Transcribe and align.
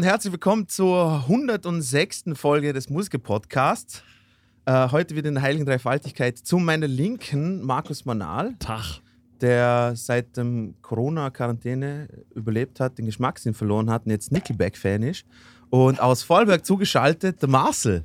Und 0.00 0.06
herzlich 0.06 0.32
willkommen 0.32 0.66
zur 0.66 1.24
106. 1.28 2.30
Folge 2.32 2.72
des 2.72 2.88
Musiker-Podcasts. 2.88 4.02
Äh, 4.64 4.88
heute 4.88 5.14
wieder 5.14 5.28
in 5.28 5.34
der 5.34 5.42
Heiligen 5.42 5.66
Dreifaltigkeit 5.66 6.38
zu 6.38 6.56
meiner 6.56 6.88
Linken 6.88 7.60
Markus 7.60 8.06
Manal, 8.06 8.54
Tag. 8.60 9.02
der 9.42 9.92
seit 9.96 10.38
dem 10.38 10.74
Corona-Quarantäne 10.80 12.08
überlebt 12.34 12.80
hat, 12.80 12.96
den 12.96 13.04
Geschmackssinn 13.04 13.52
verloren 13.52 13.90
hat 13.90 14.06
und 14.06 14.12
jetzt 14.12 14.32
Nickelback-Fan 14.32 15.02
ist. 15.02 15.26
Und 15.68 16.00
aus 16.00 16.22
Vorarlberg 16.22 16.64
zugeschaltet 16.64 17.42
der 17.42 17.50
Marcel. 17.50 18.04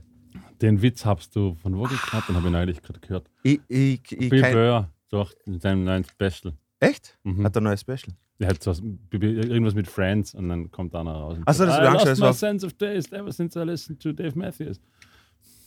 Den 0.61 0.81
Witz 0.81 1.05
hast 1.05 1.33
du 1.33 1.55
von 1.61 1.77
wo 1.77 1.83
geklappt? 1.83 2.27
Den 2.27 2.35
habe 2.35 2.47
ich 2.47 2.51
neulich 2.51 2.81
gerade 2.81 2.99
gehört. 2.99 3.31
Ich, 3.41 3.61
ich, 3.69 4.01
ich, 4.11 4.29
Bill 4.29 4.41
kein, 4.41 4.53
Burr, 4.53 4.89
doch, 5.11 5.31
in 5.45 5.61
seinem 5.61 5.85
neuen 5.85 6.03
Special. 6.03 6.55
echt? 6.81 7.17
Mhm. 7.23 7.45
Hat 7.45 7.55
er 7.55 7.61
ein 7.61 7.63
neues 7.63 7.79
Special? 7.79 8.13
Der 8.39 8.49
hat 8.49 8.61
so 8.61 8.71
was, 8.71 8.81
irgendwas 9.11 9.75
mit 9.75 9.87
Friends 9.87 10.33
und 10.33 10.49
dann 10.49 10.69
kommt 10.69 10.93
einer 10.93 11.13
raus. 11.13 11.37
und 11.37 11.43
Ach 11.45 11.53
so, 11.53 11.65
sagt, 11.65 11.79
das 11.79 11.79
I 11.79 11.93
lost 11.93 12.07
angeschaut, 12.07 12.27
my 12.27 12.33
sense 12.33 12.65
of 12.65 12.73
taste 12.73 13.15
ever 13.15 13.31
since 13.31 13.57
I 13.59 13.63
listened 13.63 14.01
to 14.01 14.11
Dave 14.11 14.37
Matthews. 14.37 14.79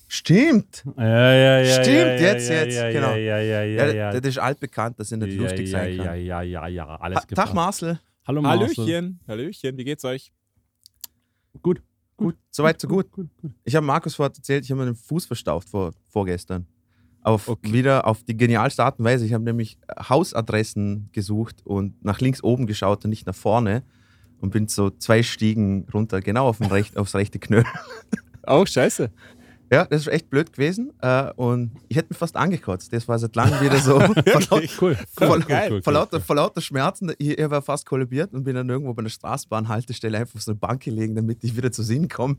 Stimmt! 0.06 0.84
Ja, 0.96 1.32
ja, 1.34 1.60
ja. 1.60 1.82
Stimmt, 1.82 1.96
ja, 1.96 2.14
jetzt, 2.14 2.48
ja, 2.48 2.54
jetzt, 2.56 2.74
ja, 2.76 2.90
genau. 2.90 3.10
Ja, 3.10 3.16
ja, 3.16 3.38
ja, 3.40 3.62
Ja, 3.64 3.86
ja. 3.86 3.92
ja. 3.92 4.20
Das 4.20 4.26
ist 4.28 4.38
altbekannt, 4.38 4.98
dass 4.98 5.12
er 5.12 5.18
nicht 5.18 5.34
ja, 5.34 5.42
lustig 5.42 5.70
ja, 5.70 5.78
sein 5.78 5.96
kann. 5.96 6.06
Ja, 6.06 6.14
ja, 6.14 6.42
ja, 6.42 6.66
ja, 6.66 6.86
alles 6.96 7.18
Ha- 7.20 7.26
Tag. 7.34 7.54
Marcel. 7.54 8.00
Hallo 8.26 8.42
Marcel. 8.42 8.68
Hallöchen, 8.76 9.20
Hallöchen, 9.26 9.76
wie 9.76 9.84
geht's 9.84 10.04
euch? 10.04 10.32
Gut. 11.62 11.82
Gut, 12.16 12.36
soweit 12.50 12.80
so 12.80 12.88
gut. 12.88 13.10
gut, 13.12 13.28
gut. 13.40 13.52
Ich 13.64 13.76
habe 13.76 13.86
Markus 13.86 14.14
vorher 14.16 14.34
erzählt, 14.34 14.64
ich 14.64 14.70
habe 14.72 14.80
mir 14.80 14.86
den 14.86 14.96
Fuß 14.96 15.24
verstaucht 15.26 15.68
vor, 15.68 15.92
vorgestern. 16.08 16.66
Auf, 17.22 17.48
Okay. 17.48 17.72
Wieder 17.72 18.06
auf 18.06 18.22
die 18.22 18.36
genialste 18.36 18.84
Art 18.84 18.98
und 18.98 19.04
Weise. 19.04 19.26
Ich 19.26 19.32
habe 19.32 19.44
nämlich 19.44 19.78
Hausadressen 20.08 21.08
gesucht 21.12 21.64
und 21.64 22.04
nach 22.04 22.20
links 22.20 22.42
oben 22.42 22.66
geschaut 22.66 23.04
und 23.04 23.10
nicht 23.10 23.26
nach 23.26 23.34
vorne. 23.34 23.82
Und 24.40 24.50
bin 24.50 24.68
so 24.68 24.90
zwei 24.90 25.22
Stiegen 25.24 25.86
runter, 25.92 26.20
genau 26.20 26.46
auf 26.48 26.58
den 26.58 26.68
recht, 26.68 26.96
aufs 26.96 27.14
rechte 27.16 27.38
Knöll. 27.40 27.64
Auch 28.44 28.66
scheiße. 28.68 29.10
Ja, 29.70 29.84
das 29.84 30.02
ist 30.02 30.08
echt 30.08 30.30
blöd 30.30 30.52
gewesen. 30.52 30.92
Äh, 31.02 31.30
und 31.34 31.72
ich 31.88 31.96
hätte 31.96 32.08
mich 32.10 32.18
fast 32.18 32.36
angekotzt. 32.36 32.92
Das 32.92 33.06
war 33.08 33.18
seit 33.18 33.36
langem 33.36 33.60
wieder 33.60 33.78
so. 33.78 33.98
Cool. 35.20 35.44
cool, 35.48 35.82
vor, 35.82 35.92
lauter, 35.92 36.20
vor 36.20 36.36
lauter 36.36 36.60
Schmerzen. 36.60 37.12
Ich, 37.18 37.38
ich 37.38 37.50
war 37.50 37.60
fast 37.60 37.84
kollabiert 37.84 38.32
und 38.32 38.44
bin 38.44 38.54
dann 38.54 38.68
irgendwo 38.68 38.94
bei 38.94 39.00
einer 39.00 39.10
Straßenbahnhaltestelle 39.10 40.16
einfach 40.16 40.36
auf 40.36 40.42
so 40.42 40.52
eine 40.52 40.58
Bank 40.60 40.82
gelegen, 40.84 41.14
damit 41.16 41.42
ich 41.44 41.56
wieder 41.56 41.72
zu 41.72 41.82
Sinn 41.82 42.08
komme. 42.08 42.36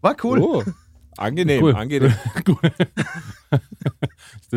War 0.00 0.16
cool. 0.24 0.40
Oh, 0.40 0.64
angenehm, 1.16 1.62
Cool. 1.62 1.74
angenehm. 1.74 2.12
Gut. 2.44 2.58
das 3.50 3.60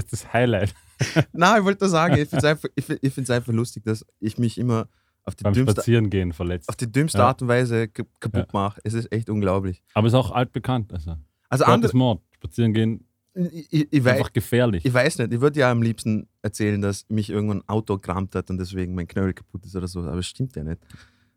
ist 0.04 0.14
das 0.14 0.34
Highlight 0.34 0.74
Nein, 1.34 1.60
ich 1.60 1.66
wollte 1.66 1.84
nur 1.84 1.90
sagen, 1.90 2.14
ich 2.16 2.30
finde 2.30 2.38
es 2.38 2.44
einfach, 2.46 2.70
ich 2.76 2.90
ich 2.90 3.32
einfach 3.32 3.52
lustig, 3.54 3.84
dass 3.84 4.06
ich 4.20 4.38
mich 4.38 4.58
immer 4.58 4.88
auf 5.26 5.36
die 5.36 5.44
beim 5.44 5.54
dümmste, 5.54 5.74
Spazierengehen 5.74 6.34
verletzt. 6.34 6.70
auf 6.70 6.76
die 6.76 6.92
dümmste 6.92 7.18
Ja. 7.20 7.28
Art 7.28 7.42
und 7.42 7.48
Weise 7.48 7.88
kaputt 7.88 8.54
mache. 8.54 8.80
Es 8.84 8.94
ist 8.94 9.12
echt 9.12 9.30
unglaublich. 9.30 9.82
Aber 9.94 10.08
ist 10.08 10.14
auch 10.14 10.32
altbekannt. 10.32 10.94
Also, 10.94 11.16
Also 11.50 11.66
andere, 11.66 11.96
Mord. 11.96 12.22
Spazierengehen 12.36 13.06
ich, 13.36 13.68
ich, 13.74 13.88
ich, 13.92 14.04
weiß, 14.06 14.18
einfach 14.20 14.32
gefährlich. 14.34 14.86
ich 14.86 14.94
weiß 14.94 15.18
nicht, 15.18 15.34
ich 15.34 15.42
würde 15.42 15.60
ja 15.60 15.72
am 15.72 15.82
liebsten 15.82 16.28
erzählen, 16.44 16.80
dass 16.82 17.10
mich 17.10 17.32
irgendwann 17.32 17.60
ein 17.62 17.68
Auto 17.70 17.98
gerammt 17.98 18.36
hat 18.36 18.50
und 18.52 18.60
deswegen 18.60 18.94
mein 18.94 19.08
Knöchel 19.08 19.34
kaputt 19.34 19.66
ist 19.66 19.76
oder 19.76 19.88
so, 19.88 20.02
aber 20.02 20.20
es 20.20 20.28
stimmt 20.28 20.56
ja 20.56 20.64
nicht. 20.64 20.80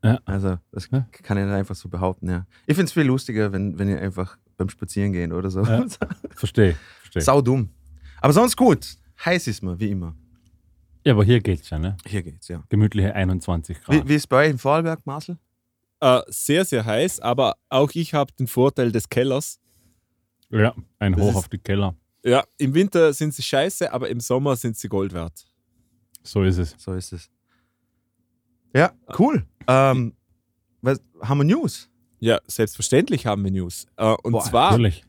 Ja. 0.03 0.19
Also, 0.25 0.59
das 0.71 0.89
Ja. 0.91 1.07
kann 1.23 1.39
ich 1.39 1.45
nicht 1.45 1.53
einfach 1.53 1.73
so 1.75 1.89
behaupten, 1.89 2.29
ja. 2.29 2.45
Ich 2.67 2.75
finde 2.75 2.85
es 2.85 2.91
viel 2.93 3.03
lustiger, 3.03 3.51
wenn, 3.51 3.79
wenn 3.79 3.89
ihr 3.89 3.99
einfach 3.99 4.37
beim 4.57 4.69
Spazierengehen 4.69 5.31
oder 5.31 5.49
so. 5.49 5.61
Ja. 5.63 5.85
Verstehe. 6.31 6.75
Verstehe. 7.01 7.21
Sau 7.21 7.41
dumm. 7.41 7.69
Aber 8.21 8.33
sonst 8.33 8.55
gut. 8.57 8.97
Heiß 9.23 9.47
ist 9.47 9.61
mir, 9.63 9.79
wie 9.79 9.91
immer. 9.91 10.15
Ja, 11.05 11.13
aber 11.13 11.23
hier 11.23 11.39
geht's 11.39 11.69
ja, 11.69 11.79
ne? 11.79 11.95
Hier 12.05 12.21
geht's, 12.21 12.47
ja. 12.49 12.63
Gemütliche 12.69 13.13
21 13.13 13.81
Grad. 13.81 13.95
Wie, 13.95 14.09
wie 14.09 14.15
ist 14.15 14.23
es 14.23 14.27
bei 14.27 14.45
euch 14.45 14.51
in 14.51 14.57
Vorarlberg, 14.57 15.05
Marcel? 15.05 15.37
Äh, 15.99 16.21
sehr, 16.27 16.65
sehr 16.65 16.85
heiß, 16.85 17.19
aber 17.21 17.55
auch 17.69 17.89
ich 17.93 18.13
habe 18.13 18.31
den 18.33 18.47
Vorteil 18.47 18.91
des 18.91 19.07
Kellers. 19.09 19.59
ja, 20.49 20.75
ein 20.99 21.13
Das 21.13 21.21
Hoch 21.21 21.29
ist- 21.31 21.35
auf 21.37 21.49
die 21.49 21.57
Keller. 21.59 21.95
Ja, 22.23 22.43
im 22.57 22.73
Winter 22.73 23.13
sind 23.13 23.33
sie 23.33 23.41
scheiße, 23.41 23.91
aber 23.93 24.09
im 24.09 24.19
Sommer 24.19 24.55
sind 24.57 24.75
sie 24.75 24.89
Gold 24.89 25.13
wert. 25.13 25.45
So 26.23 26.43
ist 26.43 26.57
es. 26.57 26.75
So 26.77 26.93
ist 26.93 27.13
es. 27.13 27.29
Ja, 28.75 28.91
cool. 29.17 29.45
Ähm, 29.67 30.13
was, 30.81 31.01
haben 31.21 31.37
wir 31.39 31.43
News? 31.45 31.89
Ja, 32.19 32.39
selbstverständlich 32.47 33.25
haben 33.25 33.43
wir 33.43 33.51
News. 33.51 33.85
Äh, 33.95 34.15
und 34.23 34.33
Boah, 34.33 34.43
zwar, 34.43 34.71
Natürlich. 34.71 35.03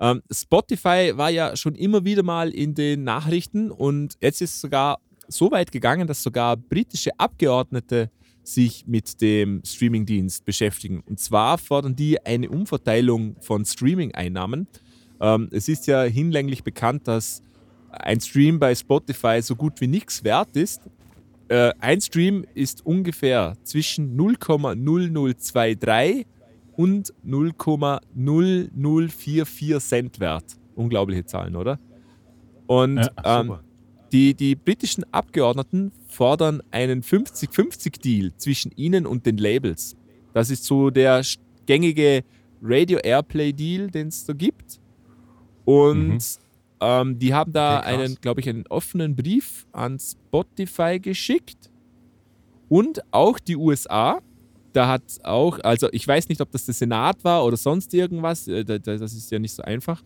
ähm, 0.00 0.22
Spotify 0.30 1.12
war 1.14 1.30
ja 1.30 1.56
schon 1.56 1.74
immer 1.74 2.04
wieder 2.04 2.22
mal 2.22 2.50
in 2.50 2.74
den 2.74 3.04
Nachrichten 3.04 3.70
und 3.70 4.16
jetzt 4.20 4.40
ist 4.40 4.54
es 4.54 4.60
sogar 4.60 4.98
so 5.28 5.50
weit 5.50 5.72
gegangen, 5.72 6.06
dass 6.06 6.22
sogar 6.22 6.56
britische 6.56 7.10
Abgeordnete 7.18 8.10
sich 8.44 8.86
mit 8.86 9.20
dem 9.20 9.62
Streamingdienst 9.64 10.44
beschäftigen. 10.44 11.02
Und 11.06 11.18
zwar 11.20 11.58
fordern 11.58 11.96
die 11.96 12.24
eine 12.24 12.48
Umverteilung 12.50 13.36
von 13.40 13.64
Streaming-Einnahmen. 13.64 14.66
Ähm, 15.20 15.48
es 15.52 15.68
ist 15.68 15.86
ja 15.86 16.02
hinlänglich 16.02 16.64
bekannt, 16.64 17.06
dass 17.08 17.42
ein 17.90 18.20
Stream 18.20 18.58
bei 18.58 18.74
Spotify 18.74 19.40
so 19.42 19.54
gut 19.54 19.80
wie 19.80 19.86
nichts 19.86 20.24
wert 20.24 20.56
ist. 20.56 20.82
Äh, 21.48 21.72
ein 21.78 22.00
Stream 22.00 22.44
ist 22.54 22.84
ungefähr 22.84 23.54
zwischen 23.62 24.18
0,0023 24.18 26.26
und 26.76 27.12
0,0044 27.24 29.80
Cent 29.80 30.20
wert. 30.20 30.44
Unglaubliche 30.74 31.24
Zahlen, 31.24 31.56
oder? 31.56 31.78
Und 32.66 32.96
Ja, 33.24 33.40
ähm, 33.40 33.54
die, 34.12 34.34
die 34.34 34.54
britischen 34.56 35.04
Abgeordneten 35.12 35.92
fordern 36.06 36.62
einen 36.70 37.02
50-50-Deal 37.02 38.32
zwischen 38.36 38.70
ihnen 38.76 39.06
und 39.06 39.26
den 39.26 39.36
Labels. 39.38 39.96
Das 40.32 40.50
ist 40.50 40.64
so 40.64 40.90
der 40.90 41.22
gängige 41.66 42.22
Radio 42.62 42.98
Airplay 42.98 43.52
Deal, 43.52 43.90
den 43.90 44.08
es 44.08 44.24
da 44.24 44.32
gibt. 44.32 44.80
Und 45.64 46.08
Mhm. 46.10 46.18
ähm, 46.80 47.18
die 47.18 47.34
haben 47.34 47.52
da 47.52 47.78
Okay, 47.78 47.88
einen, 47.88 48.14
glaube 48.20 48.40
ich, 48.40 48.48
einen 48.48 48.66
offenen 48.68 49.16
Brief 49.16 49.66
an 49.72 49.98
Spotify 49.98 50.98
geschickt. 51.00 51.70
Und 52.68 53.00
auch 53.12 53.38
die 53.38 53.56
USA. 53.56 54.20
Da 54.72 54.88
hat 54.88 55.02
auch, 55.22 55.58
also 55.62 55.88
ich 55.92 56.06
weiß 56.08 56.28
nicht, 56.28 56.40
ob 56.40 56.50
das 56.50 56.64
der 56.64 56.74
Senat 56.74 57.22
war 57.24 57.44
oder 57.44 57.56
sonst 57.56 57.92
irgendwas, 57.92 58.48
äh, 58.48 58.64
da- 58.64 58.78
da- 58.78 58.96
das 58.96 59.12
ist 59.12 59.30
ja 59.30 59.38
nicht 59.38 59.52
so 59.54 59.62
einfach. 59.62 60.02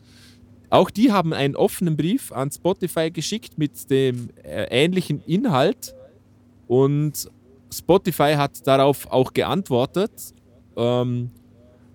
Auch 0.71 0.91
die 0.91 1.13
haben 1.13 1.33
einen 1.33 1.55
offenen 1.55 1.97
Brief 1.97 2.33
an 2.33 2.51
Spotify 2.51 3.11
geschickt 3.11 3.57
mit 3.57 3.89
dem 3.91 4.31
äh, 4.43 4.65
ähnlichen 4.71 5.23
Inhalt 5.27 5.95
und 6.67 7.31
Spotify 7.73 8.35
hat 8.37 8.67
darauf 8.67 9.07
auch 9.11 9.33
geantwortet. 9.33 10.11
Ähm, 10.77 11.31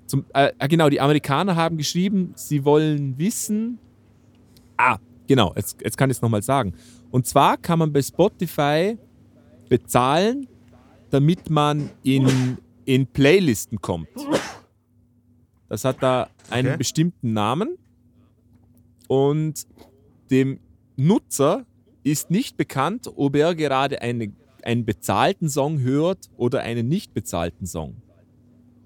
zum, 0.07 0.25
äh, 0.33 0.51
äh, 0.57 0.67
genau, 0.69 0.89
die 0.89 1.01
Amerikaner 1.01 1.55
haben 1.57 1.77
geschrieben, 1.77 2.31
sie 2.35 2.63
wollen 2.63 3.17
wissen. 3.17 3.79
Ah, 4.77 4.97
genau, 5.27 5.53
jetzt, 5.55 5.81
jetzt 5.81 5.97
kann 5.97 6.09
ich 6.09 6.17
es 6.17 6.21
nochmal 6.21 6.41
sagen. 6.41 6.73
Und 7.11 7.27
zwar 7.27 7.57
kann 7.57 7.79
man 7.79 7.91
bei 7.91 8.01
Spotify 8.01 8.97
bezahlen, 9.69 10.47
damit 11.11 11.49
man 11.49 11.89
in, 12.03 12.57
in 12.85 13.05
Playlisten 13.07 13.79
kommt. 13.81 14.09
Das 15.69 15.85
hat 15.85 16.01
da 16.01 16.29
einen 16.49 16.69
Okay. 16.69 16.77
bestimmten 16.77 17.33
Namen 17.33 17.77
und 19.07 19.65
dem 20.29 20.59
Nutzer 20.97 21.65
ist 22.03 22.31
nicht 22.31 22.57
bekannt, 22.57 23.07
ob 23.15 23.35
er 23.35 23.55
gerade 23.55 24.01
eine, 24.01 24.33
einen 24.63 24.85
bezahlten 24.85 25.49
Song 25.49 25.79
hört 25.79 26.29
oder 26.35 26.61
einen 26.61 26.87
nicht 26.87 27.13
bezahlten 27.13 27.65
Song. 27.65 28.01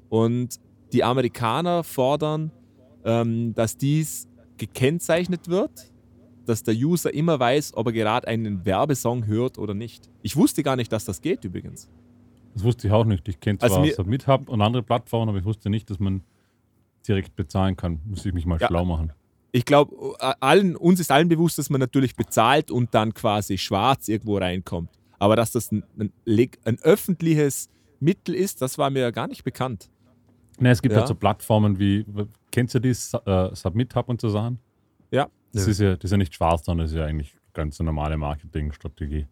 Und 0.10 0.60
die 0.94 1.04
Amerikaner 1.04 1.83
fordern, 1.83 2.51
ähm, 3.04 3.54
dass 3.56 3.78
dies 3.78 4.28
gekennzeichnet 4.57 5.48
wird, 5.50 5.92
dass 6.45 6.63
der 6.63 6.75
User 6.75 7.13
immer 7.13 7.39
weiß, 7.39 7.74
ob 7.75 7.88
er 7.88 7.94
gerade 7.94 8.28
einen 8.28 8.66
Werbesong 8.66 9.25
hört 9.25 9.57
oder 9.57 9.74
nicht. 9.74 10.10
Ich 10.21 10.36
wusste 10.36 10.62
gar 10.62 10.75
nicht, 10.75 10.92
dass 10.92 11.06
das 11.06 11.21
geht 11.21 11.44
übrigens. 11.44 11.89
Das 12.56 12.63
wusste 12.63 12.88
ich 12.88 12.94
auch 12.94 13.06
nicht. 13.06 13.28
Ich 13.28 13.40
kenne 13.40 13.60
zwar 13.60 13.69
Also 13.69 13.81
mir- 13.81 13.94
Submit 13.94 14.25
Hub 14.28 14.50
und 14.50 14.62
andere 14.62 14.81
Plattformen, 14.81 15.30
aber 15.30 15.38
ich 15.38 15.46
wusste 15.46 15.69
nicht, 15.69 15.90
dass 15.92 16.00
man 16.00 16.24
direkt 17.07 17.36
bezahlen 17.36 17.75
kann. 17.75 18.00
Muss 18.06 18.25
ich 18.25 18.34
mich 18.34 18.46
mal 18.48 18.60
Ja. 18.60 18.68
schlau 18.68 18.84
machen. 18.86 19.13
Ich 19.52 19.63
glaube, 19.66 19.96
allen, 20.42 20.75
uns 20.75 21.00
ist 21.00 21.12
allen 21.12 21.30
bewusst, 21.30 21.57
dass 21.60 21.69
man 21.69 21.80
natürlich 21.80 22.16
bezahlt 22.16 22.72
und 22.72 22.94
dann 22.96 23.13
quasi 23.13 23.57
schwarz 23.57 24.07
irgendwo 24.07 24.38
reinkommt. 24.38 24.90
Aber 25.19 25.36
dass 25.36 25.52
das 25.52 25.72
ein, 25.72 25.84
ein, 26.00 26.12
ein 26.66 26.80
öffentliches 26.81 27.69
Mittel 28.00 28.36
ist, 28.36 28.62
das 28.62 28.78
war 28.78 28.90
mir 28.90 29.00
ja 29.02 29.12
gar 29.12 29.28
nicht 29.28 29.44
bekannt. 29.44 29.90
Ne, 30.60 30.72
es 30.72 30.81
gibt 30.81 30.94
Ja. 30.94 31.00
halt 31.00 31.07
so 31.07 31.16
Plattformen 31.16 31.78
wie, 31.80 32.06
kennst 32.52 32.74
du 32.75 32.80
die 32.80 32.90
äh, 32.90 33.56
Submit 33.56 33.96
Hub 33.96 34.10
und 34.10 34.19
so 34.19 34.30
Sachen? 34.30 34.60
Ja. 35.12 35.28
Das, 35.54 35.66
Ja. 35.66 35.72
Ist 35.72 35.80
ja, 35.80 35.96
das 35.96 36.04
ist 36.06 36.12
ja 36.12 36.18
nicht 36.18 36.34
schwarz, 36.34 36.66
sondern 36.66 36.86
das 36.86 36.92
ist 36.92 36.98
ja 36.98 37.06
eigentlich 37.06 37.36
ganz 37.54 37.80
eine 37.80 37.88
normale 37.88 38.18
Marketingstrategie 38.18 39.28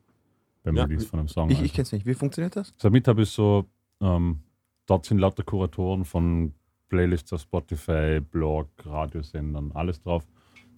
beim 0.63 0.75
Ja. 0.75 0.83
Release 0.83 1.05
von 1.05 1.19
einem 1.19 1.27
Song. 1.27 1.49
Ich, 1.49 1.55
also. 1.57 1.65
ich 1.65 1.73
kenne 1.73 1.83
es 1.83 1.91
nicht. 1.91 2.05
Wie 2.05 2.13
funktioniert 2.13 2.55
das? 2.55 2.73
Submit 2.77 3.07
Hub 3.07 3.19
ist 3.19 3.33
so, 3.33 3.65
ähm, 4.01 4.39
dort 4.85 5.05
sind 5.05 5.19
lauter 5.19 5.43
Kuratoren 5.43 6.05
von 6.05 6.53
Playlists 6.89 7.31
auf 7.33 7.41
Spotify, 7.41 8.19
Blog, 8.19 8.69
Radiosendern, 8.85 9.71
alles 9.73 10.01
drauf. 10.01 10.25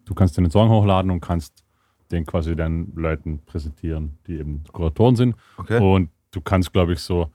Du 0.05 0.13
kannst 0.13 0.37
den 0.37 0.49
Song 0.51 0.69
hochladen 0.69 1.11
und 1.11 1.19
kannst 1.21 1.63
den 2.11 2.25
quasi 2.25 2.55
deinen 2.55 2.93
Leuten 2.95 3.39
präsentieren, 3.45 4.17
die 4.27 4.37
eben 4.37 4.63
Kuratoren 4.71 5.15
sind. 5.15 5.35
Okay. 5.57 5.79
Und 5.81 6.09
du 6.31 6.41
kannst, 6.41 6.71
glaube 6.73 6.93
ich, 6.93 6.99
so 6.99 7.31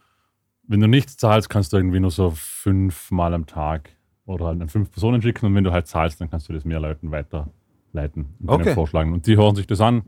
wenn 0.62 0.78
du 0.80 0.86
nichts 0.86 1.16
zahlst, 1.16 1.48
kannst 1.50 1.72
du 1.72 1.78
irgendwie 1.78 1.98
nur 1.98 2.12
so 2.12 2.30
fünfmal 2.30 3.34
am 3.34 3.44
Tag 3.46 3.90
oder 4.24 4.46
halt 4.46 4.60
an 4.62 4.68
fünf 4.68 4.92
Personen 4.92 5.20
schicken 5.20 5.46
und 5.46 5.54
wenn 5.56 5.64
du 5.64 5.72
halt 5.72 5.88
zahlst, 5.88 6.20
dann 6.20 6.30
kannst 6.30 6.48
du 6.48 6.52
das 6.52 6.64
mehr 6.64 6.78
Leuten 6.78 7.10
weiterleiten 7.10 8.26
und 8.38 8.48
Okay. 8.50 8.74
vorschlagen. 8.74 9.12
Und 9.12 9.26
die 9.26 9.36
hören 9.36 9.56
sich 9.56 9.66
das 9.66 9.80
an 9.80 10.02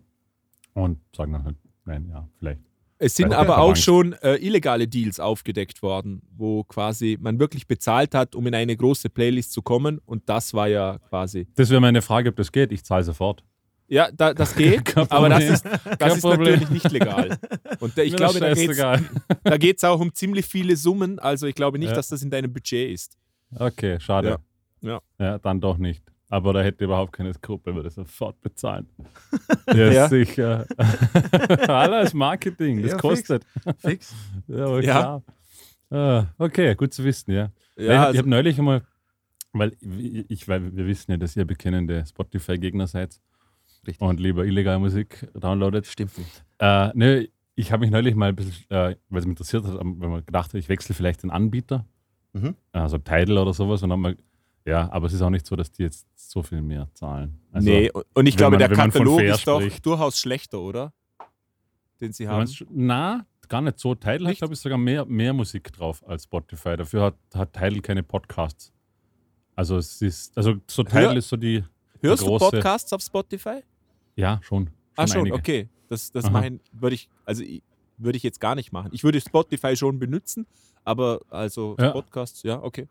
und 0.73 0.99
sagen 1.17 1.33
dann 1.33 1.43
halt, 1.45 1.57
nein, 1.85 2.09
ja, 2.11 2.29
vielleicht. 2.39 2.61
Es 2.99 3.17
sind 3.17 3.35
aber 3.35 3.59
auch 3.59 3.71
Angst. 3.71 3.83
schon 3.83 4.13
äh, 4.23 4.37
illegale 4.37 4.87
Deals 4.87 5.19
aufgedeckt 5.19 5.83
worden, 5.83 6.23
wo 6.37 6.63
quasi 6.63 7.19
man 7.21 7.41
wirklich 7.41 7.67
bezahlt 7.67 8.15
hat, 8.15 8.37
um 8.37 8.47
in 8.47 8.55
eine 8.55 8.77
große 8.77 9.11
Playlist 9.11 9.51
zu 9.53 9.61
kommen. 9.61 9.99
Und 10.07 10.29
das 10.29 10.55
war 10.55 10.69
ja 10.69 10.99
quasi. 11.09 11.49
Das 11.57 11.69
wäre 11.71 11.81
meine 11.81 12.01
Frage, 12.01 12.29
ob 12.29 12.37
das 12.37 12.53
geht. 12.53 12.71
Ich 12.71 12.85
zahle 12.85 13.03
sofort. 13.03 13.43
Ja, 13.89 14.09
da, 14.13 14.33
das 14.33 14.55
geht, 14.55 14.97
aber 15.11 15.29
das 15.29 15.45
ist, 15.45 15.67
das 15.99 16.17
ist 16.19 16.25
natürlich 16.25 16.71
nicht 16.71 16.91
legal. 16.93 17.37
Und 17.81 17.99
da, 17.99 18.03
ich 18.03 18.13
Mir 18.19 18.19
glaube, 18.19 18.39
da 19.43 19.57
geht 19.59 19.77
es 19.79 19.85
auch 19.85 19.99
um 19.99 20.15
ziemlich 20.15 20.47
viele 20.47 20.77
Summen. 20.77 21.19
Also 21.19 21.49
ich 21.49 21.57
glaube 21.57 21.81
nicht, 21.81 21.89
Ja. 21.91 21.97
dass 21.97 22.07
das 22.09 22.23
in 22.23 22.31
deinem 22.31 22.53
Budget 22.53 22.89
ist. 22.93 23.19
Okay, 23.55 23.99
schade. 23.99 24.39
Ja. 24.81 25.01
Ja, 25.19 25.39
dann 25.39 25.61
doch 25.61 25.77
nicht. 25.77 26.05
Aber 26.33 26.55
da 26.55 26.63
hätte 26.63 26.85
überhaupt 26.87 27.13
keine 27.13 27.35
Skrupel, 27.35 27.75
würde 27.75 27.91
sofort 27.91 28.41
bezahlen. 28.41 28.87
Ja, 29.67 29.91
Ja. 29.93 30.09
sicher. 30.09 30.65
Alles 31.69 32.15
Marketing, 32.15 32.81
das 32.81 32.93
Ja, 32.93 32.97
fix. 32.97 33.03
kostet. 33.03 33.47
Fix. 33.79 34.15
Ja, 34.49 34.65
aber 34.67 34.81
klar. 34.81 35.23
Ah, 35.91 36.27
okay, 36.39 36.75
gut 36.75 36.95
zu 36.95 37.05
wissen, 37.05 37.33
ja. 37.33 37.51
Ja, 37.77 37.85
ich 37.85 37.99
also, 37.99 38.19
habe 38.21 38.31
neulich 38.31 38.59
einmal, 38.59 38.81
weil 39.53 39.73
ich, 39.81 40.49
weil 40.49 40.75
wir 40.75 40.87
wissen 40.87 41.11
ja, 41.11 41.19
dass 41.19 41.37
ihr 41.37 41.45
bekennende 41.45 42.05
Spotify-Gegner 42.07 42.87
seid 42.87 43.21
Richtig. 43.87 44.01
und 44.01 44.19
lieber 44.19 44.47
illegale 44.47 44.79
Musik 44.79 45.29
downloadet. 45.35 45.87
Stimmt 45.87 46.17
nicht. 46.17 46.45
Äh, 46.61 46.91
ne, 46.95 47.29
ich 47.57 47.73
habe 47.73 47.81
mich 47.83 47.91
neulich 47.91 48.15
mal 48.15 48.31
ein 48.31 48.37
bisschen, 48.37 48.55
äh, 48.71 48.97
weil 49.11 49.19
es 49.21 49.27
mich 49.27 49.33
interessiert 49.33 49.65
hat, 49.67 49.79
wenn 49.79 49.99
man 50.11 50.25
gedacht 50.25 50.55
hat, 50.55 50.59
ich 50.59 50.71
wechsle 50.71 50.95
vielleicht 50.95 51.25
den 51.25 51.31
Anbieter, 51.31 51.85
Mhm. 52.33 52.57
also 52.73 52.97
Tidal 52.97 53.37
oder 53.37 53.53
sowas, 53.53 53.83
und 53.83 53.91
dann 53.91 54.01
mal, 54.01 54.17
ja, 54.65 54.91
aber 54.93 55.07
es 55.07 55.13
ist 55.13 55.23
auch 55.23 55.31
nicht 55.31 55.47
so, 55.47 55.57
dass 55.57 55.71
die 55.73 55.83
jetzt 55.83 56.07
so 56.17 56.43
viel 56.43 56.63
mehr 56.63 56.89
zahlen. 56.95 57.41
Also, 57.53 57.69
nee, 57.69 57.91
und- 58.15 58.27
ich 58.27 58.37
glaube, 58.37 58.59
man- 58.59 58.69
der 58.69 58.77
Katalog 58.77 59.21
ist 59.21 59.47
doch 59.47 59.61
spricht. 59.61 59.85
durchaus 59.87 60.19
schlechter, 60.19 60.61
oder? 60.61 60.93
Den 62.01 62.13
sie 62.13 62.25
Du 62.25 62.31
haben. 62.31 62.51
na, 62.71 63.27
gar 63.49 63.61
nicht 63.61 63.79
so. 63.79 63.95
Tidal 63.95 64.27
hat, 64.29 64.37
glaube 64.39 64.55
ich, 64.55 64.61
sogar 64.61 64.79
mehr, 64.79 65.05
mehr 65.05 65.33
Musik 65.33 65.73
drauf 65.73 66.03
als 66.09 66.25
Spotify. 66.25 66.77
Dafür 66.77 67.03
hat, 67.03 67.15
hat 67.35 67.53
Tidal 67.53 67.81
keine 67.81 68.03
Podcasts. 68.03 68.73
Also 69.55 69.77
es 69.77 70.01
ist, 70.03 70.37
also 70.37 70.55
so 70.67 70.83
Tidal 70.83 71.09
Hör- 71.11 71.17
ist 71.17 71.29
so 71.29 71.37
die, 71.37 71.63
Hörst 72.01 72.23
du 72.23 72.27
große- 72.29 72.39
Podcasts 72.51 72.93
auf 72.93 73.03
Spotify? 73.03 73.61
ja, 74.17 74.41
schon. 74.43 74.71
Ah, 74.97 75.07
schon, 75.07 75.21
einige. 75.21 75.37
okay. 75.37 75.69
Das, 75.89 76.11
das 76.11 76.31
mein, 76.31 76.61
würde 76.73 76.95
ich, 76.95 77.09
also 77.25 77.45
würde 77.99 78.17
ich 78.17 78.23
jetzt 78.23 78.41
gar 78.41 78.55
nicht 78.55 78.73
machen. 78.73 78.91
Ich 78.93 79.05
würde 79.05 79.21
Spotify 79.21 79.77
schon 79.77 79.99
benutzen, 79.99 80.47
aber 80.85 81.21
also 81.31 81.77
Ja. 81.79 81.91
Podcasts, 81.91 82.43
ja, 82.43 82.63
okay. 82.63 82.89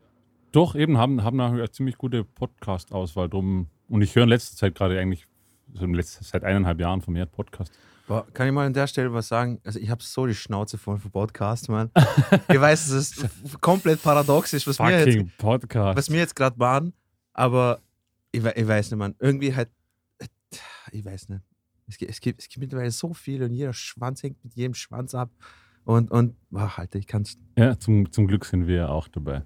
Doch, 0.51 0.75
eben 0.75 0.97
haben, 0.97 1.23
haben 1.23 1.39
eine 1.39 1.71
ziemlich 1.71 1.97
gute 1.97 2.25
Podcast-Auswahl 2.25 3.29
drum. 3.29 3.67
Und 3.87 4.01
ich 4.01 4.15
höre 4.15 4.23
in 4.23 4.29
letzter 4.29 4.57
Zeit 4.57 4.75
gerade 4.75 4.99
eigentlich, 4.99 5.25
so 5.73 5.85
in 5.85 5.93
letzter, 5.93 6.25
seit 6.25 6.43
eineinhalb 6.43 6.79
Jahren 6.81 7.01
vermehrt 7.01 7.31
Podcast. 7.31 7.71
Boah, 8.05 8.27
kann 8.33 8.47
ich 8.47 8.53
mal 8.53 8.65
an 8.65 8.73
der 8.73 8.87
Stelle 8.87 9.13
was 9.13 9.29
sagen? 9.29 9.61
Also 9.63 9.79
ich 9.79 9.89
habe 9.89 10.03
so 10.03 10.25
die 10.25 10.35
Schnauze 10.35 10.77
voll 10.77 10.97
von 10.97 11.09
Podcast, 11.09 11.69
Mann. 11.69 11.89
ich 12.49 12.59
weiß, 12.59 12.89
es 12.89 13.25
komplett 13.61 14.03
paradox 14.03 14.51
ist, 14.51 14.67
was 14.67 14.77
wir 14.79 14.89
jetzt, 14.89 15.05
Fucking 15.05 15.31
Podcast. 15.37 15.97
was 15.97 16.09
wir 16.09 16.19
jetzt 16.19 16.35
gerade 16.35 16.59
waren, 16.59 16.93
aber 17.31 17.79
ich, 18.33 18.43
ich 18.43 18.67
weiß 18.67 18.91
nicht, 18.91 18.99
Mann. 18.99 19.15
Irgendwie 19.19 19.55
halt, 19.55 19.69
ich 20.91 21.05
weiß 21.05 21.29
nicht. 21.29 21.41
Es 21.87 21.97
gibt, 21.97 22.11
es, 22.11 22.19
gibt, 22.19 22.41
es 22.41 22.49
gibt 22.49 22.59
mittlerweile 22.59 22.91
so 22.91 23.13
viele 23.13 23.45
und 23.45 23.53
jeder 23.53 23.71
Schwanz 23.71 24.21
hängt 24.23 24.43
mit 24.43 24.53
jedem 24.55 24.73
Schwanz 24.73 25.15
ab. 25.15 25.29
Und, 25.85 26.11
und 26.11 26.35
ach, 26.53 26.77
Alter, 26.77 26.99
ich 26.99 27.07
kann's. 27.07 27.37
ja, 27.57 27.79
zum, 27.79 28.11
zum 28.11 28.27
Glück 28.27 28.43
sind 28.43 28.67
wir 28.67 28.75
ja 28.75 28.89
auch 28.89 29.07
dabei. 29.07 29.43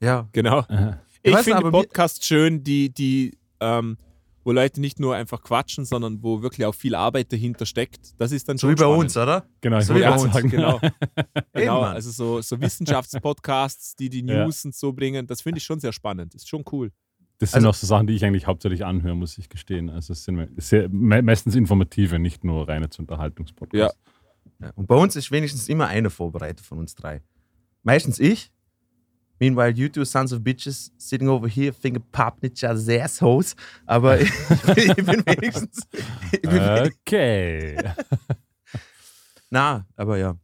Ja, 0.00 0.28
Genau. 0.32 0.60
Äh, 0.68 0.94
Ich 1.22 1.32
weiß, 1.34 1.44
finde 1.44 1.70
Podcasts 1.70 2.24
schön, 2.24 2.62
die, 2.62 2.90
die, 2.92 3.36
ähm, 3.60 3.96
wo 4.44 4.52
Leute 4.52 4.80
nicht 4.80 5.00
nur 5.00 5.16
einfach 5.16 5.42
quatschen, 5.42 5.84
sondern 5.84 6.22
wo 6.22 6.40
wirklich 6.42 6.64
auch 6.66 6.74
viel 6.74 6.94
Arbeit 6.94 7.32
dahinter 7.32 7.66
steckt. 7.66 8.14
Das 8.20 8.30
ist 8.30 8.48
dann 8.48 8.58
so 8.58 8.68
schon 8.68 8.70
wie 8.70 8.74
bei 8.76 8.84
spannend. 8.84 8.98
uns, 9.04 9.16
oder? 9.16 9.44
genau, 9.60 9.80
So 9.80 9.94
wie 9.96 10.00
bei 10.00 10.10
uns, 10.14 10.32
sagen. 10.32 10.50
Genau, 10.50 10.80
genau. 11.52 11.80
Also 11.80 12.10
so, 12.12 12.40
so 12.42 12.60
Wissenschaftspodcasts, 12.60 13.96
die 13.96 14.08
die 14.08 14.24
Ja. 14.24 14.44
News 14.44 14.64
und 14.64 14.74
so 14.74 14.92
bringen, 14.92 15.26
das 15.26 15.42
finde 15.42 15.58
ich 15.58 15.64
schon 15.64 15.80
sehr 15.80 15.92
spannend. 15.92 16.34
Ist 16.34 16.48
schon 16.48 16.62
cool. 16.72 16.92
Das 17.38 17.50
sind 17.50 17.58
Also- 17.58 17.70
auch 17.70 17.74
so 17.74 17.86
Sachen, 17.86 18.06
die 18.06 18.14
ich 18.14 18.24
eigentlich 18.24 18.46
hauptsächlich 18.46 18.84
anhöre, 18.84 19.16
muss 19.16 19.36
ich 19.36 19.48
gestehen. 19.48 19.90
Also 19.90 20.12
es 20.12 20.24
sind 20.24 20.48
sehr, 20.58 20.88
me 20.88 21.22
meistens 21.22 21.54
informative, 21.56 22.18
nicht 22.18 22.44
nur 22.44 22.68
reine 22.68 22.88
Unterhaltungspodcasts. 22.96 23.98
Ja. 24.60 24.70
Und 24.76 24.86
bei 24.86 24.94
uns 24.94 25.16
ist 25.16 25.30
wenigstens 25.32 25.68
immer 25.68 25.88
einer 25.88 26.08
vorbereitet 26.10 26.64
von 26.64 26.78
uns 26.78 26.94
drei. 26.94 27.20
Meistens 27.82 28.18
ich. 28.18 28.52
Meanwhile, 29.38 29.72
you 29.72 29.88
two 29.88 30.04
sons 30.04 30.32
of 30.32 30.40
bitches 30.40 30.90
sitting 30.98 31.28
over 31.28 31.48
here 31.48 31.72
thinking 31.72 32.02
pop 32.12 32.42
each 32.42 32.64
other's 32.64 32.88
assholes. 32.88 33.54
Aber 33.86 34.20
ich, 34.20 34.30
ich 34.76 34.94
bin 34.96 35.24
wenigstens. 35.26 35.82
Ich 36.32 36.42
bin 36.42 36.62
Äh. 36.62 36.90
Okay. 36.90 37.92
Na, 39.50 39.86
aber 39.96 40.18
ja. 40.18 40.36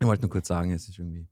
Ich 0.00 0.06
wollte 0.06 0.22
nur 0.22 0.30
kurz 0.30 0.48
sagen, 0.48 0.72
es 0.72 0.88
ist 0.88 0.98
irgendwie 0.98 1.26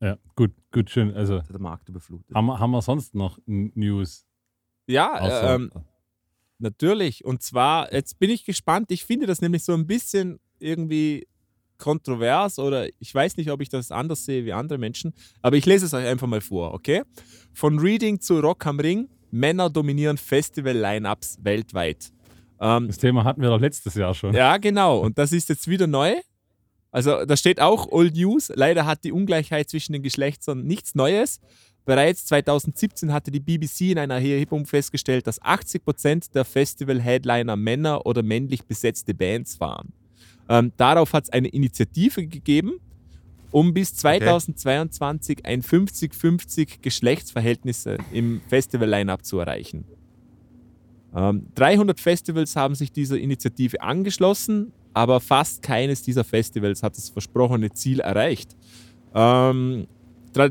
ja, 0.00 0.16
gut, 0.34 0.52
gut, 0.72 0.88
schön. 0.90 1.14
Also 1.14 1.40
der 1.40 1.60
Markt 1.60 1.88
überflutet. 1.88 2.34
haben 2.34 2.46
wir, 2.46 2.58
haben 2.58 2.70
wir 2.70 2.80
sonst 2.80 3.14
noch 3.14 3.38
News? 3.46 4.24
Ja, 4.86 5.20
Außer, 5.20 5.54
ähm, 5.54 5.70
Natürlich. 6.58 7.24
Und 7.24 7.42
zwar, 7.42 7.92
jetzt 7.92 8.18
bin 8.18 8.30
ich 8.30 8.44
gespannt. 8.44 8.90
Ich 8.90 9.04
finde 9.04 9.26
das 9.26 9.40
nämlich 9.40 9.64
so 9.64 9.72
ein 9.72 9.86
bisschen 9.86 10.40
irgendwie 10.58 11.26
kontrovers 11.80 12.60
oder 12.60 12.88
ich 13.00 13.12
weiß 13.12 13.36
nicht, 13.36 13.50
ob 13.50 13.60
ich 13.60 13.68
das 13.68 13.90
anders 13.90 14.24
sehe 14.24 14.44
wie 14.44 14.52
andere 14.52 14.78
Menschen, 14.78 15.12
aber 15.42 15.56
ich 15.56 15.66
lese 15.66 15.86
es 15.86 15.94
euch 15.94 16.06
einfach 16.06 16.28
mal 16.28 16.40
vor, 16.40 16.72
okay? 16.74 17.02
Von 17.52 17.80
Reading 17.80 18.20
zu 18.20 18.38
Rock 18.38 18.66
am 18.66 18.78
Ring. 18.78 19.08
Männer 19.32 19.70
dominieren 19.70 20.18
Festival-Lineups 20.18 21.38
weltweit. 21.42 22.12
Ähm, 22.60 22.88
das 22.88 22.98
Thema 22.98 23.24
hatten 23.24 23.40
wir 23.40 23.48
doch 23.48 23.60
letztes 23.60 23.94
Jahr 23.94 24.14
schon. 24.14 24.34
ja, 24.34 24.56
genau. 24.58 24.98
Und 24.98 25.18
das 25.18 25.32
ist 25.32 25.48
jetzt 25.48 25.68
wieder 25.68 25.86
neu. 25.86 26.14
Also 26.92 27.24
da 27.24 27.36
steht 27.36 27.60
auch 27.60 27.86
Old 27.90 28.16
News. 28.16 28.50
Leider 28.54 28.86
hat 28.86 29.04
die 29.04 29.12
Ungleichheit 29.12 29.70
zwischen 29.70 29.92
den 29.92 30.02
Geschlechtern 30.02 30.64
nichts 30.64 30.94
Neues. 30.94 31.40
Bereits 31.84 32.26
2017 32.26 33.12
hatte 33.12 33.30
die 33.30 33.40
BBC 33.40 33.92
in 33.92 33.98
einer 33.98 34.14
Erhebung 34.14 34.66
festgestellt, 34.66 35.26
dass 35.26 35.40
80% 35.40 36.32
der 36.32 36.44
Festival-Headliner 36.44 37.56
Männer 37.56 38.04
oder 38.06 38.22
männlich 38.22 38.64
besetzte 38.64 39.14
Bands 39.14 39.60
waren. 39.60 39.92
Ähm, 40.50 40.72
darauf 40.76 41.12
hat 41.12 41.24
es 41.24 41.30
eine 41.30 41.46
Initiative 41.48 42.26
gegeben, 42.26 42.80
um 43.52 43.72
bis 43.72 43.94
2022 43.94 45.46
ein 45.46 45.62
50-50 45.62 46.80
Geschlechtsverhältnis 46.82 47.86
im 48.12 48.40
Festival-Line-Up 48.48 49.24
zu 49.24 49.38
erreichen. 49.38 49.84
Ähm, 51.14 51.46
300 51.54 52.00
Festivals 52.00 52.56
haben 52.56 52.74
sich 52.74 52.90
dieser 52.90 53.16
Initiative 53.18 53.80
angeschlossen, 53.80 54.72
aber 54.92 55.20
fast 55.20 55.62
keines 55.62 56.02
dieser 56.02 56.24
Festivals 56.24 56.82
hat 56.82 56.96
das 56.96 57.10
versprochene 57.10 57.70
Ziel 57.70 58.00
erreicht. 58.00 58.56
Ähm, 59.14 59.86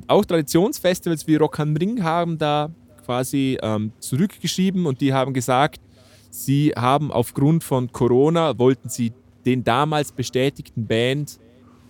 auch 0.08 0.26
Traditionsfestivals 0.26 1.28
wie 1.28 1.36
Rock 1.36 1.60
am 1.60 1.76
Ring 1.76 2.04
haben 2.04 2.38
da 2.38 2.70
quasi 3.06 3.58
ähm, 3.62 3.92
zurückgeschrieben 4.00 4.86
und 4.86 5.02
die 5.02 5.14
haben 5.14 5.34
gesagt, 5.34 5.82
sie 6.30 6.74
haben 6.76 7.12
aufgrund 7.12 7.64
von 7.64 7.92
Corona, 7.92 8.58
wollten 8.58 8.88
sie 8.88 9.12
den 9.50 9.64
damals 9.64 10.12
bestätigten 10.12 10.86
Band 10.86 11.40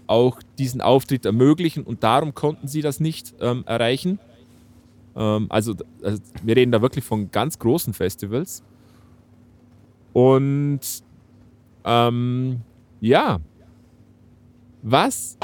auch 0.08 0.42
diesen 0.58 0.82
Auftritt 0.82 1.26
ermöglichen 1.26 1.84
und 1.84 2.04
darum 2.04 2.34
konnten 2.34 2.68
sie 2.68 2.82
das 2.82 3.00
nicht 3.00 3.36
ähm, 3.42 3.64
erreichen. 3.68 4.18
Ähm, 5.16 5.48
also, 5.50 5.76
also 6.02 6.22
wir 6.42 6.56
reden 6.56 6.72
da 6.72 6.82
wirklich 6.82 7.04
von 7.04 7.30
ganz 7.32 7.60
großen 7.60 7.94
Festivals. 7.94 8.64
Und 10.14 10.80
ähm, 11.84 12.62
ja, 13.02 13.40
was 14.82 15.38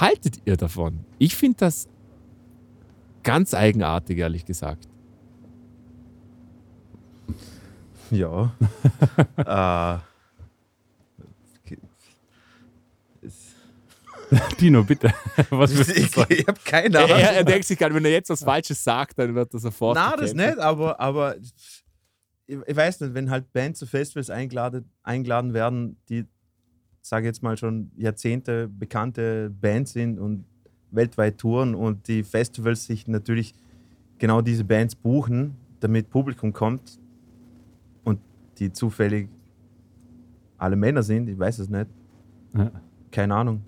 haltet 0.00 0.42
ihr 0.44 0.56
davon? 0.56 1.00
Ich 1.18 1.36
finde 1.36 1.58
das 1.58 1.88
ganz 3.22 3.54
eigenartig, 3.54 4.18
ehrlich 4.18 4.44
gesagt. 4.44 4.88
Ja. 8.10 8.52
äh, 9.36 9.98
es- 13.22 13.54
Dino, 14.60 14.82
bitte. 14.82 15.12
Was 15.50 15.72
ich 15.88 16.16
ich 16.16 16.46
habe 16.46 16.58
keine 16.64 16.98
Ahnung. 16.98 17.10
er, 17.18 17.32
er 17.32 17.44
denkt 17.44 17.66
sich 17.66 17.78
gerade, 17.78 17.94
wenn 17.94 18.04
er 18.04 18.10
jetzt 18.12 18.30
was 18.30 18.42
Falsches 18.42 18.82
sagt, 18.82 19.18
dann 19.18 19.34
wird 19.34 19.52
er 19.52 19.60
sofort. 19.60 19.96
Nein, 19.96 20.12
das 20.18 20.34
nicht, 20.34 20.58
aber, 20.58 20.98
aber 21.00 21.36
ich, 22.46 22.58
ich 22.66 22.76
weiß 22.76 23.00
nicht, 23.00 23.14
wenn 23.14 23.30
halt 23.30 23.52
Bands 23.52 23.78
zu 23.78 23.86
Festivals 23.86 24.30
eingeladen, 24.30 24.90
eingeladen 25.02 25.52
werden, 25.54 25.96
die, 26.08 26.24
sage 27.02 27.26
jetzt 27.26 27.42
mal, 27.42 27.56
schon 27.56 27.90
Jahrzehnte 27.96 28.68
bekannte 28.68 29.50
Bands 29.50 29.92
sind 29.92 30.18
und 30.18 30.44
weltweit 30.90 31.38
touren 31.38 31.74
und 31.74 32.06
die 32.08 32.22
Festivals 32.22 32.86
sich 32.86 33.06
natürlich 33.08 33.54
genau 34.18 34.40
diese 34.40 34.64
Bands 34.64 34.94
buchen, 34.94 35.56
damit 35.80 36.10
Publikum 36.10 36.52
kommt 36.52 36.98
und 38.04 38.20
die 38.58 38.72
zufällig 38.72 39.28
alle 40.58 40.76
Männer 40.76 41.02
sind, 41.02 41.28
ich 41.28 41.38
weiß 41.38 41.58
es 41.58 41.68
nicht, 41.68 41.88
Ja. 42.56 42.70
keine 43.10 43.34
Ahnung. 43.34 43.62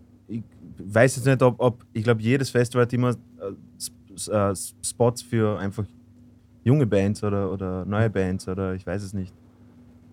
Ich, 0.79 0.95
weiß 0.95 1.17
jetzt 1.17 1.27
nicht, 1.27 1.43
ob, 1.43 1.57
ob 1.59 1.85
ich 1.93 2.05
glaube, 2.05 2.23
jedes 2.23 2.51
Festival 2.51 2.83
hat 2.83 2.93
immer 2.93 3.11
äh, 3.11 4.31
äh, 4.31 4.55
Spots 4.83 5.23
für 5.23 5.59
einfach 5.59 5.85
junge 6.65 6.87
Bands 6.87 7.23
oder, 7.23 7.53
oder 7.53 7.85
neue 7.85 8.11
Bands 8.11 8.49
oder 8.49 8.75
ich 8.75 8.87
weiß 8.87 9.03
es 9.03 9.13
nicht. 9.13 9.33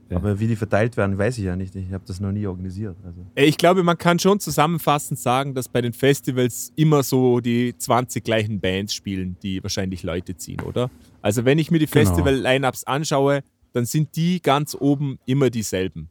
Ja. 0.10 0.18
Aber 0.18 0.38
wie 0.39 0.48
die 0.48 0.58
verteilt 0.58 0.98
werden, 0.98 1.18
weiß 1.18 1.38
ich 1.38 1.46
ja 1.46 1.56
nicht. 1.56 1.74
Ich 1.74 1.94
habe 1.94 2.03
das 2.06 2.20
noch 2.20 2.34
nie 2.34 2.46
organisiert. 2.46 2.98
Also. 3.06 3.25
Ich 3.34 3.58
glaube, 3.58 3.82
man 3.82 3.98
kann 3.98 4.20
schon 4.20 4.41
zusammenfassend 4.41 5.18
sagen, 5.18 5.53
dass 5.56 5.70
bei 5.70 5.80
den 5.80 5.94
Festivals 5.94 6.74
immer 6.75 7.01
so 7.01 7.39
die 7.39 7.74
20 7.77 8.22
gleichen 8.22 8.60
Bands 8.60 8.94
spielen, 8.94 9.38
die 9.41 9.63
wahrscheinlich 9.63 10.03
Leute 10.03 10.36
ziehen, 10.36 10.60
oder? 10.62 10.91
Also 11.22 11.46
wenn 11.46 11.58
ich 11.60 11.72
mir 11.72 11.80
die 11.80 11.86
Genau. 11.86 12.06
Festival-Lineups 12.06 12.84
anschaue, 12.84 13.41
dann 13.72 13.86
sind 13.86 14.13
die 14.18 14.41
ganz 14.41 14.75
oben 14.77 15.18
immer 15.25 15.50
dieselben. 15.50 16.10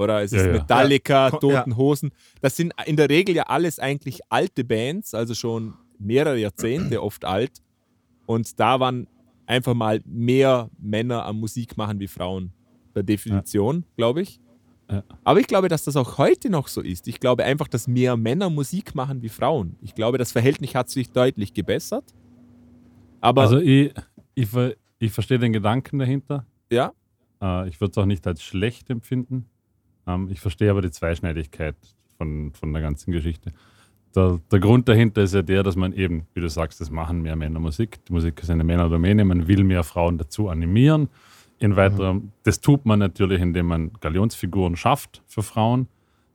Oder 0.00 0.22
es 0.22 0.30
Ja, 0.32 0.38
ist 0.40 0.46
ja. 0.46 0.52
Metallica, 0.52 1.28
Ja, 1.28 1.30
Toten 1.30 1.76
Hosen. 1.76 2.10
Das 2.40 2.56
sind 2.56 2.72
in 2.86 2.96
der 2.96 3.08
Regel 3.10 3.34
ja 3.36 3.44
alles 3.44 3.78
eigentlich 3.78 4.20
alte 4.30 4.64
Bands, 4.64 5.14
also 5.14 5.34
schon 5.34 5.74
mehrere 5.98 6.38
Jahrzehnte 6.38 7.02
oft 7.02 7.24
alt. 7.24 7.52
Und 8.26 8.58
da 8.58 8.80
waren 8.80 9.06
einfach 9.46 9.74
mal 9.74 10.00
mehr 10.06 10.70
Männer 10.80 11.24
am 11.26 11.38
Musik 11.40 11.76
machen 11.76 12.00
wie 12.00 12.08
Frauen. 12.08 12.52
Per 12.94 13.02
Definition, 13.02 13.84
glaube 13.96 14.22
ich. 14.22 14.40
Ja. 14.90 15.04
Aber 15.22 15.38
ich 15.38 15.46
glaube, 15.46 15.68
dass 15.68 15.84
das 15.84 15.94
auch 15.96 16.18
heute 16.18 16.50
noch 16.50 16.66
so 16.66 16.80
ist. 16.80 17.06
Ich 17.06 17.20
glaube 17.20 17.44
einfach, 17.44 17.68
dass 17.68 17.86
mehr 17.86 18.16
Männer 18.16 18.50
Musik 18.50 18.94
machen 18.96 19.22
wie 19.22 19.28
Frauen. 19.28 19.76
Ich 19.82 19.94
glaube, 19.94 20.18
das 20.18 20.32
Verhältnis 20.32 20.74
hat 20.74 20.88
sich 20.90 21.10
deutlich 21.12 21.52
gebessert. 21.54 22.04
Aber 23.20 23.42
Also 23.42 23.58
ich, 23.58 23.92
ich, 24.34 24.48
ver- 24.48 24.74
ich 24.98 25.12
verstehe 25.12 25.38
den 25.38 25.52
Gedanken 25.52 25.98
dahinter. 25.98 26.46
ja, 26.72 26.92
Äh, 27.42 27.68
ich 27.68 27.80
würde 27.80 27.92
es 27.92 27.98
auch 27.98 28.06
nicht 28.06 28.26
als 28.26 28.42
schlecht 28.42 28.90
empfinden. 28.90 29.46
Ähm, 30.06 30.28
ich 30.30 30.40
verstehe 30.40 30.70
aber 30.70 30.82
die 30.82 30.90
Zweischneidigkeit 30.90 31.76
von, 32.18 32.52
von 32.52 32.72
der 32.72 32.82
ganzen 32.82 33.12
Geschichte. 33.12 33.52
Der, 34.14 34.40
der 34.50 34.58
Grund 34.58 34.88
dahinter 34.88 35.22
ist 35.22 35.34
ja 35.34 35.42
der, 35.42 35.62
dass 35.62 35.76
man 35.76 35.92
eben, 35.92 36.26
wie 36.34 36.40
du 36.40 36.48
sagst, 36.48 36.80
das 36.80 36.90
machen 36.90 37.22
mehr 37.22 37.36
Männer 37.36 37.60
Musik. 37.60 38.04
Die 38.06 38.12
Musik 38.12 38.40
ist 38.42 38.50
eine 38.50 38.64
Männerdomäne. 38.64 39.24
Man 39.24 39.46
will 39.46 39.62
mehr 39.62 39.84
Frauen 39.84 40.18
dazu 40.18 40.48
animieren. 40.48 41.08
In 41.58 41.76
weiterem, 41.76 42.32
das 42.42 42.60
tut 42.60 42.86
man 42.86 42.98
natürlich, 42.98 43.40
indem 43.40 43.66
man 43.66 43.92
Galionsfiguren 44.00 44.76
schafft 44.76 45.22
für 45.26 45.42
Frauen, 45.42 45.88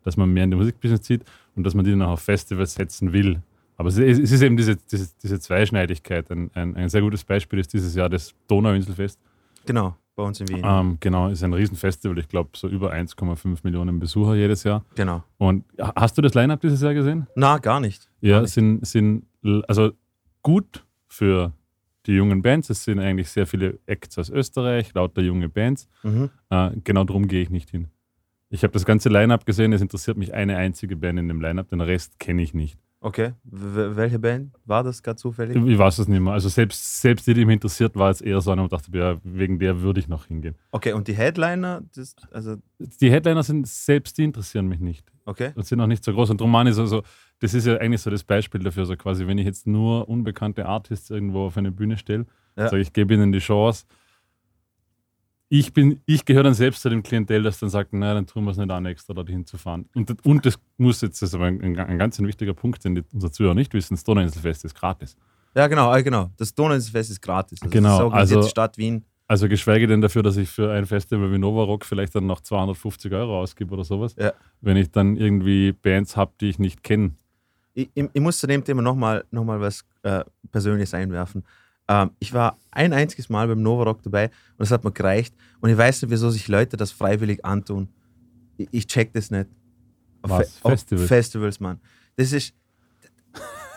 dass 0.03 0.17
man 0.17 0.31
mehr 0.31 0.43
in 0.43 0.51
die 0.51 0.57
Musikbusiness 0.57 1.01
zieht 1.01 1.23
und 1.55 1.63
dass 1.65 1.73
man 1.73 1.83
die 1.83 1.91
dann 1.91 2.03
auch 2.03 2.11
auf 2.11 2.21
Festivals 2.21 2.75
setzen 2.75 3.11
will. 3.11 3.41
Aber 3.75 3.89
es 3.89 3.97
ist, 3.97 4.19
es 4.19 4.31
ist 4.31 4.41
eben 4.41 4.55
diese, 4.55 4.77
diese, 4.77 5.09
diese 5.21 5.39
Zweischneidigkeit. 5.39 6.29
Ein, 6.31 6.51
ein, 6.53 6.75
ein 6.75 6.89
sehr 6.89 7.01
gutes 7.01 7.23
Beispiel 7.23 7.59
ist 7.59 7.73
dieses 7.73 7.95
Jahr 7.95 8.07
das 8.07 8.33
Donauinselfest. 8.47 9.19
Genau, 9.65 9.97
bei 10.15 10.23
uns 10.23 10.39
in 10.39 10.47
Wien. 10.47 10.61
Ähm, 10.63 10.97
genau, 10.99 11.27
ist 11.29 11.43
ein 11.43 11.53
Riesenfestival. 11.53 12.17
Ich 12.19 12.27
glaube, 12.27 12.51
so 12.55 12.67
über 12.67 12.93
1,5 12.93 13.59
Millionen 13.63 13.99
Besucher 13.99 14.35
jedes 14.35 14.63
Jahr. 14.63 14.83
Genau. 14.95 15.23
Und 15.37 15.65
hast 15.77 16.17
du 16.17 16.21
das 16.21 16.33
Line-Up 16.33 16.61
dieses 16.61 16.81
Jahr 16.81 16.93
gesehen? 16.93 17.27
Na, 17.35 17.57
gar 17.57 17.79
nicht. 17.79 18.09
Ja, 18.21 18.35
Gar 18.37 18.41
nicht. 18.43 18.53
sind, 18.53 18.85
sind 18.87 19.25
also 19.67 19.91
gut 20.41 20.85
für 21.07 21.51
die 22.05 22.13
jungen 22.13 22.41
Bands. 22.41 22.69
Es 22.69 22.83
sind 22.83 22.99
eigentlich 22.99 23.29
sehr 23.29 23.47
viele 23.47 23.79
Acts 23.85 24.17
aus 24.17 24.29
Österreich, 24.29 24.93
lauter 24.93 25.21
junge 25.21 25.49
Bands. 25.49 25.87
Mhm. 26.03 26.29
Äh, 26.49 26.71
genau 26.83 27.03
darum 27.03 27.27
gehe 27.27 27.41
ich 27.41 27.49
nicht 27.49 27.69
hin. 27.69 27.87
Ich 28.49 28.63
habe 28.63 28.73
das 28.73 28.85
ganze 28.85 29.09
Line-Up 29.09 29.45
gesehen. 29.45 29.73
Es 29.73 29.81
interessiert 29.81 30.15
mich 30.17 30.33
eine 30.33 30.55
einzige 30.55 30.95
Band 30.95 31.19
in 31.19 31.27
dem 31.27 31.41
Line-Up. 31.41 31.69
Den 31.69 31.81
Rest 31.81 32.19
kenne 32.19 32.41
ich 32.41 32.53
nicht. 32.53 32.77
Okay. 33.05 33.33
W 33.43 33.95
welche 33.95 34.17
Band 34.17 34.51
war 34.65 34.83
das 34.83 35.03
gerade 35.03 35.17
zufällig? 35.17 35.55
Ich 35.55 35.77
weiß 35.77 35.99
es 35.99 36.07
nicht 36.07 36.19
mehr. 36.19 36.33
Also 36.33 36.49
selbst, 36.49 37.01
selbst 37.01 37.27
die, 37.27 37.35
die 37.35 37.45
mich 37.45 37.53
interessiert, 37.53 37.95
war 37.95 38.09
jetzt 38.09 38.23
eher 38.23 38.41
so 38.41 38.49
eine 38.49 38.63
und 38.63 38.73
dachte, 38.73 38.89
ja, 38.97 39.17
wegen 39.23 39.59
der 39.59 39.79
würde 39.83 39.99
ich 39.99 40.07
noch 40.07 40.25
hingehen. 40.25 40.55
Okay, 40.71 40.91
und 40.93 41.07
die 41.07 41.13
Headliner, 41.13 41.83
das, 41.95 42.15
also, 42.31 42.55
Die 42.79 43.11
Headliner 43.11 43.43
sind 43.43 43.67
selbst, 43.67 44.17
die 44.17 44.23
interessieren 44.23 44.65
mich 44.67 44.79
nicht. 44.79 45.05
okay. 45.25 45.51
und 45.53 45.67
sind 45.67 45.79
auch 45.81 45.85
nicht 45.87 46.03
so 46.03 46.13
groß. 46.13 46.31
Und 46.31 46.41
Roman 46.41 46.65
ist 46.65 46.79
also, 46.79 47.03
das 47.41 47.53
ist 47.53 47.67
ja 47.67 47.77
eigentlich 47.77 48.01
so 48.01 48.09
das 48.09 48.23
Beispiel 48.23 48.61
dafür, 48.63 48.87
so 48.87 48.95
quasi, 48.95 49.27
wenn 49.27 49.37
ich 49.37 49.45
jetzt 49.45 49.67
nur 49.67 50.09
unbekannte 50.09 50.65
Artists 50.65 51.11
irgendwo 51.11 51.45
auf 51.45 51.57
eine 51.57 51.71
Bühne 51.71 51.97
stelle, 51.97 52.25
Ja. 52.57 52.69
sage 52.69 52.81
ich, 52.81 52.91
gebe 52.91 53.13
ihnen 53.13 53.31
die 53.31 53.37
Chance. 53.39 53.85
Ich, 55.49 55.73
bin, 55.73 56.01
ich 56.07 56.25
gehöre 56.25 56.43
dann 56.43 56.55
selbst 56.55 56.81
zu 56.81 56.89
dem 56.89 57.03
Klientel, 57.03 57.43
das 57.43 57.59
dann 57.59 57.69
sagt, 57.69 57.93
naja, 57.93 58.15
dann 58.15 58.25
tun 58.25 58.45
wir 58.45 58.51
es 58.51 58.57
nicht 58.57 58.71
an, 58.71 58.85
extra 58.87 59.13
dorthin 59.13 59.45
zu 59.45 59.57
fahren. 59.57 59.87
Und, 59.93 60.25
und 60.25 60.45
das 60.45 60.57
muss 60.77 61.01
jetzt, 61.01 61.21
das 61.21 61.29
ist 61.29 61.35
aber 61.35 61.45
ein, 61.45 61.61
ein, 61.61 61.77
ein 61.79 61.99
ganz 61.99 62.17
ein 62.19 62.27
wichtiger 62.27 62.53
Punkt, 62.55 62.83
den 62.83 62.95
die, 62.95 63.03
unsere 63.13 63.31
Zuhörer 63.31 63.53
nicht 63.53 63.73
wissen, 63.73 63.93
das 63.93 64.03
Donauinselfest 64.03 64.65
ist 64.65 64.73
gratis. 64.73 65.15
Ja, 65.55 65.67
genau, 65.67 65.93
äh, 65.95 66.01
genau. 66.01 66.31
Das 66.37 66.53
Donauinselfest 66.55 67.11
ist 67.11 67.21
gratis. 67.21 67.61
Also 67.61 67.69
Genau, 67.71 68.09
Das 68.09 68.29
ist 68.31 68.35
also- 68.37 68.49
Stadt 68.49 68.77
Wien. 68.77 69.05
Also 69.27 69.49
geschweige 69.49 69.87
denn 69.87 70.01
dafür, 70.01 70.21
dass 70.21 70.37
ich 70.37 70.49
für 70.49 70.71
ein 70.71 70.85
Festival 70.85 71.31
wie 71.31 71.39
Nova 71.39 71.63
Rock 71.63 71.83
vielleicht 71.83 72.13
dann 72.13 72.27
noch 72.27 72.41
250 72.41 73.11
Euro 73.11 73.39
ausgebe 73.39 73.73
oder 73.73 73.83
sowas, 73.83 74.15
Ja. 74.19 74.33
wenn 74.61 74.77
ich 74.77 74.91
dann 74.91 75.15
irgendwie 75.17 75.71
Bands 75.71 76.15
habe, 76.15 76.31
die 76.39 76.49
ich 76.49 76.59
nicht 76.59 76.83
kenne. 76.83 77.11
Ich, 77.73 77.89
ich, 77.95 78.05
ich 78.13 78.21
muss 78.21 78.37
zu 78.37 78.45
dem 78.45 78.63
Thema 78.63 78.83
nochmal 78.83 79.25
noch 79.31 79.43
mal 79.43 79.59
was 79.59 79.83
äh, 80.03 80.23
Persönliches 80.51 80.93
einwerfen. 80.93 81.43
Ähm, 81.87 82.11
ich 82.19 82.33
war 82.33 82.57
ein 82.71 82.93
einziges 82.93 83.29
Mal 83.29 83.47
beim 83.47 83.61
Novarock 83.61 84.01
dabei 84.03 84.25
und 84.25 84.59
das 84.59 84.71
hat 84.71 84.83
mir 84.83 84.91
gereicht. 84.91 85.35
Und 85.61 85.69
ich 85.69 85.77
weiß 85.77 86.01
nicht, 86.01 86.11
wieso 86.11 86.29
sich 86.29 86.47
Leute 86.47 86.77
das 86.77 86.91
freiwillig 86.91 87.43
antun. 87.45 87.89
Ich, 88.57 88.67
ich 88.71 88.87
check 88.87 89.13
das 89.13 89.29
nicht. 89.31 89.47
Was? 90.21 90.57
Fe- 90.57 90.69
Festivals? 90.69 91.07
Festivals, 91.07 91.59
Mann. 91.59 91.79
Das 92.15 92.31
ist. 92.31 92.53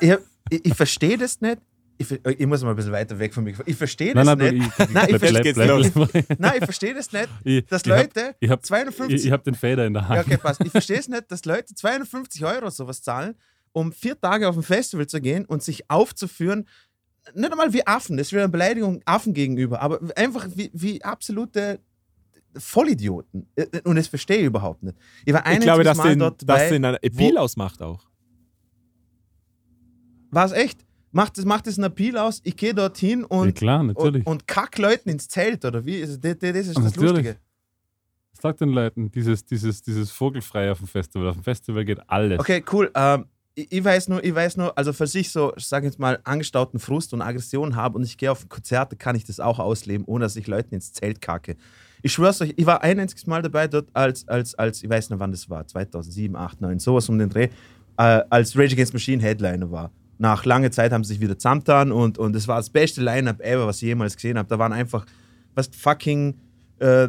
Ich, 0.00 0.14
ich, 0.50 0.64
ich 0.66 0.74
verstehe 0.74 1.18
das 1.18 1.40
nicht. 1.40 1.58
Ich, 2.00 2.08
ich 2.12 2.46
muss 2.46 2.62
mal 2.62 2.70
ein 2.70 2.76
bisschen 2.76 2.92
weiter 2.92 3.18
weg 3.18 3.34
von 3.34 3.42
mir. 3.42 3.54
Ich 3.66 3.74
verstehe 3.76 4.14
das 4.14 4.24
Nein, 4.24 4.38
nein, 4.38 4.54
nicht. 4.54 4.68
ich, 4.78 4.88
Nein, 4.94 5.08
ich 5.10 5.20
bleib- 5.20 5.56
los. 5.68 5.90
bleib- 5.90 6.26
Nein, 6.38 6.52
ich 6.58 6.64
verstehe 6.64 6.94
das 6.94 7.10
nicht, 7.12 7.28
Ich- 7.42 7.66
dass 7.66 7.82
hab- 7.82 7.88
Leute 7.88 8.36
Ich 8.38 8.48
habe 8.48 8.62
250 8.62 9.16
ich, 9.18 9.26
ich 9.26 9.32
hab 9.32 9.42
den 9.42 9.56
Fader 9.56 9.86
in 9.86 9.94
der 9.94 10.02
Ja, 10.02 10.08
Hand. 10.10 10.20
okay, 10.26 10.36
passt. 10.36 10.60
Ich 10.64 10.70
verstehe 10.70 10.98
es 10.98 11.08
nicht, 11.08 11.24
dass 11.32 11.44
Leute 11.44 11.74
250 11.74 12.44
Euro 12.44 12.70
sowas 12.70 13.02
zahlen, 13.02 13.34
um 13.72 13.90
vier 13.92 14.18
Tage 14.20 14.48
auf 14.48 14.56
ein 14.56 14.62
Festival 14.62 15.08
zu 15.08 15.20
gehen 15.20 15.44
und 15.46 15.64
sich 15.64 15.90
aufzuführen. 15.90 16.68
Nicht 17.34 17.50
einmal 17.50 17.72
wie 17.72 17.86
Affen, 17.86 18.16
das 18.16 18.32
wäre 18.32 18.44
eine 18.44 18.50
Beleidigung 18.52 19.00
Affen 19.04 19.34
gegenüber, 19.34 19.80
aber 19.80 20.00
einfach 20.16 20.46
wie, 20.54 20.70
wie 20.72 21.02
absolute 21.04 21.80
Vollidioten. 22.56 23.46
Und 23.84 23.96
das 23.96 24.08
verstehe 24.08 24.38
ich 24.38 24.44
überhaupt 24.46 24.82
nicht. 24.82 24.96
Ich 25.24 25.32
war 25.32 25.44
ein 25.46 25.58
ich 25.58 25.60
glaube, 25.62 25.84
dass 25.84 25.98
den, 26.00 26.18
dort 26.18 26.40
dass 26.42 26.46
dabei. 26.46 26.70
den 26.70 26.84
ein 26.84 26.94
Appeal 26.96 27.34
wo- 27.34 27.38
ausmacht 27.38 27.82
auch. 27.82 28.04
War 30.30 30.44
es 30.46 30.52
echt? 30.52 30.84
Macht 31.10 31.38
das, 31.38 31.44
macht 31.44 31.66
das 31.66 31.78
einen 31.78 31.84
Appeal 31.84 32.18
aus? 32.18 32.40
Ich 32.44 32.56
gehe 32.56 32.74
dorthin 32.74 33.20
ja, 33.20 33.26
und, 33.28 33.54
klar, 33.54 33.80
und, 33.80 33.86
natürlich. 33.88 34.26
und 34.26 34.46
kack 34.46 34.76
Leuten 34.78 35.08
ins 35.08 35.28
Zelt, 35.28 35.64
oder 35.64 35.84
wie? 35.86 36.02
Also, 36.02 36.16
das, 36.18 36.36
das 36.38 36.50
ist 36.54 36.76
das 36.76 36.84
Natürlich. 36.84 37.10
Lustige. 37.12 37.36
Sag 38.40 38.56
den 38.58 38.68
Leuten, 38.68 39.10
dieses, 39.10 39.44
dieses, 39.44 39.82
dieses 39.82 40.10
Vogelfrei 40.12 40.70
auf 40.70 40.78
dem 40.78 40.86
Festival. 40.86 41.28
Auf 41.28 41.36
dem 41.36 41.42
Festival 41.44 41.84
geht 41.84 41.98
alles. 42.08 42.38
Okay, 42.38 42.62
cool. 42.72 42.90
Ähm, 42.94 43.24
ich, 43.58 43.72
ich 43.72 43.84
weiß 43.84 44.08
nur, 44.08 44.22
ich 44.22 44.34
weiß 44.34 44.56
nur, 44.56 44.76
also 44.78 44.92
falls 44.92 45.14
ich 45.14 45.30
so, 45.30 45.52
ich 45.56 45.66
sage 45.66 45.86
jetzt 45.86 45.98
mal, 45.98 46.20
angestauten 46.24 46.78
Frust 46.78 47.12
und 47.12 47.22
Aggression 47.22 47.74
habe 47.74 47.96
und 47.96 48.04
ich 48.04 48.16
gehe 48.16 48.30
auf 48.30 48.48
Konzerte, 48.48 48.96
kann 48.96 49.16
ich 49.16 49.24
das 49.24 49.40
auch 49.40 49.58
ausleben, 49.58 50.06
ohne 50.06 50.24
dass 50.24 50.36
ich 50.36 50.46
Leuten 50.46 50.74
ins 50.74 50.92
Zelt 50.92 51.20
kacke. 51.20 51.56
Ich 52.02 52.12
schwör's 52.12 52.40
euch, 52.40 52.54
ich 52.56 52.66
war 52.66 52.82
ein 52.82 53.00
einziges 53.00 53.26
Mal 53.26 53.42
dabei 53.42 53.66
dort, 53.66 53.88
als, 53.92 54.28
als, 54.28 54.54
als 54.54 54.82
ich 54.82 54.88
weiß 54.88 55.10
nicht, 55.10 55.18
wann 55.18 55.32
das 55.32 55.50
war, 55.50 55.66
2007, 55.66 56.36
8, 56.36 56.60
9, 56.60 56.78
sowas 56.78 57.08
um 57.08 57.18
den 57.18 57.28
Dreh, 57.28 57.48
äh, 57.96 58.22
als 58.30 58.56
Rage 58.56 58.74
Against 58.74 58.92
Machine 58.92 59.20
Headliner 59.20 59.70
war. 59.70 59.90
Nach 60.18 60.44
langer 60.44 60.70
Zeit 60.70 60.92
haben 60.92 61.02
sie 61.02 61.14
sich 61.14 61.20
wieder 61.20 61.36
zusammengetan 61.36 61.90
und, 61.90 62.18
und 62.18 62.34
es 62.36 62.46
war 62.46 62.56
das 62.56 62.70
beste 62.70 63.02
Line-Up 63.02 63.40
ever, 63.40 63.66
was 63.66 63.76
ich 63.76 63.88
jemals 63.88 64.14
gesehen 64.14 64.38
habe. 64.38 64.48
Da 64.48 64.58
waren 64.58 64.72
einfach, 64.72 65.04
was 65.54 65.68
fucking 65.68 66.34
äh, 66.80 67.08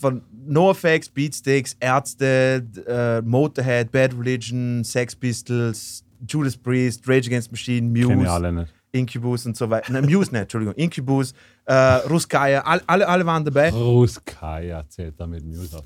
von 0.00 0.22
NoFX, 0.46 1.08
Beatsteaks, 1.08 1.76
Ärzte, 1.80 2.66
äh, 2.86 3.20
Motorhead, 3.26 3.90
Bad 3.90 4.14
Religion, 4.18 4.82
Sex 4.84 5.14
Pistols, 5.16 6.04
Judas 6.28 6.56
Priest, 6.56 7.06
Rage 7.08 7.26
Against 7.28 7.50
Machine, 7.50 7.88
Muse. 7.88 8.66
Incubus 8.92 9.46
und 9.46 9.56
so 9.56 9.70
weiter. 9.70 9.92
Nein, 9.92 10.04
Muse 10.06 10.32
nicht, 10.32 10.42
Entschuldigung. 10.42 10.74
Incubus, 10.74 11.32
äh, 11.64 11.72
Ruskaya, 11.74 12.60
all, 12.62 12.82
alle, 12.88 13.06
alle 13.06 13.24
waren 13.24 13.44
dabei. 13.44 13.70
Ruskaya 13.70 14.84
zählt 14.88 15.14
da 15.18 15.26
mit 15.26 15.44
Muse 15.44 15.78
auf. 15.78 15.84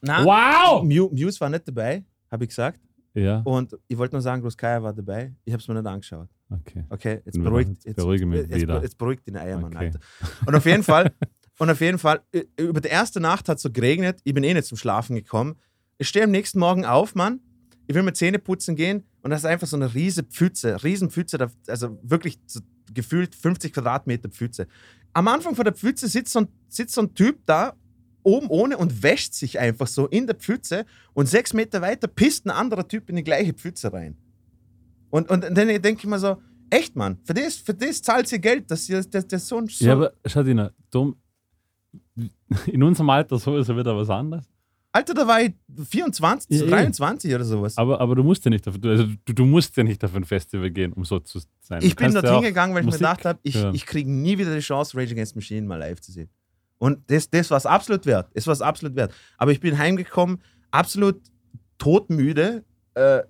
Nein, 0.00 0.24
Wow! 0.24 0.82
Mu- 0.84 1.10
Muse 1.12 1.40
war 1.40 1.48
nicht 1.50 1.66
dabei, 1.66 2.04
habe 2.30 2.44
ich 2.44 2.50
gesagt. 2.50 2.78
Ja, 3.14 3.40
Und 3.44 3.74
ich 3.88 3.96
wollte 3.98 4.14
nur 4.14 4.22
sagen, 4.22 4.42
Ruskaya 4.42 4.80
war 4.82 4.92
dabei. 4.92 5.32
Ich 5.44 5.52
habe 5.52 5.60
es 5.60 5.66
mir 5.66 5.74
nicht 5.74 5.86
angeschaut. 5.86 6.28
okay. 6.50 6.84
Okay, 6.90 7.14
jetzt 7.24 7.26
Jetzt 7.34 7.42
beruhigt, 7.42 7.84
jetzt, 7.84 7.96
beruhige 7.96 8.26
mich 8.26 8.40
jetzt, 8.48 8.54
wieder. 8.54 8.82
jetzt 8.82 8.98
beruhigt 8.98 9.26
den 9.26 9.36
Eiermann, 9.38 9.74
Okay. 9.74 9.86
Alter. 9.86 10.00
Und 10.46 10.54
auf 10.54 10.66
jeden 10.66 10.82
Fall, 10.82 11.10
und 11.58 11.70
auf 11.70 11.80
jeden 11.80 11.98
Fall, 11.98 12.20
über 12.58 12.80
die 12.80 12.88
erste 12.88 13.20
Nacht 13.20 13.48
hat 13.48 13.56
es 13.56 13.62
so 13.62 13.70
geregnet. 13.70 14.20
Ich 14.24 14.34
bin 14.34 14.44
eh 14.44 14.52
nicht 14.52 14.66
zum 14.66 14.76
Schlafen 14.76 15.16
gekommen. 15.16 15.56
Ich 15.98 16.08
stehe 16.08 16.24
am 16.24 16.30
nächsten 16.30 16.58
Morgen 16.58 16.84
auf, 16.84 17.14
Mann. 17.14 17.40
Ich 17.86 17.94
will 17.94 18.02
mir 18.02 18.12
Zähne 18.12 18.38
putzen 18.38 18.76
gehen 18.76 19.04
und 19.22 19.30
das 19.30 19.40
ist 19.40 19.46
einfach 19.46 19.66
so 19.66 19.76
eine 19.76 19.94
riese 19.94 20.24
Pfütze, 20.24 20.82
riesen 20.82 21.10
Pfütze, 21.10 21.50
also 21.68 21.98
wirklich 22.02 22.38
so 22.46 22.60
gefühlt 22.92 23.34
50 23.34 23.72
Quadratmeter 23.72 24.28
Pfütze. 24.28 24.66
Am 25.12 25.28
Anfang 25.28 25.54
von 25.54 25.64
der 25.64 25.74
Pfütze 25.74 26.08
sitzt 26.08 26.32
so 26.32 26.40
ein, 26.40 26.48
sitzt 26.68 26.94
so 26.94 27.02
ein 27.02 27.14
Typ 27.14 27.38
da, 27.46 27.74
oben 28.22 28.48
ohne 28.48 28.76
und 28.76 29.02
wäscht 29.02 29.34
sich 29.34 29.58
einfach 29.58 29.86
so 29.86 30.08
in 30.08 30.26
der 30.26 30.34
Pfütze 30.34 30.84
und 31.14 31.26
sechs 31.26 31.52
Meter 31.52 31.80
weiter 31.80 32.08
pisst 32.08 32.44
ein 32.44 32.50
anderer 32.50 32.86
Typ 32.86 33.08
in 33.08 33.16
die 33.16 33.24
gleiche 33.24 33.52
Pfütze 33.52 33.92
rein. 33.92 34.16
Und, 35.10 35.30
und 35.30 35.42
dann 35.42 35.54
denke 35.54 36.00
ich 36.00 36.06
mir 36.06 36.18
so, 36.18 36.42
echt, 36.68 36.96
Mann, 36.96 37.18
für 37.24 37.34
das, 37.34 37.54
für 37.54 37.72
das 37.72 38.02
zahlt 38.02 38.30
ihr 38.32 38.40
Geld, 38.40 38.70
dass 38.70 38.88
ihr 38.88 39.02
das, 39.02 39.28
das 39.28 39.46
so 39.46 39.58
ein 39.58 39.68
so 39.68 39.84
Ja, 39.84 39.92
aber 39.92 40.12
Schadina, 40.26 40.72
dumm. 40.90 41.16
In 42.66 42.82
unserem 42.82 43.10
Alter 43.10 43.38
sowieso 43.38 43.76
wieder 43.76 43.96
was 43.96 44.08
anderes. 44.10 44.44
Alter, 44.92 45.12
da 45.12 45.26
war 45.26 45.42
ich 45.42 45.52
24, 45.90 46.58
Ja, 46.58 46.64
eh. 46.66 46.70
23 46.70 47.34
oder 47.34 47.44
sowas. 47.44 47.76
Aber, 47.76 48.00
aber 48.00 48.14
du 48.14 48.22
musst 48.22 48.44
ja 48.46 48.50
nicht 48.50 48.66
auf, 48.66 48.78
du- 48.78 48.88
also 48.88 49.04
du, 49.26 49.32
du 49.34 49.44
musst 49.44 49.76
ja 49.76 49.82
nicht 49.84 50.02
auf 50.02 50.14
ein 50.14 50.24
Festival 50.24 50.70
gehen, 50.70 50.92
um 50.94 51.04
so 51.04 51.18
zu 51.18 51.38
sein. 51.60 51.82
ich 51.82 51.90
Du 51.90 51.96
bin 51.96 52.04
kannst 52.04 52.16
dorthin 52.16 52.30
ja 52.32 52.38
auch 52.38 52.42
gegangen, 52.42 52.72
weil 52.72 52.80
ich 52.80 52.86
mir 52.86 52.92
Musik 52.92 53.00
gedacht 53.00 53.24
habe, 53.26 53.38
ich, 53.42 53.54
hören. 53.56 53.74
ich 53.74 53.84
kriege 53.84 54.10
nie 54.10 54.38
wieder 54.38 54.54
die 54.54 54.60
Chance, 54.60 54.96
Rage 54.96 55.12
Against 55.12 55.36
Machine 55.36 55.66
mal 55.66 55.76
live 55.76 56.00
zu 56.00 56.12
sehen. 56.12 56.30
Und 56.78 56.98
das, 57.10 57.28
das 57.28 57.50
war 57.50 57.58
es 57.58 57.66
absolut 57.66 58.06
wert. 58.06 58.30
Es 58.34 58.46
war 58.46 58.58
absolut 58.62 58.96
wert. 58.96 59.12
Aber 59.36 59.52
ich 59.52 59.60
bin 59.60 59.76
heimgekommen, 59.76 60.38
absolut 60.70 61.20
todmüde 61.78 62.64
äh, 62.94 63.22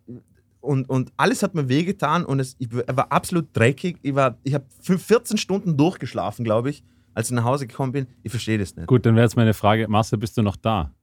und, 0.60 0.88
und 0.88 1.12
alles 1.16 1.42
hat 1.42 1.54
mir 1.54 1.68
wehgetan 1.68 2.24
und 2.24 2.40
es, 2.40 2.56
ich 2.58 2.68
war 2.72 3.10
absolut 3.12 3.48
dreckig. 3.56 3.98
Ich, 4.02 4.14
war- 4.14 4.38
ich 4.42 4.54
habe 4.54 4.66
14 4.80 5.36
Stunden 5.36 5.76
durchgeschlafen, 5.76 6.44
glaube 6.44 6.70
ich, 6.70 6.84
als 7.16 7.28
ich 7.30 7.34
nach 7.34 7.44
Hause 7.44 7.66
gekommen 7.66 7.92
bin. 7.92 8.06
Ich 8.22 8.30
verstehe 8.30 8.58
das 8.58 8.76
nicht. 8.76 8.86
Gut, 8.86 9.04
dann 9.06 9.14
wäre 9.16 9.24
jetzt 9.24 9.36
meine 9.36 9.54
Frage, 9.54 9.88
Marcel, 9.88 10.18
bist 10.18 10.36
du 10.36 10.42
noch 10.42 10.56
da? 10.56 10.94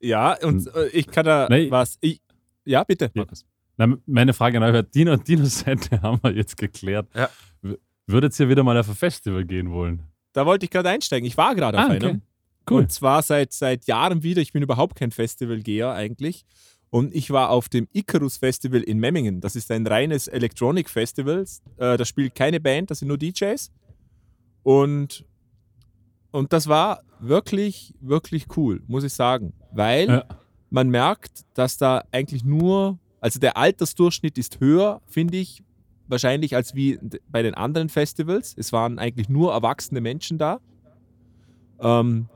Ja, 0.00 0.36
und 0.42 0.66
äh, 0.74 0.88
ich 0.88 1.06
kann 1.08 1.24
da 1.26 1.48
Nee. 1.50 1.70
was. 1.70 1.98
Ich, 2.00 2.20
ja, 2.64 2.84
bitte, 2.84 3.06
Ja. 3.06 3.10
Markus. 3.22 3.44
Na, 3.76 3.96
meine 4.06 4.32
Frage 4.34 4.58
an 4.58 4.62
euch 4.74 4.84
Dino 4.90 5.12
und 5.12 5.26
Dinos 5.26 5.60
Seite 5.60 6.00
haben 6.02 6.18
wir 6.22 6.32
jetzt 6.32 6.56
geklärt. 6.56 7.08
Ja. 7.14 7.28
Würdet 8.06 8.38
ihr 8.38 8.48
wieder 8.48 8.62
mal 8.64 8.76
auf 8.78 8.88
ein 8.88 8.94
Festival 8.94 9.44
gehen 9.44 9.70
wollen? 9.72 10.02
Da 10.32 10.44
wollte 10.46 10.64
ich 10.64 10.70
gerade 10.70 10.88
einsteigen. 10.90 11.26
Ich 11.26 11.36
war 11.36 11.54
gerade 11.54 11.78
auf 11.78 11.84
Ah, 11.90 11.94
okay. 11.94 12.06
einem. 12.06 12.22
Cool. 12.70 12.82
Und 12.82 12.92
zwar 12.92 13.22
seit, 13.22 13.52
seit 13.52 13.86
Jahren 13.86 14.22
wieder. 14.22 14.40
Ich 14.42 14.52
bin 14.52 14.62
überhaupt 14.62 14.96
kein 14.96 15.10
Festivalgeher 15.10 15.92
eigentlich. 15.92 16.44
Und 16.90 17.14
ich 17.14 17.30
war 17.30 17.50
auf 17.50 17.68
dem 17.68 17.88
Icarus 17.92 18.36
Festival 18.36 18.80
in 18.82 18.98
Memmingen. 18.98 19.40
Das 19.40 19.56
ist 19.56 19.70
ein 19.70 19.86
reines 19.86 20.28
Electronic 20.28 20.88
Festival. 20.90 21.44
Äh, 21.78 21.96
da 21.96 22.04
spielt 22.04 22.34
keine 22.34 22.60
Band, 22.60 22.90
das 22.90 22.98
sind 23.00 23.08
nur 23.08 23.18
DJs. 23.18 23.70
Und, 24.62 25.24
und 26.32 26.52
das 26.52 26.66
war 26.66 27.02
wirklich, 27.20 27.94
wirklich 28.00 28.46
cool, 28.56 28.82
muss 28.88 29.04
ich 29.04 29.12
sagen. 29.12 29.52
Weil 29.72 30.08
Ja. 30.08 30.24
man 30.70 30.90
merkt, 30.90 31.42
dass 31.54 31.76
da 31.78 32.02
eigentlich 32.10 32.44
nur, 32.44 32.98
also 33.20 33.38
der 33.38 33.56
Altersdurchschnitt 33.56 34.36
ist 34.38 34.58
höher, 34.60 35.00
finde 35.06 35.36
ich, 35.38 35.62
wahrscheinlich 36.08 36.56
als 36.56 36.74
wie 36.74 36.98
bei 37.30 37.42
den 37.42 37.54
anderen 37.54 37.88
Festivals. 37.88 38.54
Es 38.58 38.72
waren 38.72 38.98
eigentlich 38.98 39.28
nur 39.28 39.52
erwachsene 39.52 40.00
Menschen 40.00 40.36
da. 40.36 40.60
Ähm, 41.80 42.28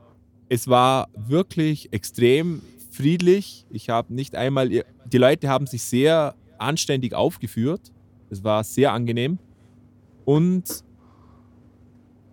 es 0.49 0.67
war 0.67 1.09
wirklich 1.15 1.91
extrem 1.93 2.61
friedlich. 2.91 3.65
Ich 3.69 3.89
habe 3.89 4.13
nicht 4.13 4.35
einmal, 4.35 4.69
die 4.69 5.17
Leute 5.17 5.49
haben 5.49 5.67
sich 5.67 5.83
sehr 5.83 6.33
anständig 6.57 7.13
aufgeführt. 7.13 7.91
Es 8.29 8.43
war 8.43 8.63
sehr 8.63 8.93
angenehm. 8.93 9.37
Und, 10.25 10.83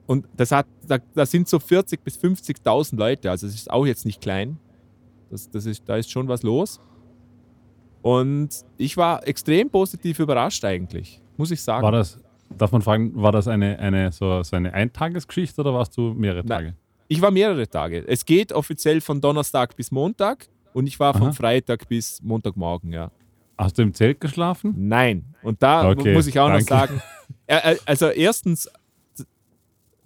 und 0.06 0.26
das 0.36 0.52
hat, 0.52 0.66
da, 0.86 0.98
da 1.14 1.24
sind 1.26 1.48
so 1.48 1.56
40.000 1.58 1.98
bis 2.04 2.18
50.000 2.18 2.96
Leute, 2.96 3.30
also 3.30 3.46
es 3.46 3.54
ist 3.54 3.70
auch 3.70 3.86
jetzt 3.86 4.04
nicht 4.04 4.20
klein. 4.20 4.58
Das, 5.30 5.50
das 5.50 5.66
ist, 5.66 5.88
da 5.88 5.96
ist 5.96 6.10
schon 6.10 6.28
was 6.28 6.42
los. 6.42 6.80
Und 8.02 8.50
ich 8.76 8.96
war 8.96 9.26
extrem 9.26 9.70
positiv 9.70 10.18
überrascht 10.18 10.64
eigentlich, 10.64 11.22
muss 11.38 11.50
ich 11.50 11.62
sagen. 11.62 11.82
War 11.82 11.92
das, 11.92 12.20
darf 12.56 12.70
man 12.70 12.82
fragen, 12.82 13.12
war 13.14 13.32
das 13.32 13.48
eine, 13.48 13.78
eine, 13.78 14.12
so, 14.12 14.42
so 14.42 14.56
eine 14.56 14.74
Eintagesgeschichte 14.74 15.60
oder 15.62 15.72
warst 15.72 15.96
du 15.96 16.12
mehrere 16.12 16.44
Nein. 16.44 16.48
Tage? 16.48 16.74
Ich 17.08 17.22
war 17.22 17.30
mehrere 17.30 17.66
Tage. 17.66 18.06
Es 18.06 18.24
geht 18.26 18.52
offiziell 18.52 19.00
von 19.00 19.20
Donnerstag 19.20 19.74
bis 19.76 19.90
Montag 19.90 20.48
und 20.74 20.86
ich 20.86 21.00
war 21.00 21.14
von 21.14 21.28
Aha. 21.28 21.32
Freitag 21.32 21.88
bis 21.88 22.20
Montagmorgen, 22.22 22.92
ja. 22.92 23.10
Hast 23.56 23.78
du 23.78 23.82
im 23.82 23.94
Zelt 23.94 24.20
geschlafen? 24.20 24.74
Nein. 24.76 25.34
Und 25.42 25.62
da 25.62 25.88
Okay, 25.88 26.12
muss 26.12 26.26
ich 26.26 26.38
auch 26.38 26.48
danke. 26.48 26.62
noch 26.62 26.68
sagen, 26.68 27.02
äh, 27.46 27.72
äh, 27.74 27.78
also 27.86 28.08
erstens 28.08 28.68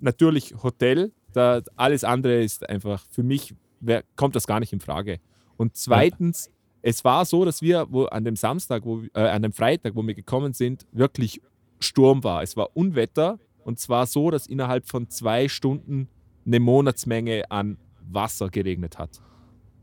natürlich 0.01 0.55
Hotel, 0.63 1.13
da 1.33 1.61
alles 1.77 2.05
andere 2.05 2.43
ist 2.43 2.69
einfach 2.69 3.05
für 3.11 3.23
mich 3.23 3.55
wär, 3.81 4.03
kommt 4.17 4.35
das 4.37 4.47
gar 4.47 4.61
nicht 4.61 4.73
in 4.73 4.81
Frage. 4.81 5.21
Und 5.57 5.77
zweitens, 5.77 6.51
es 6.83 7.05
war 7.05 7.25
so, 7.25 7.45
dass 7.45 7.63
wir 7.63 7.87
wo 7.91 8.05
an 8.07 8.25
dem 8.25 8.37
Samstag, 8.37 8.85
wo, 8.85 9.03
äh, 9.15 9.21
an 9.21 9.43
dem 9.43 9.53
Freitag, 9.53 9.95
wo 9.95 10.07
wir 10.07 10.15
gekommen 10.15 10.53
sind, 10.53 10.87
wirklich 10.93 11.41
Sturm 11.81 12.25
war. 12.25 12.43
Es 12.43 12.57
war 12.57 12.77
Unwetter 12.77 13.39
und 13.65 13.79
zwar 13.79 14.07
so, 14.07 14.31
dass 14.31 14.47
innerhalb 14.47 14.87
von 14.87 15.09
zwei 15.11 15.49
Stunden 15.49 16.09
eine 16.47 16.61
Monatsmenge 16.61 17.51
an 17.51 17.77
Wasser 18.11 18.49
geregnet 18.49 18.99
hat. 18.99 19.21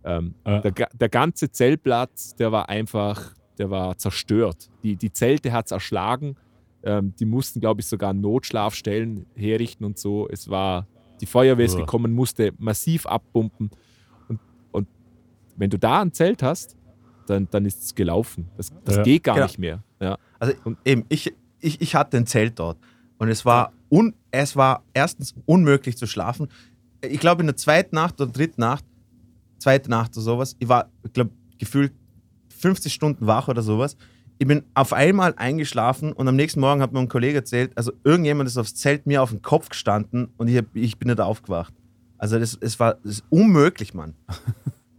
Ähm, 0.03 0.35
Äh. 0.43 0.61
der, 0.61 0.89
der 0.93 1.09
ganze 1.09 1.51
Zeltplatz, 1.51 2.35
der 2.35 2.51
war 2.51 2.69
einfach, 2.69 3.33
der 3.57 3.69
war 3.69 3.97
zerstört. 3.97 4.69
Die, 4.83 4.95
die 4.95 5.11
Zelte 5.11 5.51
hat 5.51 5.65
es 5.65 5.71
erschlagen. 5.71 6.35
Ähm, 6.85 7.13
die 7.19 7.25
mussten, 7.25 7.59
glaube 7.59 7.81
ich, 7.81 7.87
sogar 7.87 8.13
Notschlafstellen 8.13 9.25
herrichten 9.35 9.83
und 9.85 9.97
so. 9.97 10.27
Es 10.29 10.49
war, 10.49 10.87
die 11.19 11.25
Feuerwehr 11.25 11.65
ist 11.65 11.73
Uah. 11.75 11.79
gekommen, 11.81 12.13
musste 12.13 12.53
massiv 12.57 13.05
abpumpen. 13.07 13.71
Und, 14.29 14.39
und 14.71 14.87
wenn 15.57 15.69
du 15.69 15.79
da 15.79 16.01
ein 16.01 16.13
Zelt 16.13 16.43
hast, 16.43 16.77
dann, 17.27 17.47
dann 17.49 17.65
ist 17.65 17.83
es 17.83 17.95
gelaufen. 17.95 18.49
Das, 18.55 18.71
das 18.83 18.97
Ja. 18.97 19.03
geht 19.03 19.23
gar 19.23 19.35
Genau. 19.35 19.47
nicht 19.47 19.57
mehr. 19.59 19.83
Ja. 19.99 20.17
Also 20.39 20.53
eben, 20.85 21.05
ich, 21.09 21.33
ich, 21.59 21.81
ich 21.81 21.95
hatte 21.95 22.17
ein 22.17 22.27
Zelt 22.27 22.59
dort 22.59 22.77
und 23.17 23.29
es 23.29 23.45
war, 23.45 23.73
un, 23.91 24.13
es 24.31 24.55
war 24.55 24.83
erstens 24.93 25.33
unmöglich 25.47 25.97
zu 25.97 26.05
schlafen. 26.05 26.49
Ich 27.01 27.19
glaube, 27.19 27.41
in 27.41 27.47
der 27.47 27.55
zweiten 27.55 27.95
Nacht 27.95 28.21
oder 28.21 28.31
dritten 28.31 28.61
Nacht, 28.61 28.85
zweite 29.57 29.89
Nacht 29.89 30.11
oder 30.15 30.21
sowas, 30.23 30.55
ich 30.59 30.67
war, 30.69 30.89
ich 31.03 31.13
glaube, 31.13 31.31
gefühlt 31.57 31.93
50 32.49 32.93
Stunden 32.93 33.25
wach 33.25 33.47
oder 33.47 33.63
sowas. 33.63 33.97
Ich 34.37 34.47
bin 34.47 34.63
auf 34.73 34.91
einmal 34.91 35.33
eingeschlafen 35.37 36.11
und 36.11 36.27
am 36.27 36.35
nächsten 36.35 36.59
Morgen 36.59 36.81
hat 36.81 36.91
mir 36.91 36.99
ein 36.99 37.07
Kollege 37.07 37.37
erzählt, 37.37 37.71
also 37.75 37.93
irgendjemand 38.03 38.47
ist 38.49 38.57
aufs 38.57 38.75
Zelt 38.75 39.05
mir 39.05 39.21
auf 39.23 39.29
den 39.29 39.41
Kopf 39.41 39.69
gestanden 39.69 40.29
und 40.37 40.47
ich, 40.49 40.57
hab, 40.57 40.65
ich 40.73 40.97
bin 40.97 41.07
nicht 41.09 41.21
aufgewacht. 41.21 41.73
Also 42.17 42.37
das, 42.39 42.57
es 42.59 42.79
war 42.79 42.95
das 43.03 43.15
ist 43.19 43.23
unmöglich, 43.29 43.93
Mann. 43.93 44.15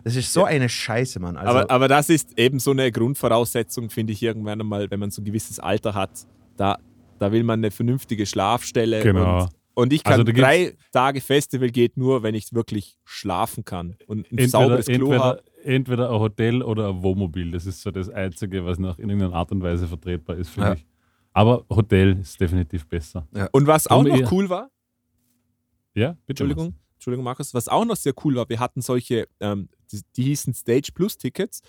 Das 0.04 0.14
ist 0.14 0.32
so 0.32 0.44
eine 0.44 0.68
Scheiße, 0.68 1.18
Mann. 1.18 1.36
Also, 1.36 1.50
aber, 1.58 1.68
aber 1.68 1.88
das 1.88 2.08
ist 2.10 2.38
eben 2.38 2.60
so 2.60 2.70
eine 2.70 2.92
Grundvoraussetzung, 2.92 3.90
finde 3.90 4.12
ich, 4.12 4.22
irgendwann 4.22 4.60
einmal, 4.60 4.88
wenn 4.88 5.00
man 5.00 5.10
so 5.10 5.20
ein 5.20 5.24
gewisses 5.24 5.58
Alter 5.58 5.94
hat. 5.94 6.10
Da, 6.56 6.78
da 7.18 7.32
will 7.32 7.42
man 7.42 7.58
eine 7.58 7.72
vernünftige 7.72 8.24
Schlafstelle. 8.24 9.02
Genau. 9.02 9.40
Und, 9.42 9.50
und 9.74 9.92
ich 9.92 10.04
kann 10.04 10.12
Also 10.12 10.22
da 10.22 10.30
gibt's- 10.30 10.46
drei 10.48 10.76
Tage 10.92 11.20
Festival 11.20 11.70
geht 11.70 11.96
nur, 11.96 12.22
wenn 12.22 12.36
ich 12.36 12.52
wirklich 12.52 13.00
schlafen 13.04 13.64
kann 13.64 13.96
und 14.06 14.20
ein 14.20 14.24
Entweder, 14.38 14.48
sauberes 14.48 14.86
Klo 14.86 15.12
habe. 15.18 15.42
Entweder, 15.66 16.10
ein 16.10 16.18
Hotel 16.20 16.62
oder 16.62 16.88
ein 16.88 17.02
Wohnmobil. 17.02 17.50
Das 17.50 17.66
ist 17.66 17.82
so 17.82 17.90
das 17.90 18.08
Einzige, 18.08 18.64
was 18.64 18.78
noch 18.78 18.98
in 18.98 19.10
irgendeiner 19.10 19.34
Art 19.34 19.52
und 19.52 19.62
Weise 19.62 19.86
vertretbar 19.88 20.36
ist, 20.36 20.48
finde 20.50 20.68
Ja. 20.68 20.74
ich. 20.74 20.86
Aber 21.32 21.64
Hotel 21.68 22.18
ist 22.20 22.40
definitiv 22.40 22.86
besser. 22.86 23.26
Und 23.52 23.66
was 23.66 23.86
auch 23.88 24.02
noch 24.02 24.16
eher- 24.16 24.32
cool 24.32 24.48
war, 24.48 24.70
Ja, 25.94 26.12
bitte. 26.26 26.44
Entschuldigung, 26.44 26.74
Entschuldigung, 26.94 27.24
Markus, 27.24 27.52
was 27.54 27.68
auch 27.68 27.84
noch 27.84 27.96
sehr 27.96 28.14
cool 28.24 28.36
war, 28.36 28.48
wir 28.48 28.58
hatten 28.60 28.80
solche, 28.80 29.26
ähm, 29.40 29.68
die, 29.92 30.00
die 30.16 30.22
hießen 30.24 30.54
Stage 30.54 30.90
Plus 30.94 31.16
Tickets. 31.18 31.60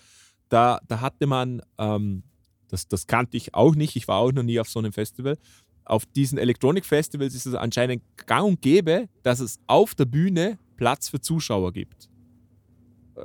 Da, 0.49 0.79
da 0.87 1.01
hatte 1.01 1.27
man, 1.27 1.61
ähm, 1.77 2.23
das, 2.69 2.87
das 2.87 3.07
kannte 3.07 3.35
ich 3.37 3.53
auch 3.53 3.75
nicht, 3.75 3.95
ich 3.95 4.07
war 4.07 4.17
auch 4.19 4.31
noch 4.31 4.43
nie 4.43 4.59
auf 4.59 4.69
so 4.69 4.79
einem 4.79 4.93
Festival. 4.93 5.37
Auf 5.85 6.05
diesen 6.05 6.37
Electronic 6.37 6.85
Festivals 6.85 7.33
ist 7.35 7.45
es 7.45 7.53
anscheinend 7.53 8.03
gang 8.25 8.45
und 8.47 8.61
gäbe, 8.61 9.07
dass 9.23 9.39
es 9.39 9.59
auf 9.67 9.95
der 9.95 10.05
Bühne 10.05 10.59
Platz 10.75 11.07
für 11.09 11.19
Zuschauer 11.21 11.71
gibt. 11.73 12.09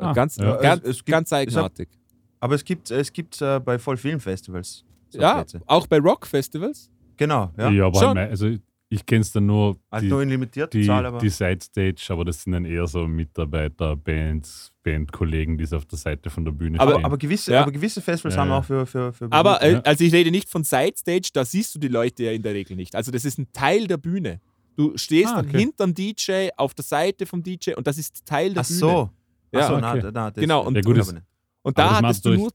Ah, 0.01 0.13
ganz, 0.13 0.37
ja. 0.37 0.57
ganz, 0.57 0.83
Es- 0.83 0.89
es 0.91 0.97
gibt- 0.99 1.09
ganz 1.09 1.29
es 1.29 1.33
hat- 1.33 1.41
eigenartig. 1.41 1.89
aber 2.41 2.55
es 2.55 2.65
gibt 2.65 2.91
es 2.91 3.13
gibt 3.13 3.41
äh, 3.43 3.61
bei 3.61 3.79
voll 3.79 3.97
vielen 3.97 4.21
Festivals. 4.21 4.85
so 5.11 5.19
Ja, 5.21 5.35
Plätze. 5.37 5.61
auch 5.67 5.87
bei 5.87 5.99
Rock-Festivals. 5.99 6.91
Genau, 7.17 7.51
Ja, 7.59 7.71
ja. 7.71 7.87
aber 7.87 8.01
Schon. 8.01 8.17
also 8.19 8.49
ich 8.89 9.07
kenne 9.07 9.21
es 9.23 9.33
dann 9.33 9.47
nur 9.47 9.77
Also 9.91 10.05
die, 10.05 10.11
nur 10.11 10.23
in 10.23 10.29
limitierter 10.31 10.79
die, 10.79 10.87
Zahl, 10.87 11.05
aber. 11.07 11.19
die 11.19 11.29
Side-Stage, 11.31 12.07
aber 12.11 12.25
das 12.27 12.43
sind 12.43 12.53
dann 12.53 12.65
eher 12.67 12.87
so 12.87 13.07
Mitarbeiter, 13.07 13.97
Bands, 13.97 14.71
Bandkollegen, 14.83 15.57
die 15.59 15.65
so 15.67 15.77
auf 15.77 15.87
der 15.87 15.99
Seite 15.99 16.29
von 16.31 16.45
der 16.45 16.53
Bühne 16.53 16.79
Aber- 16.81 16.93
stehen. 16.95 17.05
aber, 17.05 17.17
gewisse, 17.19 17.53
Ja. 17.53 17.63
aber 17.63 17.73
gewisse 17.73 18.01
Festivals 18.03 18.35
Ja, 18.35 18.43
haben 18.43 18.49
ja. 18.51 18.59
auch 18.59 18.65
für. 18.65 18.85
für, 18.87 19.13
für 19.13 19.29
Aber 19.31 19.63
äh, 19.63 19.73
Ja. 19.75 19.81
also 19.81 20.05
ich 20.05 20.13
rede 20.13 20.31
nicht 20.31 20.49
von 20.49 20.65
Sidestage, 20.65 21.31
da 21.33 21.45
siehst 21.45 21.75
du 21.75 21.79
die 21.79 21.89
Leute 21.89 22.25
ja 22.25 22.33
in 22.33 22.43
der 22.43 22.55
Regel 22.55 22.77
nicht. 22.77 22.95
Also 22.95 23.11
das 23.11 23.25
ist 23.25 23.39
ein 23.39 23.47
Teil 23.53 23.87
der 23.87 23.97
Bühne. 23.99 24.41
Du 24.77 24.97
stehst 24.97 25.29
Ah, 25.33 25.37
dann 25.37 25.49
okay. 25.49 25.59
hinterm 25.59 25.95
DJ, 25.95 26.49
auf 26.57 26.73
der 26.75 26.85
Seite 26.85 27.27
vom 27.27 27.43
DJ 27.43 27.75
und 27.75 27.87
das 27.87 27.99
ist 27.99 28.25
Teil 28.27 28.53
der 28.55 28.63
Ach 28.63 28.67
Bühne. 28.69 28.79
so. 28.79 29.11
Ja, 29.53 29.61
Ach 29.61 29.69
so, 29.69 29.75
okay. 29.75 30.01
na, 30.03 30.11
na, 30.13 30.31
das, 30.31 30.41
Genau, 30.41 30.67
und- 30.67 30.75
Ja, 30.75 30.81
gut. 30.83 31.23
Und 31.63 31.79
da 31.79 31.97
hattest 32.01 32.25
du 32.25 32.35
nur. 32.35 32.51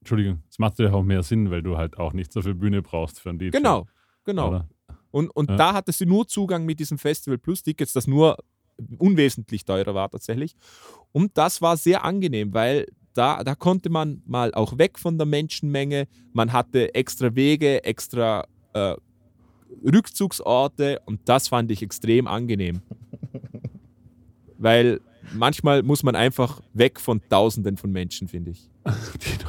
Entschuldigung, 0.00 0.42
das 0.48 0.58
macht 0.58 0.78
ja 0.80 0.92
auch 0.92 1.04
mehr 1.04 1.22
Sinn, 1.22 1.50
weil 1.52 1.62
du 1.62 1.76
halt 1.76 1.96
auch 1.96 2.12
nicht 2.12 2.32
so 2.32 2.42
viel 2.42 2.54
Bühne 2.54 2.82
brauchst 2.82 3.20
für 3.20 3.28
einen 3.30 3.38
DJ. 3.38 3.50
Genau, 3.50 3.86
genau. 4.24 4.48
Oder? 4.48 4.68
Und, 5.12 5.28
und 5.30 5.48
Ja. 5.50 5.56
da 5.56 5.72
hattest 5.74 6.00
du 6.00 6.06
nur 6.06 6.26
Zugang 6.26 6.64
mit 6.64 6.80
diesem 6.80 6.98
Festival 6.98 7.38
Plus 7.38 7.62
Tickets, 7.62 7.92
das 7.92 8.08
nur 8.08 8.36
unwesentlich 8.98 9.64
teurer 9.64 9.94
war 9.94 10.10
tatsächlich. 10.10 10.56
Und 11.12 11.38
das 11.38 11.62
war 11.62 11.76
sehr 11.76 12.04
angenehm, 12.04 12.52
weil 12.52 12.88
da, 13.14 13.44
da 13.44 13.54
konnte 13.54 13.90
man 13.90 14.22
mal 14.26 14.52
auch 14.54 14.76
weg 14.76 14.98
von 14.98 15.18
der 15.18 15.26
Menschenmenge. 15.26 16.08
Man 16.32 16.52
hatte 16.52 16.92
extra 16.96 17.32
Wege, 17.36 17.84
extra 17.84 18.44
äh, 18.72 18.96
Rückzugsorte 19.84 21.00
und 21.06 21.20
das 21.28 21.46
fand 21.46 21.70
ich 21.70 21.80
extrem 21.82 22.26
angenehm. 22.26 22.80
weil 24.58 25.00
manchmal 25.34 25.82
muss 25.82 26.02
man 26.02 26.14
einfach 26.16 26.60
weg 26.72 27.00
von 27.00 27.20
Tausenden 27.28 27.76
von 27.76 27.90
Menschen, 27.92 28.28
finde 28.28 28.50
ich. 28.52 28.68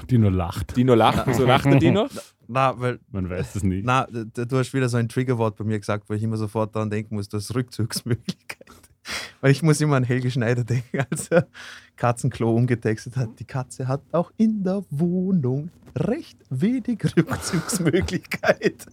Die, 0.02 0.06
die 0.08 0.18
nur 0.18 0.32
lacht. 0.32 0.76
Dino 0.76 0.94
lacht, 0.96 1.26
wieso 1.28 1.46
lacht 1.46 1.66
der 1.66 1.76
Dino? 1.80 2.08
Na, 2.48 2.80
weil, 2.80 3.00
Man 3.12 3.30
weiß 3.30 3.56
es 3.56 3.64
nicht. 3.64 3.86
na, 3.86 4.06
du 4.06 4.58
hast 4.58 4.74
wieder 4.74 4.90
so 4.90 4.98
ein 4.98 5.08
Triggerwort 5.08 5.56
bei 5.56 5.64
mir 5.64 5.80
gesagt, 5.80 6.10
wo 6.10 6.14
ich 6.14 6.22
immer 6.22 6.36
sofort 6.38 6.76
daran 6.76 6.90
denken 6.90 7.16
muss, 7.16 7.30
das 7.30 7.46
ist 7.46 7.56
Rückzugsmöglichkeit. 7.56 8.68
Weil 9.42 9.52
ich 9.52 9.64
muss 9.64 9.80
immer 9.82 9.96
an 9.96 10.04
Helge 10.04 10.30
Schneider 10.30 10.64
denken, 10.64 11.00
als 11.10 11.30
er 11.30 11.48
Katzenklo 11.96 12.54
umgetextet 12.54 13.16
hat. 13.16 13.40
Die 13.40 13.46
Katze 13.46 13.88
hat 13.88 14.02
auch 14.12 14.32
in 14.38 14.64
der 14.64 14.84
Wohnung 14.90 15.70
recht 15.96 16.38
wenig 16.50 17.00
Rückzugsmöglichkeit. 17.16 18.86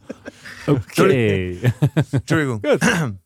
Okay. 0.66 1.58
Entschuldigung. 2.12 2.62
Gut. 2.62 2.80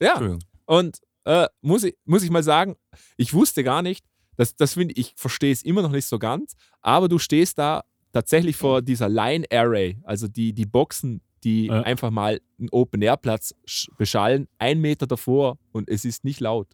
Ja, 0.00 0.12
Entschuldigung. 0.14 0.40
und 0.66 0.98
äh, 1.24 1.46
muss, 1.60 1.84
ich, 1.84 1.96
muss 2.04 2.22
ich 2.22 2.30
mal 2.30 2.42
sagen, 2.42 2.76
ich 3.16 3.32
wusste 3.34 3.62
gar 3.64 3.82
nicht, 3.82 4.04
das, 4.36 4.56
das 4.56 4.74
finde 4.74 4.94
ich, 4.94 5.08
ich 5.10 5.14
verstehe 5.16 5.52
es 5.52 5.62
immer 5.62 5.82
noch 5.82 5.90
nicht 5.92 6.06
so 6.06 6.18
ganz, 6.18 6.54
aber 6.80 7.08
du 7.08 7.18
stehst 7.18 7.58
da 7.58 7.84
tatsächlich 8.12 8.56
vor 8.56 8.82
dieser 8.82 9.08
Line 9.08 9.46
Array, 9.52 9.98
also 10.04 10.28
die, 10.28 10.52
die 10.52 10.66
Boxen, 10.66 11.20
die 11.44 11.66
Ja. 11.66 11.82
einfach 11.82 12.10
mal 12.10 12.40
einen 12.58 12.68
Open-Air-Platz 12.70 13.54
sch- 13.66 13.88
beschallen, 13.98 14.48
ein 14.58 14.80
Meter 14.80 15.06
davor 15.06 15.58
und 15.72 15.88
es 15.88 16.04
ist 16.04 16.24
nicht 16.24 16.40
laut. 16.40 16.68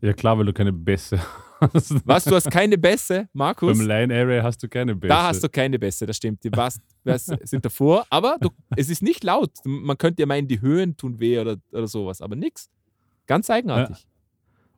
Ja, 0.00 0.12
klar, 0.12 0.36
weil 0.36 0.46
du 0.46 0.52
keine 0.52 0.72
Bässe 0.72 1.20
hast. 1.60 1.94
Was, 2.04 2.24
du 2.24 2.34
hast 2.34 2.50
keine 2.50 2.76
Bässe, 2.76 3.28
Markus? 3.32 3.78
Beim 3.78 3.86
Line 3.86 4.12
Array 4.12 4.40
hast 4.42 4.60
du 4.64 4.68
keine 4.68 4.96
Bässe. 4.96 5.08
Da 5.10 5.28
hast 5.28 5.44
du 5.44 5.48
keine 5.48 5.78
Bässe, 5.78 6.06
das 6.06 6.16
stimmt. 6.16 6.42
Die 6.42 6.50
Bass 6.50 6.80
sind 7.44 7.64
davor, 7.64 8.04
aber 8.10 8.36
du, 8.40 8.48
es 8.76 8.88
ist 8.90 9.00
nicht 9.02 9.22
laut. 9.22 9.52
Man 9.64 9.96
könnte 9.96 10.22
ja 10.22 10.26
meinen, 10.26 10.48
die 10.48 10.60
Höhen 10.60 10.96
tun 10.96 11.20
weh 11.20 11.38
oder, 11.38 11.56
oder 11.70 11.86
sowas, 11.86 12.20
aber 12.20 12.34
nix. 12.34 12.68
Ganz 13.26 13.50
eigenartig. 13.50 14.06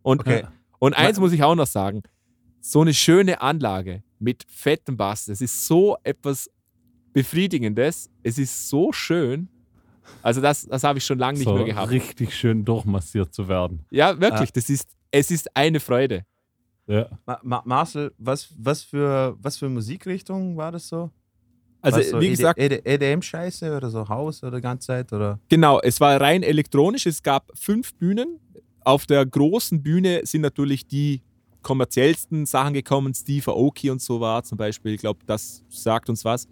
Und, 0.03 0.21
Okay. 0.21 0.45
und 0.79 0.95
eins 0.95 1.19
muss 1.19 1.33
ich 1.33 1.43
auch 1.43 1.55
noch 1.55 1.67
sagen: 1.67 2.03
so 2.61 2.81
eine 2.83 2.95
schöne 2.95 3.41
Anlage 3.41 4.03
mit 4.19 4.45
fettem 4.49 4.97
Bass, 4.97 5.27
das 5.27 5.41
ist 5.41 5.67
so 5.67 5.97
etwas 6.03 6.51
Befriedigendes. 7.13 8.11
Es 8.23 8.39
ist 8.39 8.69
so 8.69 8.93
schön. 8.93 9.49
Also, 10.23 10.41
das, 10.41 10.67
das 10.67 10.85
habe 10.85 10.99
ich 10.99 11.05
schon 11.07 11.19
lange 11.19 11.39
nicht 11.39 11.47
so 11.47 11.55
mehr 11.55 11.65
gehabt. 11.65 11.91
richtig 11.91 12.35
schön 12.37 12.65
durchmassiert 12.65 13.33
zu 13.33 13.49
werden. 13.49 13.87
Ja, 13.91 14.21
wirklich, 14.21 14.53
das 14.53 14.69
ist, 14.69 14.91
es 15.11 15.31
ist 15.31 15.57
eine 15.57 15.81
Freude. 15.81 16.27
Ja. 16.87 17.09
Ma 17.25 17.41
Ma 17.43 17.63
Marcel, 17.65 18.13
was, 18.19 18.53
was, 18.59 18.83
für, 18.83 19.37
was 19.39 19.57
für 19.57 19.71
Musikrichtung 19.71 20.57
war 20.59 20.73
das 20.73 20.89
so? 20.89 21.11
Also, 21.85 22.03
so 22.03 22.21
wie 22.21 22.31
gesagt, 22.31 22.59
EDM-Scheiße 22.59 23.77
oder 23.77 23.91
so 23.91 24.09
Haus 24.09 24.43
oder 24.43 24.61
ganze 24.61 24.87
Zeit? 24.89 25.13
Oder? 25.13 25.39
Genau, 25.49 25.81
es 25.81 26.01
war 26.01 26.21
rein 26.21 26.43
elektronisch. 26.43 27.07
Es 27.07 27.23
gab 27.23 27.51
fünf 27.55 27.95
Bühnen. 27.95 28.39
Auf 28.81 29.07
der 29.07 29.25
großen 29.25 29.83
Bühne 29.83 30.21
sind 30.25 30.41
natürlich 30.43 30.87
die 30.87 31.23
kommerziellsten 31.63 32.47
Sachen 32.47 32.75
gekommen. 32.75 33.15
Steve 33.15 33.51
Aoki 33.51 33.91
und 33.91 34.01
so 34.03 34.21
war 34.21 34.43
zum 34.45 34.59
Beispiel. 34.59 34.93
Ich 34.95 35.01
glaube, 35.01 35.21
das 35.27 35.63
sagt 35.69 36.09
uns 36.09 36.25
was. 36.25 36.47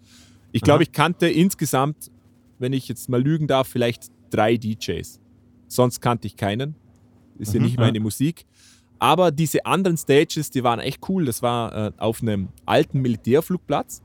Ich 0.51 0.61
Aha. 0.63 0.65
glaube, 0.65 0.83
ich 0.83 0.91
kannte 0.91 1.27
insgesamt, 1.27 2.11
wenn 2.59 2.73
ich 2.73 2.87
jetzt 2.87 3.09
mal 3.09 3.21
lügen 3.21 3.47
darf, 3.47 3.67
vielleicht 3.67 4.07
drei 4.29 4.57
DJs. 4.57 5.19
Sonst 5.67 6.01
kannte 6.01 6.27
ich 6.27 6.35
keinen. 6.35 6.75
Ist 7.37 7.53
ja 7.53 7.59
Mhm. 7.59 7.65
nicht 7.65 7.77
meine 7.77 7.99
Musik. 7.99 8.45
Aber 8.99 9.31
diese 9.31 9.65
anderen 9.65 9.97
Stages, 9.97 10.49
die 10.49 10.63
waren 10.63 10.79
echt 10.79 10.99
cool. 11.09 11.25
Das 11.25 11.41
war 11.41 11.87
äh, 11.87 11.91
auf 11.97 12.21
einem 12.21 12.49
alten 12.65 13.01
Militärflugplatz. 13.01 14.01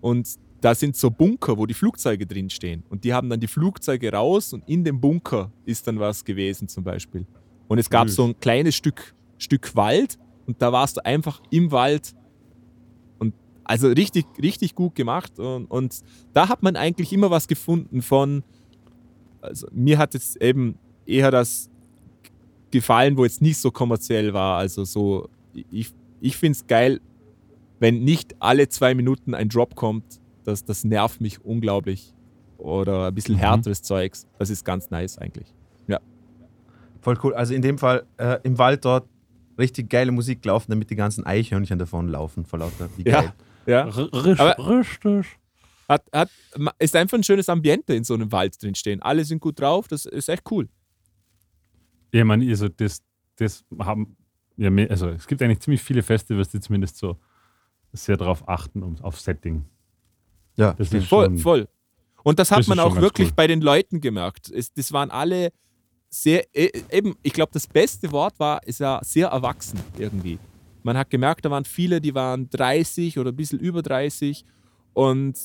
Und 0.00 0.28
da 0.60 0.74
sind 0.74 0.96
so 0.96 1.10
Bunker, 1.10 1.56
wo 1.56 1.66
die 1.66 1.74
Flugzeuge 1.74 2.26
drinstehen. 2.26 2.82
Und 2.88 3.04
die 3.04 3.12
haben 3.12 3.28
dann 3.30 3.40
die 3.40 3.46
Flugzeuge 3.46 4.12
raus 4.12 4.52
und 4.52 4.68
in 4.68 4.84
dem 4.84 5.00
Bunker 5.00 5.52
ist 5.64 5.86
dann 5.86 5.98
was 6.00 6.24
gewesen 6.24 6.68
zum 6.68 6.84
Beispiel. 6.84 7.26
Und 7.68 7.78
es 7.78 7.88
gab 7.88 8.08
Süß. 8.08 8.16
so 8.16 8.24
ein 8.24 8.40
kleines 8.40 8.74
Stück, 8.74 9.14
Stück 9.38 9.76
Wald 9.76 10.18
und 10.46 10.60
da 10.60 10.72
warst 10.72 10.96
du 10.96 11.04
einfach 11.04 11.40
im 11.50 11.70
Wald. 11.70 12.14
Und 13.18 13.34
also 13.64 13.88
richtig, 13.88 14.26
richtig 14.42 14.74
gut 14.74 14.94
gemacht. 14.94 15.38
Und, 15.38 15.66
und 15.66 16.00
da 16.32 16.48
hat 16.48 16.62
man 16.62 16.74
eigentlich 16.74 17.12
immer 17.12 17.30
was 17.30 17.46
gefunden 17.46 18.02
von, 18.02 18.42
also 19.40 19.68
mir 19.72 19.98
hat 19.98 20.14
jetzt 20.14 20.40
eben 20.42 20.78
eher 21.06 21.30
das 21.30 21.70
gefallen, 22.70 23.16
wo 23.16 23.24
jetzt 23.24 23.42
nicht 23.42 23.58
so 23.58 23.70
kommerziell 23.70 24.32
war. 24.32 24.58
Also 24.58 24.84
so, 24.84 25.28
ich, 25.70 25.92
ich 26.20 26.36
finde 26.36 26.56
es 26.56 26.66
geil, 26.66 27.00
wenn 27.78 28.02
nicht 28.02 28.34
alle 28.40 28.68
zwei 28.68 28.94
Minuten 28.94 29.34
ein 29.34 29.48
Drop 29.48 29.74
kommt. 29.76 30.20
Das, 30.48 30.64
das 30.64 30.82
nervt 30.84 31.20
mich 31.20 31.44
unglaublich. 31.44 32.14
Oder 32.56 33.08
ein 33.08 33.14
bisschen 33.14 33.34
Mhm. 33.36 33.40
härteres 33.40 33.82
Zeugs. 33.82 34.26
Das 34.38 34.48
ist 34.50 34.64
ganz 34.64 34.90
nice 34.90 35.18
eigentlich. 35.18 35.54
Voll 37.00 37.16
cool. 37.22 37.32
Also 37.34 37.54
in 37.54 37.62
dem 37.62 37.78
Fall 37.78 38.04
äh, 38.16 38.38
im 38.42 38.58
Wald 38.58 38.84
dort 38.84 39.08
richtig 39.56 39.88
geile 39.88 40.10
Musik 40.10 40.44
laufen, 40.44 40.72
damit 40.72 40.90
die 40.90 40.96
ganzen 40.96 41.24
Eichhörnchen 41.24 41.78
davon 41.78 42.08
laufen 42.08 42.44
vor 42.44 42.58
lauter. 42.58 42.88
Wie 42.96 43.08
Ja. 43.08 43.20
geil. 43.20 43.32
Ja. 43.66 43.80
R 43.86 43.96
richtig, 44.12 44.40
Aber- 44.40 44.68
richtig. 44.78 45.26
Hat, 45.88 46.02
hat, 46.12 46.28
ist 46.80 46.96
einfach 46.96 47.16
ein 47.16 47.22
schönes 47.22 47.48
Ambiente 47.48 47.94
in 47.94 48.02
so 48.02 48.14
einem 48.14 48.32
Wald 48.32 48.60
drinstehen. 48.60 49.00
Alle 49.00 49.24
sind 49.24 49.40
gut 49.40 49.60
drauf. 49.60 49.86
Das 49.86 50.06
ist 50.06 50.28
echt 50.28 50.42
cool. 50.50 50.68
Ja, 52.12 52.20
ich 52.20 52.26
meine, 52.26 52.46
also 52.50 52.68
das, 52.68 53.00
das 53.36 53.64
haben 53.78 54.16
ja 54.56 54.68
mehr, 54.70 54.90
also 54.90 55.08
es 55.10 55.26
gibt 55.28 55.40
eigentlich 55.40 55.60
ziemlich 55.60 55.80
viele 55.82 56.02
Festivals, 56.02 56.48
die 56.48 56.58
zumindest 56.60 56.96
so 56.98 57.16
sehr 57.92 58.16
darauf 58.16 58.46
achten, 58.48 58.82
um, 58.82 58.96
auf 59.02 59.20
Setting. 59.20 59.64
Ja, 60.58 60.74
Das 60.74 60.92
ist 60.92 61.06
Voll, 61.06 61.26
schon, 61.26 61.38
voll. 61.38 61.68
Und 62.24 62.38
das 62.38 62.50
hat 62.50 62.58
das 62.60 62.66
man 62.66 62.78
auch 62.80 62.96
wirklich 62.96 63.28
cool. 63.28 63.34
bei 63.36 63.46
den 63.46 63.60
Leuten 63.62 64.00
gemerkt. 64.00 64.50
Es, 64.50 64.72
das 64.72 64.92
waren 64.92 65.10
alle 65.10 65.50
sehr, 66.10 66.44
e- 66.54 66.70
eben, 66.90 67.16
ich 67.22 67.32
glaube, 67.32 67.50
das 67.52 67.66
beste 67.66 68.10
Wort 68.12 68.38
war, 68.38 68.62
ist 68.66 68.80
ja 68.80 69.00
sehr 69.02 69.28
erwachsen 69.28 69.78
irgendwie. 69.98 70.38
Man 70.82 70.96
hat 70.96 71.10
gemerkt, 71.10 71.44
da 71.44 71.50
waren 71.50 71.64
viele, 71.64 72.00
die 72.00 72.14
waren 72.14 72.48
30 72.50 73.18
oder 73.18 73.30
ein 73.30 73.36
bisschen 73.36 73.58
über 73.60 73.82
30 73.82 74.44
und 74.94 75.38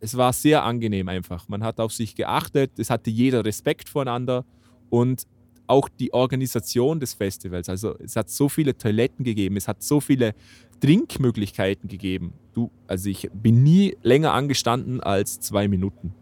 es 0.00 0.16
war 0.16 0.32
sehr 0.32 0.64
angenehm 0.64 1.08
einfach. 1.08 1.48
Man 1.48 1.62
hat 1.62 1.78
auf 1.78 1.92
sich 1.92 2.14
geachtet, 2.14 2.78
es 2.78 2.90
hatte 2.90 3.10
jeder 3.10 3.44
Respekt 3.44 3.88
voneinander 3.88 4.44
und 4.90 5.26
auch 5.66 5.88
die 5.88 6.12
Organisation 6.12 7.00
des 7.00 7.14
Festivals. 7.14 7.68
Also 7.68 7.96
es 7.98 8.16
hat 8.16 8.28
so 8.30 8.48
viele 8.48 8.76
Toiletten 8.76 9.24
gegeben, 9.24 9.56
es 9.56 9.68
hat 9.68 9.82
so 9.82 10.00
viele 10.00 10.34
Trinkmöglichkeiten 10.80 11.88
gegeben. 11.88 12.32
Du, 12.52 12.70
also 12.86 13.08
ich 13.08 13.30
bin 13.32 13.62
nie 13.62 13.96
länger 14.02 14.32
angestanden 14.32 15.00
als 15.00 15.40
zwei 15.40 15.68
Minuten. 15.68 16.12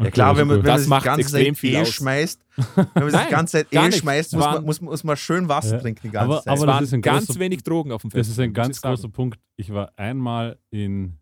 Ja 0.00 0.10
klar, 0.12 0.36
wenn 0.36 0.46
man, 0.46 0.58
wenn 0.58 0.64
Das 0.64 0.72
man 0.74 0.80
sich 0.80 0.88
macht 0.88 1.02
die 1.02 1.06
ganze 1.08 1.20
extrem 1.22 1.54
Zeit 1.54 1.58
viel 1.60 1.74
eh 1.74 1.80
aus. 1.80 1.88
schmeißt, 1.88 2.40
wenn 2.76 2.86
man 2.94 3.04
sich 3.04 3.12
Nein, 3.12 3.26
die 3.28 3.32
ganze 3.34 3.52
Zeit 3.52 3.66
eh 3.72 3.86
nicht. 3.86 3.98
schmeißt, 3.98 4.32
muss 4.34 4.44
man, 4.44 4.64
muss, 4.64 4.80
muss 4.80 5.04
man 5.04 5.16
schön 5.16 5.48
Wasser 5.48 5.76
Ja. 5.76 5.80
trinken 5.80 6.00
die 6.04 6.10
ganze 6.10 6.24
Aber- 6.34 6.42
Zeit. 6.44 6.54
Es 6.54 6.60
aber 6.60 6.66
das 6.66 6.74
waren 6.76 6.84
ist 6.84 6.94
ein 6.94 7.02
ganz 7.02 7.26
großer- 7.28 7.38
wenig 7.40 7.62
Drogen 7.64 7.90
auf 7.92 8.02
dem 8.02 8.10
Festival. 8.12 8.20
Das 8.20 8.28
ist 8.30 8.38
ein 8.38 8.52
ganz 8.54 8.80
sagen. 8.80 8.94
großer 8.94 9.08
Punkt. 9.08 9.40
Ich 9.56 9.72
war 9.72 9.92
einmal 9.96 10.56
in, 10.70 11.18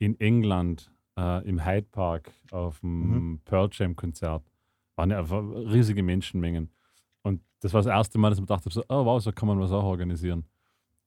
in 0.00 0.18
England 0.18 0.90
äh, 1.16 1.46
im 1.48 1.64
Hyde 1.64 1.86
Park 1.92 2.32
auf 2.50 2.80
dem 2.80 3.40
Pearl 3.44 3.68
Jam 3.72 3.94
Konzert. 3.94 4.42
Waren 4.96 5.10
ja 5.10 5.18
einfach 5.20 5.42
riesige 5.72 6.02
Menschenmengen. 6.02 6.68
Das 7.60 7.72
war 7.74 7.80
das 7.82 7.86
erste 7.86 8.18
Mal, 8.18 8.30
dass 8.30 8.38
ich 8.38 8.42
mir 8.42 8.46
dachte, 8.46 8.70
so, 8.70 8.82
oh 8.88 9.04
wow, 9.04 9.22
so 9.22 9.32
kann 9.32 9.46
man 9.48 9.60
was 9.60 9.70
auch 9.72 9.84
organisieren. 9.84 10.44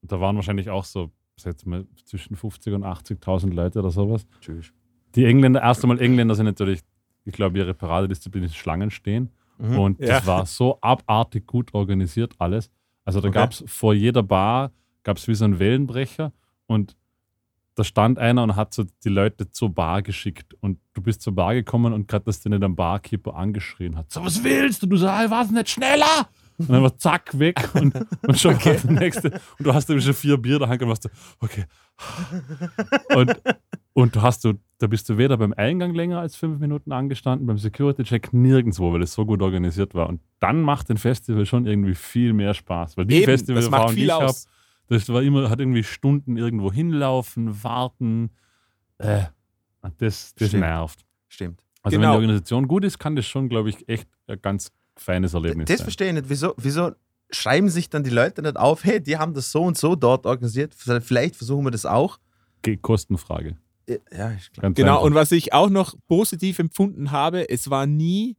Und 0.01 0.11
da 0.11 0.19
waren 0.19 0.35
wahrscheinlich 0.35 0.69
auch 0.69 0.83
so, 0.85 1.11
jetzt 1.43 1.65
mal, 1.65 1.85
zwischen 2.05 2.35
50 2.35 2.73
und 2.73 2.83
80.000 2.83 3.53
Leute 3.53 3.79
oder 3.79 3.89
sowas. 3.89 4.25
Tschüss. 4.39 4.71
Die 5.15 5.25
Engländer, 5.25 5.61
erst 5.61 5.83
einmal 5.83 5.99
Engländer 5.99 6.35
sind 6.35 6.45
natürlich, 6.45 6.81
ich 7.25 7.33
glaube, 7.33 7.57
ihre 7.57 7.73
Paradedisziplin 7.73 8.43
ist 8.43 8.55
Schlangen 8.55 8.91
stehen. 8.91 9.29
Mhm. 9.57 9.77
Und 9.79 9.99
Ja. 9.99 10.07
das 10.19 10.25
war 10.27 10.45
so 10.45 10.77
abartig 10.81 11.47
gut 11.47 11.73
organisiert 11.73 12.33
alles. 12.39 12.69
Also 13.05 13.19
da 13.21 13.29
Okay. 13.29 13.39
gab 13.39 13.51
es 13.51 13.63
vor 13.67 13.93
jeder 13.93 14.23
Bar, 14.23 14.71
gab 15.03 15.17
es 15.17 15.27
wie 15.27 15.35
so 15.35 15.45
einen 15.45 15.59
Wellenbrecher 15.59 16.31
und 16.67 16.95
da 17.75 17.83
stand 17.83 18.19
einer 18.19 18.43
und 18.43 18.55
hat 18.55 18.73
so 18.73 18.83
die 19.03 19.09
Leute 19.09 19.49
zur 19.49 19.69
Bar 19.69 20.03
geschickt. 20.03 20.53
Und 20.61 20.79
du 20.93 21.01
bist 21.01 21.23
zur 21.23 21.33
Bar 21.33 21.55
gekommen 21.55 21.91
und 21.93 22.07
gerade, 22.07 22.25
dass 22.25 22.39
der 22.41 22.51
nicht 22.51 22.63
am 22.63 22.75
Barkeeper 22.75 23.35
angeschrien 23.35 23.95
hat. 23.97 24.11
So, 24.11 24.23
was 24.23 24.43
willst 24.43 24.83
du? 24.83 24.87
Du 24.87 24.95
sagst, 24.97 25.31
was 25.31 25.49
nicht 25.49 25.69
schneller? 25.69 26.29
Und 26.57 26.69
dann 26.69 26.83
war 26.83 26.97
zack, 26.97 27.37
weg 27.37 27.69
und, 27.75 27.93
und 28.21 28.39
schon 28.39 28.53
war 28.65 28.73
der 28.73 28.91
nächste. 28.91 29.31
Und 29.57 29.67
du 29.67 29.73
hast 29.73 29.89
nämlich 29.89 30.05
schon 30.05 30.13
vier 30.13 30.37
Bier 30.37 30.59
da 30.59 30.69
und 30.69 30.87
warst 30.87 31.05
du, 31.05 31.09
okay. 31.39 31.65
Und, 33.15 33.35
und 33.93 34.15
du 34.15 34.21
hast 34.21 34.43
du, 34.45 34.53
da 34.79 34.87
bist 34.87 35.07
du 35.09 35.17
weder 35.17 35.37
beim 35.37 35.53
Eingang 35.53 35.93
länger 35.93 36.19
als 36.19 36.35
fünf 36.35 36.59
Minuten 36.59 36.91
angestanden, 36.91 37.47
beim 37.47 37.57
Security-Check 37.57 38.33
nirgendwo, 38.33 38.91
weil 38.93 39.01
es 39.03 39.13
so 39.13 39.25
gut 39.25 39.41
organisiert 39.41 39.93
war. 39.93 40.09
Und 40.09 40.21
dann 40.39 40.61
macht 40.61 40.89
ein 40.89 40.97
Festival 40.97 41.45
schon 41.45 41.65
irgendwie 41.65 41.95
viel 41.95 42.33
mehr 42.33 42.53
Spaß. 42.53 42.97
Weil 42.97 43.05
die 43.05 43.23
Eben, 43.23 43.69
macht 43.69 43.89
viel 43.91 43.95
die 43.99 44.05
ich 44.05 44.11
habe, 44.11 44.33
das 44.87 45.09
war 45.09 45.21
immer, 45.21 45.49
hat 45.49 45.59
irgendwie 45.59 45.83
Stunden 45.83 46.37
irgendwo 46.37 46.71
hinlaufen, 46.71 47.63
warten. 47.63 48.31
Äh, 48.97 49.23
das, 49.97 50.33
das 50.35 50.49
Stimmt. 50.49 50.61
nervt. 50.61 51.05
Stimmt. 51.27 51.61
Also 51.81 51.95
wenn 51.95 52.01
Genau. 52.01 52.13
die 52.13 52.15
Organisation 52.17 52.67
gut 52.67 52.85
ist, 52.85 52.99
kann 52.99 53.15
das 53.15 53.25
schon, 53.25 53.49
glaube 53.49 53.69
ich, 53.69 53.87
echt 53.89 54.07
ein 54.27 54.41
ganz 54.41 54.71
feines 54.97 55.33
Erlebnis 55.33 55.67
Das 55.67 55.77
sein. 55.77 55.85
verstehe 55.85 56.07
ich 56.09 56.13
nicht. 56.13 56.29
Wieso, 56.29 56.53
wieso 56.57 56.91
schreiben 57.31 57.69
sich 57.69 57.89
dann 57.89 58.03
die 58.03 58.09
Leute 58.09 58.41
nicht 58.41 58.57
auf, 58.57 58.83
hey, 58.83 59.01
die 59.01 59.17
haben 59.17 59.33
das 59.33 59.51
so 59.51 59.63
und 59.63 59.77
so 59.77 59.95
dort 59.95 60.25
organisiert, 60.25 60.75
vielleicht 60.75 61.35
versuchen 61.35 61.65
wir 61.65 61.71
das 61.71 61.85
auch. 61.85 62.19
Ge- 62.61 62.77
Kostenfrage. 62.77 63.57
Ja, 63.87 64.29
ist 64.29 64.53
klar. 64.53 64.61
Ganz 64.63 64.75
Genau, 64.77 64.93
einfach. 64.93 65.03
und 65.03 65.15
was 65.15 65.31
ich 65.31 65.51
auch 65.53 65.69
noch 65.69 65.95
positiv 66.07 66.59
empfunden 66.59 67.11
habe, 67.11 67.49
es 67.49 67.69
war 67.69 67.85
nie 67.85 68.37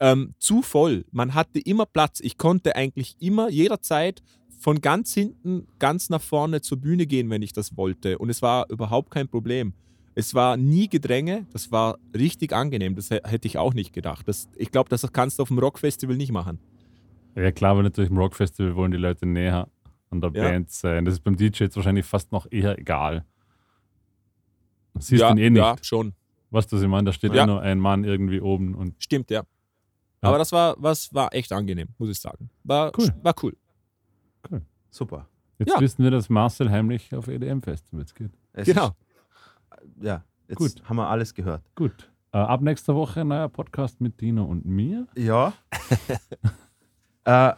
ähm, 0.00 0.34
zu 0.38 0.62
voll. 0.62 1.04
Man 1.12 1.34
hatte 1.34 1.58
immer 1.60 1.86
Platz. 1.86 2.20
Ich 2.20 2.36
konnte 2.36 2.74
eigentlich 2.74 3.16
immer 3.20 3.48
jederzeit 3.48 4.22
von 4.58 4.80
ganz 4.80 5.12
hinten 5.14 5.68
ganz 5.78 6.08
nach 6.10 6.20
vorne 6.22 6.62
zur 6.62 6.78
Bühne 6.80 7.06
gehen, 7.06 7.30
wenn 7.30 7.42
ich 7.42 7.52
das 7.52 7.76
wollte. 7.76 8.18
Und 8.18 8.28
es 8.30 8.42
war 8.42 8.68
überhaupt 8.70 9.10
kein 9.10 9.28
Problem. 9.28 9.74
Es 10.18 10.34
war 10.34 10.56
nie 10.56 10.88
Gedränge, 10.88 11.46
das 11.52 11.70
war 11.70 11.98
richtig 12.16 12.52
angenehm. 12.54 12.96
Das 12.96 13.10
hä- 13.10 13.20
hätte 13.22 13.46
ich 13.46 13.58
auch 13.58 13.74
nicht 13.74 13.92
gedacht. 13.92 14.26
Das, 14.26 14.48
ich 14.56 14.70
glaube, 14.72 14.88
das 14.88 15.06
kannst 15.12 15.38
du 15.38 15.42
auf 15.42 15.48
dem 15.48 15.58
Rockfestival 15.58 16.16
nicht 16.16 16.32
machen. 16.32 16.58
Ja, 17.34 17.52
klar, 17.52 17.72
aber 17.72 17.82
natürlich 17.82 18.10
im 18.10 18.16
Rockfestival 18.16 18.74
wollen 18.76 18.90
die 18.92 18.96
Leute 18.96 19.26
näher 19.26 19.68
an 20.10 20.20
der 20.22 20.30
Ja. 20.32 20.42
Band 20.44 20.70
sein. 20.70 21.04
Das 21.04 21.14
ist 21.14 21.20
beim 21.20 21.36
DJ 21.36 21.64
jetzt 21.64 21.76
wahrscheinlich 21.76 22.06
fast 22.06 22.32
noch 22.32 22.46
eher 22.50 22.78
egal. 22.78 23.26
Siehst 24.98 25.20
ja, 25.20 25.30
ihn 25.30 25.38
eh 25.38 25.50
nicht. 25.50 25.58
ja, 25.60 25.76
schon. 25.82 26.14
Weißt 26.50 26.72
du, 26.72 26.76
was 26.76 26.82
ich 26.82 26.88
meine? 26.88 27.04
Da 27.04 27.12
steht 27.12 27.34
Ja. 27.34 27.44
eh 27.44 27.46
nur 27.46 27.60
ein 27.60 27.78
Mann 27.78 28.04
irgendwie 28.04 28.40
oben 28.40 28.74
und 28.74 28.94
Stimmt, 28.98 29.30
ja. 29.30 29.42
Aber 30.22 30.38
das 30.38 30.50
war, 30.50 30.74
was 30.78 31.12
war 31.12 31.32
echt 31.34 31.52
angenehm, 31.52 31.88
muss 31.98 32.08
ich 32.08 32.18
sagen. 32.18 32.48
War 32.64 32.90
Cool. 32.98 33.12
War 33.22 33.34
cool. 33.42 33.54
Super. 34.90 35.28
jetzt 35.58 35.72
Ja. 35.74 35.80
wissen 35.80 36.02
wir, 36.04 36.10
dass 36.10 36.30
Marcel 36.30 36.70
heimlich 36.70 37.14
auf 37.14 37.28
EDM-Festivals 37.28 38.14
geht. 38.14 38.30
Es 38.54 38.66
Genau. 38.66 38.86
Ist, 38.88 38.94
ja, 40.00 40.24
jetzt 40.48 40.58
Gut. 40.58 40.82
haben 40.88 40.96
wir 40.96 41.08
alles 41.08 41.34
gehört. 41.34 41.62
Gut. 41.74 42.10
Äh, 42.32 42.38
ab 42.38 42.60
nächster 42.60 42.94
Woche 42.94 43.20
ein 43.22 43.28
neuer 43.28 43.48
Podcast 43.48 44.00
mit 44.00 44.20
Dino 44.20 44.44
und 44.44 44.64
mir. 44.66 45.06
Ja. 45.16 45.52
äh, 47.24 47.52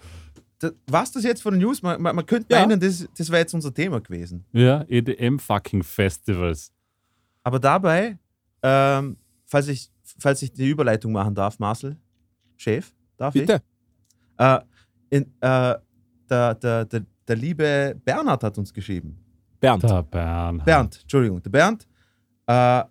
das, 0.61 0.73
was 0.87 1.13
das 1.13 1.25
jetzt 1.25 1.43
von 1.43 1.55
den 1.55 1.63
News? 1.63 1.83
Man, 1.83 2.01
man, 2.03 2.17
man 2.17 2.27
könnte 2.27 2.53
Ja. 2.55 2.61
meinen, 2.67 2.81
das, 2.81 3.07
das 3.17 3.29
wäre 3.31 3.41
jetzt 3.41 3.55
unser 3.55 3.73
Thema 3.73 4.01
gewesen. 4.01 4.45
Ja, 4.53 4.85
EDM-Fucking-Festivals. 4.89 6.73
Aber 7.43 7.59
dabei, 7.59 8.19
ähm, 8.63 9.17
falls, 9.47 9.69
ich, 9.69 9.91
falls 10.19 10.43
ich 10.43 10.53
die 10.53 10.69
Überleitung 10.69 11.13
machen 11.13 11.35
darf, 11.35 11.59
Marcel, 11.59 11.97
Chef, 12.57 12.93
darf 13.17 13.33
Bitte. 13.35 13.63
ich? 14.37 14.45
Äh, 14.45 14.61
in, 15.11 15.23
äh, 15.41 15.75
der, 16.29 16.55
der, 16.55 16.85
der, 16.85 17.03
der 17.27 17.37
liebe 17.37 17.97
Bernhard 18.05 18.43
hat 18.45 18.59
uns 18.59 18.73
geschrieben. 18.73 19.17
Bernd. 19.61 19.83
Der 19.83 20.03
Bernhard. 20.03 20.65
Bernd, 20.67 20.99
Entschuldigung, 21.03 21.43
der 21.43 21.51
Bernd. 21.51 21.88
Äh, 22.49 22.83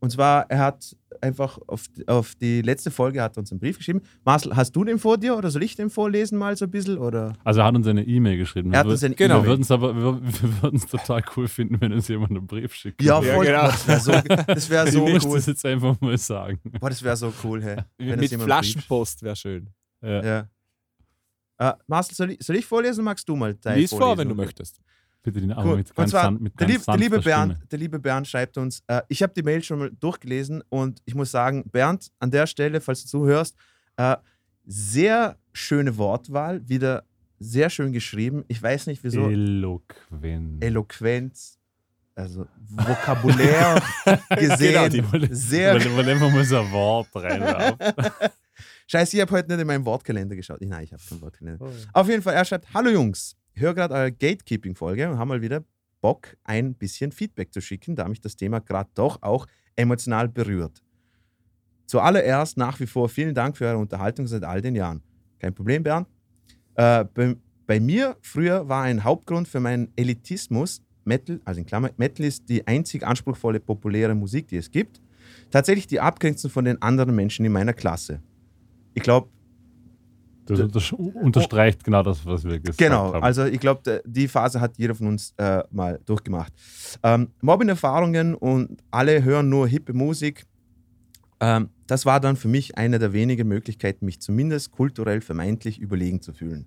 und 0.00 0.10
zwar, 0.12 0.48
er 0.48 0.58
hat 0.60 0.96
einfach 1.20 1.58
auf, 1.66 1.86
auf 2.06 2.36
die 2.36 2.62
letzte 2.62 2.92
Folge 2.92 3.20
hat 3.20 3.36
er 3.36 3.40
uns 3.40 3.50
einen 3.50 3.58
Brief 3.58 3.78
geschrieben. 3.78 4.00
Marcel, 4.24 4.54
hast 4.54 4.70
du 4.76 4.84
den 4.84 5.00
vor 5.00 5.18
dir 5.18 5.36
oder 5.36 5.50
soll 5.50 5.64
ich 5.64 5.74
den 5.74 5.90
vorlesen 5.90 6.38
mal 6.38 6.56
so 6.56 6.66
ein 6.66 6.70
bisschen? 6.70 6.98
Oder? 6.98 7.32
Also 7.42 7.58
er 7.60 7.66
hat 7.66 7.74
uns 7.74 7.84
eine 7.88 8.04
E-Mail 8.04 8.36
geschrieben. 8.36 8.72
Er 8.72 8.78
hat 8.80 8.86
Wir 8.86 8.92
uns 8.92 9.02
eine 9.02 9.14
würden- 9.14 9.16
Genau. 9.28 9.42
Wir 9.42 9.48
würden 9.48 9.62
es 9.62 9.70
aber 9.72 9.96
wir, 9.96 10.22
wir 10.42 10.62
würden 10.62 10.76
es 10.76 10.86
total 10.86 11.24
cool 11.36 11.48
finden, 11.48 11.80
wenn 11.80 11.92
uns 11.92 12.06
jemand 12.06 12.30
einen 12.30 12.46
Brief 12.46 12.72
schickt. 12.74 13.02
Ja, 13.02 13.20
Ja, 13.20 13.34
voll. 13.34 13.46
genau. 13.46 13.62
Boah, 13.62 14.44
Das 14.46 14.70
wäre 14.70 14.92
so, 14.92 15.08
ich 15.08 15.24
cool. 15.24 15.34
das 15.36 15.46
jetzt 15.46 15.66
einfach 15.66 16.00
mal 16.00 16.16
sagen. 16.16 16.60
Boah, 16.78 16.90
das 16.90 17.02
wäre 17.02 17.16
so 17.16 17.32
cool, 17.42 17.60
hey. 17.64 17.78
Wenn 17.96 18.20
Mit 18.20 18.32
Flaschenpost 18.32 19.22
wäre 19.24 19.34
schön. 19.34 19.68
Ja. 20.00 20.22
Ja. 20.22 20.48
Äh, 21.60 21.72
Marcel, 21.88 22.14
soll 22.14 22.30
ich, 22.30 22.38
soll 22.44 22.54
ich 22.54 22.66
vorlesen? 22.66 23.02
Magst 23.04 23.28
du 23.28 23.34
mal 23.34 23.52
dein 23.54 23.78
Lies 23.80 23.90
vor, 23.90 24.16
wenn 24.16 24.28
du 24.28 24.34
möchtest. 24.36 24.78
Bitte 25.32 25.46
den 25.46 25.50
Cool. 25.50 25.58
aber 25.58 25.76
mit 25.76 25.94
ganz, 25.94 26.10
zwar, 26.10 26.22
san- 26.24 26.42
mit 26.42 26.58
der, 26.60 26.66
ganz 26.66 26.78
lieb, 26.78 26.86
der, 26.86 26.96
liebe 26.96 27.20
Bernd, 27.20 27.52
Stimme. 27.52 27.66
der 27.70 27.78
liebe 27.78 27.98
Bernd 27.98 28.26
schreibt 28.28 28.58
uns, 28.58 28.82
äh, 28.86 29.02
ich 29.08 29.22
habe 29.22 29.32
die 29.34 29.42
Mail 29.42 29.62
schon 29.62 29.78
mal 29.78 29.90
durchgelesen 30.00 30.62
und 30.68 31.00
ich 31.04 31.14
muss 31.14 31.30
sagen, 31.30 31.64
Bernd, 31.70 32.10
an 32.18 32.30
der 32.30 32.46
Stelle, 32.46 32.80
falls 32.80 33.02
du 33.02 33.08
zuhörst, 33.08 33.56
äh, 33.96 34.16
sehr 34.66 35.36
schöne 35.52 35.96
Wortwahl, 35.96 36.66
wieder 36.68 37.04
sehr 37.38 37.70
schön 37.70 37.92
geschrieben. 37.92 38.44
Ich 38.48 38.62
weiß 38.62 38.86
nicht, 38.88 39.02
wieso. 39.04 39.28
Eloquent. 39.28 40.62
Eloquenz, 40.62 41.58
also 42.14 42.46
Vokabulär 42.68 43.80
gesehen. 44.30 44.92
Ich 44.94 45.12
wollte- 45.12 45.34
sehr 45.34 45.76
ich 45.76 45.90
wollte 45.94 46.10
einfach 46.10 46.30
mal 46.32 46.44
so 46.44 46.58
ein 46.58 46.70
Wort 46.72 47.08
reinwerfen. 47.14 47.78
Scheiße, 48.90 49.16
ich 49.16 49.20
habe 49.20 49.30
heute 49.32 49.48
nicht 49.52 49.60
in 49.60 49.66
meinen 49.66 49.84
Wortkalender 49.84 50.34
geschaut. 50.34 50.60
Nein, 50.62 50.82
ich 50.84 50.92
habe 50.92 51.02
keinen 51.08 51.20
Wortkalender. 51.20 51.70
Auf 51.92 52.08
jeden 52.08 52.22
Fall, 52.22 52.34
er 52.34 52.44
schreibt: 52.44 52.72
Hallo 52.74 52.90
Jungs, 52.90 53.36
höre 53.60 53.74
gerade 53.74 53.94
eure 53.94 54.12
Gatekeeping-Folge 54.12 55.10
und 55.10 55.18
habe 55.18 55.28
mal 55.28 55.42
wieder 55.42 55.64
Bock, 56.00 56.36
ein 56.44 56.74
bisschen 56.74 57.12
Feedback 57.12 57.52
zu 57.52 57.60
schicken, 57.60 57.96
da 57.96 58.08
mich 58.08 58.20
das 58.20 58.36
Thema 58.36 58.60
gerade 58.60 58.90
doch 58.94 59.22
auch 59.22 59.46
emotional 59.76 60.28
berührt. 60.28 60.82
Zuallererst 61.86 62.56
nach 62.56 62.78
wie 62.80 62.86
vor 62.86 63.08
vielen 63.08 63.34
Dank 63.34 63.56
für 63.56 63.66
eure 63.66 63.78
Unterhaltung 63.78 64.26
seit 64.26 64.44
all 64.44 64.60
den 64.60 64.74
Jahren. 64.74 65.02
Kein 65.38 65.54
Problem, 65.54 65.82
Bernd. 65.82 66.06
Äh, 66.74 67.04
bei, 67.14 67.36
bei 67.66 67.80
mir 67.80 68.16
früher 68.20 68.68
war 68.68 68.84
ein 68.84 69.02
Hauptgrund 69.02 69.48
für 69.48 69.60
meinen 69.60 69.90
Elitismus, 69.96 70.82
Metal, 71.04 71.40
also 71.44 71.60
in 71.60 71.66
Klammer, 71.66 71.90
Metal 71.96 72.26
ist 72.26 72.48
die 72.48 72.66
einzig 72.66 73.06
anspruchsvolle 73.06 73.60
populäre 73.60 74.14
Musik, 74.14 74.48
die 74.48 74.58
es 74.58 74.70
gibt, 74.70 75.00
tatsächlich 75.50 75.86
die 75.86 76.00
Abgrenzung 76.00 76.50
von 76.50 76.66
den 76.66 76.80
anderen 76.82 77.16
Menschen 77.16 77.46
in 77.46 77.52
meiner 77.52 77.72
Klasse. 77.72 78.20
Ich 78.94 79.02
glaube, 79.02 79.28
Das 80.48 80.92
unterstreicht 80.92 81.84
genau 81.84 82.02
das, 82.02 82.24
was 82.24 82.44
wir 82.44 82.58
gesagt 82.58 82.78
Genau, 82.78 83.12
haben. 83.14 83.22
also 83.22 83.44
ich 83.44 83.60
glaube, 83.60 84.02
die 84.04 84.28
Phase 84.28 84.60
hat 84.60 84.76
jeder 84.78 84.94
von 84.94 85.08
uns 85.08 85.34
äh, 85.36 85.62
mal 85.70 86.00
durchgemacht. 86.06 86.52
Ähm, 87.02 87.28
Mobbing-Erfahrungen 87.42 88.34
und 88.34 88.82
alle 88.90 89.22
hören 89.22 89.48
nur 89.48 89.68
hippe 89.68 89.92
Musik. 89.92 90.46
Ähm, 91.40 91.70
das 91.86 92.04
war 92.06 92.20
dann 92.20 92.36
für 92.36 92.48
mich 92.48 92.76
eine 92.76 92.98
der 92.98 93.12
wenigen 93.12 93.46
Möglichkeiten, 93.48 94.04
mich 94.04 94.20
zumindest 94.20 94.72
kulturell 94.72 95.20
vermeintlich 95.20 95.78
überlegen 95.78 96.20
zu 96.20 96.32
fühlen. 96.32 96.66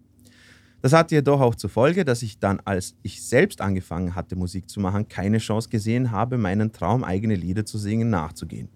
Das 0.81 0.93
hatte 0.93 1.13
jedoch 1.15 1.41
auch 1.41 1.53
zur 1.55 1.69
Folge, 1.69 2.05
dass 2.05 2.23
ich 2.23 2.39
dann, 2.39 2.59
als 2.65 2.95
ich 3.03 3.21
selbst 3.21 3.61
angefangen 3.61 4.15
hatte, 4.15 4.35
Musik 4.35 4.67
zu 4.67 4.79
machen, 4.79 5.07
keine 5.07 5.37
Chance 5.37 5.69
gesehen 5.69 6.09
habe, 6.11 6.37
meinen 6.37 6.71
Traum, 6.71 7.03
eigene 7.03 7.35
Lieder 7.35 7.65
zu 7.65 7.77
singen, 7.77 8.09
nachzugehen. 8.09 8.67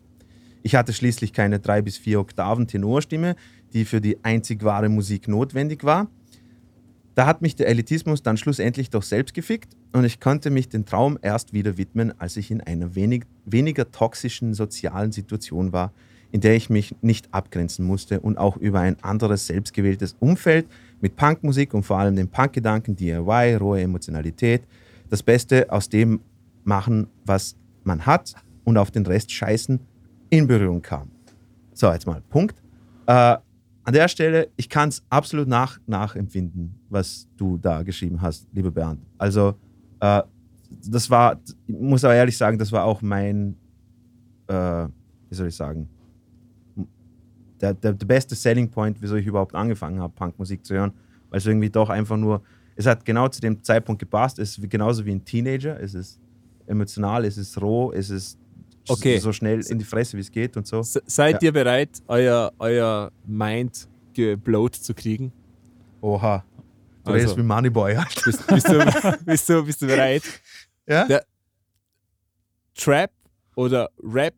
Ich 0.62 0.76
hatte 0.76 0.94
schließlich 0.94 1.34
keine 1.34 1.60
drei 1.60 1.82
bis 1.82 1.98
vier 1.98 2.20
Oktaven 2.20 2.68
Tenorstimme, 2.68 3.36
die 3.76 3.86
für 3.86 4.02
die 4.02 4.24
einzig 4.24 4.64
wahre 4.64 4.90
Musik 4.90 5.28
notwendig 5.28 5.84
war. 5.84 6.08
Da 7.14 7.28
hat 7.28 7.42
mich 7.42 7.56
der 7.56 7.68
Elitismus 7.68 8.24
dann 8.24 8.38
schlussendlich 8.38 8.90
doch 8.90 9.04
selbst 9.04 9.34
gefickt 9.34 9.76
und 9.94 10.06
ich 10.06 10.20
konnte 10.20 10.50
mich 10.50 10.70
dem 10.70 10.86
Traum 10.86 11.20
erst 11.22 11.54
wieder 11.54 11.78
widmen, 11.78 12.20
als 12.20 12.38
ich 12.38 12.52
in 12.52 12.62
einer 12.62 12.96
wenig, 12.96 13.24
weniger 13.46 13.92
toxischen 13.92 14.54
sozialen 14.54 15.12
Situation 15.12 15.72
war, 15.72 15.94
in 16.32 16.42
der 16.42 16.56
ich 16.56 16.70
mich 16.70 16.96
nicht 17.02 17.34
abgrenzen 17.34 17.86
musste 17.86 18.20
und 18.20 18.38
auch 18.38 18.58
über 18.58 18.80
ein 18.80 19.02
anderes 19.04 19.48
selbstgewähltes 19.48 20.16
Umfeld 20.20 20.68
mit 21.02 21.16
Punkmusik 21.16 21.74
und 21.74 21.84
vor 21.84 22.00
allem 22.00 22.16
den 22.16 22.30
Punkgedanken, 22.30 22.96
DIY, 22.96 23.56
rohe 23.56 23.82
Emotionalität, 23.82 24.64
das 25.10 25.22
Beste 25.22 25.72
aus 25.72 25.88
dem 25.90 26.22
machen, 26.64 27.08
was 27.26 27.56
man 27.84 28.06
hat 28.06 28.36
und 28.64 28.78
auf 28.78 28.92
den 28.92 29.06
Rest 29.06 29.32
scheißen, 29.32 29.80
in 30.30 30.48
Berührung 30.48 30.82
kam. 30.82 31.12
So, 31.74 31.92
jetzt 31.92 32.08
mal 32.08 32.22
Punkt. 32.30 32.56
Äh, 33.06 33.38
an 33.86 33.94
der 33.94 34.08
Stelle, 34.08 34.50
ich 34.58 34.68
kann 34.68 34.90
es 34.90 35.04
absolut 35.10 35.48
nach, 35.48 35.80
nachempfinden, 35.86 36.74
was 36.90 37.28
du 37.38 37.58
da 37.58 37.84
geschrieben 37.84 38.20
hast, 38.22 38.48
lieber 38.52 38.72
Bernd. 38.72 39.00
Also, 39.18 39.54
äh, 40.00 40.24
das 40.88 41.10
war, 41.10 41.40
ich 41.68 41.76
muss 41.76 42.04
aber 42.04 42.16
ehrlich 42.16 42.36
sagen, 42.36 42.58
das 42.58 42.72
war 42.72 42.84
auch 42.84 43.04
mein, 43.04 43.56
äh, 44.48 44.88
wie 45.30 45.36
soll 45.36 45.48
ich 45.48 45.56
sagen, 45.56 45.88
der, 47.62 47.76
der, 47.76 47.94
der 47.94 48.06
beste 48.06 48.34
Selling 48.34 48.70
Point, 48.70 49.02
wieso 49.02 49.16
ich 49.16 49.26
überhaupt 49.28 49.54
angefangen 49.54 50.00
habe, 50.00 50.14
Punkmusik 50.14 50.66
zu 50.66 50.74
hören, 50.74 50.92
weil 51.30 51.38
es 51.38 51.46
irgendwie 51.46 51.70
doch 51.70 51.90
einfach 51.90 52.18
nur, 52.18 52.42
es 52.76 52.88
hat 52.88 53.06
genau 53.06 53.28
zu 53.28 53.40
dem 53.40 53.64
Zeitpunkt 53.64 54.00
gepasst, 54.00 54.40
es 54.40 54.58
ist 54.58 54.70
genauso 54.70 55.06
wie 55.06 55.12
ein 55.12 55.24
Teenager, 55.24 55.80
es 55.80 55.94
ist 55.94 56.20
emotional, 56.66 57.24
es 57.24 57.38
ist 57.38 57.62
roh, 57.62 57.92
es 57.92 58.10
ist 58.10 58.40
Okay. 58.90 59.18
so 59.20 59.32
schnell 59.34 59.62
in 59.66 59.80
die 59.80 59.86
Fresse, 59.86 60.18
wie 60.18 60.22
es 60.22 60.32
geht 60.32 60.56
und 60.58 60.68
so. 60.68 60.82
Se- 60.84 61.02
Seid 61.06 61.42
Ja. 61.42 61.48
ihr 61.48 61.52
bereit, 61.54 61.90
euer, 62.08 62.52
euer 62.60 63.12
Mind 63.26 63.88
geblowt 64.14 64.76
zu 64.76 64.94
kriegen? 64.94 65.32
Oha. 66.02 66.46
Du 67.04 67.12
Also. 67.12 67.14
redest 67.14 67.38
wie 67.38 67.44
Moneyboy. 67.44 67.96
Bist, 68.26 68.48
bist, 68.48 68.68
du, 68.70 68.80
bist, 69.26 69.50
du, 69.50 69.64
bist 69.66 69.82
du 69.82 69.88
bereit? 69.88 70.24
Ja? 70.88 71.06
Der- 71.08 71.26
Trap 72.76 73.12
oder 73.56 73.90
Rap, 74.04 74.36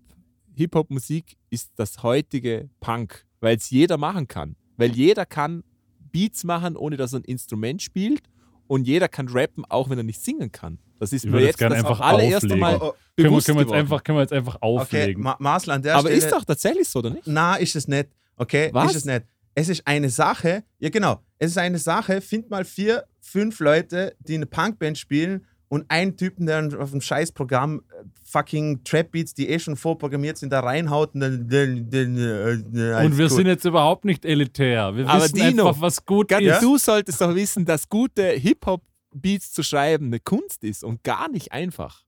Hip-Hop-Musik 0.55 1.35
ist 1.49 1.71
das 1.75 2.03
heutige 2.03 2.69
Punk, 2.79 3.25
weil 3.41 3.57
es 3.57 3.69
jeder 3.69 3.97
machen 3.97 4.27
kann. 4.27 4.55
Weil 4.77 4.91
jeder 4.91 5.25
kann 5.25 5.63
Beats 6.11 6.43
machen, 6.43 6.75
ohne 6.77 6.95
dass 6.97 7.13
er 7.13 7.19
ein 7.19 7.23
Instrument 7.25 7.81
spielt 7.81 8.21
und 8.67 8.87
jeder 8.87 9.07
kann 9.07 9.27
rappen, 9.27 9.65
auch 9.65 9.89
wenn 9.89 9.97
er 9.97 10.03
nicht 10.03 10.21
singen 10.21 10.51
kann. 10.51 10.79
Das 10.99 11.13
ist 11.13 11.25
mir 11.25 11.41
jetzt 11.41 11.61
das 11.61 11.73
einfach 11.73 11.99
allererste 11.99 12.37
auflegen. 12.47 12.59
Mal 12.59 12.75
Oh, 12.75 12.85
oh, 12.85 12.89
können, 12.91 12.93
wir, 13.15 13.23
bewusst 13.29 13.45
können, 13.47 13.57
wir 13.57 13.61
jetzt 13.61 13.67
geworden. 13.67 13.79
einfach, 13.79 14.03
können 14.03 14.17
wir 14.17 14.21
jetzt 14.21 14.33
einfach 14.33 14.55
Okay, 14.55 14.65
auflegen. 14.81 15.23
Ma 15.23 15.35
Marcel, 15.39 15.71
an 15.71 15.81
der 15.81 15.93
Aber 15.95 16.07
Stelle. 16.09 16.15
ist 16.17 16.31
doch 16.31 16.45
tatsächlich 16.45 16.87
so, 16.89 16.99
oder 16.99 17.09
nicht? 17.11 17.23
Na, 17.25 17.55
ist 17.55 17.75
es 17.75 17.87
nicht. 17.87 18.09
Okay, 18.35 18.69
Was? 18.73 18.91
ist 18.91 18.97
es 18.97 19.05
nicht. 19.05 19.23
Es 19.55 19.69
ist 19.69 19.87
eine 19.87 20.09
Sache, 20.09 20.63
ja 20.79 20.89
genau, 20.89 21.19
es 21.39 21.51
ist 21.51 21.57
eine 21.57 21.79
Sache, 21.79 22.21
find 22.21 22.49
mal 22.51 22.63
vier, 22.63 23.05
fünf 23.19 23.59
Leute, 23.59 24.15
die 24.19 24.35
eine 24.35 24.45
Punkband 24.45 24.97
spielen 24.99 25.45
und 25.69 25.83
einen 25.89 26.15
Typen, 26.15 26.45
der 26.45 26.69
auf 26.79 26.91
dem 26.91 27.01
Scheißprogramm 27.01 27.79
äh, 27.79 28.03
fucking 28.23 28.83
Trap-Beats, 28.83 29.33
die 29.33 29.49
eh 29.49 29.57
schon 29.59 29.75
vorprogrammiert 29.75 30.37
sind, 30.37 30.51
da 30.53 30.59
reinhaut 30.61 31.13
und 31.15 31.19
dann... 31.21 31.47
dann, 31.49 31.89
dann 31.89 32.17
äh, 32.17 33.05
Und 33.05 33.17
wir 33.17 33.29
sind 33.29 33.47
jetzt 33.47 33.65
überhaupt 33.65 34.05
nicht 34.05 34.23
elitär. 34.25 34.95
Wir 34.95 35.09
Aber 35.09 35.23
wissen 35.23 35.35
Dino, 35.35 35.67
einfach, 35.69 35.81
was 35.81 36.05
gut 36.05 36.31
ist. 36.31 36.61
Du 36.61 36.77
solltest 36.77 37.19
doch 37.19 37.33
wissen, 37.35 37.65
dass 37.65 37.89
gute 37.89 38.29
Hip-Hop-Beats 39.17 39.51
zu 39.51 39.63
schreiben 39.63 40.07
eine 40.07 40.19
Kunst 40.19 40.63
ist 40.63 40.83
und 40.83 41.03
gar 41.03 41.29
nicht 41.29 41.51
einfach. 41.51 42.03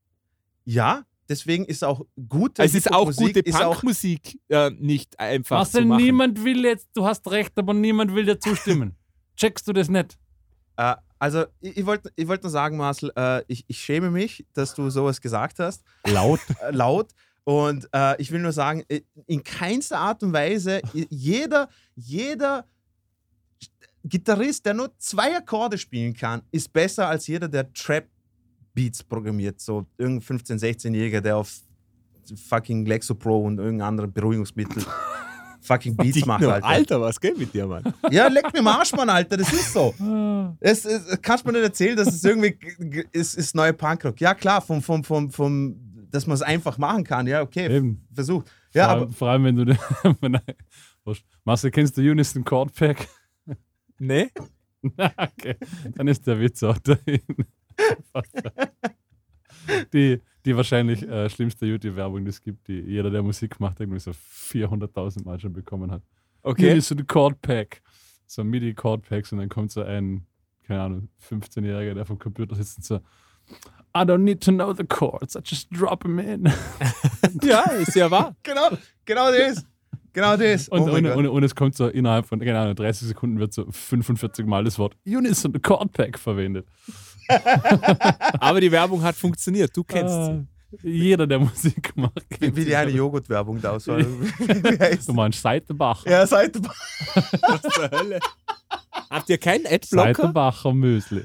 Ja, 0.65 1.03
deswegen 1.27 1.65
ist 1.65 1.83
auch 1.83 2.05
gute 2.27 2.63
Es 2.63 2.75
ist 2.75 2.91
auch 2.91 3.11
gute 3.15 3.39
ist 3.39 3.55
auch- 3.55 3.73
Punkmusik 3.73 4.39
äh, 4.49 4.69
nicht 4.71 5.19
einfach 5.19 5.57
Marcel, 5.57 5.81
zu 5.81 5.87
machen. 5.87 6.03
niemand 6.03 6.43
will 6.43 6.63
jetzt, 6.65 6.87
du 6.93 7.05
hast 7.05 7.29
recht, 7.31 7.57
aber 7.57 7.73
niemand 7.73 8.13
will 8.13 8.25
dir 8.25 8.39
zustimmen. 8.39 8.95
Checkst 9.35 9.67
du 9.67 9.73
das 9.73 9.89
nicht? 9.89 10.17
Äh, 10.77 10.95
also, 11.17 11.45
ich, 11.59 11.77
ich 11.77 11.85
wollte 11.85 12.11
ich 12.15 12.27
wollt 12.27 12.43
nur 12.43 12.49
sagen, 12.49 12.77
Marcel, 12.77 13.11
äh, 13.15 13.43
ich, 13.47 13.65
ich 13.67 13.79
schäme 13.79 14.09
mich, 14.11 14.45
dass 14.53 14.73
du 14.73 14.89
sowas 14.89 15.19
gesagt 15.19 15.59
hast. 15.59 15.83
Laut. 16.07 16.39
äh, 16.61 16.71
laut. 16.71 17.11
Und 17.45 17.89
äh, 17.93 18.21
ich 18.21 18.31
will 18.31 18.41
nur 18.41 18.51
sagen, 18.51 18.83
in 19.25 19.43
keinster 19.43 19.97
Art 19.97 20.21
und 20.21 20.33
Weise, 20.33 20.81
jeder, 20.93 21.67
jeder 21.95 22.67
Gitarrist, 24.03 24.65
der 24.65 24.73
nur 24.73 24.91
zwei 24.97 25.35
Akkorde 25.35 25.77
spielen 25.77 26.13
kann, 26.13 26.41
ist 26.51 26.71
besser 26.71 27.07
als 27.07 27.27
jeder, 27.27 27.47
der 27.47 27.71
Trap-Beats 27.73 29.03
programmiert. 29.03 29.59
So 29.59 29.85
irgendein 29.97 30.39
15-, 30.39 30.59
16-Jähriger, 30.59 31.21
der 31.21 31.37
auf 31.37 31.53
fucking 32.47 32.85
Lexopro 32.85 33.39
und 33.39 33.57
irgendein 33.57 33.89
anderes 33.89 34.11
Beruhigungsmittel 34.11 34.83
fucking 35.61 35.95
Beats 35.95 36.25
macht, 36.25 36.43
Alter. 36.43 36.65
Alter, 36.65 37.01
was 37.01 37.19
geht 37.19 37.37
mit 37.37 37.53
dir, 37.53 37.67
Mann? 37.67 37.83
Ja, 38.11 38.27
leck 38.27 38.53
mir 38.53 38.59
am 38.59 38.67
Arsch, 38.67 38.93
Mann, 38.93 39.09
Alter, 39.09 39.37
das 39.37 39.51
ist 39.51 39.73
so. 39.73 39.93
Es, 40.59 40.83
es, 40.83 41.21
kannst 41.21 41.45
du 41.45 41.51
mir 41.51 41.59
nicht 41.59 41.67
erzählen, 41.67 41.95
dass 41.95 42.07
es 42.07 42.23
irgendwie 42.23 42.57
ist, 43.11 43.35
ist 43.35 43.55
neue 43.55 43.71
Punkrock. 43.71 44.19
Ja, 44.19 44.33
klar, 44.33 44.61
vom, 44.61 44.81
vom, 44.81 45.03
vom, 45.03 45.29
vom, 45.29 45.75
dass 46.09 46.25
man 46.25 46.35
es 46.35 46.41
einfach 46.41 46.77
machen 46.77 47.03
kann. 47.03 47.27
Ja, 47.27 47.41
okay, 47.41 47.73
Eben. 47.73 48.05
versuch. 48.13 48.43
Ja, 48.73 48.85
vor, 48.85 48.91
aber 48.91 49.01
allem, 49.01 49.13
vor 49.13 49.29
allem, 49.29 49.43
wenn 50.23 50.33
du. 50.33 50.41
Marcel, 51.43 51.71
kennst 51.71 51.97
du 51.97 52.01
Unison 52.01 52.43
Chord 52.43 52.73
Pack? 52.73 53.07
Nee? 53.99 54.29
okay, 55.17 55.55
dann 55.95 56.07
ist 56.07 56.25
der 56.25 56.39
Witz 56.39 56.63
auch 56.63 56.77
dahin. 56.79 57.21
die, 59.93 60.21
die 60.45 60.55
wahrscheinlich 60.55 61.03
äh, 61.07 61.29
schlimmste 61.29 61.65
YouTube-Werbung, 61.65 62.23
die 62.23 62.29
es 62.29 62.41
gibt, 62.41 62.67
die 62.67 62.79
jeder, 62.79 63.09
der 63.09 63.21
Musik 63.21 63.59
macht, 63.59 63.79
irgendwie 63.79 63.99
so 63.99 64.11
400.000 64.11 65.25
Mal 65.25 65.39
schon 65.39 65.53
bekommen 65.53 65.91
hat. 65.91 66.01
Okay. 66.41 66.71
Unison 66.71 67.05
Chord 67.05 67.41
Pack. 67.41 67.81
So 68.25 68.43
MIDI 68.43 68.73
Chord 68.73 69.07
Packs 69.07 69.31
und 69.31 69.39
dann 69.39 69.49
kommt 69.49 69.71
so 69.71 69.81
ein, 69.81 70.25
keine 70.63 70.81
Ahnung, 70.81 71.09
15-Jähriger, 71.29 71.95
der 71.95 72.05
vom 72.05 72.19
Computer 72.19 72.55
sitzt 72.55 72.77
und 72.77 72.85
so. 72.85 72.95
I 73.95 74.01
don't 74.01 74.19
need 74.19 74.41
to 74.41 74.51
know 74.51 74.71
the 74.71 74.83
chords, 74.83 75.35
I 75.35 75.39
just 75.43 75.67
drop 75.71 76.03
them 76.03 76.19
in. 76.19 76.51
Ja, 77.43 77.61
ist 77.71 77.95
ja 77.95 78.09
wahr. 78.09 78.35
genau, 78.43 78.69
genau 79.05 79.31
das. 79.31 79.65
Genau 80.19 80.35
das. 80.35 80.67
Und, 80.67 80.81
oh 80.81 80.93
und, 80.95 81.05
und, 81.05 81.27
und 81.27 81.43
es 81.43 81.55
kommt 81.55 81.75
so 81.75 81.87
innerhalb 81.87 82.25
von, 82.25 82.41
Ahnung, 82.41 82.75
30 82.75 83.07
Sekunden 83.07 83.39
wird 83.39 83.53
so 83.53 83.65
45 83.71 84.45
Mal 84.45 84.65
das 84.65 84.77
Wort 84.77 84.97
Unison 85.05 85.53
Chord 85.61 85.93
Pack 85.93 86.19
verwendet. 86.19 86.67
Aber 88.39 88.59
die 88.59 88.69
Werbung 88.69 89.01
hat 89.01 89.15
funktioniert. 89.15 89.75
Du 89.77 89.85
kennst 89.85 90.13
sie. 90.13 90.31
Ah, 90.31 90.45
jeder, 90.83 91.25
der 91.25 91.39
Musik 91.39 91.95
macht, 91.95 92.25
wie, 92.37 92.53
wie 92.55 92.65
die 92.65 92.75
eine 92.75 92.91
Joghurtwerbung 92.91 93.61
da 93.61 93.71
aussah. 93.71 93.97
Du 93.97 95.13
meinst 95.13 95.41
Seitenbach. 95.41 96.05
Ja, 96.05 96.27
Seite. 96.27 96.61
Was 96.63 97.61
zur 97.61 97.89
Hölle? 97.89 98.19
Habt 99.09 99.29
ihr 99.29 99.37
keinen 99.37 99.65
Adblocker? 99.67 100.15
Seitenbacher 100.15 100.73
Müsli. 100.73 101.23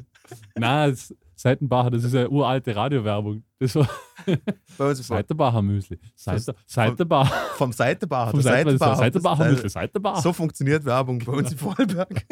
Nein, 0.55 0.91
das 0.91 1.13
Seitenbacher, 1.45 1.91
das 1.91 2.05
ist 2.05 2.15
eine 2.15 2.31
uralte 2.31 2.75
Radiowerbung. 2.75 3.45
Das 3.59 3.75
war 3.75 3.87
Bei 4.79 4.89
uns 4.89 5.07
Seitenbacher 5.07 5.61
Müsli. 5.61 5.99
Seite, 6.15 6.55
Seitenbacher. 6.67 7.31
vom 7.57 7.71
Seitenbacher. 7.71 8.31
Vom 8.31 8.41
Seitenbacher, 8.41 8.97
Seitenbacher. 8.97 9.51
Müsli. 9.51 9.69
Seitenbacher. 9.69 10.23
So 10.23 10.33
funktioniert 10.33 10.87
Werbung 10.87 11.19
bei 11.19 11.33
uns 11.33 11.53
in 11.53 11.59
Vorarlberg. 11.59 12.25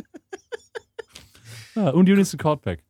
Ja, 1.74 1.90
und 1.90 2.08
Unison 2.08 2.38
Chord 2.38 2.62
Pack. 2.62 2.82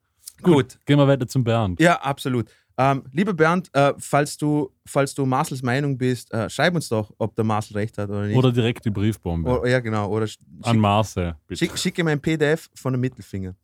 Gut. 0.43 0.79
Gehen 0.87 0.97
wir 0.97 1.09
weiter 1.09 1.27
zum 1.27 1.43
Bernd. 1.43 1.81
Ja, 1.81 2.01
absolut. 2.01 2.49
Ähm, 2.79 3.03
lieber 3.11 3.35
Bernd, 3.35 3.69
äh, 3.75 3.93
falls, 3.99 4.37
du, 4.37 4.71
falls 4.87 5.15
du 5.15 5.27
Marcels 5.27 5.61
Meinung 5.63 5.99
bist, 5.99 6.33
äh, 6.33 6.49
schreib 6.49 6.75
uns 6.77 6.89
doch, 6.89 7.13
ob 7.19 7.35
der 7.35 7.45
Marcel 7.45 7.77
recht 7.77 7.99
hat 7.99 8.09
oder 8.09 8.27
nicht. 8.27 8.37
Oder 8.37 8.53
direkt 8.53 8.85
die 8.85 8.91
Briefbombe. 8.91 9.61
O- 9.61 9.67
ja, 9.67 9.81
genau. 9.81 10.09
Oder 10.09 10.27
sch- 10.27 10.39
An 10.63 10.73
schick, 10.75 10.81
Marcel, 10.81 11.35
bitte. 11.49 11.59
schick, 11.59 11.77
schicke 11.77 12.05
mir 12.05 12.13
ein 12.13 12.21
PDF 12.21 12.71
von 12.75 12.93
dem 12.93 13.01
Mittelfinger. 13.01 13.55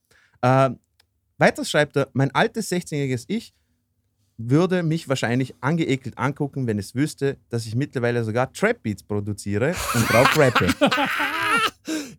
Ähm, 0.42 0.78
weiters 1.38 1.70
schreibt 1.70 1.96
er, 1.96 2.08
mein 2.12 2.34
altes 2.34 2.70
16-jähriges 2.70 3.24
Ich 3.28 3.52
würde 4.40 4.82
mich 4.84 5.08
wahrscheinlich 5.08 5.54
angeekelt 5.60 6.16
angucken, 6.16 6.66
wenn 6.68 6.78
es 6.78 6.94
wüsste, 6.94 7.38
dass 7.48 7.66
ich 7.66 7.74
mittlerweile 7.74 8.22
sogar 8.22 8.52
Trap-Beats 8.52 9.02
produziere 9.02 9.74
und 9.94 10.08
drauf 10.10 10.36
rappe. 10.38 10.68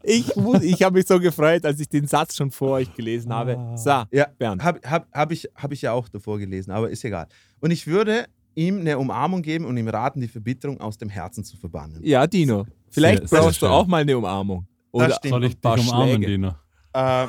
Ich, 0.02 0.34
muss- 0.36 0.64
ich 0.64 0.82
habe 0.82 0.98
mich 0.98 1.06
so 1.08 1.20
gefreut, 1.20 1.66
als 1.66 1.80
ich 1.80 1.88
den 1.90 2.08
Satz 2.08 2.36
schon 2.36 2.50
vor 2.52 2.72
euch 2.72 2.92
gelesen 2.96 3.32
habe. 3.34 3.58
So, 3.76 4.04
Ja, 4.12 4.28
Bernd. 4.38 4.64
habe 4.64 4.80
hab, 4.90 5.08
hab 5.14 5.32
ich, 5.32 5.48
hab 5.54 5.72
ich 5.72 5.82
ja 5.82 5.92
auch 5.92 6.08
davor 6.10 6.40
gelesen, 6.40 6.72
aber 6.72 6.90
ist 6.90 7.04
egal. 7.04 7.28
Und 7.60 7.72
ich 7.72 7.86
würde 7.86 8.26
ihm 8.56 8.80
eine 8.80 8.98
Umarmung 8.98 9.42
geben 9.42 9.66
und 9.66 9.78
ihm 9.78 9.88
raten, 9.90 10.22
die 10.22 10.28
Verbitterung 10.30 10.80
aus 10.80 10.98
dem 10.98 11.10
Herzen 11.10 11.44
zu 11.44 11.58
verbannen. 11.58 12.00
Ja, 12.04 12.26
Dino. 12.26 12.66
Vielleicht 12.90 13.20
Sehr- 13.20 13.28
sehr 13.28 13.40
brauchst 13.42 13.62
du 13.62 13.66
schön. 13.66 13.74
auch 13.74 13.86
mal 13.88 14.02
eine 14.02 14.18
Umarmung. 14.18 14.66
Oder. 14.92 15.20
Soll 15.24 15.44
ich 15.44 15.60
dich 15.60 15.66
umarmen, 15.88 16.16
Schläge. 16.16 16.26
Dino? 16.28 16.56
Äh, 16.94 17.28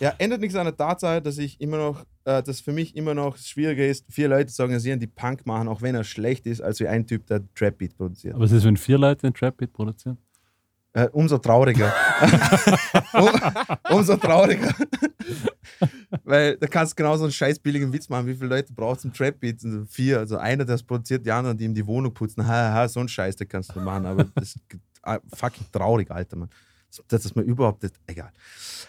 ja, 0.00 0.14
ändert 0.18 0.40
nichts 0.40 0.56
an 0.56 0.64
der 0.64 0.76
Tatsache, 0.76 1.20
dass 1.20 1.38
ich 1.38 1.60
immer 1.60 1.76
noch, 1.78 2.04
äh, 2.24 2.42
dass 2.42 2.60
für 2.60 2.72
mich 2.72 2.94
immer 2.96 3.14
noch 3.14 3.36
schwieriger 3.36 3.86
ist, 3.86 4.04
vier 4.10 4.28
Leute 4.28 4.52
zu 4.52 4.62
organisieren, 4.62 5.00
die 5.00 5.06
Punk 5.06 5.46
machen, 5.46 5.68
auch 5.68 5.82
wenn 5.82 5.94
er 5.94 6.04
schlecht 6.04 6.46
ist, 6.46 6.60
als 6.60 6.80
wie 6.80 6.88
ein 6.88 7.06
Typ, 7.06 7.26
der 7.26 7.42
Trap 7.54 7.78
Beat 7.78 7.96
produziert. 7.96 8.34
Aber 8.34 8.44
es 8.44 8.52
ist, 8.52 8.64
wenn 8.64 8.76
vier 8.76 8.98
Leute 8.98 9.26
ein 9.26 9.34
Trap-Beat 9.34 9.72
produzieren? 9.72 10.18
Äh, 10.92 11.08
umso 11.12 11.38
trauriger. 11.38 11.92
um, 13.12 13.30
umso 13.90 14.16
trauriger. 14.16 14.74
Weil 16.24 16.56
da 16.56 16.66
kannst 16.66 16.92
du 16.92 16.96
genauso 16.96 17.24
einen 17.24 17.32
scheiß 17.32 17.58
billigen 17.58 17.92
Witz 17.92 18.08
machen. 18.08 18.26
Wie 18.26 18.34
viele 18.34 18.48
Leute 18.48 18.72
brauchst 18.72 19.04
du 19.04 19.08
zum 19.08 19.12
Trap 19.12 19.38
Beat? 19.38 19.62
Also 19.62 19.84
vier. 19.84 20.18
Also 20.18 20.38
einer, 20.38 20.64
der 20.64 20.76
es 20.76 20.82
produziert, 20.82 21.26
die 21.26 21.30
anderen, 21.30 21.58
die 21.58 21.66
ihm 21.66 21.74
die 21.74 21.86
Wohnung 21.86 22.12
putzen. 22.14 22.46
Ha, 22.46 22.72
ha, 22.72 22.88
so 22.88 23.00
ein 23.00 23.08
Scheiß, 23.08 23.36
den 23.36 23.48
kannst 23.48 23.76
du 23.76 23.80
machen. 23.80 24.06
Aber 24.06 24.24
das 24.34 24.56
ist 24.56 24.60
ah, 25.02 25.18
fucking 25.34 25.66
traurig, 25.70 26.10
Alter, 26.10 26.36
Mann. 26.36 26.50
Das 27.08 27.24
ist 27.24 27.36
mir 27.36 27.42
überhaupt 27.42 27.82
nicht, 27.82 27.94
egal. 28.06 28.32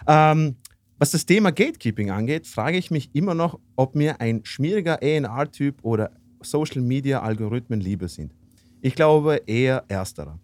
Ähm, 0.07 0.55
was 0.99 1.11
das 1.11 1.25
Thema 1.25 1.51
Gatekeeping 1.51 2.11
angeht, 2.11 2.45
frage 2.45 2.77
ich 2.77 2.91
mich 2.91 3.09
immer 3.13 3.33
noch, 3.33 3.57
ob 3.77 3.95
mir 3.95 4.19
ein 4.19 4.41
schmieriger 4.43 4.99
AR-Typ 5.01 5.77
oder 5.81 6.11
Social 6.41 6.81
Media 6.81 7.21
Algorithmen 7.21 7.79
lieber 7.79 8.09
sind. 8.09 8.33
Ich 8.81 8.95
glaube 8.95 9.41
eher 9.45 9.85
ersterer. 9.87 10.39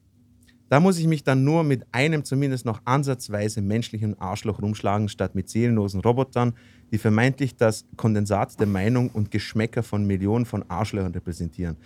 Da 0.70 0.80
muss 0.80 0.98
ich 0.98 1.08
mich 1.08 1.24
dann 1.24 1.44
nur 1.44 1.64
mit 1.64 1.86
einem 1.92 2.24
zumindest 2.24 2.66
noch 2.66 2.82
ansatzweise 2.86 3.62
menschlichen 3.62 4.20
Arschloch 4.20 4.62
rumschlagen, 4.62 5.10
statt 5.10 5.36
mit 5.36 5.50
seelenlosen 5.50 6.00
Robotern, 6.00 6.54
die 6.92 6.98
vermeintlich 6.98 7.56
das 7.56 7.86
Kondensat 7.98 8.60
der 8.60 8.68
Meinung 8.68 9.10
und 9.10 9.32
Geschmäcker 9.32 9.84
von 9.84 10.08
Millionen 10.08 10.46
von 10.46 10.64
Arschlöchern 10.70 11.12
repräsentieren. 11.12 11.78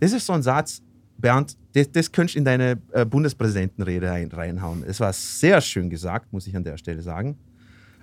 Das 0.00 0.12
ist 0.12 0.26
so 0.26 0.34
ein 0.34 0.42
Satz, 0.42 0.82
Bernd, 1.16 1.56
das, 1.72 1.90
das 1.90 2.12
könntest 2.12 2.36
du 2.36 2.38
in 2.38 2.44
deine 2.44 2.78
äh, 2.92 3.04
Bundespräsidentenrede 3.04 4.08
rein, 4.08 4.30
reinhauen. 4.30 4.84
Es 4.86 5.00
war 5.00 5.12
sehr 5.12 5.60
schön 5.60 5.90
gesagt, 5.90 6.32
muss 6.32 6.46
ich 6.46 6.54
an 6.54 6.62
der 6.62 6.76
Stelle 6.76 7.02
sagen. 7.02 7.36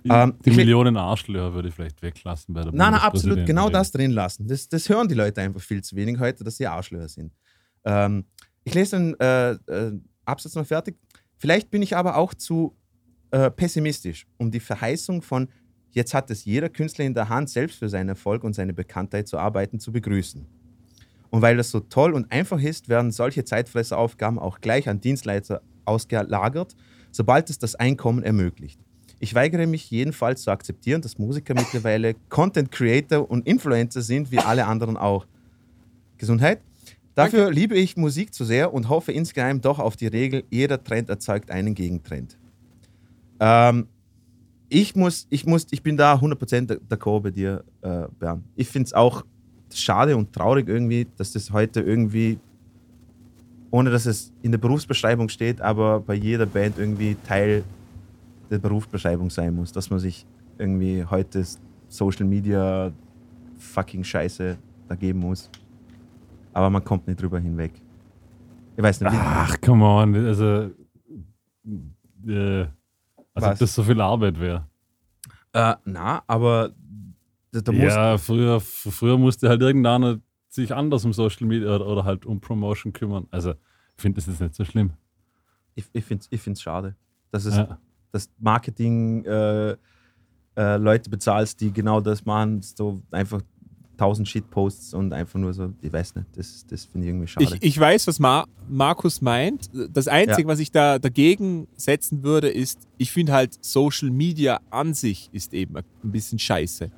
Ähm, 0.07 0.35
die 0.45 0.51
Millionen 0.51 0.97
Arschlöcher 0.97 1.53
würde 1.53 1.69
ich 1.69 1.73
vielleicht 1.73 2.01
weglassen 2.01 2.53
bei 2.53 2.61
der 2.61 2.71
Nein, 2.71 2.91
nein, 2.91 3.01
absolut 3.01 3.45
genau 3.45 3.69
das 3.69 3.91
drin 3.91 4.11
lassen. 4.11 4.47
Das, 4.47 4.69
das 4.69 4.87
hören 4.87 5.07
die 5.07 5.15
Leute 5.15 5.41
einfach 5.41 5.61
viel 5.61 5.83
zu 5.83 5.95
wenig 5.95 6.19
heute, 6.19 6.43
dass 6.43 6.57
sie 6.57 6.67
Arschlöcher 6.67 7.09
sind. 7.09 7.33
Ähm, 7.83 8.25
ich 8.63 8.73
lese 8.73 8.97
den 8.97 9.19
äh, 9.19 9.51
äh, 9.51 9.99
Absatz 10.25 10.55
noch 10.55 10.65
fertig. 10.65 10.97
Vielleicht 11.37 11.71
bin 11.71 11.81
ich 11.81 11.95
aber 11.95 12.17
auch 12.17 12.33
zu 12.33 12.75
äh, 13.31 13.49
pessimistisch, 13.49 14.27
um 14.37 14.51
die 14.51 14.59
Verheißung 14.59 15.21
von 15.21 15.49
jetzt 15.91 16.13
hat 16.13 16.29
es 16.29 16.45
jeder 16.45 16.69
Künstler 16.69 17.05
in 17.05 17.13
der 17.13 17.29
Hand, 17.29 17.49
selbst 17.49 17.79
für 17.79 17.89
seinen 17.89 18.09
Erfolg 18.09 18.43
und 18.43 18.53
seine 18.53 18.73
Bekanntheit 18.73 19.27
zu 19.27 19.37
arbeiten, 19.37 19.79
zu 19.79 19.91
begrüßen. 19.91 20.45
Und 21.29 21.41
weil 21.41 21.57
das 21.57 21.71
so 21.71 21.79
toll 21.79 22.13
und 22.13 22.31
einfach 22.31 22.61
ist, 22.61 22.89
werden 22.89 23.11
solche 23.11 23.43
Zeitfresseraufgaben 23.43 24.39
auch 24.39 24.59
gleich 24.59 24.87
an 24.87 25.01
Dienstleister 25.01 25.61
ausgelagert, 25.85 26.75
sobald 27.11 27.49
es 27.49 27.59
das 27.59 27.75
Einkommen 27.75 28.23
ermöglicht. 28.23 28.79
Ich 29.19 29.33
weigere 29.33 29.65
mich 29.65 29.89
jedenfalls 29.89 30.41
zu 30.41 30.51
akzeptieren, 30.51 31.01
dass 31.01 31.17
Musiker 31.17 31.53
mittlerweile 31.53 32.15
Content 32.29 32.71
Creator 32.71 33.29
und 33.29 33.47
Influencer 33.47 34.01
sind, 34.01 34.31
wie 34.31 34.39
alle 34.39 34.65
anderen 34.65 34.97
auch. 34.97 35.25
Gesundheit. 36.17 36.61
Dafür 37.13 37.51
liebe 37.51 37.75
ich 37.75 37.95
Musik 37.95 38.33
zu 38.33 38.43
sehr 38.43 38.73
und 38.73 38.89
hoffe 38.89 39.13
insgeheim 39.13 39.61
doch 39.61 39.79
auf 39.79 39.95
die 39.95 40.07
Regel, 40.07 40.43
jeder 40.49 40.83
Trend 40.83 41.09
erzeugt 41.09 41.49
einen 41.49 41.73
Gegentrend. 41.73 42.37
Ähm, 43.39 43.87
ich, 44.67 44.95
muss, 44.95 45.27
ich, 45.29 45.45
muss, 45.45 45.67
ich 45.71 45.81
bin 45.81 45.95
da 45.95 46.15
100% 46.15 46.79
d'accord 46.89 47.21
bei 47.21 47.31
dir, 47.31 47.63
äh, 47.81 48.07
Bernd. 48.19 48.43
Ich 48.55 48.67
finde 48.67 48.87
es 48.87 48.93
auch 48.93 49.23
schade 49.73 50.17
und 50.17 50.33
traurig 50.33 50.67
irgendwie, 50.67 51.07
dass 51.17 51.31
das 51.31 51.51
heute 51.51 51.81
irgendwie, 51.81 52.37
ohne 53.71 53.91
dass 53.91 54.05
es 54.05 54.33
in 54.41 54.51
der 54.51 54.59
Berufsbeschreibung 54.59 55.29
steht, 55.29 55.61
aber 55.61 56.01
bei 56.01 56.15
jeder 56.15 56.45
Band 56.45 56.77
irgendwie 56.77 57.15
Teil 57.27 57.63
der 58.49 58.59
Berufsbeschreibung 58.59 59.29
sein 59.29 59.53
muss, 59.55 59.71
dass 59.71 59.89
man 59.89 59.99
sich 59.99 60.25
irgendwie 60.57 61.03
heute 61.05 61.43
Social 61.87 62.25
Media 62.25 62.91
fucking 63.57 64.03
Scheiße 64.03 64.57
da 64.87 64.95
geben 64.95 65.19
muss. 65.19 65.49
Aber 66.53 66.69
man 66.69 66.83
kommt 66.83 67.07
nicht 67.07 67.21
drüber 67.21 67.39
hinweg. 67.39 67.73
Ich 68.77 68.83
weiß 68.83 69.01
nicht, 69.01 69.11
Ach, 69.13 69.59
come 69.61 69.83
on. 69.85 70.15
Also, 70.25 70.71
äh, 72.27 72.65
als 73.33 73.45
ob 73.45 73.57
das 73.57 73.73
so 73.73 73.83
viel 73.83 73.99
Arbeit 73.99 74.39
wäre. 74.39 74.67
äh, 75.53 75.75
na, 75.85 76.23
aber 76.27 76.71
da, 77.51 77.61
da 77.61 77.71
muss, 77.71 77.83
Ja, 77.83 78.17
früher, 78.17 78.59
früher 78.59 79.17
musste 79.17 79.49
halt 79.49 79.61
irgendeiner 79.61 80.19
sich 80.49 80.73
anders 80.73 81.03
um 81.03 81.11
Social 81.13 81.45
Media 81.47 81.75
oder, 81.75 81.87
oder 81.87 82.03
halt 82.05 82.25
um 82.25 82.39
Promotion 82.39 82.93
kümmern. 82.93 83.27
Also, 83.31 83.51
ich 83.51 84.01
finde 84.01 84.17
das 84.17 84.27
jetzt 84.27 84.39
nicht 84.41 84.55
so 84.55 84.63
schlimm. 84.65 84.93
ich, 85.75 85.85
ich 85.91 86.05
finde 86.05 86.21
es 86.21 86.27
ich 86.31 86.41
find's 86.41 86.61
schade, 86.61 86.95
dass 87.31 87.45
es 87.45 87.57
Ja. 87.57 87.77
Dass 88.15 88.29
Marketing 88.39 89.25
äh, 89.25 89.71
äh, 90.57 90.77
Leute 90.77 91.09
bezahlst, 91.09 91.59
die 91.59 91.71
genau 91.71 91.99
das 91.99 92.23
machen, 92.25 92.61
so 92.61 93.01
einfach 93.11 93.41
tausend 93.97 94.27
Shitposts 94.27 94.93
und 94.93 95.13
einfach 95.13 95.39
nur 95.39 95.53
so, 95.53 95.71
ich 95.81 95.91
weiß 95.91 96.15
nicht, 96.15 96.27
das, 96.35 96.65
das 96.67 96.83
finde 96.85 97.07
ich 97.07 97.11
irgendwie 97.11 97.27
schade. 97.27 97.45
Ich, 97.45 97.63
ich 97.63 97.79
weiß, 97.79 98.07
was 98.07 98.19
Mar 98.19 98.45
Markus 98.67 99.21
meint. 99.21 99.69
Das 99.93 100.07
Einzige, 100.07 100.41
Ja. 100.43 100.47
was 100.47 100.59
ich 100.59 100.71
da 100.71 100.99
dagegen 100.99 101.67
setzen 101.77 102.23
würde, 102.23 102.49
ist, 102.49 102.87
ich 102.97 103.11
finde 103.11 103.31
halt 103.33 103.63
Social 103.63 104.09
Media 104.09 104.59
an 104.69 104.93
sich 104.93 105.29
ist 105.31 105.53
eben 105.53 105.77
ein 105.77 105.83
bisschen 106.03 106.39
scheiße. 106.39 106.89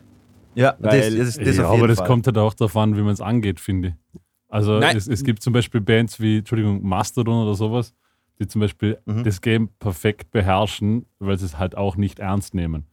ja, 0.55 0.75
weil- 0.79 1.15
das, 1.17 1.35
das, 1.35 1.45
das 1.45 1.57
ja, 1.57 1.65
auf 1.65 1.71
jeden 1.73 1.81
aber 1.81 1.87
das 1.87 1.97
Fall. 1.99 2.07
kommt 2.07 2.25
halt 2.27 2.37
auch 2.39 2.53
darauf 2.55 2.75
an, 2.77 2.95
wie 2.95 3.01
man 3.01 3.13
es 3.13 3.21
angeht, 3.21 3.59
finde 3.59 3.89
ich. 3.89 4.19
Also 4.49 4.77
es, 4.79 5.07
es 5.07 5.23
gibt 5.23 5.43
zum 5.43 5.53
Beispiel 5.53 5.81
Bands 5.81 6.19
wie, 6.19 6.37
Entschuldigung, 6.39 6.81
Mastodon 6.87 7.43
oder 7.43 7.53
sowas, 7.53 7.93
die 8.39 8.47
zum 8.47 8.61
Beispiel 8.61 8.99
Mhm. 9.05 9.23
das 9.23 9.41
Game 9.41 9.69
perfekt 9.79 10.31
beherrschen, 10.31 11.05
weil 11.19 11.37
sie 11.37 11.45
es 11.45 11.57
halt 11.57 11.75
auch 11.75 11.95
nicht 11.95 12.19
ernst 12.19 12.53
nehmen. 12.53 12.85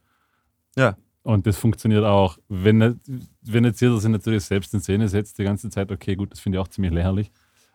Ja. 0.75 0.97
Und 1.23 1.47
das 1.47 1.57
funktioniert 1.57 2.03
auch. 2.03 2.37
Wenn, 2.49 2.99
wenn 3.41 3.63
jetzt 3.65 3.81
jeder 3.81 3.97
sich 3.99 4.11
natürlich 4.11 4.43
selbst 4.43 4.73
in 4.73 4.79
Szene 4.79 5.07
setzt 5.09 5.37
die 5.39 5.43
ganze 5.43 5.69
Zeit, 5.69 5.91
okay, 5.91 6.15
gut, 6.15 6.31
das 6.31 6.39
finde 6.39 6.57
ich 6.57 6.61
auch 6.61 6.67
ziemlich 6.67 6.93
lächerlich. 6.93 7.31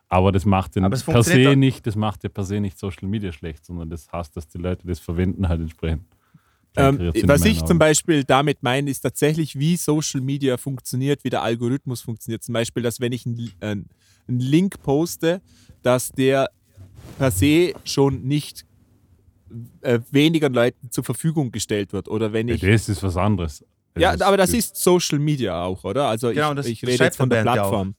Aber 0.08 0.32
das 0.32 0.44
macht 0.44 0.74
den 0.74 0.88
per 0.90 1.22
se 1.22 1.56
nicht, 1.56 1.86
das 1.86 1.94
macht 1.94 2.24
ja 2.24 2.28
per 2.28 2.44
se 2.44 2.60
nicht 2.60 2.78
Social 2.78 3.08
Media 3.08 3.32
schlecht, 3.32 3.64
sondern 3.64 3.90
das 3.90 4.10
heißt, 4.10 4.36
dass 4.36 4.48
die 4.48 4.58
Leute 4.58 4.86
das 4.86 4.98
verwenden 4.98 5.48
halt 5.48 5.60
entsprechend. 5.60 6.04
Ähm, 6.76 7.12
was 7.24 7.44
ich 7.44 7.64
zum. 7.64 7.78
Beispiel 7.78 8.22
damit 8.22 8.62
meine, 8.62 8.90
ist 8.90 9.00
tatsächlich, 9.00 9.58
wie 9.58 9.76
Social 9.76 10.20
Media 10.20 10.56
funktioniert, 10.56 11.24
wie 11.24 11.30
der 11.30 11.42
Algorithmus 11.42 12.00
funktioniert. 12.00 12.44
Zum 12.44 12.52
Beispiel, 12.52 12.82
dass 12.82 13.00
wenn 13.00 13.12
ich 13.12 13.26
einen, 13.26 13.52
einen 13.60 13.88
einen 14.30 14.40
Link 14.40 14.80
poste, 14.82 15.42
dass 15.82 16.10
der 16.12 16.50
per 17.18 17.30
se 17.30 17.74
schon 17.84 18.22
nicht 18.22 18.64
äh, 19.82 19.98
weniger 20.10 20.48
Leuten 20.48 20.90
zur 20.90 21.04
Verfügung 21.04 21.50
gestellt 21.50 21.92
wird. 21.92 22.08
Oder 22.08 22.32
wenn 22.32 22.48
Ja, 22.48 22.54
ich. 22.54 22.60
das 22.60 22.88
ist 22.88 23.02
was 23.02 23.16
anderes. 23.16 23.64
Ja, 23.98 24.12
ist- 24.12 24.22
aber 24.22 24.36
das 24.36 24.52
ist 24.54 24.76
Social 24.76 25.18
Media 25.18 25.62
auch, 25.64 25.82
oder? 25.84 26.06
Also 26.08 26.28
Genau, 26.30 26.50
ich, 26.50 26.56
das- 26.56 26.66
ich 26.66 26.80
das 26.80 26.90
rede 26.90 27.04
jetzt 27.04 27.16
von 27.16 27.28
der 27.30 27.42
Band. 27.44 27.54
Plattform. 27.56 27.94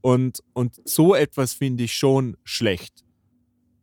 Und, 0.00 0.42
und 0.52 0.80
so 0.84 1.14
etwas 1.14 1.52
finde 1.54 1.84
ich 1.84 1.92
schon 1.92 2.36
schlecht. 2.44 3.04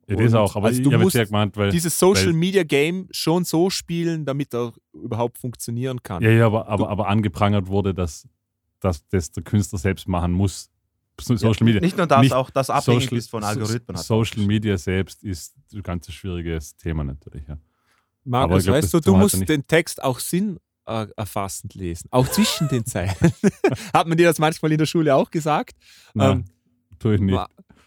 Ja, 0.07 0.15
das 0.15 0.33
Und 0.33 0.39
auch, 0.39 0.55
aber 0.55 0.67
also 0.67 0.81
ich 0.81 0.87
du 0.87 0.97
musst 0.97 1.15
ja 1.15 1.23
gemeint, 1.25 1.55
weil. 1.55 1.69
Dieses 1.71 1.97
Social 1.99 2.27
weil- 2.27 2.33
Media 2.33 2.63
Game 2.63 3.07
schon 3.11 3.43
so 3.45 3.69
spielen, 3.69 4.25
damit 4.25 4.53
er 4.53 4.73
überhaupt 4.93 5.37
funktionieren 5.37 6.01
kann. 6.01 6.23
Ja, 6.23 6.31
ja, 6.31 6.45
aber, 6.47 6.67
aber, 6.67 6.89
aber 6.89 7.07
angeprangert 7.07 7.67
wurde, 7.67 7.93
dass, 7.93 8.27
dass 8.79 9.05
das 9.09 9.31
der 9.31 9.43
Künstler 9.43 9.77
selbst 9.77 10.07
machen 10.07 10.31
muss. 10.31 10.69
So- 11.21 11.35
Social 11.35 11.65
Media. 11.65 11.81
Nicht 11.81 11.97
nur 11.97 12.07
das, 12.07 12.21
Nicht 12.21 12.33
auch 12.33 12.49
das 12.49 12.69
abhängig 12.69 13.03
Social- 13.05 13.17
ist 13.17 13.29
von 13.29 13.43
Algorithmen. 13.43 13.97
hat 13.97 14.05
Social. 14.05 14.45
Media 14.45 14.77
selbst 14.77 15.23
ist 15.23 15.55
ein 15.73 15.83
ganz 15.83 16.11
schwieriges 16.11 16.75
Thema 16.75 17.03
natürlich. 17.03 17.47
Ja. 17.47 17.57
Markus, 18.25 18.63
glaub, 18.63 18.75
weißt 18.75 18.93
du, 18.93 18.99
du 18.99 19.15
musst 19.15 19.47
den 19.49 19.65
Text 19.65 20.03
auch 20.03 20.19
Sinn 20.19 20.59
äh, 20.85 21.07
erfassend 21.15 21.73
lesen. 21.75 22.07
Auch 22.11 22.27
zwischen 22.27 22.67
den 22.67 22.85
Zeilen. 22.85 23.15
Hat 23.93 24.07
man 24.07 24.17
dir 24.17 24.27
das 24.27 24.39
manchmal 24.39 24.71
in 24.71 24.77
der 24.77 24.85
Schule 24.85 25.15
auch 25.15 25.31
gesagt? 25.31 25.75
Nein, 26.13 26.45
tue 26.99 27.15
ich 27.15 27.21
nicht. 27.21 27.39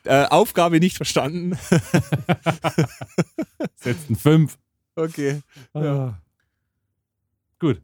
Äh, 0.05 0.25
Aufgabe 0.27 0.81
nicht 0.81 0.97
verstanden. 0.97 1.53
Setzen 3.77 4.17
fünf. 4.17 4.59
okay. 4.97 5.41
Ah. 5.75 6.15
Gut. 7.59 7.81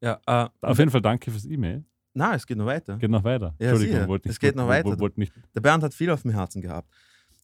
Ja, 0.00 0.20
äh, 0.26 0.48
Auf 0.62 0.78
jeden 0.78 0.90
Fall 0.90 1.02
danke 1.02 1.30
fürs 1.30 1.44
E-Mail. 1.44 1.84
Na, 2.14 2.34
es 2.34 2.46
geht 2.46 2.58
noch 2.58 2.66
weiter. 2.66 2.96
Geht 2.96 3.10
noch 3.10 3.24
weiter. 3.24 3.54
Ja, 3.58 3.70
Entschuldigung, 3.70 4.08
wollte 4.08 4.28
nicht. 4.28 4.34
Es 4.34 4.40
geht 4.40 4.56
noch 4.56 4.68
weiter. 4.68 4.98
Wollte 4.98 5.20
nicht. 5.20 5.32
Der 5.54 5.60
Bernd 5.60 5.82
hat 5.82 5.94
viel 5.94 6.10
auf 6.10 6.22
dem 6.22 6.32
Herzen 6.32 6.60
gehabt. 6.62 6.88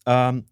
Ähm, 0.07 0.45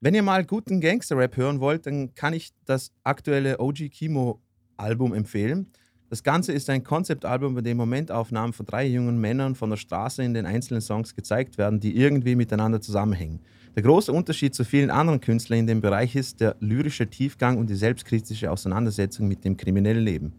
wenn 0.00 0.14
ihr 0.14 0.22
mal 0.22 0.44
guten 0.44 0.80
Gangster-Rap 0.80 1.36
hören 1.36 1.60
wollt, 1.60 1.86
dann 1.86 2.14
kann 2.14 2.34
ich 2.34 2.52
das 2.64 2.92
aktuelle 3.04 3.60
OG 3.60 3.88
Kimo-Album 3.90 5.14
empfehlen. 5.14 5.70
Das 6.10 6.22
Ganze 6.22 6.52
ist 6.52 6.68
ein 6.68 6.84
Konzeptalbum, 6.84 7.54
bei 7.54 7.62
dem 7.62 7.76
Momentaufnahmen 7.76 8.52
von 8.52 8.66
drei 8.66 8.86
jungen 8.86 9.18
Männern 9.18 9.54
von 9.54 9.70
der 9.70 9.78
Straße 9.78 10.22
in 10.22 10.34
den 10.34 10.44
einzelnen 10.44 10.82
Songs 10.82 11.14
gezeigt 11.14 11.56
werden, 11.56 11.80
die 11.80 11.96
irgendwie 11.96 12.34
miteinander 12.34 12.80
zusammenhängen. 12.80 13.40
Der 13.76 13.82
große 13.82 14.12
Unterschied 14.12 14.54
zu 14.54 14.64
vielen 14.64 14.90
anderen 14.90 15.20
Künstlern 15.20 15.60
in 15.60 15.66
dem 15.66 15.80
Bereich 15.80 16.14
ist 16.14 16.40
der 16.40 16.56
lyrische 16.60 17.08
Tiefgang 17.08 17.56
und 17.56 17.70
die 17.70 17.74
selbstkritische 17.74 18.50
Auseinandersetzung 18.50 19.26
mit 19.26 19.44
dem 19.44 19.56
kriminellen 19.56 20.04
Leben. 20.04 20.32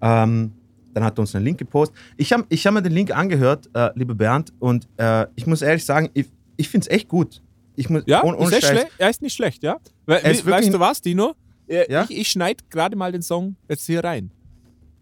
Ähm, 0.00 0.52
dann 0.94 1.04
hat 1.04 1.18
er 1.18 1.20
uns 1.20 1.34
einen 1.34 1.44
Link 1.44 1.58
gepostet. 1.58 1.96
Ich 2.16 2.32
habe 2.32 2.44
ich 2.48 2.66
hab 2.66 2.74
mir 2.74 2.82
den 2.82 2.92
Link 2.92 3.10
angehört, 3.16 3.68
äh, 3.74 3.90
lieber 3.94 4.14
Bernd, 4.14 4.52
und 4.58 4.88
äh, 4.98 5.26
ich 5.36 5.46
muss 5.46 5.62
ehrlich 5.62 5.84
sagen, 5.84 6.10
ich, 6.14 6.26
ich 6.56 6.68
finde 6.68 6.86
es 6.88 6.90
echt 6.94 7.08
gut. 7.08 7.42
Ich 7.76 7.88
muss, 7.88 8.02
Ja, 8.06 8.22
ohne, 8.22 8.36
ohne 8.36 8.46
ist 8.46 8.52
er, 8.52 8.60
Scheiß. 8.62 8.84
schle- 8.84 8.90
er 8.98 9.10
ist 9.10 9.22
nicht 9.22 9.34
schlecht, 9.34 9.62
ja? 9.62 9.78
We 10.06 10.14
weißt 10.22 10.44
wirklich- 10.44 10.70
du 10.70 10.78
was, 10.80 11.00
Dino? 11.00 11.34
Äh, 11.66 11.90
Ja? 11.90 12.04
Ich, 12.08 12.18
ich 12.18 12.28
schneide 12.28 12.62
gerade 12.68 12.96
mal 12.96 13.12
den 13.12 13.22
Song 13.22 13.56
jetzt 13.68 13.86
hier 13.86 14.04
rein. 14.04 14.30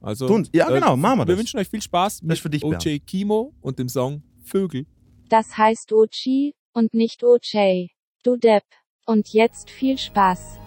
Also, 0.00 0.28
Tun- 0.28 0.48
ja, 0.52 0.68
genau, 0.68 0.96
machen 0.96 1.18
wir 1.18 1.26
Wir 1.26 1.32
das. 1.34 1.38
wünschen 1.40 1.58
euch 1.60 1.68
viel 1.68 1.82
Spaß 1.82 2.22
mit 2.22 2.52
dich, 2.54 2.64
OJ 2.64 3.00
Kimo 3.00 3.52
und 3.60 3.78
dem 3.78 3.88
Song 3.88 4.22
Vögel. 4.44 4.86
Das 5.28 5.58
heißt 5.58 5.92
Ochi 5.92 6.54
und 6.72 6.94
nicht 6.94 7.22
OJ. 7.24 7.88
Du 8.22 8.36
Depp. 8.36 8.64
Und 9.06 9.32
jetzt 9.32 9.68
viel 9.70 9.98
Spaß. 9.98 10.58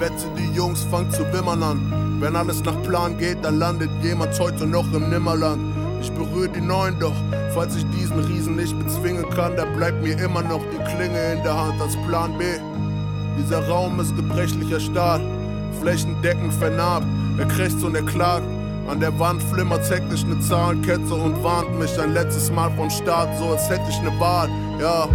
Wette, 0.00 0.26
die 0.36 0.54
Jungs 0.54 0.84
fangen 0.84 1.10
zu 1.10 1.30
wimmern 1.32 1.62
an. 1.62 2.18
Wenn 2.20 2.36
alles 2.36 2.62
nach 2.64 2.80
Plan 2.82 3.16
geht, 3.18 3.44
dann 3.44 3.58
landet 3.58 3.90
jemand 4.02 4.38
heute 4.38 4.66
noch 4.66 4.92
im 4.92 5.10
Nimmerland. 5.10 5.60
Ich 6.00 6.12
berühre 6.12 6.48
die 6.48 6.60
Neuen 6.60 6.98
doch, 7.00 7.14
falls 7.54 7.76
ich 7.76 7.84
diesen 7.90 8.18
Riesen 8.20 8.56
nicht 8.56 8.78
bezwingen 8.78 9.28
kann, 9.30 9.56
da 9.56 9.64
bleibt 9.64 10.02
mir 10.02 10.18
immer 10.18 10.42
noch 10.42 10.62
die 10.72 10.94
Klinge 10.94 11.32
in 11.32 11.42
der 11.42 11.56
Hand 11.56 11.80
als 11.80 11.96
Plan 12.06 12.36
B. 12.38 12.44
Dieser 13.38 13.66
Raum 13.68 13.98
ist 14.00 14.14
gebrechlicher 14.16 14.80
Stahl, 14.80 15.20
flächendeckend 15.80 16.54
vernarbt. 16.54 17.06
Er 17.38 17.46
krächzt 17.46 17.82
und 17.84 17.94
er 17.94 18.02
klagt. 18.02 18.46
An 18.88 19.00
der 19.00 19.16
Wand 19.18 19.42
flimmert 19.42 19.88
hektisch 19.90 20.24
eine 20.24 20.40
Zahlenkette 20.40 21.14
und 21.14 21.42
warnt 21.42 21.78
mich 21.78 22.00
ein 22.00 22.14
letztes 22.14 22.50
Mal 22.50 22.70
vom 22.70 22.88
Start, 22.88 23.36
so 23.38 23.50
als 23.50 23.68
hätte 23.68 23.84
ich 23.90 23.98
eine 23.98 24.18
Wahl. 24.18 24.48
Ja, 24.80 25.08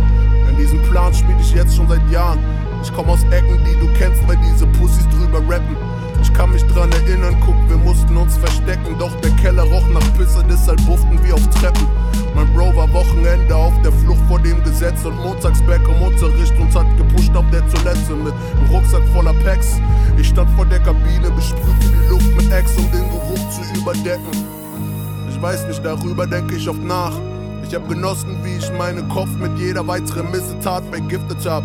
in 0.49 0.57
diesem 0.57 0.81
Plan 0.83 1.13
schmied 1.13 1.39
ich 1.39 1.53
jetzt 1.53 1.75
schon 1.75 1.87
seit 1.89 2.07
Jahren. 2.11 2.39
Ich 2.83 2.93
komm 2.93 3.09
aus 3.09 3.23
Ecken, 3.31 3.59
die 3.63 3.79
du 3.79 3.87
kennst, 3.93 4.27
weil 4.27 4.37
diese 4.37 4.67
Pussys 4.67 5.07
drüber 5.07 5.39
rappen. 5.49 5.77
Ich 6.21 6.33
kann 6.33 6.51
mich 6.51 6.65
dran 6.67 6.91
erinnern, 6.91 7.35
guck, 7.39 7.55
wir 7.69 7.77
mussten 7.77 8.15
uns 8.17 8.37
verstecken, 8.37 8.97
doch 8.99 9.15
der 9.21 9.31
Keller 9.31 9.63
roch 9.63 9.87
nach 9.87 10.13
Pisse, 10.17 10.43
deshalb 10.49 10.85
bufften 10.85 11.17
wir 11.23 11.33
auf 11.33 11.47
Treppen. 11.49 11.87
Mein 12.35 12.51
Bro 12.53 12.75
war 12.75 12.91
Wochenende 12.91 13.55
auf 13.55 13.73
der 13.83 13.91
Flucht 13.91 14.21
vor 14.27 14.39
dem 14.39 14.61
Gesetz 14.63 15.05
und 15.05 15.15
montags 15.17 15.61
back 15.61 15.81
im 15.87 16.01
Unterricht 16.01 16.53
und 16.59 16.75
hat 16.75 16.85
gepusht 16.97 17.33
auf 17.35 17.45
der 17.51 17.65
Toilette 17.69 18.15
mit 18.15 18.33
einem 18.33 18.69
Rucksack 18.69 19.03
voller 19.13 19.33
Packs. 19.45 19.79
Ich 20.17 20.27
stand 20.27 20.49
vor 20.51 20.65
der 20.65 20.79
Kabine, 20.79 21.31
besprühte 21.31 21.87
die 21.87 22.09
Luft 22.09 22.35
mit 22.35 22.51
Ex, 22.51 22.75
um 22.77 22.91
den 22.91 23.09
Geruch 23.09 23.49
zu 23.49 23.79
überdecken. 23.79 24.31
Ich 25.29 25.41
weiß 25.41 25.67
nicht, 25.67 25.85
darüber 25.85 26.27
denke 26.27 26.55
ich 26.55 26.67
oft 26.67 26.83
nach. 26.83 27.13
Ich 27.65 27.73
hab 27.73 27.87
genossen, 27.87 28.37
wie 28.43 28.57
ich 28.57 28.71
meinen 28.73 29.07
Kopf 29.07 29.29
mit 29.39 29.57
jeder 29.57 29.87
weiteren 29.87 30.31
Missetat 30.31 30.83
vergiftet 30.91 31.45
hab. 31.45 31.63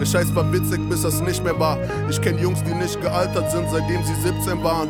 Der 0.00 0.06
Scheiß 0.06 0.34
war 0.34 0.50
witzig, 0.50 0.80
bis 0.88 1.02
das 1.02 1.20
nicht 1.20 1.44
mehr 1.44 1.60
war. 1.60 1.76
Ich 2.08 2.18
kenn 2.22 2.38
Jungs, 2.38 2.64
die 2.64 2.72
nicht 2.72 2.98
gealtert 3.02 3.50
sind, 3.50 3.68
seitdem 3.70 4.02
sie 4.02 4.14
17 4.14 4.64
waren. 4.64 4.88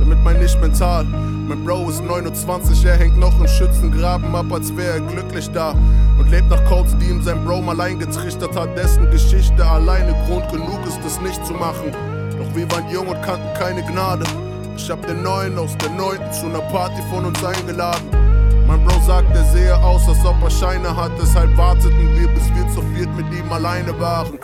Damit 0.00 0.24
mein 0.24 0.40
nicht 0.40 0.58
mental. 0.62 1.04
Mein 1.04 1.62
Bro 1.62 1.90
ist 1.90 2.02
29, 2.02 2.86
er 2.86 2.96
hängt 2.96 3.18
noch 3.18 3.38
im 3.38 3.46
Schützengraben 3.46 4.34
ab, 4.34 4.46
als 4.50 4.74
wäre 4.74 4.94
er 4.94 5.00
glücklich 5.00 5.50
da. 5.50 5.74
Und 6.18 6.30
lebt 6.30 6.48
nach 6.48 6.64
Codes, 6.64 6.96
die 6.96 7.10
ihm 7.10 7.20
sein 7.20 7.44
Bro 7.44 7.60
mal 7.60 7.78
eingetrichtert 7.78 8.56
hat, 8.56 8.74
dessen 8.78 9.10
Geschichte 9.10 9.62
alleine 9.62 10.14
Grund 10.26 10.50
genug 10.50 10.80
ist, 10.88 11.00
es 11.06 11.20
nicht 11.20 11.44
zu 11.44 11.52
machen. 11.52 11.92
Doch 12.38 12.56
wir 12.56 12.70
waren 12.70 12.88
jung 12.88 13.08
und 13.08 13.20
kannten 13.20 13.52
keine 13.58 13.82
Gnade. 13.82 14.24
Ich 14.74 14.90
hab 14.90 15.06
den 15.06 15.22
Neuen 15.22 15.58
aus 15.58 15.76
der 15.76 15.90
Neunten 15.90 16.32
zu 16.32 16.46
einer 16.46 16.60
Party 16.60 17.02
von 17.10 17.26
uns 17.26 17.44
eingeladen. 17.44 18.25
Mein 18.66 18.84
Bro 18.84 19.00
sagt, 19.06 19.34
er 19.34 19.44
sehe 19.44 19.76
aus, 19.76 20.08
als 20.08 20.24
ob 20.24 20.42
er 20.42 20.50
Scheine 20.50 20.96
hat. 20.96 21.12
Deshalb 21.20 21.56
warteten 21.56 22.18
wir, 22.18 22.28
bis 22.28 22.44
wir 22.54 22.68
zu 22.68 22.82
viert 22.94 23.14
mit 23.16 23.26
ihm 23.32 23.50
alleine 23.52 23.98
waren. 24.00 24.38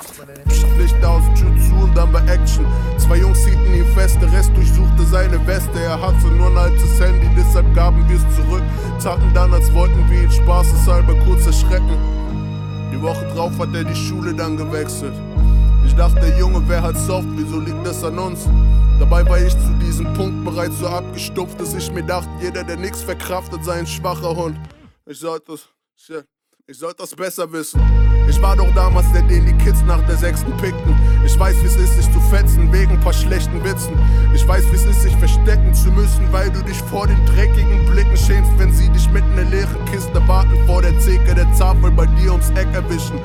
Licht 0.83 1.05
aus, 1.05 1.23
Tür 1.39 1.53
zu 1.61 1.85
und 1.85 1.97
dann 1.97 2.13
war 2.13 2.27
Action. 2.29 2.65
Zwei 2.99 3.19
Jungs 3.19 3.39
hielten 3.45 3.75
ihn 3.75 3.87
fest, 3.95 4.19
der 4.21 4.33
Rest 4.33 4.51
durchsuchte 4.57 5.05
seine 5.05 5.45
Weste. 5.47 5.79
Er 5.81 6.01
hatte 6.01 6.27
nur 6.27 6.49
ein 6.49 6.59
altes 6.59 7.01
Handy, 7.01 7.29
deshalb 7.37 7.73
gaben 7.75 8.05
wir 8.09 8.17
es 8.17 8.37
zurück. 8.37 8.63
Taten 9.03 9.33
dann, 9.35 9.53
als 9.55 9.73
wollten 9.73 10.11
wir 10.11 10.23
ihn 10.23 10.31
spaßeshalber 10.31 11.15
kurz 11.25 11.47
erschrecken. 11.47 11.97
Die 12.93 13.01
Woche 13.01 13.25
drauf 13.35 13.53
hat 13.59 13.75
er 13.75 13.85
die 13.85 13.95
Schule 13.95 14.35
dann 14.35 14.57
gewechselt. 14.57 15.15
Ich 15.87 15.95
dachte, 15.95 16.21
der 16.21 16.39
Junge 16.39 16.67
wäre 16.69 16.83
halt 16.83 16.99
soft, 16.99 17.29
wieso 17.37 17.61
liegt 17.61 17.87
das 17.87 18.03
an 18.03 18.19
uns? 18.19 18.49
Dabei 19.03 19.29
war 19.29 19.41
ich 19.41 19.53
zu 19.53 19.73
diesem 19.81 20.15
Punkt 20.15 20.45
bereits 20.45 20.79
so 20.79 20.87
abgestumpft, 20.87 21.61
dass 21.61 21.75
ich 21.75 21.91
mir 21.91 22.05
dachte, 22.05 22.31
jeder, 22.41 22.63
der 22.63 22.77
nix 22.77 23.03
verkraftet, 23.03 23.65
sei 23.65 23.81
ein 23.81 23.87
schwacher 23.87 24.37
Hund. 24.37 24.57
Ich 25.07 25.19
sollte, 25.19 25.57
shit, 25.97 26.25
Ich 26.69 26.79
sollte 26.79 26.99
das 26.99 27.13
besser 27.13 27.51
wissen. 27.51 27.83
Ich 28.29 28.41
war 28.41 28.55
doch 28.55 28.73
damals 28.77 29.11
der, 29.13 29.23
den 29.23 29.45
die 29.45 29.65
Kids 29.65 29.83
nach 29.89 30.01
der 30.07 30.17
sechsten 30.17 30.57
pickten. 30.57 30.95
Ich 31.27 31.37
weiß, 31.37 31.61
wie 31.63 31.67
es 31.67 31.75
ist, 31.75 31.97
sich 31.97 32.13
zu 32.13 32.21
fetzen 32.31 32.73
wegen 32.73 33.01
paar 33.01 33.13
schlechten 33.13 33.65
Witzen. 33.65 33.99
Ich 34.33 34.47
weiß, 34.47 34.71
wie 34.71 34.77
es 34.77 34.85
ist, 34.85 35.03
sich 35.03 35.17
verstecken 35.17 35.75
zu 35.75 35.91
müssen, 35.91 36.33
weil 36.33 36.53
du 36.53 36.63
dich 36.63 36.79
vor 36.83 37.09
den 37.09 37.27
dreckigen 37.27 37.85
Blicken 37.91 38.17
schämst, 38.17 38.57
wenn 38.57 38.73
sie 38.73 38.89
dich 38.91 39.11
mit 39.11 39.25
einer 39.25 39.51
leeren 39.51 39.85
Kiste 39.87 40.23
warten 40.29 40.55
vor 40.65 40.81
der 40.81 40.97
Theke 41.01 41.35
der 41.35 41.53
Tafel 41.59 41.91
bei 41.91 42.07
dir 42.07 42.31
ums 42.31 42.51
Eck 42.51 42.69
erwischen. 42.73 43.19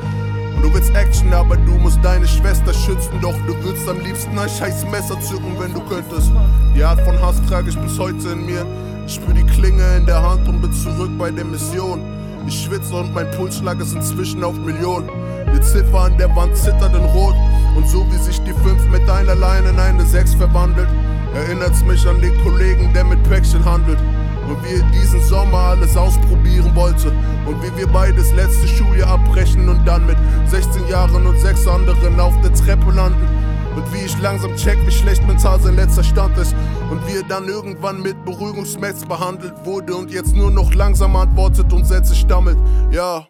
Du 0.62 0.74
willst 0.74 0.94
Action, 0.96 1.34
aber 1.34 1.56
du 1.58 1.74
musst 1.74 2.00
deine 2.04 2.28
Schwester 2.28 2.74
schützen. 2.74 3.20
Doch 3.22 3.36
du 3.46 3.56
würdest 3.64 3.88
am 3.88 4.00
liebsten 4.00 4.38
ein 4.38 4.50
scheiß 4.50 4.86
Messer 4.92 5.20
zücken, 5.22 5.56
wenn 5.60 5.74
du 5.74 5.82
könntest. 5.82 6.32
Die 6.76 6.84
Art 6.84 7.00
von 7.02 7.20
Hass 7.22 7.42
trage 7.48 7.70
ich 7.70 7.78
bis 7.78 7.98
heute 8.00 8.30
in 8.30 8.46
mir. 8.46 8.66
Ich 9.06 9.16
spür 9.16 9.34
die 9.34 9.46
Klinge 9.46 9.84
in 9.96 10.06
der 10.06 10.22
Hand 10.22 10.48
und 10.48 10.62
bin 10.62 10.74
zurück 10.74 11.12
bei 11.18 11.32
der 11.32 11.46
Mission. 11.46 12.02
Ich 12.48 12.64
schwitze 12.64 12.96
und 12.96 13.14
mein 13.14 13.30
Pulsschlag 13.32 13.80
ist 13.80 13.94
inzwischen 13.94 14.44
auf 14.44 14.56
Millionen. 14.56 15.10
Die 15.54 15.62
Ziffer 15.62 16.00
an 16.00 16.18
der 16.18 16.34
Wand 16.36 16.56
zittert 16.56 16.96
in 16.96 17.04
Rot. 17.04 17.36
Und 17.76 17.88
so 17.88 18.06
wie 18.12 18.18
sich 18.18 18.40
die 18.42 18.54
5 18.54 18.90
mit 18.90 19.10
einer 19.10 19.36
Line 19.36 19.70
in 19.70 19.80
eine 19.80 20.06
6 20.06 20.34
verwandelt, 20.36 20.88
erinnert's 21.36 21.84
mich 21.84 22.08
an 22.08 22.20
den 22.22 22.42
Kollegen, 22.44 22.94
der 22.94 23.04
mit 23.04 23.22
Päckchen 23.24 23.64
handelt. 23.64 24.00
Und 24.48 24.64
wie 24.64 24.80
er 24.80 24.84
diesen 24.92 25.22
Sommer 25.22 25.58
alles 25.58 25.96
ausprobieren 25.98 26.74
wollte. 26.76 27.12
Und 27.46 27.62
wie 27.62 27.78
wir 27.78 27.88
beides 27.88 28.34
letzte 28.34 28.68
Schuljahr 28.68 29.10
abbrechen 29.10 29.68
und 29.68 29.86
dann 29.86 30.06
mit 30.06 30.18
16 30.48 30.88
Jahren 30.88 31.26
und 31.26 31.40
sechs 31.40 31.68
anderen 31.68 32.20
auf 32.20 32.34
der 32.42 32.54
Treppe 32.54 32.92
landen. 32.92 33.28
Und 33.76 33.94
wie 33.94 34.06
ich 34.06 34.20
langsam 34.22 34.56
check, 34.56 34.78
wie 34.86 34.92
schlecht 34.92 35.26
mental 35.28 35.60
sein 35.60 35.76
letzter 35.76 36.04
Stand 36.04 36.38
ist. 36.38 36.56
Und 36.90 37.06
wie 37.08 37.18
er 37.18 37.24
dann 37.24 37.48
irgendwann 37.48 38.02
mit 38.02 38.24
Beruhigungsmetz 38.26 39.06
behandelt 39.06 39.54
wurde 39.66 39.96
und 39.96 40.10
jetzt 40.12 40.36
nur 40.36 40.50
noch 40.50 40.74
langsam 40.74 41.16
antwortet 41.16 41.72
und 41.74 41.86
Sätze 41.86 42.16
stammelt. 42.16 42.58
Ja, 42.92 43.28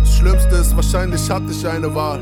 das 0.00 0.16
Schlimmste 0.16 0.56
ist, 0.56 0.76
wahrscheinlich 0.76 1.30
hatte 1.30 1.50
ich 1.50 1.66
eine 1.66 1.94
Wahl. 1.94 2.20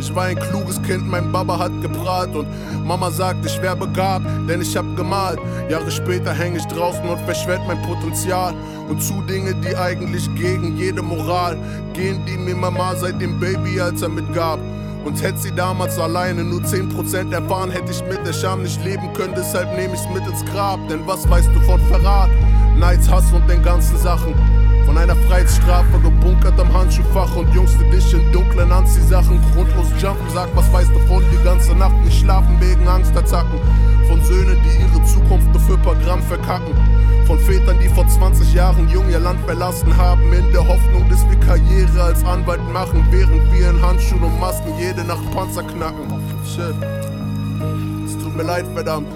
Ich 0.00 0.14
war 0.14 0.24
ein 0.24 0.38
kluges 0.38 0.80
Kind, 0.80 1.06
mein 1.06 1.30
Baba 1.30 1.58
hat 1.58 1.72
geprahlt 1.82 2.34
und 2.34 2.46
Mama 2.86 3.10
sagt, 3.10 3.44
ich 3.44 3.60
wär 3.60 3.76
begabt, 3.76 4.24
denn 4.48 4.62
ich 4.62 4.74
hab 4.74 4.96
gemalt. 4.96 5.38
Jahre 5.68 5.90
später 5.90 6.32
häng 6.32 6.56
ich 6.56 6.64
draußen 6.64 7.06
und 7.06 7.20
verschwend 7.20 7.66
mein 7.66 7.80
Potenzial 7.82 8.54
und 8.88 9.02
zu 9.02 9.20
Dinge, 9.22 9.54
die 9.56 9.76
eigentlich 9.76 10.26
gegen 10.36 10.78
jede 10.78 11.02
Moral 11.02 11.58
gehen, 11.92 12.24
die 12.24 12.38
mir 12.38 12.56
Mama 12.56 12.96
seit 12.96 13.20
dem 13.20 13.38
Babyalter 13.38 14.08
mitgab. 14.08 14.58
Und 15.04 15.22
hätte 15.22 15.38
sie 15.38 15.52
damals 15.52 15.98
alleine 15.98 16.44
nur 16.44 16.60
10% 16.60 17.32
erfahren, 17.32 17.70
hätte 17.70 17.92
ich 17.92 18.02
mit 18.04 18.26
der 18.26 18.32
Scham 18.32 18.62
nicht 18.62 18.82
leben 18.82 19.12
können, 19.12 19.34
deshalb 19.36 19.76
nehme 19.76 19.94
ich's 19.94 20.08
mit 20.14 20.26
ins 20.26 20.44
Grab. 20.46 20.78
Denn 20.88 21.06
was 21.06 21.28
weißt 21.28 21.50
du 21.54 21.60
von 21.60 21.80
Verrat, 21.88 22.30
Neids, 22.78 23.10
Hass 23.10 23.30
und 23.32 23.48
den 23.48 23.62
ganzen 23.62 23.98
Sachen? 23.98 24.34
Von 24.90 24.98
einer 24.98 25.14
Freiheitsstrafe 25.14 26.00
gebunkert 26.00 26.58
am 26.58 26.72
Handschuhfach 26.72 27.36
und 27.36 27.54
jungste 27.54 27.84
dich 27.90 28.12
in 28.12 28.32
dunklen 28.32 28.72
Anziehsachen. 28.72 29.40
Grundlos 29.54 29.86
jumpen, 30.02 30.28
sag, 30.34 30.48
was 30.56 30.72
weißt 30.72 30.90
du 30.90 30.98
von 31.06 31.22
die 31.30 31.44
ganze 31.44 31.76
Nacht 31.76 31.94
nicht 32.02 32.18
schlafen 32.18 32.60
wegen 32.60 32.88
Angstattacken. 32.88 33.60
Von 34.08 34.20
Söhnen, 34.24 34.58
die 34.64 34.82
ihre 34.82 35.04
Zukunft 35.06 35.46
nur 35.52 35.60
für 35.60 35.78
paar 35.78 35.94
Gramm 35.94 36.20
verkacken. 36.22 36.74
Von 37.24 37.38
Vätern, 37.38 37.76
die 37.80 37.88
vor 37.88 38.04
20 38.08 38.52
Jahren 38.52 38.88
jung 38.88 39.08
ihr 39.08 39.20
Land 39.20 39.38
verlassen 39.46 39.96
haben, 39.96 40.32
in 40.32 40.50
der 40.50 40.66
Hoffnung, 40.66 41.08
dass 41.08 41.24
wir 41.30 41.38
Karriere 41.38 42.02
als 42.02 42.24
Anwalt 42.24 42.68
machen, 42.72 43.06
während 43.12 43.52
wir 43.52 43.70
in 43.70 43.80
Handschuhen 43.80 44.24
und 44.24 44.40
Masken 44.40 44.72
jede 44.76 45.04
Nacht 45.04 45.30
Panzer 45.30 45.62
knacken. 45.62 46.18
Shit. 46.44 46.74
Es 48.04 48.18
tut 48.18 48.36
mir 48.36 48.42
leid, 48.42 48.66
verdammt. 48.74 49.06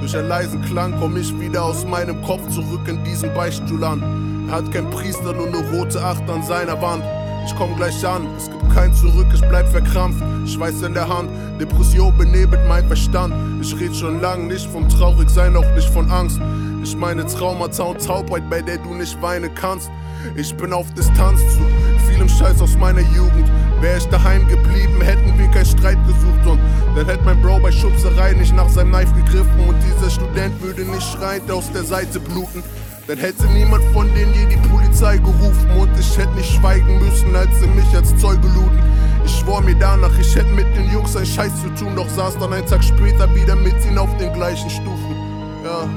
Durch 0.00 0.16
einen 0.16 0.28
leisen 0.28 0.62
Klang 0.62 0.94
komm 0.98 1.18
ich 1.18 1.38
wieder 1.38 1.64
aus 1.64 1.84
meinem 1.84 2.22
Kopf 2.22 2.48
zurück 2.48 2.88
in 2.88 3.04
diesen 3.04 3.34
Beichtstuhl 3.34 3.84
an. 3.84 4.31
Hat 4.52 4.70
kein 4.70 4.90
Priester, 4.90 5.32
nur 5.32 5.46
eine 5.46 5.66
rote 5.70 5.98
Acht 6.04 6.28
an 6.28 6.42
seiner 6.42 6.78
Wand. 6.82 7.02
Ich 7.46 7.56
komm 7.56 7.74
gleich 7.74 8.06
an, 8.06 8.26
es 8.36 8.50
gibt 8.50 8.74
kein 8.74 8.92
Zurück, 8.94 9.28
ich 9.32 9.40
bleib 9.40 9.66
verkrampft. 9.66 10.22
Schweiß 10.46 10.82
in 10.82 10.92
der 10.92 11.08
Hand, 11.08 11.30
Depression 11.58 12.14
benebelt 12.18 12.60
mein 12.68 12.86
Verstand. 12.86 13.32
Ich 13.62 13.74
red 13.80 13.96
schon 13.96 14.20
lang 14.20 14.48
nicht 14.48 14.66
vom 14.66 14.86
Traurigsein, 14.90 15.56
auch 15.56 15.74
nicht 15.74 15.88
von 15.88 16.10
Angst. 16.10 16.38
Ich 16.84 16.94
meine 16.94 17.24
Traumata 17.24 17.84
und 17.84 18.04
Taubheit, 18.04 18.42
bei 18.50 18.60
der 18.60 18.76
du 18.76 18.92
nicht 18.92 19.22
weinen 19.22 19.54
kannst. 19.54 19.90
Ich 20.36 20.54
bin 20.54 20.74
auf 20.74 20.92
Distanz 20.92 21.40
zu 21.40 21.62
vielem 22.06 22.28
Scheiß 22.28 22.60
aus 22.60 22.76
meiner 22.76 23.00
Jugend. 23.00 23.50
Wär 23.80 23.96
ich 23.96 24.04
daheim 24.08 24.46
geblieben, 24.48 25.00
hätten 25.00 25.32
wir 25.38 25.48
keinen 25.48 25.64
Streit 25.64 25.98
gesucht 26.06 26.46
und 26.46 26.60
dann 26.94 27.06
hätte 27.06 27.24
mein 27.24 27.40
Bro 27.40 27.60
bei 27.60 27.72
Schubserei 27.72 28.34
nicht 28.34 28.54
nach 28.54 28.68
seinem 28.68 28.92
Knife 28.92 29.14
gegriffen 29.14 29.66
und 29.66 29.76
dieser 29.82 30.10
Student 30.10 30.60
würde 30.60 30.82
nicht 30.82 31.10
schreiend 31.10 31.50
aus 31.50 31.72
der 31.72 31.84
Seite 31.84 32.20
bluten. 32.20 32.62
Dann 33.06 33.18
hätte 33.18 33.46
niemand 33.46 33.82
von 33.92 34.06
denen 34.14 34.32
je 34.32 34.46
die 34.46 34.68
Polizei 34.68 35.16
gerufen 35.18 35.70
und 35.78 35.90
ich 35.98 36.16
hätte 36.16 36.32
nicht 36.34 36.52
schweigen 36.52 36.98
müssen, 37.00 37.34
als 37.34 37.50
sie 37.58 37.66
mich 37.66 37.96
als 37.96 38.16
Zeuge 38.16 38.46
luden. 38.48 38.80
Ich 39.24 39.38
schwor 39.38 39.60
mir 39.60 39.74
danach, 39.74 40.16
ich 40.18 40.34
hätte 40.36 40.50
mit 40.52 40.66
den 40.76 40.90
Jungs 40.90 41.16
einen 41.16 41.26
Scheiß 41.26 41.52
zu 41.62 41.68
tun, 41.70 41.96
doch 41.96 42.08
saß 42.08 42.38
dann 42.38 42.52
einen 42.52 42.66
Tag 42.66 42.82
später 42.84 43.32
wieder 43.34 43.56
mit 43.56 43.74
ihnen 43.84 43.98
auf 43.98 44.16
den 44.18 44.32
gleichen 44.32 44.70
Stufen. 44.70 45.16
Ja, 45.64 45.88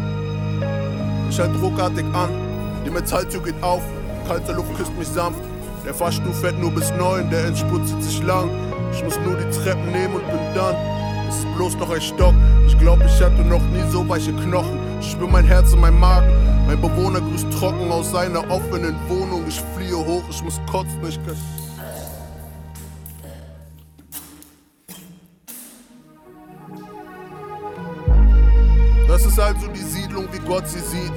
ich 1.29 1.39
halt 1.39 1.51
ruckartig 1.61 2.05
an, 2.13 2.29
die 2.85 2.89
Metalltür 2.89 3.43
geht 3.43 3.61
auf, 3.61 3.83
kalte 4.27 4.53
Luft 4.53 4.75
küsst 4.75 4.97
mich 4.97 5.07
sanft. 5.07 5.39
Der 5.85 5.93
Fahrstuhl 5.93 6.33
fährt 6.33 6.59
nur 6.59 6.71
bis 6.71 6.91
neun, 6.97 7.29
der 7.29 7.45
Endspurt 7.45 7.87
zieht 7.87 8.01
sich 8.01 8.23
lang. 8.23 8.49
Ich 8.91 9.03
muss 9.03 9.19
nur 9.23 9.35
die 9.35 9.49
Treppen 9.55 9.91
nehmen 9.91 10.15
und 10.15 10.25
bin 10.27 10.39
dann. 10.55 10.75
Es 11.29 11.37
ist 11.37 11.55
bloß 11.55 11.77
noch 11.77 11.91
ein 11.91 12.01
Stock. 12.01 12.33
Ich 12.65 12.77
glaub, 12.79 12.99
ich 13.05 13.21
hatte 13.21 13.43
noch 13.43 13.61
nie 13.61 13.83
so 13.91 14.07
weiche 14.07 14.33
Knochen. 14.33 14.79
Ich 14.99 15.11
spür 15.11 15.27
mein 15.27 15.45
Herz 15.45 15.73
in 15.73 15.79
meinem 15.79 15.99
Magen. 15.99 16.31
Mein 16.67 16.81
Bewohner 16.81 17.21
grüßt 17.21 17.51
trocken 17.59 17.91
aus 17.91 18.11
seiner 18.11 18.49
offenen 18.49 18.95
Wohnung. 19.07 19.43
Ich 19.47 19.61
fliehe 19.75 19.97
hoch, 19.97 20.23
ich 20.29 20.41
muss 20.43 20.59
kotzen, 20.69 20.99
ich 21.07 21.15
kann. 21.25 21.37
Das 29.07 29.25
ist 29.25 29.39
also 29.39 29.67
die 29.67 29.79
Siedlung, 29.79 30.27
wie 30.31 30.39
Gott 30.39 30.67
sie 30.67 30.79
sieht. 30.79 31.13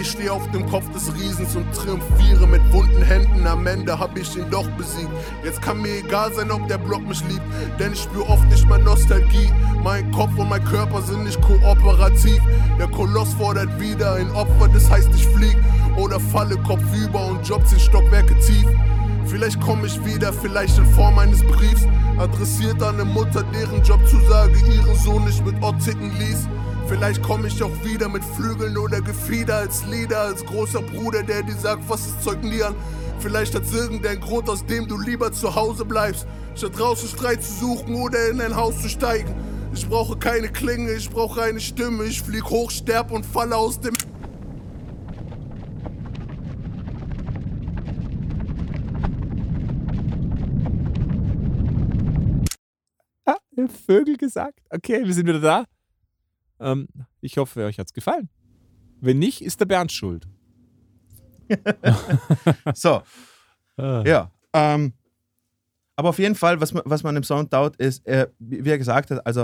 Ich 0.00 0.12
stehe 0.12 0.32
auf 0.32 0.48
dem 0.52 0.64
Kopf 0.70 0.88
des 0.92 1.12
Riesens 1.12 1.56
und 1.56 1.74
triumphiere 1.74 2.46
mit 2.46 2.62
wunden 2.72 3.02
Händen. 3.02 3.44
Am 3.48 3.66
Ende 3.66 3.98
hab 3.98 4.16
ich 4.16 4.36
ihn 4.36 4.48
doch 4.48 4.68
besiegt. 4.76 5.10
Jetzt 5.42 5.60
kann 5.60 5.82
mir 5.82 5.98
egal 5.98 6.32
sein, 6.32 6.52
ob 6.52 6.68
der 6.68 6.78
Block 6.78 7.04
mich 7.04 7.20
liebt, 7.28 7.42
denn 7.80 7.94
ich 7.94 8.02
spür 8.02 8.28
oft 8.30 8.48
nicht 8.48 8.68
mal 8.68 8.78
Nostalgie. 8.78 9.50
Mein 9.82 10.08
Kopf 10.12 10.38
und 10.38 10.50
mein 10.50 10.62
Körper 10.62 11.02
sind 11.02 11.24
nicht 11.24 11.40
kooperativ. 11.42 12.40
Der 12.78 12.86
Koloss 12.86 13.34
fordert 13.34 13.80
wieder 13.80 14.14
ein 14.14 14.30
Opfer, 14.30 14.68
das 14.72 14.88
heißt 14.88 15.10
ich 15.16 15.26
flieg 15.26 15.56
oder 15.96 16.20
falle 16.20 16.56
kopfüber 16.58 17.26
und 17.26 17.46
Jobs 17.48 17.72
in 17.72 17.80
Stockwerke 17.80 18.38
tief. 18.38 18.68
Vielleicht 19.26 19.60
komme 19.60 19.88
ich 19.88 20.04
wieder, 20.04 20.32
vielleicht 20.32 20.78
in 20.78 20.86
Form 20.86 21.18
eines 21.18 21.42
Briefs, 21.42 21.86
adressiert 22.18 22.80
an 22.84 22.94
eine 23.00 23.04
Mutter, 23.04 23.42
deren 23.52 23.82
Jobzusage 23.82 24.58
ihren 24.72 24.94
Sohn 24.94 25.24
nicht 25.24 25.44
mit 25.44 25.60
Ott 25.60 25.80
ticken 25.84 26.16
ließ. 26.18 26.46
Vielleicht 26.88 27.22
komme 27.22 27.48
ich 27.48 27.62
auch 27.62 27.84
wieder 27.84 28.08
mit 28.08 28.24
Flügeln 28.24 28.78
oder 28.78 29.02
Gefieder 29.02 29.58
als 29.58 29.84
Leader, 29.84 30.22
als 30.22 30.42
großer 30.42 30.80
Bruder, 30.80 31.22
der 31.22 31.42
dir 31.42 31.54
sagt, 31.54 31.86
was 31.86 32.06
ist 32.06 32.22
Zeug 32.22 32.42
nie 32.42 32.62
an. 32.62 32.74
Vielleicht 33.20 33.54
hat's 33.54 33.74
irgendeinen 33.74 34.22
Grund, 34.22 34.48
aus 34.48 34.64
dem 34.64 34.88
du 34.88 34.98
lieber 34.98 35.30
zu 35.30 35.54
Hause 35.54 35.84
bleibst, 35.84 36.26
statt 36.54 36.78
draußen 36.78 37.10
Streit 37.10 37.42
zu 37.44 37.52
suchen 37.52 37.94
oder 37.94 38.30
in 38.30 38.40
ein 38.40 38.56
Haus 38.56 38.80
zu 38.80 38.88
steigen. 38.88 39.34
Ich 39.74 39.86
brauche 39.86 40.16
keine 40.16 40.48
Klinge, 40.48 40.92
ich 40.92 41.10
brauche 41.10 41.42
eine 41.42 41.60
Stimme, 41.60 42.04
ich 42.04 42.22
flieg 42.22 42.44
hoch, 42.44 42.70
sterb 42.70 43.10
und 43.10 43.26
falle 43.26 43.54
aus 43.54 43.78
dem 43.80 43.92
Ah, 53.26 53.36
Vögel 53.86 54.16
gesagt. 54.16 54.58
Okay, 54.70 55.04
wir 55.04 55.12
sind 55.12 55.26
wieder 55.26 55.40
da. 55.40 55.64
Ähm, 56.60 56.88
ich 57.20 57.36
hoffe, 57.38 57.64
euch 57.64 57.78
hat's 57.78 57.92
gefallen. 57.92 58.28
Wenn 59.00 59.18
nicht, 59.18 59.42
ist 59.42 59.60
der 59.60 59.66
Bernd 59.66 59.92
schuld. 59.92 60.26
So, 62.74 63.02
Ah. 63.76 64.02
ja. 64.04 64.32
Ähm, 64.52 64.92
aber 65.94 66.08
auf 66.08 66.18
jeden 66.18 66.34
Fall, 66.34 66.60
was, 66.60 66.72
man- 66.72 66.82
was 66.84 67.02
man 67.04 67.14
im 67.16 67.22
Song 67.22 67.48
taugt, 67.48 67.76
ist, 67.80 68.04
äh, 68.06 68.28
wie 68.38 68.68
er 68.68 68.78
gesagt 68.78 69.10
hat, 69.10 69.24
also 69.24 69.42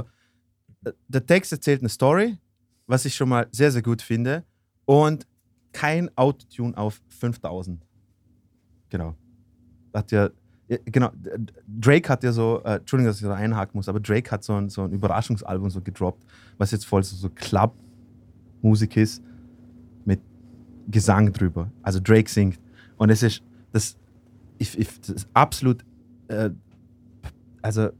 äh, 0.84 0.92
der 1.08 1.24
Text 1.24 1.52
erzählt 1.52 1.80
eine 1.80 1.88
Story, 1.88 2.36
was 2.86 3.04
ich 3.04 3.14
schon 3.14 3.28
mal 3.28 3.46
sehr, 3.52 3.70
sehr 3.70 3.82
gut 3.82 4.02
finde. 4.02 4.44
Und 4.86 5.26
kein 5.72 6.10
Autotune 6.16 6.76
auf 6.76 7.00
5000. 7.08 7.86
Genau. 8.90 9.14
Hat 9.92 10.10
ja, 10.10 10.30
genau, 10.84 11.10
D- 11.14 11.30
D- 11.38 11.52
Drake 11.66 12.08
hat 12.08 12.22
ja 12.22 12.32
so, 12.32 12.62
äh, 12.64 12.76
Entschuldigung, 12.76 13.08
dass 13.10 13.20
ich 13.20 13.26
da 13.26 13.34
einhaken 13.34 13.76
muss, 13.78 13.88
aber 13.88 14.00
Drake 14.00 14.30
hat 14.30 14.44
so 14.44 14.54
ein, 14.54 14.68
so 14.68 14.82
ein 14.82 14.92
Überraschungsalbum 14.92 15.70
so 15.70 15.80
gedroppt, 15.80 16.24
was 16.58 16.70
jetzt 16.70 16.86
voll 16.86 17.02
so, 17.02 17.16
so 17.16 17.28
Club-Musik 17.30 18.96
ist, 18.96 19.22
mit 20.04 20.20
Gesang 20.88 21.32
drüber. 21.32 21.70
Also 21.82 22.00
Drake 22.00 22.30
singt. 22.30 22.58
Und 22.96 23.10
es 23.10 23.22
ist, 23.22 23.42
das, 23.72 23.96
ich, 24.58 24.78
ich, 24.78 25.00
das 25.00 25.10
ist 25.10 25.28
absolut, 25.34 25.84
äh, 26.28 26.50
also 27.62 27.90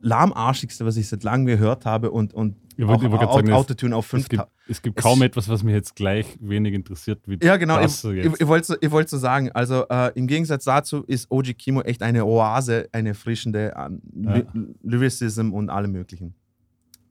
lahmarschigste, 0.00 0.84
was 0.84 0.96
ich 0.96 1.08
seit 1.08 1.22
langem 1.24 1.46
gehört 1.46 1.86
habe 1.86 2.10
und, 2.10 2.34
und 2.34 2.56
Ich 2.76 2.86
wollte- 2.86 3.08
gerade 3.08 3.32
sagen, 3.32 3.48
es- 3.48 3.54
Autotune 3.54 3.94
auf 3.96 4.04
Es 4.06 4.10
5 4.10 4.28
gibt, 4.28 4.44
es 4.68 4.82
gibt 4.82 4.98
Es- 4.98 5.02
kaum 5.02 5.22
etwas, 5.22 5.48
was 5.48 5.62
mich 5.62 5.74
jetzt 5.74 5.94
gleich 5.96 6.26
wenig 6.40 6.74
interessiert 6.74 7.20
wie 7.26 7.38
Ja, 7.42 7.56
genau. 7.56 7.80
das 7.80 7.94
Ich, 7.94 8.00
so 8.00 8.10
ich, 8.12 8.24
jetzt. 8.24 8.40
ich 8.40 8.46
wollte 8.46 8.66
so, 8.66 8.76
ich 8.80 8.90
wollte 8.90 9.10
so 9.10 9.18
sagen, 9.18 9.50
also 9.52 9.86
äh, 9.88 10.12
im 10.14 10.26
Gegensatz 10.26 10.64
dazu 10.64 11.02
ist 11.04 11.30
OG 11.30 11.54
Kimo 11.54 11.82
echt 11.82 12.02
eine 12.02 12.24
Oase, 12.24 12.88
eine 12.92 13.10
erfrischende 13.10 13.76
an 13.76 14.00
Ly 14.14 14.44
Lyricism 14.82 15.52
und 15.52 15.70
allem 15.70 15.92
Möglichen. 15.92 16.34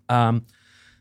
Ähm, 0.10 0.44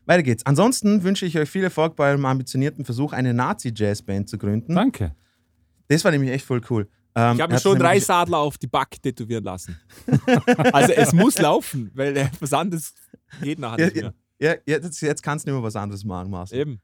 weiter 0.05 0.23
geht's. 0.23 0.45
Ansonsten 0.45 1.03
wünsche 1.03 1.25
ich 1.25 1.37
euch 1.37 1.49
viel 1.49 1.63
Erfolg 1.63 1.95
bei 1.95 2.09
eurem 2.09 2.25
ambitionierten 2.25 2.85
Versuch, 2.85 3.13
eine 3.13 3.33
Nazi-Jazz-Band 3.33 4.29
zu 4.29 4.37
gründen. 4.37 4.75
Danke. 4.75 5.15
Das 5.87 6.03
war 6.03 6.11
nämlich 6.11 6.31
echt 6.31 6.45
voll 6.45 6.61
cool. 6.69 6.87
Ähm, 7.15 7.35
Ich 7.35 7.41
habe 7.41 7.53
mir 7.53 7.59
schon 7.59 7.77
drei 7.77 7.99
Sadler 7.99 8.39
auf 8.39 8.57
die 8.57 8.65
Back 8.67 9.01
tätowieren 9.01 9.43
lassen. 9.43 9.77
also 10.73 10.93
es 10.93 11.13
muss 11.13 11.37
laufen, 11.39 11.91
weil 11.93 12.17
äh, 12.17 12.27
was 12.39 12.53
anderes 12.53 12.93
geht 13.41 13.59
nachher 13.59 13.79
Ja, 13.79 13.85
nicht 13.85 13.95
ja, 13.97 14.01
mehr. 14.03 14.13
Ja, 14.43 14.55
jetzt, 14.65 15.01
jetzt 15.01 15.23
kannst 15.23 15.45
du 15.45 15.51
nicht 15.51 15.57
mehr 15.57 15.63
was 15.65 15.75
anderes 15.75 16.03
machen, 16.03 16.29
Marcel. 16.29 16.59
Eben. 16.59 16.81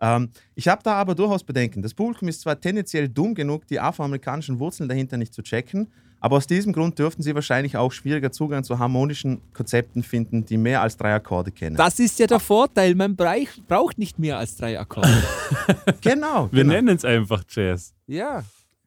Ähm, 0.00 0.30
ich 0.54 0.68
habe 0.68 0.82
da 0.82 0.94
aber 0.94 1.14
durchaus 1.14 1.42
Bedenken. 1.42 1.82
Das 1.82 1.94
Publikum 1.94 2.28
ist 2.28 2.42
zwar 2.42 2.60
tendenziell 2.60 3.08
dumm 3.08 3.34
genug, 3.34 3.66
die 3.66 3.80
afroamerikanischen 3.80 4.58
Wurzeln 4.58 4.88
dahinter 4.88 5.16
nicht 5.16 5.34
zu 5.34 5.42
checken, 5.42 5.88
aber 6.20 6.36
aus 6.36 6.46
diesem 6.46 6.72
Grund 6.72 6.98
dürften 6.98 7.22
sie 7.22 7.34
wahrscheinlich 7.34 7.76
auch 7.76 7.92
schwieriger 7.92 8.30
Zugang 8.30 8.64
zu 8.64 8.78
harmonischen 8.78 9.40
Konzepten 9.52 10.02
finden, 10.02 10.44
die 10.44 10.56
mehr 10.56 10.82
als 10.82 10.96
drei 10.96 11.14
Akkorde 11.14 11.50
kennen. 11.50 11.76
Das 11.76 11.98
ist 11.98 12.18
ja 12.18 12.26
der 12.26 12.40
Vorteil, 12.40 12.94
man 12.94 13.16
braucht 13.16 13.98
nicht 13.98 14.18
mehr 14.18 14.38
als 14.38 14.56
drei 14.56 14.78
Akkorde. 14.78 15.22
genau, 16.00 16.48
Wir 16.52 16.62
genau, 16.62 16.74
nennen 16.74 16.96
es 16.96 17.04
einfach 17.04 17.42
Jazz. 17.48 17.94
ja. 18.06 18.44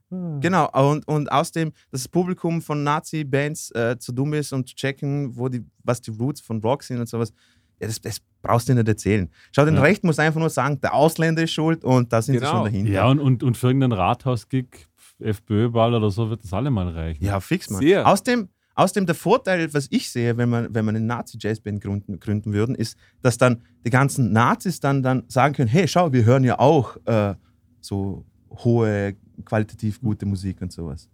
genau. 0.09 0.69
Und, 0.71 1.07
und 1.07 1.31
außerdem, 1.31 1.71
dass 1.91 2.01
das 2.01 2.07
Publikum 2.07 2.61
von 2.61 2.83
Nazi-Bands 2.83 3.71
äh, 3.71 3.97
zu 3.99 4.11
dumm 4.11 4.33
ist, 4.33 4.51
um 4.53 4.65
zu 4.65 4.75
checken, 4.75 5.35
wo 5.35 5.49
die, 5.49 5.63
was 5.83 6.01
die 6.01 6.11
Roots 6.11 6.41
von 6.41 6.59
Rock 6.61 6.83
sind 6.83 6.99
und 6.99 7.07
sowas. 7.07 7.31
Ja, 7.79 7.87
das, 7.87 8.01
das 8.01 8.21
brauchst 8.41 8.67
du 8.69 8.73
nicht 8.73 8.87
erzählen. 8.87 9.29
Schau, 9.51 9.65
den 9.65 9.75
Ja. 9.75 9.81
Recht 9.81 10.03
muss 10.03 10.19
einfach 10.19 10.39
nur 10.39 10.49
sagen, 10.49 10.79
der 10.81 10.93
Ausländer 10.93 11.43
ist 11.43 11.51
schuld 11.51 11.83
und 11.83 12.11
da 12.13 12.21
sind 12.21 12.33
sie 12.35 12.39
Genau. 12.39 12.51
schon 12.51 12.63
dahinter. 12.65 12.91
Ja, 12.91 13.07
und, 13.07 13.19
und, 13.19 13.43
und 13.43 13.57
für 13.57 13.67
irgendeinen 13.67 13.93
Rathaus-Gig, 13.93 14.87
FPÖ-Ball 15.19 15.93
oder 15.93 16.09
so, 16.09 16.29
wird 16.29 16.43
das 16.43 16.53
alle 16.53 16.69
mal 16.71 16.87
reichen. 16.89 17.23
Ja, 17.23 17.39
fix, 17.39 17.69
Mann. 17.69 17.81
Sehr. 17.81 18.07
Außerdem, 18.07 18.47
außerdem 18.75 19.05
der 19.05 19.15
Vorteil, 19.15 19.73
was 19.73 19.87
ich 19.91 20.09
sehe, 20.09 20.37
wenn 20.37 20.49
man, 20.49 20.73
wenn 20.73 20.85
man 20.85 20.95
eine 20.95 21.05
Nazi-Jazzband 21.05 21.81
gründen, 21.81 22.19
gründen 22.19 22.53
würden, 22.53 22.75
ist, 22.75 22.97
dass 23.21 23.37
dann 23.37 23.61
die 23.85 23.89
ganzen 23.89 24.31
Nazis 24.31 24.79
dann, 24.79 25.03
dann 25.03 25.23
sagen 25.27 25.53
können, 25.55 25.67
hey, 25.69 25.87
schau, 25.87 26.13
wir 26.13 26.23
hören 26.25 26.43
ja 26.43 26.59
auch 26.59 26.95
äh, 27.05 27.35
so 27.81 28.25
hohe, 28.49 29.15
qualitativ 29.45 29.99
gute 30.01 30.25
Musik 30.25 30.61
und 30.61 30.71
sowas. 30.71 31.09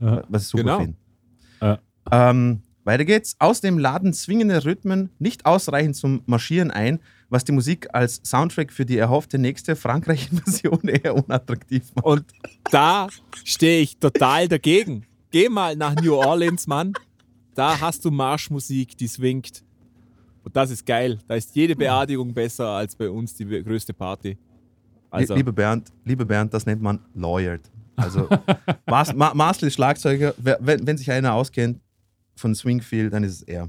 Ja. 0.00 0.22
Was 0.28 0.42
ich 0.42 0.48
super 0.48 0.62
Genau. 0.64 0.78
finde. 0.80 0.96
Ja. 1.60 1.78
Ähm, 2.10 2.62
weiter 2.84 3.04
geht's. 3.04 3.36
Außerdem 3.38 3.78
laden 3.78 4.12
zwingende 4.12 4.64
Rhythmen 4.64 5.10
nicht 5.18 5.46
ausreichend 5.46 5.96
zum 5.96 6.22
Marschieren 6.26 6.70
ein, 6.70 6.98
was 7.28 7.44
die 7.44 7.52
Musik 7.52 7.88
als 7.94 8.20
Soundtrack 8.24 8.72
für 8.72 8.84
die 8.84 8.98
erhoffte 8.98 9.38
nächste 9.38 9.76
Frankreich-Invasion 9.76 10.80
eher 10.88 11.14
unattraktiv 11.14 11.84
macht. 11.94 12.04
Und 12.04 12.24
da 12.70 13.08
stehe 13.44 13.80
ich 13.80 13.96
total 13.98 14.48
dagegen. 14.48 15.06
Geh 15.30 15.48
mal 15.48 15.76
nach 15.76 15.94
New 15.94 16.14
Orleans, 16.14 16.66
Mann. 16.66 16.92
Da 17.54 17.80
hast 17.80 18.04
du 18.04 18.10
Marschmusik, 18.10 18.96
die 18.96 19.06
swingt. 19.08 19.62
Und 20.44 20.56
das 20.56 20.70
ist 20.70 20.84
geil. 20.84 21.18
Da 21.28 21.36
ist 21.36 21.54
jede 21.54 21.76
Beerdigung 21.76 22.34
besser 22.34 22.66
als 22.68 22.96
bei 22.96 23.08
uns 23.08 23.34
die 23.34 23.44
größte 23.46 23.94
Party. 23.94 24.36
Also, 25.10 25.34
Lie- 25.34 25.38
Lieber 25.40 25.52
Bernd, 25.52 25.88
lieber 26.04 26.24
Bernd, 26.24 26.52
das 26.52 26.66
nennt 26.66 26.82
man 26.82 26.98
lawyered. 27.14 27.60
Also 27.96 28.26
Ma, 28.86 29.32
Marcel 29.34 29.68
ist 29.68 29.74
Schlagzeuger. 29.74 30.34
Wenn, 30.38 30.86
wenn 30.86 30.96
sich 30.96 31.10
einer 31.10 31.34
auskennt 31.34 31.78
von 32.36 32.54
Swingfield, 32.54 33.12
dann 33.12 33.24
ist 33.24 33.32
es 33.34 33.42
er. 33.42 33.68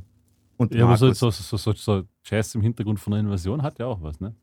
Und 0.57 0.73
Ja, 0.73 0.85
aber 0.85 0.97
so, 0.97 1.05
Markus. 1.05 1.19
so, 1.19 1.29
so, 1.31 1.57
so, 1.57 1.73
so 1.73 2.03
Jazz 2.25 2.55
im 2.55 2.61
Hintergrund 2.61 2.99
von 2.99 3.13
einer 3.13 3.21
Invasion 3.27 3.61
hat 3.63 3.79
ja 3.79 3.85
auch 3.87 4.01
was, 4.01 4.19
ne? 4.19 4.35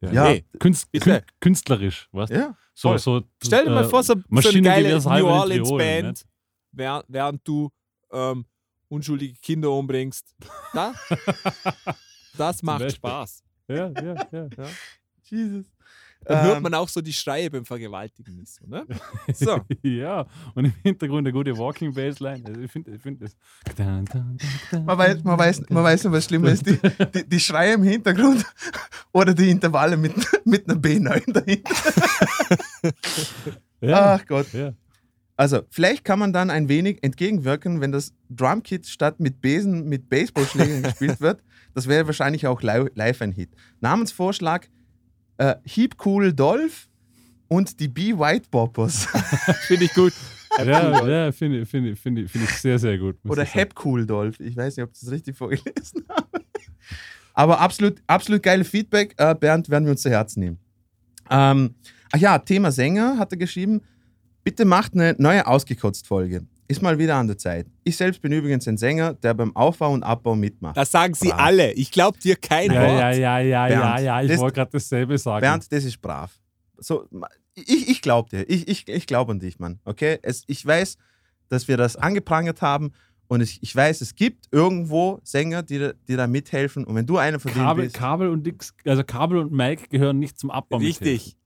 Ja. 0.00 0.24
hey, 0.24 0.44
Künst, 0.58 0.90
Bitte. 0.92 1.10
kün- 1.18 1.24
künstlerisch, 1.40 2.08
weißt 2.12 2.32
du? 2.32 2.36
ja, 2.38 2.56
So, 2.74 2.96
so, 2.98 3.22
stell 3.42 3.64
dir 3.64 3.70
mal 3.70 3.84
äh, 3.84 3.88
vor, 3.88 4.02
so, 4.02 4.14
so 4.14 4.48
eine 4.48 4.62
geile 4.62 4.88
New 5.00 5.10
in 5.10 5.22
Orleans 5.24 5.68
Triolen, 5.68 6.02
Band, 6.02 6.26
während, 6.72 7.04
während 7.08 7.48
du 7.48 7.70
ähm, 8.12 8.44
unschuldige 8.88 9.34
Kinder 9.40 9.70
umbringst. 9.70 10.34
Da, 10.74 10.94
das 12.36 12.62
macht. 12.62 12.92
Spaß. 12.92 13.42
Ja, 13.68 13.88
ja, 13.88 14.16
ja. 14.32 14.48
Jesus. 15.24 15.66
Dann 16.28 16.42
hört 16.44 16.56
Ähm, 16.56 16.62
man 16.64 16.74
auch 16.74 16.88
so 16.88 17.00
die 17.00 17.12
Schreie 17.12 17.48
beim 17.50 17.64
Vergewaltigen 17.64 18.36
nicht 18.36 18.52
so, 18.52 18.66
ne? 18.66 18.84
So. 19.34 19.60
ja, 19.82 20.26
und 20.54 20.64
im 20.66 20.72
Hintergrund 20.82 21.26
eine 21.26 21.32
gute 21.32 21.56
Walking 21.56 21.94
Bassline. 21.94 22.42
Also 22.44 22.60
ich 22.60 22.70
finde 22.72 22.90
ich 22.96 23.00
find 23.02 23.22
das. 23.22 23.36
Man 23.78 24.98
weiß, 24.98 25.22
man, 25.24 25.38
weiß, 25.38 25.62
man 25.68 25.84
weiß 25.84 26.10
was 26.10 26.24
schlimmer 26.24 26.48
ist. 26.50 26.66
Die, 26.66 26.78
die, 27.14 27.28
die 27.28 27.40
Schreie 27.40 27.74
im 27.74 27.82
Hintergrund 27.82 28.44
oder 29.12 29.34
die 29.34 29.50
Intervalle 29.50 29.96
mit, 29.96 30.14
mit 30.44 30.68
einer 30.68 30.78
B9 30.80 31.32
dahinter. 31.32 31.72
Ja, 33.80 34.14
Ach 34.14 34.26
Gott. 34.26 34.52
ja. 34.52 34.72
Also, 35.38 35.60
vielleicht 35.70 36.02
kann 36.02 36.18
man 36.18 36.32
dann 36.32 36.48
ein 36.48 36.68
wenig 36.70 37.02
entgegenwirken, 37.04 37.82
wenn 37.82 37.92
das 37.92 38.14
Drumkit 38.30 38.86
statt 38.86 39.20
mit 39.20 39.42
Besen 39.42 39.86
mit 39.86 40.08
Baseballschlägen 40.08 40.82
gespielt 40.82 41.20
wird. 41.20 41.42
Das 41.74 41.86
wäre 41.86 42.06
wahrscheinlich 42.06 42.46
auch 42.46 42.62
li- 42.62 42.88
live 42.94 43.20
ein 43.20 43.32
Hit. 43.32 43.50
Namensvorschlag: 43.80 44.70
äh, 45.38 45.56
Heap 45.64 45.96
Cool 46.04 46.32
Dolph 46.32 46.88
und 47.48 47.78
die 47.80 47.88
B 47.88 48.16
White 48.16 48.48
Boppers. 48.50 49.06
Finde 49.66 49.84
ich 49.84 49.94
gut. 49.94 50.12
Ja, 50.58 51.06
ja 51.06 51.32
finde 51.32 51.60
ich, 51.60 51.68
find 51.68 51.86
ich, 51.86 52.00
find 52.00 52.30
find 52.30 52.44
ich 52.44 52.50
sehr, 52.50 52.78
sehr 52.78 52.96
gut. 52.98 53.16
Oder. 53.28 53.44
Hep 53.44 53.74
Cool 53.84 54.06
Dolph. 54.06 54.40
Ich 54.40 54.56
weiß 54.56 54.76
nicht, 54.76 54.84
ob 54.84 54.92
ich 54.92 55.00
das 55.00 55.10
richtig 55.10 55.36
vorgelesen 55.36 56.04
habe. 56.08 56.44
Aber 57.34 57.60
absolut, 57.60 58.00
absolut 58.06 58.42
geile 58.42 58.64
Feedback. 58.64 59.14
Äh, 59.18 59.34
Bernd, 59.34 59.68
werden 59.68 59.84
wir 59.84 59.90
uns 59.92 60.02
zu 60.02 60.10
Herzen 60.10 60.40
nehmen. 60.40 60.58
Ähm, 61.28 61.74
ach 62.10 62.18
ja, 62.18 62.38
Thema 62.38 62.72
Sänger 62.72 63.18
hat 63.18 63.32
er 63.32 63.38
geschrieben. 63.38 63.82
Bitte 64.44 64.64
macht 64.64 64.94
eine 64.94 65.14
neue 65.18 65.46
Ausgekotzt-Folge. 65.46 66.46
Ist 66.68 66.82
mal 66.82 66.98
wieder 66.98 67.14
an 67.16 67.26
der 67.28 67.38
Zeit. 67.38 67.66
Ich 67.84 67.96
selbst 67.96 68.20
bin 68.20 68.32
übrigens 68.32 68.66
ein 68.66 68.76
Sänger, 68.76 69.14
der 69.14 69.34
beim 69.34 69.54
Aufbau 69.54 69.92
und 69.92 70.02
Abbau 70.02 70.34
mitmacht. 70.34 70.76
Das 70.76 70.90
sagen 70.90 71.14
sie 71.14 71.28
Brav. 71.28 71.40
alle. 71.40 71.72
Ich 71.74 71.90
glaube 71.92 72.18
dir 72.18 72.34
kein 72.36 72.72
Ja, 72.72 72.80
Wort. 72.82 73.00
ja, 73.00 73.10
ja, 73.12 73.38
ja, 73.38 73.68
ja, 73.68 73.68
Bernd, 73.68 74.00
ja. 74.04 74.22
Ich 74.22 74.28
das- 74.30 74.38
wollte 74.40 74.54
gerade 74.56 74.70
dasselbe 74.72 75.16
sagen. 75.18 75.40
Bernd, 75.42 75.70
das 75.72 75.84
ist 75.84 76.00
brav. 76.02 76.32
So, 76.78 77.08
ich, 77.54 77.88
ich 77.88 78.02
glaube 78.02 78.28
dir. 78.30 78.48
Ich, 78.50 78.66
ich, 78.68 78.88
ich 78.88 79.06
glaube 79.06 79.32
an 79.32 79.38
dich, 79.40 79.58
Mann. 79.58 79.78
Okay? 79.84 80.18
Es, 80.22 80.42
ich 80.46 80.64
weiß, 80.66 80.96
dass 81.48 81.68
wir 81.68 81.76
das 81.76 81.96
angeprangert 81.96 82.60
haben 82.62 82.90
und 83.28 83.40
ich, 83.40 83.62
ich 83.62 83.74
weiß, 83.74 84.00
es 84.00 84.14
gibt 84.16 84.46
irgendwo 84.50 85.20
Sänger, 85.22 85.62
die, 85.62 85.78
da- 85.78 85.92
die 86.08 86.16
da 86.16 86.26
mithelfen. 86.26 86.84
Und 86.84 86.96
wenn 86.96 87.06
du 87.06 87.16
einer 87.16 87.38
von 87.38 87.52
denen 87.52 87.64
Kabel, 87.64 87.84
bist. 87.84 87.96
Kabel 87.96 88.28
und 88.28 88.44
Dix, 88.44 88.74
also 88.84 89.04
Kabel 89.04 89.38
und 89.38 89.52
Mike 89.52 89.84
gehören 89.88 90.18
nicht 90.18 90.38
zum 90.38 90.50
Abbau. 90.50 90.78
Richtig. 90.78 91.22
helfen. 91.22 91.36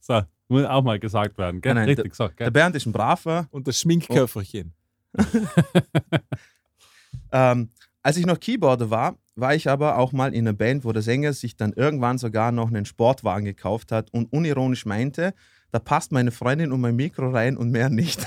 So, 0.00 0.22
muss 0.50 0.64
auch 0.64 0.82
mal 0.82 0.98
gesagt 0.98 1.38
werden. 1.38 1.60
Gell? 1.60 1.74
Nein, 1.74 1.86
nein, 1.86 1.94
Richtig, 1.94 2.14
so, 2.14 2.28
Der 2.28 2.34
gell? 2.34 2.50
Bernd 2.50 2.76
ist 2.76 2.86
ein 2.86 2.92
braver. 2.92 3.48
Und 3.50 3.66
das 3.66 3.80
Schminkköfferchen. 3.80 4.74
Ähm, 7.32 7.70
als 8.02 8.16
ich 8.16 8.26
noch 8.26 8.40
Keyboarder 8.40 8.90
war, 8.90 9.18
war 9.36 9.54
ich 9.54 9.68
aber 9.68 9.98
auch 9.98 10.12
mal 10.12 10.34
in 10.34 10.46
einer 10.46 10.56
Band, 10.56 10.84
wo 10.84 10.92
der 10.92 11.02
Sänger 11.02 11.32
sich 11.32 11.56
dann 11.56 11.72
irgendwann 11.72 12.18
sogar 12.18 12.52
noch 12.52 12.68
einen 12.68 12.84
Sportwagen 12.84 13.44
gekauft 13.44 13.92
hat 13.92 14.12
und 14.12 14.32
unironisch 14.32 14.86
meinte, 14.86 15.34
da 15.70 15.78
passt 15.78 16.12
meine 16.12 16.30
Freundin 16.30 16.72
und 16.72 16.80
mein 16.80 16.96
Mikro 16.96 17.30
rein 17.30 17.56
und 17.56 17.70
mehr 17.70 17.90
nicht. 17.90 18.26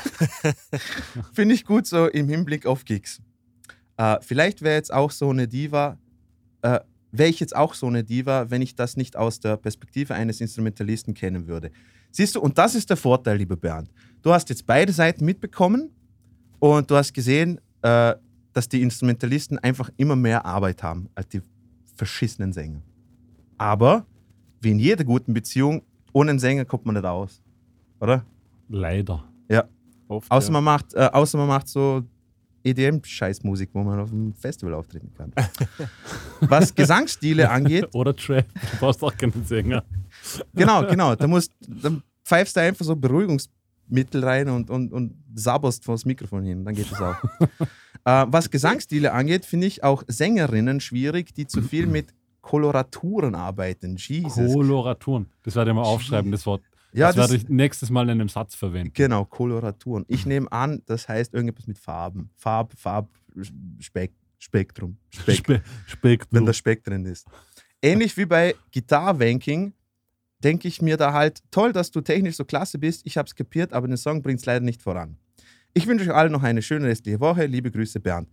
Finde 1.34 1.56
ich 1.56 1.66
gut 1.66 1.86
so 1.86 2.08
im 2.08 2.30
Hinblick 2.30 2.66
auf 2.66 2.86
Gigs. 2.86 3.22
Äh, 3.98 4.18
vielleicht 4.22 4.62
wäre 4.62 4.76
jetzt 4.76 4.94
auch 4.94 5.12
so 5.12 5.30
eine 5.30 5.48
Diva, 5.48 5.98
äh, 6.62 6.80
wäre 7.12 7.30
ich 7.30 7.40
jetzt 7.40 7.56
auch 7.56 7.74
so 7.74 7.88
eine 7.88 8.04
Diva, 8.04 8.50
wenn 8.50 8.62
ich 8.62 8.76
das 8.76 8.96
nicht 8.96 9.18
aus 9.18 9.40
der 9.40 9.58
Perspektive 9.58 10.16
eines 10.16 10.40
Instrumentalisten 10.40 11.14
kennen 11.14 11.48
würde. 11.48 11.72
Siehst 12.16 12.36
du, 12.36 12.40
und 12.40 12.58
das 12.58 12.76
ist 12.76 12.90
der 12.90 12.98
Vorteil, 12.98 13.38
lieber 13.38 13.56
Bernd. 13.56 13.90
Du 14.22 14.32
hast 14.32 14.48
jetzt 14.50 14.68
beide 14.68 14.94
Seiten 14.94 15.26
mitbekommen 15.26 15.90
und 16.60 16.90
du 16.90 16.96
hast 16.96 17.12
gesehen, 17.12 17.60
äh, 17.82 18.14
dass 18.54 18.70
die 18.70 18.84
Instrumentalisten 18.84 19.58
einfach 19.58 19.90
immer 19.98 20.16
mehr 20.16 20.46
Arbeit 20.46 20.84
haben 20.84 21.10
als 21.16 21.28
die 21.30 21.42
verschissenen 21.96 22.54
Sänger. 22.54 22.84
Aber 23.58 24.06
wie 24.62 24.72
in 24.72 24.80
jeder 24.80 25.04
guten 25.04 25.34
Beziehung, 25.34 25.82
ohne 26.14 26.30
einen 26.30 26.40
Sänger 26.40 26.66
kommt 26.66 26.86
man 26.86 26.94
nicht 26.96 27.06
aus. 27.06 27.42
Oder? 28.00 28.24
Leider. 28.70 29.24
Oft, 30.08 30.30
Außer, 30.30 30.48
ja. 30.48 30.54
man, 30.54 30.64
macht, 30.64 30.94
äh, 30.94 31.10
außer 31.12 31.38
man 31.38 31.48
macht 31.48 31.68
so 31.68 32.04
EDM-Scheißmusik, 32.64 33.70
wo 33.74 33.84
man 33.84 34.00
auf 34.00 34.12
einem 34.12 34.34
Festival 34.36 34.76
auftreten 34.76 35.12
kann. 35.18 35.34
Was 36.42 36.74
Gesangsstile 36.74 37.50
angeht, 37.50 37.88
Oder 37.94 38.16
Trap. 38.16 38.46
Du 38.54 38.78
brauchst 38.80 39.04
auch 39.04 39.16
keinen 39.18 39.44
Sänger. 39.46 39.84
Genau, 40.54 40.86
genau, 40.86 41.16
da, 41.16 41.28
musst, 41.28 41.52
da 41.60 41.92
pfeifst 42.24 42.56
du 42.56 42.62
einfach 42.62 42.86
so 42.86 42.96
Beruhigungsmittel 42.96 44.24
rein 44.24 44.50
und, 44.50 44.70
und, 44.70 44.92
und 44.92 45.16
sabberst 45.36 45.84
vor 45.84 45.96
das 45.96 46.06
Mikrofon 46.06 46.44
hin, 46.44 46.66
dann 46.66 46.76
geht 46.76 46.92
das 46.92 47.02
auch. 47.02 47.16
äh, 48.06 48.26
was 48.28 48.50
Gesangsstile 48.50 49.12
angeht, 49.12 49.46
finde 49.46 49.68
ich 49.68 49.84
auch 49.84 50.04
Sängerinnen 50.08 50.80
schwierig, 50.80 51.34
die 51.34 51.48
zu 51.48 51.62
viel 51.62 51.88
mit 51.88 52.14
Koloraturen 52.44 53.36
arbeiten. 53.36 53.96
Jesus. 53.96 54.54
Koloraturen. 54.54 55.28
Das 55.44 55.56
werde 55.56 55.72
ich 55.72 55.76
mal 55.76 55.84
aufschreiben, 55.84 56.32
das 56.32 56.46
Wort. 56.46 56.62
ja, 56.92 57.08
das, 57.08 57.16
das, 57.16 57.32
werde 57.32 57.44
ich 57.44 57.50
nächstes 57.50 57.90
Mal 57.90 58.04
in 58.04 58.12
einem 58.12 58.30
Satz 58.30 58.54
verwenden. 58.54 58.92
genau, 58.94 59.26
Koloraturen. 59.26 60.06
Ich 60.08 60.26
nehme 60.26 60.52
an, 60.52 60.82
das 60.86 61.08
heißt 61.08 61.34
irgendetwas 61.34 61.68
mit 61.68 61.80
Farben. 61.80 62.30
Farb, 62.36 62.74
Farb, 62.78 63.10
Speck, 63.80 64.12
Spektrum. 64.38 64.98
Speck, 65.10 65.38
Spe 65.38 65.62
Spektrum. 65.88 66.38
wenn 66.38 66.46
der 66.46 66.54
Speck 66.54 66.84
drin 66.84 67.06
ist. 67.06 67.28
Ähnlich 67.82 68.16
wie 68.18 68.26
bei 68.26 68.56
Guitar-Wanking 68.74 69.74
denke 70.44 70.68
ich 70.68 70.82
mir 70.82 70.98
da 70.98 71.14
halt, 71.14 71.42
toll, 71.52 71.74
dass 71.74 71.92
du 71.92 72.02
technisch 72.02 72.36
so 72.36 72.46
klasse 72.46 72.78
bist, 72.78 73.02
ich 73.06 73.18
habe 73.18 73.28
es 73.28 73.36
kapiert, 73.36 73.74
aber 73.74 73.88
den 73.88 73.98
Song 73.98 74.22
bringt 74.22 74.40
es 74.40 74.46
leider 74.46 74.64
nicht 74.64 74.82
voran. 74.82 75.18
Ich 75.74 75.88
wünsche 75.88 76.06
euch 76.06 76.16
allen 76.16 76.32
noch 76.32 76.44
eine 76.44 76.62
schöne 76.62 76.88
restliche 76.88 77.20
Woche. 77.20 77.46
Liebe 77.46 77.72
Grüße, 77.72 78.00
Bernd. 78.00 78.30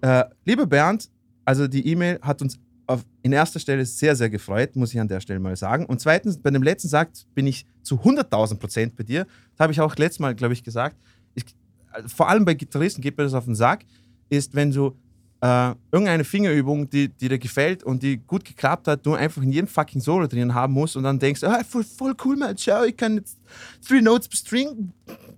Äh, 0.00 0.24
lieber 0.44 0.66
Bernd, 0.66 1.10
also 1.44 1.68
die 1.68 1.86
E-Mail 1.86 2.18
hat 2.22 2.40
uns 2.40 2.58
auf, 2.86 3.04
in 3.22 3.32
erster 3.32 3.60
Stelle 3.60 3.84
sehr, 3.84 4.16
sehr 4.16 4.30
gefreut, 4.30 4.74
muss 4.76 4.94
ich 4.94 5.00
an 5.00 5.06
der 5.06 5.20
Stelle 5.20 5.40
mal 5.40 5.56
sagen. 5.56 5.84
Und 5.86 6.00
zweitens, 6.00 6.38
bei 6.38 6.50
dem 6.50 6.62
letzten 6.62 6.88
Sagt 6.88 7.26
bin 7.34 7.46
ich 7.46 7.66
zu 7.82 7.96
100.000 7.96 8.58
Prozent 8.58 8.96
bei 8.96 9.04
dir. 9.04 9.26
Das 9.52 9.60
habe 9.60 9.72
ich 9.72 9.80
auch 9.80 9.94
letztes 9.96 10.20
Mal, 10.20 10.34
glaube 10.34 10.54
ich, 10.54 10.64
gesagt. 10.64 10.96
Ich, 11.34 11.44
äh, 11.92 12.08
vor 12.08 12.28
allem 12.28 12.44
bei 12.44 12.54
Gitarristen 12.54 13.02
geht 13.02 13.18
mir 13.18 13.24
das 13.24 13.34
auf 13.34 13.44
den 13.44 13.54
Sack, 13.54 13.84
ist, 14.30 14.54
wenn 14.54 14.70
du 14.70 14.96
äh, 15.42 15.74
irgendeine 15.90 16.24
Fingerübung, 16.24 16.88
die, 16.90 17.08
die 17.08 17.28
dir 17.28 17.38
gefällt 17.38 17.82
und 17.82 18.02
die 18.02 18.18
gut 18.18 18.44
geklappt 18.44 18.88
hat, 18.88 19.04
du 19.06 19.14
einfach 19.14 19.42
in 19.42 19.52
jedem 19.52 19.68
fucking 19.68 20.00
Solo 20.00 20.26
drin 20.26 20.54
haben 20.54 20.74
musst 20.74 20.96
und 20.96 21.02
dann 21.02 21.18
denkst, 21.18 21.42
ah, 21.44 21.62
voll, 21.64 21.84
voll 21.84 22.14
cool, 22.24 22.36
man, 22.36 22.56
schau, 22.58 22.84
ich 22.84 22.96
kann 22.96 23.16
jetzt 23.16 23.38
Three 23.86 24.02
Notes 24.02 24.28
per 24.28 24.36
String 24.36 24.92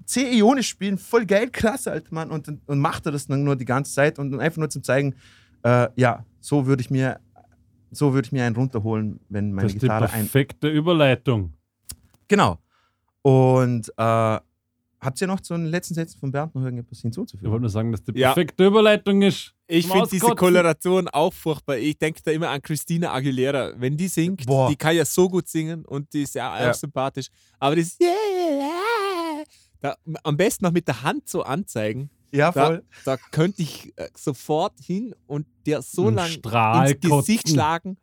C 0.05 0.39
ionisch 0.39 0.69
spielen, 0.69 0.99
voll 0.99 1.25
geil, 1.25 1.49
krass, 1.51 1.87
Alter, 1.87 2.09
Mann. 2.11 2.31
Und, 2.31 2.49
und 2.67 2.79
macht 2.79 3.07
er 3.07 3.13
das 3.13 3.27
dann 3.27 3.45
nur 3.45 3.57
die 3.57 3.65
ganze 3.65 3.93
Zeit 3.93 4.19
und 4.19 4.39
einfach 4.41 4.59
nur 4.59 4.71
zum 4.71 4.83
zeigen, 4.83 5.15
äh, 5.63 5.89
ja, 5.97 6.25
so 6.41 6.67
würde 6.67 6.83
ich 6.83 6.91
mir 6.91 7.21
so 7.93 8.15
würde 8.15 8.27
ich 8.27 8.33
mir 8.33 8.45
einen 8.45 8.57
runterholen, 8.57 9.21
wenn 9.29 9.53
meine 9.53 9.67
das 9.67 9.75
ist 9.75 9.83
die 9.83 9.87
Gitarre 9.87 10.07
ein. 10.07 10.23
perfekte 10.23 10.69
Überleitung. 10.69 11.53
Genau. 12.27 12.59
Und 13.21 13.93
äh, 13.97 14.39
habt 15.03 15.21
ihr 15.21 15.27
noch 15.27 15.41
zu 15.41 15.55
den 15.55 15.67
letzten 15.67 15.95
Sätzen 15.95 16.19
von 16.19 16.31
Bernd 16.33 16.55
noch 16.55 16.63
irgendetwas 16.63 16.99
Ich 16.99 17.03
hinzuzufügen? 17.03 17.51
wollte 17.51 17.63
nur 17.63 17.71
sagen, 17.71 17.91
dass 17.93 18.03
die 18.05 18.13
Ja. 18.19 18.29
perfekte 18.29 18.67
Überleitung 18.67 19.21
ist. 19.23 19.53
Ich 19.67 19.87
finde 19.89 20.09
diese. 20.11 20.35
Koloration 20.35 21.09
auch 21.09 21.33
furchtbar. 21.33 21.77
Ich 21.79 21.99
denke 21.99 22.21
da 22.25 22.31
immer 22.31 22.49
an 22.51 22.63
Christina 22.63 23.13
Aguilera. 23.13 23.73
Wenn 23.77 23.97
die 23.97 24.09
singt, 24.09 24.47
Boah. 24.47 24.69
die 24.69 24.77
kann 24.77 24.95
ja 24.97 25.05
so 25.05 25.29
gut 25.29 25.49
singen 25.49 25.85
und 25.85 26.13
die 26.13 26.23
ist 26.23 26.35
ja 26.35 26.55
auch 26.55 26.61
Ja. 26.61 26.75
sympathisch. 26.75 27.27
Aber 27.59 27.77
das 27.77 27.97
da, 29.81 29.97
am 30.23 30.37
besten 30.37 30.65
noch 30.65 30.73
mit 30.73 30.87
der 30.87 31.03
Hand 31.03 31.29
so 31.29 31.43
anzeigen. 31.43 32.09
Ja, 32.31 32.51
Da, 32.53 32.67
voll. 32.67 32.85
da 33.05 33.17
könnte 33.17 33.61
ich 33.63 33.93
äh, 33.97 34.09
sofort 34.17 34.79
hin 34.81 35.15
und 35.27 35.47
dir 35.67 35.83
so 35.83 36.07
Ein 36.09 36.15
lang 36.15 36.29
Strahl 36.31 36.91
ins 36.93 37.01
Gesicht 37.01 37.49
schlagen, 37.51 37.99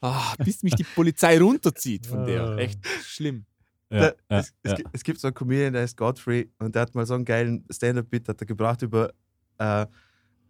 ah, 0.00 0.34
bis 0.38 0.62
mich 0.62 0.74
die 0.76 0.84
Polizei 0.84 1.38
runterzieht 1.40 2.06
von 2.06 2.26
der. 2.26 2.42
Ah. 2.44 2.56
Echt 2.58 2.78
schlimm. 3.04 3.44
Da, 4.00 4.12
ja, 4.30 4.38
es, 4.40 4.52
ja. 4.64 4.74
gibt- 4.74 4.88
es 4.92 5.04
gibt 5.04 5.20
so 5.20 5.28
einen 5.28 5.34
Comedian, 5.34 5.72
der 5.72 5.82
heißt 5.82 5.96
Godfrey 5.96 6.50
und 6.58 6.74
der 6.74 6.82
hat 6.82 6.94
mal 6.94 7.06
so 7.06 7.14
einen 7.14 7.24
geilen 7.24 7.64
Stand-Up-Bit 7.70 8.28
hat 8.28 8.40
er 8.40 8.46
gebracht 8.46 8.82
über, 8.82 9.12
äh, 9.58 9.82
äh, 9.82 9.86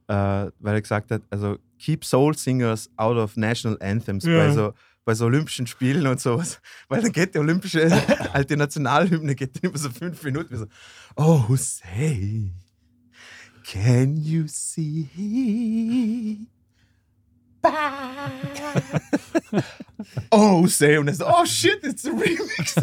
weil 0.09 0.51
er 0.74 0.80
gesagt 0.82 1.11
hat, 1.11 1.22
also 1.30 1.59
keep 1.78 2.05
Soul 2.05 2.36
Singers 2.36 2.90
out 2.97 3.16
of 3.16 3.36
National 3.36 3.78
Anthems 3.80 4.24
Ja. 4.24 4.36
bei, 4.36 4.53
so, 4.53 4.74
bei 5.05 5.14
so 5.14 5.24
Olympischen 5.26 5.66
Spielen 5.66 6.07
und 6.07 6.20
sowas. 6.20 6.61
Weil 6.88 7.03
dann 7.03 7.11
geht 7.12 7.34
die 7.34 7.38
olympische, 7.40 7.90
halt 8.32 8.51
die 8.51 8.57
Nationalhymne 8.57 9.34
geht 9.34 9.57
dann 9.57 9.70
immer 9.70 9.78
so 9.78 9.90
fünf 9.90 10.22
Minuten. 10.22 10.57
So, 10.57 10.66
oh, 11.16 11.57
say, 11.57 12.53
can 13.64 14.16
you 14.16 14.45
see? 14.47 16.47
Oh, 20.30 20.66
say, 20.66 20.96
und 20.98 21.08
er 21.08 21.14
so, 21.14 21.26
oh 21.26 21.44
shit, 21.44 21.82
it's 21.84 22.04
a 22.06 22.10
remix. 22.10 22.74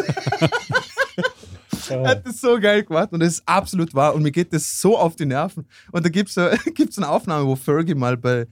Er 1.89 2.07
hat 2.07 2.25
das 2.25 2.39
so 2.41 2.59
geil 2.59 2.83
gemacht 2.83 3.11
und 3.11 3.19
das 3.19 3.33
ist 3.33 3.43
absolut 3.47 3.93
wahr 3.95 4.13
und 4.13 4.21
mir 4.21 4.31
geht 4.31 4.53
das 4.53 4.79
so 4.79 4.97
auf 4.97 5.15
die 5.15 5.25
Nerven. 5.25 5.65
Und 5.91 6.05
da 6.05 6.09
gibt 6.09 6.29
es 6.35 6.59
gibt's 6.75 6.97
eine 6.97 7.09
Aufnahme, 7.09 7.45
wo 7.47 7.55
Fergie 7.55 7.95
mal 7.95 8.15
bei, 8.15 8.45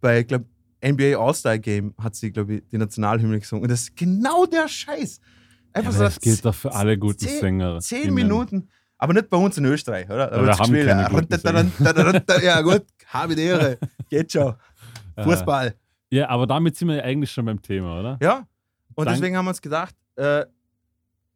bei 0.00 0.22
glaub, 0.22 0.42
NBA 0.84 1.18
All-Star 1.18 1.58
Game 1.58 1.94
hat 2.00 2.14
sie, 2.14 2.30
glaube 2.30 2.54
ich, 2.56 2.62
die 2.70 2.78
Nationalhymne 2.78 3.40
gesungen. 3.40 3.62
Und 3.64 3.70
das 3.70 3.82
ist 3.82 3.96
genau 3.96 4.46
der 4.46 4.68
Scheiß. 4.68 5.18
Ja, 5.20 5.80
Einfach 5.80 5.88
aber 5.90 5.98
so 5.98 6.04
das 6.04 6.20
gilt 6.20 6.44
doch 6.44 6.54
für 6.54 6.72
alle 6.72 6.96
guten 6.96 7.18
zehn- 7.26 7.40
Sänger. 7.40 7.80
Zehn 7.80 8.14
Minuten. 8.14 8.68
Aber 8.98 9.12
nicht 9.12 9.28
bei 9.28 9.36
uns 9.38 9.58
in 9.58 9.64
Österreich, 9.64 10.06
oder? 10.06 10.28
Da 10.28 10.36
wir 10.36 10.46
wird's 10.46 10.60
haben 10.60 10.72
keine 10.72 11.70
ja. 12.38 12.40
Ja, 12.42 12.60
gut, 12.60 12.84
habe 13.08 13.34
die 13.34 13.42
Ehre. 13.42 13.78
Geht 14.08 14.30
schon. 14.30 14.54
Fußball. 15.22 15.74
Ja, 16.10 16.28
aber 16.28 16.46
damit 16.46 16.76
sind 16.76 16.88
wir 16.88 16.96
ja 16.96 17.02
eigentlich 17.02 17.30
schon 17.30 17.44
beim 17.44 17.60
Thema, 17.62 18.00
oder? 18.00 18.18
Ja. 18.22 18.46
Und 18.94 19.06
Dank- 19.06 19.16
deswegen 19.16 19.36
haben 19.36 19.44
wir 19.46 19.50
uns 19.50 19.62
gedacht, 19.62 19.94
äh, 20.16 20.44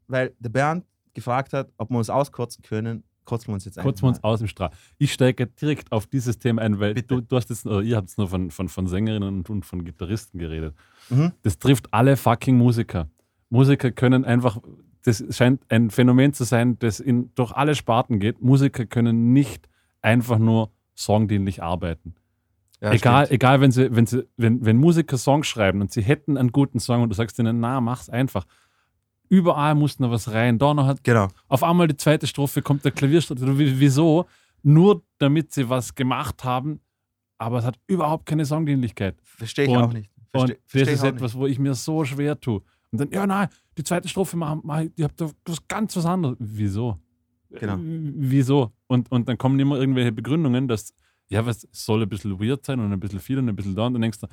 weil 0.06 0.34
der 0.38 0.48
Bernd 0.50 0.84
gefragt 1.14 1.52
hat, 1.52 1.68
ob 1.76 1.90
wir 1.90 1.98
uns 1.98 2.10
auskotzen 2.10 2.62
können, 2.62 3.02
kotzen 3.24 3.48
wir 3.48 3.54
uns 3.54 3.64
jetzt 3.64 3.76
einfach. 3.78 3.88
Kurz 3.90 4.02
wir 4.02 4.08
uns 4.08 4.22
aus 4.22 4.38
dem 4.38 4.48
Strahl. 4.48 4.70
Ich 4.98 5.12
steige 5.12 5.46
direkt 5.46 5.90
auf 5.92 6.06
dieses 6.06 6.38
Thema 6.38 6.62
ein, 6.62 6.78
weil 6.80 6.94
du, 6.94 7.20
du 7.20 7.36
hast 7.36 7.50
jetzt, 7.50 7.66
oder 7.66 7.82
ihr 7.82 7.96
habt 7.96 8.08
jetzt 8.08 8.18
nur 8.18 8.28
von, 8.28 8.50
von, 8.50 8.68
von 8.68 8.86
Sängerinnen 8.86 9.28
und, 9.28 9.50
und 9.50 9.66
von 9.66 9.84
Gitarristen 9.84 10.38
geredet. 10.38 10.74
Mhm. 11.10 11.32
Das 11.42 11.58
trifft 11.58 11.92
alle 11.92 12.16
fucking 12.16 12.56
Musiker. 12.56 13.08
Musiker 13.50 13.90
können 13.90 14.24
einfach, 14.24 14.58
das 15.04 15.24
scheint 15.36 15.62
ein 15.68 15.90
Phänomen 15.90 16.32
zu 16.32 16.44
sein, 16.44 16.78
das 16.78 17.00
in, 17.00 17.30
durch 17.34 17.52
alle 17.52 17.74
Sparten 17.74 18.18
geht. 18.20 18.40
Musiker 18.40 18.86
können 18.86 19.32
nicht 19.32 19.68
einfach 20.00 20.38
nur 20.38 20.70
songdienlich 20.94 21.62
arbeiten. 21.62 22.14
Ja, 22.80 22.92
egal, 22.92 23.26
stimmt. 23.26 23.34
egal 23.34 23.60
wenn, 23.60 23.70
sie, 23.72 23.94
wenn, 23.94 24.06
sie, 24.06 24.24
wenn, 24.36 24.64
wenn 24.64 24.76
Musiker 24.76 25.18
Songs 25.18 25.46
schreiben 25.48 25.80
und 25.80 25.90
sie 25.92 26.02
hätten 26.02 26.36
einen 26.36 26.52
guten 26.52 26.78
Song 26.80 27.02
und 27.02 27.08
du 27.08 27.14
sagst 27.14 27.38
ihnen, 27.38 27.58
na, 27.60 27.80
mach's 27.80 28.08
einfach. 28.08 28.44
Überall 29.28 29.74
muss 29.74 29.98
noch 29.98 30.10
was 30.10 30.30
rein. 30.32 30.58
Da 30.58 30.72
noch 30.72 30.86
hat 30.86 31.04
Genau. 31.04 31.28
auf 31.48 31.62
einmal 31.62 31.86
die 31.88 31.96
zweite 31.96 32.26
Strophe 32.26 32.62
kommt 32.62 32.84
der 32.84 32.92
Klavierstreicher. 32.92 33.58
Wie- 33.58 33.78
Wieso? 33.78 34.26
Nur 34.62 35.02
damit 35.18 35.52
sie 35.52 35.68
was 35.68 35.94
gemacht 35.94 36.44
haben, 36.44 36.80
aber 37.36 37.58
es 37.58 37.64
hat 37.64 37.78
überhaupt 37.86 38.26
keine 38.26 38.46
Songdienlichkeit. 38.46 39.16
Verstehe 39.22 39.66
ich 39.66 39.70
Und- 39.70 39.82
auch 39.82 39.92
nicht. 39.92 40.10
Und 40.32 40.50
Verste- 40.50 40.54
das 40.54 40.58
versteh 40.72 40.92
ist 40.92 41.02
etwas, 41.04 41.34
wo 41.34 41.46
ich 41.46 41.58
mir 41.58 41.74
so 41.74 42.04
schwer 42.04 42.38
tue. 42.40 42.62
Und 42.90 43.00
dann, 43.00 43.10
ja, 43.10 43.26
nein, 43.26 43.48
die 43.76 43.82
zweite 43.84 44.08
Strophe 44.08 44.36
machen, 44.36 44.60
mach, 44.64 44.80
ich- 44.80 45.04
habt 45.04 45.20
da 45.20 45.28
was 45.46 45.66
ganz 45.68 45.96
was 45.96 46.06
anderes. 46.06 46.36
Wieso? 46.38 46.98
Genau. 47.50 47.74
Äh, 47.76 47.78
Wieso? 47.80 48.72
Und, 48.86 49.10
und 49.10 49.28
dann 49.28 49.36
kommen 49.38 49.58
immer 49.58 49.78
irgendwelche 49.78 50.12
Begründungen, 50.12 50.68
dass, 50.68 50.94
ja, 51.28 51.44
was 51.44 51.64
es 51.64 51.84
soll 51.84 52.02
ein 52.02 52.08
bisschen 52.08 52.40
weird 52.40 52.64
sein 52.64 52.80
und 52.80 52.92
ein 52.92 53.00
bisschen 53.00 53.20
viel 53.20 53.38
und 53.38 53.48
ein 53.48 53.56
bisschen 53.56 53.74
da. 53.74 53.86
Und 53.86 53.94
dann 53.94 54.02
denkst 54.02 54.20
du, 54.20 54.26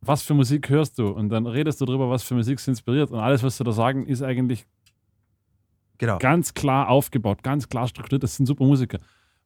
was 0.00 0.22
für 0.22 0.34
Musik 0.34 0.68
hörst 0.68 0.98
du? 0.98 1.08
Und 1.08 1.28
dann 1.28 1.46
redest 1.46 1.80
du 1.80 1.84
darüber, 1.84 2.10
was 2.10 2.22
für 2.22 2.34
Musik 2.34 2.60
sie 2.60 2.70
inspiriert. 2.70 3.10
Und 3.10 3.20
alles, 3.20 3.42
was 3.42 3.56
sie 3.56 3.64
da 3.64 3.72
sagen, 3.72 4.06
ist 4.06 4.22
eigentlich. 4.22 4.66
Genau. 5.98 6.18
ganz 6.18 6.54
klar 6.54 6.88
aufgebaut, 6.88 7.44
ganz 7.44 7.68
klar 7.68 7.86
strukturiert. 7.86 8.24
Das 8.24 8.34
sind 8.34 8.46
super 8.46 8.64
Musiker. 8.64 8.98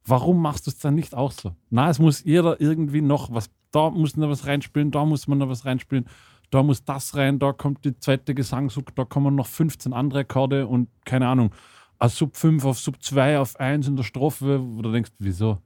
Warum 0.07 0.41
machst 0.41 0.66
du 0.66 0.70
es 0.70 0.78
dann 0.78 0.95
nicht 0.95 1.14
auch 1.14 1.30
so? 1.30 1.55
Na, 1.68 1.91
es 1.91 1.99
muss 1.99 2.24
jeder 2.24 2.61
irgendwie 2.61 3.03
noch 3.03 3.32
was, 3.32 3.51
da 3.70 3.91
muss 3.91 4.16
noch 4.16 4.30
was 4.30 4.47
reinspielen, 4.47 4.91
da 4.91 5.05
muss 5.05 5.28
man 5.28 5.39
noch 5.39 5.51
was 5.51 5.66
reinspielen, 5.66 6.07
da 6.51 6.62
muss 6.62 6.82
das 6.84 7.14
rein, 7.14 7.39
da 7.39 7.53
kommt 7.53 7.84
die 7.84 7.99
zweite 7.99 8.34
Gesangshook, 8.34 8.95
da 8.95 9.05
kommen 9.05 9.34
noch 9.34 9.47
15 9.47 9.93
andere 9.93 10.20
Akkorde 10.20 10.66
und 10.66 10.89
keine 11.05 11.28
Ahnung, 11.28 11.55
auf 11.99 12.14
Sub 12.14 12.36
5 12.36 12.64
auf 12.64 12.78
Sub 12.78 13.03
2 13.03 13.39
auf 13.39 13.61
1 13.61 13.86
in 13.89 13.97
der 13.97 14.05
Strophe, 14.05 14.61
wo 14.62 14.80
du 14.80 14.91
denkst, 14.91 15.11
wieso? 15.18 15.59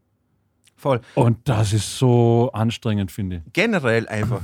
Voll. 0.83 1.01
Und 1.14 1.39
das 1.49 1.72
ist 1.72 1.97
so 1.97 2.51
anstrengend, 2.53 3.12
finde 3.12 3.37
ich. 3.47 3.53
Generell 3.53 4.09
einfach. 4.09 4.43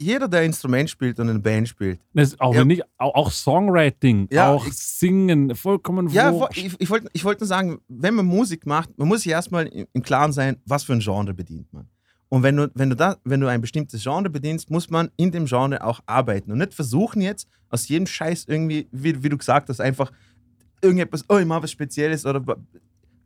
Jeder, 0.00 0.26
der 0.26 0.42
Instrument 0.42 0.90
spielt 0.90 1.20
und 1.20 1.28
eine 1.28 1.38
Band 1.38 1.68
spielt. 1.68 2.00
Das 2.12 2.40
auch, 2.40 2.54
Ja. 2.54 2.64
nicht, 2.64 2.82
auch, 2.98 3.14
auch 3.14 3.30
Songwriting, 3.30 4.26
Ja, 4.32 4.50
auch 4.50 4.66
ich- 4.66 4.72
Singen, 4.74 5.54
vollkommen 5.54 6.08
Ja, 6.08 6.32
wurscht. 6.32 6.56
ich, 6.58 6.74
ich 6.80 6.90
wollte 6.90 7.08
ich 7.12 7.24
wollt 7.24 7.38
nur 7.38 7.46
sagen, 7.46 7.78
wenn 7.86 8.14
man 8.14 8.24
Musik 8.26 8.66
macht, 8.66 8.98
man 8.98 9.06
muss 9.06 9.22
sich 9.22 9.30
erstmal 9.30 9.66
im 9.68 10.02
Klaren 10.02 10.32
sein, 10.32 10.56
was 10.66 10.82
für 10.84 10.94
ein 10.94 11.00
Genre 11.00 11.32
bedient 11.34 11.72
man. 11.72 11.86
Und 12.30 12.42
wenn 12.42 12.56
du, 12.56 12.68
wenn, 12.74 12.90
du 12.90 12.96
da, 12.96 13.16
wenn 13.24 13.40
du 13.40 13.46
ein 13.46 13.60
bestimmtes 13.60 14.02
Genre 14.02 14.28
bedienst, 14.30 14.70
muss 14.70 14.88
man 14.90 15.10
in 15.16 15.30
dem 15.30 15.44
Genre 15.46 15.84
auch 15.84 16.00
arbeiten 16.06 16.50
und 16.50 16.58
nicht 16.58 16.74
versuchen 16.74 17.20
jetzt 17.22 17.46
aus 17.68 17.86
jedem 17.86 18.06
Scheiß 18.06 18.46
irgendwie, 18.48 18.88
wie, 18.90 19.22
wie 19.22 19.28
du 19.28 19.36
gesagt 19.38 19.68
hast, 19.68 19.80
einfach 19.80 20.10
irgendetwas, 20.82 21.24
oh, 21.28 21.36
ich 21.38 21.46
mache 21.46 21.62
was 21.64 21.70
Spezielles 21.72 22.24
oder 22.26 22.42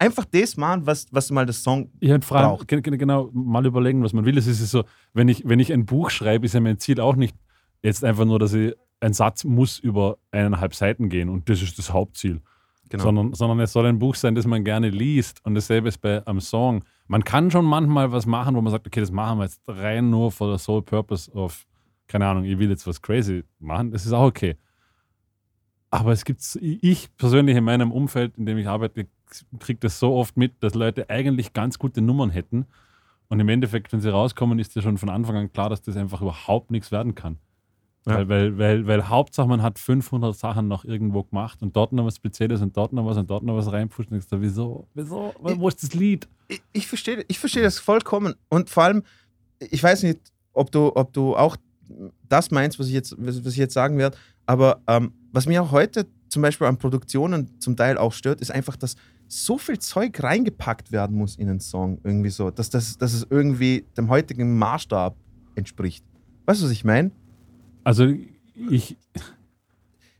einfach 0.04 0.24
das 0.24 0.56
machen, 0.56 0.86
was, 0.86 1.06
was 1.10 1.30
mal 1.30 1.46
das 1.46 1.62
Song 1.62 1.90
Ich 2.00 2.10
hätte 2.10 2.26
Fragen, 2.26 2.48
braucht. 2.56 2.68
gen- 2.68 2.82
gen- 2.82 2.98
genau, 2.98 3.30
mal 3.32 3.64
überlegen, 3.66 4.02
was 4.02 4.12
man 4.12 4.24
will. 4.24 4.36
Es 4.38 4.46
ist 4.46 4.58
so, 4.70 4.84
wenn 5.12 5.28
ich, 5.28 5.42
wenn 5.46 5.58
ich 5.60 5.72
ein 5.72 5.86
Buch 5.86 6.10
schreibe, 6.10 6.46
ist 6.46 6.54
ja 6.54 6.60
mein 6.60 6.78
Ziel 6.78 7.00
auch 7.00 7.16
nicht 7.16 7.36
jetzt 7.82 8.04
einfach 8.04 8.24
nur, 8.24 8.38
dass 8.38 8.52
ich, 8.54 8.74
ein 9.00 9.12
Satz 9.12 9.44
muss 9.44 9.78
über 9.78 10.16
eineinhalb 10.30 10.74
Seiten 10.74 11.08
gehen 11.10 11.28
und 11.28 11.48
das 11.50 11.60
ist 11.60 11.78
das 11.78 11.92
Hauptziel. 11.92 12.40
Genau. 12.88 13.02
Sondern, 13.02 13.32
sondern 13.34 13.60
es 13.60 13.72
soll 13.72 13.86
ein 13.86 13.98
Buch 13.98 14.14
sein, 14.14 14.34
das 14.34 14.46
man 14.46 14.62
gerne 14.64 14.88
liest 14.90 15.44
und 15.44 15.54
dasselbe 15.54 15.88
ist 15.88 15.98
bei 15.98 16.24
einem 16.26 16.40
Song. 16.40 16.84
Man 17.06 17.24
kann 17.24 17.50
schon 17.50 17.64
manchmal 17.64 18.12
was 18.12 18.24
machen, 18.24 18.54
wo 18.54 18.60
man 18.60 18.70
sagt, 18.70 18.86
okay, 18.86 19.00
das 19.00 19.10
machen 19.10 19.38
wir 19.38 19.44
jetzt 19.44 19.60
rein 19.66 20.10
nur 20.10 20.30
for 20.30 20.56
the 20.56 20.62
sole 20.62 20.82
purpose 20.82 21.30
of, 21.32 21.66
keine 22.06 22.26
Ahnung, 22.26 22.44
ich 22.44 22.58
will 22.58 22.70
jetzt 22.70 22.86
was 22.86 23.00
crazy 23.02 23.42
machen, 23.58 23.90
das 23.90 24.06
ist 24.06 24.12
auch 24.12 24.26
okay. 24.26 24.56
Aber 25.90 26.12
es 26.12 26.24
gibt, 26.24 26.40
ich 26.60 27.14
persönlich 27.16 27.56
in 27.56 27.64
meinem 27.64 27.92
Umfeld, 27.92 28.36
in 28.36 28.46
dem 28.46 28.58
ich 28.58 28.66
arbeite, 28.66 29.06
kriege 29.58 29.80
das 29.80 29.98
so 29.98 30.14
oft 30.14 30.36
mit, 30.36 30.62
dass 30.62 30.74
Leute 30.74 31.10
eigentlich 31.10 31.52
ganz 31.52 31.78
gute 31.78 32.00
Nummern 32.00 32.30
hätten. 32.30 32.66
Und 33.28 33.40
im 33.40 33.48
Endeffekt, 33.48 33.92
wenn 33.92 34.00
sie 34.00 34.10
rauskommen, 34.10 34.58
ist 34.58 34.74
ja 34.76 34.82
schon 34.82 34.98
von 34.98 35.08
Anfang 35.08 35.36
an 35.36 35.52
klar, 35.52 35.70
dass 35.70 35.82
das 35.82 35.96
einfach 35.96 36.20
überhaupt 36.20 36.70
nichts 36.70 36.92
werden 36.92 37.14
kann. 37.14 37.38
Ja. 38.06 38.16
Weil, 38.16 38.28
weil, 38.28 38.58
weil, 38.58 38.86
weil 38.86 39.08
Hauptsache 39.08 39.48
man 39.48 39.62
hat 39.62 39.78
500 39.78 40.36
Sachen 40.36 40.68
noch 40.68 40.84
irgendwo 40.84 41.22
gemacht 41.22 41.62
und 41.62 41.74
dort 41.74 41.92
noch 41.92 42.04
was 42.04 42.16
Spezielles 42.16 42.60
und 42.60 42.76
dort 42.76 42.92
noch 42.92 43.06
was 43.06 43.16
und 43.16 43.30
dort 43.30 43.44
noch 43.44 43.56
was 43.56 43.72
reinpusht 43.72 44.10
und 44.10 44.30
du, 44.30 44.40
wieso, 44.42 44.86
wieso, 44.92 45.32
wo 45.40 45.68
ist 45.68 45.82
das 45.82 45.94
Lied? 45.94 46.28
ich, 46.48 46.62
ich 46.72 46.86
verstehe 46.86 47.24
ich 47.28 47.38
verstehe 47.38 47.62
das 47.62 47.78
vollkommen. 47.78 48.34
Und 48.48 48.70
vor 48.70 48.84
allem, 48.84 49.02
ich 49.58 49.82
weiß 49.82 50.02
nicht, 50.02 50.20
ob 50.52 50.70
du, 50.70 50.92
ob 50.94 51.12
du 51.12 51.36
auch 51.36 51.56
das 52.28 52.50
meinst, 52.50 52.78
was 52.78 52.88
ich 52.88 52.94
jetzt, 52.94 53.14
was 53.18 53.44
was 53.44 53.52
ich 53.52 53.58
jetzt 53.58 53.74
sagen 53.74 53.98
werde, 53.98 54.16
aber 54.46 54.82
ähm, 54.86 55.12
was 55.32 55.46
mir 55.46 55.62
auch 55.62 55.70
heute 55.70 56.06
zum 56.28 56.42
Beispiel 56.42 56.66
an 56.66 56.78
Produktionen 56.78 57.60
zum 57.60 57.76
Teil 57.76 57.98
auch 57.98 58.12
stört, 58.12 58.40
ist 58.40 58.50
einfach, 58.50 58.76
dass 58.76 58.96
so 59.42 59.58
viel 59.58 59.78
Zeug 59.80 60.22
reingepackt 60.22 60.92
werden 60.92 61.16
muss 61.16 61.36
in 61.36 61.48
einen 61.48 61.60
Song. 61.60 61.98
Irgendwie 62.04 62.30
so, 62.30 62.50
dass, 62.50 62.70
das, 62.70 62.96
dass 62.98 63.12
es 63.12 63.26
irgendwie 63.28 63.84
dem 63.96 64.08
heutigen 64.08 64.56
Maßstab 64.58 65.16
entspricht. 65.56 66.04
Weißt 66.46 66.60
du, 66.60 66.66
was 66.66 66.72
ich 66.72 66.84
meine? 66.84 67.10
Also 67.82 68.04
ich, 68.70 68.96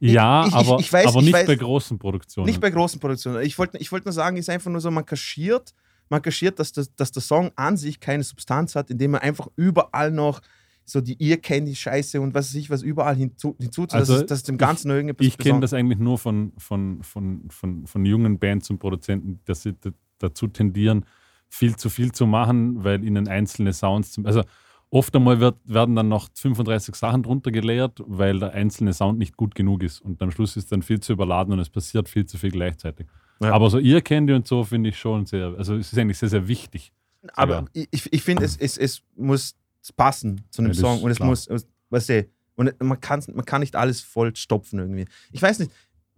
ja, 0.00 0.42
ich- 0.42 0.48
ich- 0.48 0.54
aber, 0.54 0.80
ich 0.80 0.90
weiß- 0.90 1.06
aber 1.06 1.18
ich 1.20 1.24
nicht 1.26 1.34
weiß- 1.36 1.46
bei 1.46 1.54
großen 1.56 1.98
Produktionen. 1.98 2.46
Nicht 2.46 2.60
bei 2.60 2.70
großen 2.70 3.00
Produktionen. 3.00 3.42
Ich 3.42 3.58
wollte 3.58 3.78
ich 3.78 3.90
wollt 3.92 4.04
nur 4.04 4.12
sagen, 4.12 4.36
ist 4.36 4.50
einfach 4.50 4.70
nur 4.70 4.80
so, 4.80 4.90
man 4.90 5.06
kaschiert, 5.06 5.72
man 6.08 6.20
kaschiert, 6.20 6.58
dass, 6.58 6.72
das, 6.72 6.94
dass 6.94 7.12
der 7.12 7.22
Song 7.22 7.50
an 7.56 7.76
sich 7.76 8.00
keine 8.00 8.22
Substanz 8.22 8.74
hat, 8.74 8.90
indem 8.90 9.12
man 9.12 9.20
einfach 9.22 9.48
überall 9.56 10.10
noch 10.10 10.40
so 10.84 11.00
die 11.00 11.16
ihr 11.18 11.38
kennt 11.38 11.68
die 11.68 11.74
Scheiße 11.74 12.20
und 12.20 12.34
was 12.34 12.48
weiß 12.48 12.54
ich, 12.56 12.70
was 12.70 12.82
überall 12.82 13.16
hinzu, 13.16 13.56
hinzu 13.58 13.86
Also 13.90 14.14
dass, 14.14 14.22
es, 14.22 14.26
dass 14.26 14.42
dem 14.42 14.58
Ganzen 14.58 14.88
noch 14.88 14.94
irgendetwas 14.94 15.26
Ich 15.26 15.38
kenne 15.38 15.60
das 15.60 15.72
eigentlich 15.72 15.98
nur 15.98 16.18
von, 16.18 16.52
von, 16.58 17.02
von, 17.02 17.44
von, 17.48 17.86
von 17.86 18.04
jungen 18.04 18.38
Bands 18.38 18.70
und 18.70 18.78
Produzenten, 18.78 19.40
dass 19.44 19.62
sie 19.62 19.74
dazu 20.18 20.46
tendieren, 20.46 21.04
viel 21.48 21.76
zu 21.76 21.88
viel 21.88 22.12
zu 22.12 22.26
machen, 22.26 22.84
weil 22.84 23.04
ihnen 23.04 23.28
einzelne 23.28 23.72
Sounds, 23.72 24.12
zum, 24.12 24.26
also 24.26 24.42
oft 24.90 25.14
einmal 25.16 25.40
wird, 25.40 25.56
werden 25.64 25.96
dann 25.96 26.08
noch 26.08 26.28
35 26.34 26.94
Sachen 26.94 27.22
drunter 27.22 27.50
gelayert, 27.50 28.02
weil 28.06 28.38
der 28.38 28.52
einzelne 28.52 28.92
Sound 28.92 29.18
nicht 29.18 29.36
gut 29.36 29.54
genug 29.54 29.82
ist 29.82 30.00
und 30.00 30.22
am 30.22 30.30
Schluss 30.30 30.56
ist 30.56 30.70
dann 30.70 30.82
viel 30.82 31.00
zu 31.00 31.12
überladen 31.12 31.52
und 31.52 31.60
es 31.60 31.70
passiert 31.70 32.08
viel 32.08 32.26
zu 32.26 32.38
viel 32.38 32.50
gleichzeitig. 32.50 33.06
Ja. 33.40 33.52
Aber 33.52 33.70
so 33.70 33.78
ihr 33.78 34.00
kennt 34.02 34.30
und 34.30 34.46
so 34.46 34.64
finde 34.64 34.90
ich 34.90 34.98
schon 34.98 35.26
sehr, 35.26 35.54
also 35.56 35.76
es 35.76 35.92
ist 35.92 35.98
eigentlich 35.98 36.18
sehr, 36.18 36.28
sehr 36.28 36.46
wichtig. 36.46 36.92
Aber 37.32 37.64
ich, 37.72 38.12
ich 38.12 38.22
finde, 38.22 38.44
es, 38.44 38.56
es, 38.56 38.76
es 38.76 39.02
muss 39.16 39.56
passen 39.92 40.40
zu 40.50 40.62
einem 40.62 40.72
Ja, 40.72 40.78
Song 40.80 41.02
und 41.02 41.10
es 41.10 41.16
klar. 41.18 41.28
muss, 41.28 41.48
weißt 41.90 42.08
du, 42.08 42.26
und 42.56 42.80
man 42.82 43.00
kann, 43.00 43.22
man 43.34 43.44
kann 43.44 43.60
nicht 43.60 43.76
alles 43.76 44.00
voll 44.00 44.34
stopfen 44.36 44.78
irgendwie. 44.78 45.06
Ich 45.32 45.42
weiß 45.42 45.58
nicht, 45.58 45.70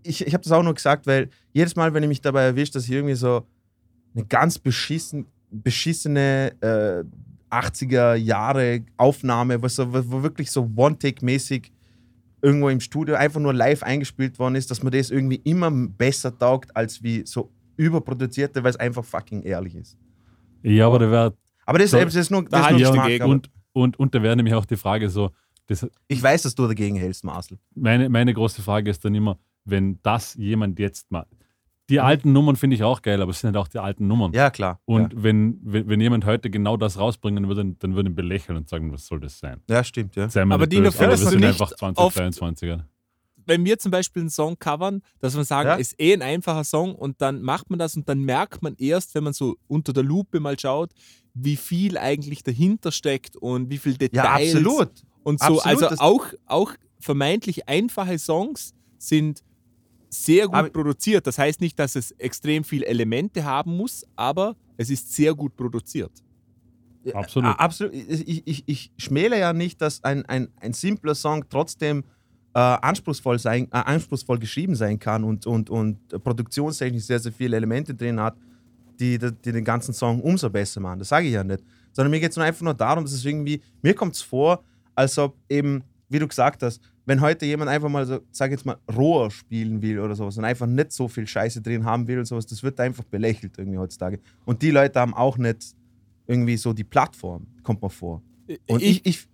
ich, 0.03 0.27
ich 0.27 0.33
habe 0.35 0.43
das 0.45 0.53
auch 0.53 0.63
nur 0.63 0.75
gesagt, 0.75 1.07
weil 1.07 1.31
jedes 1.53 1.75
Mal, 1.77 1.93
wenn 1.95 2.03
ich 2.03 2.09
mich 2.09 2.21
dabei 2.21 2.43
erwische, 2.45 2.73
dass 2.73 2.85
ich 2.85 2.93
irgendwie 2.93 3.15
so 3.15 3.47
eine 4.15 4.25
ganz 4.27 4.59
beschissen, 4.59 5.27
beschissene 5.51 6.53
äh, 6.61 7.05
80er 7.55 8.15
Jahre 8.15 8.85
Aufnahme, 8.97 9.63
was 9.63 9.77
so, 9.77 9.93
wo 9.93 10.23
wirklich 10.23 10.51
so 10.51 10.71
One-Take-mäßig 10.77 11.73
irgendwo 12.43 12.69
im 12.69 12.81
Studio 12.81 13.15
einfach 13.17 13.41
nur 13.41 13.55
live 13.55 13.83
eingespielt 13.83 14.39
worden 14.39 14.55
ist, 14.57 14.71
dass 14.71 14.83
man 14.83 14.93
das 14.93 15.11
irgendwie 15.11 15.41
immer 15.45 15.71
besser 15.71 16.37
taugt 16.37 16.77
als 16.77 17.03
wie 17.03 17.25
so 17.27 17.51
überproduzierte, 17.77 18.63
weil 18.63 18.71
es 18.71 18.77
einfach 18.77 19.05
fucking 19.05 19.43
ehrlich 19.43 19.75
ist. 19.75 19.97
Ja, 20.63 20.87
aber 20.87 20.99
da 20.99 21.11
wäre 21.11 21.37
Aber 21.65 21.79
das, 21.79 21.91
So, 21.91 21.99
das 21.99 22.15
ist 22.15 22.31
nur, 22.31 22.45
da 22.45 22.59
das 22.59 22.67
ist 22.67 22.71
nur 22.73 22.79
Geschmack, 22.81 23.05
dagegen. 23.05 23.23
aber 23.25 23.33
und, 23.33 23.51
und, 23.77 23.99
und 23.99 24.15
da 24.15 24.23
wäre 24.23 24.35
nämlich 24.37 24.55
auch 24.55 24.65
die 24.65 24.77
Frage 24.77 25.11
so, 25.11 25.31
das, 25.67 25.87
Ich 26.09 26.23
weiß, 26.23 26.43
dass 26.43 26.55
du 26.55 26.67
dagegen 26.67 26.97
hältst, 26.97 27.25
Marcel. 27.25 27.59
meine, 27.75 28.09
meine 28.09 28.33
große 28.33 28.63
Frage 28.63 28.91
ist 28.91 29.05
dann 29.05 29.15
immer, 29.15 29.39
wenn 29.65 29.99
das 30.03 30.35
jemand 30.35 30.79
jetzt 30.79 31.11
mal. 31.11 31.27
Die 31.89 32.01
alten 32.01 32.33
Nummern 32.33 32.57
finde 32.57 32.75
ich 32.75 32.83
auch 32.83 33.01
geil, 33.03 33.21
aber 33.23 33.31
es 33.31 33.41
sind 33.41 33.49
halt 33.49 33.57
auch 33.59 33.69
die 33.69 33.79
alten 33.79 34.07
Nummern. 34.09 34.33
Ja, 34.33 34.51
klar. 34.51 34.81
Und 34.87 35.13
wenn, 35.23 35.61
wenn, 35.63 35.89
wenn 35.89 36.01
jemand 36.01 36.25
heute 36.25 36.51
genau 36.51 36.77
das 36.77 36.99
rausbringen 36.99 37.47
würde, 37.49 37.77
dann 37.79 37.95
würde 37.95 38.09
ihn 38.11 38.15
belächeln 38.17 38.57
und 38.57 38.69
sagen, 38.69 38.93
was 38.93 39.07
soll 39.07 39.21
das 39.21 39.39
sein? 39.39 39.61
ja. 39.69 39.77
ja, 39.77 39.85
stimmt, 39.85 40.17
ja. 40.17 40.29
Sei 40.29 40.43
Aber 40.43 40.67
die 40.67 40.77
böse, 40.77 40.89
aber 40.89 40.97
völlig 40.97 41.21
wir 41.21 41.31
sind 41.31 41.41
nicht 41.41 41.49
einfach 41.61 41.71
oft- 41.97 42.17
2023er. 42.19 42.81
Wenn 43.47 43.65
wir 43.65 43.79
zum 43.79 43.91
Beispiel 43.91 44.23
einen 44.23 44.31
Song 44.31 44.59
covern, 44.59 45.03
dass 45.21 45.37
wir 45.37 45.45
sagen, 45.45 45.69
Ja. 45.71 45.75
ist 45.77 45.95
eh 46.01 46.13
ein 46.13 46.23
einfacher 46.23 46.65
Song 46.65 46.95
und 46.95 47.21
dann 47.23 47.43
macht 47.43 47.71
man 47.71 47.79
das 47.79 47.97
und 47.97 48.09
dann 48.09 48.21
merkt 48.21 48.63
man 48.63 48.75
erst, 48.79 49.15
wenn 49.15 49.25
man 49.25 49.33
so 49.33 49.57
unter 49.69 49.93
der 49.93 50.03
Lupe 50.03 50.41
mal 50.41 50.59
schaut, 50.59 50.93
wie 51.35 51.57
viel 51.57 51.97
eigentlich 51.99 52.43
dahinter 52.43 52.93
steckt 52.93 53.37
und 53.37 53.71
wie 53.71 53.79
viel 53.79 53.93
Ja, 53.93 53.99
Details 53.99 54.55
absolut. 54.57 54.91
und 55.23 55.41
so. 55.41 55.61
Absolut, 55.61 55.83
also 55.85 56.03
auch, 56.03 56.27
auch 56.47 56.73
vermeintlich 56.99 57.69
einfache 57.69 58.19
Songs 58.19 58.73
sind 58.99 59.43
sehr 60.09 60.47
gut 60.47 60.55
Aber- 60.55 60.71
produziert. 60.71 61.27
Das 61.27 61.39
heißt 61.39 61.61
nicht, 61.61 61.79
dass 61.79 61.95
es 61.95 62.13
extrem 62.13 62.65
viele 62.65 62.87
Elemente 62.87 63.45
haben 63.45 63.77
muss, 63.77 64.05
aber 64.17 64.57
es 64.77 64.91
ist 64.91 65.13
sehr 65.15 65.35
gut 65.35 65.57
produziert. 65.57 66.13
Absolut. 67.13 67.51
Ja, 67.51 67.57
absolut. 67.57 67.95
Ich, 67.95 68.47
ich, 68.47 68.65
ich 68.67 68.91
schmäle 68.97 69.39
ja 69.39 69.53
nicht, 69.53 69.81
dass 69.81 70.03
ein, 70.03 70.25
ein, 70.27 70.49
ein 70.61 70.73
simpler 70.73 71.15
Song 71.15 71.45
trotzdem 71.49 72.03
äh, 72.57 72.59
anspruchsvoll, 72.59 73.39
sein, 73.39 73.65
äh, 73.65 73.77
anspruchsvoll 73.77 74.39
geschrieben 74.39 74.75
sein 74.75 74.99
kann 74.99 75.25
und, 75.25 75.47
und, 75.47 75.69
und 75.69 76.09
produktionstechnisch 76.25 77.05
sehr, 77.05 77.19
sehr 77.19 77.31
viele 77.33 77.55
Elemente 77.55 77.95
drin 77.95 78.19
hat, 78.19 78.35
die, 78.99 79.19
die, 79.19 79.31
die 79.31 79.53
den 79.53 79.63
ganzen 79.63 79.93
Song 79.93 80.23
umso 80.23 80.49
besser 80.49 80.81
machen. 80.81 81.01
Das 81.01 81.11
sage 81.11 81.27
ich 81.27 81.35
ja 81.35 81.45
nicht. 81.45 81.63
Sondern 81.93 82.11
mir 82.11 82.19
geht 82.19 82.31
es 82.31 82.37
nur 82.37 82.47
einfach 82.47 82.63
nur 82.63 82.73
darum, 82.73 83.05
dass 83.05 83.13
es 83.13 83.23
irgendwie, 83.27 83.61
mir 83.83 83.93
kommt 83.93 84.15
es 84.15 84.23
vor, 84.23 84.65
als 84.95 85.19
ob 85.19 85.37
eben, 85.51 85.85
wie 86.09 86.19
du 86.19 86.27
gesagt 86.27 86.63
hast, 86.63 86.81
wenn 87.05 87.21
heute 87.21 87.45
jemand 87.45 87.71
einfach 87.71 87.91
mal 87.91 88.07
so, 88.07 88.21
sag 88.33 88.51
jetzt 88.51 88.65
mal, 88.65 88.79
roher 88.97 89.31
spielen 89.31 89.83
will 89.83 90.01
oder 90.01 90.15
sowas 90.15 90.39
und 90.39 90.47
einfach 90.47 90.67
nicht 90.67 90.93
so 90.93 91.09
viel 91.09 91.27
Scheiße 91.27 91.61
drin 91.61 91.85
haben 91.85 92.09
will 92.09 92.21
und 92.21 92.25
sowas, 92.25 92.47
das 92.47 92.63
wird 92.63 92.81
einfach 92.81 93.05
belächelt 93.05 93.59
irgendwie 93.59 93.77
heutzutage. 93.77 94.19
Und 94.47 94.63
die 94.63 94.71
Leute 94.71 94.99
haben 94.99 95.13
auch 95.13 95.37
nicht 95.37 95.75
irgendwie 96.27 96.57
so 96.57 96.73
die 96.73 96.85
Plattform, 96.85 97.47
kommt 97.63 97.83
mir 97.83 97.91
vor. 97.91 98.23
Und 98.67 98.83
ich, 98.83 99.05
ich, 99.05 99.27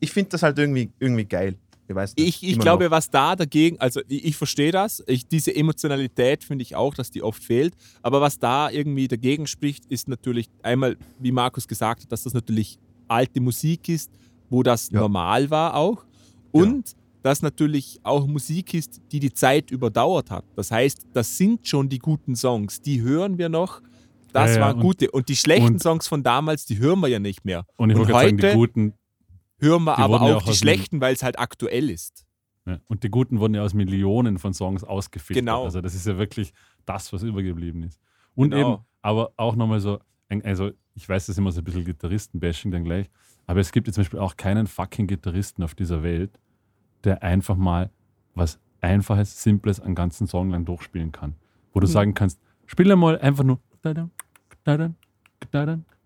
ich 0.00 0.10
finde 0.10 0.30
das 0.30 0.42
halt 0.42 0.58
irgendwie, 0.58 0.90
irgendwie 0.98 1.26
geil. 1.26 1.56
Ich 1.90 1.96
weiß 1.96 2.14
nicht. 2.16 2.28
Ich, 2.42 2.48
ich 2.52 2.58
glaube, 2.58 2.84
noch. 2.84 2.90
was 2.92 3.10
da 3.10 3.34
dagegen, 3.34 3.80
also 3.80 4.00
ich, 4.08 4.24
ich 4.26 4.36
verstehe 4.36 4.70
das, 4.70 5.02
ich, 5.08 5.26
diese 5.26 5.54
Emotionalität 5.54 6.44
finde 6.44 6.62
ich 6.62 6.76
auch, 6.76 6.94
dass 6.94 7.10
die 7.10 7.22
oft 7.22 7.42
fehlt, 7.42 7.74
aber 8.02 8.20
was 8.20 8.38
da 8.38 8.70
irgendwie 8.70 9.08
dagegen 9.08 9.46
spricht, 9.48 9.86
ist 9.86 10.06
natürlich 10.08 10.48
einmal, 10.62 10.96
wie 11.18 11.32
Markus 11.32 11.66
gesagt 11.66 12.02
hat, 12.04 12.12
dass 12.12 12.22
das 12.22 12.32
natürlich 12.34 12.78
alte 13.08 13.40
Musik 13.40 13.88
ist, 13.88 14.10
wo 14.50 14.62
das 14.62 14.90
Ja. 14.90 15.00
normal 15.00 15.50
war 15.50 15.74
auch 15.74 16.04
und 16.52 16.92
dass 17.22 17.42
natürlich 17.42 17.98
auch 18.04 18.26
Musik 18.26 18.72
ist, 18.72 19.00
die 19.12 19.20
die 19.20 19.32
Zeit 19.32 19.70
überdauert 19.70 20.30
hat. 20.30 20.44
Das 20.56 20.70
heißt, 20.70 21.06
das 21.12 21.36
sind 21.36 21.66
schon 21.66 21.88
die 21.88 21.98
guten 21.98 22.34
Songs, 22.36 22.80
die 22.80 23.02
hören 23.02 23.36
wir 23.36 23.48
noch, 23.48 23.82
das 24.32 24.50
Ja, 24.50 24.56
ja, 24.56 24.60
waren 24.66 24.80
gute 24.80 25.10
und 25.10 25.28
die 25.28 25.34
schlechten 25.36 25.66
und- 25.74 25.82
Songs 25.82 26.06
von 26.06 26.22
damals, 26.22 26.64
die 26.66 26.78
hören 26.78 27.00
wir 27.00 27.08
ja 27.08 27.18
nicht 27.18 27.44
mehr. 27.44 27.66
Und 27.76 27.90
ich 27.90 27.96
wollte 27.98 28.12
gerade 28.12 28.26
sagen, 28.28 28.36
die 28.38 28.46
heute- 28.46 28.56
guten, 28.56 28.92
Hören 29.60 29.84
wir 29.84 29.96
Die 29.96 30.02
aber 30.02 30.20
auch 30.22 30.36
auch 30.36 30.42
die 30.42 30.54
schlechten, 30.54 31.00
weil 31.00 31.14
es 31.14 31.22
halt 31.22 31.38
aktuell 31.38 31.90
ist. 31.90 32.24
ja, 32.66 32.78
und 32.88 33.02
die 33.04 33.08
guten 33.10 33.40
wurden 33.40 33.54
ja 33.54 33.62
aus 33.62 33.74
Millionen 33.74 34.38
von 34.38 34.54
Songs 34.54 34.84
ausgefiltert. 34.84 35.42
Genau. 35.42 35.64
Also 35.64 35.80
das 35.80 35.94
ist 35.94 36.06
ja 36.06 36.18
wirklich 36.18 36.52
das, 36.86 37.12
was 37.12 37.22
übergeblieben 37.22 37.82
ist. 37.82 38.00
Und 38.34 38.50
Genau. 38.52 38.74
eben, 38.74 38.82
aber 39.02 39.32
auch 39.36 39.56
nochmal 39.56 39.80
so, 39.80 39.98
also 40.44 40.70
ich 40.94 41.08
weiß, 41.08 41.26
das 41.26 41.30
ist 41.34 41.38
immer 41.38 41.52
so 41.52 41.60
ein 41.60 41.64
bisschen 41.64 41.84
Gitarristen-Bashing 41.84 42.70
dann 42.70 42.84
gleich, 42.84 43.08
aber 43.46 43.60
es 43.60 43.72
gibt 43.72 43.86
jetzt 43.86 43.94
zum 43.96 44.02
Beispiel 44.02 44.20
auch 44.20 44.36
keinen 44.36 44.66
fucking 44.66 45.06
Gitarristen 45.06 45.62
auf 45.62 45.74
dieser 45.74 46.02
Welt, 46.02 46.38
der 47.04 47.22
einfach 47.22 47.56
mal 47.56 47.90
was 48.34 48.58
Einfaches, 48.82 49.42
Simples 49.42 49.78
einen 49.80 49.94
ganzen 49.94 50.26
Song 50.26 50.50
lang 50.50 50.64
durchspielen 50.64 51.12
kann. 51.12 51.34
Wo 51.72 51.80
du 51.80 51.86
Mhm. 51.86 51.90
sagen 51.92 52.14
kannst, 52.14 52.40
spiel 52.66 52.90
einmal 52.90 53.18
einfach 53.18 53.44
nur 53.44 53.58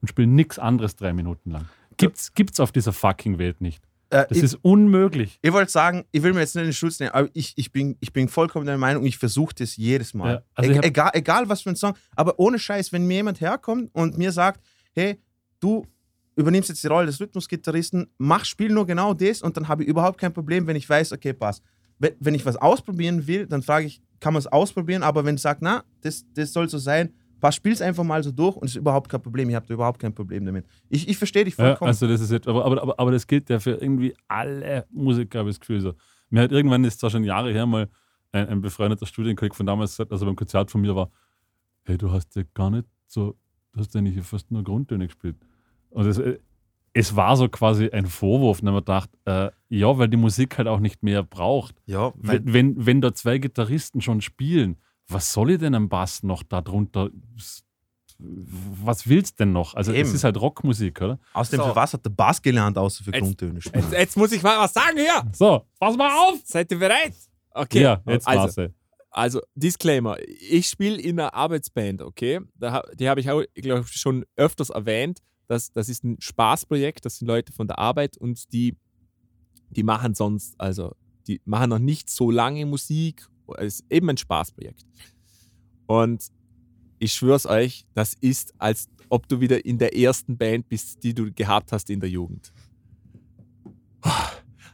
und 0.00 0.08
spiel 0.08 0.26
nichts 0.26 0.58
anderes 0.58 0.96
drei 0.96 1.12
Minuten 1.12 1.50
lang. 1.50 1.66
Gibt's, 1.96 2.34
gibt's 2.34 2.60
auf 2.60 2.72
dieser 2.72 2.92
fucking 2.92 3.38
Welt 3.38 3.60
nicht. 3.60 3.82
Äh, 4.10 4.26
Das 4.28 4.38
ich, 4.38 4.44
ist 4.44 4.58
unmöglich. 4.62 5.38
ich 5.42 5.52
wollte 5.52 5.72
sagen, 5.72 6.04
ich 6.12 6.22
will 6.22 6.32
mir 6.32 6.40
jetzt 6.40 6.54
nicht 6.54 6.62
in 6.62 6.68
den 6.68 6.74
Schutz 6.74 7.00
nehmen, 7.00 7.12
aber 7.12 7.28
ich, 7.32 7.52
ich, 7.56 7.72
bin, 7.72 7.96
ich 8.00 8.12
bin 8.12 8.28
vollkommen 8.28 8.66
der 8.66 8.78
Meinung, 8.78 9.04
ich 9.04 9.18
versuche 9.18 9.54
das 9.54 9.76
jedes 9.76 10.14
Mal. 10.14 10.34
Ja, 10.34 10.42
also 10.54 10.70
ich 10.70 10.76
e 10.76 10.80
egal, 10.86 11.10
egal 11.14 11.48
was 11.48 11.62
für 11.62 11.70
ein 11.70 11.76
Song, 11.76 11.94
aber 12.14 12.38
ohne 12.38 12.58
Scheiß, 12.58 12.92
wenn 12.92 13.06
mir 13.06 13.14
jemand 13.14 13.40
herkommt 13.40 13.90
und 13.92 14.16
mir 14.18 14.30
sagt, 14.32 14.60
hey, 14.92 15.20
du 15.60 15.86
übernimmst 16.36 16.68
jetzt 16.68 16.82
die 16.82 16.88
Rolle 16.88 17.06
des 17.06 17.20
Rhythmusgitarristen, 17.20 18.08
mach, 18.18 18.44
spiel 18.44 18.70
nur 18.70 18.86
genau 18.86 19.14
das 19.14 19.42
und 19.42 19.56
dann 19.56 19.68
habe 19.68 19.82
ich 19.82 19.88
überhaupt 19.88 20.18
kein 20.18 20.32
Problem, 20.32 20.66
wenn 20.66 20.76
ich 20.76 20.88
weiß, 20.88 21.12
okay, 21.12 21.32
passt. 21.32 21.62
Wenn, 21.98 22.12
wenn 22.18 22.34
ich 22.34 22.44
was 22.44 22.56
ausprobieren 22.56 23.26
will, 23.26 23.46
dann 23.46 23.62
frage 23.62 23.86
ich, 23.86 24.02
kann 24.20 24.32
man 24.32 24.40
es 24.40 24.46
ausprobieren, 24.46 25.02
aber 25.02 25.24
wenn 25.24 25.36
du 25.36 25.40
sagst, 25.40 25.62
na, 25.62 25.84
das, 26.00 26.24
das 26.34 26.52
soll 26.52 26.68
so 26.68 26.78
sein, 26.78 27.14
passt, 27.40 27.56
spiel 27.56 27.72
es 27.72 27.82
einfach 27.82 28.04
mal 28.04 28.22
so 28.22 28.30
durch 28.32 28.56
und 28.56 28.64
es 28.66 28.72
ist 28.72 28.76
überhaupt 28.80 29.08
kein 29.10 29.20
Problem, 29.22 29.48
ich 29.48 29.54
habe 29.54 29.66
da 29.66 29.74
überhaupt 29.74 29.98
kein 30.00 30.14
Problem 30.14 30.44
damit. 30.44 30.66
Ich, 30.88 31.08
ich 31.08 31.16
verstehe 31.16 31.44
dich 31.44 31.56
Ja, 31.56 31.66
vollkommen. 31.66 31.88
also 31.88 32.06
das 32.08 32.20
ist 32.20 32.30
jetzt, 32.30 32.48
aber, 32.48 32.64
aber, 32.64 32.82
aber, 32.82 32.98
aber 32.98 33.10
das 33.10 33.26
gilt 33.26 33.50
ja 33.50 33.58
für 33.60 33.72
irgendwie 33.72 34.14
alle 34.28 34.86
Musiker, 34.90 35.40
habe 35.40 35.50
ich 35.50 35.56
das 35.56 35.60
Gefühl. 35.60 35.80
So. 35.80 35.94
Mir 36.30 36.42
hat 36.42 36.52
irgendwann, 36.52 36.84
ist 36.84 37.00
zwar 37.00 37.10
schon 37.10 37.24
Jahre 37.24 37.52
her, 37.52 37.66
mal 37.66 37.88
ein, 38.32 38.48
ein 38.48 38.60
befreundeter 38.60 39.06
Studienkollege 39.06 39.54
von 39.54 39.66
damals 39.66 39.92
gesagt, 39.92 40.12
also 40.12 40.26
beim 40.26 40.36
Konzert 40.36 40.70
von 40.70 40.80
mir 40.80 40.94
war, 40.96 41.10
hey, 41.84 41.98
du 41.98 42.10
hast 42.10 42.34
ja 42.36 42.42
gar 42.54 42.70
nicht 42.70 42.86
so, 43.06 43.36
du 43.72 43.80
hast 43.80 43.94
ja 43.94 44.00
nicht 44.00 44.20
fast 44.24 44.50
nur 44.50 44.64
Grundtöne 44.64 45.06
gespielt. 45.06 45.36
Und 45.90 46.06
es, 46.06 46.18
äh, 46.18 46.38
es 46.92 47.14
war 47.16 47.36
so 47.36 47.48
quasi 47.48 47.88
ein 47.90 48.06
Vorwurf, 48.06 48.60
und 48.62 48.68
haben 48.68 48.74
wir 48.74 48.80
gedacht, 48.80 49.10
äh, 49.24 49.50
ja, 49.68 49.98
weil 49.98 50.08
die 50.08 50.16
Musik 50.16 50.56
halt 50.58 50.68
auch 50.68 50.78
nicht 50.80 51.02
mehr 51.02 51.22
braucht. 51.22 51.74
ja, 51.86 52.12
Wenn, 52.16 52.52
wenn, 52.52 52.86
wenn 52.86 53.00
da 53.00 53.12
zwei 53.14 53.38
Gitarristen 53.38 54.00
schon 54.00 54.20
spielen, 54.20 54.76
was 55.08 55.32
soll 55.32 55.52
ich 55.52 55.58
denn 55.58 55.74
am 55.74 55.88
Bass 55.88 56.22
noch 56.22 56.42
darunter 56.42 57.10
was 58.18 59.08
willst 59.08 59.40
denn 59.40 59.52
noch? 59.52 59.74
Also 59.74 59.92
Eben. 59.92 60.08
es 60.08 60.14
ist 60.14 60.24
halt 60.24 60.40
Rockmusik, 60.40 61.00
oder? 61.00 61.18
Außerdem, 61.32 61.60
So. 61.64 61.70
für 61.70 61.76
was 61.76 61.92
hat 61.94 62.04
der 62.04 62.10
Bass 62.10 62.40
gelernt, 62.40 62.78
außer 62.78 63.04
für 63.04 63.12
Jetzt- 63.12 63.22
Grundtöne 63.22 63.60
spielen? 63.60 63.82
Jetzt, 63.82 63.92
jetzt 63.92 64.16
muss 64.16 64.32
ich 64.32 64.42
mal 64.42 64.58
was 64.58 64.72
sagen 64.72 64.96
hier. 64.96 65.24
So, 65.32 65.66
pass 65.78 65.96
mal 65.96 66.10
auf! 66.16 66.38
Seid 66.44 66.70
ihr 66.70 66.78
bereit? 66.78 67.14
Okay. 67.50 67.82
Ja, 67.82 68.00
jetzt 68.06 68.26
also, 68.26 68.56
war's. 68.60 68.70
Also, 69.10 69.40
Disclaimer. 69.54 70.16
Ich 70.26 70.66
spiele 70.68 71.00
in 71.00 71.18
einer 71.20 71.34
Arbeitsband, 71.34 72.02
okay? 72.02 72.40
Da, 72.56 72.82
die 72.94 73.08
habe 73.08 73.20
ich 73.20 73.30
auch, 73.30 73.42
glaube 73.54 73.84
ich, 73.88 73.92
schon 73.92 74.24
öfters 74.36 74.70
erwähnt. 74.70 75.20
Das, 75.46 75.72
das 75.72 75.88
ist 75.88 76.04
ein 76.04 76.16
Spaßprojekt. 76.20 77.04
Das 77.04 77.18
sind 77.18 77.28
Leute 77.28 77.52
von 77.52 77.68
der 77.68 77.78
Arbeit 77.78 78.16
und 78.16 78.52
die, 78.52 78.76
die 79.70 79.82
machen 79.82 80.14
sonst, 80.14 80.54
also, 80.58 80.94
die 81.26 81.40
machen 81.44 81.70
noch 81.70 81.78
nicht 81.78 82.10
so 82.10 82.30
lange 82.30 82.66
Musik. 82.66 83.28
Es 83.58 83.80
ist 83.80 83.84
eben 83.90 84.08
ein 84.10 84.16
Spaßprojekt. 84.16 84.84
Und 85.86 86.24
ich 86.98 87.12
schwör's 87.12 87.46
euch, 87.46 87.84
das 87.94 88.14
ist, 88.20 88.54
als 88.58 88.88
ob 89.10 89.28
du 89.28 89.40
wieder 89.40 89.64
in 89.64 89.78
der 89.78 89.96
ersten 89.96 90.36
Band 90.36 90.68
bist, 90.68 91.02
die 91.04 91.12
du 91.14 91.30
gehabt 91.32 91.72
hast 91.72 91.90
in 91.90 92.00
der 92.00 92.08
Jugend. 92.08 92.52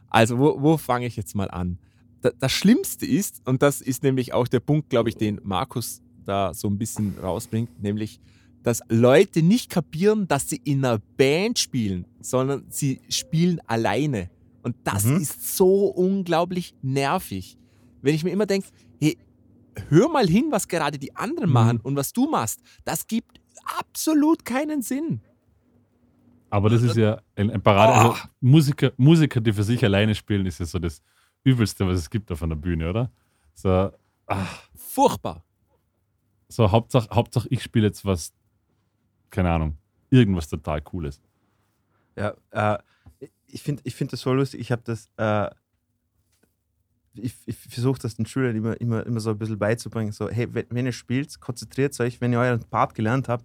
Also, 0.08 0.38
wo, 0.38 0.60
wo 0.60 0.76
fange 0.76 1.06
ich 1.06 1.16
jetzt 1.16 1.34
mal 1.34 1.50
an? 1.50 1.78
Da- 2.20 2.32
Das 2.38 2.52
Schlimmste 2.52 3.06
ist, 3.06 3.46
und 3.46 3.62
das 3.62 3.80
ist 3.80 4.02
nämlich 4.02 4.32
auch 4.32 4.48
der 4.48 4.60
Punkt, 4.60 4.90
glaube 4.90 5.08
ich, 5.08 5.16
den 5.16 5.40
Markus 5.44 6.02
da 6.24 6.52
so 6.52 6.68
ein 6.68 6.78
bisschen 6.78 7.18
rausbringt, 7.18 7.80
nämlich, 7.82 8.20
dass 8.62 8.82
Leute 8.88 9.42
nicht 9.42 9.70
kapieren, 9.70 10.28
dass 10.28 10.48
sie 10.48 10.60
in 10.64 10.84
einer 10.84 10.98
Band 11.16 11.58
spielen, 11.58 12.06
sondern 12.20 12.64
sie 12.68 13.00
spielen 13.08 13.60
alleine. 13.66 14.30
Und 14.62 14.76
das 14.84 15.04
Mhm. 15.04 15.16
ist 15.16 15.56
so 15.56 15.86
unglaublich 15.86 16.74
nervig. 16.82 17.56
Wenn 18.02 18.14
ich 18.14 18.24
mir 18.24 18.30
immer 18.30 18.46
denke, 18.46 18.68
hey, 19.00 19.16
hör 19.88 20.08
mal 20.08 20.26
hin, 20.26 20.46
was 20.50 20.66
gerade 20.68 20.98
die 20.98 21.14
anderen 21.16 21.48
Mhm. 21.50 21.54
machen 21.54 21.80
und 21.80 21.96
was 21.96 22.12
du 22.12 22.28
machst, 22.28 22.60
das 22.84 23.06
gibt 23.06 23.40
absolut 23.78 24.44
keinen 24.44 24.82
Sinn. 24.82 25.20
Aber 26.52 26.68
das 26.68 26.82
ist 26.82 26.96
ja 26.96 27.20
ein, 27.36 27.50
ein 27.50 27.62
Parade. 27.62 27.92
Oh. 27.92 28.10
Also 28.12 28.22
Musiker, 28.40 28.92
Musiker, 28.96 29.40
die 29.40 29.52
für 29.52 29.62
sich 29.62 29.84
alleine 29.84 30.14
spielen, 30.14 30.46
ist 30.46 30.58
ja 30.58 30.66
so 30.66 30.78
das 30.80 31.00
Übelste, 31.44 31.86
was 31.86 31.98
es 31.98 32.10
gibt 32.10 32.30
auf 32.32 32.42
einer 32.42 32.56
Bühne, 32.56 32.90
oder? 32.90 33.10
So, 33.54 33.90
ach, 34.26 34.62
Furchtbar. 34.74 35.44
so 36.48 36.70
Hauptsache, 36.70 37.08
Hauptsache 37.12 37.46
ich 37.50 37.62
spiele 37.62 37.86
jetzt 37.86 38.04
was, 38.04 38.32
keine 39.30 39.50
Ahnung, 39.52 39.76
irgendwas 40.10 40.48
total 40.48 40.82
Cooles. 40.82 41.20
Ja, 42.16 42.34
äh, 42.50 42.78
ich 43.46 43.62
finde 43.62 43.82
ich 43.84 43.94
find 43.94 44.12
das 44.12 44.20
so 44.20 44.32
lustig. 44.32 44.60
Ich 44.60 44.72
habe 44.72 44.82
das, 44.84 45.08
äh, 45.18 45.48
ich, 47.14 47.34
ich 47.46 47.56
versuche 47.56 48.00
das 48.00 48.16
den 48.16 48.26
Schülern 48.26 48.56
immer, 48.56 48.80
immer, 48.80 49.04
immer 49.06 49.20
so 49.20 49.30
ein 49.30 49.38
bisschen 49.38 49.58
beizubringen. 49.58 50.12
So, 50.12 50.28
hey, 50.28 50.46
wenn, 50.52 50.66
wenn 50.70 50.86
ihr 50.86 50.92
spielt, 50.92 51.40
konzentriert 51.40 51.98
euch, 52.00 52.20
wenn 52.20 52.32
ihr 52.32 52.38
euren 52.38 52.60
Part 52.60 52.94
gelernt 52.94 53.28
habt, 53.28 53.44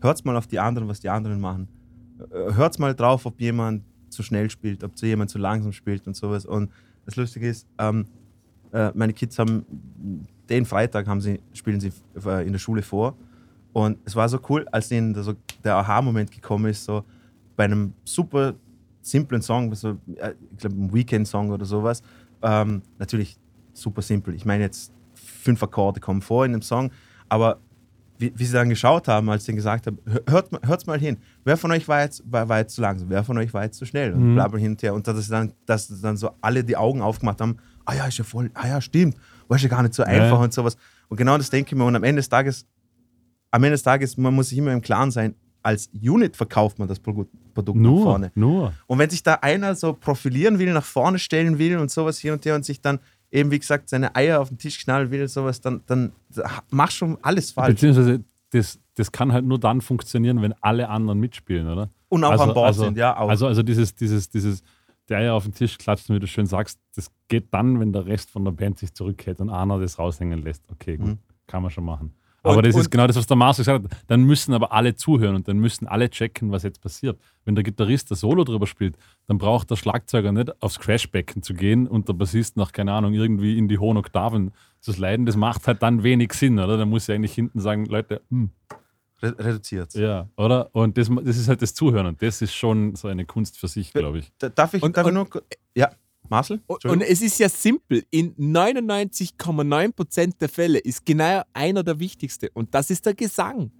hört 0.00 0.24
mal 0.24 0.36
auf 0.36 0.46
die 0.46 0.58
anderen, 0.58 0.88
was 0.88 1.00
die 1.00 1.08
anderen 1.08 1.40
machen. 1.40 1.68
Hört 2.30 2.78
mal 2.78 2.94
drauf, 2.94 3.26
ob 3.26 3.40
jemand 3.40 3.84
zu 4.08 4.22
schnell 4.22 4.50
spielt, 4.50 4.84
ob 4.84 4.96
jemand 5.00 5.30
zu 5.30 5.38
langsam 5.38 5.72
spielt 5.72 6.06
und 6.06 6.16
sowas. 6.16 6.46
Und 6.46 6.70
das 7.04 7.16
Lustige 7.16 7.48
ist, 7.48 7.66
ähm, 7.78 8.06
äh, 8.72 8.90
meine 8.94 9.12
Kids 9.12 9.38
haben 9.38 9.64
den 10.48 10.66
Freitag 10.66 11.06
haben 11.06 11.20
sie, 11.20 11.40
spielen 11.52 11.80
sie 11.80 11.92
äh, 12.24 12.46
in 12.46 12.52
der 12.52 12.58
Schule 12.58 12.82
vor. 12.82 13.16
Und 13.72 13.98
es 14.04 14.14
war 14.14 14.28
so 14.28 14.38
cool, 14.48 14.66
als 14.70 14.90
ihnen 14.90 15.14
so 15.22 15.34
der 15.64 15.76
Aha-Moment 15.76 16.30
gekommen 16.30 16.66
ist, 16.66 16.84
so 16.84 17.04
bei 17.56 17.64
einem 17.64 17.94
super 18.04 18.54
simplen 19.00 19.42
Song, 19.42 19.74
so, 19.74 19.98
äh, 20.16 20.34
ich 20.52 20.58
glaube, 20.58 20.76
ein 20.76 20.92
Weekend-Song 20.92 21.50
oder 21.50 21.64
sowas. 21.64 22.02
Ähm, 22.42 22.82
natürlich 22.98 23.38
super 23.72 24.02
simpel. 24.02 24.34
Ich 24.34 24.44
meine, 24.44 24.64
jetzt 24.64 24.92
fünf 25.14 25.62
Akkorde 25.62 26.00
kommen 26.00 26.22
vor 26.22 26.44
in 26.44 26.52
dem 26.52 26.62
Song, 26.62 26.90
aber 27.28 27.58
wie, 28.18 28.32
wie 28.36 28.44
sie 28.44 28.52
dann 28.52 28.68
geschaut 28.68 29.08
haben, 29.08 29.28
als 29.30 29.44
sie 29.44 29.54
gesagt 29.54 29.86
haben, 29.86 29.98
hör- 30.04 30.22
hört, 30.28 30.50
hört's 30.66 30.86
mal 30.86 30.98
hin, 30.98 31.16
wer 31.44 31.56
von 31.56 31.72
euch 31.72 31.88
war 31.88 32.02
jetzt, 32.02 32.22
war, 32.30 32.48
war 32.48 32.58
jetzt 32.58 32.74
zu 32.74 32.80
langsam, 32.80 33.08
wer 33.10 33.24
von 33.24 33.36
euch 33.38 33.52
war 33.52 33.64
jetzt 33.64 33.78
zu 33.78 33.86
schnell 33.86 34.12
und 34.14 34.30
Mhm. 34.30 34.34
bla 34.34 34.46
bla 34.48 34.58
hin 34.60 34.76
und 34.92 35.06
dass 35.08 35.28
dann, 35.28 35.52
dass 35.66 35.88
dann 36.00 36.16
so 36.16 36.30
alle 36.40 36.62
die 36.62 36.76
Augen 36.76 37.00
aufgemacht 37.02 37.40
haben, 37.40 37.56
ah 37.84 37.94
ja, 37.94 38.06
ist 38.06 38.18
ja 38.18 38.24
voll, 38.24 38.50
ah 38.54 38.68
ja, 38.68 38.80
stimmt, 38.80 39.16
war 39.48 39.58
ja 39.58 39.68
gar 39.68 39.82
nicht 39.82 39.94
so 39.94 40.02
einfach 40.04 40.38
und 40.40 40.52
sowas. 40.52 40.76
Und 41.08 41.16
genau 41.16 41.36
das 41.36 41.50
denke 41.50 41.70
ich 41.74 41.76
mir. 41.78 41.84
Und 41.84 41.96
am 41.96 42.04
Ende 42.04 42.20
des 42.20 42.28
Tages, 42.28 42.66
am 43.50 43.62
Ende 43.64 43.74
des 43.74 43.82
Tages, 43.82 44.16
man 44.16 44.32
muss 44.34 44.50
sich 44.50 44.58
immer 44.58 44.72
im 44.72 44.80
Klaren 44.82 45.10
sein, 45.10 45.34
als 45.62 45.90
Unit 45.94 46.36
verkauft 46.36 46.78
man 46.78 46.88
das 46.88 46.98
Pro- 46.98 47.26
Produkt 47.54 47.78
nach 47.78 47.90
Nur, 47.90 48.02
vorne. 48.02 48.32
nur. 48.34 48.72
Und 48.86 48.98
wenn 48.98 49.10
sich 49.10 49.22
da 49.22 49.34
einer 49.34 49.74
so 49.74 49.92
profilieren 49.92 50.58
will, 50.58 50.72
nach 50.72 50.84
vorne 50.84 51.18
stellen 51.18 51.58
will 51.58 51.78
und 51.78 51.90
sowas 51.90 52.18
hier 52.18 52.32
und 52.32 52.44
her 52.44 52.54
und 52.54 52.64
sich 52.64 52.80
dann 52.80 52.98
eben, 53.30 53.50
wie 53.50 53.58
gesagt, 53.58 53.88
seine 53.88 54.14
Eier 54.16 54.40
auf 54.40 54.48
den 54.48 54.58
Tisch 54.58 54.82
knallen 54.84 55.10
will 55.10 55.26
sowas, 55.28 55.60
dann, 55.60 55.82
dann 55.86 56.12
mach 56.70 56.90
schon 56.90 57.16
alles 57.22 57.50
falsch. 57.52 57.74
Beziehungsweise 57.74 58.24
das, 58.50 58.78
das 58.96 59.10
kann 59.12 59.32
halt 59.32 59.44
nur 59.44 59.58
dann 59.58 59.80
funktionieren, 59.80 60.42
wenn 60.42 60.54
alle 60.60 60.88
anderen 60.88 61.18
mitspielen, 61.20 61.66
oder? 61.68 61.88
Und 62.08 62.24
auch 62.24 62.32
Also- 62.32 62.44
an 62.44 62.54
Bord 62.54 62.66
also- 62.66 62.84
sind, 62.84 62.96
ja. 62.98 63.16
Auch. 63.16 63.28
Also, 63.30 63.46
also 63.46 63.62
dieses, 63.62 63.94
dieses, 63.94 64.28
dieses, 64.28 64.62
der 65.08 65.20
ja 65.20 65.32
auf 65.34 65.44
den 65.44 65.54
Tisch 65.54 65.78
klatscht, 65.78 66.08
wie 66.10 66.18
du 66.20 66.26
schön 66.26 66.46
sagst, 66.46 66.78
das 66.94 67.10
geht 67.28 67.52
dann, 67.54 67.80
wenn 67.80 67.92
der 67.92 68.06
Rest 68.06 68.30
von 68.30 68.44
der 68.44 68.52
Band 68.52 68.78
sich 68.78 68.92
zurückhält 68.92 69.40
und 69.40 69.50
einer 69.50 69.78
das 69.78 69.98
raushängen 69.98 70.42
lässt. 70.42 70.64
Okay, 70.70 70.96
gut, 70.96 71.06
Mhm. 71.06 71.18
kann 71.46 71.62
man 71.62 71.70
schon 71.70 71.84
machen. 71.84 72.12
Aber 72.44 72.56
Und- 72.56 72.66
das 72.66 72.74
ist 72.74 72.90
genau 72.90 73.06
das, 73.06 73.16
was 73.16 73.26
der 73.26 73.36
Mars 73.36 73.56
gesagt 73.58 73.84
hat. 73.84 73.98
Dann 74.08 74.22
müssen 74.24 74.52
aber 74.52 74.72
alle 74.72 74.94
zuhören 74.96 75.36
und 75.36 75.46
dann 75.46 75.58
müssen 75.58 75.86
alle 75.86 76.10
checken, 76.10 76.50
was 76.50 76.64
jetzt 76.64 76.80
passiert. 76.80 77.18
Wenn 77.44 77.54
der 77.54 77.62
Gitarrist 77.62 78.10
das 78.10 78.20
Solo 78.20 78.42
drüber 78.44 78.66
spielt, 78.66 78.96
dann 79.28 79.38
braucht 79.38 79.70
der 79.70 79.76
Schlagzeuger 79.76 80.32
nicht 80.32 80.60
aufs 80.62 80.80
Crashbecken 80.80 81.42
zu 81.42 81.54
gehen 81.54 81.86
und 81.86 82.08
der 82.08 82.14
Bassist 82.14 82.56
nach, 82.56 82.72
keine 82.72 82.92
Ahnung, 82.92 83.14
irgendwie 83.14 83.56
in 83.56 83.68
die 83.68 83.78
hohen 83.78 83.96
Oktaven 83.96 84.50
zu 84.80 84.92
sliden. 84.92 85.24
Das 85.26 85.36
macht 85.36 85.66
halt 85.68 85.82
dann 85.82 86.02
wenig 86.02 86.32
Sinn, 86.32 86.58
oder? 86.58 86.76
Dann 86.76 86.88
muss 86.90 87.08
er 87.08 87.14
eigentlich 87.14 87.34
hinten 87.34 87.60
sagen, 87.60 87.86
Leute, 87.86 88.20
hm, 88.30 88.50
Re 89.22 89.36
reduziert. 89.38 89.94
ja, 89.94 90.28
oder? 90.36 90.68
Und 90.74 90.98
das, 90.98 91.08
das 91.24 91.36
ist 91.36 91.46
halt 91.48 91.62
das 91.62 91.74
Zuhören 91.74 92.06
und 92.06 92.20
das 92.22 92.42
ist 92.42 92.54
schon 92.54 92.96
so 92.96 93.06
eine 93.06 93.24
Kunst 93.24 93.56
für 93.56 93.68
sich, 93.68 93.92
glaube 93.92 94.18
ich. 94.18 94.32
Da- 94.38 94.48
Darf 94.48 94.74
ich, 94.74 94.82
Und- 94.82 94.96
darf 94.96 95.04
ich 95.04 95.08
und- 95.08 95.14
nur. 95.14 95.30
ku- 95.30 95.38
Ja, 95.76 95.90
Marcel? 96.28 96.60
Und, 96.66 97.02
es 97.02 97.20
ist 97.22 97.38
ja 97.38 97.48
simpel. 97.48 98.04
In 98.10 98.34
99,9% 98.36 100.38
der 100.40 100.48
Fälle 100.48 100.78
ist 100.78 101.04
genau 101.04 101.42
einer 101.52 101.82
der 101.82 101.98
wichtigste. 101.98 102.50
Und 102.54 102.74
das 102.74 102.90
ist 102.90 103.04
der 103.06 103.14
Gesang. 103.14 103.70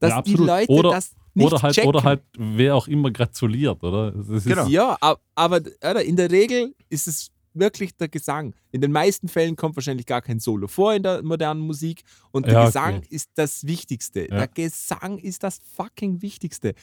Dass 0.00 0.10
Ja, 0.10 0.22
die. 0.22 0.34
Leute 0.34 0.70
Oder- 0.72 0.90
das 0.90 1.14
nicht 1.34 1.46
Oder 1.46 1.62
halt, 1.62 1.74
checken. 1.74 1.88
oder 1.88 2.02
halt, 2.02 2.22
wer 2.36 2.76
auch 2.76 2.88
immer 2.88 3.10
gratuliert, 3.10 3.82
oder? 3.82 4.12
Das 4.12 4.28
ist, 4.28 4.44
Genau. 4.46 4.66
Ja, 4.66 4.96
ab- 5.00 5.22
aber 5.34 5.60
oder, 5.82 6.04
in 6.04 6.16
der 6.16 6.30
Regel 6.30 6.74
ist 6.90 7.08
es 7.08 7.30
wirklich 7.54 7.96
der 7.96 8.08
Gesang. 8.08 8.54
In 8.70 8.80
den 8.82 8.92
meisten 8.92 9.28
Fällen 9.28 9.56
kommt 9.56 9.76
wahrscheinlich 9.76 10.04
gar 10.06 10.20
kein 10.20 10.40
Solo 10.40 10.68
vor 10.68 10.92
in 10.94 11.02
der 11.02 11.22
modernen 11.22 11.60
Musik. 11.60 12.02
Und 12.32 12.46
der 12.46 12.52
Ja, 12.54 12.58
okay. 12.60 12.66
Gesang 12.68 13.02
ist 13.08 13.30
das 13.36 13.66
Wichtigste. 13.66 14.22
Ja. 14.28 14.36
Der 14.38 14.48
Gesang 14.48 15.18
ist 15.18 15.42
das 15.42 15.58
fucking 15.74 16.20
Wichtigste. 16.22 16.74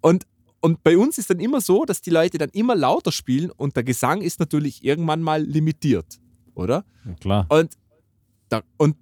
Und, 0.00 0.26
und 0.62 0.82
bei 0.82 0.96
uns 0.96 1.18
ist 1.18 1.28
dann 1.28 1.40
immer 1.40 1.60
so, 1.60 1.84
dass 1.84 2.00
die 2.00 2.10
Leute 2.10 2.38
dann 2.38 2.48
immer 2.50 2.74
lauter 2.74 3.12
spielen 3.12 3.50
und 3.50 3.76
der 3.76 3.82
Gesang 3.82 4.22
ist 4.22 4.40
natürlich 4.40 4.84
irgendwann 4.84 5.20
mal 5.20 5.42
limitiert, 5.42 6.20
oder? 6.54 6.84
Ja, 7.04 7.14
klar. 7.20 7.46
Und 7.50 7.76
da, 8.48 8.62
und 8.78 8.96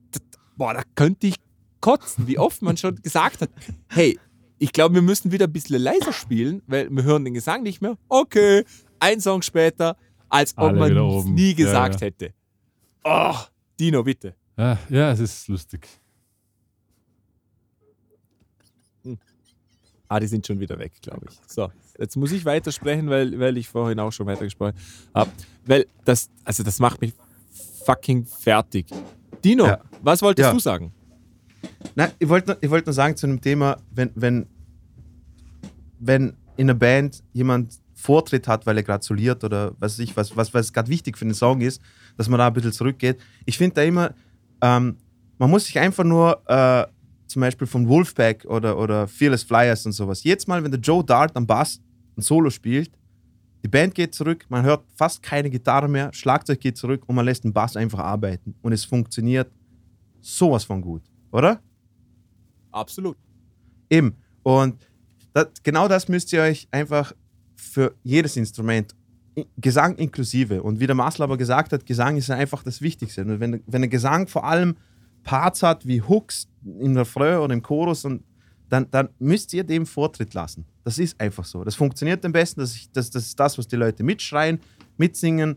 boah, 0.56 0.74
da 0.74 0.82
könnte 0.94 1.28
ich 1.28 1.36
kotzen, 1.80 2.26
wie 2.26 2.38
oft 2.38 2.62
man 2.62 2.76
schon 2.76 2.96
gesagt 3.02 3.42
hat, 3.42 3.50
hey, 3.88 4.18
ich 4.58 4.72
glaube, 4.72 4.94
wir 4.96 5.02
müssen 5.02 5.32
wieder 5.32 5.46
ein 5.46 5.52
bisschen 5.52 5.80
leiser 5.80 6.12
spielen, 6.12 6.62
weil 6.66 6.90
wir 6.90 7.02
hören 7.02 7.24
den 7.24 7.34
Gesang 7.34 7.62
nicht 7.62 7.80
mehr. 7.80 7.96
Okay, 8.08 8.64
ein 8.98 9.20
Song 9.20 9.42
später, 9.42 9.96
als 10.28 10.56
ob 10.56 10.70
Alle 10.70 10.78
man 10.78 10.96
es 11.18 11.24
nie 11.26 11.50
Ja, 11.50 11.56
gesagt 11.56 12.00
ja. 12.00 12.06
hätte. 12.06 12.34
Oh, 13.04 13.34
Dino, 13.78 14.02
bitte. 14.02 14.34
Ja, 14.56 14.78
ja, 14.88 15.12
es 15.12 15.20
ist 15.20 15.48
lustig. 15.48 15.88
Ah, 20.12 20.18
die 20.18 20.26
sind 20.26 20.44
schon 20.44 20.58
wieder 20.58 20.76
weg, 20.76 20.90
glaube 21.02 21.26
ich. 21.30 21.38
So, 21.46 21.70
jetzt 21.96 22.16
muss 22.16 22.32
ich 22.32 22.44
weitersprechen, 22.44 23.08
weil, 23.08 23.38
weil 23.38 23.56
ich 23.56 23.68
vorhin 23.68 24.00
auch 24.00 24.10
schon 24.10 24.26
weitergesprochen 24.26 24.74
habe. 25.14 25.30
Weil 25.64 25.86
das, 26.04 26.28
also 26.42 26.64
das 26.64 26.80
macht 26.80 27.00
mich 27.00 27.14
fucking 27.84 28.24
fertig. 28.26 28.86
Dino, 29.44 29.66
Ja. 29.66 29.78
was 30.02 30.20
wolltest 30.20 30.48
Ja. 30.48 30.52
du 30.52 30.58
sagen? 30.58 30.92
Nein, 31.94 32.10
ich 32.18 32.28
wollte 32.28 32.48
nur, 32.50 32.58
ich 32.60 32.68
wollt 32.70 32.86
nur 32.86 32.92
sagen 32.92 33.16
zu 33.16 33.28
dem 33.28 33.40
Thema, 33.40 33.76
wenn, 33.92 34.10
wenn, 34.16 34.46
wenn 36.00 36.36
in 36.56 36.68
einer 36.68 36.74
Band 36.78 37.22
jemand 37.32 37.78
Vortritt 37.94 38.48
hat, 38.48 38.66
weil 38.66 38.78
er 38.78 38.82
gratuliert 38.82 39.44
oder 39.44 39.76
was 39.78 39.92
weiß 39.92 40.00
ich, 40.00 40.16
was, 40.16 40.36
was, 40.36 40.52
was 40.52 40.72
gerade 40.72 40.88
wichtig 40.88 41.16
für 41.18 41.24
den 41.24 41.34
Song 41.34 41.60
ist, 41.60 41.80
dass 42.16 42.28
man 42.28 42.38
da 42.38 42.48
ein 42.48 42.52
bisschen 42.52 42.72
zurückgeht. 42.72 43.20
Ich 43.44 43.56
finde 43.58 43.74
da 43.76 43.82
immer, 43.82 44.12
ähm, 44.60 44.96
man 45.38 45.50
muss 45.50 45.66
sich 45.66 45.78
einfach 45.78 46.02
nur 46.02 46.42
äh, 46.48 46.84
zum 47.30 47.40
Beispiel 47.40 47.66
von 47.66 47.88
Wolfpack 47.88 48.44
oder, 48.46 48.76
oder 48.76 49.06
Fearless 49.06 49.44
Flyers 49.44 49.86
und 49.86 49.92
sowas, 49.92 50.24
jedes 50.24 50.46
Mal, 50.46 50.62
wenn 50.62 50.70
der 50.70 50.80
Joe 50.80 51.04
Dart 51.04 51.36
am 51.36 51.46
Bass 51.46 51.80
ein 52.16 52.22
Solo 52.22 52.50
spielt, 52.50 52.90
die 53.62 53.68
Band 53.68 53.94
geht 53.94 54.14
zurück, 54.14 54.46
man 54.48 54.64
hört 54.64 54.84
fast 54.96 55.22
keine 55.22 55.48
Gitarre 55.48 55.88
mehr, 55.88 56.12
Schlagzeug 56.12 56.60
geht 56.60 56.76
zurück 56.76 57.04
und 57.06 57.14
man 57.14 57.24
lässt 57.24 57.44
den 57.44 57.52
Bass 57.52 57.76
einfach 57.76 58.00
arbeiten. 58.00 58.54
Und 58.62 58.72
es 58.72 58.84
funktioniert 58.84 59.52
sowas 60.20 60.64
von 60.64 60.80
gut, 60.80 61.02
oder? 61.30 61.60
Absolut. 62.72 63.16
Eben. 63.88 64.16
Und 64.42 64.86
das, 65.32 65.48
genau 65.62 65.88
das 65.88 66.08
müsst 66.08 66.32
ihr 66.32 66.42
euch 66.42 66.68
einfach 66.70 67.12
für 67.54 67.94
jedes 68.02 68.36
Instrument, 68.36 68.94
Gesang 69.56 69.96
inklusive. 69.96 70.62
Und 70.62 70.80
wie 70.80 70.86
der 70.86 70.96
Marcel 70.96 71.22
aber 71.22 71.36
gesagt 71.36 71.72
hat, 71.72 71.86
Gesang 71.86 72.16
ist 72.16 72.28
ja 72.28 72.34
einfach 72.34 72.62
das 72.62 72.82
Wichtigste. 72.82 73.22
Und 73.22 73.40
wenn, 73.40 73.62
wenn 73.66 73.82
der 73.82 73.88
Gesang 73.88 74.26
vor 74.26 74.44
allem 74.44 74.76
Parts 75.22 75.62
hat 75.62 75.86
wie 75.86 76.02
Hooks 76.02 76.48
im 76.64 76.96
Refrain 76.96 77.38
oder 77.38 77.54
im 77.54 77.62
Chorus 77.62 78.04
und 78.04 78.22
dann, 78.68 78.86
dann 78.90 79.08
müsst 79.18 79.52
ihr 79.52 79.64
dem 79.64 79.84
Vortritt 79.86 80.32
lassen. 80.34 80.64
Das 80.84 80.98
ist 80.98 81.20
einfach 81.20 81.44
so. 81.44 81.64
Das 81.64 81.74
funktioniert 81.74 82.24
am 82.24 82.32
besten. 82.32 82.60
Das, 82.60 82.74
ist- 82.76 82.90
das, 82.94 83.10
das 83.10 83.26
ist 83.26 83.38
das, 83.40 83.58
was 83.58 83.66
die 83.66 83.76
Leute 83.76 84.02
mitschreien, 84.04 84.60
mitsingen, 84.96 85.56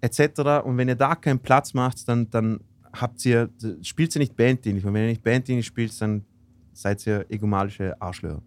etc. 0.00 0.64
Und 0.64 0.76
wenn 0.76 0.88
ihr 0.88 0.94
da 0.96 1.14
keinen 1.14 1.38
Platz 1.38 1.72
macht, 1.74 2.08
dann, 2.08 2.28
dann 2.30 2.60
habt 2.92 3.24
ihr, 3.26 3.48
spielt 3.82 4.14
ihr 4.16 4.20
nicht 4.20 4.36
banddienlich. 4.36 4.84
Und 4.84 4.92
wenn 4.94 5.02
ihr 5.02 5.08
nicht 5.10 5.22
banddienlich 5.22 5.66
spielt, 5.66 5.98
dann 6.00 6.24
seid 6.72 7.06
ihr 7.06 7.26
egomalische 7.28 8.00
Arschlöcher. 8.00 8.42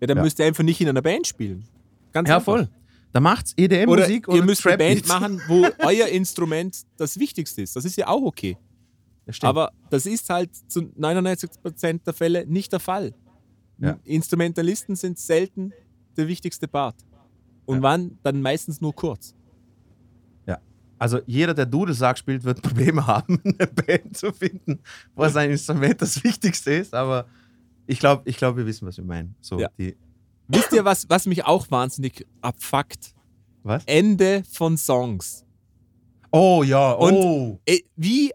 Ja, 0.00 0.06
dann 0.06 0.16
Ja. 0.16 0.22
müsst 0.22 0.38
ihr 0.38 0.46
einfach 0.46 0.64
nicht 0.64 0.80
in 0.80 0.88
einer 0.88 1.02
Band 1.02 1.26
spielen. 1.26 1.64
Ganz 2.12 2.28
Ja, 2.28 2.36
einfach. 2.36 2.52
voll. 2.56 2.68
Da 3.12 3.20
macht's 3.20 3.52
Oder 3.58 3.64
EDM-Musik 3.64 4.28
ihr 4.28 4.34
oder 4.34 4.44
müsst 4.44 4.66
eine 4.66 4.78
Band 4.78 5.06
machen, 5.08 5.40
wo 5.48 5.66
euer 5.84 6.06
Instrument 6.08 6.82
das 6.96 7.18
Wichtigste 7.18 7.62
ist. 7.62 7.74
Das 7.76 7.84
ist 7.84 7.96
ja 7.96 8.06
auch 8.08 8.22
okay. 8.22 8.56
Das. 9.38 9.48
Aber 9.48 9.72
das 9.90 10.06
ist 10.06 10.28
halt 10.30 10.50
zu 10.68 10.80
99% 10.98 12.04
der 12.04 12.12
Fälle 12.14 12.46
nicht 12.46 12.72
der 12.72 12.80
Fall. 12.80 13.14
Ja. 13.78 13.98
Instrumentalisten 14.04 14.96
sind 14.96 15.18
selten 15.18 15.72
der 16.16 16.26
wichtigste 16.28 16.66
Part. 16.68 16.96
Und 17.66 17.76
Ja. 17.78 17.82
wann? 17.82 18.18
Dann 18.22 18.42
meistens 18.42 18.80
nur 18.80 18.94
kurz. 18.94 19.34
Also 21.02 21.18
jeder, 21.24 21.54
der 21.54 21.64
Dudelsack 21.64 22.18
spielt, 22.18 22.44
wird 22.44 22.60
Probleme 22.62 23.06
haben, 23.06 23.40
eine 23.42 23.66
Band 23.68 24.18
zu 24.18 24.34
finden, 24.34 24.80
wo 25.14 25.26
sein 25.28 25.50
Instrument 25.50 26.02
das 26.02 26.22
Wichtigste 26.22 26.72
ist. 26.74 26.92
Aber 26.94 27.24
ich 27.86 27.98
glaube, 27.98 28.20
ich 28.28 28.36
glaub, 28.36 28.54
wir 28.58 28.66
wissen, 28.66 28.86
was 28.86 28.98
wir 28.98 29.04
meinen. 29.04 29.34
So, 29.40 29.58
Ja. 29.58 29.70
die, 29.78 29.96
Wisst 30.48 30.74
ihr, 30.74 30.84
was, 30.84 31.08
was 31.08 31.24
mich 31.26 31.46
auch 31.46 31.70
wahnsinnig 31.70 32.26
abfuckt? 32.42 33.14
was? 33.62 33.82
Ende 33.86 34.42
von 34.52 34.76
Songs. 34.76 35.46
Oh 36.30 36.62
ja, 36.66 36.92
Und- 36.92 37.14
oh. 37.14 37.60
Ey, 37.64 37.82
wie 37.96 38.32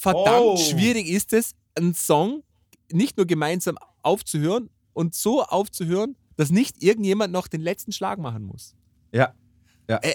verdammt 0.00 0.40
Oh. 0.40 0.56
schwierig 0.56 1.06
ist 1.08 1.32
es, 1.32 1.54
einen 1.74 1.94
Song 1.94 2.42
nicht 2.92 3.16
nur 3.16 3.26
gemeinsam 3.26 3.76
aufzuhören 4.02 4.70
und 4.92 5.14
so 5.14 5.42
aufzuhören, 5.42 6.16
dass 6.36 6.50
nicht 6.50 6.82
irgendjemand 6.82 7.32
noch 7.32 7.48
den 7.48 7.60
letzten 7.60 7.92
Schlag 7.92 8.18
machen 8.18 8.44
muss. 8.44 8.74
Ja. 9.12 9.34
Äh, 9.88 10.14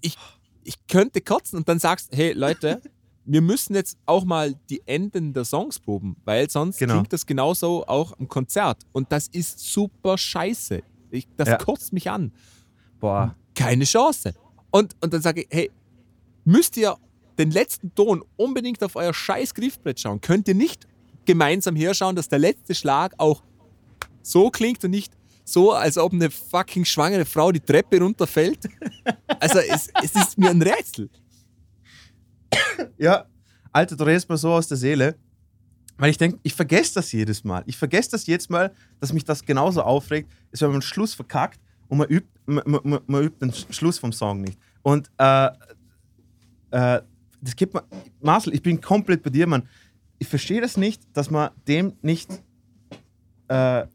ich, 0.00 0.16
ich 0.64 0.86
könnte 0.86 1.20
kotzen 1.20 1.58
und 1.58 1.68
dann 1.68 1.78
sagst, 1.78 2.08
hey 2.12 2.32
Leute, 2.32 2.80
wir 3.24 3.40
müssen 3.42 3.74
jetzt 3.74 3.96
auch 4.06 4.24
mal 4.24 4.54
die 4.70 4.82
Enden 4.86 5.32
der 5.32 5.44
Songs 5.44 5.78
proben, 5.78 6.16
weil 6.24 6.50
sonst 6.50 6.78
Genau. 6.78 6.94
klingt 6.94 7.12
das 7.12 7.24
genauso 7.26 7.86
auch 7.86 8.12
im 8.18 8.28
Konzert. 8.28 8.82
Und 8.92 9.12
das 9.12 9.28
ist 9.28 9.58
super 9.60 10.18
scheiße. 10.18 10.82
Ich, 11.10 11.28
das 11.36 11.48
Ja. 11.48 11.56
kotzt 11.58 11.92
mich 11.92 12.10
an. 12.10 12.32
Boah. 12.98 13.36
Keine 13.54 13.84
Chance. 13.84 14.34
Und, 14.70 14.96
und 15.02 15.12
dann 15.12 15.20
sage 15.22 15.42
ich, 15.42 15.48
hey, 15.50 15.70
müsst 16.44 16.76
ihr 16.76 16.96
den 17.42 17.50
letzten 17.52 17.94
Ton 17.94 18.24
unbedingt 18.36 18.82
auf 18.82 18.96
euer 18.96 19.12
scheiß 19.12 19.54
Griffbrett 19.54 20.00
schauen? 20.00 20.20
Könnt 20.20 20.48
ihr 20.48 20.54
nicht 20.54 20.86
gemeinsam 21.24 21.76
herschauen, 21.76 22.16
dass 22.16 22.28
der 22.28 22.38
letzte 22.38 22.74
Schlag 22.74 23.14
auch 23.18 23.42
so 24.22 24.50
klingt 24.50 24.84
und 24.84 24.90
nicht 24.90 25.12
so, 25.44 25.72
als 25.72 25.98
ob 25.98 26.12
eine 26.12 26.30
fucking 26.30 26.84
schwangere 26.84 27.24
Frau 27.24 27.52
die 27.52 27.60
Treppe 27.60 28.00
runterfällt? 28.00 28.68
Also 29.40 29.58
es, 29.58 29.90
es 30.02 30.14
ist 30.14 30.38
mir 30.38 30.50
ein 30.50 30.62
Rätsel. 30.62 31.10
Ja, 32.98 33.26
Alter, 33.72 33.96
du 33.96 34.04
redest 34.04 34.28
mir 34.28 34.36
so 34.36 34.52
aus 34.52 34.68
der 34.68 34.76
Seele. 34.76 35.16
Weil 35.98 36.10
ich 36.10 36.18
denke, 36.18 36.38
ich 36.42 36.54
vergesse 36.54 36.94
das 36.94 37.12
jedes 37.12 37.44
Mal. 37.44 37.62
Ich 37.66 37.76
vergesse 37.76 38.10
das 38.12 38.26
jedes 38.26 38.48
Mal, 38.48 38.74
dass 38.98 39.12
mich 39.12 39.24
das 39.24 39.44
genauso 39.44 39.82
aufregt, 39.82 40.32
ist, 40.50 40.62
wenn 40.62 40.70
man 40.70 40.80
den 40.80 40.82
Schluss 40.82 41.14
verkackt 41.14 41.60
und 41.88 41.98
man 41.98 42.08
übt, 42.08 42.28
man, 42.46 42.62
man, 42.66 43.00
man 43.06 43.22
übt 43.22 43.38
den 43.40 43.52
Sch- 43.52 43.72
Schluss 43.72 43.98
vom 43.98 44.12
Song 44.12 44.40
nicht. 44.40 44.58
Und 44.80 45.10
äh, 45.18 45.48
äh, 46.70 47.02
das 47.42 47.54
gibt 47.56 47.74
mir, 47.74 47.84
Marcel, 48.20 48.54
ich 48.54 48.62
bin 48.62 48.80
komplett 48.80 49.22
bei 49.22 49.30
dir, 49.30 49.46
Mann. 49.46 49.68
Ich 50.18 50.28
verstehe 50.28 50.60
das 50.60 50.76
nicht, 50.76 51.02
dass 51.12 51.30
man 51.30 51.50
dem 51.68 51.94
nicht 52.00 52.30
äh, 53.48 53.86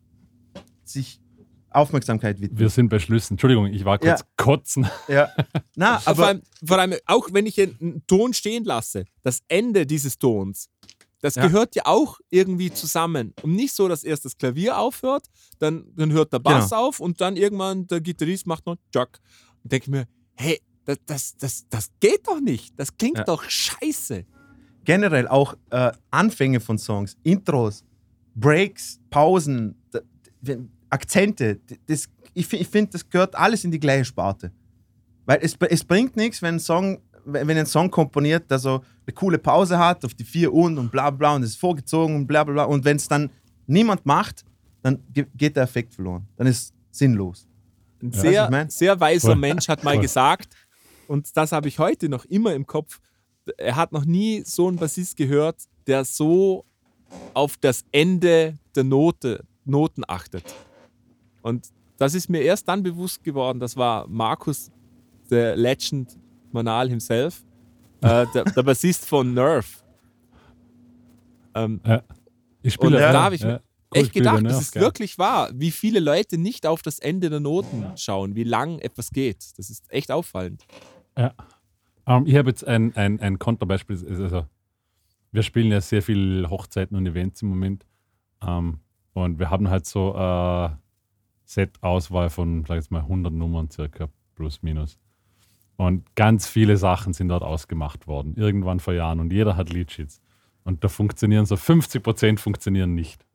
sich 0.84 1.20
Aufmerksamkeit 1.70 2.40
widmet. 2.42 2.60
Wir 2.60 2.70
sind 2.70 2.90
bei 2.90 3.00
Schlüssen. 3.00 3.34
Entschuldigung, 3.34 3.68
ich 3.68 3.86
war 3.86 3.98
kurz 4.00 4.22
Ja. 4.22 4.26
kotzen. 4.38 4.88
Ja. 5.08 5.30
Na, 5.76 6.02
Aber 6.06 6.16
vor 6.16 6.26
allem, 6.28 6.42
vor 6.66 6.80
allem, 6.80 6.94
auch 7.06 7.28
wenn 7.32 7.46
ich 7.46 7.60
einen 7.60 8.04
Ton 8.08 8.34
stehen 8.34 8.64
lasse, 8.64 9.06
das 9.24 9.42
Ende 9.48 9.86
dieses 9.86 10.18
Tons, 10.18 10.70
das 11.22 11.36
Ja. 11.36 11.46
gehört 11.48 11.76
ja 11.76 11.84
auch 11.86 12.20
irgendwie 12.30 12.72
zusammen. 12.72 13.34
Und 13.42 13.54
nicht 13.54 13.74
so, 13.74 13.88
dass 13.88 14.04
erst 14.04 14.26
das 14.26 14.38
Klavier 14.38 14.78
aufhört, 14.80 15.28
dann, 15.60 15.86
dann 15.96 16.12
hört 16.12 16.34
der 16.34 16.40
Bass 16.40 16.70
Genau. 16.70 16.88
auf 16.88 17.00
und 17.00 17.22
dann 17.22 17.36
irgendwann 17.38 17.86
der 17.88 18.02
Gitarrist 18.02 18.48
macht 18.48 18.66
noch 18.66 18.78
Jack. 18.94 19.20
Und 19.64 19.72
denke 19.72 19.92
mir, 19.92 20.08
hey, 20.36 20.60
das, 20.88 21.06
das, 21.06 21.38
das, 21.38 21.66
das 21.70 21.90
geht 22.00 22.26
doch 22.28 22.40
nicht. 22.40 22.74
Das 22.80 22.96
klingt 22.98 23.18
Ja. 23.20 23.24
doch 23.24 23.44
scheiße. 23.44 24.26
generell 24.86 25.28
auch 25.28 25.54
äh, 25.70 25.92
Anfänge 26.12 26.60
von 26.62 26.78
Songs, 26.78 27.18
Intros, 27.24 27.84
Breaks, 28.36 29.00
Pausen, 29.10 29.76
Akzente. 30.90 31.60
Das, 31.88 32.08
ich 32.34 32.52
ich 32.54 32.68
finde, 32.68 32.92
das 32.92 33.10
gehört 33.10 33.36
alles 33.36 33.64
in 33.64 33.72
die 33.72 33.80
gleiche 33.80 34.06
Sparte. 34.06 34.52
Weil 35.26 35.40
es, 35.42 35.58
es 35.70 35.84
bringt 35.84 36.16
nichts, 36.16 36.42
wenn 36.42 36.56
ein 36.56 36.60
Song, 36.60 37.02
wenn 37.26 37.48
wenn 37.48 37.58
ein 37.58 37.66
Song 37.66 37.92
komponiert, 37.92 38.50
der 38.50 38.60
so 38.60 38.76
eine 39.06 39.14
coole 39.14 39.38
Pause 39.38 39.78
hat 39.78 40.06
auf 40.06 40.14
die 40.14 40.24
vier 40.24 40.54
und 40.54 40.78
und 40.78 40.92
bla 40.92 41.10
bla 41.10 41.36
und 41.36 41.44
es 41.44 41.52
ist 41.52 41.60
vorgezogen 41.60 42.16
und 42.16 42.28
bla 42.28 42.44
bla 42.44 42.54
bla. 42.54 42.64
Und 42.64 42.86
wenn 42.86 42.96
es 42.98 43.08
dann 43.08 43.30
niemand 43.66 44.06
macht, 44.06 44.46
dann 44.82 45.04
ge- 45.14 45.28
geht 45.36 45.56
der 45.58 45.64
Effekt 45.64 45.94
verloren. 45.94 46.26
Dann 46.38 46.48
ist 46.48 46.58
es 46.92 46.98
sinnlos. 47.00 47.46
Ein 48.02 48.12
sehr, 48.14 48.46
ich 48.46 48.50
mein? 48.52 48.70
sehr 48.70 48.98
weiser 49.00 49.30
Voll. 49.30 49.36
Mensch 49.38 49.68
hat 49.68 49.84
mal 49.84 49.96
Voll. 49.96 50.04
gesagt, 50.04 50.48
und 51.08 51.36
das 51.36 51.52
habe 51.52 51.68
ich 51.68 51.80
heute 51.80 52.10
noch 52.10 52.26
immer 52.26 52.54
im 52.54 52.66
Kopf, 52.66 53.00
er 53.58 53.76
hat 53.76 53.92
noch 53.92 54.06
nie 54.06 54.44
so 54.46 54.68
einen 54.68 54.78
Bassist 54.78 55.16
gehört, 55.18 55.64
der 55.88 56.04
so 56.06 56.66
auf 57.34 57.58
das 57.58 57.86
Ende 57.92 58.58
der 58.76 58.84
Note, 58.84 59.46
Noten 59.66 60.04
achtet. 60.08 60.44
Und 61.42 61.68
das 61.98 62.14
ist 62.14 62.30
mir 62.30 62.42
erst 62.42 62.68
dann 62.68 62.84
bewusst 62.84 63.24
geworden, 63.24 63.60
das 63.60 63.76
war 63.78 64.08
Markus, 64.08 64.72
der 65.30 65.56
Legend 65.56 66.18
Manal 66.52 66.90
himself, 66.90 67.44
äh, 68.02 68.26
der, 68.34 68.44
der 68.56 68.64
Bassist 68.64 69.06
von 69.06 69.34
Nerve. 69.34 69.68
Ähm, 71.56 71.82
Ich 72.62 72.78
Und 72.80 72.88
spiele 72.88 73.00
da 73.00 73.24
habe 73.24 73.36
ich 73.36 73.42
ja, 73.42 73.60
echt 73.94 74.08
spiele 74.10 74.24
gedacht, 74.26 74.42
Nerf, 74.44 74.54
das 74.54 74.62
ist 74.64 74.72
geil. 74.74 74.84
wirklich 74.84 75.18
wahr, 75.18 75.50
wie 75.54 75.72
viele 75.72 76.00
Leute 76.00 76.38
nicht 76.38 76.66
auf 76.66 76.82
das 76.82 77.00
Ende 77.00 77.30
der 77.30 77.40
Noten 77.40 77.86
schauen, 77.96 78.36
wie 78.36 78.44
lang 78.44 78.80
etwas 78.80 79.10
geht. 79.12 79.58
Das 79.58 79.70
ist 79.70 79.90
echt 79.92 80.12
auffallend. 80.12 80.66
Ähm, 81.18 82.26
ich 82.26 82.36
habe 82.36 82.50
jetzt 82.50 82.66
ein, 82.66 82.96
ein, 82.96 83.20
ein 83.20 83.40
Konterbeispiel. 83.40 83.98
Also, 84.08 84.46
wir 85.32 85.44
spielen 85.44 85.72
ja 85.72 85.82
sehr 85.82 86.02
viel 86.02 86.48
Hochzeiten 86.50 86.96
und 86.96 87.06
Events 87.06 87.42
im 87.42 87.50
Moment. 87.50 87.86
Ähm, 88.42 88.80
und 89.14 89.40
wir 89.40 89.50
haben 89.50 89.70
halt 89.70 89.86
so 89.86 90.16
äh, 90.16 90.70
Set-Auswahl 91.44 92.30
von, 92.30 92.64
sag 92.66 92.76
ich 92.78 92.84
jetzt 92.84 92.92
mal, 92.92 93.02
100 93.02 93.34
Nummern 93.34 93.70
circa, 93.70 94.08
plus 94.36 94.62
minus. 94.62 95.00
Und 95.76 96.16
ganz 96.16 96.48
viele 96.48 96.78
Sachen 96.78 97.14
sind 97.14 97.30
dort 97.30 97.44
ausgemacht 97.44 98.08
worden, 98.08 98.36
irgendwann 98.36 98.80
vor 98.80 98.94
Jahren. 98.94 99.20
Und 99.20 99.32
jeder 99.32 99.58
hat 99.58 99.70
Leadsheets. 99.70 100.22
Und 100.64 100.84
da 100.84 100.88
funktionieren 100.88 101.46
so 101.46 101.56
50% 101.56 102.40
funktionieren 102.40 102.96
nicht. 102.96 103.26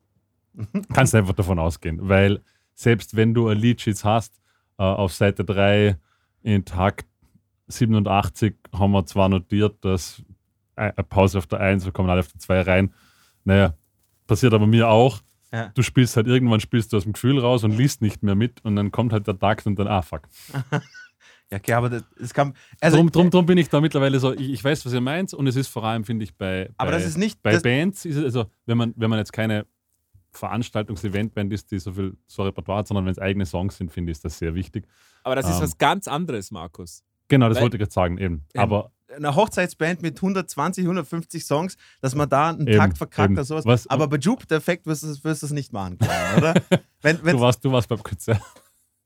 Kannst 0.93 1.15
einfach 1.15 1.33
davon 1.35 1.59
ausgehen. 1.59 2.09
Weil 2.09 2.43
selbst 2.75 3.17
wenn 3.17 3.35
du 3.35 3.49
ein 3.49 3.59
Leadsheets 3.59 4.05
hast, 4.05 4.41
äh, 4.79 4.83
auf 4.83 5.13
Seite 5.13 5.45
3 5.45 5.97
in 6.43 6.65
Takt 6.65 7.07
87 7.69 8.55
haben 8.73 8.93
wir 8.93 9.07
zwar 9.07 9.29
notiert, 9.29 9.85
dass 9.85 10.23
eine 10.77 10.93
Pause 10.93 11.39
auf 11.39 11.47
der 11.47 11.61
1, 11.61 11.85
wir 11.85 11.93
kommen 11.93 12.11
alle 12.11 12.21
auf 12.21 12.29
die 12.29 12.39
2 12.39 12.63
rein. 12.63 12.95
Naja, 13.45 13.75
passiert 14.27 14.55
aber 14.55 14.67
mir 14.67 14.89
auch. 14.89 15.21
Ja. 15.53 15.69
Du 15.75 15.83
spielst 15.83 16.17
halt 16.17 16.27
irgendwann 16.27 16.61
spielst 16.61 16.93
du 16.93 16.97
aus 16.97 17.03
dem 17.03 17.13
Gefühl 17.13 17.39
raus 17.39 17.63
und 17.63 17.73
liest 17.73 18.01
nicht 18.01 18.23
mehr 18.23 18.35
mit 18.35 18.65
und 18.65 18.75
dann 18.75 18.91
kommt 18.91 19.13
halt 19.13 19.27
der 19.27 19.39
Takt 19.39 19.67
und 19.67 19.79
dann, 19.79 19.87
ah 19.87 20.03
fuck. 20.03 20.23
Ja, 21.51 21.59
okay, 21.59 21.75
aber 21.75 21.91
das, 21.91 22.03
das 22.19 22.33
kann. 22.33 22.55
Also, 22.81 22.97
drum, 22.97 23.13
drum, 23.13 23.29
drum 23.29 23.45
bin 23.45 23.59
ich 23.59 23.69
da 23.69 23.79
mittlerweile 23.83 24.19
so, 24.19 24.33
ich, 24.33 24.49
ich 24.49 24.65
weiß, 24.65 24.87
was 24.87 24.93
ihr 24.95 25.03
meint 25.03 25.35
und 25.35 25.47
es 25.47 25.55
ist 25.55 25.69
vor 25.69 25.85
allem, 25.85 26.03
finde 26.03 26.25
ich, 26.25 26.35
bei, 26.35 26.71
aber 26.79 26.93
bei, 26.93 26.97
das 26.97 27.07
ist 27.07 27.19
nicht. 27.19 27.43
bei 27.43 27.53
Das, 27.53 27.63
Bands, 27.63 28.07
ist 28.07 28.17
es, 28.17 28.25
also 28.25 28.47
wenn 28.65 28.79
man, 28.79 28.95
wenn 28.97 29.11
man 29.11 29.19
jetzt 29.19 29.35
keine 29.35 29.67
Veranstaltungs-Event-Band 30.31 31.53
ist, 31.53 31.71
die 31.71 31.79
so 31.79 31.93
viel 31.93 32.17
so 32.27 32.45
Repertoire 32.45 32.79
hat, 32.79 32.89
sondern 32.89 33.05
wenn 33.05 33.13
es 33.13 33.19
eigene 33.19 33.45
Songs 33.45 33.77
sind, 33.77 33.93
finde 33.93 34.11
ich, 34.11 34.17
ist 34.17 34.25
das 34.25 34.39
sehr 34.39 34.55
wichtig. 34.55 34.87
Aber 35.25 35.37
das 35.37 35.47
ist 35.47 35.57
Ähm. 35.57 35.63
was 35.63 35.77
ganz 35.77 36.09
anderes, 36.09 36.51
Markus. 36.51 37.05
Genau, 37.33 37.49
das 37.49 37.57
Weil- 37.57 37.63
wollte 37.63 37.79
ich 37.79 37.81
jetzt 37.81 37.95
sagen, 37.95 38.19
eben. 38.19 38.45
Ähm, 38.53 38.61
Aber 38.61 38.93
eine 39.17 39.35
Hochzeitsband 39.35 40.03
mit 40.03 40.21
120, 40.21 40.85
150 40.85 41.47
Songs, 41.47 41.79
dass 42.03 42.15
man 42.15 42.29
da 42.29 42.51
einen 42.51 42.67
Eben, 42.67 42.77
Takt 42.77 42.99
verkackt 42.99 43.31
eben. 43.31 43.35
oder 43.37 43.45
sowas. 43.45 43.65
Was- 43.65 43.87
aber 43.87 44.07
bei 44.07 44.19
Jupiter 44.19 44.57
Effect 44.57 44.85
wirst 44.85 45.03
du 45.03 45.07
es 45.09 45.25
wirst 45.25 45.41
du 45.43 45.47
es 45.47 45.53
nicht 45.53 45.73
machen 45.73 45.97
können, 45.97 46.37
oder? 46.37 46.55
wenn, 47.01 47.25
wenn, 47.25 47.37
du 47.37 47.41
warst, 47.41 47.65
du 47.65 47.73
warst 47.73 47.89
beim 47.89 48.03
Konzert. 48.03 48.43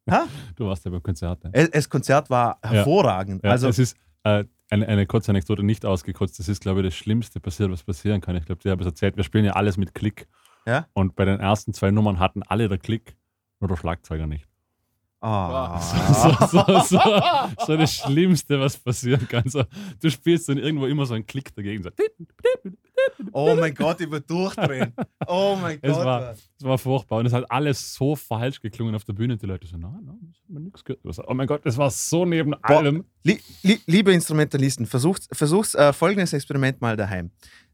Hä? 0.09 0.17
Du 0.57 0.67
warst 0.67 0.85
ja 0.85 0.91
beim 0.91 1.05
Konzert. 1.05 1.45
ja. 1.45 1.51
es, 1.53 1.71
das 1.71 1.89
Konzert 1.89 2.29
war 2.31 2.59
hervorragend. 2.63 3.45
Ja, 3.45 3.51
also, 3.51 3.69
es 3.69 3.79
ist 3.79 3.97
äh, 4.25 4.43
eine, 4.71 4.89
eine 4.89 5.07
kurze 5.07 5.31
Anekdote 5.31 5.63
nicht 5.63 5.87
ausgekotzt. 5.87 6.41
Das 6.41 6.49
ist, 6.49 6.63
glaube 6.63 6.81
ich, 6.81 6.87
das 6.89 6.95
Schlimmste 6.97 7.39
passiert, 7.39 7.71
was 7.71 7.85
passieren 7.85 8.21
kann. 8.21 8.35
Ich 8.35 8.45
glaube, 8.47 8.61
die 8.61 8.71
habe 8.71 8.83
es 8.83 8.87
erzählt. 8.87 9.17
Wir 9.17 9.23
spielen 9.23 9.45
ja 9.45 9.53
alles 9.53 9.77
mit 9.77 9.95
Klick. 9.95 10.27
Ja. 10.67 10.89
Und 10.95 11.15
bei 11.15 11.25
den 11.25 11.39
ersten 11.39 11.73
zwei 11.75 11.93
Nummern 11.93 12.19
hatten 12.19 12.43
alle 12.43 12.69
der 12.69 12.79
Klick, 12.79 13.17
nur 13.61 13.69
der 13.69 13.77
Schlagzeuger 13.77 14.27
nicht. 14.27 14.49
Ah. 15.29 15.81
So, 15.81 16.47
so, 16.47 16.79
so, 16.81 17.01
so 17.67 17.77
das 17.77 17.95
Schlimmste, 17.95 18.61
was 18.61 18.77
passieren 18.77 19.27
kann. 19.27 19.43
Du 20.01 20.09
spielst 20.09 20.49
dann 20.49 20.59
irgendwo 20.59 20.87
immer 20.87 21.05
so 21.05 21.15
einen 21.15 21.27
Klick 21.27 21.53
dagegen. 21.55 21.83
So. 21.83 21.91
Oh 23.33 23.57
mein 23.59 23.75
Gott, 23.75 24.01
ich 24.01 24.09
würde 24.11 24.25
durchdrehen. 24.27 24.93
Oh 25.27 25.57
mein 25.61 25.79
Es 25.83 25.93
Gott. 25.97 26.05
war, 26.05 26.31
es 26.33 26.65
war 26.65 26.79
furchtbar 26.79 27.19
und 27.19 27.27
es 27.27 27.33
hat 27.33 27.51
alles 27.51 27.95
so 27.95 28.15
falsch 28.15 28.61
geklungen 28.61 28.95
auf 28.95 29.05
der 29.05 29.15
Bühne. 29.15 29.37
Die 29.37 29.47
Leute 29.47 29.67
so, 29.67 29.77
nein, 29.77 29.99
nein, 30.05 30.19
das 30.33 30.41
hat 30.43 30.49
mir 30.51 30.61
nichts 30.61 30.85
gehört. 30.85 31.01
Ich 31.05 31.17
so, 31.17 31.25
Oh 31.27 31.35
mein 31.35 31.47
Gott, 31.49 31.63
das 31.65 31.77
war 31.77 31.91
so 31.91 32.25
neben 32.25 32.55
allem. 32.63 33.05
Lie 33.25 33.41
li 33.63 33.81
liebe 33.87 34.13
Instrumentalisten, 34.13 34.87
versucht, 34.87 35.27
versucht 35.33 35.75
äh, 35.75 35.93
folgendes 35.93 36.33
Experiment 36.33 36.81
mal 36.81 36.97
daheim. 36.97 37.31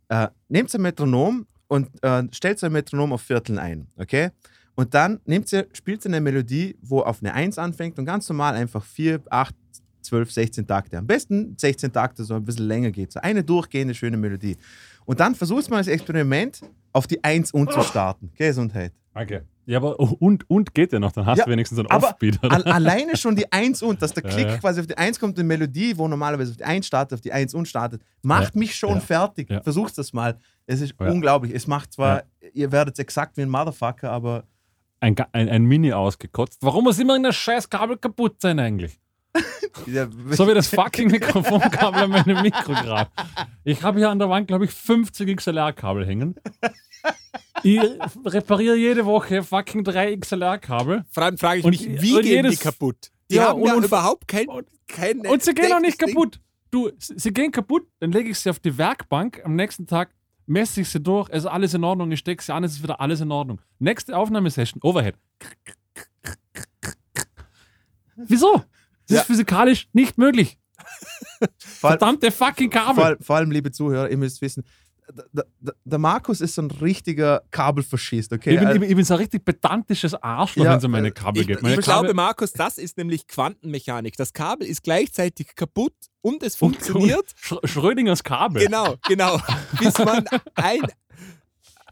Äh, 0.08 0.28
nehmt 0.48 0.74
ein 0.74 0.80
Metronom 0.82 1.46
und 1.68 1.88
äh, 2.02 2.22
stellt 2.32 2.62
ein 2.64 2.72
Metronom 2.72 3.12
auf 3.12 3.20
Vierteln 3.22 3.58
ein, 3.58 3.88
okay? 3.96 4.30
Und 4.74 4.94
dann 4.94 5.20
nehmt 5.26 5.52
ihr, 5.52 5.66
spielt 5.72 6.04
ihr 6.04 6.08
eine 6.10 6.20
Melodie, 6.20 6.76
wo 6.80 7.00
auf 7.00 7.20
eine 7.22 7.34
1 7.34 7.58
anfängt 7.58 7.98
und 7.98 8.04
ganz 8.06 8.28
normal 8.28 8.54
einfach 8.54 8.82
4, 8.84 9.20
8, 9.28 9.54
12, 10.02 10.32
16 10.32 10.66
Takte. 10.66 10.98
Am 10.98 11.06
besten 11.06 11.54
16 11.58 11.92
Takte, 11.92 12.24
so 12.24 12.34
ein 12.34 12.44
bisschen 12.44 12.66
länger 12.66 12.90
geht. 12.90 13.12
So 13.12 13.20
eine 13.20 13.44
durchgehende, 13.44 13.94
schöne 13.94 14.16
Melodie. 14.16 14.56
Und 15.04 15.20
dann 15.20 15.34
versucht 15.34 15.68
mal 15.70 15.78
das 15.78 15.88
Experiment 15.88 16.60
auf 16.92 17.06
die 17.06 17.22
1 17.22 17.52
und 17.52 17.70
zu 17.72 17.82
starten. 17.82 18.30
Gesundheit. 18.36 18.92
Okay. 19.14 19.40
Ja, 19.66 19.78
aber 19.78 20.00
und, 20.00 20.48
und 20.50 20.74
geht 20.74 20.92
ja 20.92 20.98
noch, 20.98 21.12
dann 21.12 21.24
hast 21.24 21.38
Ja, 21.38 21.44
du 21.44 21.50
wenigstens 21.52 21.78
einen 21.78 21.86
Offbeat. 21.88 22.42
oder? 22.42 22.52
al 22.52 22.62
alleine 22.64 23.16
schon 23.16 23.36
die 23.36 23.50
1 23.52 23.82
und, 23.82 24.02
dass 24.02 24.12
der 24.12 24.24
Ja, 24.24 24.30
Klick 24.30 24.46
ja. 24.48 24.56
quasi 24.58 24.80
auf 24.80 24.88
die 24.88 24.98
1 24.98 25.20
kommt, 25.20 25.38
eine 25.38 25.46
Melodie, 25.46 25.96
wo 25.96 26.08
normalerweise 26.08 26.50
auf 26.50 26.56
die 26.56 26.64
1 26.64 26.84
startet, 26.86 27.14
auf 27.14 27.20
die 27.20 27.32
1 27.32 27.54
und 27.54 27.68
startet, 27.68 28.02
macht 28.22 28.54
Ja, 28.54 28.58
mich 28.58 28.74
schon 28.74 28.94
ja, 28.94 29.00
fertig. 29.00 29.50
ja. 29.50 29.60
Versucht 29.62 29.96
das 29.98 30.12
mal. 30.12 30.36
Es 30.66 30.80
ist 30.80 30.94
Ja. 30.98 31.08
unglaublich. 31.10 31.54
Es 31.54 31.68
macht 31.68 31.92
zwar, 31.92 32.24
ihr 32.54 32.72
werdet 32.72 32.98
exakt 32.98 33.36
wie 33.36 33.42
ein 33.42 33.50
Motherfucker, 33.50 34.10
aber 34.10 34.44
Ein, 35.02 35.16
ein, 35.32 35.48
ein 35.48 35.64
Mini 35.64 35.92
ausgekotzt. 35.92 36.58
Warum 36.62 36.84
muss 36.84 36.98
immer 36.98 37.14
irgendein 37.14 37.32
scheiß 37.32 37.68
Kabel 37.68 37.96
kaputt 37.96 38.40
sein 38.40 38.58
eigentlich? 38.60 38.98
So 40.30 40.46
wie 40.46 40.54
das 40.54 40.68
fucking 40.68 41.10
Mikrofonkabel 41.10 42.02
an 42.04 42.10
meinem 42.10 42.42
Mikro 42.42 42.72
gerade. 42.72 43.10
Ich 43.64 43.82
habe 43.82 43.98
hier 43.98 44.10
an 44.10 44.18
der 44.18 44.28
Wand, 44.28 44.46
glaube 44.48 44.66
ich, 44.66 44.70
50 44.70 45.36
XLR-Kabel 45.36 46.06
hängen. 46.06 46.34
Ich 47.62 47.80
repariere 48.24 48.76
jede 48.76 49.06
Woche 49.06 49.42
fucking 49.42 49.82
drei 49.84 50.14
XLR-Kabel. 50.16 51.04
Allem 51.16 51.38
frage 51.38 51.60
ich 51.60 51.64
Und- 51.64 51.70
mich, 51.72 52.02
wie 52.02 52.14
und 52.16 52.22
gehen 52.22 52.42
die 52.44 52.48
jedes- 52.50 52.60
kaputt? 52.60 53.10
Die 53.30 53.36
Ja, 53.36 53.48
haben 53.48 53.62
und- 53.62 53.68
ja 53.68 53.74
und- 53.74 53.84
überhaupt 53.84 54.28
kein, 54.28 54.46
kein 54.88 55.20
Und 55.26 55.42
sie 55.42 55.54
gehen 55.54 55.72
auch 55.72 55.80
nicht 55.80 56.00
Ding. 56.00 56.08
kaputt. 56.08 56.38
Du, 56.70 56.90
sie 56.98 57.14
sie 57.18 57.32
gehen 57.32 57.50
kaputt, 57.50 57.86
dann 58.00 58.12
lege 58.12 58.30
ich 58.30 58.38
sie 58.38 58.50
auf 58.50 58.58
die 58.58 58.76
Werkbank. 58.78 59.40
Am 59.44 59.54
nächsten 59.56 59.86
Tag 59.86 60.10
messe 60.52 60.82
ich 60.82 60.88
sie 60.88 61.00
durch, 61.00 61.28
es 61.30 61.44
ist 61.44 61.50
alles 61.50 61.74
in 61.74 61.82
Ordnung, 61.84 62.12
ich 62.12 62.18
stecke 62.20 62.42
sie 62.42 62.52
an, 62.54 62.62
es 62.64 62.72
ist 62.72 62.82
wieder 62.82 63.00
alles 63.00 63.20
in 63.20 63.32
Ordnung. 63.32 63.60
Nächste 63.78 64.16
Aufnahmesession, 64.16 64.80
Overhead. 64.82 65.16
Wieso? 68.16 68.62
Das 69.08 69.14
Ja. 69.16 69.20
ist 69.20 69.26
physikalisch 69.26 69.88
nicht 69.92 70.18
möglich. 70.18 70.58
Verdammte 71.58 72.30
fucking 72.30 72.70
Kabel. 72.70 72.94
vor, 72.94 73.04
allem- 73.06 73.20
vor 73.20 73.36
allem, 73.36 73.50
liebe 73.50 73.70
Zuhörer, 73.72 74.10
ihr 74.10 74.16
müsst 74.18 74.40
wissen, 74.42 74.64
der, 75.32 75.44
der, 75.60 75.74
der 75.84 75.98
Markus 75.98 76.40
ist 76.40 76.54
so 76.54 76.62
ein 76.62 76.70
richtiger 76.70 77.42
Kabelfaschist, 77.50 78.32
okay? 78.32 78.52
ich, 78.54 78.58
bin, 78.58 78.66
Also- 78.68 78.74
ich, 78.76 78.80
bin, 78.80 78.90
ich 78.90 78.96
bin 78.96 79.04
so 79.04 79.14
ein 79.14 79.20
richtig 79.20 79.44
pedantisches 79.44 80.14
Arschloch, 80.14 80.64
Ja, 80.64 80.70
wenn 80.72 80.78
es 80.78 80.84
um 80.84 80.90
meine 80.92 81.08
äh, 81.08 81.10
Kabel 81.10 81.40
ich- 81.42 81.46
geht. 81.48 81.56
ich 81.56 81.62
Meine 81.62 81.74
Ich 81.74 81.80
glaube, 81.82 82.02
Kabel, 82.08 82.14
Markus, 82.14 82.52
das 82.52 82.78
ist 82.78 82.96
nämlich 82.96 83.26
Quantenmechanik. 83.26 84.16
Das 84.16 84.32
Kabel 84.32 84.66
ist 84.66 84.82
gleichzeitig 84.82 85.54
kaputt 85.54 85.94
und 86.20 86.42
es 86.42 86.54
Und- 86.54 86.76
funktioniert. 86.76 87.26
Sch 87.36 87.54
Schrödingers 87.64 88.22
Kabel. 88.22 88.64
Genau, 88.64 88.96
genau. 89.08 89.40
Bis 89.78 89.98
man 89.98 90.24
ein, 90.54 90.80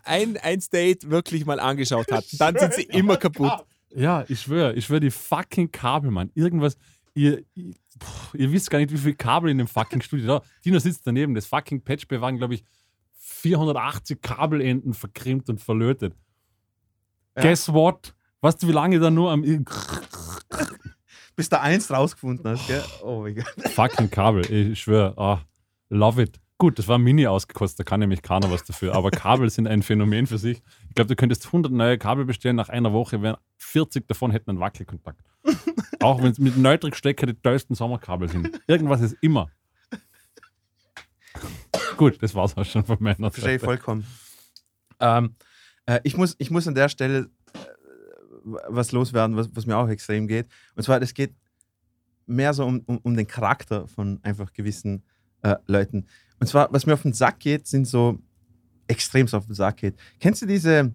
ein, 0.05 0.37
ein 0.39 0.61
State 0.61 1.11
wirklich 1.11 1.45
mal 1.47 1.61
angeschaut 1.61 2.11
hat. 2.11 2.25
Dann 2.39 2.57
sind 2.59 2.75
sie 2.75 2.83
immer 2.85 3.17
kaputt. 3.17 3.53
Ja, 3.95 4.25
ich 4.29 4.41
schwöre, 4.43 4.75
ich 4.75 4.85
schwöre, 4.87 5.01
die 5.01 5.11
fucking 5.11 5.73
Kabel, 5.73 6.11
Mann. 6.11 6.31
Irgendwas, 6.35 6.77
ihr, 7.13 7.43
ihr, 7.55 7.73
puh, 7.99 8.37
ihr 8.37 8.53
wisst 8.53 8.71
gar 8.71 8.79
nicht, 8.79 8.93
wie 8.93 8.99
viele 8.99 9.15
Kabel 9.17 9.51
in 9.51 9.59
dem 9.59 9.67
fucking 9.67 10.01
Studio 10.01 10.27
da. 10.39 10.43
Dino 10.65 10.79
sitzt 10.79 11.07
daneben, 11.07 11.35
das 11.35 11.47
fucking 11.47 11.83
Patchbay 11.83 12.21
waren, 12.21 12.39
glaube 12.39 12.55
ich, 12.55 12.65
480 13.31 14.21
Kabelenden 14.21 14.93
verkrimmt 14.93 15.49
und 15.49 15.61
verlötet. 15.61 16.15
Ja. 17.37 17.43
Guess 17.43 17.73
what? 17.73 18.15
Weißt 18.41 18.63
du, 18.63 18.69
wie 18.69 18.73
lange 18.73 18.99
da 18.99 19.11
nur 19.11 19.31
am 19.31 19.45
bis 21.37 21.49
du 21.49 21.59
eins 21.59 21.91
rausgefunden 21.91 22.51
hast, 22.51 22.67
gell? 22.67 22.85
Oh 23.03 23.23
mein 23.23 23.37
Gott. 23.37 23.47
fucking 23.71 24.11
Kabel, 24.11 24.51
ich 24.51 24.81
schwöre, 24.81 25.17
ah, 25.17 25.41
love 25.89 26.23
it. 26.23 26.39
Gut, 26.59 26.79
das 26.79 26.87
war 26.89 26.99
mini 26.99 27.27
ausgekostet, 27.27 27.81
da 27.81 27.85
kann 27.85 28.01
nämlich 28.01 28.21
keiner 28.21 28.51
was 28.51 28.65
dafür. 28.65 28.95
Aber 28.95 29.11
Kabel 29.11 29.49
sind 29.49 29.67
ein 29.67 29.83
Phänomen 29.83 30.27
für 30.27 30.37
sich. 30.37 30.61
Ich 30.89 30.95
glaube, 30.95 31.09
du 31.09 31.17
könntest 31.17 31.47
100 31.47 31.73
neue 31.73 31.97
Kabel 31.97 32.27
bestellen, 32.27 32.57
nach 32.57 32.69
einer 32.69 32.93
Woche 32.93 33.23
wären 33.23 33.39
40 33.57 34.07
davon 34.07 34.31
hätten 34.33 34.51
einen 34.51 34.61
Wackelkontakt. 34.61 35.23
Auch 36.01 36.23
wenn 36.23 36.33
es 36.33 36.39
mit 36.39 36.59
Neutrik-Stecker 36.59 37.27
die 37.27 37.35
teuersten 37.35 37.75
Sommerkabel 37.75 38.29
sind. 38.29 38.61
Irgendwas 38.67 39.01
ist 39.01 39.17
immer. 39.23 39.49
Gut, 42.01 42.23
das 42.23 42.35
war's 42.35 42.57
auch 42.57 42.65
schon 42.65 42.83
von 42.83 42.97
meiner 42.99 43.31
Verstehe 43.31 43.59
Seite. 43.59 43.65
vollkommen. 43.67 44.07
Ähm, 45.01 45.35
äh, 45.85 46.01
ich, 46.03 46.17
muss, 46.17 46.35
ich 46.39 46.51
muss 46.51 46.67
an 46.67 46.75
der 46.75 46.89
Stelle 46.89 47.29
äh, 47.53 47.59
was 48.71 48.93
loswerden, 48.93 49.37
was, 49.37 49.55
was 49.55 49.67
mir 49.67 49.77
auch 49.77 49.87
extrem 49.87 50.27
geht. 50.27 50.47
Und 50.75 50.83
zwar, 50.83 51.03
es 51.03 51.13
geht 51.13 51.35
mehr 52.25 52.55
so 52.55 52.65
um, 52.65 52.81
um, 52.87 52.97
um 53.03 53.15
den 53.15 53.27
Charakter 53.27 53.87
von 53.87 54.19
einfach 54.23 54.51
gewissen 54.55 55.03
äh, 55.43 55.57
Leuten. 55.67 56.07
Und 56.39 56.47
zwar, 56.47 56.73
was 56.73 56.87
mir 56.87 56.95
auf 56.95 57.03
den 57.03 57.13
Sack 57.13 57.39
geht, 57.39 57.67
sind 57.67 57.87
so 57.87 58.19
extremst 58.89 59.35
auf 59.35 59.45
den 59.45 59.55
Sack 59.55 59.77
geht. 59.77 59.95
Kennst 60.21 60.41
du 60.41 60.47
diese 60.47 60.95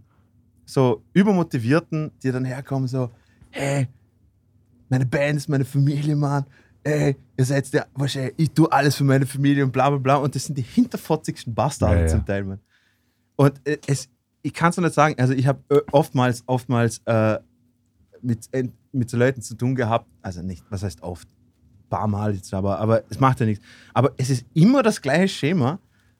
so 0.65 1.05
übermotivierten, 1.13 2.13
die 2.23 2.31
dann 2.31 2.45
herkommen, 2.45 2.87
so, 2.87 3.11
hey, 3.51 3.89
meine 4.89 5.05
Band 5.05 5.37
ist 5.37 5.49
meine 5.49 5.65
Familie, 5.65 6.15
Mann. 6.15 6.45
Ey, 6.85 7.15
ihr 7.35 7.45
seid 7.45 7.73
der, 7.73 7.87
wahrscheinlich, 7.95 8.35
ich 8.37 8.51
tue 8.51 8.71
alles 8.71 8.95
für 8.95 9.03
meine 9.03 9.25
Familie 9.25 9.63
und 9.65 9.71
bla 9.71 9.89
bla 9.89 9.97
bla. 9.97 10.15
Und 10.17 10.35
das 10.35 10.45
sind 10.45 10.55
die 10.55 10.61
hinterfotzigsten 10.61 11.53
Bastarde 11.53 11.95
Ja, 11.95 12.01
ja. 12.01 12.07
zum 12.07 12.25
Teil, 12.25 12.43
Mann. 12.43 12.59
Und 13.35 13.59
äh, 13.67 13.79
es, 13.87 14.07
ich 14.43 14.53
kann 14.53 14.69
es 14.69 14.77
nicht 14.77 14.93
sagen, 14.93 15.15
also 15.17 15.33
ich 15.33 15.47
habe 15.47 15.59
äh, 15.69 15.81
oftmals, 15.91 16.43
oftmals 16.45 17.01
äh, 17.05 17.39
mit, 18.21 18.47
äh, 18.51 18.69
mit 18.91 19.09
so 19.09 19.17
Leuten 19.17 19.41
zu 19.41 19.55
tun 19.55 19.73
gehabt, 19.73 20.05
also 20.21 20.43
nicht, 20.43 20.63
was 20.69 20.83
heißt 20.83 21.01
oft, 21.01 21.27
ein 21.27 21.89
paar 21.89 22.07
Mal 22.07 22.35
jetzt, 22.35 22.53
aber, 22.53 22.79
aber 22.79 23.01
es 23.09 23.19
macht 23.19 23.39
ja 23.39 23.47
nichts. 23.47 23.65
Aber 23.95 24.11
es 24.17 24.29
ist 24.29 24.45
immer 24.53 24.83
das 24.83 25.01
gleiche 25.01 25.27
Schema 25.27 25.79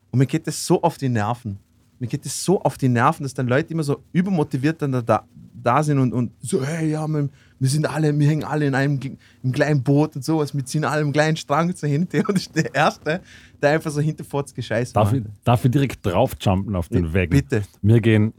und 0.10 0.18
mir 0.18 0.26
geht 0.26 0.48
das 0.48 0.66
so 0.66 0.82
auf 0.82 0.98
die 0.98 1.10
Nerven. 1.10 1.60
Mir 2.00 2.08
geht 2.08 2.26
das 2.26 2.44
so 2.44 2.60
auf 2.64 2.80
die 2.80 2.90
Nerven, 2.90 3.22
dass 3.24 3.36
dann 3.36 3.48
Leute 3.48 3.72
immer 3.72 3.84
so 3.84 4.04
übermotiviert 4.14 4.82
dann 4.82 4.92
da, 4.92 5.02
da, 5.04 5.28
da 5.54 5.84
sind 5.84 6.00
und, 6.00 6.12
und 6.12 6.32
so, 6.42 6.64
hey, 6.66 6.90
ja, 6.90 7.08
wir, 7.08 7.30
wir 7.60 7.70
sind 7.70 7.90
alle, 7.90 8.18
wir 8.18 8.28
hängen 8.28 8.44
alle 8.44 8.68
in 8.68 8.76
einem 8.76 9.00
im 9.44 9.52
kleinen 9.52 9.84
Boot 9.84 10.16
und 10.16 10.24
sowas, 10.24 10.54
wir 10.56 10.66
ziehen 10.66 10.84
alle 10.84 11.02
im 11.02 11.12
kleinen 11.12 11.38
Strang 11.38 11.76
so 11.76 11.88
hinter 11.88 12.20
und 12.28 12.38
ich 12.38 12.50
bin 12.50 12.64
der 12.64 12.76
Erste, 12.76 13.22
der 13.62 13.72
einfach 13.72 13.92
so 13.92 14.02
hinterfotz 14.02 14.54
gescheißt 14.54 14.96
Darf 14.96 15.14
ich, 15.14 15.24
darf 15.44 15.64
ich 15.66 15.72
direkt 15.72 16.06
draufjumpen 16.06 16.76
auf 16.76 16.90
den 16.90 17.14
Weg? 17.14 17.30
Bitte. 17.30 17.64
Mir 17.82 18.02
gehen. 18.02 18.34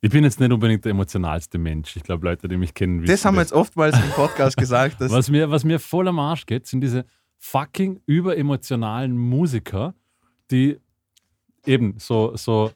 Ich 0.00 0.10
bin 0.10 0.22
jetzt 0.22 0.38
nicht 0.38 0.52
unbedingt 0.52 0.84
der 0.84 0.90
emotionalste 0.90 1.58
Mensch. 1.58 1.96
Ich 1.96 2.04
glaube, 2.04 2.24
Leute, 2.26 2.46
die 2.46 2.56
mich 2.56 2.72
kennen, 2.72 3.02
wissen 3.02 3.10
Das 3.10 3.24
haben 3.24 3.34
wir 3.34 3.40
jetzt 3.40 3.52
oftmals 3.52 3.96
im 3.96 4.10
Podcast 4.10 4.56
gesagt, 4.56 4.96
Was 5.00 5.28
mir, 5.28 5.50
was 5.50 5.64
mir 5.64 5.80
voll 5.80 6.06
am 6.06 6.20
Arsch 6.20 6.46
geht, 6.46 6.66
sind 6.66 6.82
diese 6.82 7.04
fucking 7.38 8.00
überemotionalen 8.06 9.16
Musiker, 9.16 9.94
die 10.50 10.78
eben 11.66 11.94
so, 11.98 12.36
so 12.36 12.70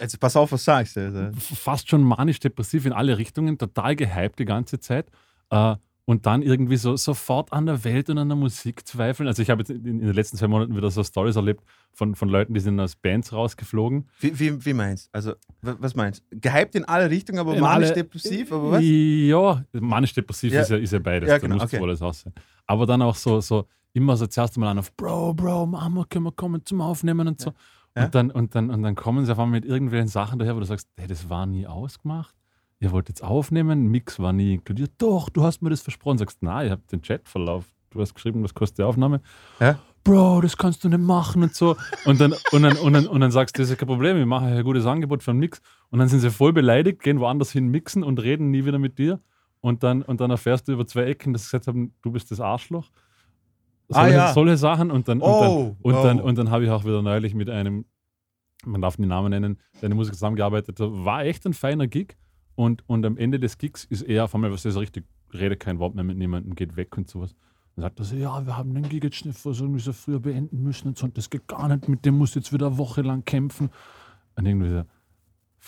Jetzt 0.00 0.18
pass 0.20 0.36
auf, 0.36 0.52
was 0.52 0.64
sagst 0.64 0.96
du. 0.96 1.00
Also. 1.00 1.30
fast 1.38 1.88
schon 1.88 2.02
manisch-depressiv 2.02 2.84
in 2.86 2.92
alle 2.92 3.16
Richtungen, 3.18 3.58
total 3.58 3.94
gehypt 3.96 4.38
die 4.38 4.44
ganze 4.44 4.80
Zeit. 4.80 5.10
Äh, 5.50 5.76
und 6.04 6.24
dann 6.24 6.40
irgendwie 6.40 6.76
so 6.78 6.96
sofort 6.96 7.52
an 7.52 7.66
der 7.66 7.84
Welt 7.84 8.08
und 8.08 8.16
an 8.16 8.28
der 8.28 8.36
Musik 8.36 8.88
zweifeln. 8.88 9.26
Also 9.28 9.42
ich 9.42 9.50
habe 9.50 9.60
jetzt 9.60 9.68
in, 9.68 9.84
in 9.84 9.98
den 10.00 10.14
letzten 10.14 10.38
zwei 10.38 10.48
Monaten 10.48 10.74
wieder 10.74 10.90
so 10.90 11.04
Stories 11.04 11.36
erlebt 11.36 11.62
von, 11.92 12.14
von 12.14 12.30
Leuten, 12.30 12.54
die 12.54 12.60
sind 12.60 12.80
aus 12.80 12.96
Bands 12.96 13.30
rausgeflogen. 13.32 14.08
Wie, 14.20 14.38
wie, 14.38 14.64
wie 14.64 14.72
meinst 14.72 15.10
Also, 15.12 15.32
wa- 15.60 15.76
was 15.78 15.94
meinst 15.94 16.22
Gehypt 16.30 16.74
in 16.76 16.86
alle 16.86 17.10
Richtungen, 17.10 17.38
aber 17.40 17.54
In 17.54 17.60
manisch 17.60 17.88
alle- 17.88 17.94
depressiv, 17.96 18.50
aber 18.52 18.70
was? 18.72 18.80
Ja, 18.82 19.62
manisch-depressiv 19.72 20.50
Ja. 20.54 20.62
ist, 20.62 20.70
ja, 20.70 20.76
ist 20.78 20.92
ja 20.94 20.98
beides. 20.98 21.28
Ja, 21.28 21.34
da 21.34 21.40
genau, 21.40 21.56
muss 21.56 21.64
okay. 21.64 21.78
wohl 21.78 21.90
alles 21.90 22.00
aussehen. 22.00 22.32
Aber 22.66 22.86
dann 22.86 23.02
auch 23.02 23.14
so, 23.14 23.40
so 23.42 23.66
immer 23.92 24.16
so 24.16 24.26
zuerst 24.26 24.56
mal 24.56 24.70
an 24.70 24.78
auf 24.78 24.96
Bro, 24.96 25.34
Bro, 25.34 25.66
Mama, 25.66 26.06
können 26.08 26.24
wir 26.24 26.32
kommen 26.32 26.64
zum 26.64 26.80
Aufnehmen 26.80 27.28
und 27.28 27.38
so. 27.38 27.50
Ja. 27.50 27.56
Und, 27.94 28.14
dann, 28.14 28.30
und, 28.30 28.54
dann, 28.54 28.70
und 28.70 28.82
dann 28.82 28.94
kommen 28.94 29.24
sie 29.24 29.32
auf 29.32 29.38
einmal 29.38 29.60
mit 29.60 29.64
irgendwelchen 29.64 30.08
Sachen 30.08 30.38
daher, 30.38 30.54
wo 30.54 30.60
du 30.60 30.66
sagst, 30.66 30.88
hey, 30.96 31.08
das 31.08 31.28
war 31.28 31.46
nie 31.46 31.66
ausgemacht. 31.66 32.34
Ihr 32.80 32.92
wollt 32.92 33.08
jetzt 33.08 33.24
aufnehmen, 33.24 33.88
Mix 33.88 34.20
war 34.20 34.32
nie 34.32 34.54
inkludiert. 34.54 34.92
Doch, 34.98 35.28
du 35.30 35.42
hast 35.42 35.62
mir 35.62 35.70
das 35.70 35.80
versprochen. 35.80 36.18
Sagst, 36.18 36.42
nein, 36.42 36.66
ich 36.66 36.72
habe 36.72 36.82
den 36.92 37.02
Chatverlauf. 37.02 37.64
Du 37.90 38.00
hast 38.00 38.14
geschrieben, 38.14 38.44
was 38.44 38.54
kostet 38.54 38.78
die 38.78 38.82
Aufnahme. 38.82 39.20
Ja. 39.58 39.78
Bro, 40.04 40.42
das 40.42 40.56
kannst 40.56 40.84
du 40.84 40.88
nicht 40.88 41.00
machen 41.00 41.42
und 41.42 41.54
so. 41.54 41.76
Und 42.04 42.20
dann, 42.20 42.34
und 42.52 42.62
dann, 42.62 42.76
und 42.76 42.92
dann, 42.92 43.06
und 43.08 43.20
dann 43.20 43.30
sagst 43.30 43.56
du, 43.56 43.62
das 43.62 43.68
ist 43.68 43.70
ja 43.72 43.76
kein 43.76 43.88
Problem, 43.88 44.16
ich 44.18 44.26
mache 44.26 44.46
ein 44.46 44.64
gutes 44.64 44.86
Angebot 44.86 45.22
für 45.22 45.32
einen 45.32 45.40
Mix. 45.40 45.60
Und 45.90 45.98
dann 45.98 46.08
sind 46.08 46.20
sie 46.20 46.30
voll 46.30 46.52
beleidigt, 46.52 47.02
gehen 47.02 47.18
woanders 47.18 47.50
hin 47.50 47.68
mixen 47.68 48.04
und 48.04 48.22
reden 48.22 48.50
nie 48.50 48.64
wieder 48.64 48.78
mit 48.78 48.98
dir. 48.98 49.20
Und 49.60 49.82
dann, 49.82 50.02
und 50.02 50.20
dann 50.20 50.30
erfährst 50.30 50.68
du 50.68 50.72
über 50.72 50.86
zwei 50.86 51.04
Ecken, 51.04 51.32
dass 51.32 51.42
sie 51.42 51.46
gesagt 51.48 51.66
haben, 51.66 51.92
du 52.02 52.12
bist 52.12 52.30
das 52.30 52.40
Arschloch. 52.40 52.90
Ah, 53.90 54.02
Solche, 54.02 54.16
ja. 54.16 54.32
solche 54.32 54.56
Sachen. 54.56 54.90
Und 54.90 55.08
dann, 55.08 55.20
Oh, 55.22 55.26
und 55.26 55.42
dann, 55.42 55.76
und 55.80 55.94
oh. 55.94 56.02
dann, 56.02 56.20
und 56.20 56.38
dann 56.38 56.50
habe 56.50 56.64
ich 56.64 56.70
auch 56.70 56.84
wieder 56.84 57.02
neulich 57.02 57.34
mit 57.34 57.48
einem, 57.48 57.86
man 58.64 58.80
darf 58.80 58.96
den 58.96 59.08
Namen 59.08 59.30
nennen, 59.30 59.58
der 59.80 59.86
eine 59.86 59.94
Musik 59.94 60.14
zusammengearbeitet 60.14 60.78
hat. 60.78 60.88
War 60.90 61.24
echt 61.24 61.46
ein 61.46 61.54
feiner 61.54 61.86
Gig. 61.86 62.16
Und, 62.54 62.82
und 62.88 63.06
am 63.06 63.16
Ende 63.16 63.38
des 63.38 63.56
Gigs 63.56 63.84
ist 63.84 64.02
er 64.02 64.24
auf 64.24 64.34
einmal 64.34 64.52
was 64.52 64.62
so 64.62 64.78
richtig 64.80 65.04
redet 65.32 65.60
kein 65.60 65.78
Wort 65.78 65.94
mehr 65.94 66.04
mit 66.04 66.16
niemandem, 66.16 66.54
geht 66.54 66.76
weg 66.76 66.96
und 66.96 67.08
sowas. 67.08 67.34
Dann 67.76 67.82
sagt 67.82 67.98
er 68.00 68.04
so, 68.04 68.16
ja, 68.16 68.44
wir 68.44 68.56
haben 68.56 68.74
den 68.74 68.88
Gig 68.88 69.04
jetzt 69.04 69.24
nicht 69.24 69.44
irgendwie 69.44 69.80
so 69.80 69.92
früher 69.92 70.20
beenden 70.20 70.62
müssen 70.62 70.88
und 70.88 70.98
so, 70.98 71.06
und 71.06 71.16
das 71.16 71.30
geht 71.30 71.46
gar 71.46 71.68
nicht, 71.68 71.88
mit 71.88 72.04
dem 72.04 72.16
muss 72.16 72.34
jetzt 72.34 72.52
wieder 72.52 72.68
eine 72.68 72.78
Woche 72.78 73.02
lang 73.02 73.24
kämpfen. 73.24 73.70
Und 74.36 74.46
irgendwie 74.46 74.70
so, 74.70 74.84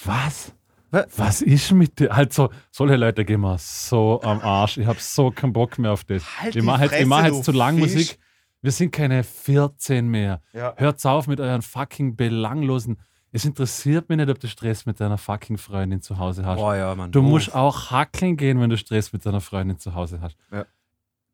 was? 0.05 0.55
Wa- 0.91 1.07
Was 1.17 1.43
ist 1.43 1.73
mit 1.73 1.99
dir? 1.99 2.15
Halt 2.15 2.33
so, 2.33 2.51
solche 2.71 2.97
Leute 2.97 3.25
gehen 3.25 3.41
mir 3.41 3.57
so 3.59 4.21
am 4.23 4.41
Arsch. 4.41 4.79
Ich 4.79 4.87
habe 4.87 4.99
so 5.01 5.31
keinen 5.31 5.53
Bock 5.53 5.79
mehr 5.79 5.93
auf 5.93 6.05
das. 6.05 6.23
Halt 6.41 6.55
ich 6.57 6.61
die 6.61 6.67
mache 6.67 6.85
jetzt, 6.87 7.07
mach 7.07 7.25
jetzt 7.25 7.45
zu 7.45 7.53
lang 7.53 7.79
Fisch. 7.79 7.93
Musik. 7.95 8.19
Wir 8.62 8.73
sind 8.73 8.91
keine 8.93 9.23
14 9.25 10.07
mehr. 10.09 10.43
Ja. 10.53 10.75
Hört's 10.77 11.07
auf 11.07 11.27
mit 11.27 11.41
euren 11.41 11.62
fucking 11.62 12.17
belanglosen. 12.17 12.99
Es 13.33 13.45
interessiert 13.45 14.09
mich 14.09 14.19
nicht, 14.19 14.29
ob 14.29 14.41
du 14.41 14.49
Stress 14.49 14.87
mit 14.87 14.99
deiner 15.01 15.17
fucking 15.17 15.57
Freundin 15.57 16.03
zu 16.03 16.19
Hause 16.19 16.45
hast. 16.45 16.59
Boah, 16.59 16.75
ja, 16.75 16.95
Mann. 16.95 17.12
Du 17.12 17.21
Uff. 17.21 17.27
musst 17.27 17.55
auch 17.55 17.91
hackeln 17.91 18.37
gehen, 18.37 18.61
wenn 18.61 18.69
du 18.71 18.77
Stress 18.77 19.12
mit 19.12 19.25
deiner 19.25 19.41
Freundin 19.41 19.79
zu 19.79 19.95
Hause 19.95 20.21
hast. 20.21 20.37
Ja. 20.53 20.67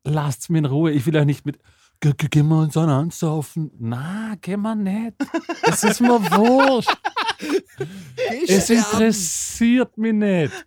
Lasst's 0.03 0.47
mir 0.49 0.59
in 0.59 0.65
Ruhe. 0.65 0.91
Ich 0.91 1.05
will 1.05 1.17
euch 1.17 1.25
nicht 1.25 1.45
mit. 1.45 1.59
Ge- 1.99 2.13
ge- 2.15 2.29
Gehen 2.29 2.47
wir 2.47 2.59
uns 2.59 2.77
an 2.77 2.89
ansaufen. 2.89 3.71
Na, 3.79 4.35
gehen 4.39 4.61
wir 4.61 4.75
nicht. 4.75 5.15
Es 5.63 5.83
ist 5.83 5.99
mir 6.01 6.19
wurscht. 6.31 6.95
es 8.47 8.69
interessiert 8.69 9.97
mich 9.97 10.13
nicht. 10.13 10.65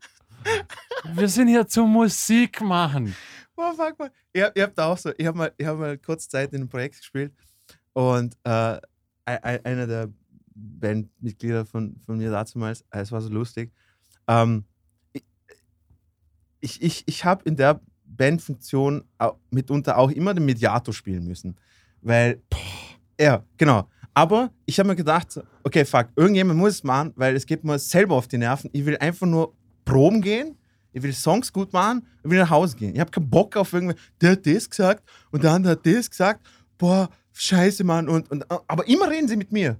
Wir 1.14 1.28
sind 1.28 1.48
hier 1.48 1.66
zum 1.66 1.92
Musik 1.92 2.60
machen. 2.60 3.14
Oh, 3.56 3.72
fuck, 3.74 3.98
man. 3.98 4.10
Ich, 4.32 4.42
ich 4.54 4.62
hab 4.62 4.74
da 4.74 4.86
auch 4.86 4.98
so, 4.98 5.12
ich 5.16 5.26
habe 5.26 5.36
mal, 5.38 5.52
ich 5.56 5.66
hab 5.66 5.78
mal 5.78 5.98
kurz 5.98 6.28
Zeit 6.28 6.50
in 6.52 6.60
einem 6.62 6.68
Projekt 6.68 6.96
gespielt 6.98 7.32
und 7.92 8.34
äh, 8.44 8.50
ein- 9.26 9.42
ein- 9.44 9.64
einer 9.64 9.86
der 9.86 10.08
Bandmitglieder 10.54 11.64
von, 11.66 11.96
von 12.04 12.16
mir 12.18 12.30
damals, 12.30 12.84
es 12.90 13.12
war 13.12 13.20
so 13.20 13.28
lustig, 13.28 13.72
ähm, 14.26 14.64
ich, 16.60 16.82
ich, 16.82 17.04
ich 17.06 17.24
habe 17.24 17.44
in 17.44 17.56
der 17.56 17.80
Bandfunktion 18.16 19.04
mitunter 19.50 19.98
auch 19.98 20.10
immer 20.10 20.34
den 20.34 20.44
Mediator 20.44 20.92
spielen 20.92 21.26
müssen, 21.26 21.56
weil, 22.02 22.42
ja, 23.20 23.44
genau. 23.56 23.88
Aber 24.12 24.50
ich 24.66 24.78
habe 24.78 24.88
mir 24.88 24.96
gedacht, 24.96 25.40
okay, 25.62 25.84
fuck, 25.84 26.08
irgendjemand 26.16 26.58
muss 26.58 26.74
es 26.74 26.84
machen, 26.84 27.12
weil 27.14 27.36
es 27.36 27.46
geht 27.46 27.62
mir 27.62 27.78
selber 27.78 28.16
auf 28.16 28.26
die 28.26 28.38
Nerven. 28.38 28.68
Ich 28.72 28.84
will 28.84 28.96
einfach 28.98 29.26
nur 29.26 29.54
proben 29.84 30.20
gehen 30.20 30.56
ich 30.92 31.02
will 31.02 31.12
Songs 31.12 31.52
gut 31.52 31.72
machen 31.72 32.06
und 32.22 32.30
will 32.30 32.38
nach 32.38 32.50
Hause 32.50 32.76
gehen. 32.76 32.94
Ich 32.94 33.00
habe 33.00 33.10
keinen 33.10 33.30
Bock 33.30 33.56
auf 33.56 33.72
irgendwie, 33.72 33.96
der 34.20 34.32
hat 34.32 34.46
das 34.46 34.68
gesagt 34.68 35.08
und 35.30 35.44
der 35.44 35.52
andere 35.52 35.72
hat 35.72 35.86
das 35.86 36.10
gesagt. 36.10 36.44
Boah, 36.78 37.08
scheiße, 37.32 37.84
Mann. 37.84 38.08
Und, 38.08 38.30
und, 38.30 38.44
aber 38.50 38.86
immer 38.88 39.08
reden 39.10 39.28
sie 39.28 39.36
mit 39.36 39.52
mir. 39.52 39.78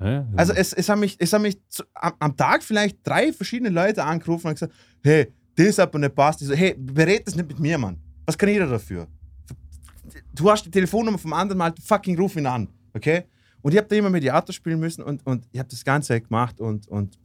Ja, 0.00 0.26
Also 0.36 0.52
es, 0.52 0.72
es 0.72 0.88
haben 0.88 1.00
mich, 1.00 1.16
es 1.18 1.32
haben 1.32 1.42
mich 1.42 1.58
zu, 1.68 1.84
am, 1.94 2.12
am 2.18 2.36
Tag 2.36 2.62
vielleicht 2.62 2.98
drei 3.04 3.32
verschiedene 3.32 3.70
Leute 3.70 4.04
angerufen 4.04 4.48
und 4.48 4.54
gesagt, 4.54 4.74
hey, 5.02 5.32
das 5.56 5.76
mir 5.78 5.98
nicht 6.00 6.14
passt. 6.14 6.42
Ich 6.42 6.48
so, 6.48 6.54
hey, 6.54 6.74
berät 6.78 7.26
das 7.26 7.34
nicht 7.36 7.48
mit 7.48 7.58
mir, 7.58 7.78
Mann. 7.78 7.98
Was 8.26 8.36
kann 8.38 8.48
ich 8.48 8.58
da 8.58 8.66
dafür? 8.66 9.06
Du 10.34 10.50
hast 10.50 10.64
die 10.64 10.70
Telefonnummer 10.70 11.18
vom 11.18 11.32
anderen 11.32 11.58
mal, 11.58 11.72
fucking 11.82 12.18
ruf 12.18 12.36
ihn 12.36 12.46
an, 12.46 12.68
okay? 12.92 13.24
Und 13.62 13.72
ich 13.72 13.78
habe 13.78 13.88
da 13.88 13.96
immer 13.96 14.10
Mediator 14.10 14.52
spielen 14.52 14.78
müssen 14.80 15.02
und, 15.02 15.24
und 15.26 15.46
ich 15.52 15.58
habe 15.58 15.68
das 15.68 15.84
Ganze 15.84 16.20
gemacht 16.20 16.60
und, 16.60 16.86
und 16.88 17.18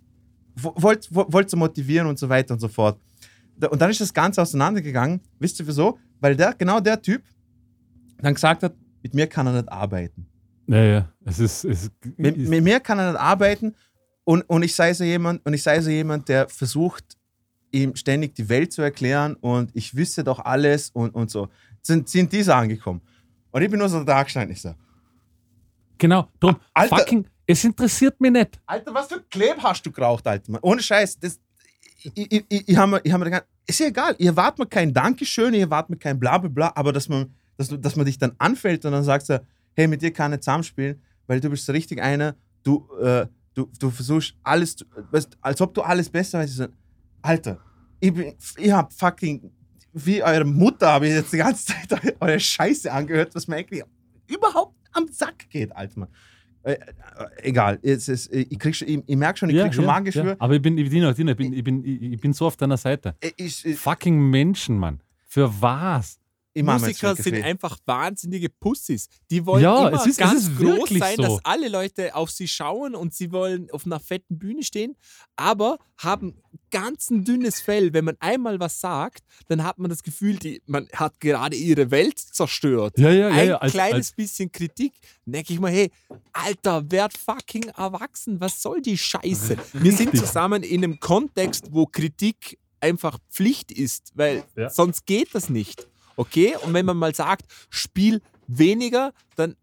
wo- 0.56 0.74
wollte 0.78 1.08
wollt 1.14 1.50
so 1.50 1.58
motivieren 1.58 2.08
und 2.08 2.18
so 2.18 2.30
weiter 2.30 2.54
und 2.54 2.60
so 2.60 2.68
fort. 2.68 3.00
Und 3.70 3.82
dann 3.82 3.90
ist 3.90 4.00
das 4.00 4.14
Ganze 4.14 4.42
auseinandergegangen. 4.42 5.20
Wisst 5.40 5.60
ihr 5.60 5.68
wieso? 5.68 6.00
Weil 6.22 6.36
der, 6.36 6.54
genau 6.54 6.80
der 6.80 7.02
Typ 7.02 7.24
dann 8.22 8.34
gesagt 8.34 8.64
hat, 8.64 8.74
mit 9.04 9.14
mir 9.14 9.28
kann 9.28 9.48
er 9.48 9.54
nicht 9.54 9.70
arbeiten. 9.72 10.28
ja, 10.68 10.84
ja. 10.84 11.14
Es 11.26 11.40
ist. 11.40 11.66
Es 11.66 11.92
Mit, 12.18 12.38
ist 12.38 12.50
mit 12.50 12.64
mir 12.64 12.80
kann 12.80 13.00
er 13.00 13.12
nicht 13.12 13.20
arbeiten 13.20 13.76
und, 14.24 14.42
und 14.44 14.64
ich 14.64 14.74
sei 14.76 14.94
so 14.94 15.04
jemand 15.04 15.46
und 15.46 15.54
ich 15.54 15.64
sei 15.64 15.82
so 15.82 15.90
jemand, 15.90 16.30
der 16.30 16.48
versucht, 16.48 17.18
ihm 17.72 17.96
ständig 17.96 18.36
die 18.36 18.50
Welt 18.50 18.72
zu 18.74 18.82
erklären 18.82 19.36
und 19.36 19.72
ich 19.76 19.96
wüsste 19.96 20.24
doch 20.24 20.40
alles 20.40 20.90
und, 20.90 21.14
und 21.14 21.30
so. 21.30 21.50
Sind, 21.82 22.10
sind 22.10 22.32
diese 22.32 22.56
angekommen. 22.56 23.02
Und 23.52 23.62
ich 23.62 23.70
bin 23.70 23.80
nur 23.80 23.90
so 23.90 24.04
da 24.04 24.24
gestanden. 24.24 24.52
Ich 24.52 24.62
so, 24.62 24.74
genau. 25.98 26.28
Drum, 26.40 26.58
Alter. 26.74 26.98
fucking. 26.98 27.26
Es 27.46 27.64
interessiert 27.64 28.20
mich 28.22 28.32
nicht. 28.32 28.60
Alter, 28.68 28.94
was 28.94 29.08
für 29.08 29.22
Kleb 29.22 29.58
hast 29.64 29.84
du 29.86 29.91
geraucht, 29.91 30.28
Alter? 30.28 30.52
Mann? 30.52 30.62
Ohne 30.62 30.82
Scheiß. 30.82 31.20
Das, 31.20 31.40
ich, 32.04 32.32
ich, 32.32 32.46
ich, 32.48 32.70
ich 32.70 32.78
habe 32.78 32.91
mir, 32.91 33.02
ich 33.04 33.12
hab 33.12 33.20
mir 33.20 33.26
gedacht, 33.26 33.46
ist 33.66 33.80
ja 33.80 33.88
egal. 33.88 34.16
Ihr 34.20 34.28
erwartet 34.28 34.60
mir 34.60 34.68
kein 34.68 34.94
Dankeschön, 34.94 35.54
ihr 35.54 35.62
erwartet 35.62 35.90
mir 35.90 35.98
kein 35.98 36.20
Blablabla, 36.20 36.74
aber 36.76 36.94
dass 36.94 37.10
man, 37.10 37.34
dass, 37.58 37.70
dass 37.70 37.96
man 37.96 38.06
dich 38.06 38.18
dann 38.18 38.34
anfällt 38.38 38.86
und 38.86 38.91
dann 38.91 39.04
sagst 39.04 39.30
du, 39.30 39.41
hey, 39.74 39.88
mit 39.88 40.02
dir 40.02 40.12
kann 40.12 40.32
ich 40.32 40.38
nicht 40.38 40.44
zusammenspielen, 40.44 41.02
weil 41.28 41.40
du 41.40 41.50
bist 41.50 41.66
so 41.66 41.72
richtig 41.72 42.02
einer, 42.02 42.36
du, 42.64 42.88
äh, 43.02 43.26
du, 43.54 43.70
du 43.80 43.90
versuchst 43.90 44.36
alles, 44.44 44.78
weißt, 45.12 45.38
als 45.41 45.62
ob 45.62 45.74
du 45.74 45.82
alles 45.82 46.10
besser 46.10 46.40
weißt. 46.40 46.70
Ich 47.22 47.30
Alter, 47.30 47.60
ich, 48.00 48.14
bin, 48.14 48.34
ich 48.58 48.72
hab 48.72 48.94
fucking, 48.94 49.52
wie 49.94 50.24
eure 50.24 50.46
Mutter 50.46 50.88
habe 50.88 51.08
ich 51.08 51.14
jetzt 51.14 51.34
die 51.34 51.38
ganze 51.38 51.68
Zeit 51.68 52.16
eure 52.20 52.40
Scheiße 52.40 52.91
angehört, 52.91 53.36
was 53.36 53.48
mir 53.48 53.58
eigentlich 53.58 53.84
überhaupt 54.28 54.76
am 54.94 55.08
Sack 55.08 55.50
geht, 55.50 55.76
Alter. 55.76 56.02
Mann. 56.02 56.10
Äh, 56.64 56.74
äh, 56.74 56.78
egal, 57.44 57.80
es 57.82 58.10
ist, 58.10 58.34
ich, 58.34 58.60
krieg 58.60 58.76
schon, 58.76 58.88
ich, 58.88 59.00
ich 59.06 59.16
merke 59.16 59.40
schon, 59.40 59.50
ich 59.50 59.58
krieg 59.58 59.74
schon 59.74 59.86
Magengeschwür. 59.86 60.36
Aber 60.40 60.56
ich 60.56 60.62
bin, 60.62 60.78
ich, 60.78 60.90
Dino, 60.90 61.10
ich, 61.10 61.16
bin, 61.16 61.54
ich, 61.54 61.64
bin, 61.64 61.86
ich, 61.86 62.02
ich 62.02 62.22
bin 62.22 62.34
so 62.34 62.48
auf 62.48 62.58
deiner 62.58 62.78
Seite. 62.78 63.16
Äh, 63.22 63.32
Ich, 63.38 63.66
ich, 63.66 63.78
Fucking 63.78 64.30
Menschen, 64.30 64.78
Mann. 64.78 65.02
Für 65.26 65.50
was? 65.62 66.19
Musiker 66.64 67.15
sind 67.15 67.36
weh. 67.36 67.44
einfach 67.44 67.77
wahnsinnige 67.86 68.49
Pussys. 68.49 69.07
Die 69.30 69.45
wollen 69.45 69.64
Ja, 69.64 69.88
immer 69.88 69.98
es 69.98 70.06
ist- 70.06 70.11
es 70.14 70.18
ganz 70.18 70.44
ist 70.48 70.57
groß 70.57 70.90
sein, 70.90 71.15
so. 71.18 71.22
dass 71.23 71.45
alle 71.45 71.68
Leute 71.69 72.15
auf 72.15 72.31
sie 72.31 72.48
schauen 72.48 72.95
und 72.95 73.14
sie 73.14 73.31
wollen 73.31 73.69
auf 73.72 73.86
einer 73.86 73.99
fetten 73.99 74.38
Bühne 74.40 74.64
stehen, 74.64 74.95
aber 75.36 75.77
haben 75.98 76.36
ganz 76.72 77.10
ein 77.10 77.23
dünnes 77.26 77.60
Fell. 77.61 77.94
Wenn 77.94 78.06
man 78.06 78.15
einmal 78.19 78.60
was 78.60 78.80
sagt, 78.80 79.23
dann 79.48 79.64
hat 79.64 79.77
man 79.80 79.90
das 79.90 80.03
Gefühl, 80.03 80.38
die, 80.38 80.61
man 80.65 80.88
hat 80.94 81.19
gerade 81.19 81.56
ihre 81.56 81.91
Welt 81.91 82.19
zerstört. 82.19 82.98
Ja, 82.98 83.10
ja, 83.11 83.30
ja. 83.30 83.36
ein 83.36 83.48
ja. 83.49 83.57
Als, 83.57 83.72
kleines 83.73 83.95
als, 83.95 84.11
bisschen 84.14 84.52
Kritik, 84.52 84.94
denke 85.26 85.52
ich 85.53 85.60
mal, 85.60 85.72
hey, 85.72 85.91
Alter, 86.31 86.90
werd 86.91 87.18
fucking 87.18 87.64
erwachsen, 87.76 88.40
was 88.40 88.61
soll 88.61 88.81
die 88.81 88.98
Scheiße? 88.98 89.57
Wir 89.73 89.91
sind 89.91 90.15
zusammen 90.18 90.64
in 90.64 90.84
einem 90.84 90.99
Kontext, 90.99 91.68
wo 91.72 91.86
Kritik 91.86 92.57
einfach 92.80 93.18
Pflicht 93.30 93.72
ist, 93.73 94.11
weil 94.15 94.44
Ja. 94.56 94.69
sonst 94.69 95.06
geht 95.06 95.36
das 95.36 95.49
nicht. 95.49 95.88
Okay? 96.20 96.54
Und 96.64 96.74
wenn 96.74 96.86
man 96.86 96.98
mal 96.98 97.16
sagt, 97.16 97.46
spiel 97.70 98.22
weniger, 98.46 99.14
dann, 99.38 99.56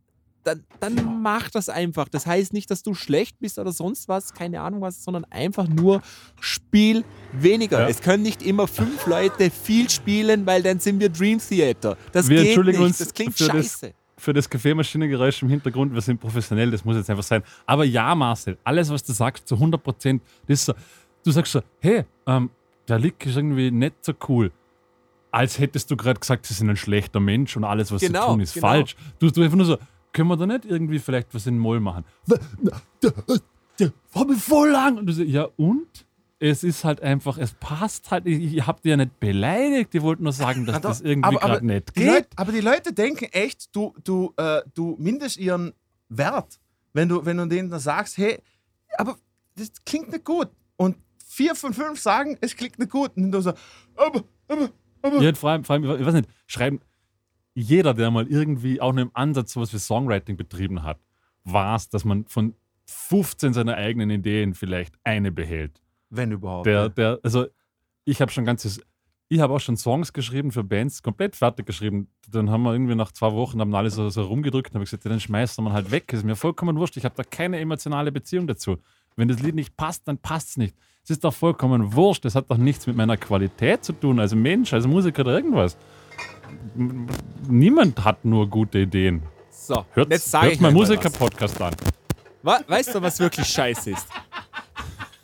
dann, 0.42 0.64
dann 0.80 1.20
mach 1.20 1.50
das 1.50 1.68
einfach. 1.68 2.08
Das 2.08 2.24
heißt 2.24 2.54
nicht, 2.54 2.70
dass 2.70 2.82
du 2.82 2.94
schlecht 2.94 3.38
bist 3.40 3.58
oder 3.58 3.72
sonst 3.72 4.08
was, 4.08 4.32
keine 4.32 4.62
Ahnung 4.62 4.80
was, 4.80 5.04
sondern 5.04 5.24
einfach 5.26 5.68
nur 5.68 6.00
spiel 6.40 7.04
weniger. 7.32 7.80
Ja. 7.80 7.88
Es 7.88 8.00
können 8.00 8.22
nicht 8.22 8.42
immer 8.42 8.66
fünf 8.66 9.06
Leute 9.06 9.50
viel 9.50 9.90
spielen, 9.90 10.46
weil 10.46 10.62
dann 10.62 10.80
sind 10.80 10.98
wir 10.98 11.10
Dream 11.10 11.38
Theater. 11.40 11.98
Das 12.12 12.26
Wir 12.28 12.38
geht 12.38 12.46
entschuldigen 12.46 12.78
nicht. 12.78 12.86
uns 12.86 12.98
das 12.98 13.12
klingt 13.12 13.36
für 13.36 13.48
das- 13.48 13.52
scheiße. 13.56 13.92
für 14.16 14.32
das 14.32 14.48
Kaffeemaschinengeräusch 14.48 15.42
im 15.42 15.50
Hintergrund, 15.50 15.92
wir 15.92 16.00
sind 16.00 16.18
professionell, 16.18 16.70
das 16.70 16.86
muss 16.86 16.96
jetzt 16.96 17.10
einfach 17.10 17.22
sein. 17.22 17.42
Aber 17.66 17.84
ja, 17.84 18.14
Marcel, 18.14 18.56
alles, 18.64 18.88
was 18.88 19.04
du 19.04 19.12
sagst, 19.12 19.46
zu 19.46 19.56
100 19.56 19.82
Prozent, 19.82 20.22
das 20.48 20.60
ist 20.60 20.64
so, 20.66 20.72
du 21.22 21.30
sagst 21.32 21.52
so, 21.52 21.60
hey, 21.80 22.04
ähm, 22.26 22.48
der 22.88 22.98
Lick 22.98 23.26
ist 23.26 23.36
irgendwie 23.36 23.70
nicht 23.70 24.02
so 24.02 24.14
cool. 24.28 24.50
Als 25.36 25.58
hättest 25.58 25.90
du 25.90 25.96
gerade 25.96 26.18
gesagt, 26.18 26.46
sie 26.46 26.54
sind 26.54 26.70
ein 26.70 26.76
schlechter 26.76 27.20
Mensch 27.20 27.56
und 27.56 27.64
alles, 27.64 27.92
was 27.92 28.00
Genau, 28.00 28.22
sie 28.22 28.26
tun, 28.32 28.40
ist 28.40 28.54
genau. 28.54 28.66
falsch. 28.68 28.96
Du, 29.18 29.30
du 29.30 29.42
einfach 29.42 29.56
nur 29.56 29.66
so, 29.66 29.78
können 30.12 30.28
wir 30.28 30.36
da 30.36 30.46
nicht 30.46 30.64
irgendwie 30.64 30.98
vielleicht 30.98 31.34
was 31.34 31.46
in 31.46 31.54
den 31.54 31.60
Moll 31.60 31.80
machen? 31.80 32.04
"Wa- 32.26 32.38
na, 32.62 32.80
Der, 33.02 33.12
der 33.78 33.92
war 34.12 34.24
mir 34.24 34.36
voll 34.36 34.70
lang. 34.70 34.96
Und 34.98 35.06
du 35.06 35.12
so, 35.12 35.22
ja 35.22 35.46
und? 35.56 36.06
Es 36.38 36.62
ist 36.64 36.84
halt 36.84 37.00
einfach, 37.00 37.38
es 37.38 37.52
passt 37.54 38.10
halt. 38.10 38.26
Ich, 38.26 38.54
ich 38.56 38.66
hab 38.66 38.82
dir 38.82 38.90
ja 38.90 38.96
nicht 38.98 39.18
beleidigt, 39.20 39.94
ich 39.94 40.02
wollte 40.02 40.22
nur 40.22 40.32
sagen, 40.32 40.66
dass 40.66 40.80
das 40.82 41.00
irgendwie 41.00 41.34
gerade 41.36 41.64
nicht 41.66 41.94
geht. 41.94 42.06
Leute, 42.06 42.28
aber 42.36 42.52
die 42.52 42.60
Leute 42.60 42.92
denken 42.92 43.24
echt, 43.32 43.74
du, 43.74 43.94
du, 44.04 44.32
äh, 44.36 44.60
du 44.74 44.96
mindest 44.98 45.38
ihren 45.38 45.72
Wert, 46.10 46.58
wenn 46.92 47.08
du, 47.08 47.24
wenn 47.24 47.38
du 47.38 47.46
denen 47.46 47.70
dann 47.70 47.80
sagst, 47.80 48.18
hey, 48.18 48.38
aber 48.98 49.16
das 49.56 49.70
klingt 49.86 50.10
nicht 50.12 50.24
gut. 50.24 50.48
Und 50.76 50.96
vier 51.26 51.54
von 51.54 51.72
fünf 51.72 52.00
sagen, 52.00 52.36
es 52.42 52.54
klingt 52.54 52.78
nicht 52.78 52.90
gut. 52.90 53.12
Und 53.16 53.32
du 53.32 53.40
so, 53.40 53.52
aber, 53.96 54.22
aber, 54.48 54.68
aber. 55.02 55.20
Ja, 55.20 55.34
vor 55.34 55.50
allem, 55.50 55.64
vor 55.64 55.74
allem, 55.74 55.84
ich 55.84 56.06
weiß 56.06 56.14
nicht, 56.14 56.28
schreiben, 56.46 56.80
jeder, 57.54 57.94
der 57.94 58.10
mal 58.10 58.26
irgendwie 58.26 58.80
auch 58.80 58.92
nur 58.92 59.02
im 59.02 59.10
Ansatz 59.14 59.52
sowas 59.52 59.72
wie 59.72 59.78
Songwriting 59.78 60.36
betrieben 60.36 60.82
hat, 60.82 61.00
war 61.44 61.76
es, 61.76 61.88
dass 61.88 62.04
man 62.04 62.26
von 62.26 62.54
15 62.86 63.52
seiner 63.54 63.76
eigenen 63.76 64.10
Ideen 64.10 64.54
vielleicht 64.54 64.94
eine 65.04 65.32
behält. 65.32 65.80
Wenn 66.10 66.32
überhaupt. 66.32 66.66
Der, 66.66 66.88
der, 66.88 67.18
also 67.22 67.46
ich 68.04 68.20
habe 68.20 68.30
schon 68.30 68.44
ganzes, 68.44 68.80
ich 69.28 69.40
habe 69.40 69.54
auch 69.54 69.58
schon 69.58 69.76
Songs 69.76 70.12
geschrieben 70.12 70.52
für 70.52 70.62
Bands, 70.62 71.02
komplett 71.02 71.34
fertig 71.34 71.66
geschrieben. 71.66 72.08
Dann 72.28 72.50
haben 72.50 72.62
wir 72.62 72.72
irgendwie 72.72 72.94
nach 72.94 73.10
zwei 73.12 73.32
Wochen, 73.32 73.60
haben 73.60 73.74
alle 73.74 73.90
so, 73.90 74.08
so 74.08 74.22
rumgedrückt 74.22 74.70
und 74.70 74.74
habe 74.76 74.84
gesagt, 74.84 75.04
ja, 75.04 75.10
dann 75.10 75.20
schmeißt 75.20 75.60
man 75.60 75.72
halt 75.72 75.90
weg. 75.90 76.12
Ist 76.12 76.24
mir 76.24 76.36
vollkommen 76.36 76.76
wurscht. 76.76 76.96
Ich 76.96 77.04
habe 77.04 77.16
da 77.16 77.24
keine 77.24 77.58
emotionale 77.58 78.12
Beziehung 78.12 78.46
dazu. 78.46 78.76
Wenn 79.16 79.28
das 79.28 79.40
Lied 79.40 79.54
nicht 79.54 79.76
passt, 79.76 80.06
dann 80.06 80.18
passt 80.18 80.50
es 80.50 80.56
nicht. 80.58 80.76
Es 81.02 81.10
ist 81.10 81.24
doch 81.24 81.32
vollkommen 81.32 81.94
wurscht. 81.94 82.24
Das 82.24 82.34
hat 82.34 82.50
doch 82.50 82.58
nichts 82.58 82.86
mit 82.86 82.96
meiner 82.96 83.16
Qualität 83.16 83.82
zu 83.82 83.94
tun, 83.94 84.20
als 84.20 84.34
Mensch, 84.34 84.72
als 84.74 84.86
Musiker 84.86 85.22
oder 85.22 85.36
irgendwas. 85.36 85.76
Niemand 87.48 88.04
hat 88.04 88.24
nur 88.24 88.48
gute 88.48 88.80
Ideen. 88.80 89.22
So, 89.50 89.86
Hört, 89.92 90.10
jetzt 90.10 90.30
sage 90.30 90.46
hört 90.46 90.54
ich 90.54 90.60
mal 90.60 90.70
Musiker-Podcast 90.70 91.60
an. 91.62 91.74
Weißt 92.42 92.94
du, 92.94 93.02
was 93.02 93.18
wirklich 93.18 93.46
scheiße 93.46 93.92
ist? 93.92 94.06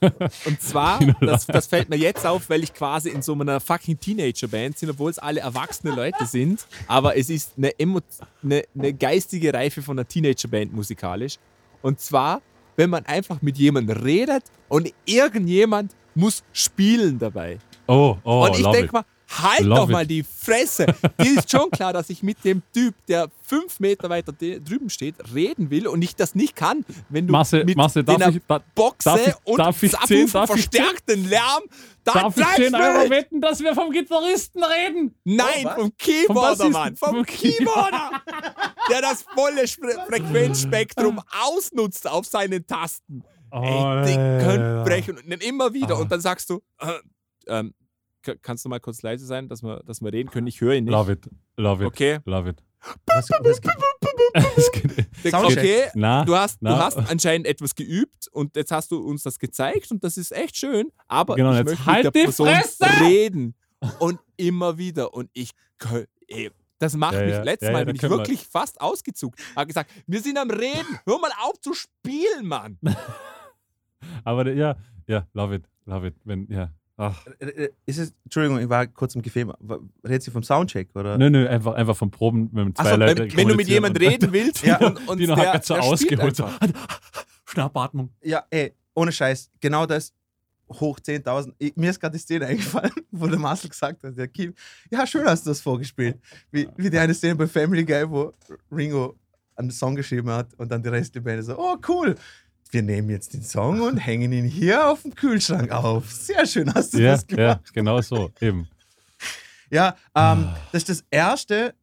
Und 0.47 0.61
zwar, 0.61 0.99
das, 1.21 1.47
das 1.47 1.67
fällt 1.67 1.89
mir 1.89 1.97
jetzt 1.97 2.27
auf, 2.27 2.51
weil 2.51 2.65
ich 2.65 2.75
quasi 2.75 3.11
in 3.11 3.23
so 3.23 3.35
einer 3.35 3.61
fucking 3.61 4.01
Teenager-Band 4.01 4.81
bin, 4.81 4.91
obwohl 4.91 5.11
es 5.11 5.19
alle 5.19 5.41
erwachsene 5.41 5.95
Leute 5.95 6.27
sind. 6.27 6.67
Aber 6.89 7.17
es 7.17 7.31
ist 7.31 7.53
eine, 7.57 7.79
emo 7.79 8.01
eine, 8.43 8.65
eine 8.77 8.95
geistige 8.95 9.55
Reife 9.55 9.83
von 9.83 9.99
einer 9.99 10.09
Teenager-Band 10.09 10.73
musikalisch. 10.73 11.39
Und 11.83 12.01
zwar, 12.01 12.41
wenn 12.77 12.91
man 12.91 13.05
einfach 13.07 13.43
mit 13.43 13.59
jemandem 13.59 13.97
redet 13.99 14.45
und 14.69 14.93
irgendjemand 15.05 15.95
muss 16.15 16.43
spielen 16.53 17.19
dabei. 17.19 17.59
Oh, 17.87 18.17
oh, 18.25 18.47
und 18.47 18.59
ich 18.59 18.67
denke 18.67 18.93
mal, 18.93 19.05
halt 19.41 19.61
Love 19.61 19.81
doch 19.81 19.89
mal 19.89 20.03
it. 20.05 20.11
die 20.11 20.23
Fresse. 20.23 20.87
Dir 21.21 21.39
ist 21.39 21.51
schon 21.51 21.71
klar, 21.71 21.93
dass 21.93 22.11
ich 22.11 22.23
mit 22.23 22.45
dem 22.45 22.63
Typ, 22.73 22.95
der 23.07 23.29
fünf 23.43 23.79
Meter 23.81 24.11
weiter 24.11 24.33
drüben 24.33 24.91
steht, 24.91 25.15
reden 25.35 25.71
will 25.71 25.87
und 25.87 26.03
ich 26.03 26.17
das 26.17 26.35
nicht 26.35 26.57
kann, 26.57 26.85
wenn 27.09 27.27
du 27.27 27.33
Marcel, 27.33 27.65
mit 27.65 27.77
Marcel, 27.77 28.03
darf 28.05 28.35
ich, 28.35 28.41
da, 28.49 28.61
Boxe 28.75 29.09
darf 29.11 29.27
ich- 29.27 29.35
und 29.45 29.59
darf 29.59 29.83
ich 29.83 29.93
zehn- 29.93 30.31
darf 30.33 30.51
ich 30.51 30.55
verstärkten 30.69 31.29
Lärm. 31.29 31.63
Da 32.05 32.15
darf 32.15 32.29
ich 32.31 32.35
bleibst 32.35 32.57
10 32.57 32.73
du 32.73 32.79
Euro 32.79 33.11
wetten, 33.11 33.41
dass 33.41 33.61
wir 33.61 33.75
vom 33.77 33.91
Gitarristen 33.93 34.63
reden? 34.65 35.15
Nein, 35.23 35.67
Oh, 35.67 35.81
vom 35.83 35.97
Keyboarder, 35.97 36.41
Bassisten, 36.51 36.73
Mann. 36.73 36.97
Vom 36.97 37.09
vom 37.15 37.27
Keyboarder. 37.27 38.11
der 38.91 39.01
das 39.03 39.23
volle 39.35 39.67
Frequenzspektrum 39.69 41.21
ausnutzt 41.45 42.09
auf 42.09 42.27
seinen 42.27 42.67
Tasten. 42.67 43.23
Ey, 43.53 44.05
die 44.07 44.15
können 44.15 44.85
brechen 44.85 45.17
und 45.19 45.31
dann 45.31 45.41
immer 45.41 45.73
wieder. 45.75 45.95
Ah. 45.97 45.99
Und 46.01 46.11
dann 46.11 46.21
sagst 46.21 46.49
du, 46.51 46.61
äh, 46.81 46.93
ähm, 47.47 47.75
kannst 48.23 48.65
du 48.65 48.69
mal 48.69 48.81
kurz 48.81 49.03
leise 49.03 49.27
sein, 49.27 49.49
dass 49.49 49.63
wir, 49.63 49.83
dass 49.85 50.01
wir 50.01 50.13
reden 50.13 50.31
können? 50.31 50.47
Ich 50.47 50.61
höre 50.61 50.75
ihn 50.75 50.85
nicht. 50.85 50.93
Love 50.93 51.13
it, 51.13 51.29
love 51.57 51.83
it, 51.83 51.89
Okay. 51.89 52.19
love 52.25 52.49
it. 52.49 52.63
Was, 53.07 53.29
was. 53.31 53.61
Okay, 55.25 55.89
Na, 55.95 56.25
du 56.25 56.35
hast, 56.35 56.55
du 56.61 56.65
na. 56.67 56.79
hast 56.79 56.97
anscheinend 56.99 57.47
etwas 57.47 57.75
geübt 57.75 58.29
und 58.33 58.57
jetzt 58.57 58.73
hast 58.73 58.91
du 58.91 58.99
uns 58.99 59.23
das 59.23 59.39
gezeigt 59.39 59.91
und 59.91 60.03
das 60.03 60.17
ist 60.17 60.33
echt 60.33 60.57
schön. 60.57 60.91
Aber 61.07 61.37
Genau, 61.37 61.53
ich 61.53 61.59
jetzt 61.59 61.67
möchte 61.69 61.87
halt 61.87 62.05
mit 62.07 62.15
der 62.15 62.21
die 62.23 62.27
Person 62.27 62.49
Fresse! 62.49 62.85
reden 63.05 63.55
und 64.01 64.19
immer 64.37 64.79
wieder 64.79 65.15
und 65.15 65.31
ich 65.33 65.51
ey, 66.29 66.51
das 66.79 66.97
macht 66.97 67.15
Ja, 67.15 67.21
mich 67.23 67.31
ja, 67.35 67.43
letztes 67.43 67.67
ja, 67.69 67.73
ja, 67.73 67.79
Mal 67.79 67.87
bin 67.87 67.95
ich 67.95 68.01
können 68.01 68.13
wir- 68.15 68.19
wirklich 68.19 68.45
fast 68.47 68.81
ausgezuckt. 68.81 69.39
Habe 69.55 69.67
gesagt, 69.69 69.91
wir 70.07 70.21
sind 70.21 70.37
am 70.39 70.51
Reden, 70.51 70.99
hör 71.07 71.21
mal 71.21 71.31
auf 71.43 71.61
zu 71.61 71.75
spielen, 71.75 72.47
Mann. 72.47 72.79
aber 74.25 74.51
ja, 74.53 74.77
ja, 75.07 75.27
love 75.35 75.55
it, 75.57 75.65
love 75.87 76.07
it. 76.07 76.15
Wenn, 76.25 76.49
ja. 76.51 76.71
Ach. 77.03 77.27
Äh, 77.41 77.47
äh, 77.47 77.71
Ist 77.87 77.99
es, 77.99 78.15
Entschuldigung, 78.25 78.61
ich 78.61 78.69
war 78.69 78.87
kurz 78.87 79.15
im 79.15 79.23
Gefäß. 79.23 79.47
Redet 80.07 80.23
sie 80.23 80.31
vom 80.31 80.43
Soundcheck? 80.43 80.89
Oder? 80.95 81.19
Nö, 81.19 81.31
nö, 81.31 81.49
einfach, 81.49 81.75
einfach 81.75 81.97
vom 81.97 82.11
Proben, 82.11 82.49
wenn 82.53 82.75
zwei 82.75 82.91
so, 82.91 82.97
Leute 82.97 83.37
wenn, 83.37 83.49
du 83.49 83.55
mit 83.57 83.67
jemandem 83.69 84.09
reden 84.09 84.33
willst 84.33 84.63
Ja, 84.65 84.79
und, 84.79 85.09
und 85.09 85.19
die 85.19 85.27
noch 85.27 85.39
der, 85.39 85.55
hat 85.55 85.65
so 85.65 85.75
ausgeholt. 85.77 86.37
So. 86.37 86.49
Schnappatmung. 87.47 88.11
Ja, 88.23 88.45
ey, 88.51 88.73
ohne 88.95 89.13
Scheiß, 89.13 89.51
genau 89.61 89.87
das. 89.87 90.13
Hoch 90.81 90.99
10.000. 90.99 91.53
Ich- 91.59 91.77
Mir 91.77 91.91
ist 91.91 92.01
gerade 92.01 92.17
die 92.17 92.23
Szene 92.23 92.47
eingefallen, 92.53 92.93
wo 93.11 93.27
der 93.27 93.39
Marcel 93.39 93.69
gesagt 93.69 94.03
hat, 94.05 94.17
der 94.17 94.29
Kim, 94.29 94.55
ja, 94.91 95.07
schön 95.07 95.27
hast 95.27 95.45
du 95.45 95.51
das 95.51 95.61
vorgespielt. 95.61 96.19
Wie, 96.51 96.69
wie 96.77 96.89
die 96.89 96.99
eine 96.99 97.13
Szene 97.15 97.35
bei 97.35 97.47
Family 97.47 97.85
Guy, 97.85 98.09
wo 98.09 98.33
Ringo 98.71 99.17
einen 99.57 99.71
Song 99.71 99.95
geschrieben 99.95 100.31
hat 100.31 100.55
und 100.55 100.71
dann 100.73 100.83
die 100.83 100.89
Rest 100.89 101.15
der 101.15 101.21
Band 101.21 101.45
so, 101.45 101.59
oh 101.59 101.77
cool, 101.89 102.15
wir 102.73 102.83
nehmen 102.83 103.11
jetzt 103.11 103.35
den 103.35 103.43
Song 103.43 103.81
und 103.81 103.99
hängen 103.99 104.33
ihn 104.33 104.45
hier 104.45 104.89
auf 104.91 105.03
dem 105.03 105.15
Kühlschrank 105.15 105.71
auf. 105.71 106.11
Sehr 106.11 106.47
schön 106.47 106.73
hast 106.75 106.95
du 106.95 106.99
Ja, 106.99 107.13
das 107.13 107.27
gemacht. 107.27 107.61
ja, 107.67 107.73
genau 107.73 108.01
so, 108.01 108.31
eben. 108.41 108.67
Ja, 109.71 109.97
ähm, 110.15 110.49
das 110.73 110.83
ist 110.83 110.89
das 110.89 111.05
Erste, 111.11 111.75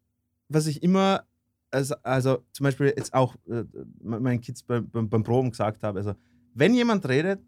was 0.47 0.67
ich 0.67 0.83
immer, 0.83 1.23
also, 1.71 1.95
also 2.03 2.43
zum 2.51 2.63
Beispiel 2.65 2.87
jetzt 2.95 3.13
auch 3.13 3.35
äh, 3.49 3.63
meinen 4.03 4.41
Kids 4.41 4.63
beim, 4.63 4.89
beim, 4.89 5.09
beim 5.09 5.23
Proben 5.23 5.49
gesagt 5.51 5.83
habe, 5.83 5.99
also 5.99 6.13
wenn 6.53 6.73
jemand 6.73 7.07
redet, 7.07 7.39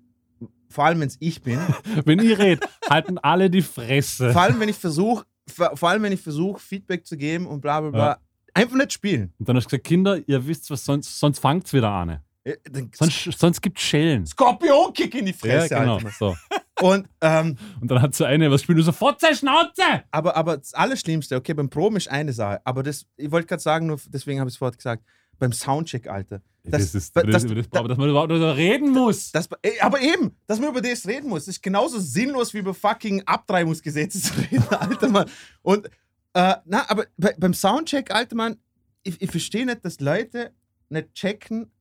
vor 0.70 0.86
allem 0.86 1.00
wenn 1.02 1.08
es 1.08 1.18
ich 1.20 1.42
bin, 1.42 1.60
Wenn 2.06 2.20
ich 2.20 2.38
rede, 2.40 2.66
halten 2.90 3.18
alle 3.20 3.50
die 3.50 3.62
Fresse. 3.62 4.32
vor 4.32 4.42
allem 4.42 4.60
wenn 4.60 4.70
ich 4.70 4.78
versuche, 4.78 5.26
vor, 5.48 5.90
allem 5.90 6.04
wenn 6.04 6.14
ich 6.14 6.22
versuche, 6.22 6.60
Feedback 6.60 7.06
zu 7.06 7.18
geben 7.18 7.46
und 7.46 7.62
bla 7.62 7.82
bla 7.82 7.90
bla, 7.90 8.08
Ja. 8.12 8.18
einfach 8.54 8.78
nicht 8.78 8.94
spielen. 8.94 9.34
Und 9.38 9.50
dann 9.50 9.58
hast 9.58 9.66
du 9.66 9.70
gesagt, 9.72 9.84
Kinder, 9.88 10.18
ihr 10.28 10.48
wisst 10.48 10.70
was, 10.72 10.86
sonst, 10.86 11.20
sonst 11.20 11.40
fangt 11.40 11.66
es 11.66 11.74
wieder 11.74 11.90
an. 11.92 12.20
Äh, 12.44 12.56
dann- 12.70 12.90
Sonst, 12.94 13.38
sonst 13.38 13.62
gibt 13.62 13.78
es 13.78 13.84
Schellen. 13.84 14.26
Skorpionkick 14.26 15.14
in 15.16 15.26
die 15.26 15.32
Ja, 15.32 15.38
Fresse. 15.38 15.76
genau. 15.76 15.96
Alter. 15.98 16.12
So. 16.18 16.36
Und, 16.82 17.08
ähm, 17.22 17.58
Und 17.80 17.92
dann 17.92 18.02
hat 18.02 18.16
so 18.16 18.24
eine 18.24 18.50
was 18.50 18.64
spielt 18.64 18.80
und 18.80 18.86
so, 18.86 18.92
Fotze, 18.92 19.36
Schnauze! 19.36 19.84
aber, 20.10 20.36
aber 20.36 20.58
das 20.58 20.74
Allerschlimmste, 20.74 21.36
okay, 21.36 21.54
beim 21.54 21.70
Proben 21.70 21.98
ist 21.98 22.08
eine 22.10 22.34
Sache, 22.34 22.60
aber 22.66 22.82
das, 22.82 23.06
ich 23.18 23.30
wollte 23.30 23.46
gerade 23.46 23.62
sagen, 23.62 23.86
nur 23.86 24.00
deswegen 24.08 24.40
habe 24.40 24.50
ich 24.50 24.56
es 24.56 24.58
vorher 24.58 24.76
gesagt, 24.76 25.04
beim 25.38 25.54
Soundcheck, 25.54 26.08
Alter. 26.08 26.42
Das, 26.64 26.82
ist, 26.82 26.96
das- 26.96 27.12
das, 27.12 27.44
das- 27.44 27.46
das, 27.46 27.68
aber 27.80 27.88
dass 27.88 28.00
man 28.00 28.10
überhaupt 28.10 28.32
darüber 28.32 28.58
reden 28.58 28.90
muss. 28.92 29.32
Das, 29.32 29.48
ey, 29.62 29.80
aber 29.80 30.02
eben, 30.02 30.36
dass 30.48 30.60
man 30.60 30.70
über 30.70 30.82
das 30.82 31.06
reden 31.08 31.30
muss, 31.30 31.46
das 31.46 31.58
ist 31.58 31.62
genauso 31.62 32.00
sinnlos 32.00 32.52
wie 32.56 32.60
über 32.60 32.74
fucking 32.74 33.22
Abtreibungsgesetze 33.28 34.20
zu 34.20 34.34
reden, 34.40 34.64
alter 34.70 35.10
Mann. 35.10 35.30
Und, 35.62 35.86
äh, 36.34 36.56
na, 36.66 36.90
aber 36.90 37.06
bei, 37.16 37.36
beim 37.38 37.54
Soundcheck, 37.54 38.10
alter 38.10 38.36
Mann, 38.36 38.58
ich, 39.04 39.22
ich 39.22 39.30
verstehe 39.30 39.68
nicht, 39.68 39.86
dass 39.86 40.00
Leute 40.00 40.52
nicht 40.90 41.14
checken, 41.14 41.72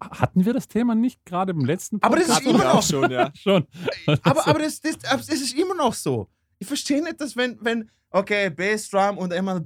Hatten 0.00 0.44
wir 0.44 0.52
das 0.52 0.68
Thema 0.68 0.94
nicht 0.94 1.24
gerade 1.24 1.52
im 1.52 1.64
letzten 1.64 2.02
Aber 2.02 2.16
das 2.16 2.28
ist 2.28 2.44
Podcast? 2.44 2.54
immer 2.62 2.74
noch- 2.74 2.82
schon, 2.82 3.10
ja. 3.10 3.30
schon. 3.40 3.66
aber, 4.22 4.46
aber 4.46 4.58
das, 4.60 4.80
das, 4.80 4.98
das 4.98 5.28
ist 5.28 5.54
immer 5.54 5.74
noch 5.74 5.94
so. 5.94 6.28
Ich 6.58 6.66
verstehe 6.66 7.02
nicht, 7.02 7.20
dass 7.20 7.36
wenn, 7.36 7.58
wenn 7.60 7.90
okay, 8.10 8.50
Bassdrum 8.50 9.18
und 9.18 9.32
immer 9.32 9.62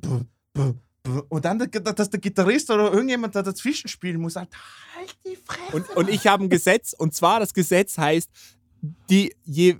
und 1.28 1.44
dann, 1.44 1.59
dass 1.59 2.11
der 2.11 2.20
Gitarrist 2.20 2.70
oder 2.70 2.93
irgendjemand 2.93 3.35
da 3.35 3.43
dazwischen 3.43 3.89
spielen 3.89 4.20
muss, 4.20 4.35
sagt, 4.35 4.55
halt 4.97 5.16
die 5.27 5.36
Fresse. 5.36 5.77
Und, 5.77 5.89
und 5.97 6.09
ich 6.09 6.27
habe 6.27 6.44
ein 6.44 6.49
Gesetz, 6.49 6.93
und 6.93 7.12
zwar 7.15 7.40
das 7.40 7.53
Gesetz 7.53 7.99
heißt, 7.99 8.31
die 9.11 9.35
je, 9.44 9.77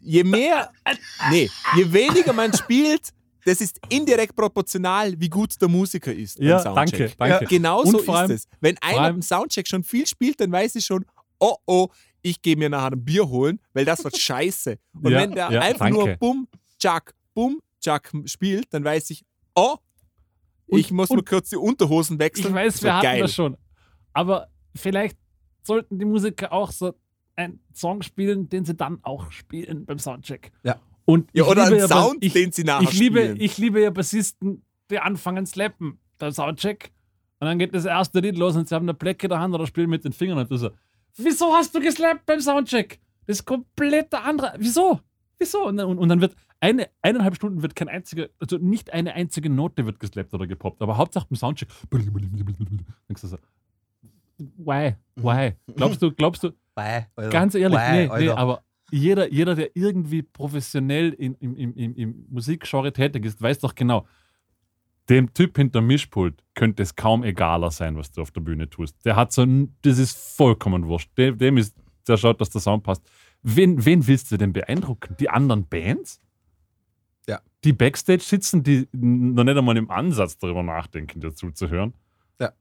je 0.00 0.24
mehr, 0.24 0.72
nee, 1.30 1.48
je 1.76 1.92
weniger 1.92 2.32
man 2.32 2.52
spielt, 2.52 3.10
das 3.48 3.60
ist 3.60 3.80
indirekt 3.88 4.36
proportional, 4.36 5.18
wie 5.18 5.28
gut 5.28 5.60
der 5.60 5.68
Musiker 5.68 6.12
ist. 6.12 6.38
Ja, 6.38 6.60
Soundcheck. 6.60 7.16
danke, 7.18 7.36
danke. 7.38 7.46
Genau 7.46 7.80
Und 7.82 7.90
so 7.90 7.98
ist 8.00 8.08
allem- 8.08 8.30
es. 8.30 8.46
Wenn 8.60 8.76
einer 8.78 9.00
allem- 9.00 9.16
im 9.16 9.22
Soundcheck 9.22 9.66
schon 9.66 9.82
viel 9.82 10.06
spielt, 10.06 10.40
dann 10.40 10.52
weiß 10.52 10.74
ich 10.76 10.84
schon, 10.84 11.04
oh 11.40 11.56
oh, 11.66 11.88
ich 12.22 12.42
gehe 12.42 12.56
mir 12.56 12.68
nachher 12.68 12.92
ein 12.92 13.04
Bier 13.04 13.28
holen, 13.28 13.60
weil 13.72 13.84
das 13.84 14.02
wird 14.04 14.16
scheiße. 14.18 14.78
Und 15.02 15.10
Ja, 15.12 15.18
wenn 15.20 15.32
der 15.32 15.50
ja, 15.50 15.60
einfach 15.60 15.86
danke. 15.86 15.98
nur 16.06 16.16
Bum, 16.16 16.48
Jack, 16.80 17.14
Bum, 17.34 17.60
Jack 17.80 18.12
spielt, 18.26 18.66
dann 18.74 18.84
weiß 18.84 19.10
ich, 19.10 19.24
oh, 19.54 19.76
Und- 20.66 20.78
ich 20.80 20.90
muss 20.90 21.08
mal 21.10 21.18
und- 21.18 21.28
kurz 21.28 21.48
die 21.50 21.56
Unterhosen 21.56 22.18
wechseln. 22.18 22.48
Ich 22.48 22.54
weiß, 22.54 22.82
wir 22.82 22.94
hatten 22.94 23.02
geil. 23.04 23.20
das 23.22 23.34
schon. 23.34 23.56
Aber 24.12 24.48
vielleicht 24.74 25.16
sollten 25.62 25.98
die 25.98 26.04
Musiker 26.04 26.52
auch 26.52 26.70
so 26.72 26.94
einen 27.36 27.60
Song 27.72 28.02
spielen, 28.02 28.48
den 28.48 28.64
sie 28.64 28.74
dann 28.74 28.98
auch 29.02 29.30
spielen 29.30 29.86
beim 29.86 29.98
Soundcheck. 30.00 30.50
Ja. 30.64 30.80
Und 31.08 31.30
Ja, 31.32 31.44
ich 31.44 31.48
oder 31.48 31.64
einen 31.64 31.78
ja, 31.78 31.88
Sound, 31.88 32.22
ich, 32.22 32.34
den 32.34 32.52
sie 32.52 32.64
nachher 32.64 32.82
ich 32.82 32.98
liebe, 32.98 33.34
ich 33.38 33.56
liebe 33.56 33.80
ja 33.80 33.88
Bassisten, 33.88 34.62
die 34.90 34.98
anfangen 34.98 35.46
zu 35.46 35.52
slappen 35.52 35.98
beim 36.18 36.32
Soundcheck. 36.32 36.92
Und 37.40 37.46
dann 37.46 37.58
geht 37.58 37.74
das 37.74 37.86
erste 37.86 38.20
Lied 38.20 38.36
los 38.36 38.56
und 38.56 38.68
sie 38.68 38.74
haben 38.74 38.84
eine 38.84 38.92
Plecke 38.92 39.24
in 39.24 39.30
der 39.30 39.40
Hand 39.40 39.54
oder 39.54 39.66
spielen 39.66 39.88
mit 39.88 40.04
den 40.04 40.12
Fingern 40.12 40.36
und 40.36 40.50
du 40.50 40.58
so, 40.58 40.70
wieso 41.16 41.54
hast 41.54 41.74
du 41.74 41.80
geslappt 41.80 42.26
beim 42.26 42.42
Soundcheck? 42.42 43.00
Das 43.26 43.38
ist 43.38 43.46
komplett 43.46 44.12
der 44.12 44.22
andere. 44.24 44.52
Wieso? 44.58 45.00
Wieso? 45.38 45.66
Und 45.66 45.78
dann, 45.78 45.86
und, 45.86 45.96
und 45.96 46.10
dann 46.10 46.20
wird 46.20 46.34
eine, 46.60 46.90
eineinhalb 47.00 47.36
Stunden 47.36 47.62
wird 47.62 47.74
kein 47.74 47.88
einziger, 47.88 48.28
also 48.38 48.58
nicht 48.58 48.92
eine 48.92 49.14
einzige 49.14 49.48
Note 49.48 49.86
wird 49.86 50.00
geslappt 50.00 50.34
oder 50.34 50.46
gepoppt, 50.46 50.82
aber 50.82 50.98
Hauptsache 50.98 51.26
beim 51.30 51.36
Soundcheck. 51.36 51.68
Denkst 51.90 53.22
du 53.22 53.28
so, 53.28 53.38
why? 54.58 54.94
Why? 55.16 55.54
Glaubst 55.74 56.02
du, 56.02 56.12
glaubst 56.12 56.44
du, 56.44 56.50
Alter. 57.16 57.30
Ganz 57.30 57.54
ehrlich, 57.54 57.78
Bäh, 57.78 58.08
nee, 58.08 58.24
nee, 58.24 58.28
aber 58.28 58.62
jeder, 58.90 59.30
jeder, 59.32 59.54
der 59.54 59.70
irgendwie 59.76 60.22
professionell 60.22 61.10
in, 61.12 61.34
im, 61.36 61.56
im, 61.56 61.94
im, 61.94 62.26
Musikgenre 62.30 62.92
tätig 62.92 63.24
ist, 63.24 63.40
weiß 63.40 63.58
doch 63.60 63.74
genau, 63.74 64.06
dem 65.08 65.32
Typ 65.34 65.56
hinter 65.56 65.80
Mischpult 65.80 66.42
könnte 66.54 66.82
es 66.82 66.94
kaum 66.94 67.24
egaler 67.24 67.70
sein, 67.70 67.96
was 67.96 68.10
du 68.10 68.20
auf 68.22 68.30
der 68.30 68.40
Bühne 68.42 68.68
tust. 68.68 68.94
Der 69.04 69.16
hat 69.16 69.32
so, 69.32 69.42
ein- 69.42 69.74
das 69.82 69.98
ist 69.98 70.16
vollkommen 70.36 70.86
wurscht. 70.86 71.10
Dem, 71.16 71.38
dem 71.38 71.56
ist, 71.56 71.74
der 72.06 72.16
schaut, 72.18 72.40
dass 72.40 72.50
der 72.50 72.60
Sound 72.60 72.82
passt. 72.82 73.02
Wen, 73.42 73.84
wen 73.84 74.06
willst 74.06 74.30
du 74.32 74.36
denn 74.36 74.52
beeindrucken? 74.52 75.16
Die 75.18 75.30
anderen 75.30 75.66
Bands? 75.66 76.20
Ja. 77.26 77.40
Die 77.64 77.72
Backstage 77.72 78.22
sitzen, 78.22 78.62
die 78.62 78.86
noch 78.92 79.44
nicht 79.44 79.56
einmal 79.56 79.76
im 79.76 79.90
Ansatz 79.90 80.36
darüber 80.38 80.62
nachdenken, 80.62 81.20
dir 81.20 81.34
zuzuhören. 81.34 81.94
Ja. 82.40 82.52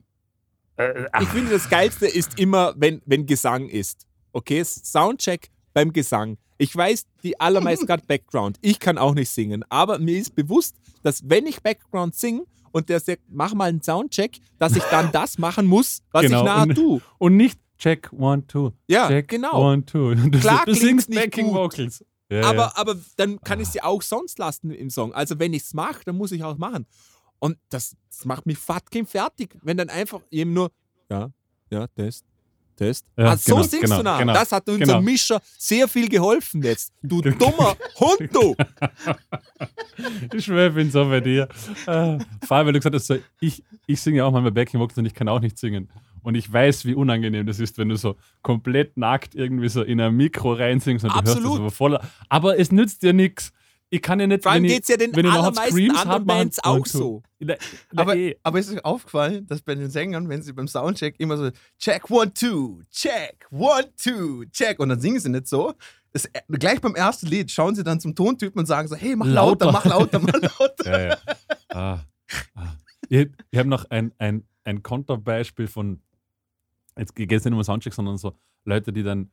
Äh, 0.77 1.05
Ich 1.21 1.27
finde, 1.29 1.51
das 1.51 1.69
Geilste 1.69 2.05
ist 2.07 2.39
immer, 2.39 2.73
wenn, 2.77 3.01
wenn 3.05 3.25
Gesang 3.25 3.67
ist. 3.67 4.07
Okay, 4.31 4.63
Soundcheck 4.63 5.49
beim 5.77 5.93
Gesang. 5.93 6.39
Ich 6.57 6.75
weiß, 6.75 7.05
die 7.21 7.39
allermeisten 7.39 7.85
gerade 7.87 8.01
Background. 8.07 8.57
Ich 8.61 8.79
kann 8.79 8.97
auch 8.97 9.13
nicht 9.13 9.29
singen, 9.29 9.63
aber 9.69 9.99
mir 9.99 10.17
ist 10.17 10.33
bewusst, 10.33 10.75
dass 11.03 11.21
wenn 11.29 11.45
ich 11.45 11.61
Background 11.61 12.15
singe 12.15 12.45
und 12.71 12.89
der 12.89 12.99
sagt, 12.99 13.21
mach 13.27 13.53
mal 13.53 13.69
einen 13.69 13.83
Soundcheck, 13.83 14.39
dass 14.57 14.75
ich 14.75 14.81
dann 14.85 15.11
das 15.11 15.37
machen 15.37 15.67
muss, 15.67 16.01
was 16.11 16.23
Genau, 16.23 16.43
ich 16.47 16.61
und- 16.69 16.75
tue. 16.75 17.01
Und 17.19 17.37
nicht 17.37 17.59
Check, 17.77 18.11
one, 18.11 18.45
two. 18.47 18.71
Ja, 18.87 19.07
Check, 19.07 19.27
genau. 19.27 19.71
one, 19.71 19.85
two. 19.85 20.15
Du, 20.31 20.39
Klar 20.39 20.63
du 20.65 20.73
singst 20.73 21.09
nicht 21.09 21.21
Backing 21.21 21.45
gut. 21.45 21.55
Vocals. 21.55 22.03
Ja, 22.31 22.39
ja. 22.39 22.49
Aber, 22.49 22.75
aber 22.75 22.95
dann 23.17 23.39
kann 23.41 23.59
ich 23.59 23.67
sie 23.67 23.83
auch 23.83 24.01
sonst 24.01 24.39
lassen 24.39 24.71
im 24.71 24.89
Song. 24.89 25.13
Also 25.13 25.37
wenn 25.37 25.53
ich 25.53 25.61
es 25.61 25.75
mache, 25.75 26.01
dann 26.05 26.17
muss 26.17 26.31
ich 26.31 26.43
auch 26.43 26.57
machen. 26.57 26.87
Und 27.37 27.59
das, 27.69 27.95
das 28.09 28.25
macht 28.25 28.47
mich 28.47 28.57
fucking 28.57 29.05
fertig, 29.05 29.55
wenn 29.61 29.77
dann 29.77 29.89
einfach 29.89 30.21
eben 30.31 30.53
nur, 30.53 30.71
ja, 31.11 31.29
ja, 31.69 31.85
Test. 32.77 33.05
Ja, 33.17 33.31
ah, 33.31 33.37
so 33.37 33.55
genau, 33.55 33.67
singst 33.67 33.85
genau, 33.85 33.97
du 33.97 34.03
nach. 34.03 34.19
genau, 34.19 34.33
das 34.33 34.51
hat 34.51 34.69
unserem 34.69 34.87
genau. 34.87 35.01
Mischer 35.01 35.41
sehr 35.57 35.87
viel 35.87 36.07
geholfen 36.07 36.63
jetzt. 36.63 36.93
Du 37.01 37.21
dummer 37.39 37.75
Hund, 37.99 38.29
du! 38.31 38.55
Ich 40.31 40.45
schwöre, 40.45 40.69
ich 40.69 40.75
bin 40.75 40.91
so 40.91 41.05
bei 41.05 41.19
dir. 41.19 41.47
Äh, 41.87 42.19
vor 42.45 42.57
allem, 42.57 42.67
weil 42.67 42.73
du 42.73 42.79
gesagt 42.79 42.93
hast, 42.93 43.11
ich, 43.39 43.63
ich 43.87 43.99
singe 43.99 44.23
auch 44.23 44.31
manchmal 44.31 44.51
Backing 44.51 44.79
Vocals 44.79 44.97
und 44.99 45.07
ich 45.07 45.15
kann 45.15 45.27
auch 45.27 45.39
nicht 45.39 45.57
singen. 45.57 45.89
Und 46.21 46.35
ich 46.35 46.51
weiß, 46.51 46.85
wie 46.85 46.93
unangenehm 46.93 47.47
das 47.47 47.59
ist, 47.59 47.79
wenn 47.79 47.89
du 47.89 47.95
so 47.95 48.15
komplett 48.43 48.95
nackt 48.95 49.33
irgendwie 49.33 49.69
so 49.69 49.81
in 49.81 49.99
ein 49.99 50.15
Mikro 50.15 50.53
reinsingst 50.53 51.05
und 51.05 51.11
du 51.11 51.15
hörst 51.15 51.29
Absolut. 51.29 51.53
das 51.53 51.59
aber 51.59 51.71
voller. 51.71 52.01
Aber 52.29 52.59
es 52.59 52.71
nützt 52.71 53.01
dir 53.01 53.13
nichts. 53.13 53.53
Ich 53.89 54.01
kann 54.01 54.19
ja 54.19 54.27
nicht, 54.27 54.43
Vor 54.43 54.51
allem 54.51 54.63
geht 54.63 54.83
es 54.83 54.89
ja 54.89 54.97
den 54.97 55.13
allermeisten 55.25 55.71
Screams 55.71 55.99
anderen 56.01 56.25
machen- 56.25 56.25
Bands 56.25 56.59
auch 56.63 56.85
so. 56.85 57.23
In 57.39 57.47
der, 57.47 57.57
in 57.57 57.61
der 57.93 57.99
Aber, 58.01 58.15
eh. 58.17 58.35
aber 58.43 58.59
ist 58.59 58.69
euch 58.71 58.83
aufgefallen, 58.83 59.47
dass 59.47 59.61
bei 59.61 59.75
den 59.75 59.89
Sängern, 59.89 60.27
wenn 60.27 60.41
sie 60.41 60.51
beim 60.51 60.67
Soundcheck 60.67 61.15
immer 61.19 61.37
so 61.37 61.51
Check, 61.79 62.09
one, 62.09 62.33
two, 62.33 62.81
check, 62.91 63.47
one, 63.49 63.89
two, 63.95 64.43
check 64.51 64.79
und 64.79 64.89
dann 64.89 64.99
singen 64.99 65.19
sie 65.21 65.29
nicht 65.29 65.47
so. 65.47 65.73
Das, 66.11 66.29
gleich 66.49 66.81
beim 66.81 66.95
ersten 66.95 67.27
Lied 67.27 67.49
schauen 67.49 67.75
sie 67.75 67.83
dann 67.83 67.99
zum 68.01 68.13
Tontypen 68.13 68.59
und 68.59 68.65
sagen 68.65 68.87
so, 68.89 68.95
hey, 68.95 69.15
mach 69.15 69.25
lauter, 69.25 69.67
Lauter. 69.67 69.71
mach 69.71 69.85
lauter, 69.85 70.19
mach 70.19 70.59
lauter. 70.59 70.85
Ja, 70.85 70.99
ja. 71.07 71.17
Ah, 71.69 71.99
ah. 72.55 72.73
Ich, 73.07 73.29
ich 73.51 73.59
habe 73.59 73.69
noch 73.69 73.85
ein, 73.89 74.11
ein, 74.17 74.43
ein 74.65 74.83
Konterbeispiel 74.83 75.67
von, 75.67 76.01
jetzt 76.97 77.15
geht 77.15 77.31
es 77.31 77.45
nicht 77.45 77.53
um 77.53 77.63
Soundcheck, 77.63 77.93
sondern 77.93 78.17
so 78.17 78.35
Leute, 78.65 78.91
die 78.91 79.03
dann, 79.03 79.31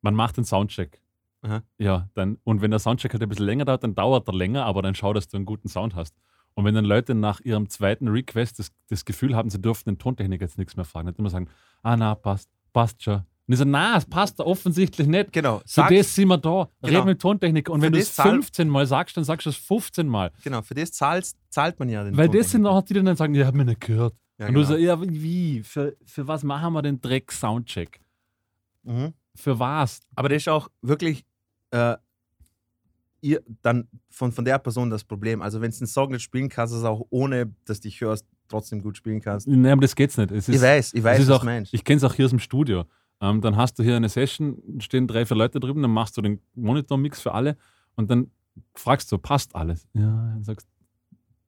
man 0.00 0.14
macht 0.14 0.38
den 0.38 0.44
Soundcheck. 0.44 1.02
Aha. 1.42 1.62
Ja, 1.78 2.08
dann, 2.14 2.38
und 2.44 2.62
wenn 2.62 2.70
der 2.70 2.80
Soundcheck 2.80 3.12
halt 3.12 3.22
ein 3.22 3.28
bisschen 3.28 3.46
länger 3.46 3.64
dauert, 3.64 3.84
dann 3.84 3.94
dauert 3.94 4.26
er 4.28 4.34
länger, 4.34 4.64
aber 4.64 4.82
dann 4.82 4.94
schau, 4.94 5.12
dass 5.12 5.28
du 5.28 5.36
einen 5.36 5.46
guten 5.46 5.68
Sound 5.68 5.94
hast. 5.94 6.14
Und 6.54 6.64
wenn 6.64 6.74
dann 6.74 6.84
Leute 6.84 7.14
nach 7.14 7.40
ihrem 7.40 7.68
zweiten 7.68 8.08
Request 8.08 8.58
das, 8.58 8.72
das 8.88 9.04
Gefühl 9.04 9.36
haben, 9.36 9.48
sie 9.48 9.60
dürften 9.60 9.90
den 9.90 9.98
Tontechniker 9.98 10.44
jetzt 10.44 10.58
nichts 10.58 10.74
mehr 10.74 10.84
fragen, 10.84 11.06
dann 11.06 11.14
immer 11.14 11.30
sagen, 11.30 11.48
ah 11.82 11.96
na, 11.96 12.14
passt, 12.16 12.48
passt 12.72 13.02
schon. 13.02 13.18
Und 13.46 13.52
ich 13.54 13.58
so, 13.58 13.64
na, 13.64 13.96
es 13.96 14.04
passt 14.04 14.40
offensichtlich 14.40 15.06
nicht. 15.06 15.32
Genau, 15.32 15.58
Für 15.60 15.64
sag, 15.66 15.90
das 15.90 16.14
sind 16.14 16.28
wir 16.28 16.36
da. 16.36 16.68
Genau. 16.82 16.98
Red 16.98 17.06
mit 17.06 17.20
Tontechniker. 17.22 17.72
Und 17.72 17.80
Für 17.80 17.86
wenn 17.86 17.92
du 17.92 17.98
es 18.00 18.14
zahl- 18.14 18.30
15 18.30 18.68
Mal 18.68 18.86
sagst, 18.86 19.16
dann 19.16 19.24
sagst 19.24 19.46
du 19.46 19.50
es 19.50 19.56
15 19.56 20.06
Mal. 20.08 20.32
genau, 20.42 20.60
für 20.62 20.74
das 20.74 20.90
zahlst, 20.92 21.38
zahlt 21.48 21.78
man 21.78 21.88
ja 21.88 22.02
den 22.04 22.16
Weil 22.16 22.28
das 22.28 22.50
sind 22.50 22.66
auch 22.66 22.82
die, 22.82 22.92
die 22.94 23.02
dann 23.02 23.16
sagen, 23.16 23.32
die 23.32 23.44
haben 23.44 23.56
mir 23.56 23.64
nicht 23.64 23.80
gehört. 23.80 24.14
Ja, 24.38 24.48
und 24.48 24.54
du 24.54 24.60
genau. 24.60 24.72
so, 24.72 24.76
ja, 24.76 25.00
wie? 25.00 25.62
Für, 25.62 25.96
für 26.04 26.26
was 26.28 26.42
machen 26.42 26.72
wir 26.74 26.82
den 26.82 27.00
Dreck-Soundcheck? 27.00 28.00
Mhm. 28.82 29.14
Für 29.34 29.58
was? 29.58 30.00
Aber 30.16 30.28
das 30.28 30.38
ist 30.42 30.48
auch 30.48 30.68
wirklich 30.82 31.24
äh, 31.70 31.96
ihr, 33.20 33.42
dann 33.62 33.88
von, 34.10 34.32
von 34.32 34.44
der 34.44 34.58
Person 34.58 34.90
das 34.90 35.04
Problem. 35.04 35.42
Also 35.42 35.60
wenn 35.60 35.70
du 35.70 35.76
einen 35.78 35.86
Song 35.86 36.12
nicht 36.12 36.22
spielen 36.22 36.48
kannst, 36.48 36.72
ist 36.72 36.80
es 36.80 36.84
auch 36.84 37.06
ohne, 37.10 37.52
dass 37.64 37.80
du 37.80 37.88
dich 37.88 38.00
hörst, 38.00 38.26
trotzdem 38.48 38.82
gut 38.82 38.96
spielen 38.96 39.20
kannst. 39.20 39.46
Nein, 39.46 39.72
aber 39.72 39.82
das 39.82 39.94
geht's 39.94 40.16
nicht. 40.16 40.30
Ist, 40.30 40.48
ich 40.48 40.60
weiß, 40.60 40.94
ich 40.94 41.02
weiß, 41.02 41.20
ist 41.20 41.28
was 41.28 41.36
auch, 41.36 41.40
du 41.40 41.46
meinst. 41.46 41.74
Ich 41.74 41.84
kenne 41.84 41.98
es 41.98 42.04
auch 42.04 42.14
hier 42.14 42.24
aus 42.24 42.30
dem 42.30 42.38
Studio. 42.38 42.84
Ähm, 43.20 43.40
dann 43.40 43.56
hast 43.56 43.78
du 43.78 43.82
hier 43.82 43.96
eine 43.96 44.08
Session, 44.08 44.62
stehen 44.78 45.06
drei, 45.06 45.26
vier 45.26 45.36
Leute 45.36 45.58
drüben, 45.58 45.82
dann 45.82 45.90
machst 45.90 46.16
du 46.16 46.22
den 46.22 46.40
Monitor-Mix 46.54 47.20
für 47.20 47.34
alle 47.34 47.56
und 47.96 48.10
dann 48.10 48.30
fragst 48.74 49.10
du, 49.10 49.18
passt 49.18 49.54
alles? 49.56 49.88
Ja, 49.92 50.02
dann 50.02 50.44
sagst 50.44 50.68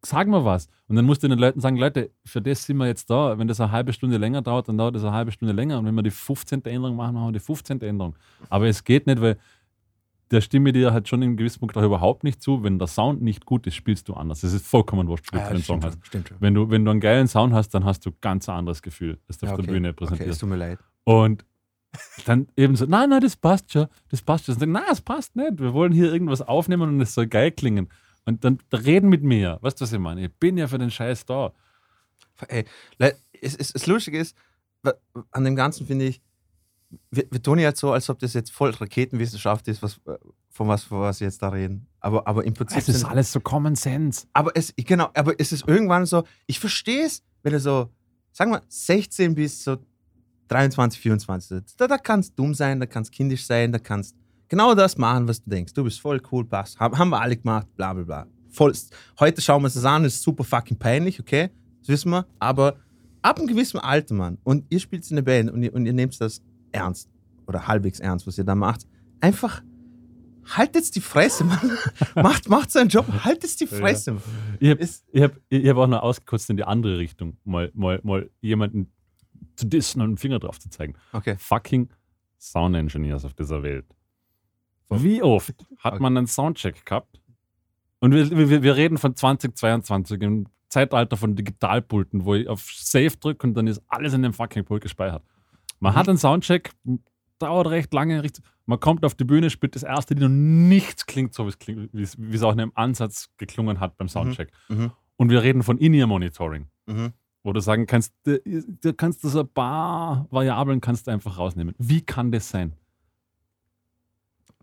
sag 0.02 0.28
mal 0.28 0.44
was. 0.44 0.68
Und 0.88 0.96
dann 0.96 1.04
musst 1.04 1.22
du 1.22 1.28
den 1.28 1.38
Leuten 1.38 1.60
sagen, 1.60 1.76
Leute, 1.76 2.10
für 2.24 2.40
das 2.40 2.64
sind 2.64 2.76
wir 2.78 2.86
jetzt 2.86 3.10
da. 3.10 3.38
Wenn 3.38 3.48
das 3.48 3.60
eine 3.60 3.70
halbe 3.70 3.92
Stunde 3.92 4.16
länger 4.16 4.42
dauert, 4.42 4.68
dann 4.68 4.78
dauert 4.78 4.94
das 4.94 5.04
eine 5.04 5.12
halbe 5.12 5.32
Stunde 5.32 5.52
länger. 5.52 5.78
Und 5.78 5.86
wenn 5.86 5.94
wir 5.94 6.02
die 6.02 6.10
15. 6.10 6.64
Änderung 6.64 6.96
machen, 6.96 7.14
machen 7.14 7.28
wir 7.28 7.32
die 7.32 7.44
15. 7.44 7.80
Änderung. 7.82 8.16
Aber 8.48 8.66
es 8.66 8.82
geht 8.82 9.06
nicht, 9.06 9.20
weil 9.20 9.36
der 10.30 10.40
stimme 10.40 10.72
dir 10.72 10.92
halt 10.92 11.08
schon 11.08 11.22
in 11.22 11.36
gewissem 11.36 11.60
Punkt 11.60 11.76
auch 11.76 11.82
überhaupt 11.82 12.22
nicht 12.24 12.40
zu. 12.42 12.62
Wenn 12.62 12.78
der 12.78 12.86
Sound 12.88 13.20
nicht 13.22 13.46
gut 13.46 13.66
ist, 13.66 13.74
spielst 13.74 14.08
du 14.08 14.14
anders. 14.14 14.42
Das 14.42 14.52
ist 14.52 14.66
vollkommen 14.66 15.08
wurscht, 15.08 15.32
wie 15.32 15.36
du 15.36 15.42
Ah, 15.42 15.48
den 15.48 15.56
das 15.56 15.66
Song 15.66 15.82
hast. 15.84 15.98
stimmt. 16.06 16.32
Wenn 16.38 16.54
du, 16.54 16.70
wenn 16.70 16.84
du 16.84 16.90
einen 16.92 17.00
geilen 17.00 17.26
Sound 17.28 17.52
hast, 17.52 17.70
dann 17.70 17.84
hast 17.84 18.06
du 18.06 18.12
ganz 18.20 18.48
ein 18.48 18.56
anderes 18.56 18.80
Gefühl, 18.82 19.18
das 19.26 19.38
du 19.38 19.46
Ja, 19.46 19.52
auf 19.52 19.58
okay. 19.58 19.66
der 19.66 19.72
Bühne 19.72 19.88
Okay, 19.90 20.04
es 20.04 20.08
präsentierst. 20.10 20.40
tut 20.40 20.48
mir 20.48 20.56
leid. 20.56 20.78
Und 21.04 21.44
dann 22.24 22.46
eben 22.56 22.76
so, 22.76 22.86
nein, 22.86 23.10
nein, 23.10 23.20
das 23.20 23.34
passt 23.36 23.72
schon, 23.72 23.88
das 24.10 24.22
passt 24.22 24.44
schon. 24.46 24.54
Und 24.54 24.62
dann, 24.62 24.72
nein, 24.72 24.84
es 24.92 25.00
passt 25.00 25.34
nicht. 25.34 25.58
Wir 25.58 25.74
wollen 25.74 25.92
hier 25.92 26.12
irgendwas 26.12 26.40
aufnehmen 26.42 26.88
und 26.88 27.00
es 27.00 27.14
soll 27.14 27.26
geil 27.26 27.50
klingen. 27.50 27.88
Und 28.24 28.44
dann 28.44 28.58
reden 28.72 29.08
mit 29.08 29.24
mir. 29.24 29.58
Weißt 29.62 29.80
du, 29.80 29.82
was 29.82 29.92
ich 29.92 29.98
meine? 29.98 30.24
Ich 30.26 30.32
bin 30.34 30.56
ja 30.56 30.68
für 30.68 30.78
den 30.78 30.90
Scheiß 30.92 31.24
da. 31.26 31.52
Ey, 32.48 32.64
es, 33.40 33.56
es, 33.56 33.72
das 33.72 33.86
Lustige 33.88 34.18
ist, 34.18 34.36
an 35.32 35.44
dem 35.44 35.56
Ganzen 35.56 35.86
finde 35.86 36.06
ich, 36.06 36.20
wir, 37.10 37.24
wir 37.30 37.42
tun 37.42 37.58
jetzt 37.58 37.80
so, 37.80 37.92
als 37.92 38.08
ob 38.10 38.18
das 38.18 38.34
jetzt 38.34 38.50
voll 38.52 38.70
Raketenwissenschaft 38.70 39.68
ist, 39.68 39.82
was, 39.82 40.00
äh, 40.06 40.16
von 40.48 40.68
was, 40.68 40.84
von 40.84 41.00
was 41.00 41.20
wir 41.20 41.26
jetzt 41.28 41.40
da 41.42 41.48
reden. 41.50 41.86
Aber, 42.00 42.26
aber 42.26 42.44
im 42.44 42.54
Prinzip. 42.54 42.78
Es 42.78 42.88
ist 42.88 43.00
sind- 43.00 43.08
alles 43.10 43.30
so 43.32 43.40
Common 43.40 43.76
Sense. 43.76 44.26
aber 44.32 44.50
es, 44.54 44.72
genau, 44.76 45.08
aber 45.14 45.34
es 45.38 45.52
ist 45.52 45.66
irgendwann 45.68 46.06
so, 46.06 46.24
ich 46.46 46.58
verstehe 46.58 47.06
es, 47.06 47.22
wenn 47.42 47.52
du 47.52 47.60
so, 47.60 47.90
sagen 48.32 48.50
wir, 48.50 48.62
16 48.68 49.34
bis 49.34 49.62
so 49.64 49.76
23, 50.48 51.00
24 51.00 51.48
sitzt. 51.48 51.80
Da, 51.80 51.86
da 51.86 51.96
kannst 51.98 52.36
dumm 52.38 52.54
sein, 52.54 52.80
da 52.80 52.86
kannst 52.86 53.12
kindisch 53.12 53.46
sein, 53.46 53.70
da 53.72 53.78
kannst 53.78 54.16
genau 54.48 54.74
das 54.74 54.98
machen, 54.98 55.28
was 55.28 55.42
du 55.42 55.50
denkst. 55.50 55.72
Du 55.74 55.84
bist 55.84 56.00
voll 56.00 56.20
cool, 56.32 56.44
passt. 56.44 56.78
Haben, 56.80 56.98
haben 56.98 57.10
wir 57.10 57.20
alle 57.20 57.36
gemacht, 57.36 57.68
bla 57.76 57.92
bla 57.92 58.02
bla. 58.02 58.26
Voll, 58.50 58.72
heute 59.20 59.40
schauen 59.40 59.62
wir 59.62 59.66
uns 59.66 59.74
das 59.74 59.84
an, 59.84 60.04
ist 60.04 60.20
super 60.22 60.42
fucking 60.42 60.76
peinlich, 60.76 61.20
okay? 61.20 61.50
Das 61.80 61.88
wissen 61.88 62.10
wir. 62.10 62.26
Aber 62.40 62.76
ab 63.22 63.38
einem 63.38 63.46
gewissen 63.46 63.78
Alter, 63.78 64.14
Mann, 64.16 64.38
und 64.42 64.64
ihr 64.70 64.80
spielt 64.80 65.08
in 65.08 65.16
der 65.16 65.22
Band 65.22 65.52
und 65.52 65.62
ihr, 65.62 65.72
und 65.72 65.86
ihr 65.86 65.92
nehmt 65.92 66.20
das 66.20 66.42
ernst 66.72 67.10
oder 67.46 67.66
halbwegs 67.66 68.00
ernst, 68.00 68.26
was 68.26 68.38
ihr 68.38 68.44
da 68.44 68.54
macht, 68.54 68.86
einfach 69.20 69.62
haltet 70.44 70.94
die 70.94 71.00
Fresse, 71.00 71.44
Mann. 71.44 71.78
macht, 72.14 72.48
macht 72.48 72.70
seinen 72.70 72.88
Job, 72.88 73.06
haltet 73.24 73.58
die 73.60 73.66
Fresse. 73.66 74.12
Mann. 74.12 74.22
Ich 74.58 74.70
habe 74.70 74.84
hab, 75.22 75.40
ich 75.48 75.68
hab 75.68 75.76
auch 75.76 75.86
noch 75.86 76.02
ausgekotzt 76.02 76.50
in 76.50 76.56
die 76.56 76.64
andere 76.64 76.98
Richtung, 76.98 77.36
mal, 77.44 77.70
mal, 77.74 78.00
mal 78.02 78.30
jemanden 78.40 78.92
zu 79.56 79.66
dissen 79.66 80.00
und 80.00 80.08
einen 80.08 80.16
Finger 80.16 80.38
drauf 80.38 80.58
zu 80.58 80.70
zeigen. 80.70 80.94
Okay. 81.12 81.36
Fucking 81.38 81.90
Sound 82.38 82.74
Engineers 82.74 83.24
auf 83.24 83.34
dieser 83.34 83.62
Welt. 83.62 83.86
Wie 84.88 85.22
oft 85.22 85.54
hat 85.78 85.94
Okay. 85.94 86.02
man 86.02 86.16
einen 86.16 86.26
Soundcheck 86.26 86.84
gehabt? 86.84 87.20
Und 88.00 88.12
wir, 88.12 88.30
wir, 88.30 88.62
wir 88.62 88.76
reden 88.76 88.98
von 88.98 89.14
2022, 89.14 90.20
im 90.22 90.46
Zeitalter 90.68 91.16
von 91.16 91.36
Digitalpulten, 91.36 92.24
wo 92.24 92.34
ich 92.34 92.48
auf 92.48 92.62
Save 92.72 93.16
drücke 93.18 93.46
und 93.46 93.54
dann 93.54 93.66
ist 93.66 93.82
alles 93.88 94.14
in 94.14 94.22
dem 94.22 94.32
fucking 94.32 94.64
Pult 94.64 94.82
gespeichert. 94.82 95.22
Man 95.80 95.92
Mhm. 95.92 95.96
hat 95.96 96.08
einen 96.08 96.18
Soundcheck, 96.18 96.72
dauert 97.38 97.68
recht 97.68 97.92
lange, 97.92 98.22
man 98.66 98.78
kommt 98.80 99.04
auf 99.04 99.14
die 99.14 99.24
Bühne, 99.24 99.50
spielt 99.50 99.74
das 99.74 99.82
erste 99.82 100.14
Lied 100.14 100.24
und 100.24 100.68
nichts 100.68 101.06
klingt 101.06 101.34
so, 101.34 101.48
wie 101.48 102.02
es 102.34 102.42
auch 102.42 102.52
in 102.52 102.60
einem 102.60 102.72
Ansatz 102.74 103.30
geklungen 103.38 103.80
hat 103.80 103.96
beim 103.96 104.08
Soundcheck. 104.08 104.52
Mhm. 104.68 104.92
Und 105.16 105.30
wir 105.30 105.42
reden 105.42 105.62
von 105.62 105.78
In-Ear-Monitoring, 105.78 106.66
Mhm. 106.86 107.12
wo 107.42 107.52
du 107.52 107.60
sagen 107.60 107.86
kannst, 107.86 108.12
du, 108.24 108.38
du 108.44 108.92
kannst 108.94 109.22
so 109.22 109.40
ein 109.40 109.48
paar 109.48 110.26
Variablen 110.30 110.80
kannst 110.80 111.06
du 111.06 111.10
einfach 111.10 111.38
rausnehmen. 111.38 111.74
Wie 111.78 112.02
kann 112.02 112.30
das 112.30 112.48
sein? 112.50 112.74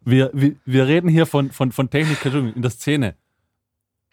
Wir, 0.06 0.32
wir, 0.34 0.56
wir 0.66 0.88
reden 0.88 1.10
hier 1.10 1.26
von, 1.26 1.52
von, 1.52 1.72
von 1.72 1.90
Technik 1.90 2.24
in 2.26 2.62
der 2.62 2.72
Szene. 2.72 3.16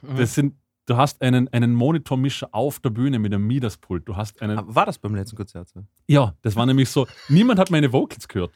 Mhm. 0.02 0.16
Das 0.16 0.34
sind, 0.34 0.54
du 0.86 0.96
hast 0.96 1.22
einen, 1.22 1.48
einen 1.48 1.74
Monitormischer 1.74 2.48
auf 2.52 2.80
der 2.80 2.90
Bühne 2.90 3.18
mit 3.18 3.32
einem 3.32 3.46
Midas-Pult. 3.46 4.06
Du 4.08 4.16
hast 4.16 4.40
einen. 4.42 4.58
Aber 4.58 4.74
War 4.74 4.86
das 4.86 4.98
beim 4.98 5.14
letzten 5.14 5.36
Konzert 5.36 5.68
so? 5.68 5.84
Ja, 6.06 6.34
das 6.42 6.56
war 6.56 6.66
nämlich 6.66 6.88
so. 6.88 7.06
Niemand 7.28 7.58
hat 7.58 7.70
meine 7.70 7.92
Vocals 7.92 8.28
gehört. 8.28 8.52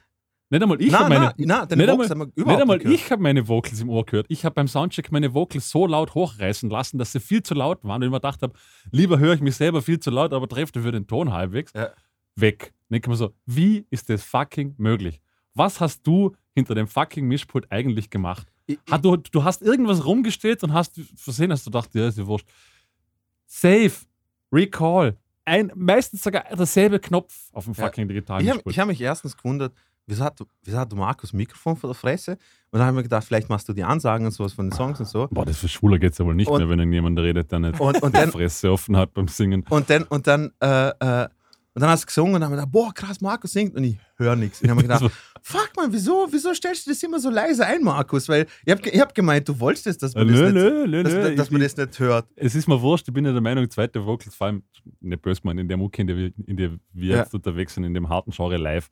Nicht 0.50 0.62
einmal 0.62 0.80
ich 0.80 0.94
habe 0.94 1.10
meine. 1.10 1.34
na, 1.36 1.66
nicht 1.66 1.88
Vocals 1.88 2.10
einmal, 2.10 2.32
nicht 2.34 2.60
einmal 2.60 2.78
gehört. 2.78 2.94
ich 2.94 3.10
habe 3.10 3.22
meine 3.22 3.46
Vocals 3.48 3.80
im 3.80 3.90
Ohr 3.90 4.06
gehört. 4.06 4.26
Ich 4.30 4.44
habe 4.46 4.54
beim 4.54 4.66
Soundcheck 4.66 5.12
meine 5.12 5.34
Vocals 5.34 5.68
so 5.68 5.86
laut 5.86 6.14
hochreißen 6.14 6.70
lassen, 6.70 6.96
dass 6.98 7.12
sie 7.12 7.20
viel 7.20 7.42
zu 7.42 7.52
laut 7.54 7.84
waren. 7.84 7.96
Und 7.96 8.04
ich 8.04 8.10
mir 8.10 8.16
gedacht 8.16 8.40
habe, 8.42 8.54
lieber 8.90 9.18
höre 9.18 9.34
ich 9.34 9.42
mich 9.42 9.56
selber 9.56 9.82
viel 9.82 10.00
zu 10.00 10.10
laut, 10.10 10.32
aber 10.32 10.48
treffe 10.48 10.72
dafür 10.72 10.92
den 10.92 11.06
Ton 11.06 11.32
halbwegs. 11.32 11.72
Ja. 11.74 11.90
Weg. 12.34 12.72
Denke 12.88 13.06
ich 13.06 13.10
mir 13.10 13.16
so, 13.16 13.34
wie 13.44 13.86
ist 13.90 14.08
das 14.08 14.22
fucking 14.22 14.74
möglich? 14.78 15.20
Was 15.54 15.80
hast 15.80 16.06
du 16.06 16.34
hinter 16.54 16.74
dem 16.74 16.86
fucking 16.86 17.26
Mischpult 17.26 17.70
eigentlich 17.70 18.08
gemacht? 18.08 18.46
Hat 18.90 19.04
du, 19.04 19.16
du 19.16 19.44
hast 19.44 19.62
irgendwas 19.62 20.04
rumgestellt 20.04 20.62
und 20.62 20.72
hast 20.72 21.00
versehen, 21.16 21.50
hast 21.52 21.66
du 21.66 21.70
gedacht, 21.70 21.94
ja, 21.94 22.08
ist 22.08 22.18
ja 22.18 22.26
wurscht. 22.26 22.46
Save, 23.46 23.92
Recall, 24.52 25.16
ein, 25.44 25.72
meistens 25.74 26.22
sogar 26.22 26.44
derselbe 26.54 26.98
Knopf 26.98 27.34
auf 27.52 27.64
dem 27.64 27.74
Ja. 27.74 27.84
fucking 27.84 28.08
digitalen 28.08 28.44
Ich 28.44 28.50
habe 28.50 28.62
hab 28.70 28.86
mich 28.88 29.00
erstens 29.00 29.36
gewundert, 29.36 29.72
wieso 30.06 30.24
hat, 30.24 30.38
wieso 30.64 30.78
hat 30.78 30.92
Markus 30.94 31.32
Mikrofon 31.32 31.76
vor 31.76 31.88
der 31.88 31.94
Fresse? 31.94 32.32
Und 32.70 32.78
dann 32.78 32.82
habe 32.82 32.92
ich 32.92 32.96
mir 32.96 33.02
gedacht, 33.04 33.24
vielleicht 33.24 33.48
machst 33.48 33.66
du 33.68 33.72
die 33.72 33.84
Ansagen 33.84 34.26
und 34.26 34.32
sowas 34.32 34.52
von 34.52 34.66
den 34.68 34.72
Songs 34.76 35.00
und 35.00 35.06
so. 35.08 35.26
Boah, 35.30 35.46
das 35.46 35.58
für 35.58 35.68
Schwuler 35.68 35.98
geht 35.98 36.12
es 36.12 36.18
ja 36.18 36.26
wohl 36.26 36.34
nicht 36.34 36.48
Und- 36.48 36.58
mehr, 36.58 36.68
wenn 36.68 36.78
irgendjemand 36.78 37.18
redet, 37.18 37.50
der 37.50 37.60
nicht 37.60 37.80
Und, 37.80 38.02
und 38.02 38.14
die 38.14 38.20
dann, 38.20 38.30
Fresse 38.32 38.70
offen 38.70 38.96
hat 38.96 39.14
beim 39.14 39.28
Singen. 39.28 39.64
und 39.70 39.88
dann, 39.88 40.02
und 40.04 40.26
dann, 40.26 40.50
äh, 40.60 40.88
äh, 41.24 41.28
und 41.74 41.82
dann 41.82 41.90
hast 41.90 42.02
du 42.02 42.06
gesungen 42.06 42.34
und 42.34 42.40
dann 42.40 42.50
habe 42.50 42.56
ich 42.56 42.60
gedacht, 42.66 42.72
boah, 42.72 42.92
krass, 42.92 43.20
Markus 43.20 43.52
singt 43.52 43.74
und 43.76 43.84
ich 43.84 43.98
höre 44.16 44.34
nichts. 44.36 44.60
Und 44.60 44.64
ich 44.64 44.70
habe 44.70 44.82
mir 44.82 44.88
gedacht, 44.88 45.04
fuck 45.42 45.70
man, 45.76 45.92
wieso, 45.92 46.26
wieso 46.30 46.52
stellst 46.54 46.86
du 46.86 46.90
das 46.90 47.02
immer 47.02 47.20
so 47.20 47.30
leise 47.30 47.64
ein, 47.66 47.82
Markus? 47.84 48.28
Weil 48.28 48.46
ich 48.64 48.72
habe 48.72 48.88
ich 48.88 49.00
hab 49.00 49.14
gemeint, 49.14 49.48
du 49.48 49.58
wolltest 49.60 49.86
das, 49.86 49.98
dass 49.98 50.14
man, 50.14 50.28
Äh, 50.28 50.32
das, 50.32 50.40
nö, 50.40 50.46
nicht, 50.46 50.54
nö, 50.62 50.86
nö, 50.88 51.02
dass, 51.04 51.12
nö, 51.12 51.36
dass 51.36 51.46
ich- 51.46 51.52
man 51.52 51.60
das 51.60 51.76
nicht 51.76 51.98
hört. 52.00 52.26
Es 52.36 52.54
ist 52.54 52.66
mir 52.66 52.80
wurscht, 52.82 53.06
ich 53.06 53.14
bin 53.14 53.24
ja 53.24 53.32
der 53.32 53.40
Meinung, 53.40 53.68
zweite 53.70 54.04
Vocals, 54.04 54.34
vor 54.34 54.48
allem, 54.48 54.62
nicht 55.00 55.22
böse 55.22 55.40
man, 55.44 55.56
in 55.58 55.68
der 55.68 55.76
Mucke, 55.76 56.00
in 56.02 56.08
der 56.08 56.16
wir, 56.16 56.32
in 56.46 56.56
der 56.56 56.70
wir 56.92 57.10
Ja. 57.14 57.16
jetzt 57.18 57.34
unterwegs 57.34 57.74
sind, 57.74 57.84
in 57.84 57.94
dem 57.94 58.08
harten 58.08 58.32
Genre 58.32 58.56
live. 58.56 58.88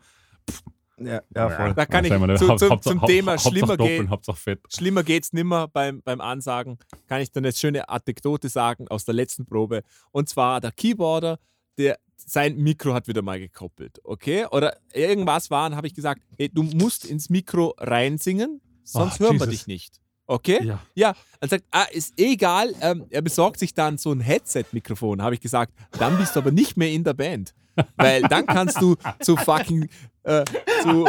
Ja, 0.99 1.21
ja 1.35 1.51
voll. 1.51 1.75
Da 1.75 1.85
kann 1.85 2.05
ich 2.07 2.11
wir, 2.11 2.37
zu, 2.37 2.49
Haupt- 2.49 2.59
zu, 2.61 2.71
Hauptsache- 2.71 2.81
zum 2.93 3.01
Haupt- 3.03 3.11
Thema 3.11 3.39
schlimmer, 3.39 3.77
doppeln, 3.77 4.09
geht, 4.09 4.61
schlimmer 4.73 5.03
geht's 5.03 5.33
nimmer 5.35 5.69
beim, 5.69 6.01
beim 6.03 6.23
Ansagen. 6.23 6.79
Kann 7.07 7.21
ich 7.21 7.31
dann 7.33 7.45
eine 7.45 7.53
schöne 7.53 7.87
Anekdote 7.89 8.49
sagen 8.49 8.89
aus 8.89 9.05
der 9.05 9.15
letzten 9.15 9.45
Probe. 9.45 9.83
Und 10.11 10.29
zwar 10.31 10.61
der 10.63 10.73
Keyboarder, 10.73 11.39
der, 11.77 11.99
sein 12.29 12.57
Mikro 12.57 12.93
hat 12.93 13.07
wieder 13.09 13.23
mal 13.23 13.39
gekoppelt, 13.39 14.01
okay? 14.05 14.47
Oder 14.51 14.77
irgendwas 14.93 15.51
war, 15.51 15.67
und 15.71 15.77
habe 15.77 15.87
ich 15.87 15.95
gesagt, 15.95 16.21
ey, 16.39 16.49
du 16.49 16.65
musst 16.65 17.05
ins 17.05 17.31
Mikro 17.31 17.75
reinsingen, 17.79 18.61
sonst 18.83 19.21
Oh, 19.21 19.25
hören 19.25 19.41
wir 19.41 19.47
Jesus. 19.47 19.51
dich 19.61 19.67
nicht. 19.69 20.01
Okay? 20.27 20.61
Ja. 20.65 20.81
Ja, 20.97 21.15
er 21.41 21.49
sagt, 21.49 21.65
ah, 21.71 21.85
ist 21.93 22.15
egal, 22.19 22.75
ähm, 22.81 23.07
er 23.11 23.23
besorgt 23.23 23.61
sich 23.61 23.75
dann 23.75 23.97
so 23.97 24.11
ein 24.11 24.21
Headset-Mikrofon. 24.21 25.23
Habe 25.23 25.37
ich 25.37 25.41
gesagt, 25.41 25.73
dann 26.01 26.19
bist 26.19 26.35
du 26.35 26.41
aber 26.41 26.51
nicht 26.51 26.77
mehr 26.77 26.91
in 26.91 27.05
der 27.05 27.15
Band. 27.15 27.55
Weil 27.97 28.23
dann 28.23 28.45
kannst 28.47 28.81
du 28.81 28.97
zu 29.21 29.37
fucking 29.37 29.89
äh, 30.25 30.45
zu 30.83 31.07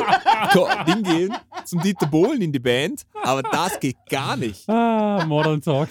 Ding 0.86 1.02
gehen, 1.02 1.34
zum 1.66 1.82
Dieter 1.82 2.06
Bohlen 2.06 2.42
in 2.42 2.52
die 2.52 2.60
Band, 2.60 3.04
aber 3.24 3.42
das 3.42 3.80
geht 3.80 3.96
gar 4.10 4.36
nicht. 4.38 4.70
Ah, 4.70 5.26
Modern 5.26 5.62
Talk. 5.62 5.90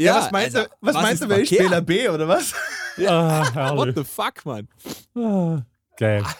Ja, 0.00 0.16
was 0.16 0.30
meinst 0.32 0.56
also, 0.56 0.68
du, 0.68 0.76
was 0.80 0.94
meinst 0.94 1.12
ist 1.14 1.22
du, 1.22 1.28
wenn 1.28 1.40
ich? 1.42 1.48
Spieler 1.48 1.80
B 1.80 2.08
oder 2.08 2.28
was? 2.28 2.54
ah, 3.06 3.76
What 3.76 3.96
the 3.96 4.04
fuck, 4.04 4.44
man? 4.44 4.68
Ah, 5.14 5.62
geil. 5.96 6.24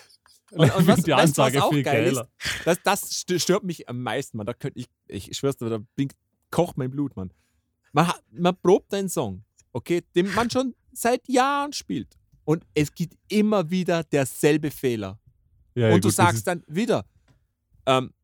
Und, 0.50 0.66
Ich 0.66 0.74
und 0.76 0.86
was, 0.86 1.02
die 1.02 1.10
weißt 1.12 1.36
was 1.36 1.38
Ansage 1.46 1.62
auch 1.62 1.70
viel 1.70 1.82
geil 1.82 2.04
geiler. 2.06 2.22
ist, 2.22 2.64
das, 2.64 2.78
das 2.82 3.10
st- 3.10 3.38
stört 3.38 3.64
mich 3.64 3.86
am 3.86 4.02
meisten, 4.02 4.38
man. 4.38 4.46
Da 4.46 4.54
könnte 4.54 4.80
ich, 4.80 4.88
ich 5.06 5.36
schwör's 5.36 5.58
dir, 5.58 5.68
da 5.68 5.78
blinkt, 5.94 6.16
kocht 6.50 6.78
mein 6.78 6.90
Blut, 6.90 7.14
man. 7.16 7.30
Man, 7.92 8.10
man 8.30 8.56
probt 8.56 8.94
einen 8.94 9.10
Song, 9.10 9.44
okay, 9.72 10.02
den 10.14 10.32
man 10.32 10.48
schon 10.48 10.74
seit 10.90 11.28
Jahren 11.28 11.74
spielt. 11.74 12.16
Und 12.44 12.64
es 12.72 12.94
gibt 12.94 13.14
immer 13.28 13.68
wieder 13.68 14.04
derselbe 14.04 14.70
Fehler. 14.70 15.18
Ja, 15.74 15.88
ja, 15.88 15.94
und 15.94 16.02
du 16.02 16.08
gut, 16.08 16.14
sagst 16.16 16.46
dann 16.46 16.64
wieder, 16.66 17.04
ähm, 17.84 18.14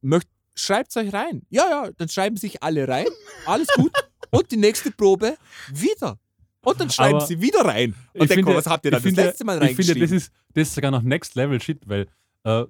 möcht, 0.00 0.28
schreibt's 0.54 0.96
euch 0.96 1.12
rein. 1.12 1.42
Ja, 1.50 1.68
ja, 1.68 1.90
dann 1.96 2.08
schreiben 2.08 2.36
sich 2.36 2.62
alle 2.62 2.86
rein. 2.88 3.06
Alles 3.46 3.68
gut. 3.74 3.92
und 4.30 4.50
die 4.50 4.56
nächste 4.56 4.90
Probe 4.90 5.36
wieder. 5.72 6.18
Und 6.64 6.80
dann 6.80 6.90
schreiben 6.90 7.16
Aber 7.16 7.26
sie 7.26 7.40
wieder 7.40 7.64
rein. 7.64 7.94
Und 8.14 8.22
ich 8.22 8.28
denken, 8.28 8.44
finde- 8.44 8.54
was 8.56 8.66
habt 8.66 8.84
ihr 8.84 8.90
dann 8.92 9.02
finde, 9.02 9.16
das 9.16 9.26
letzte 9.30 9.44
Mal 9.44 9.54
Ich 9.64 9.74
finde, 9.76 9.92
reingeschrieben? 9.92 10.02
das 10.02 10.10
ist, 10.12 10.32
das 10.54 10.68
ist 10.68 10.74
sogar 10.74 10.90
noch 10.92 11.02
Next 11.02 11.34
Level 11.34 11.60
Shit, 11.60 11.88
weil 11.88 12.06
äh, 12.44 12.64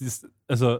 das, 0.00 0.26
also 0.48 0.78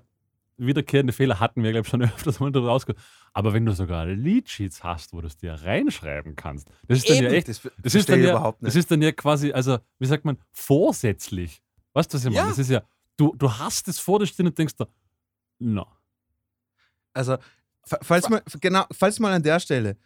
wiederkehrende 0.56 1.12
Fehler 1.12 1.38
hatten 1.38 1.62
wir, 1.62 1.70
glaube 1.72 1.84
ich, 1.86 1.90
schon 1.90 2.00
öfters 2.02 2.40
mal 2.40 2.50
drüber 2.50 2.68
rausgehört. 2.68 3.02
Aber 3.34 3.52
wenn 3.52 3.66
du 3.66 3.72
sogar 3.74 4.06
Leadsheets 4.06 4.82
hast, 4.82 5.12
wo 5.12 5.20
du 5.20 5.26
es 5.26 5.36
dir 5.36 5.52
reinschreiben 5.52 6.34
kannst, 6.34 6.68
das 6.88 6.98
ist 6.98 7.10
dann 7.10 7.16
ja 7.16 7.22
Eben. 7.24 7.34
echt, 7.34 7.48
Das, 7.48 7.60
das 7.82 7.94
ist 7.94 8.08
dann 8.08 8.22
ja, 8.22 8.54
das 8.62 8.74
ist 8.74 8.90
dann 8.90 9.02
ja 9.02 9.12
quasi, 9.12 9.52
also 9.52 9.78
wie 9.98 10.06
sagt 10.06 10.24
man, 10.24 10.38
vorsätzlich. 10.52 11.62
Weißt 11.92 12.10
du, 12.12 12.16
was 12.16 12.24
ich 12.24 12.30
meine? 12.30 12.36
Ja. 12.38 12.48
Das 12.48 12.58
ist 12.58 12.70
ja, 12.70 12.82
du, 13.18 13.34
du 13.36 13.52
hast 13.52 13.86
es 13.88 13.98
vor 13.98 14.18
dir 14.18 14.26
stehen 14.26 14.46
und 14.46 14.56
denkst 14.56 14.76
dir, 14.76 14.88
na, 15.58 15.86
Also, 17.16 17.36
fa- 17.84 17.98
falls 18.02 18.28
mal, 18.28 18.42
genau, 18.60 18.84
falls 18.92 19.18
mal 19.18 19.32
an 19.32 19.42
der 19.42 19.58
Stelle, 19.60 19.96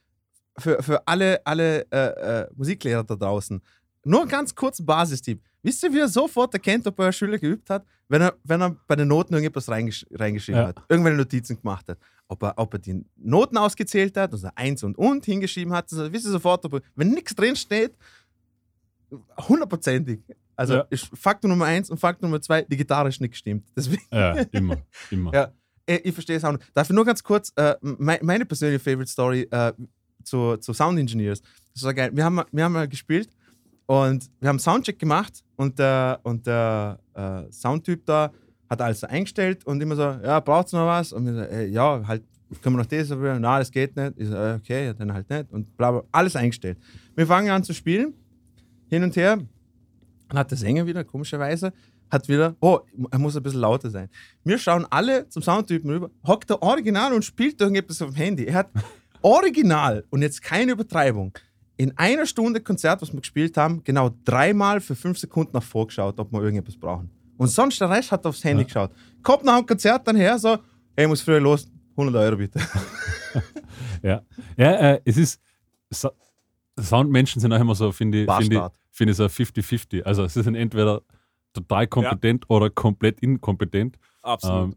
für, 0.59 0.82
für 0.82 1.07
alle, 1.07 1.41
alle 1.45 1.87
äh, 1.91 2.43
äh, 2.43 2.49
Musiklehrer 2.55 3.05
da 3.05 3.15
draußen, 3.16 3.61
nur 4.05 4.27
ganz 4.27 4.55
kurz 4.55 4.85
Basistipp. 4.85 5.43
Wisst 5.62 5.82
ihr, 5.82 5.93
wie 5.93 5.99
er 6.01 6.09
sofort 6.09 6.55
erkennt, 6.55 6.87
ob 6.87 6.99
euer 6.99 7.12
Schüler 7.12 7.39
geübt 7.39 7.69
hat? 7.69 7.85
Wenn 8.09 8.23
er, 8.23 8.35
wenn 8.45 8.62
er 8.62 8.77
bei 8.87 8.97
den 8.97 9.09
Noten 9.09 9.35
irgendetwas 9.35 9.69
reingesch 9.69 10.07
reingeschrieben 10.12 10.61
Ja. 10.61 10.69
hat, 10.69 10.82
irgendwelche 10.89 11.19
Notizen 11.19 11.57
gemacht 11.61 11.87
hat. 11.89 11.99
Ob 12.28 12.43
er, 12.43 12.55
ob 12.57 12.73
er 12.74 12.78
die 12.78 13.05
Noten 13.16 13.57
ausgezählt 13.59 14.16
hat, 14.16 14.32
also 14.32 14.49
eins 14.55 14.82
und 14.82 14.97
und 14.97 15.24
hingeschrieben 15.27 15.73
hat, 15.74 15.93
also 15.93 16.11
wisst 16.12 16.24
ihr 16.27 16.31
sofort, 16.31 16.65
ob 16.65 16.74
er, 16.74 16.81
wenn 16.95 17.11
nichts 17.11 17.35
drin 17.35 17.57
steht, 17.57 17.95
hundertprozentig. 19.49 20.20
Also 20.57 20.74
Ja. 20.74 20.87
Faktor 21.15 21.49
Nummer 21.49 21.65
eins 21.66 21.91
und 21.91 21.99
Faktor 21.99 22.28
Nummer 22.28 22.41
zwei, 22.43 22.62
die 22.62 22.77
Gitarre 22.77 23.09
ist 23.09 23.20
nicht 23.20 23.31
gestimmt. 23.32 23.66
Deswegen 23.77 24.03
ja, 24.12 24.32
immer, 24.53 24.77
immer. 25.11 25.32
Ja. 25.35 25.53
Äh, 25.91 26.01
Ich 26.05 26.15
verstehe 26.15 26.37
es 26.37 26.45
auch 26.45 26.53
nicht. 26.53 26.65
Darf 26.75 26.89
ich 26.89 26.95
nur 26.95 27.05
ganz 27.05 27.23
kurz 27.23 27.53
äh, 27.57 27.75
mei- 27.83 28.21
meine 28.23 28.45
persönliche 28.47 28.83
Favorite 28.83 29.11
Story 29.11 29.49
äh, 29.51 29.73
zu, 30.25 30.57
zu 30.59 30.73
Sound 30.73 30.99
Engineers. 30.99 31.43
Das 31.75 31.83
war 31.85 31.95
geil. 31.95 32.11
Wir 32.15 32.25
haben, 32.25 32.41
wir 32.53 32.65
haben 32.65 32.73
mal 32.73 32.89
gespielt 32.89 33.31
und 33.87 34.31
wir 34.41 34.49
haben 34.49 34.59
Soundcheck 34.59 34.99
gemacht 34.99 35.43
und 35.57 35.79
der, 35.79 36.21
und 36.23 36.47
der 36.47 36.99
äh, 37.15 37.51
Soundtyp 37.53 38.05
da 38.07 38.31
hat 38.69 38.81
alles 38.83 39.01
so 39.01 39.07
eingestellt 39.09 39.67
und 39.67 39.81
immer 39.81 39.97
so, 39.97 40.03
ja, 40.03 40.39
braucht's 40.41 40.73
noch 40.73 40.87
was? 40.87 41.12
Und 41.12 41.27
wir 41.27 41.35
so, 41.35 41.41
äh, 41.41 41.67
ja, 41.67 42.03
halt, 42.07 42.23
können 42.62 42.77
wir 42.77 42.83
noch 42.83 42.87
das? 42.87 43.09
Na, 43.11 43.59
das 43.59 43.71
geht 43.71 43.97
nicht. 43.97 44.12
Ich 44.17 44.29
so, 44.29 44.35
äh, 44.37 44.55
okay, 44.61 44.87
ja, 44.87 44.93
dann 44.95 45.12
halt 45.12 45.29
nicht. 45.29 45.51
Und 45.53 45.77
bla, 45.77 45.91
bla, 45.91 46.03
alles 46.12 46.37
eingestellt. 46.37 46.79
Wir 47.17 47.27
fangen 47.27 47.51
an 47.51 47.65
zu 47.65 47.73
spielen, 47.75 48.15
hin 48.89 49.03
und 49.03 49.17
her. 49.17 49.39
Dann 50.29 50.39
hat 50.39 50.51
der 50.53 50.59
Sänger 50.59 50.87
wieder, 50.87 51.03
komischerweise, 51.03 51.73
hat 52.11 52.28
wieder, 52.28 52.57
oh, 52.61 52.81
er 53.11 53.19
muss 53.19 53.37
ein 53.37 53.43
bisschen 53.43 53.61
lauter 53.61 53.91
sein. 53.91 54.09
Wir 54.45 54.59
schauen 54.59 54.87
alle 54.91 55.28
zum 55.28 55.43
Soundtypen 55.43 55.91
rüber, 55.91 56.11
hockt 56.27 56.51
der 56.51 56.62
Original 56.62 57.12
und 57.12 57.24
spielt 57.24 57.61
irgendetwas 57.61 58.03
auf 58.03 58.11
dem 58.11 58.16
Handy. 58.16 58.45
Er 58.45 58.55
hat 58.55 58.70
original, 59.23 60.05
und 60.11 60.23
jetzt 60.23 60.43
keine 60.43 60.73
Übertreibung, 60.73 61.32
in 61.77 61.97
einer 61.97 62.27
Stunde 62.27 62.61
Konzert, 62.61 63.01
was 63.01 63.12
wir 63.12 63.20
gespielt 63.20 63.57
haben, 63.57 63.82
genau 63.85 64.11
dreimal 64.24 64.81
für 64.81 64.95
fünf 64.95 65.19
Sekunden 65.19 65.53
nach 65.55 65.62
vorgeschaut, 65.62 66.19
ob 66.19 66.31
wir 66.32 66.43
irgendetwas 66.43 66.77
brauchen. 66.77 67.11
Und 67.39 67.49
sonst 67.49 67.81
der 67.81 67.89
Rest 67.89 68.12
hat 68.12 68.27
aufs 68.27 68.45
Handy 68.45 68.65
geschaut. 68.65 68.91
Kommt 69.23 69.45
nach 69.45 69.57
dem 69.57 69.66
Konzert 69.66 70.07
dann 70.07 70.16
her, 70.16 70.39
so, 70.39 70.59
hey, 70.95 71.05
ich 71.05 71.09
muss 71.09 71.23
früher 71.23 71.41
los, 71.41 71.66
100 71.93 72.16
Euro 72.16 72.37
bitte. 72.37 72.61
Ja, 74.03 74.23
ja 74.57 74.73
äh, 74.73 75.01
es 75.05 75.16
ist. 75.16 75.41
Sa 75.91 76.12
Soundmenschen 76.81 77.41
sind 77.41 77.53
auch 77.53 77.61
immer 77.61 77.74
so, 77.74 77.93
finde 77.93 78.23
ich, 78.23 78.32
finde 78.32 78.57
ich, 78.57 78.97
finde 78.97 79.11
ich 79.11 79.16
so 79.16 79.24
50-50. 79.24 80.03
Also, 80.03 80.27
sie 80.28 80.43
sind 80.43 80.55
entweder 80.55 81.03
total 81.52 81.86
kompetent 81.86 82.48
oder 82.48 82.70
komplett 82.70 83.20
inkompetent. 83.20 83.98
Absolut. 84.22 84.72
Ähm, 84.72 84.77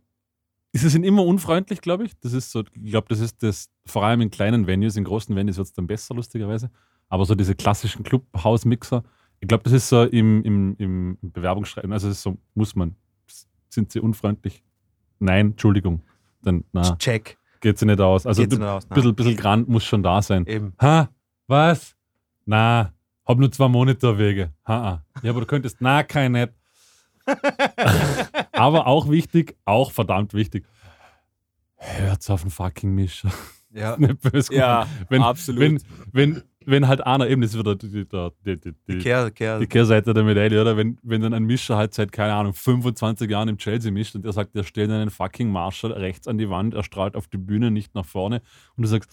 sie 0.74 0.90
sind 0.90 1.04
immer 1.04 1.24
unfreundlich, 1.26 1.82
glaube 1.82 2.06
ich. 2.06 2.20
Das 2.20 2.34
ist 2.34 2.52
so, 2.52 2.64
ich 2.74 2.92
glaube, 2.92 3.08
das 3.10 3.20
ist 3.20 3.44
das, 3.44 3.70
vor 3.86 4.04
allem 4.04 4.22
in 4.22 4.32
kleinen 4.32 4.68
Venues, 4.68 4.96
in 4.98 5.04
großen 5.04 5.36
Venues 5.36 5.58
wird 5.58 5.68
es 5.68 5.74
dann 5.74 5.88
besser, 5.88 6.16
lustigerweise. 6.16 6.72
Aber 7.10 7.26
so 7.26 7.36
diese 7.36 7.56
klassischen 7.56 8.04
Clubhouse-Mixer, 8.04 9.04
ich 9.40 9.48
glaube, 9.48 9.64
das 9.64 9.74
ist 9.74 9.90
so 9.90 10.04
im, 10.04 10.42
im, 10.44 10.76
im 10.78 11.18
Bewerbungsschreiben, 11.22 11.92
also 11.92 12.08
es 12.08 12.18
ist 12.18 12.24
so, 12.24 12.38
muss 12.56 12.76
man. 12.76 12.96
Sind 13.70 13.92
sie 13.92 14.00
unfreundlich? 14.00 14.64
Nein, 15.20 15.52
Entschuldigung. 15.52 16.02
Dann, 16.42 16.64
na, 16.72 16.96
Check. 16.98 17.38
geht 17.60 17.78
sie 17.78 17.86
nicht 17.86 18.00
aus. 18.00 18.26
Also, 18.26 18.42
Geht 18.42 18.52
du, 18.52 18.56
sie 18.56 18.62
nicht 18.62 18.70
aus, 18.70 18.88
nein. 18.90 18.96
bisschen, 18.96 19.16
bisschen 19.16 19.36
Grand 19.36 19.68
muss 19.68 19.84
schon 19.84 20.04
da 20.04 20.22
sein. 20.22 20.46
Eben. 20.46 20.74
Ha, 20.82 21.10
was? 21.48 21.96
Na, 22.46 22.94
hab 23.26 23.38
nur 23.38 23.52
zwei 23.52 23.68
Monitorwege. 23.68 24.54
Ha, 24.68 24.84
ha. 24.84 25.06
Ja, 25.22 25.32
aber 25.32 25.42
du 25.42 25.46
könntest, 25.46 25.78
na, 25.80 26.04
kein 26.04 26.34
nicht. 26.34 26.54
aber 28.52 28.88
auch 28.88 29.10
wichtig, 29.10 29.56
auch 29.66 29.92
verdammt 29.92 30.34
wichtig. 30.34 30.66
Hört's 31.76 32.30
auf 32.30 32.42
den 32.42 32.52
fucking 32.52 32.94
Mischer. 32.94 33.32
Ja. 33.74 33.98
Ja, 34.52 34.88
wenn, 35.10 35.22
absolut. 35.22 35.60
Wenn, 35.62 35.80
wenn, 36.12 36.44
wenn 36.66 36.88
halt 36.88 37.06
einer, 37.06 37.28
eben, 37.28 37.42
das 37.42 37.54
ist 37.54 37.60
wieder 37.60 37.76
die, 37.76 37.90
die, 37.90 38.06
die, 38.46 38.60
die, 38.60 38.74
die, 38.88 38.98
Kehr, 39.00 39.32
Kehr. 39.32 39.60
die 39.60 39.68
Kehrseite 39.68 40.14
der 40.14 40.24
Medaille, 40.24 40.62
oder? 40.62 40.78
Wenn, 40.78 41.00
wenn 41.02 41.22
dann 41.22 41.34
ein 41.34 41.44
Mischer 41.44 41.76
halt 41.76 41.94
seit, 41.94 42.12
keine 42.12 42.34
Ahnung, 42.34 42.54
25 42.54 43.30
Jahren 43.30 43.50
im 43.50 43.58
Chelsea 43.58 43.92
mischt 43.92 44.16
und 44.16 44.24
der 44.24 44.34
sagt, 44.34 44.56
der 44.56 44.64
stellt 44.64 44.92
einen 44.92 45.10
fucking 45.10 45.50
Marshall 45.50 45.92
rechts 45.92 46.28
an 46.28 46.38
die 46.38 46.50
Wand, 46.50 46.74
er 46.74 46.84
strahlt 46.84 47.16
auf 47.16 47.28
die 47.28 47.38
Bühne, 47.38 47.72
nicht 47.72 47.96
nach 47.96 48.06
vorne 48.06 48.42
und 48.78 48.84
du 48.84 48.88
sagst, 48.88 49.10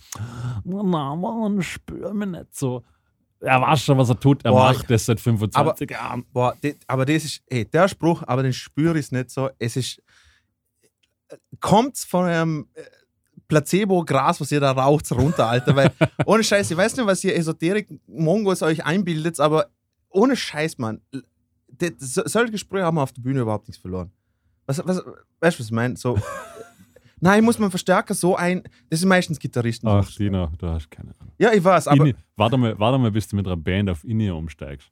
na 0.65 1.17
Mann, 1.17 1.63
spür 1.63 2.13
mich 2.15 2.29
nicht 2.29 2.55
so. 2.55 2.85
Er 3.41 3.61
weiß 3.61 3.83
schon, 3.83 3.97
was 3.97 4.11
er 4.11 4.21
tut, 4.21 4.45
er 4.45 4.51
Boah, 4.51 4.73
macht 4.73 4.91
das 4.91 5.07
seit 5.07 5.19
25 5.19 5.91
Jahren. 5.91 6.25
Boah, 6.33 6.55
die, 6.63 6.77
aber 6.87 7.07
das 7.07 7.25
ist, 7.25 7.43
ey, 7.47 7.65
der 7.65 7.89
Spruch, 7.89 8.23
aber 8.27 8.43
den 8.43 8.53
spüre 8.53 8.99
ich 8.99 9.11
nicht 9.13 9.31
so. 9.31 9.49
Es 9.59 9.77
ist, 9.77 10.03
kommt 11.59 11.97
von 11.99 12.27
einem 12.27 12.69
äh, 12.75 12.83
Placebo-Gras, 13.49 14.41
was 14.41 14.53
ihr 14.53 14.61
da 14.61 14.73
raucht, 14.73 15.11
runter, 15.13 15.49
Alter. 15.49 15.75
Weil, 15.75 15.93
ohne 16.27 16.45
Scheiß, 16.45 16.71
ich 16.71 16.77
weiß 16.77 16.97
nicht, 16.97 17.07
was 17.07 17.25
ihr 17.25 17.35
Esoterik-Mongos 17.35 18.63
euch 18.63 18.85
einbildet, 18.85 19.41
aber 19.41 19.69
ohne 20.11 20.37
Scheiß, 20.37 20.79
Mann. 20.79 21.01
Das, 21.69 22.15
solche 22.15 22.53
Gespräche 22.53 22.85
haben 22.85 22.97
wir 22.97 23.03
auf 23.03 23.13
der 23.13 23.23
Bühne 23.23 23.41
überhaupt 23.41 23.69
nichts 23.69 23.81
verloren. 23.81 24.13
Was, 24.67 24.79
was, 24.87 24.99
weißt 24.99 25.59
du, 25.59 25.61
was 25.61 25.61
ich 25.61 25.73
meine? 25.73 25.97
So, 25.97 26.19
nein, 27.21 27.45
muss 27.45 27.59
man 27.59 27.71
Verstärker 27.71 28.15
so 28.15 28.37
ein. 28.37 28.63
Das 28.89 29.01
sind 29.01 29.09
meistens 29.09 29.39
Gitarristen. 29.39 29.89
Ach, 29.89 30.11
Dino, 30.11 30.51
du 30.59 30.67
hast 30.69 30.91
keine 30.91 31.15
Ahnung. 31.19 31.33
Ja, 31.39 31.53
ich 31.53 31.63
weiß, 31.63 31.89
aber. 31.89 32.05
Inni, 32.05 32.15
warte, 32.37 32.57
mal, 32.57 32.79
warte 32.79 32.99
mal, 32.99 33.11
bis 33.11 33.29
du 33.29 33.37
mit 33.37 33.47
einer 33.47 33.57
Band 33.57 33.91
auf 33.91 34.05
In-Ear 34.05 34.37
umsteigst. 34.37 34.91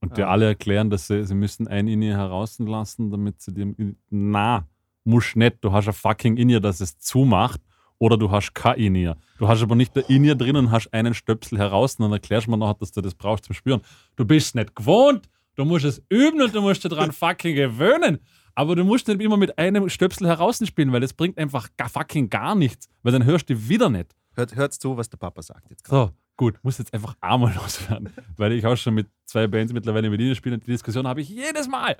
Und 0.00 0.16
dir 0.16 0.28
alle 0.28 0.46
erklären, 0.46 0.90
dass 0.90 1.06
sie, 1.06 1.24
sie 1.24 1.34
müssen 1.34 1.68
ein 1.68 1.86
In-Ear 1.86 2.16
herauslassen, 2.16 3.10
damit 3.10 3.40
sie 3.40 3.52
dem. 3.52 3.96
Na, 4.10 4.66
musst 5.04 5.36
nicht. 5.36 5.58
Du 5.60 5.72
hast 5.72 5.86
ein 5.86 5.94
fucking 5.94 6.36
In-Ear, 6.36 6.60
das 6.60 6.80
es 6.80 6.98
zumacht. 6.98 7.60
Oder 7.98 8.16
du 8.16 8.30
hast 8.30 8.52
kein 8.52 8.78
In-Ear. 8.78 9.16
Du 9.38 9.46
hast 9.46 9.62
aber 9.62 9.76
nicht 9.76 9.94
der 9.94 10.10
In-Ear 10.10 10.34
drin 10.34 10.56
und 10.56 10.72
hast 10.72 10.92
einen 10.92 11.14
Stöpsel 11.14 11.56
heraus 11.58 11.94
und 11.96 12.02
dann 12.02 12.12
erklärst 12.12 12.48
du 12.48 12.50
mir 12.50 12.56
noch, 12.56 12.74
dass 12.74 12.90
du 12.90 13.00
das 13.00 13.14
brauchst 13.14 13.44
zum 13.44 13.54
Spüren. 13.54 13.80
Du 14.16 14.24
bist 14.24 14.56
nicht 14.56 14.74
gewohnt. 14.74 15.28
Du 15.54 15.64
musst 15.64 15.84
es 15.84 16.02
üben 16.08 16.40
und 16.42 16.54
du 16.54 16.62
musst 16.62 16.82
dich 16.82 16.90
daran 16.90 17.12
fucking 17.12 17.54
gewöhnen. 17.54 18.18
Aber 18.54 18.76
du 18.76 18.84
musst 18.84 19.08
nicht 19.08 19.20
immer 19.20 19.36
mit 19.36 19.58
einem 19.58 19.88
Stöpsel 19.88 20.26
heraus 20.26 20.62
spielen, 20.66 20.92
weil 20.92 21.00
das 21.00 21.12
bringt 21.12 21.38
einfach 21.38 21.68
gar, 21.76 21.88
fucking 21.88 22.28
gar 22.28 22.54
nichts. 22.54 22.88
Weil 23.02 23.12
dann 23.12 23.24
hörst 23.24 23.48
du 23.50 23.68
wieder 23.68 23.88
nicht. 23.88 24.14
Hört, 24.34 24.54
hört 24.54 24.72
zu, 24.74 24.96
was 24.96 25.08
der 25.08 25.18
Papa 25.18 25.42
sagt 25.42 25.70
jetzt 25.70 25.84
gerade. 25.84 26.10
So, 26.10 26.16
gut, 26.36 26.58
muss 26.62 26.78
jetzt 26.78 26.92
einfach 26.92 27.16
einmal 27.20 27.54
loswerden. 27.56 28.10
Weil 28.36 28.52
ich 28.52 28.66
auch 28.66 28.76
schon 28.76 28.94
mit 28.94 29.08
zwei 29.26 29.46
Bands 29.46 29.72
mittlerweile 29.72 30.06
in 30.06 30.12
Berlin 30.12 30.34
spiele 30.34 30.54
und 30.54 30.66
die 30.66 30.70
Diskussion 30.70 31.06
habe 31.06 31.20
ich 31.20 31.28
jedes 31.28 31.68
Mal. 31.68 31.96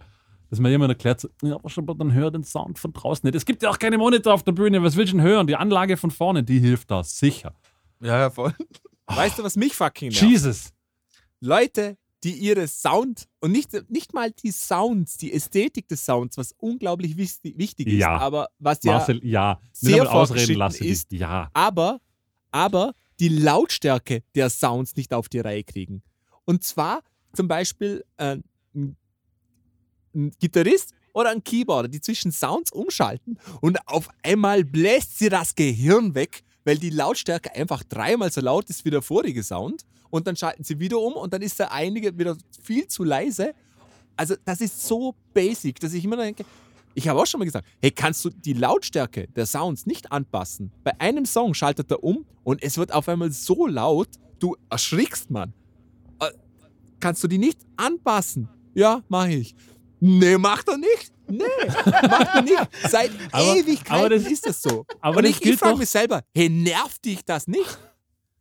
Dass 0.51 0.61
mir 0.61 0.69
jemand 0.69 0.91
erklärt, 0.91 1.21
so, 1.21 1.29
ja, 1.43 1.57
aber 1.57 1.95
dann 1.95 2.13
hör 2.13 2.31
den 2.31 2.45
Sound 2.45 2.79
von 2.79 2.93
draußen 2.93 3.27
nicht. 3.27 3.35
Es 3.35 3.47
gibt 3.47 3.63
ja 3.63 3.71
auch 3.71 3.79
keine 3.79 3.97
Monitor 3.97 4.35
auf 4.35 4.43
der 4.43 4.53
Bühne, 4.53 4.83
was 4.83 4.97
willst 4.97 5.15
du 5.15 5.17
denn 5.17 5.27
hören? 5.27 5.47
Die 5.47 5.57
Anlage 5.57 5.97
von 5.97 6.11
vorne, 6.11 6.43
die 6.43 6.59
hilft 6.59 6.91
da 6.91 7.03
sicher. 7.03 7.55
Ja, 8.01 8.19
ja, 8.19 8.31
voll. 8.31 8.55
Weißt 9.07 9.39
du, 9.39 9.45
was 9.45 9.57
mich 9.57 9.75
fucking 9.75 10.11
nervt? 10.11 10.23
Jesus. 10.23 10.73
Leute, 11.41 11.97
die 12.25 12.33
ihre 12.33 12.69
Sound 12.69 13.27
und 13.41 13.51
nicht, 13.53 13.71
nicht 13.91 14.15
mal 14.15 14.31
die 14.31 14.53
Sounds, 14.53 15.17
die 15.17 15.33
Ästhetik 15.33 15.89
des 15.89 16.05
Sounds, 16.05 16.37
was 16.37 16.53
unglaublich 16.59 17.17
wichtig, 17.17 17.59
wichtig 17.59 17.89
ist, 17.89 17.95
Ja. 17.99 18.17
aber 18.19 18.49
was 18.59 18.79
ja 18.85 18.93
Marcel, 18.93 19.21
ja. 19.25 19.61
sehr 19.73 20.11
ausreden 20.13 20.57
lassen. 20.57 20.85
ist. 20.85 21.11
Ja. 21.13 21.51
aber, 21.53 22.01
aber 22.53 22.95
die 23.19 23.29
Lautstärke 23.29 24.23
der 24.35 24.51
Sounds 24.51 24.95
nicht 24.97 25.13
auf 25.13 25.29
die 25.29 25.41
Reihe 25.41 25.65
kriegen. 25.65 26.03
Und 26.45 26.63
zwar 26.65 27.03
zum 27.33 27.49
Beispiel 27.49 28.05
äh, 28.19 28.37
ein, 28.75 28.97
ein 30.15 30.31
Gitarrist 30.41 30.93
oder 31.15 31.31
ein 31.31 31.43
Keyboarder, 31.45 31.89
die 31.89 32.01
zwischen 32.01 32.33
Sounds 32.33 32.71
umschalten 32.73 33.39
und 33.61 33.79
auf 33.89 34.09
einmal 34.23 34.65
bläst 34.65 35.19
sie 35.19 35.29
das 35.29 35.55
Gehirn 35.55 36.15
weg, 36.15 36.43
weil 36.65 36.79
die 36.79 36.91
Lautstärke 36.91 37.53
einfach 37.55 37.83
dreimal 37.83 38.31
so 38.31 38.41
laut 38.41 38.71
ist 38.71 38.85
wie 38.85 38.91
der 38.91 39.03
vorige 39.03 39.43
Sound. 39.43 39.85
Und 40.13 40.27
dann 40.27 40.37
schalten 40.37 40.63
sie 40.63 40.79
wieder 40.79 40.99
um 41.01 41.15
und 41.15 41.33
dann 41.33 41.41
ist 41.41 41.59
der 41.59 41.73
einige 41.73 42.17
wieder 42.19 42.37
viel 42.63 42.87
zu 42.87 43.03
leise. 43.03 43.55
Also 44.15 44.35
das 44.45 44.61
ist 44.61 44.87
so 44.87 45.15
basic, 45.33 45.81
dass 45.81 45.95
ich 45.95 46.05
immer 46.05 46.19
denke, 46.19 46.45
ich 46.93 47.09
habe 47.09 47.19
auch 47.19 47.25
schon 47.27 47.39
mal 47.39 47.47
gesagt, 47.47 47.67
hey, 47.81 47.91
kannst 47.91 48.23
du 48.27 48.29
die 48.29 48.53
Lautstärke 48.53 49.27
der 49.29 49.47
Sounds 49.47 49.87
nicht 49.87 50.13
anpassen? 50.13 50.71
Bei 50.85 50.93
einem 51.01 51.25
Song 51.25 51.55
schaltet 51.55 51.91
er 51.91 52.05
um 52.05 52.27
und 52.45 52.63
es 52.63 52.77
wird 52.77 52.93
auf 52.93 53.09
einmal 53.09 53.33
so 53.33 53.67
laut, 53.67 54.09
du 54.39 54.55
erschrickst, 54.69 55.31
Mann. 55.31 55.55
Äh, 56.21 56.29
kannst 57.01 57.25
du 57.25 57.29
die 57.29 57.39
nicht 57.39 57.61
anpassen? 57.79 58.51
Ja, 58.75 59.03
mache 59.09 59.33
ich. 59.33 59.55
Nee, 59.99 60.37
macht 60.37 60.69
er 60.69 60.77
nicht. 60.77 61.11
Nee, 61.27 61.45
macht 61.87 62.35
er 62.35 62.43
nicht. 62.43 62.69
Seit 62.91 63.11
Aber- 63.31 63.57
Ewigkeiten 63.57 63.95
aber 63.95 64.09
das- 64.11 64.25
ist 64.31 64.47
das 64.47 64.61
so. 64.61 64.85
aber 65.01 65.17
und 65.17 65.23
das 65.27 65.39
ich, 65.41 65.47
ich 65.47 65.59
frage 65.59 65.79
mich 65.79 65.89
selber, 65.89 66.21
hey, 66.37 66.51
nervt 66.51 67.03
dich 67.03 67.25
das 67.25 67.47
nicht? 67.47 67.79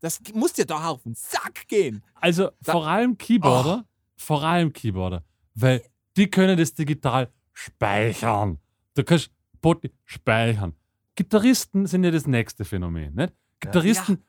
Das 0.02 0.20
muss 0.34 0.54
dir 0.54 0.66
doch 0.66 0.84
auf 0.84 1.04
den 1.04 1.16
Sack 1.16 1.68
gehen. 1.68 2.04
Also 2.16 2.50
Da- 2.62 2.72
vor 2.74 2.86
allem 2.88 3.18
Keyboarder, 3.18 3.86
vor 4.18 4.44
allem 4.44 4.74
Keyboarder, 4.74 5.24
weil 5.56 5.82
die 6.18 6.30
können 6.30 6.58
das 6.58 6.74
digital 6.74 7.32
speichern. 7.54 8.58
Du 8.96 9.04
kannst 9.04 9.32
Poti 9.62 9.92
speichern. 10.06 10.74
Gitarristen 11.16 11.86
sind 11.86 12.04
ja 12.04 12.12
das 12.12 12.26
nächste 12.28 12.66
Phänomen. 12.66 13.14
Nicht? 13.16 13.34
Gitarristen, 13.60 14.24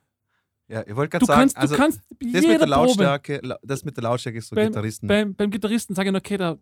Ja, 0.69 0.83
ich 0.87 0.95
wollte 0.97 1.11
gerade 1.11 1.21
du, 1.21 1.27
sagen, 1.27 1.41
kannst, 1.41 1.57
also 1.57 1.75
du 1.75 1.81
kannst 1.81 2.01
das 2.21 2.47
mit 2.47 2.61
der 2.61 2.67
Lautstärke, 2.67 3.41
la- 3.43 3.59
das 3.63 3.85
mit 3.85 3.97
der 3.97 4.05
Lautstärke 4.05 4.39
ist 4.39 4.49
so 4.49 4.57
beim, 4.57 4.69
Gitarristen. 4.69 5.07
beim, 5.07 5.35
beim 5.35 5.51
Gitarristen 5.51 5.95
sage 5.95 6.11
ich, 6.11 6.17
okay, 6.17 6.37
da, 6.37 6.57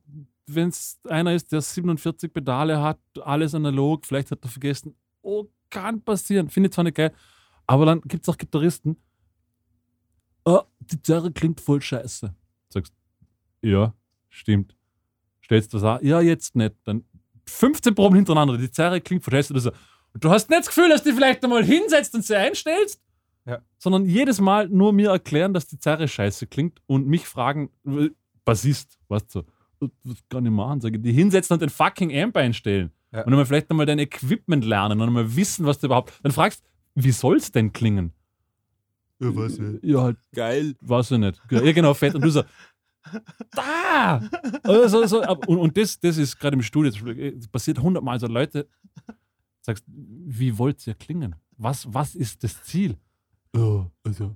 wenn 0.47 0.69
es 0.69 0.99
einer 1.09 1.35
ist, 1.35 1.53
der 1.53 1.61
47 1.61 2.33
Pedale 2.33 2.81
hat, 2.81 2.99
alles 3.23 3.55
analog, 3.55 4.07
vielleicht 4.07 4.31
hat 4.31 4.39
er 4.45 4.49
vergessen, 4.49 4.95
oh, 5.23 5.47
kann 5.69 6.01
passieren, 6.01 6.49
finde 6.49 6.69
ich 6.69 6.73
zwar 6.75 6.85
nicht 6.85 6.97
geil, 6.97 7.13
aber 7.71 7.87
dann 7.87 8.01
gibt 8.01 8.25
es 8.25 8.29
auch 8.29 8.37
Gitarristen, 8.37 8.97
oh, 10.45 10.63
die 10.81 11.01
Zerre 11.01 11.31
klingt 11.31 11.61
voll 11.61 11.81
scheiße. 11.81 12.35
Sagst, 12.69 12.93
ja, 13.63 13.95
stimmt. 14.29 14.75
Stellst 15.45 15.73
du 15.73 15.77
das 15.79 15.85
an, 15.85 16.05
ja, 16.05 16.21
jetzt 16.21 16.57
nicht. 16.57 16.75
Dann 16.83 17.05
15 17.47 17.95
Proben 17.95 18.17
hintereinander, 18.17 18.59
die 18.59 18.71
Zerre 18.73 19.01
klingt 19.01 19.23
voll 19.23 19.33
scheiße. 19.35 19.53
oder 19.53 19.61
so. 19.61 19.71
Und 20.13 20.25
du 20.25 20.31
hast 20.31 20.51
nicht 20.51 20.59
das 20.61 20.67
Gefühl, 20.67 20.89
dass 20.89 21.05
du 21.05 21.11
dich 21.11 21.17
vielleicht 21.17 21.45
einmal 21.45 21.65
hinsetzt 21.65 22.13
und 22.17 22.25
sie 22.25 22.37
einstellst, 22.37 23.01
Ja. 23.47 23.61
sondern 23.79 24.05
jedes 24.05 24.41
Mal 24.41 24.69
nur 24.69 24.93
mir 24.93 25.11
erklären, 25.11 25.55
dass 25.55 25.69
die 25.69 25.79
Zerre 25.79 26.09
scheiße 26.09 26.49
klingt 26.49 26.81
und 26.87 27.07
mich 27.07 27.29
fragen, 27.29 27.71
äh, 27.87 28.11
Bassist, 28.45 28.99
weißt 29.07 29.33
du, 29.37 29.43
was 29.79 30.17
kann 30.29 30.45
ich 30.45 30.51
machen? 30.51 30.81
Sag 30.81 30.93
ich, 30.97 31.03
die 31.03 31.13
hinsetzen 31.13 31.55
und 31.55 31.63
den 31.63 31.71
fucking 31.71 32.13
Amp 32.21 32.37
einstellen. 32.37 32.91
Ja. 33.13 33.21
Und 33.21 33.29
einmal 33.33 33.47
vielleicht 33.47 33.71
einmal 33.71 33.87
dein 33.87 34.01
Equipment 34.01 34.65
lernen 34.65 35.01
und 35.01 35.07
einmal 35.07 35.37
wissen, 35.37 35.67
was 35.67 35.79
du 35.79 35.87
überhaupt. 35.87 36.13
Dann 36.25 36.33
fragst 36.33 36.65
wie 36.95 37.13
soll 37.13 37.37
es 37.37 37.51
denn 37.53 37.73
klingen? 37.73 38.13
Ja, 39.19 39.35
weiß 39.35 39.59
nicht. 39.59 39.85
Ja, 39.85 40.03
halt, 40.03 40.17
Geil. 40.35 40.75
weiß 40.81 41.11
ich 41.13 41.19
nicht. 41.19 41.41
Ja, 41.51 41.73
genau, 41.73 41.93
fett. 41.95 42.15
Und 42.15 42.23
du 42.23 42.31
so, 42.31 42.43
da! 43.53 44.23
Also, 44.63 45.07
so, 45.07 45.23
und 45.47 45.59
und 45.59 45.77
das, 45.77 45.99
das 46.01 46.17
ist 46.17 46.39
gerade 46.39 46.55
im 46.57 46.63
Studio, 46.63 46.91
das 47.33 47.49
passiert 47.49 47.79
hundertmal 47.81 48.19
so 48.19 48.27
Leute, 48.27 48.69
sagst, 49.61 49.85
wie 49.87 50.57
wollt 50.57 50.87
ihr 50.87 50.95
klingen? 50.95 51.35
Was, 51.57 51.93
was 51.93 52.15
ist 52.15 52.43
das 52.45 52.63
Ziel? 52.65 52.97
Ja, 53.55 53.91
also, 54.05 54.35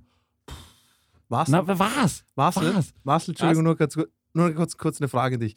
Was? 1.29 1.49
na, 1.49 1.65
was? 1.67 2.23
Marcel, 2.35 2.75
Was? 2.75 2.93
Marcel, 3.03 3.31
Entschuldigung, 3.31 3.63
nur, 3.63 3.77
kurz, 3.77 3.97
nur 4.33 4.53
kurz, 4.53 4.77
kurz 4.77 5.01
eine 5.01 5.07
Frage 5.07 5.35
an 5.35 5.41
dich. 5.41 5.55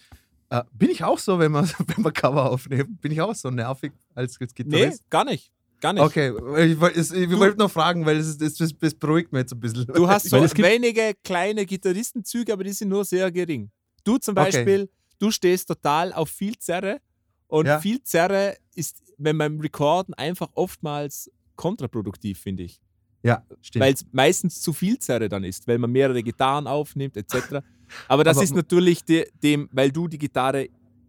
Äh, 0.51 0.62
bin 0.73 0.89
ich 0.89 1.05
auch 1.05 1.19
so, 1.19 1.39
wenn 1.39 1.53
wir, 1.53 1.62
wenn 1.87 2.05
wir 2.05 2.12
Cover 2.12 2.51
aufnehmen? 2.51 2.97
Bin 3.03 3.12
ich 3.12 3.20
auch 3.20 3.35
so 3.35 3.51
nervig 3.51 3.93
als, 4.15 4.41
als 4.41 4.55
Nee, 4.57 4.65
Gitarrist? 4.65 5.11
gar 5.11 5.25
nicht. 5.25 5.53
Gar 5.81 5.93
nicht. 5.93 6.03
Okay, 6.03 6.31
ich, 6.67 6.81
wollte 6.81 7.59
nur 7.59 7.69
fragen, 7.69 8.05
weil 8.05 8.17
es, 8.17 8.27
ist- 8.27 8.43
es, 8.43 8.61
es, 8.61 8.75
es 8.81 8.95
beruhigt 8.95 9.33
mich 9.33 9.41
jetzt 9.41 9.53
ein 9.53 9.61
bisschen. 9.61 9.87
Du 9.87 10.09
hast 10.09 10.25
so 10.31 10.37
wenige 10.41 11.13
kleine 11.23 11.65
Gitarristenzüge, 11.67 12.53
aber 12.53 12.65
die 12.65 12.73
sind 12.73 12.89
nur 12.89 13.05
sehr 13.05 13.31
gering. 13.31 13.71
Du 14.05 14.19
zum 14.19 14.37
Okay. 14.37 14.45
Beispiel, 14.51 14.91
du 15.19 15.31
stehst 15.31 15.69
total 15.69 16.13
auf 16.13 16.31
viel 16.31 16.59
Zerre 16.59 16.99
und 17.47 17.67
Ja. 17.67 17.79
viel 17.81 18.03
Zerre 18.03 18.57
ist, 18.75 19.03
wenn 19.19 19.39
beim 19.39 19.61
Recorden 19.61 20.15
einfach 20.15 20.49
oftmals 20.55 21.31
kontraproduktiv, 21.57 22.39
finde 22.41 22.65
ich. 22.65 22.81
Ja, 23.23 23.45
stimmt. 23.61 23.85
Weil 23.85 23.95
es 23.95 24.05
meistens 24.13 24.61
zu 24.61 24.73
viel 24.73 24.99
Zerre 24.99 25.29
dann 25.29 25.45
ist, 25.45 25.67
weil 25.69 25.79
man 25.79 25.91
mehrere 25.91 26.23
Gitarren 26.23 26.67
aufnimmt, 26.67 27.17
etc. 27.17 27.61
Aber 28.09 28.25
das 28.25 28.37
Aber- 28.37 28.45
ist 28.45 28.55
natürlich 28.55 29.05
de, 29.05 29.29
dem, 29.43 29.69
weil 29.73 29.91
du 29.93 30.09
die 30.09 30.19
Gitarre 30.19 30.69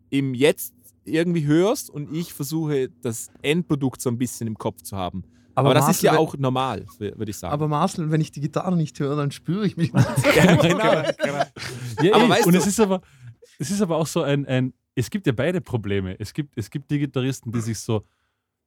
im 0.09 0.33
Jetzt 0.33 0.73
irgendwie 1.09 1.45
hörst 1.45 1.89
und 1.89 2.13
ich 2.15 2.33
versuche, 2.33 2.89
das 3.01 3.29
Endprodukt 3.41 4.01
so 4.01 4.09
ein 4.09 4.17
bisschen 4.17 4.47
im 4.47 4.57
Kopf 4.57 4.81
zu 4.81 4.95
haben. 4.97 5.23
Aber, 5.55 5.73
das 5.73 5.83
ist 5.83 5.87
Marcel, 5.87 6.05
ja 6.05 6.11
wenn- 6.13 6.19
auch 6.19 6.37
normal, 6.37 6.85
würde 6.99 7.29
ich 7.29 7.37
sagen. 7.37 7.51
Aber 7.53 7.67
Marcel, 7.67 8.09
wenn 8.11 8.21
ich 8.21 8.31
die 8.31 8.39
Gitarre 8.39 8.77
nicht 8.77 8.97
höre, 8.99 9.15
dann 9.17 9.31
spüre 9.31 9.65
ich 9.65 9.75
mich 9.75 9.91
nicht. 9.91 10.07
ja, 10.35 10.55
genau. 10.55 10.83
Ja, 12.01 12.15
Aber 12.15 12.25
eh. 12.25 12.29
weißt 12.29 12.47
und 12.47 12.53
du- 12.53 12.59
es 12.59 12.67
ist 12.67 12.79
aber, 12.79 13.01
es 13.57 13.69
ist 13.69 13.81
aber 13.81 13.97
auch 13.97 14.07
so 14.07 14.21
ein, 14.21 14.45
ein, 14.45 14.73
es 14.95 15.09
gibt 15.09 15.27
ja 15.27 15.33
beide 15.33 15.59
Probleme. 15.59 16.15
Es 16.19 16.33
gibt, 16.33 16.57
es 16.57 16.69
gibt 16.69 16.89
die 16.91 16.99
Gitarristen, 16.99 17.51
die 17.51 17.59
sich 17.61 17.77
so 17.79 18.05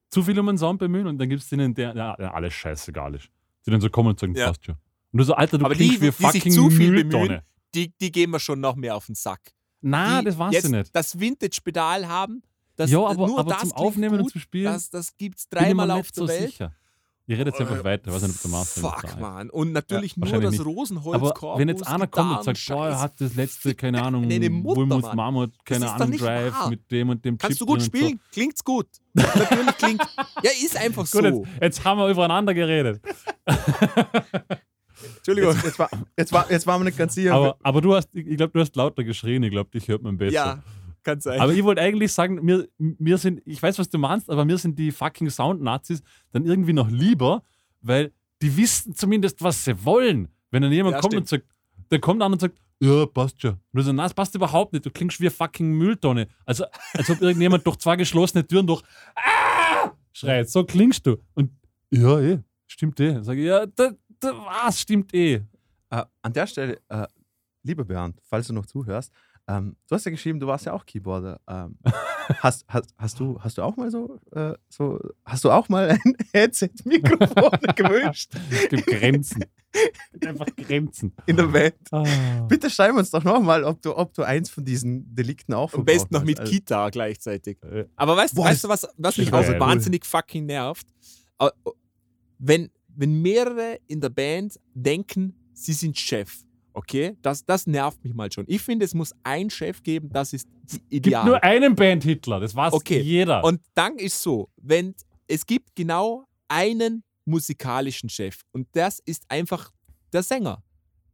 zu 0.09 0.21
viel 0.21 0.37
um 0.39 0.47
einen 0.49 0.57
Sound 0.59 0.77
bemühen 0.79 1.07
und 1.07 1.17
dann 1.17 1.29
gibt 1.29 1.41
es 1.41 1.49
denen, 1.49 1.73
der 1.73 1.95
ja, 1.95 2.15
ja, 2.19 2.31
alles 2.33 2.53
scheißegal 2.53 3.15
ist. 3.15 3.29
Die 3.65 3.71
dann 3.71 3.81
so 3.81 3.89
kommen 3.89 4.09
und 4.09 4.19
sagen, 4.19 4.35
Ja. 4.35 4.47
passt 4.47 4.63
schon. 4.65 4.75
Und 5.11 5.17
du 5.19 5.23
so, 5.23 5.33
Alter, 5.33 5.57
du 5.57 5.65
Aber 5.65 5.73
die, 5.73 5.87
klingst 5.87 6.01
wie 6.01 6.05
die 6.05 6.11
sich 6.11 6.25
fucking 6.43 6.51
zu 6.51 6.69
viel 6.69 6.91
Mülltonne. 6.91 7.25
bemühen, 7.25 7.41
die, 7.73 7.91
die 7.99 8.11
gehen 8.11 8.29
wir 8.29 8.39
schon 8.39 8.59
noch 8.59 8.75
mehr 8.75 8.95
auf 8.95 9.07
den 9.07 9.15
Sack. 9.15 9.39
Na, 9.83 10.21
das 10.21 10.37
war's 10.37 10.53
jetzt 10.53 10.63
ja 10.63 10.69
nicht. 10.77 10.95
das 10.95 11.19
Vintage-Pedal 11.19 12.07
haben, 12.07 12.41
das, 12.75 12.89
ja, 12.89 12.99
aber, 12.99 13.27
nur 13.27 13.39
aber 13.39 13.51
das 13.51 13.61
zum 13.61 13.71
Aufnehmen 13.73 14.17
gut, 14.17 14.25
und 14.25 14.31
zum 14.31 14.41
Spielen 14.41 14.65
das, 14.65 14.89
das 14.89 15.15
gibt 15.15 15.37
es 15.37 15.49
dreimal 15.49 15.91
auf 15.91 16.11
der 16.11 16.23
so 16.23 16.27
Welt. 16.27 16.49
sicher. 16.51 16.73
Ich 17.25 17.39
rede 17.39 17.51
jetzt 17.51 17.61
einfach 17.61 17.81
weiter. 17.85 18.09
Ich 18.09 18.13
weiß 18.15 18.23
nicht, 18.23 18.35
ob 18.35 18.51
der 18.51 18.51
da 18.51 18.63
Fuck, 18.65 19.03
ist. 19.05 19.19
man. 19.19 19.49
Und 19.49 19.71
natürlich 19.71 20.17
nur 20.17 20.25
wahrscheinlich 20.25 20.57
das 20.57 20.65
nicht. 20.65 20.77
Rosenholz 20.77 21.21
Aber 21.21 21.57
wenn 21.57 21.69
jetzt 21.69 21.87
einer 21.87 22.07
kommt 22.07 22.37
und 22.39 22.43
sagt, 22.43 22.67
boah, 22.67 22.87
er 22.89 22.99
hat 22.99 23.21
das 23.21 23.35
letzte, 23.35 23.75
keine 23.75 24.03
Ahnung, 24.03 24.29
Wulmus 24.29 25.03
Mann. 25.03 25.15
Mammut, 25.15 25.53
keine 25.63 25.89
Ahnung, 25.89 26.17
Drive 26.17 26.53
wahr. 26.53 26.69
mit 26.69 26.91
dem 26.91 27.09
und 27.09 27.23
dem 27.23 27.37
Kannst 27.37 27.59
Chip 27.59 27.65
du 27.67 27.73
gut 27.73 27.81
spielen? 27.81 28.19
Klingt's 28.33 28.61
gut. 28.63 28.87
Natürlich 29.13 29.77
klingt. 29.77 30.01
Ja, 30.43 30.51
ist 30.61 30.75
einfach 30.75 31.05
So. 31.05 31.19
Gut, 31.21 31.29
so. 31.29 31.43
jetzt, 31.45 31.61
jetzt 31.61 31.85
haben 31.85 31.99
wir 31.99 32.09
übereinander 32.09 32.53
geredet. 32.53 33.01
Entschuldigung. 35.17 35.53
Jetzt, 35.53 35.63
jetzt, 35.65 35.79
war, 35.79 35.89
jetzt, 36.17 36.31
war, 36.31 36.51
jetzt 36.51 36.67
waren 36.67 36.81
wir 36.81 36.85
nicht 36.85 36.97
ganz 36.97 37.15
sicher. 37.15 37.33
Aber, 37.33 37.57
aber 37.63 37.81
du 37.81 37.95
hast, 37.95 38.15
ich 38.15 38.37
glaube, 38.37 38.53
du 38.53 38.59
hast 38.59 38.75
lauter 38.75 39.03
geschrien. 39.03 39.43
Ich 39.43 39.51
glaube, 39.51 39.69
dich 39.71 39.87
hört 39.87 40.01
man 40.01 40.17
besser. 40.17 40.33
Ja, 40.33 40.63
kann 41.03 41.19
sein. 41.19 41.39
Aber 41.39 41.53
ich 41.53 41.63
wollte 41.63 41.81
eigentlich 41.81 42.11
sagen, 42.11 42.39
mir, 42.43 42.67
mir 42.77 43.17
sind, 43.17 43.41
ich 43.45 43.61
weiß, 43.61 43.79
was 43.79 43.89
du 43.89 43.97
meinst, 43.97 44.29
aber 44.29 44.45
mir 44.45 44.57
sind 44.57 44.79
die 44.79 44.91
fucking 44.91 45.29
Sound-Nazis 45.29 46.01
dann 46.31 46.45
irgendwie 46.45 46.73
noch 46.73 46.89
lieber, 46.89 47.43
weil 47.81 48.11
die 48.41 48.55
wissen 48.57 48.95
zumindest, 48.95 49.41
was 49.43 49.63
sie 49.63 49.85
wollen. 49.85 50.29
Wenn 50.51 50.61
dann 50.61 50.71
jemand 50.71 50.95
Ja, 50.95 51.01
kommt 51.01 51.13
stimmt. 51.13 51.21
und 51.23 51.29
sagt, 51.29 51.45
der 51.91 51.99
kommt 51.99 52.21
an 52.21 52.33
und 52.33 52.41
sagt, 52.41 52.59
ja, 52.79 53.05
passt 53.05 53.41
schon. 53.41 53.51
Und 53.51 53.59
du 53.71 53.81
sagst, 53.81 53.95
nein, 53.95 54.05
das 54.05 54.13
passt 54.13 54.35
überhaupt 54.35 54.73
nicht. 54.73 54.85
Du 54.85 54.91
klingst 54.91 55.19
wie 55.19 55.25
eine 55.25 55.31
fucking 55.31 55.71
Mülltonne. 55.71 56.27
Also, 56.45 56.65
als 56.93 57.09
ob 57.09 57.21
irgendjemand 57.21 57.65
durch 57.65 57.77
zwei 57.77 57.95
geschlossene 57.95 58.45
Türen 58.45 58.67
durch 58.67 58.81
ah! 59.15 59.91
schreit. 60.11 60.49
So 60.49 60.63
klingst 60.63 61.05
du. 61.05 61.17
Und 61.33 61.51
ja, 61.91 62.19
eh, 62.19 62.39
stimmt 62.67 62.99
eh. 62.99 63.21
Sag 63.23 63.37
ich, 63.37 63.45
ja, 63.45 63.65
da, 63.65 63.91
da, 63.91 63.95
was 64.23 64.79
stimmt 64.79 65.13
eh. 65.13 65.41
Äh, 65.89 66.03
an 66.21 66.33
der 66.33 66.47
Stelle, 66.47 66.79
äh, 66.89 67.07
lieber 67.63 67.85
Bernd, 67.85 68.19
falls 68.23 68.47
du 68.47 68.53
noch 68.53 68.65
zuhörst, 68.65 69.11
ähm, 69.47 69.75
du 69.87 69.95
hast 69.95 70.05
ja 70.05 70.11
geschrieben, 70.11 70.39
du 70.39 70.47
warst 70.47 70.65
ja 70.65 70.73
auch 70.73 70.85
Keyboarder. 70.85 71.39
Ähm, 71.47 71.77
hast, 72.39 72.65
hast, 72.67 72.93
hast, 72.97 73.19
du, 73.19 73.37
hast 73.41 73.57
du 73.57 73.61
auch 73.61 73.75
mal 73.75 73.91
so, 73.91 74.19
äh, 74.31 74.53
so 74.69 74.99
hast 75.25 75.43
du 75.43 75.51
auch 75.51 75.67
mal 75.69 75.89
ein 75.89 76.15
Headset-Mikrofon 76.33 77.51
gewünscht 77.75 78.31
Es 78.49 78.69
gibt 78.69 78.85
Grenzen. 78.85 79.43
Einfach 80.25 80.45
Grenzen. 80.55 81.13
in 81.25 81.35
der 81.35 81.51
Welt? 81.51 81.75
Ah. 81.91 82.03
Bitte 82.47 82.69
schreib 82.69 82.95
uns 82.95 83.11
doch 83.11 83.23
nochmal, 83.23 83.63
ob 83.63 83.81
du, 83.81 83.97
ob 83.97 84.13
du 84.13 84.23
eins 84.23 84.49
von 84.49 84.63
diesen 84.63 85.13
Delikten 85.13 85.53
auch 85.53 85.73
Am 85.73 85.83
besten 85.83 86.13
noch 86.13 86.23
mit 86.23 86.39
Also, 86.39 86.51
Kita 86.51 86.89
gleichzeitig. 86.89 87.57
Äh, 87.63 87.85
Aber 87.95 88.15
weißt, 88.15 88.35
Boah, 88.35 88.45
weißt 88.45 88.63
du, 88.63 88.69
was, 88.69 88.87
was 88.97 89.17
mich 89.17 89.33
auch 89.33 89.43
so 89.43 89.59
wahnsinnig 89.59 90.05
fucking 90.05 90.45
nervt? 90.45 90.87
Wenn, 92.37 92.69
wenn 92.95 93.21
mehrere 93.21 93.79
in 93.87 94.01
der 94.01 94.09
Band 94.09 94.59
denken, 94.73 95.33
sie 95.53 95.73
sind 95.73 95.97
Chef, 95.97 96.43
okay? 96.73 97.15
Das, 97.21 97.45
das 97.45 97.67
nervt 97.67 98.03
mich 98.03 98.13
mal 98.13 98.31
schon. 98.31 98.45
Ich 98.47 98.61
finde, 98.61 98.85
es 98.85 98.93
muss 98.93 99.13
ein 99.23 99.49
Chef 99.49 99.81
geben, 99.83 100.09
das 100.11 100.33
ist 100.33 100.47
die 100.71 100.77
gibt 100.77 101.07
ideal. 101.07 101.25
nur 101.25 101.43
einen 101.43 101.75
Band-Hitler. 101.75 102.39
Das 102.39 102.55
war's 102.55 102.73
Okay. 102.73 102.99
jeder. 102.99 103.43
Und 103.43 103.61
dann 103.73 103.97
ist 103.97 104.21
so, 104.21 104.49
wenn 104.57 104.95
es 105.27 105.45
gibt 105.45 105.75
genau 105.75 106.25
einen 106.47 107.03
musikalischen 107.25 108.09
Chef 108.09 108.41
und 108.51 108.67
das 108.73 108.99
ist 109.05 109.23
einfach 109.29 109.71
der 110.11 110.23
Sänger. 110.23 110.63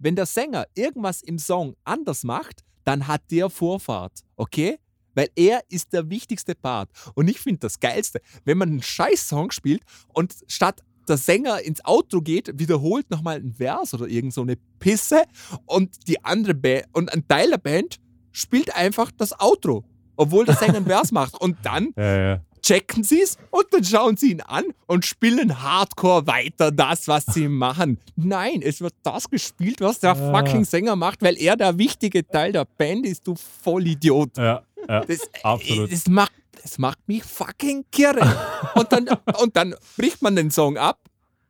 wenn 0.01 0.15
der 0.15 0.25
Sänger 0.25 0.65
irgendwas 0.75 1.21
im 1.21 1.37
Song 1.37 1.75
anders 1.83 2.23
macht, 2.23 2.63
dann 2.85 3.05
hat 3.07 3.21
der 3.31 3.49
Vorfahrt, 3.49 4.21
okay? 4.37 4.77
Weil 5.13 5.27
er 5.35 5.61
ist 5.69 5.91
der 5.91 6.09
wichtigste 6.09 6.55
Part. 6.55 6.89
Und 7.15 7.27
ich 7.29 7.39
finde 7.39 7.59
das 7.59 7.79
Geilste, 7.81 8.21
wenn 8.45 8.57
man 8.57 8.69
einen 8.69 8.81
Scheiß-Song 8.81 9.51
spielt 9.51 9.81
und 10.13 10.33
statt 10.47 10.81
der 11.09 11.17
Sänger 11.17 11.61
ins 11.61 11.83
Outro 11.83 12.21
geht, 12.21 12.57
wiederholt 12.59 13.09
nochmal 13.09 13.37
einen 13.37 13.53
Vers 13.53 13.93
oder 13.93 14.07
irgend 14.07 14.33
so 14.33 14.41
eine 14.41 14.55
Pisse 14.79 15.23
und 15.65 16.07
die 16.07 16.23
andere 16.23 16.53
Band 16.53 16.85
und 16.93 17.11
ein 17.13 17.27
Teil 17.27 17.49
der 17.49 17.57
Band 17.57 17.97
spielt 18.31 18.73
einfach 18.75 19.11
das 19.17 19.37
Outro, 19.39 19.83
obwohl 20.15 20.45
der 20.45 20.55
Sänger 20.55 20.77
einen 20.77 20.85
Vers 20.87 21.11
macht. 21.11 21.39
Und 21.41 21.57
dann 21.63 21.93
Ja, 21.97 22.17
ja. 22.33 22.41
checken 22.61 23.03
sie 23.03 23.21
es 23.21 23.37
und 23.51 23.65
dann 23.71 23.83
schauen 23.83 24.15
sie 24.17 24.31
ihn 24.31 24.41
an 24.41 24.63
und 24.85 25.05
spielen 25.05 25.61
hardcore 25.61 26.27
weiter 26.27 26.71
das, 26.71 27.07
was 27.07 27.25
sie 27.25 27.47
machen. 27.65 27.97
Nein, 28.15 28.61
es 28.61 28.81
wird 28.81 28.93
das 29.03 29.29
gespielt, 29.29 29.81
was 29.81 29.99
der 29.99 30.15
fucking 30.15 30.63
Sänger 30.65 30.95
macht, 30.95 31.21
weil 31.21 31.37
er 31.41 31.57
der 31.57 31.77
wichtige 31.77 32.25
Teil 32.27 32.51
der 32.51 32.65
Band 32.65 33.05
ist, 33.05 33.25
du 33.27 33.35
Vollidiot. 33.63 34.37
ja, 34.37 34.61
ja. 34.87 35.01
Das, 35.05 35.19
Absolut. 35.43 35.91
Das 35.91 36.07
macht, 36.07 36.31
das 36.61 36.77
macht 36.77 36.99
mich 37.07 37.23
fucking 37.23 37.85
kirre. 37.91 38.35
Und 38.75 38.91
dann, 38.91 39.07
und 39.41 39.55
dann 39.55 39.75
bricht 39.97 40.21
man 40.21 40.35
den 40.35 40.51
Song 40.51 40.77
ab 40.77 40.99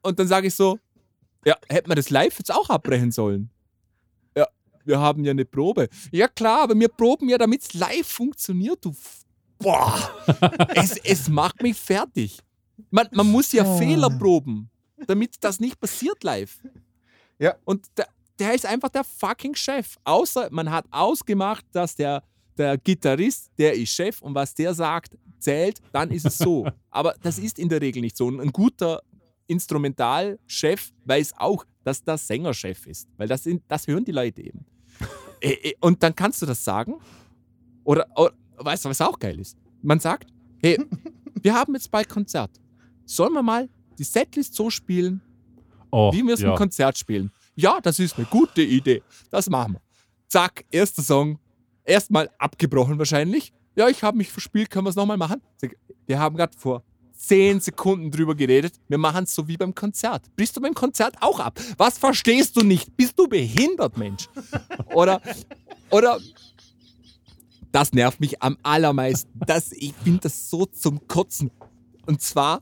und 0.01 0.19
dann 0.19 0.27
sage 0.27 0.47
ich 0.47 0.55
so, 0.55 0.80
ja, 1.45 1.55
hätte 1.69 1.88
man 1.88 1.95
das 1.95 2.09
live 2.09 2.38
jetzt 2.38 2.53
auch 2.53 2.69
abbrechen 2.69 3.11
sollen? 3.11 3.49
Ja, 4.35 4.47
wir 4.85 4.99
haben 4.99 5.23
ja 5.23 5.31
eine 5.31 5.45
Probe. 5.45 5.89
Ja 6.11 6.27
klar, 6.27 6.63
aber 6.63 6.80
wir 6.80 6.89
proben 6.89 7.30
ja, 7.30 7.38
damit 7.38 7.63
es 7.63 7.73
live 7.73 8.07
funktioniert, 8.07 8.84
du. 8.84 8.95
Boah, 9.57 9.97
es, 10.76 10.97
es 10.97 11.27
macht 11.27 11.61
mich 11.61 11.77
fertig. 11.77 12.39
Man, 12.91 13.07
man 13.11 13.30
muss 13.30 13.51
ja 13.51 13.65
Fehler 13.77 14.09
proben, 14.09 14.69
damit 15.05 15.35
das 15.41 15.59
nicht 15.59 15.80
passiert 15.80 16.23
live. 16.23 16.59
Ja. 17.39 17.55
Und 17.65 17.85
der, 17.97 18.07
der 18.39 18.53
ist 18.53 18.65
einfach 18.65 18.89
der 18.89 19.03
fucking 19.03 19.55
Chef. 19.55 19.97
Außer 20.03 20.47
man 20.51 20.71
hat 20.71 20.85
ausgemacht, 20.91 21.65
dass 21.71 21.95
der, 21.95 22.23
der 22.60 22.77
Gitarrist, 22.77 23.52
der 23.57 23.73
ist 23.73 23.91
Chef 23.91 24.22
und 24.22 24.36
was 24.36 24.53
der 24.53 24.73
sagt, 24.73 25.18
zählt, 25.40 25.80
dann 25.91 26.11
ist 26.11 26.26
es 26.26 26.38
so. 26.38 26.68
Aber 26.91 27.15
das 27.22 27.40
ist 27.40 27.57
in 27.57 27.69
der 27.69 27.81
Regel 27.81 28.02
nicht 28.02 28.18
so. 28.18 28.27
Und 28.27 28.40
ein 28.41 28.52
guter 28.52 29.02
Instrumentalchef 29.48 30.91
weiß 31.06 31.34
auch, 31.38 31.65
dass 31.84 32.03
der 32.03 32.18
Sänger 32.18 32.53
Chef 32.53 32.86
ist. 32.86 33.07
Weil 33.18 33.27
das, 33.27 33.44
sind, 33.44 33.64
das 33.68 33.88
hören 33.88 34.06
die 34.06 34.11
Leute 34.11 34.41
eben. 34.41 34.65
Äh, 35.41 35.69
äh, 35.69 35.73
Und 35.80 36.03
dann 36.03 36.14
kannst 36.14 36.41
du 36.41 36.45
das 36.45 36.61
sagen. 36.65 36.95
Oder, 37.86 38.06
oder 38.18 38.34
weißt 38.57 38.84
du, 38.84 38.90
was 38.90 38.99
auch 38.99 39.18
geil 39.18 39.40
ist? 39.40 39.57
Man 39.81 40.02
sagt, 40.02 40.30
hey, 40.61 40.77
wir 41.41 41.53
haben 41.53 41.73
jetzt 41.76 41.90
bald 41.90 42.10
Konzert. 42.10 42.52
Sollen 43.06 43.31
wir 43.31 43.41
mal 43.41 43.69
die 43.98 44.03
Setlist 44.03 44.53
so 44.53 44.69
spielen, 44.69 45.22
Oh, 45.91 46.11
wie 46.14 46.22
wir 46.23 46.34
es 46.34 46.41
ja. 46.41 46.49
im 46.52 46.56
Konzert 46.56 46.98
spielen? 46.98 47.31
Ja, 47.56 47.80
das 47.81 47.99
ist 47.99 48.18
eine 48.18 48.27
gute 48.27 48.61
Idee. 48.61 49.02
Das 49.31 49.49
machen 49.49 49.73
wir. 49.76 49.81
Zack, 50.27 50.65
erster 50.72 51.02
Song. 51.02 51.40
Erstmal 51.84 52.30
abgebrochen 52.38 52.97
wahrscheinlich. 52.97 53.53
Ja, 53.76 53.88
ich 53.88 54.03
habe 54.03 54.18
mich 54.18 54.31
verspielt, 54.31 54.69
können 54.69 54.85
wir 54.85 54.89
es 54.89 54.95
nochmal 54.95 55.18
machen? 55.18 55.41
Wir 56.06 56.19
haben 56.19 56.35
gerade 56.35 56.57
vor 56.57 56.84
10 57.14 57.60
Sekunden 57.60 58.11
drüber 58.11 58.34
geredet. 58.34 58.73
Wir 58.88 58.97
machen 58.97 59.26
es 59.26 59.35
so 59.35 59.47
wie 59.47 59.57
beim 59.57 59.76
Konzert. 59.76 60.23
Brichst 60.35 60.56
du 60.56 60.61
beim 60.61 60.73
Konzert 60.73 61.15
auch 61.22 61.39
ab? 61.39 61.60
Was 61.77 61.97
verstehst 61.97 62.56
du 62.56 62.64
nicht? 62.64 62.95
Bist 62.95 63.19
du 63.19 63.27
behindert, 63.27 63.97
Mensch? 63.97 64.27
Oder, 64.93 65.22
oder 65.91 66.19
das 67.72 67.93
nervt 67.93 68.19
mich 68.19 68.41
am 68.41 68.57
allermeisten. 68.64 69.30
Das, 69.45 69.72
ich 69.72 69.93
finde 70.03 70.22
das 70.22 70.49
so 70.49 70.65
zum 70.65 71.07
Kotzen. 71.07 71.51
Und 72.06 72.22
zwar, 72.22 72.61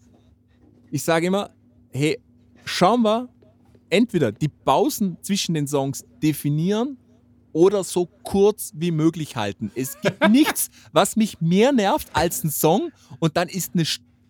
ich 0.92 1.04
sage 1.04 1.28
immer, 1.28 1.52
hey, 1.92 2.20
schauen 2.66 3.04
wir 3.04 3.30
entweder 3.90 4.32
die 4.32 4.50
Pausen 4.50 5.18
zwischen 5.22 5.54
den 5.54 5.68
Songs 5.68 6.04
definieren 6.22 6.98
oder 7.58 7.84
so 7.84 8.06
kurz 8.24 8.72
wie 8.76 8.92
möglich 8.92 9.36
halten. 9.36 9.72
Es 9.74 10.00
gibt 10.00 10.30
nichts, 10.30 10.70
was 10.92 11.16
mich 11.16 11.42
mehr 11.42 11.72
nervt 11.72 12.08
als 12.14 12.44
ein 12.44 12.52
Song 12.52 12.92
und 13.20 13.36
dann 13.36 13.50
ist 13.50 13.72
eine, 13.74 13.84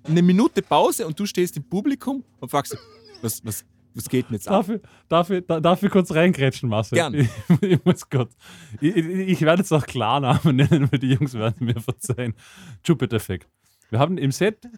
eine 0.05 0.21
Minute 0.21 0.61
Pause 0.61 1.05
und 1.05 1.19
du 1.19 1.25
stehst 1.25 1.57
im 1.57 1.63
Publikum 1.67 2.23
und 2.39 2.49
fragst, 2.49 2.77
was, 3.21 3.43
was, 3.45 3.65
was 3.93 4.07
geht 4.07 4.27
denn 4.29 4.35
jetzt 4.35 4.47
ab? 4.47 4.65
Darf 4.65 4.69
ich, 4.69 4.81
darf, 5.09 5.29
ich, 5.29 5.45
da- 5.45 5.77
ich 5.81 5.91
kurz 5.91 6.11
reingrätschen, 6.13 6.69
Marcel? 6.69 6.95
Gern. 6.95 7.13
Ich, 7.15 7.29
ich 7.61 7.83
muss 7.83 8.09
kurz. 8.09 8.33
Ich, 8.79 8.95
ich, 8.95 9.05
ich 9.05 9.41
werde 9.41 9.61
jetzt 9.61 9.73
auch 9.73 9.85
Klarnamen 9.85 10.55
nennen, 10.55 10.89
weil 10.89 10.99
die 10.99 11.11
Jungs 11.11 11.33
werden 11.33 11.65
mir 11.65 11.81
verzeihen. 11.81 12.33
Jupiter-Effekt. 12.85 13.49
Wir 13.89 13.99
haben 13.99 14.17
im 14.17 14.31
Set 14.31 14.69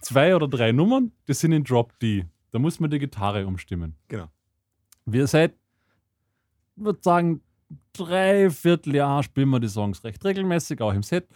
zwei 0.00 0.34
oder 0.34 0.48
drei 0.48 0.72
Nummern, 0.72 1.12
die 1.28 1.34
sind 1.34 1.52
in 1.52 1.64
Drop 1.64 1.98
D. 1.98 2.24
Da 2.50 2.58
muss 2.58 2.80
man 2.80 2.90
die 2.90 2.98
Gitarre 2.98 3.46
umstimmen. 3.46 3.94
Genau. 4.08 4.28
Wir 5.04 5.26
seit, 5.26 5.52
ich 6.76 6.84
würde 6.84 7.00
sagen, 7.02 7.42
drei 7.92 8.50
Vierteljahr 8.50 9.22
spielen 9.22 9.48
wir 9.50 9.60
die 9.60 9.68
Songs 9.68 10.02
recht 10.04 10.24
regelmäßig, 10.24 10.80
auch 10.80 10.92
im 10.92 11.02
Set. 11.02 11.28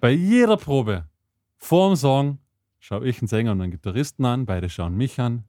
Bei 0.00 0.10
jeder 0.10 0.56
Probe, 0.56 1.08
vor 1.56 1.90
dem 1.90 1.96
Song, 1.96 2.38
schaue 2.78 3.06
ich 3.08 3.20
einen 3.20 3.28
Sänger 3.28 3.52
und 3.52 3.60
einen 3.60 3.72
Gitarristen 3.72 4.24
an, 4.24 4.46
beide 4.46 4.68
schauen 4.68 4.96
mich 4.96 5.18
an. 5.20 5.44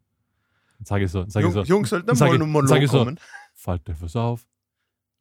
Dann 0.77 0.85
sage 0.85 1.05
ich 1.05 1.11
so, 1.11 1.25
sage 1.27 1.47
ich 1.47 1.53
so, 1.53 1.59
Jung, 1.59 1.67
Jungs, 1.67 1.89
sollten 1.89 2.17
mal 2.17 2.27
ich- 2.27 2.33
einen 2.33 2.51
Monolog 2.51 2.81
ich 2.81 2.89
so, 2.91 2.99
kommen. 2.99 3.19
fällt 3.53 3.87
etwas 3.89 4.15
auf, 4.15 4.47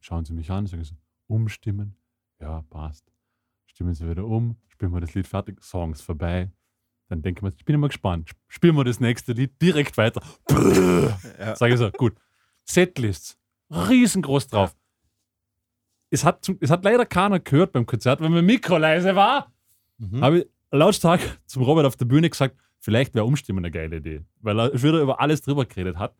schauen 0.00 0.24
Sie 0.24 0.32
mich 0.32 0.50
an, 0.50 0.66
sagen 0.66 0.84
Sie, 0.84 0.94
umstimmen, 1.26 1.96
ja, 2.40 2.62
passt. 2.70 3.04
Stimmen 3.66 3.94
Sie 3.94 4.08
wieder 4.08 4.24
um, 4.24 4.56
spielen 4.68 4.92
wir 4.92 5.00
das 5.00 5.14
Lied 5.14 5.26
fertig, 5.26 5.62
Songs 5.62 6.00
vorbei. 6.00 6.50
Dann 7.08 7.22
denken 7.22 7.42
wir, 7.46 7.52
ich 7.56 7.64
bin 7.64 7.74
immer 7.74 7.88
gespannt, 7.88 8.30
spielen 8.48 8.76
wir 8.76 8.84
das 8.84 9.00
nächste 9.00 9.32
Lied 9.32 9.60
direkt 9.62 9.96
weiter. 9.96 10.22
Ja. 10.50 11.56
Sage 11.56 11.72
ich 11.74 11.78
so, 11.78 11.90
gut. 11.90 12.14
Setlists, 12.64 13.38
riesengroß 13.70 14.48
drauf. 14.48 14.74
Es 16.10 16.24
hat, 16.24 16.44
zum, 16.44 16.56
es 16.60 16.70
hat 16.70 16.84
leider 16.84 17.04
keiner 17.04 17.38
gehört 17.38 17.72
beim 17.72 17.86
Konzert, 17.86 18.20
weil 18.20 18.30
mein 18.30 18.46
Mikro 18.46 18.78
leise 18.78 19.14
war. 19.14 19.52
Mhm. 19.98 20.22
Habe 20.22 20.38
ich 20.38 20.46
lautstark 20.70 21.20
zum 21.46 21.62
Robert 21.62 21.86
auf 21.86 21.96
der 21.96 22.06
Bühne 22.06 22.30
gesagt, 22.30 22.56
vielleicht 22.78 23.14
wäre 23.14 23.24
Umstimmen 23.24 23.64
eine 23.64 23.70
geile 23.70 23.96
Idee, 23.96 24.24
weil 24.40 24.58
er 24.58 24.82
wieder 24.82 25.00
über 25.00 25.20
alles 25.20 25.42
drüber 25.42 25.66
geredet 25.66 25.96
hat. 25.98 26.14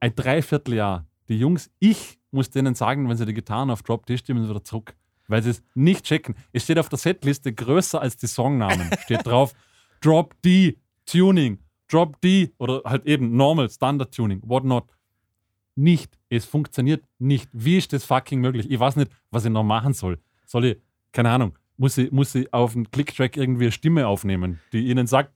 Ein 0.00 0.14
Dreivierteljahr. 0.14 1.06
Die 1.28 1.38
Jungs, 1.38 1.70
ich 1.78 2.18
muss 2.30 2.50
denen 2.50 2.74
sagen, 2.74 3.08
wenn 3.08 3.16
sie 3.16 3.26
die 3.26 3.34
Gitarren 3.34 3.70
auf 3.70 3.82
Drop 3.82 4.06
D 4.06 4.16
stimmen, 4.16 4.42
sie 4.42 4.50
wieder 4.50 4.64
zurück. 4.64 4.94
Weil 5.28 5.42
sie 5.42 5.50
es 5.50 5.62
nicht 5.74 6.06
checken. 6.06 6.34
Es 6.52 6.64
steht 6.64 6.78
auf 6.78 6.88
der 6.88 6.98
Setliste 6.98 7.52
größer 7.52 8.00
als 8.00 8.16
die 8.16 8.26
Songnamen. 8.26 8.90
Steht 9.04 9.24
drauf 9.24 9.52
Drop 10.00 10.34
D, 10.42 10.80
Tuning, 11.06 11.58
Drop 11.88 12.20
D 12.20 12.52
oder 12.58 12.82
halt 12.84 13.06
eben 13.06 13.36
Normal, 13.36 13.70
Standard 13.70 14.12
Tuning, 14.12 14.40
whatnot. 14.44 14.88
Nicht. 15.76 16.18
Es 16.30 16.44
funktioniert 16.44 17.04
nicht. 17.18 17.48
Wie 17.52 17.76
ist 17.76 17.92
das 17.92 18.04
fucking 18.04 18.40
möglich? 18.40 18.70
Ich 18.70 18.78
weiß 18.78 18.96
nicht, 18.96 19.10
was 19.30 19.44
ich 19.44 19.50
noch 19.50 19.64
machen 19.64 19.92
soll. 19.92 20.20
Soll 20.46 20.64
ich, 20.64 20.76
keine 21.12 21.30
Ahnung, 21.30 21.58
muss 21.76 21.98
ich, 21.98 22.12
muss 22.12 22.34
ich 22.36 22.52
auf 22.54 22.76
einen 22.76 22.90
Clicktrack 22.90 23.36
irgendwie 23.36 23.64
eine 23.64 23.72
Stimme 23.72 24.06
aufnehmen, 24.06 24.60
die 24.72 24.86
ihnen 24.86 25.08
sagt, 25.08 25.34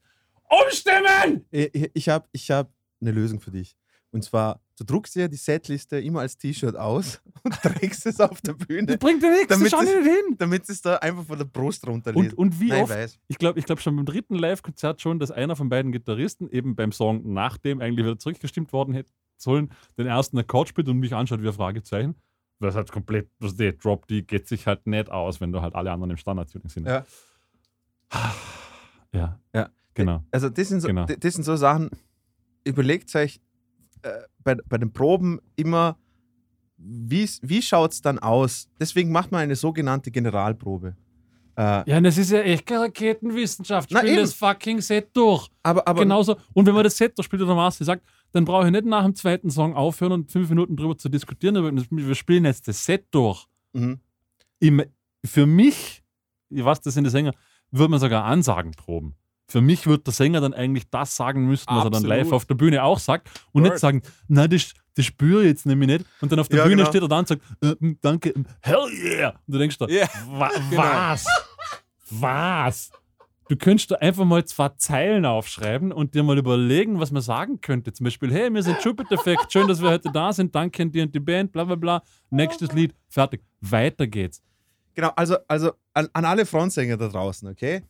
umstimmen! 0.49 1.45
Ich, 1.51 2.07
habe 2.07 2.27
ich 2.31 2.49
hab 2.49 2.71
eine 3.01 3.11
Lösung 3.11 3.41
für 3.41 3.51
dich. 3.51 3.75
Und 4.11 4.23
zwar, 4.23 4.61
du 4.77 4.85
druckst 4.85 5.15
dir 5.15 5.27
die 5.27 5.35
Setliste 5.35 5.99
immer 5.99 6.21
als 6.21 6.37
T-Shirt 6.37 6.77
aus 6.77 7.21
und 7.43 7.53
trägst 7.61 8.05
es 8.05 8.21
auf 8.21 8.39
der 8.39 8.53
Bühne, 8.53 8.85
Das 8.85 8.97
bringt 8.97 9.21
ja 9.21 9.29
nichts, 9.31 9.49
Damit 9.49 9.73
das 9.73 9.81
nicht 9.81 9.93
hin. 9.93 10.35
damit 10.37 10.69
es 10.69 10.81
da 10.81 10.95
einfach 10.97 11.25
von 11.25 11.37
der 11.37 11.45
Brust 11.45 11.85
runterlesen. 11.85 12.31
Und, 12.31 12.37
und 12.37 12.59
wie 12.61 12.69
Nein, 12.69 12.77
ich 12.77 12.83
oft, 12.83 12.93
weiß. 12.93 13.19
ich 13.27 13.37
glaube 13.37 13.59
ich 13.59 13.65
glaub 13.65 13.81
schon 13.81 13.97
beim 13.97 14.05
dritten 14.05 14.35
Live-Konzert 14.35 15.01
schon, 15.01 15.19
dass 15.19 15.31
einer 15.31 15.57
von 15.57 15.67
beiden 15.67 15.91
Gitarristen 15.91 16.49
eben 16.49 16.77
beim 16.77 16.93
Song, 16.93 17.33
nachdem 17.33 17.81
eigentlich 17.81 18.05
wieder 18.05 18.17
zurückgestimmt 18.17 18.71
worden 18.71 18.93
hätte 18.93 19.11
sollen, 19.41 19.69
den 19.97 20.07
ersten 20.07 20.37
Akkord 20.37 20.69
spielt 20.69 20.87
und 20.89 20.97
mich 20.99 21.13
anschaut 21.13 21.41
wie 21.41 21.47
ein 21.47 21.53
Fragezeichen. 21.53 22.15
Das 22.59 22.75
hat 22.75 22.91
komplett, 22.91 23.29
was 23.39 23.55
der 23.55 23.73
Drop, 23.73 24.07
die 24.07 24.25
geht 24.25 24.47
sich 24.47 24.65
halt 24.65 24.87
nicht 24.87 25.09
aus, 25.11 25.41
wenn 25.41 25.51
du 25.51 25.61
halt 25.61 25.75
alle 25.75 25.91
anderen 25.91 26.11
im 26.11 26.17
Standard-Tuning 26.17 26.69
sind. 26.69 26.87
Ja. 26.87 27.05
Ja. 29.13 29.39
Ja. 29.53 29.69
Genau. 29.93 30.23
Also 30.31 30.49
das 30.49 30.67
sind 30.69 30.81
so, 30.81 30.87
Genau. 30.87 31.05
das 31.05 31.33
sind 31.33 31.43
so 31.43 31.55
Sachen, 31.55 31.89
überlegt 32.65 33.13
euch 33.15 33.39
äh, 34.01 34.09
bei, 34.43 34.55
bei 34.55 34.77
den 34.77 34.91
Proben 34.91 35.39
immer, 35.55 35.97
wie 36.77 37.61
schaut 37.61 37.93
es 37.93 38.01
dann 38.01 38.19
aus? 38.19 38.69
Deswegen 38.79 39.11
macht 39.11 39.31
man 39.31 39.41
eine 39.41 39.55
sogenannte 39.55 40.11
Generalprobe. 40.11 40.95
Äh, 41.57 41.89
Ja, 41.89 41.97
und 41.97 42.03
das 42.03 42.17
ist 42.17 42.31
ja 42.31 42.39
echt 42.41 42.65
keine 42.65 42.81
Raketenwissenschaft. 42.85 43.89
Na, 43.91 43.99
Spiel 43.99 44.11
eben. 44.11 44.21
das 44.21 44.33
fucking 44.33 44.81
Set 44.81 45.09
durch. 45.15 45.47
aber 45.63 45.87
aber 45.87 46.01
Genauso. 46.01 46.35
Und 46.53 46.65
wenn 46.65 46.73
man 46.75 46.83
das 46.83 46.97
Set 46.97 47.17
durchspielt, 47.17 47.41
oder 47.41 47.55
Marcel 47.55 47.85
sagt, 47.85 48.05
dann 48.35 48.43
brauche 48.43 48.65
ich 48.65 48.71
nicht 48.71 48.85
nach 48.85 49.03
dem 49.05 49.15
zweiten 49.15 49.49
Song 49.49 49.75
aufhören 49.75 50.11
und 50.11 50.31
fünf 50.31 50.49
Minuten 50.49 50.75
drüber 50.75 50.97
zu 50.97 51.07
diskutieren. 51.07 51.55
aber 51.55 51.71
Wir 51.73 52.15
spielen 52.15 52.43
jetzt 52.43 52.67
das 52.67 52.83
Set 52.83 53.07
durch. 53.11 53.45
Mhm. 53.71 53.99
Im, 54.59 54.83
für 55.25 55.45
mich, 55.45 56.03
ich 56.49 56.63
weiß, 56.65 56.81
das 56.81 56.95
sind 56.95 57.05
die 57.05 57.09
Sänger, 57.09 57.31
würde 57.71 57.91
man 57.91 57.99
sogar 57.99 58.25
Ansagen 58.25 58.71
proben. 58.71 59.15
Für 59.47 59.61
mich 59.61 59.87
wird 59.87 60.05
der 60.07 60.13
Sänger 60.13 60.41
dann 60.41 60.53
eigentlich 60.53 60.89
das 60.89 61.15
sagen 61.15 61.45
müssen, 61.47 61.67
was 61.69 61.77
er 61.85 61.89
dann 61.91 61.93
Absolut. 62.03 62.09
live 62.17 62.31
auf 62.33 62.45
der 62.45 62.55
Bühne 62.55 62.83
auch 62.83 62.99
sagt 62.99 63.29
und 63.53 63.63
Word. 63.63 63.71
nicht 63.73 63.79
sagen, 63.79 64.01
na, 64.27 64.47
das, 64.47 64.73
das 64.95 65.05
spüre 65.05 65.43
ich 65.43 65.47
jetzt 65.49 65.65
nämlich 65.65 65.87
nicht. 65.87 66.05
Und 66.19 66.31
dann 66.31 66.39
auf 66.39 66.49
der 66.49 66.59
Ja, 66.59 66.63
Bühne 66.65 66.77
genau. 66.77 66.89
steht 66.89 67.01
er 67.03 67.07
da 67.07 67.19
und 67.19 67.27
sagt, 67.27 67.41
äh, 67.61 67.75
danke, 68.01 68.33
hell 68.61 68.87
yeah. 68.91 69.29
Und 69.47 69.53
du 69.53 69.57
denkst 69.59 69.77
da, 69.77 69.87
Ja, 69.87 70.07
wa 70.27 70.49
genau. 70.69 70.81
was? 70.83 71.25
Was? 72.09 72.91
Du 73.49 73.55
könntest 73.55 73.91
da 73.91 73.95
einfach 73.95 74.25
mal 74.25 74.43
zwei 74.45 74.69
Zeilen 74.69 75.25
aufschreiben 75.25 75.91
und 75.91 76.13
dir 76.15 76.23
mal 76.23 76.37
überlegen, 76.37 76.99
was 76.99 77.11
man 77.11 77.21
sagen 77.21 77.61
könnte. 77.61 77.93
Zum 77.93 78.05
Beispiel, 78.05 78.31
hey, 78.33 78.53
wir 78.53 78.63
sind 78.63 78.83
Jupiter 78.83 79.15
Effect, 79.15 79.51
schön, 79.51 79.67
dass 79.67 79.81
wir 79.81 79.89
heute 79.89 80.11
da 80.11 80.33
sind, 80.33 80.53
danke 80.55 80.83
an 80.83 80.91
dir 80.91 81.03
und 81.03 81.13
die 81.13 81.19
Band, 81.19 81.51
bla 81.51 81.63
bla 81.63 81.75
bla. 81.75 82.03
Nächstes 82.29 82.71
Lied, 82.73 82.93
fertig. 83.07 83.41
Weiter 83.61 84.07
geht's. 84.07 84.41
Genau, 84.93 85.11
also, 85.15 85.37
also 85.47 85.73
an, 85.93 86.07
an 86.13 86.25
alle 86.25 86.45
Frontsänger 86.45 86.97
da 86.97 87.07
draußen, 87.07 87.47
okay? 87.49 87.83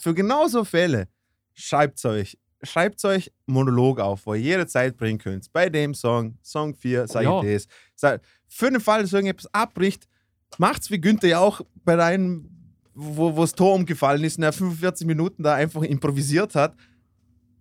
Für 0.00 0.14
genau 0.14 0.46
so 0.46 0.64
Fälle 0.64 1.08
schreibt 1.52 2.04
euch, 2.04 2.38
schreibt 2.62 3.04
euch 3.04 3.30
Monolog 3.46 4.00
auf, 4.00 4.24
wo 4.26 4.34
ihr 4.34 4.40
jede 4.40 4.66
Zeit 4.66 4.96
bringen 4.96 5.18
könnt. 5.18 5.52
Bei 5.52 5.68
dem 5.68 5.94
Song, 5.94 6.38
Song 6.42 6.74
4, 6.74 7.06
sag 7.08 7.24
Ja. 7.24 7.42
ich 7.42 7.66
das. 8.00 8.20
Für 8.48 8.70
den 8.70 8.80
Fall, 8.80 9.02
dass 9.02 9.12
irgendetwas 9.12 9.52
abbricht, 9.52 10.06
macht's 10.58 10.90
wie 10.90 11.00
Günther 11.00 11.28
ja 11.28 11.38
auch 11.40 11.60
bei 11.84 11.96
deinem, 11.96 12.53
wo 12.94 13.36
wo 13.36 13.40
das 13.40 13.52
Tor 13.52 13.74
umgefallen 13.74 14.22
ist 14.24 14.38
und 14.38 14.44
er 14.44 14.52
45 14.52 15.06
Minuten 15.06 15.42
da 15.42 15.54
einfach 15.54 15.82
improvisiert 15.82 16.54
hat. 16.54 16.76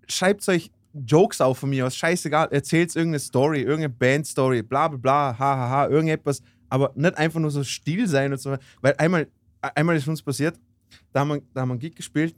Schreibt 0.07 0.47
euch 0.47 0.71
Jokes 0.93 1.41
auf 1.41 1.57
von 1.57 1.69
mir 1.69 1.87
aus, 1.87 1.95
scheißegal, 1.95 2.49
erzählt 2.51 2.95
irgendeine 2.95 3.19
Story, 3.19 3.61
irgendeine 3.61 3.89
Bandstory, 3.89 4.61
bla 4.61 4.87
bla 4.87 4.97
bla, 4.97 5.39
hahaha, 5.39 5.57
ha, 5.57 5.69
ha, 5.69 5.87
irgendetwas, 5.87 6.41
aber 6.69 6.91
nicht 6.95 7.17
einfach 7.17 7.39
nur 7.39 7.49
so 7.49 7.63
still 7.63 8.07
sein 8.07 8.31
und 8.31 8.39
so. 8.39 8.55
Weil 8.81 8.93
einmal, 8.97 9.27
einmal 9.61 9.95
ist 9.95 10.07
uns 10.07 10.21
passiert, 10.21 10.59
da 11.11 11.21
haben 11.21 11.29
wir, 11.29 11.41
da 11.53 11.61
haben 11.61 11.69
wir 11.69 11.73
einen 11.73 11.79
Gig 11.79 11.95
gespielt 11.95 12.35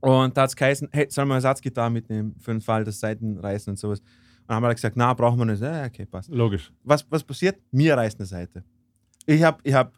und 0.00 0.36
da 0.36 0.42
hat 0.42 0.50
es 0.50 0.56
geheißen, 0.56 0.88
hey, 0.92 1.06
sollen 1.10 1.26
wir 1.28 1.34
eine 1.34 1.38
Ersatzgitarre 1.38 1.90
mitnehmen 1.90 2.36
für 2.38 2.52
den 2.52 2.60
Fall, 2.60 2.84
dass 2.84 3.00
Seiten 3.00 3.38
reißen 3.38 3.72
und 3.72 3.76
sowas. 3.76 3.98
Und 4.00 4.06
dann 4.46 4.56
haben 4.56 4.62
wir 4.62 4.74
gesagt, 4.74 4.96
na, 4.96 5.12
brauchen 5.14 5.38
wir 5.38 5.44
nicht. 5.46 5.60
Ja, 5.60 5.84
okay, 5.86 6.06
passt. 6.06 6.28
Logisch. 6.30 6.72
Was, 6.84 7.04
was 7.10 7.24
passiert? 7.24 7.60
Mir 7.72 7.96
reißt 7.96 8.20
eine 8.20 8.26
Seite. 8.26 8.62
Ich 9.24 9.42
habe, 9.42 9.58
ich 9.64 9.74
hab, 9.74 9.92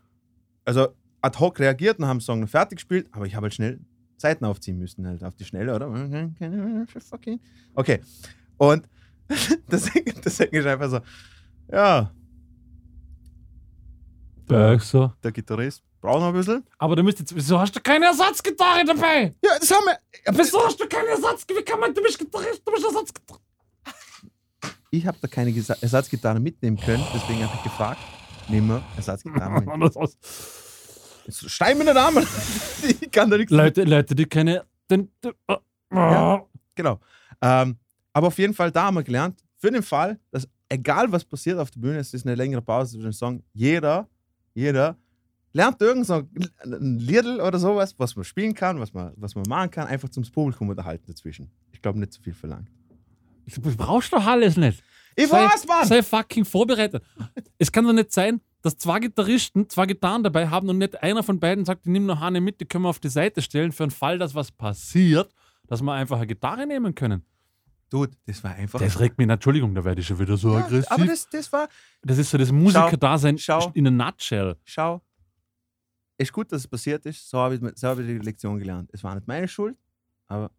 also 0.64 0.88
ad 1.20 1.38
hoc 1.38 1.58
reagiert 1.58 1.98
und 1.98 2.06
haben 2.06 2.18
den 2.18 2.22
Song 2.24 2.40
noch 2.40 2.48
fertig 2.48 2.76
gespielt, 2.76 3.08
aber 3.12 3.26
ich 3.26 3.34
habe 3.34 3.44
halt 3.44 3.54
schnell 3.54 3.80
Seiten 4.16 4.44
aufziehen 4.44 4.78
müssen, 4.78 5.06
halt 5.06 5.22
auf 5.24 5.34
die 5.36 5.44
Schnelle, 5.44 5.74
oder? 5.74 5.88
Okay. 7.74 8.00
Und 8.56 8.88
das, 9.68 9.90
das 10.24 10.40
ist 10.40 10.66
einfach 10.66 10.90
so, 10.90 11.00
ja, 11.70 12.10
Ja, 14.50 14.78
so. 14.78 15.12
der 15.22 15.32
Gitarrist 15.32 15.82
braucht 16.00 16.20
noch 16.20 16.28
ein 16.28 16.34
bisschen. 16.34 16.64
Aber 16.78 16.96
du 16.96 17.02
müsstest 17.02 17.30
jetzt, 17.30 17.36
wieso 17.36 17.58
hast 17.60 17.76
du 17.76 17.80
keine 17.80 18.06
Ersatzgitarre 18.06 18.84
dabei? 18.84 19.34
Ja, 19.44 19.58
das 19.58 19.70
haben 19.70 19.84
wir. 19.84 19.98
Wieso 20.34 20.64
hast 20.64 20.80
du 20.80 20.86
keine 20.88 21.08
Ersatzgitarre? 21.08 21.60
Wie 21.60 21.64
kann 21.70 21.80
man, 21.80 21.92
du 21.94 22.02
bist 22.02 22.18
Gitarrist, 22.18 22.62
du 22.64 22.72
bist 22.72 22.84
Ersatzgitarre. 22.84 23.40
Ich 24.90 25.06
habe 25.06 25.18
da 25.20 25.28
keine 25.28 25.54
Ersatzgitarre 25.54 26.40
mitnehmen 26.40 26.78
können, 26.78 27.04
deswegen 27.14 27.44
habe 27.44 27.52
ich 27.56 27.62
gefragt, 27.62 28.00
nehmen 28.48 28.68
wir 28.68 28.82
Ersatzgitarre 28.96 29.60
mit. 29.76 29.96
Stein 31.28 31.78
mir 31.78 31.84
nicht 31.84 31.96
an, 31.96 32.14
Mann. 32.14 32.26
Ich 32.82 33.10
kann 33.10 33.30
da 33.30 33.36
nichts 33.36 33.52
Leute, 33.52 33.84
Leute, 33.84 34.14
die 34.14 34.24
keine. 34.24 34.64
Den, 34.90 35.10
den, 35.22 35.32
oh, 35.48 35.56
Ja. 35.92 36.42
Genau. 36.74 37.00
Ähm, 37.42 37.76
aber 38.12 38.28
auf 38.28 38.38
jeden 38.38 38.54
Fall, 38.54 38.70
da 38.70 38.84
haben 38.84 38.94
wir 38.94 39.02
gelernt, 39.02 39.42
für 39.56 39.70
den 39.70 39.82
Fall, 39.82 40.18
dass 40.30 40.48
egal 40.68 41.10
was 41.10 41.24
passiert 41.24 41.58
auf 41.58 41.70
der 41.70 41.80
Bühne, 41.80 41.98
es 41.98 42.14
ist 42.14 42.26
eine 42.26 42.34
längere 42.34 42.62
Pause 42.62 42.92
zwischen 42.92 43.04
den 43.04 43.12
Song, 43.12 43.42
jeder, 43.52 44.08
jeder 44.54 44.96
lernt 45.52 45.80
irgend 45.80 46.06
so 46.06 46.14
ein 46.14 46.98
Liedl 46.98 47.40
oder 47.40 47.58
sowas, 47.58 47.94
was 47.98 48.14
man 48.14 48.24
spielen 48.24 48.54
kann, 48.54 48.78
was 48.80 48.92
man, 48.92 49.12
was 49.16 49.34
man 49.34 49.44
machen 49.48 49.70
kann, 49.70 49.88
einfach 49.88 50.08
zum 50.08 50.22
Publikum 50.24 50.68
unterhalten 50.68 51.06
dazwischen. 51.06 51.50
Ich 51.72 51.82
glaube, 51.82 51.98
nicht 51.98 52.12
zu 52.12 52.22
viel 52.22 52.34
verlangt. 52.34 52.68
Du 53.46 53.76
brauchst 53.76 54.12
doch 54.12 54.24
alles 54.24 54.56
nicht. 54.56 54.82
Ich 55.16 55.28
sei, 55.28 55.46
weiß, 55.46 55.66
Mann! 55.66 55.86
Sei 55.86 56.02
fucking 56.02 56.44
vorbereitet. 56.44 57.02
es 57.58 57.72
kann 57.72 57.84
doch 57.84 57.92
nicht 57.92 58.12
sein, 58.12 58.40
dass 58.62 58.76
zwei 58.76 58.98
Gitarristen 59.00 59.68
zwei 59.68 59.86
Gitarren 59.86 60.22
dabei 60.22 60.48
haben 60.48 60.68
und 60.68 60.78
nicht 60.78 61.02
einer 61.02 61.22
von 61.22 61.38
beiden 61.40 61.64
sagt, 61.64 61.86
ich 61.86 61.92
nehme 61.92 62.06
noch 62.06 62.20
eine 62.20 62.40
mit, 62.40 62.60
die 62.60 62.64
können 62.66 62.84
wir 62.84 62.88
auf 62.88 62.98
die 63.00 63.08
Seite 63.08 63.40
stellen 63.42 63.72
für 63.72 63.84
den 63.86 63.90
Fall, 63.90 64.18
dass 64.18 64.34
was 64.34 64.50
passiert, 64.50 65.32
dass 65.66 65.80
wir 65.82 65.92
einfach 65.92 66.16
eine 66.16 66.26
Gitarre 66.26 66.66
nehmen 66.66 66.94
können. 66.94 67.24
Dude, 67.90 68.12
das 68.26 68.44
war 68.44 68.54
einfach. 68.54 68.80
Das 68.80 69.00
regt 69.00 69.16
mich, 69.16 69.28
Entschuldigung, 69.28 69.74
da 69.74 69.82
werde 69.82 70.00
ich 70.02 70.06
schon 70.06 70.18
wieder 70.18 70.36
so 70.36 70.52
ja, 70.52 70.58
aggressiv. 70.64 70.90
aber 70.90 71.06
Das, 71.06 71.28
das, 71.30 71.50
das 71.50 71.52
war. 71.52 71.68
ist 72.18 72.30
so 72.30 72.36
das 72.36 72.52
Musikerdasein 72.52 73.38
Schau. 73.38 73.70
in 73.74 73.86
a 73.86 73.90
nutshell. 73.90 74.56
Schau, 74.64 75.00
ist 76.18 76.32
gut, 76.32 76.52
dass 76.52 76.62
es 76.62 76.68
passiert 76.68 77.06
ist. 77.06 77.28
So 77.30 77.38
habe 77.38 77.54
ich, 77.54 77.60
so 77.78 77.88
habe 77.88 78.02
ich 78.02 78.08
die 78.08 78.18
Lektion 78.18 78.58
gelernt. 78.58 78.90
Es 78.92 79.02
war 79.04 79.14
nicht 79.14 79.26
meine 79.26 79.48
Schuld, 79.48 79.76
aber 80.26 80.50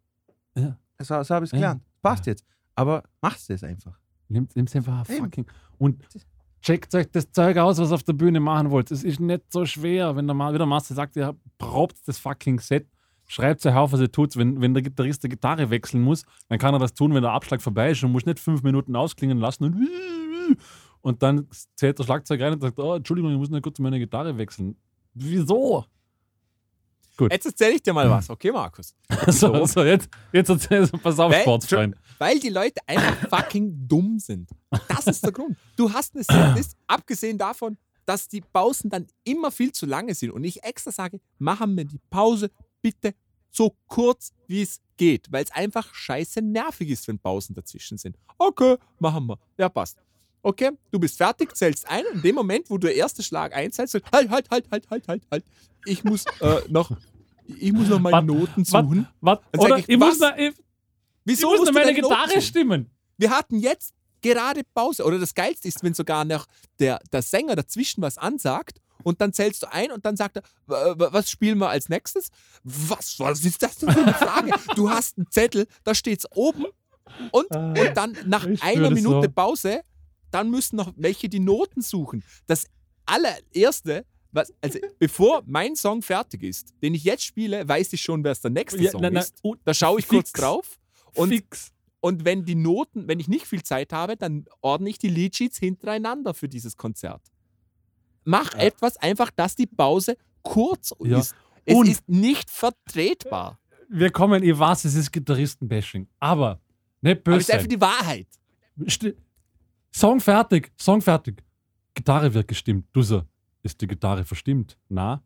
Ja. 0.56 0.76
so, 0.98 1.22
so 1.22 1.34
habe 1.34 1.44
ich 1.44 1.50
es 1.50 1.52
Ja. 1.52 1.58
gelernt. 1.58 1.82
Passt 2.02 2.26
jetzt. 2.26 2.44
Aber 2.74 3.04
macht 3.20 3.48
es 3.48 3.62
einfach. 3.62 3.96
Nehmt 4.28 4.56
es 4.56 4.74
einfach 4.74 5.06
fucking. 5.06 5.46
Und 5.78 6.02
checkt 6.62 6.94
euch 6.94 7.10
das 7.10 7.30
Zeug 7.32 7.56
aus, 7.58 7.78
was 7.78 7.90
ihr 7.90 7.94
auf 7.94 8.02
der 8.02 8.12
Bühne 8.12 8.40
machen 8.40 8.70
wollt. 8.70 8.90
Es 8.90 9.02
ist 9.04 9.20
nicht 9.20 9.52
so 9.52 9.64
schwer, 9.66 10.14
wenn 10.16 10.26
der, 10.26 10.34
Ma- 10.34 10.52
wie 10.52 10.58
der 10.58 10.66
Master 10.66 10.94
sagt, 10.94 11.16
ihr 11.16 11.34
probt 11.58 11.96
das 12.06 12.18
fucking 12.18 12.58
Set, 12.60 12.86
schreibt 13.26 13.64
euch 13.66 13.74
auf, 13.74 13.92
was 13.92 14.00
ihr 14.00 14.10
tut. 14.12 14.36
Wenn, 14.36 14.60
wenn 14.60 14.74
der 14.74 14.82
Gitarrist 14.82 15.22
die 15.24 15.28
Gitarre 15.28 15.70
wechseln 15.70 16.02
muss, 16.02 16.24
dann 16.48 16.58
kann 16.58 16.74
er 16.74 16.78
das 16.80 16.94
tun, 16.94 17.14
wenn 17.14 17.22
der 17.22 17.32
Abschlag 17.32 17.62
vorbei 17.62 17.90
ist 17.92 18.02
und 18.04 18.12
muss 18.12 18.26
nicht 18.26 18.38
fünf 18.40 18.62
Minuten 18.62 18.94
ausklingen 18.96 19.38
lassen 19.38 19.64
und, 19.64 19.88
und 21.00 21.22
dann 21.22 21.46
zählt 21.76 21.98
der 21.98 22.04
Schlagzeug 22.04 22.40
rein 22.40 22.52
und 22.54 22.60
sagt, 22.60 22.78
oh, 22.78 22.94
Entschuldigung, 22.94 23.32
ich 23.32 23.38
muss 23.38 23.50
noch 23.50 23.60
kurz 23.62 23.78
meine 23.78 23.98
Gitarre 23.98 24.36
wechseln. 24.36 24.76
Wieso? 25.14 25.84
Jetzt 27.30 27.44
erzähle 27.46 27.72
ich 27.74 27.82
dir 27.82 27.92
mal 27.92 28.08
was, 28.08 28.30
okay, 28.30 28.50
Markus? 28.50 28.94
So, 29.28 29.66
so, 29.66 29.84
jetzt, 29.84 30.08
jetzt 30.32 30.48
erzähl, 30.48 30.86
pass 30.88 31.18
auf, 31.18 31.30
Sportsfreund. 31.42 31.94
Weil 32.20 32.38
die 32.38 32.50
Leute 32.50 32.80
einfach 32.86 33.16
fucking 33.30 33.88
dumm 33.88 34.18
sind. 34.18 34.50
Das 34.88 35.06
ist 35.06 35.24
der 35.24 35.32
Grund. 35.32 35.56
Du 35.74 35.90
hast 35.92 36.14
eine 36.14 36.22
Setlist, 36.22 36.76
abgesehen 36.86 37.38
davon, 37.38 37.78
dass 38.04 38.28
die 38.28 38.42
Pausen 38.42 38.90
dann 38.90 39.06
immer 39.24 39.50
viel 39.50 39.72
zu 39.72 39.86
lange 39.86 40.14
sind 40.14 40.30
und 40.30 40.44
ich 40.44 40.62
extra 40.62 40.92
sage, 40.92 41.18
machen 41.38 41.74
wir 41.76 41.84
die 41.86 41.98
Pause 42.10 42.50
bitte 42.82 43.14
so 43.50 43.74
kurz, 43.86 44.32
wie 44.46 44.62
es 44.62 44.80
geht, 44.96 45.32
weil 45.32 45.42
es 45.44 45.50
einfach 45.50 45.92
scheiße 45.94 46.42
nervig 46.42 46.90
ist, 46.90 47.08
wenn 47.08 47.18
Pausen 47.18 47.54
dazwischen 47.54 47.96
sind. 47.98 48.16
Okay, 48.38 48.76
machen 48.98 49.26
wir. 49.26 49.38
Ja, 49.58 49.68
passt. 49.70 49.96
Okay, 50.42 50.70
du 50.90 50.98
bist 50.98 51.16
fertig, 51.16 51.54
zählst 51.56 51.88
ein 51.88 52.04
und 52.06 52.16
in 52.16 52.22
dem 52.22 52.34
Moment, 52.34 52.68
wo 52.70 52.76
du 52.78 52.86
der 52.86 52.96
erste 52.96 53.22
Schlag 53.22 53.54
einzählst, 53.56 53.94
halt, 53.94 54.30
halt, 54.30 54.30
halt, 54.50 54.70
halt, 54.70 54.90
halt, 54.90 55.08
halt, 55.08 55.22
halt. 55.30 55.44
Ich 55.86 56.04
muss 56.04 56.24
äh, 56.40 56.60
noch, 56.68 56.90
ich 57.46 57.72
muss 57.72 57.88
noch 57.88 57.98
meine 57.98 58.16
Wat- 58.18 58.24
Noten 58.26 58.60
wat- 58.72 58.84
suchen. 58.84 59.08
Dann 59.22 59.38
sag 59.52 59.60
Oder 59.64 59.78
ich, 59.78 59.88
ich, 59.88 59.98
muss 59.98 60.18
noch, 60.18 60.36
ich 60.36 60.52
Wieso 61.24 61.54
muss 61.56 61.72
meine 61.72 61.94
Gitarre 61.94 62.40
stimmen. 62.40 62.90
Wir 63.18 63.30
hatten 63.30 63.58
jetzt 63.58 63.94
gerade 64.22 64.62
Pause. 64.74 65.04
Oder 65.04 65.18
das 65.18 65.34
Geilste 65.34 65.68
ist, 65.68 65.82
wenn 65.82 65.94
sogar 65.94 66.24
noch 66.24 66.46
der, 66.78 67.00
der 67.12 67.22
Sänger 67.22 67.56
dazwischen 67.56 68.02
was 68.02 68.18
ansagt 68.18 68.80
und 69.02 69.20
dann 69.20 69.32
zählst 69.32 69.62
du 69.62 69.72
ein 69.72 69.90
und 69.92 70.04
dann 70.04 70.16
sagt 70.16 70.36
er, 70.36 70.42
"W- 70.66 70.98
w- 71.00 71.08
was 71.12 71.30
spielen 71.30 71.58
wir 71.58 71.70
als 71.70 71.88
nächstes? 71.88 72.28
Was, 72.64 73.18
was 73.18 73.44
ist 73.44 73.62
das 73.62 73.78
denn 73.78 73.90
für 73.90 74.02
eine 74.02 74.14
Frage? 74.14 74.52
du 74.76 74.90
hast 74.90 75.16
einen 75.18 75.30
Zettel, 75.30 75.66
da 75.84 75.94
steht's 75.94 76.26
oben 76.32 76.66
und, 77.32 77.46
und 77.54 77.78
dann 77.94 78.16
nach 78.26 78.46
einer 78.60 78.90
Minute 78.90 79.26
so. 79.28 79.32
Pause, 79.32 79.80
dann 80.30 80.50
müssen 80.50 80.76
noch 80.76 80.92
welche 80.96 81.28
die 81.28 81.40
Noten 81.40 81.80
suchen. 81.82 82.22
Das 82.46 82.66
allererste, 83.06 84.04
was, 84.32 84.52
also 84.60 84.78
bevor 84.98 85.42
mein 85.46 85.74
Song 85.76 86.02
fertig 86.02 86.42
ist, 86.42 86.72
den 86.82 86.94
ich 86.94 87.04
jetzt 87.04 87.24
spiele, 87.24 87.66
weiß 87.68 87.92
ich 87.94 88.00
schon, 88.02 88.22
wer 88.22 88.32
es 88.32 88.40
der 88.40 88.50
nächste 88.50 88.80
Ja, 88.82 88.90
Song 88.92 89.00
na, 89.02 89.10
na, 89.10 89.20
ist. 89.20 89.34
Da 89.64 89.74
schaue 89.74 89.98
ich 90.00 90.06
kurz 90.08 90.28
fix. 90.30 90.40
drauf 90.40 90.78
und 91.14 91.28
Fix. 91.30 91.72
und 92.00 92.24
wenn 92.24 92.44
die 92.44 92.54
Noten, 92.54 93.08
wenn 93.08 93.20
ich 93.20 93.28
nicht 93.28 93.46
viel 93.46 93.62
Zeit 93.62 93.92
habe, 93.92 94.16
dann 94.16 94.46
ordne 94.60 94.90
ich 94.90 94.98
die 94.98 95.08
Leadsheets 95.08 95.58
hintereinander 95.58 96.34
für 96.34 96.48
dieses 96.48 96.76
Konzert. 96.76 97.22
Mach 98.24 98.54
etwas 98.54 98.96
einfach, 98.98 99.30
dass 99.30 99.56
die 99.56 99.66
Pause 99.66 100.16
kurz 100.42 100.94
Ja. 101.02 101.18
ist. 101.18 101.34
Es 101.64 101.74
Und- 101.74 101.88
ist 101.88 102.08
nicht 102.08 102.50
vertretbar. 102.50 103.58
Wir 103.88 104.10
kommen, 104.10 104.42
ich 104.42 104.56
weiß, 104.58 104.84
es 104.84 104.94
ist 104.94 105.10
Gitarristen-Bashing, 105.12 106.06
aber 106.20 106.60
nicht 107.00 107.12
Aber 107.18 107.22
böse 107.22 107.38
es 107.38 107.48
ist 107.48 107.54
einfach 107.54 107.66
die 107.66 107.80
Wahrheit. 107.80 108.28
Sti- 108.86 109.16
Song 109.92 110.20
fertig, 110.20 110.70
Song 110.78 111.02
fertig. 111.02 111.42
Gitarre 111.94 112.32
wird 112.32 112.46
gestimmt. 112.46 112.86
Du 112.92 113.02
so, 113.02 113.22
ist 113.62 113.80
die 113.80 113.86
Gitarre 113.88 114.24
verstimmt? 114.24 114.78
Na? 114.88 115.22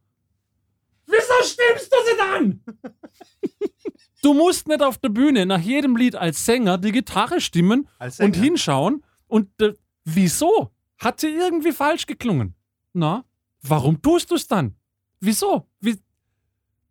Stimmst 1.44 1.92
du 1.92 1.96
sie 2.06 2.16
dann? 2.18 2.60
du 4.22 4.34
musst 4.34 4.68
nicht 4.68 4.82
auf 4.82 4.98
der 4.98 5.10
Bühne 5.10 5.46
nach 5.46 5.60
jedem 5.60 5.96
Lied 5.96 6.16
als 6.16 6.44
Sänger 6.44 6.78
die 6.78 6.92
Gitarre 6.92 7.40
stimmen 7.40 7.88
und 8.18 8.36
hinschauen 8.36 9.04
und 9.26 9.48
äh, 9.60 9.74
wieso? 10.04 10.70
Hat 10.98 11.20
sie 11.20 11.28
irgendwie 11.28 11.72
falsch 11.72 12.06
geklungen? 12.06 12.54
Na? 12.92 13.24
Warum 13.62 14.00
tust 14.00 14.30
du 14.30 14.36
es 14.36 14.46
dann? 14.46 14.76
Wieso? 15.20 15.66
Wie, 15.80 15.98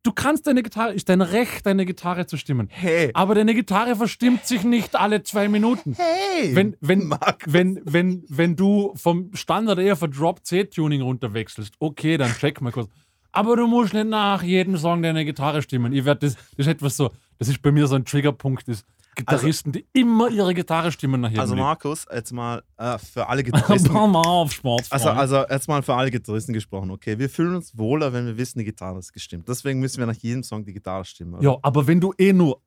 du 0.03 0.11
kannst 0.11 0.45
deine 0.47 0.61
Gitarre, 0.61 0.93
ist 0.93 1.07
dein 1.09 1.21
Recht, 1.21 1.65
deine 1.65 1.85
Gitarre 1.85 2.25
zu 2.25 2.37
stimmen. 2.37 2.67
Hey, 2.69 3.11
Aber 3.13 3.35
deine 3.35 3.53
Gitarre 3.53 3.95
verstimmt 3.95 4.45
sich 4.45 4.63
nicht 4.63 4.95
alle 4.95 5.23
zwei 5.23 5.47
Minuten. 5.47 5.95
hey! 5.95 6.55
Wenn, 6.55 6.75
wenn, 6.81 7.07
Markus. 7.07 7.53
wenn, 7.53 7.79
wenn, 7.85 8.25
wenn 8.27 8.55
du 8.55 8.93
vom 8.95 9.33
Standard 9.33 9.79
eher 9.79 9.95
für 9.95 10.09
Drop 10.09 10.45
C-Tuning 10.45 11.01
runterwechselst, 11.01 11.75
okay, 11.79 12.17
dann 12.17 12.31
check 12.33 12.59
mal 12.61 12.71
kurz. 12.71 12.89
Aber 13.33 13.55
du 13.57 13.67
musst 13.67 13.93
nicht 13.93 14.07
nach 14.07 14.43
jedem 14.43 14.77
Song 14.77 15.01
deine 15.01 15.25
Gitarre 15.25 15.61
stimmen. 15.61 15.91
Ich 15.91 16.05
werd 16.05 16.23
das, 16.23 16.35
das 16.35 16.43
ist 16.59 16.67
etwas 16.67 16.95
so, 16.95 17.11
das 17.39 17.47
ist 17.49 17.61
bei 17.61 17.71
mir 17.71 17.87
so 17.87 17.95
ein 17.95 18.05
Triggerpunkt. 18.05 18.67
Ist, 18.67 18.85
Gitarristen, 19.15 19.71
die 19.71 19.85
immer 19.93 20.29
ihre 20.29 20.53
Gitarre 20.53 20.91
stimmen 20.91 21.21
nach 21.21 21.29
jedem 21.29 21.41
Also. 21.41 21.55
Markus, 21.55 22.05
jetzt 22.11 22.31
mal 22.31 22.63
äh, 22.77 22.97
für 22.97 23.27
alle 23.27 23.43
Gitarristen. 23.43 23.91
Mal 23.93 24.21
auf, 24.25 24.53
Schwarz. 24.53 24.91
Also, 24.91 25.09
also 25.09 25.45
jetzt 25.49 25.67
mal 25.67 25.83
für 25.83 25.93
alle 25.93 26.09
Gitarristen 26.09 26.53
gesprochen, 26.53 26.89
okay? 26.91 27.19
Wir 27.19 27.29
fühlen 27.29 27.55
uns 27.55 27.77
wohler, 27.77 28.13
wenn 28.13 28.25
wir 28.25 28.37
wissen, 28.37 28.59
die 28.59 28.65
Gitarre 28.65 28.99
ist 28.99 29.13
gestimmt. 29.13 29.47
Deswegen 29.47 29.79
müssen 29.79 29.99
wir 29.99 30.05
nach 30.05 30.15
jedem 30.15 30.43
Song 30.43 30.63
die 30.63 30.73
Gitarre 30.73 31.05
stimmen. 31.05 31.35
oder? 31.35 31.43
Ja, 31.43 31.57
aber 31.61 31.85
wenn 31.85 31.99
du 31.99 32.13
eh 32.17 32.33
nur 32.33 32.61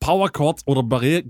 Power 0.00 0.30
Chords 0.30 0.66
oder 0.66 0.82
Barré 0.82 1.24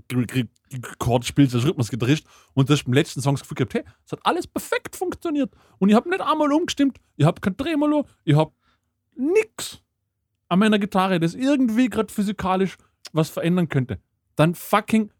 Chords 0.99 1.27
spielst 1.27 1.55
als 1.55 1.65
Rhythmusgitarrist 1.65 2.25
und 2.53 2.69
das 2.69 2.83
beim 2.83 2.93
letzten 2.93 3.21
Song 3.21 3.35
das 3.35 3.41
Gefühl 3.41 3.55
gehabt, 3.55 3.73
hey, 3.73 3.83
es 4.05 4.11
hat 4.11 4.19
alles 4.23 4.47
perfekt 4.47 4.95
funktioniert 4.95 5.51
und 5.77 5.89
ich 5.89 5.95
habe 5.95 6.09
nicht 6.09 6.21
einmal 6.21 6.51
umgestimmt, 6.51 6.97
ich 7.15 7.25
habe 7.25 7.39
kein 7.39 7.55
Tremolo, 7.55 8.05
ich 8.25 8.35
habe 8.35 8.51
nix 9.17 9.81
an 10.47 10.59
meiner 10.59 10.79
Gitarre, 10.79 11.19
das 11.19 11.33
irgendwie 11.33 11.89
gerade 11.89 12.13
physikalisch 12.13 12.77
was 13.13 13.29
verändern 13.29 13.69
könnte, 13.69 13.99
dann 14.35 14.55
fucking 14.55 15.11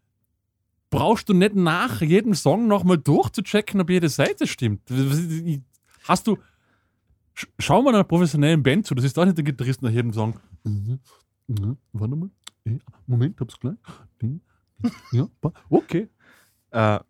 brauchst 0.90 1.28
du 1.28 1.34
nicht 1.34 1.54
nach 1.54 2.00
jedem 2.00 2.34
Song 2.34 2.68
nochmal 2.68 2.98
durchzuchecken, 2.98 3.80
ob 3.80 3.90
jede 3.90 4.08
Seite 4.08 4.46
stimmt. 4.46 4.82
Hast 6.04 6.26
du. 6.26 6.38
Sch- 7.36 7.48
Schau 7.58 7.82
mal 7.82 7.94
einer 7.94 8.04
professionellen 8.04 8.62
Band 8.62 8.86
zu, 8.86 8.94
das 8.94 9.04
ist 9.04 9.18
auch 9.18 9.24
nicht 9.24 9.36
der 9.36 9.44
Gitarrist 9.44 9.82
nach 9.82 9.90
jedem 9.90 10.12
Song. 10.12 10.38
Mhm. 10.64 11.00
Mhm. 11.48 11.76
Warte 11.92 12.16
mal. 12.16 12.30
Eh, 12.64 12.78
Moment, 13.06 13.40
hab's 13.40 13.58
gleich. 13.58 13.76
Mhm. 14.20 14.40
Ja, 15.12 15.28
okay. 15.68 16.08
Äh, 16.70 17.00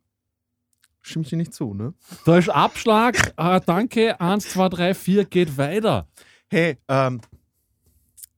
stimme 1.01 1.23
ich 1.25 1.29
dir 1.31 1.37
nicht 1.37 1.53
zu, 1.55 1.75
ne? 1.75 1.95
Da 2.25 2.39
ist 2.39 2.49
Abschlag. 2.49 3.33
Ah, 3.37 3.61
danke. 3.61 4.21
Eins, 4.21 4.49
zwei, 4.51 4.69
drei, 4.69 4.95
vier, 4.95 5.25
geht 5.25 5.57
weiter. 5.59 6.09
Hey, 6.51 6.79
ähm. 6.89 7.21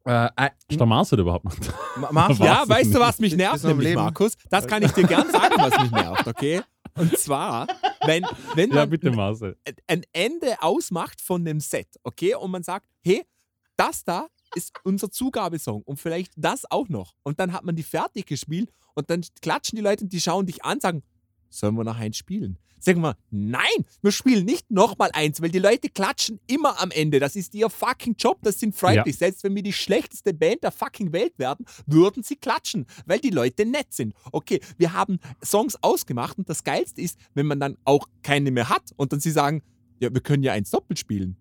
Äh, 0.04 0.30
Ist 0.68 0.80
der 0.80 0.86
Marcel 0.86 1.18
überhaupt 1.20 1.44
noch? 1.44 2.10
Ma-? 2.12 2.30
Ja, 2.38 2.66
weißt 2.66 2.86
du, 2.86 2.98
nicht. 2.98 3.00
was 3.00 3.18
mich 3.18 3.36
nervt, 3.36 3.62
nämlich, 3.64 3.88
Leben. 3.88 4.00
Markus? 4.02 4.32
Das 4.48 4.66
kann 4.66 4.82
ich 4.82 4.90
dir 4.92 5.04
gern 5.06 5.30
sagen, 5.30 5.54
was 5.58 5.82
mich 5.82 5.90
nervt, 5.90 6.26
okay? 6.26 6.62
Und 6.94 7.16
zwar, 7.18 7.66
wenn, 8.06 8.24
wenn 8.54 8.70
Ja, 8.70 8.76
man 8.76 8.90
bitte, 8.90 9.10
Marcel. 9.10 9.56
ein 9.86 10.04
Ende 10.12 10.62
ausmacht 10.62 11.20
von 11.20 11.44
dem 11.44 11.60
Set, 11.60 11.88
okay? 12.04 12.34
Und 12.34 12.50
man 12.50 12.62
sagt, 12.62 12.86
hey, 13.02 13.22
das 13.76 14.02
da 14.04 14.28
ist 14.54 14.72
unser 14.82 15.10
Zugabesong 15.10 15.82
und 15.82 16.00
vielleicht 16.00 16.32
das 16.36 16.62
auch 16.70 16.88
noch. 16.88 17.14
Und 17.22 17.38
dann 17.38 17.52
hat 17.52 17.64
man 17.64 17.76
die 17.76 17.82
fertig 17.82 18.24
gespielt 18.26 18.72
und 18.94 19.10
dann 19.10 19.20
klatschen 19.42 19.76
die 19.76 19.82
Leute 19.82 20.04
und 20.04 20.12
die 20.12 20.20
schauen 20.22 20.46
dich 20.46 20.64
an 20.64 20.74
und 20.74 20.82
sagen, 20.82 21.02
sollen 21.50 21.74
wir 21.76 21.84
noch 21.84 21.98
eins 21.98 22.16
spielen? 22.16 22.58
Sagen 22.80 23.00
wir, 23.00 23.16
nein, 23.30 23.84
wir 24.02 24.12
spielen 24.12 24.44
nicht 24.44 24.70
nochmal 24.70 25.10
eins, 25.12 25.42
weil 25.42 25.50
die 25.50 25.58
Leute 25.58 25.88
klatschen 25.88 26.38
immer 26.46 26.80
am 26.80 26.90
Ende. 26.90 27.18
Das 27.18 27.34
ist 27.34 27.54
ihr 27.54 27.68
fucking 27.70 28.14
Job, 28.18 28.38
das 28.42 28.60
sind 28.60 28.74
freundlich. 28.74 29.16
Selbst 29.16 29.42
wenn 29.42 29.54
wir 29.54 29.62
die 29.62 29.72
schlechteste 29.72 30.32
Band 30.32 30.62
der 30.62 30.70
fucking 30.70 31.12
Welt 31.12 31.38
werden, 31.38 31.66
würden 31.86 32.22
sie 32.22 32.36
klatschen, 32.36 32.86
weil 33.06 33.18
die 33.18 33.30
Leute 33.30 33.66
nett 33.66 33.92
sind. 33.92 34.14
Okay, 34.30 34.60
wir 34.76 34.92
haben 34.92 35.18
Songs 35.44 35.76
ausgemacht 35.82 36.38
und 36.38 36.48
das 36.48 36.62
Geilste 36.62 37.00
ist, 37.00 37.18
wenn 37.34 37.46
man 37.46 37.58
dann 37.58 37.76
auch 37.84 38.06
keine 38.22 38.50
mehr 38.50 38.68
hat 38.68 38.92
und 38.96 39.12
dann 39.12 39.20
sie 39.20 39.32
sagen, 39.32 39.62
ja, 39.98 40.12
wir 40.12 40.20
können 40.20 40.44
ja 40.44 40.52
eins 40.52 40.70
doppelt 40.70 41.00
spielen. 41.00 41.36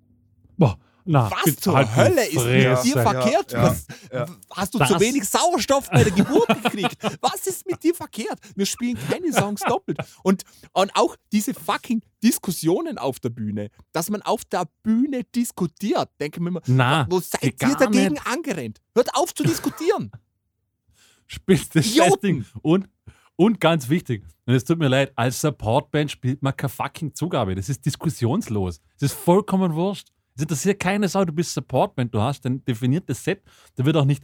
Boah, 0.58 0.80
na, 1.08 1.32
Was 1.32 1.56
zur 1.58 1.76
halt 1.76 1.96
Hölle 1.96 2.26
ist 2.26 2.36
mit 2.36 2.84
dir 2.86 3.02
verkehrt? 3.02 3.52
ja, 3.52 3.64
Was, 3.64 3.88
ja. 4.14 4.26
Hast 4.52 4.74
du 4.74 4.78
Das- 4.80 4.90
zu 4.90 5.00
wenig 5.00 5.24
Sauerstoff 5.28 5.90
bei 5.90 6.04
der 6.04 6.12
Geburt 6.14 6.48
gekriegt? 6.64 6.98
Was 7.22 7.48
ist 7.48 7.66
mit 7.66 7.82
dir 7.84 7.96
verkehrt? 7.96 8.40
Wir 8.56 8.66
spielen 8.66 8.98
keine 9.10 9.32
Songs 9.34 9.62
doppelt. 9.62 9.98
Und, 10.24 10.44
und 10.74 10.92
auch 10.96 11.16
diese 11.32 11.54
fucking 11.54 12.02
Diskussionen 12.24 12.98
auf 12.98 13.20
der 13.20 13.30
Bühne, 13.30 13.70
dass 13.92 14.10
man 14.10 14.22
auf 14.22 14.44
der 14.46 14.68
Bühne 14.84 15.24
diskutiert, 15.24 16.10
denke 16.20 16.40
mir 16.42 16.50
immer, 16.50 16.62
Na, 16.68 17.06
wo 17.10 17.20
seid 17.20 17.44
ihr 17.44 17.76
dagegen 17.76 18.14
nicht. 18.14 18.28
angerennt? 18.28 18.80
Hört 18.96 19.14
auf 19.16 19.34
zu 19.34 19.44
diskutieren. 19.44 20.12
Spielst 21.28 21.76
das. 21.76 21.86
Scheißding. 21.94 22.46
Und, 22.62 22.88
und 23.36 23.60
ganz 23.60 23.90
wichtig, 23.90 24.24
und 24.46 24.54
es 24.54 24.64
tut 24.64 24.80
mir 24.80 24.88
leid, 24.88 25.12
als 25.16 25.42
Supportband 25.42 26.10
spielt 26.10 26.42
man 26.42 26.56
keine 26.56 26.70
fucking 26.70 27.14
Zugabe. 27.14 27.54
Das 27.54 27.68
ist 27.70 27.86
diskussionslos. 27.86 28.80
Das 29.00 29.12
ist 29.12 29.18
vollkommen 29.20 29.74
wurscht. 29.76 30.08
Es 30.38 30.44
interessiert 30.44 30.80
keine 30.80 31.08
Sau, 31.08 31.26
du 31.26 31.34
bist 31.34 31.52
Supportband, 31.52 32.14
du 32.14 32.22
hast 32.22 32.46
ein 32.46 32.64
definiertes 32.64 33.24
Set. 33.24 33.42
Da 33.76 33.84
wird 33.84 33.98
auch 33.98 34.06
nicht, 34.06 34.24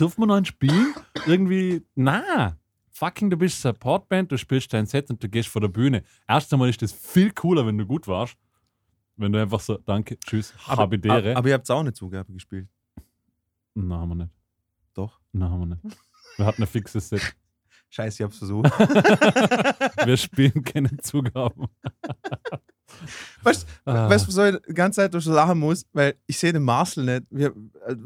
dürfen 0.00 0.22
wir 0.22 0.26
noch 0.26 0.36
ein 0.36 0.46
Spiel? 0.46 0.94
Irgendwie, 1.26 1.84
na. 1.94 2.56
Fucking, 2.92 3.28
du 3.28 3.36
bist 3.36 3.60
Supportband, 3.60 4.32
du 4.32 4.38
spielst 4.38 4.72
dein 4.72 4.86
Set 4.86 5.10
und 5.10 5.22
du 5.22 5.28
gehst 5.28 5.50
vor 5.50 5.60
der 5.60 5.68
Bühne. 5.68 6.04
Erst 6.26 6.50
einmal 6.54 6.70
ist 6.70 6.80
das 6.80 6.92
viel 6.92 7.32
cooler, 7.32 7.66
wenn 7.66 7.76
du 7.76 7.84
gut 7.84 8.08
warst. 8.08 8.34
Wenn 9.16 9.30
du 9.30 9.42
einfach 9.42 9.60
so, 9.60 9.76
danke, 9.76 10.18
tschüss, 10.20 10.54
habidere. 10.66 11.32
Aber, 11.32 11.36
aber 11.36 11.48
ihr 11.48 11.54
habt 11.54 11.70
auch 11.70 11.80
eine 11.80 11.92
Zugabe 11.92 12.32
gespielt. 12.32 12.68
Nein, 13.74 13.98
haben 13.98 14.08
wir 14.08 14.14
nicht. 14.14 14.30
Doch. 14.94 15.20
Nein, 15.32 15.50
haben 15.50 15.60
wir 15.60 15.76
nicht. 15.76 15.98
Wir 16.38 16.46
hatten 16.46 16.62
ein 16.62 16.68
fixes 16.68 17.10
Set. 17.10 17.36
Scheiße, 17.90 18.22
ich 18.22 18.24
hab's 18.24 18.38
versucht. 18.38 18.70
Wir 20.06 20.16
spielen 20.16 20.64
keine 20.64 20.96
Zugaben. 20.96 21.68
Weißt 23.42 23.66
Ah. 23.84 24.08
Weißt 24.08 24.24
du, 24.24 24.28
wieso 24.28 24.44
ich 24.44 24.56
die 24.68 24.74
ganze 24.74 24.96
Zeit 24.96 25.22
so 25.22 25.32
lachen 25.32 25.58
muss? 25.58 25.84
Weil 25.92 26.14
ich 26.26 26.38
sehe 26.38 26.52
den 26.52 26.62
Marcel 26.62 27.04
nicht. 27.04 27.26
Wir, 27.30 27.48
äh, 27.86 27.96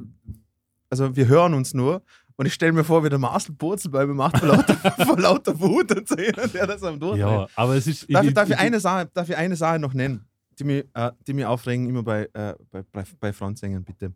also 0.88 1.14
wir 1.14 1.28
hören 1.28 1.54
uns 1.54 1.74
nur. 1.74 2.02
Und 2.36 2.46
ich 2.46 2.54
stelle 2.54 2.72
mir 2.72 2.84
vor, 2.84 3.02
wie 3.02 3.08
der 3.08 3.18
Marcel 3.18 3.54
Purzelbäume 3.54 4.12
macht 4.12 4.38
vor 4.38 4.48
lauter, 4.48 4.74
vor 5.06 5.18
lauter 5.18 5.58
Wut 5.58 5.90
und 5.96 6.06
so 6.06 6.16
jemand, 6.18 6.52
der 6.54 6.66
das 6.66 6.82
am 6.82 7.00
Durchdrehen. 7.00 7.28
Ja, 7.28 7.46
aber 7.54 7.76
es 7.76 7.86
ist. 7.86 8.12
Darf, 8.12 8.24
ich, 8.24 8.34
darf, 8.34 8.48
ich 8.48 8.58
eine 8.58 8.80
Sache, 8.80 9.10
darf 9.12 9.28
ich 9.28 9.36
eine 9.36 9.56
Sache 9.56 9.78
noch 9.78 9.94
nennen, 9.94 10.26
die 10.58 10.64
mir, 10.64 10.84
äh, 10.94 11.12
die 11.26 11.32
mir 11.32 11.48
aufregen, 11.50 11.88
immer 11.88 12.02
bei, 12.02 12.28
äh, 12.34 12.54
bei, 12.70 12.82
bei, 12.92 13.04
bei 13.20 13.32
Frontsängern, 13.32 13.84
bitte. 13.84 14.12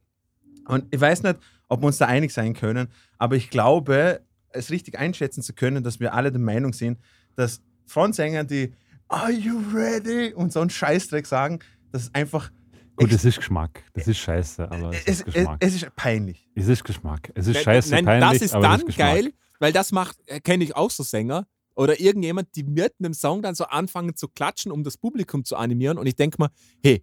Und 0.66 0.84
ich 0.90 1.00
weiß 1.00 1.22
nicht, 1.22 1.38
ob 1.68 1.82
wir 1.82 1.86
uns 1.86 1.98
da 1.98 2.06
einig 2.06 2.32
sein 2.32 2.52
können, 2.52 2.88
aber 3.18 3.36
ich 3.36 3.48
glaube, 3.48 4.20
es 4.50 4.70
richtig 4.70 4.98
einschätzen 4.98 5.42
zu 5.42 5.54
können, 5.54 5.82
dass 5.82 6.00
wir 6.00 6.12
alle 6.12 6.30
der 6.30 6.40
Meinung 6.40 6.72
sind, 6.72 6.98
dass 7.36 7.62
Frontsänger, 7.86 8.44
die 8.44 8.72
Are 9.10 9.32
you 9.32 9.58
ready? 9.74 10.32
und 10.34 10.52
so 10.52 10.60
einen 10.60 10.70
Scheißdreck 10.70 11.26
sagen, 11.26 11.58
das 11.92 12.02
ist 12.04 12.14
einfach. 12.14 12.50
Gut, 12.96 13.10
es 13.12 13.24
ist 13.24 13.36
Geschmack. 13.38 13.82
Das 13.94 14.06
ist 14.06 14.18
scheiße, 14.18 14.70
aber 14.70 14.90
es 14.90 14.98
es, 14.98 15.06
ist 15.06 15.28
es, 15.28 15.34
Geschmack. 15.34 15.56
es 15.60 15.74
ist 15.74 15.96
peinlich. 15.96 16.48
Es 16.54 16.68
ist 16.68 16.84
Geschmack. 16.84 17.32
Es 17.34 17.46
ist 17.46 17.62
scheiße, 17.62 17.90
Nein, 17.94 18.04
peinlich, 18.04 18.30
das 18.30 18.42
ist 18.42 18.54
aber 18.54 18.62
dann 18.68 18.80
es 18.82 18.88
ist 18.88 18.98
geil, 18.98 19.32
weil 19.58 19.72
das 19.72 19.90
macht, 19.92 20.16
kenne 20.44 20.64
ich 20.64 20.76
auch 20.76 20.90
so 20.90 21.02
Sänger 21.02 21.46
oder 21.74 21.98
irgendjemand, 21.98 22.54
die 22.56 22.62
mitten 22.62 23.04
im 23.04 23.14
Song 23.14 23.40
dann 23.42 23.54
so 23.54 23.64
anfangen 23.64 24.14
zu 24.16 24.28
klatschen, 24.28 24.70
um 24.70 24.84
das 24.84 24.96
Publikum 24.98 25.44
zu 25.44 25.56
animieren. 25.56 25.96
Und 25.98 26.06
ich 26.06 26.14
denke 26.16 26.36
mal, 26.38 26.50
hey, 26.84 27.02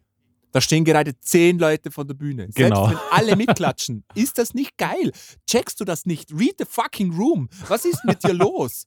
da 0.52 0.62
stehen 0.62 0.86
gerade 0.86 1.20
zehn 1.20 1.58
Leute 1.60 1.90
vor 1.92 2.06
der 2.06 2.14
Bühne. 2.14 2.44
Selbst 2.44 2.56
Genau. 2.56 2.90
wenn 2.90 2.98
alle 3.12 3.36
mitklatschen, 3.36 4.04
ist 4.16 4.38
das 4.38 4.54
nicht 4.54 4.78
geil? 4.78 5.12
Checkst 5.48 5.80
du 5.80 5.84
das 5.84 6.06
nicht? 6.06 6.32
Read 6.32 6.56
the 6.60 6.66
fucking 6.70 7.12
room. 7.14 7.50
Was 7.68 7.86
ist 7.86 8.06
mit 8.06 8.24
dir 8.24 8.34
los? 8.34 8.86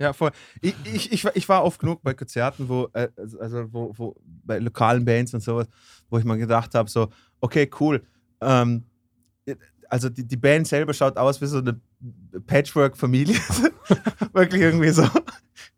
Ja, 0.00 0.12
voll. 0.14 0.30
Ich, 0.62 0.74
ich, 0.84 1.12
ich, 1.12 1.24
war- 1.24 1.36
ich 1.36 1.48
war 1.48 1.62
oft 1.64 1.78
genug 1.78 2.02
bei 2.02 2.14
Konzerten, 2.14 2.68
wo, 2.68 2.88
äh, 2.94 3.08
also 3.38 3.72
wo, 3.72 3.92
wo 3.96 4.16
bei 4.44 4.58
lokalen 4.58 5.04
Bands 5.04 5.34
und 5.34 5.40
sowas, 5.42 5.66
wo 6.08 6.18
ich 6.18 6.24
mal 6.24 6.38
gedacht 6.38 6.74
habe, 6.74 6.88
so, 6.88 7.10
okay, 7.40 7.70
cool. 7.78 8.02
Ähm, 8.40 8.84
also 9.90 10.08
die, 10.08 10.26
die 10.26 10.36
Band 10.36 10.66
selber 10.68 10.94
schaut 10.94 11.16
aus 11.18 11.40
wie 11.42 11.46
so 11.46 11.58
eine 11.58 11.78
Patchwork-Familie. 12.46 13.36
Wirklich 14.32 14.62
irgendwie 14.62 14.90
so. 14.90 15.06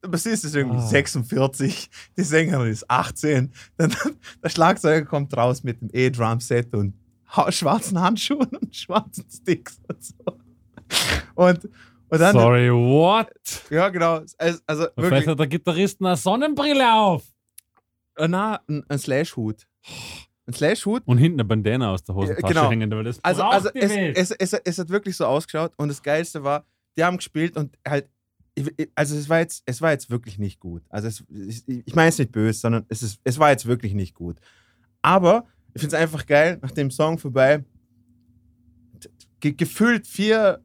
Der 0.02 0.08
Bassist 0.08 0.44
ist 0.44 0.54
irgendwie 0.54 0.78
Ah. 0.78 0.86
46, 0.86 1.90
die 2.16 2.22
Sängerin 2.22 2.70
ist 2.70 2.88
18, 2.90 3.52
dann, 3.76 3.94
der 4.42 4.48
Schlagzeuger 4.50 5.04
kommt 5.06 5.36
raus 5.36 5.62
mit 5.64 5.80
dem 5.80 5.88
E-Drum-Set 5.92 6.74
und 6.74 6.94
schwarzen 7.48 8.00
Handschuhen 8.00 8.48
und 8.60 8.76
schwarzen 8.76 9.24
Sticks 9.30 9.80
und 9.88 10.04
so. 10.04 10.14
Und 11.34 11.68
dann, 12.18 12.32
Sorry, 12.34 12.70
what? 12.70 13.30
ja, 13.70 13.88
genau. 13.88 14.20
Also, 14.38 14.58
also 14.66 14.86
Vielleicht 14.94 14.96
wirklich, 14.96 15.26
hat 15.26 15.38
der 15.38 15.46
Gitarrist 15.46 16.00
eine 16.00 16.16
Sonnenbrille 16.16 16.92
auf. 16.94 17.24
äh, 18.16 18.28
na, 18.28 18.60
ein, 18.68 18.84
ein 18.88 18.98
Slash-Hut. 18.98 19.66
Ein 20.46 20.52
Slash-Hut. 20.52 21.02
Und 21.06 21.18
hinten 21.18 21.40
eine 21.40 21.46
Bandana 21.46 21.90
aus 21.92 22.04
der 22.04 22.14
Hosentasche 22.14 22.54
genau. 22.54 22.70
hängen, 22.70 22.90
weil 22.90 23.04
das 23.04 23.22
Also, 23.22 23.42
also 23.42 23.70
es, 23.74 23.92
es, 23.92 24.30
es, 24.32 24.52
es 24.52 24.78
hat 24.78 24.88
wirklich 24.88 25.16
so 25.16 25.24
ausgeschaut 25.24 25.72
und 25.76 25.88
das 25.88 26.02
Geilste 26.02 26.42
war, 26.44 26.66
die 26.96 27.04
haben 27.04 27.16
gespielt 27.16 27.56
und 27.56 27.78
halt, 27.86 28.08
also 28.94 29.16
es 29.16 29.28
war 29.28 29.38
jetzt, 29.38 29.62
es 29.64 29.80
war 29.80 29.92
jetzt 29.92 30.10
wirklich 30.10 30.38
nicht 30.38 30.60
gut. 30.60 30.82
Also 30.90 31.08
es, 31.08 31.24
ich, 31.66 31.94
meine 31.94 32.10
es 32.10 32.18
nicht 32.18 32.32
böse, 32.32 32.58
sondern 32.58 32.84
es, 32.88 33.02
ist, 33.02 33.20
es 33.24 33.38
war 33.38 33.50
jetzt 33.50 33.66
wirklich 33.66 33.94
nicht 33.94 34.14
gut. 34.14 34.36
Aber 35.00 35.46
ich 35.74 35.80
finde 35.80 35.96
es 35.96 36.02
einfach 36.02 36.26
geil, 36.26 36.58
nach 36.60 36.72
dem 36.72 36.90
Song 36.90 37.18
vorbei, 37.18 37.64
ge 39.40 39.52
gefühlt 39.52 40.06
vier 40.06 40.60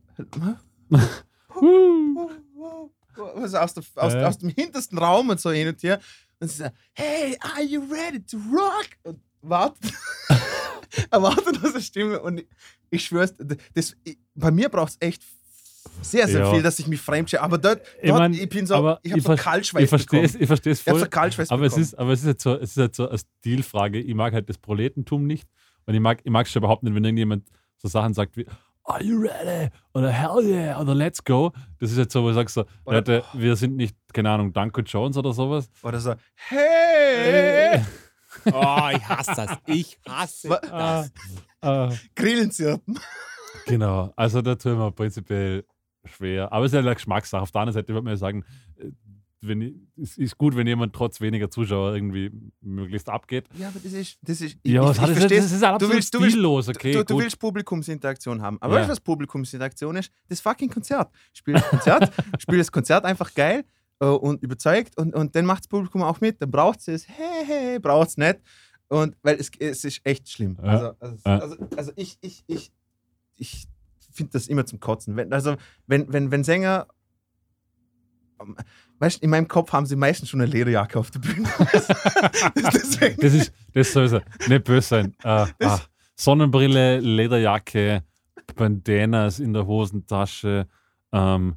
was 1.62 3.54
aus, 3.56 3.74
der, 3.74 3.84
aus, 3.96 4.14
Äh. 4.14 4.24
aus 4.24 4.38
dem 4.38 4.50
hintersten 4.50 4.98
Raum 4.98 5.30
und 5.30 5.40
so 5.40 5.52
hin 5.52 5.68
und 5.68 5.82
her. 5.84 6.00
Und 6.40 6.50
sie 6.50 6.58
sagt, 6.58 6.76
hey, 6.94 7.38
are 7.40 7.64
you 7.64 7.82
ready 7.92 8.22
to 8.24 8.38
rock? 8.52 8.88
Und 9.04 9.20
wartet, 9.42 9.94
erwartet 11.12 11.64
aus 11.64 11.74
der 11.74 11.80
Stimme. 11.82 12.20
Und 12.22 12.40
ich, 12.40 12.48
ich 12.90 13.06
schwör's, 13.06 13.34
das, 13.74 13.96
ich, 14.04 14.18
bei 14.36 14.52
mir 14.52 14.70
braucht 14.70 14.92
es 14.92 14.98
echt 15.00 15.24
sehr, 16.02 16.28
sehr 16.28 16.42
Ja. 16.42 16.52
viel, 16.54 16.62
dass 16.62 16.80
ich 16.80 16.88
mich 16.88 17.00
fremdschäme. 17.02 17.42
Aber 17.42 17.58
dort, 17.58 17.82
Ich 18.02 18.10
dort 18.10 18.20
mein, 18.20 18.34
ich 18.34 18.50
bin 18.50 18.66
so, 18.68 18.74
ich 19.02 19.12
habe 19.12 19.20
ich 19.20 19.24
so 19.24 19.36
Kaltschweiß 19.36 19.84
ich 19.84 19.90
verstehe 19.90 20.24
es, 20.24 20.32
bekommen. 20.34 20.44
ich 20.44 20.48
verstehe 20.48 20.74
es 20.74 20.80
Ich 20.82 20.88
habe 20.88 21.00
voll. 21.00 21.06
so 21.06 21.10
Kaltschweiß 21.10 21.50
aber 21.50 21.66
es 21.66 21.78
ist, 21.78 21.98
aber 21.98 22.12
es 22.14 22.20
ist 22.22 22.26
halt 22.28 22.42
so, 22.42 22.56
es 22.56 22.72
ist 22.72 22.78
halt 22.78 22.96
so 22.96 23.10
eine 23.10 23.18
Stilfrage. 23.18 24.00
Ich 24.00 24.14
mag 24.16 24.34
halt 24.34 24.50
das 24.50 24.58
Proletentum 24.58 25.26
nicht. 25.26 25.48
Und 25.86 25.94
ich 25.94 26.02
mag, 26.02 26.20
ich 26.24 26.32
mag 26.32 26.46
es 26.46 26.52
schon 26.52 26.62
überhaupt 26.62 26.84
nicht, 26.84 26.94
wenn 26.94 27.04
irgendjemand 27.06 27.48
so 27.78 27.88
Sachen 27.88 28.14
sagt 28.14 28.36
wie, 28.38 28.46
Are 28.90 29.04
you 29.04 29.20
ready? 29.20 29.70
Oder 29.94 30.10
Hell 30.12 30.46
yeah, 30.46 30.80
oder 30.80 30.96
Let's 30.96 31.22
go. 31.22 31.52
Das 31.80 31.92
ist 31.92 31.98
jetzt 31.98 32.14
so, 32.14 32.24
wo 32.24 32.30
du 32.30 32.34
sagst 32.36 32.56
so, 32.56 32.66
Oder- 32.86 32.98
Leute, 32.98 33.24
wir 33.34 33.56
sind 33.58 33.76
nicht, 33.76 33.98
keine 34.14 34.30
Ahnung, 34.30 34.54
Danko 34.54 34.80
Jones 34.82 35.18
oder 35.18 35.34
sowas. 35.34 35.70
Oder 35.84 36.00
so, 36.00 36.16
hey! 36.36 37.82
Oh, 38.46 38.90
ich 38.94 39.04
hasse 39.10 39.34
das. 39.36 39.58
Ich 39.66 40.00
hasse 40.08 40.48
das. 40.62 41.12
Ah, 41.60 41.90
Grillen 42.16 42.52
zirpen. 42.52 42.98
genau, 43.66 44.14
also 44.16 44.42
da 44.42 44.56
tun 44.56 44.78
wir 44.78 44.92
prinzipiell 44.92 45.66
schwer. 46.06 46.54
Aber 46.54 46.64
es 46.66 46.72
ist 46.72 46.76
ja 46.76 46.82
eine 46.82 46.94
Geschmackssache. 46.94 47.42
Auf 47.42 47.52
der 47.52 47.62
anderen 47.62 47.74
Seite 47.74 47.90
würde 47.94 48.04
man 48.06 48.14
ja 48.14 48.18
sagen, 48.18 48.46
wenn, 49.42 49.88
es 50.02 50.18
ist 50.18 50.38
gut, 50.38 50.56
wenn 50.56 50.66
jemand 50.68 50.94
trotz 50.94 51.22
weniger 51.22 51.50
Zuschauer 51.50 51.94
irgendwie 51.94 52.32
möglichst 52.62 53.08
abgeht. 53.10 53.48
Ja, 53.58 53.68
aber 53.68 53.80
das 53.80 53.94
ist, 53.94 54.18
das 54.22 54.42
ist 54.42 54.58
Ja, 54.64 54.82
ich, 54.82 54.88
was 54.90 54.98
ich, 54.98 55.04
ich 55.04 55.10
das, 55.10 55.18
versteh's. 55.20 55.44
das 55.44 55.52
ist 55.52 55.64
absolut 55.64 55.92
du 55.92 55.96
willst, 55.96 56.14
du 56.14 56.20
willst, 56.22 56.32
stillos, 56.34 56.70
okay, 56.70 56.92
du, 56.94 57.04
du 57.06 57.20
willst 57.20 57.40
Publikumsinteraktion 57.40 58.42
haben. 58.42 58.58
Aber 58.62 58.74
Ja. 58.74 58.80
weißt 58.80 58.90
du, 58.90 58.92
was 58.94 59.00
Publikumsinteraktion 59.00 59.96
ist? 59.98 60.12
Das 60.28 60.42
fucking 60.42 60.70
Konzert. 60.70 61.12
Spiel 61.34 61.54
das 61.54 61.68
Konzert, 61.70 62.12
spiel 62.40 62.58
das 62.58 62.72
Konzert 62.72 63.06
einfach 63.06 63.34
geil 63.34 63.64
äh, 64.00 64.06
und 64.08 64.42
überzeugt 64.42 64.98
und, 64.98 65.14
und 65.14 65.36
dann 65.36 65.46
macht 65.46 65.60
das 65.60 65.68
Publikum 65.68 66.02
auch 66.02 66.20
mit. 66.20 66.42
Dann 66.42 66.50
braucht 66.50 66.88
es 66.88 67.08
hey, 67.08 67.46
hey, 67.46 67.80
braucht 67.80 68.10
es 68.10 68.18
nicht. 68.18 68.40
Und 68.90 69.16
weil 69.22 69.36
es, 69.36 69.52
es 69.60 69.84
ist 69.84 70.02
echt 70.04 70.30
schlimm. 70.30 70.58
Ja. 70.64 70.70
Also, 70.70 70.96
also, 71.00 71.16
Ja. 71.26 71.40
also, 71.40 71.56
also 71.76 71.92
ich, 71.96 72.18
ich, 72.22 72.44
ich, 72.48 72.72
ich 73.36 73.68
finde 74.14 74.32
das 74.32 74.48
immer 74.48 74.66
zum 74.66 74.80
Kotzen. 74.80 75.16
Wenn, 75.16 75.32
also, 75.32 75.56
wenn, 75.86 76.12
wenn, 76.12 76.32
wenn 76.32 76.44
Sänger. 76.44 76.88
Weißt 78.99 79.19
du, 79.19 79.24
in 79.26 79.30
meinem 79.30 79.48
Kopf 79.48 79.72
haben 79.74 79.86
sie 79.86 79.95
meistens 79.95 80.30
schon 80.30 80.41
eine 80.41 80.49
Lederjacke 80.52 80.98
auf 80.99 81.11
der 81.11 81.19
Bühne. 81.19 81.48
Deswegen, 82.74 83.22
Das 83.22 83.34
ist, 83.34 83.53
das 83.74 83.91
soll 83.94 84.07
so 84.07 84.19
nicht 84.48 84.64
böse 84.64 84.88
sein. 84.88 85.15
Äh, 85.24 85.45
ah, 85.64 85.80
Sonnenbrille, 86.15 86.99
Lederjacke, 86.99 88.03
Bandanas 88.56 89.40
in 89.40 89.53
der 89.53 89.65
Hosentasche, 89.68 90.68
ähm, 91.11 91.56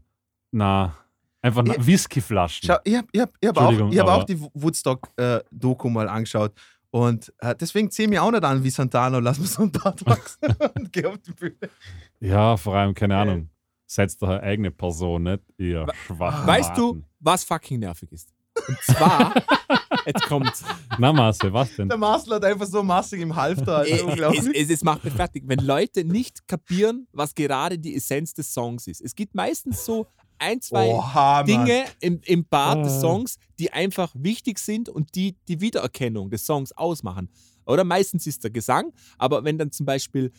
na, 0.50 0.94
einfach 1.40 1.62
na, 1.64 1.74
Ich- 1.76 1.86
Whiskyflaschen. 1.86 2.66
Schau, 2.66 2.76
ich 2.84 2.96
habe 2.96 3.08
ich 3.12 3.20
hab, 3.20 3.30
ich 3.40 3.48
hab 3.48 3.56
auch, 3.56 3.90
ich 3.90 3.98
hab 3.98 4.08
auch 4.08 4.24
die 4.24 4.40
Woodstock-Doku 4.54 5.88
mal 5.88 6.08
angeschaut. 6.08 6.52
Und 6.92 7.32
äh, 7.38 7.54
deswegen 7.54 7.88
zieh 7.90 8.08
mir 8.08 8.22
auch 8.22 8.32
nicht 8.32 8.42
an 8.42 8.64
wie 8.64 8.70
Santana, 8.70 9.18
lass 9.18 9.38
mir 9.38 9.46
so 9.46 9.62
ein 9.62 9.70
Bart 9.70 10.04
wachsen 10.06 10.40
und 10.74 10.92
geh 10.92 11.06
auf 11.06 11.18
die 11.18 11.32
Bühne. 11.32 11.70
Ja, 12.18 12.56
vor 12.56 12.74
allem, 12.74 12.94
keine 12.94 13.16
Ahnung. 13.16 13.48
Seid 13.86 14.20
doch 14.20 14.28
eine 14.28 14.42
eigene 14.42 14.70
Person, 14.72 15.22
nicht 15.22 15.42
ihr 15.56 15.86
schwachen 16.06 16.46
Weißt 16.46 16.76
du. 16.76 17.02
Was 17.20 17.44
fucking 17.44 17.80
nervig 17.80 18.10
ist? 18.12 18.28
Und 18.66 18.78
zwar, 18.82 19.32
jetzt 20.06 20.22
kommt's. 20.26 20.62
Na, 20.98 21.12
Marcel, 21.12 21.52
was 21.52 21.74
denn? 21.76 21.88
Der 21.88 21.96
Marcel 21.96 22.34
hat 22.34 22.44
einfach 22.44 22.66
so 22.66 22.82
massig 22.82 23.20
im 23.20 23.34
Halfter. 23.34 23.84
es, 23.86 23.92
Also 23.92 24.06
unglaublich. 24.08 24.50
es, 24.54 24.68
es 24.70 24.82
macht 24.82 25.04
mich 25.04 25.14
fertig, 25.14 25.44
wenn 25.46 25.60
Leute 25.60 26.04
nicht 26.04 26.46
kapieren, 26.48 27.06
was 27.12 27.34
gerade 27.34 27.78
die 27.78 27.94
Essenz 27.94 28.34
des 28.34 28.52
Songs 28.52 28.86
ist. 28.86 29.00
Es 29.00 29.14
gibt 29.14 29.34
meistens 29.34 29.84
so 29.84 30.06
ein, 30.38 30.60
zwei 30.60 30.88
Oha. 30.88 31.42
Dinge 31.44 31.84
im, 32.00 32.20
im 32.24 32.44
Part 32.44 32.84
des 32.84 32.94
Ah. 32.94 33.00
Songs, 33.00 33.36
die 33.58 33.72
einfach 33.72 34.12
wichtig 34.16 34.58
sind 34.58 34.88
und 34.88 35.14
die 35.14 35.36
die 35.48 35.60
Wiedererkennung 35.60 36.30
des 36.30 36.44
Songs 36.44 36.72
ausmachen. 36.72 37.28
Oder 37.66 37.84
meistens 37.84 38.26
ist 38.26 38.42
der 38.42 38.50
Gesang, 38.50 38.92
aber 39.18 39.44
wenn 39.44 39.58
dann 39.58 39.70
zum 39.70 39.86
Beispiel, 39.86 40.32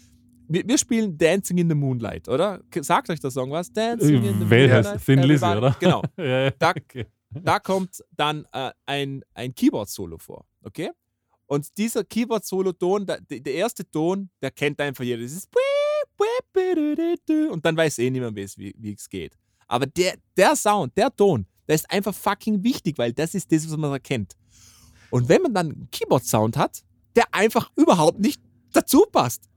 wir, 0.54 0.68
wir 0.68 0.78
spielen 0.78 1.18
Dancing 1.18 1.58
in 1.58 1.70
the 1.70 1.76
Moonlight, 1.76 2.28
oder? 2.28 2.62
Sagt 2.82 3.10
euch 3.10 3.20
der 3.20 3.32
Song 3.32 3.52
was? 3.52 3.72
Dancing 3.72 4.24
in 4.24 4.40
the 4.40 4.50
Welcher? 4.50 4.82
Moonlight. 4.84 5.06
Thin 5.06 5.24
Lizzy, 5.24 5.46
oder? 5.46 5.76
Genau. 5.80 6.02
ja, 6.18 6.52
Da- 6.52 6.72
okay. 6.72 7.06
Da 7.34 7.60
kommt 7.60 8.04
dann 8.18 8.46
äh, 8.52 8.72
ein, 8.86 9.24
ein 9.34 9.56
Keyboard-Solo 9.56 10.18
vor, 10.18 10.46
okay? 10.64 10.90
Und 11.46 11.78
dieser 11.78 12.04
Keyboard-Solo-Ton, 12.04 13.06
der, 13.06 13.22
der 13.22 13.54
erste 13.54 13.90
Ton, 13.90 14.30
der 14.42 14.52
kennt 14.52 14.82
einfach 14.82 15.04
jeder. 15.06 15.22
Das 15.24 15.32
ist 15.32 15.50
und 17.50 17.66
dann 17.66 17.76
weiß 17.78 18.00
eh 18.00 18.10
niemand, 18.10 18.36
wie 18.36 18.42
es, 18.42 18.58
wie, 18.58 18.74
wie 18.78 18.94
es 18.94 19.08
geht. 19.10 19.38
Aber 19.68 19.86
der, 19.86 20.16
der 20.36 20.56
Sound, 20.56 20.96
der 20.98 21.16
Ton, 21.16 21.46
der 21.68 21.76
ist 21.76 21.90
einfach 21.90 22.14
fucking 22.14 22.64
wichtig, 22.64 22.98
weil 22.98 23.14
das 23.14 23.34
ist 23.34 23.52
das, 23.52 23.70
was 23.70 23.78
man 23.78 23.92
erkennt. 23.92 24.36
Und 25.10 25.28
wenn 25.30 25.42
man 25.42 25.54
dann 25.54 25.68
einen 25.72 25.88
Keyboard-Sound 25.92 26.58
hat, 26.58 26.84
der 27.16 27.26
einfach 27.34 27.70
überhaupt 27.76 28.20
nicht 28.20 28.42
dazu 28.74 29.06
passt. 29.12 29.50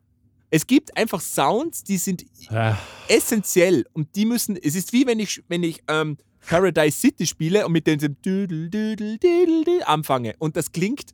Es 0.54 0.68
gibt 0.68 0.96
einfach 0.96 1.20
Sounds, 1.20 1.82
die 1.82 1.96
sind 1.96 2.24
Äh, 2.48 2.74
essentiell 3.08 3.84
und 3.92 4.14
die 4.14 4.24
müssen, 4.24 4.56
es 4.56 4.76
ist 4.76 4.92
wie 4.92 5.04
wenn 5.04 5.18
ich, 5.18 5.42
wenn 5.48 5.64
ich 5.64 5.82
ähm, 5.88 6.16
Paradise 6.48 6.96
City 6.96 7.26
spiele 7.26 7.66
und 7.66 7.72
mit 7.72 7.88
dem 7.88 7.98
Düdel, 7.98 8.70
Düdel, 8.70 8.70
Düdel, 8.70 9.18
Düdel 9.18 9.82
anfange 9.84 10.34
und 10.38 10.56
das 10.56 10.70
klingt 10.70 11.10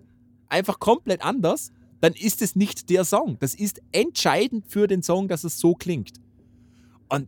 einfach 0.49 0.79
komplett 0.79 1.25
anders, 1.25 1.73
dann 2.03 2.12
ist 2.12 2.43
es 2.43 2.55
nicht 2.55 2.91
der 2.91 3.07
Song. 3.07 3.39
Das 3.41 3.55
ist 3.55 3.81
entscheidend 3.93 4.67
für 4.69 4.87
den 4.87 5.03
Song, 5.03 5.27
dass 5.27 5.43
es 5.45 5.59
so 5.59 5.75
klingt. 5.75 6.12
Und, 7.09 7.27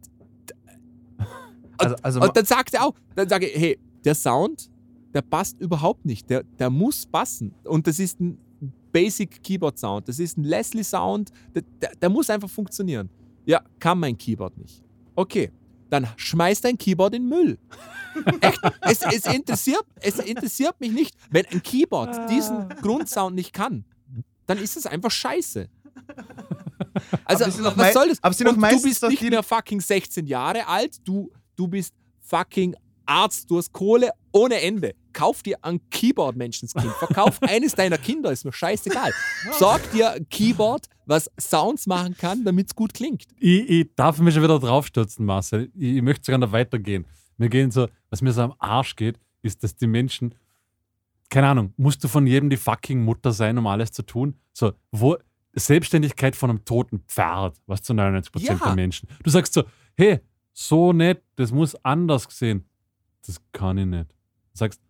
Also, 1.78 1.96
also, 2.02 2.20
und 2.20 2.36
dann 2.36 2.44
sagt 2.44 2.74
er 2.74 2.84
auch, 2.84 2.94
dann 3.16 3.30
sage 3.30 3.48
ich, 3.48 3.58
hey, 3.58 3.78
der 4.04 4.14
Sound, 4.14 4.70
der 5.14 5.22
passt 5.22 5.58
überhaupt 5.60 6.04
nicht. 6.04 6.28
Der, 6.28 6.42
der 6.42 6.68
muss 6.68 7.06
passen. 7.06 7.54
Und 7.64 7.86
das 7.86 7.98
ist 7.98 8.20
ein 8.20 8.36
Basic 8.92 9.42
Keyboard 9.42 9.78
Sound. 9.78 10.08
Das 10.08 10.18
ist 10.18 10.36
ein 10.36 10.44
Leslie 10.44 10.84
Sound. 10.84 11.30
Der, 11.54 11.62
der, 11.80 11.94
der 11.96 12.08
muss 12.10 12.28
einfach 12.30 12.50
funktionieren. 12.50 13.08
Ja, 13.44 13.62
kann 13.80 13.98
mein 13.98 14.16
Keyboard 14.16 14.56
nicht. 14.58 14.82
Okay, 15.14 15.50
dann 15.90 16.06
schmeiß 16.16 16.60
dein 16.60 16.78
Keyboard 16.78 17.14
in 17.14 17.22
den 17.22 17.28
Müll. 17.28 17.58
Echt, 18.40 18.60
es, 18.82 19.02
es, 19.02 19.26
interessiert, 19.34 19.84
es 20.00 20.18
interessiert 20.18 20.78
mich 20.80 20.92
nicht. 20.92 21.14
Wenn 21.30 21.46
ein 21.46 21.62
Keyboard 21.62 22.30
diesen 22.30 22.68
Grundsound 22.80 23.34
nicht 23.34 23.52
kann, 23.52 23.84
dann 24.46 24.58
ist 24.58 24.76
es 24.76 24.86
einfach 24.86 25.10
scheiße. 25.10 25.68
Also, 27.24 27.46
was 27.46 27.76
mei- 27.76 27.92
soll 27.92 28.08
das? 28.08 28.22
aber 28.22 28.34
sie 28.34 28.44
Und 28.44 28.56
du 28.60 28.82
bist 28.82 29.02
nicht 29.04 29.22
mehr 29.22 29.42
fucking 29.42 29.80
16 29.80 30.26
Jahre 30.26 30.66
alt, 30.66 30.96
du, 31.04 31.30
du 31.56 31.66
bist 31.68 31.94
fucking 32.20 32.74
Arzt, 33.06 33.50
du 33.50 33.58
hast 33.58 33.72
Kohle 33.72 34.10
ohne 34.32 34.60
Ende. 34.60 34.94
Kauf 35.12 35.42
dir 35.42 35.58
ein 35.62 35.80
Keyboard, 35.90 36.36
Menschenskind. 36.36 36.92
Verkauf 36.94 37.40
eines 37.42 37.74
deiner 37.74 37.98
Kinder, 37.98 38.32
ist 38.32 38.44
mir 38.44 38.52
scheißegal. 38.52 39.12
Sorg 39.58 39.90
dir 39.92 40.12
ein 40.12 40.28
Keyboard, 40.28 40.86
was 41.06 41.30
Sounds 41.38 41.86
machen 41.86 42.16
kann, 42.16 42.44
damit 42.44 42.68
es 42.68 42.74
gut 42.74 42.94
klingt. 42.94 43.24
ich, 43.38 43.68
ich 43.68 43.94
darf 43.96 44.18
mich 44.18 44.34
schon 44.34 44.42
wieder 44.42 44.58
draufstürzen, 44.58 45.24
Marcel. 45.26 45.70
Ich, 45.74 45.96
ich 45.96 46.02
möchte 46.02 46.24
sogar 46.24 46.38
noch 46.38 46.52
weitergehen. 46.52 47.06
Wir 47.38 47.48
gehen 47.48 47.70
so, 47.70 47.88
was 48.10 48.22
mir 48.22 48.32
so 48.32 48.42
am 48.42 48.54
Arsch 48.58 48.94
geht, 48.96 49.18
ist, 49.42 49.62
dass 49.64 49.74
die 49.74 49.86
Menschen, 49.86 50.34
keine 51.30 51.48
Ahnung, 51.48 51.72
musst 51.76 52.04
du 52.04 52.08
von 52.08 52.26
jedem 52.26 52.50
die 52.50 52.56
fucking 52.56 53.02
Mutter 53.04 53.32
sein, 53.32 53.58
um 53.58 53.66
alles 53.66 53.90
zu 53.92 54.02
tun? 54.02 54.36
So, 54.52 54.72
wo 54.92 55.16
Selbstständigkeit 55.54 56.36
von 56.36 56.50
einem 56.50 56.64
toten 56.64 57.00
Pferd, 57.08 57.56
was 57.66 57.82
zu 57.82 57.92
99% 57.92 58.40
Ja. 58.42 58.54
der 58.54 58.74
Menschen. 58.74 59.08
Du 59.22 59.30
sagst 59.30 59.52
so, 59.54 59.64
hey, 59.96 60.20
so 60.52 60.92
nicht, 60.92 61.20
das 61.36 61.50
muss 61.52 61.74
anders 61.84 62.28
gesehen. 62.28 62.64
Das 63.26 63.40
kann 63.52 63.78
ich 63.78 63.86
nicht. 63.86 64.10
Du 64.10 64.58
sagst, 64.58 64.80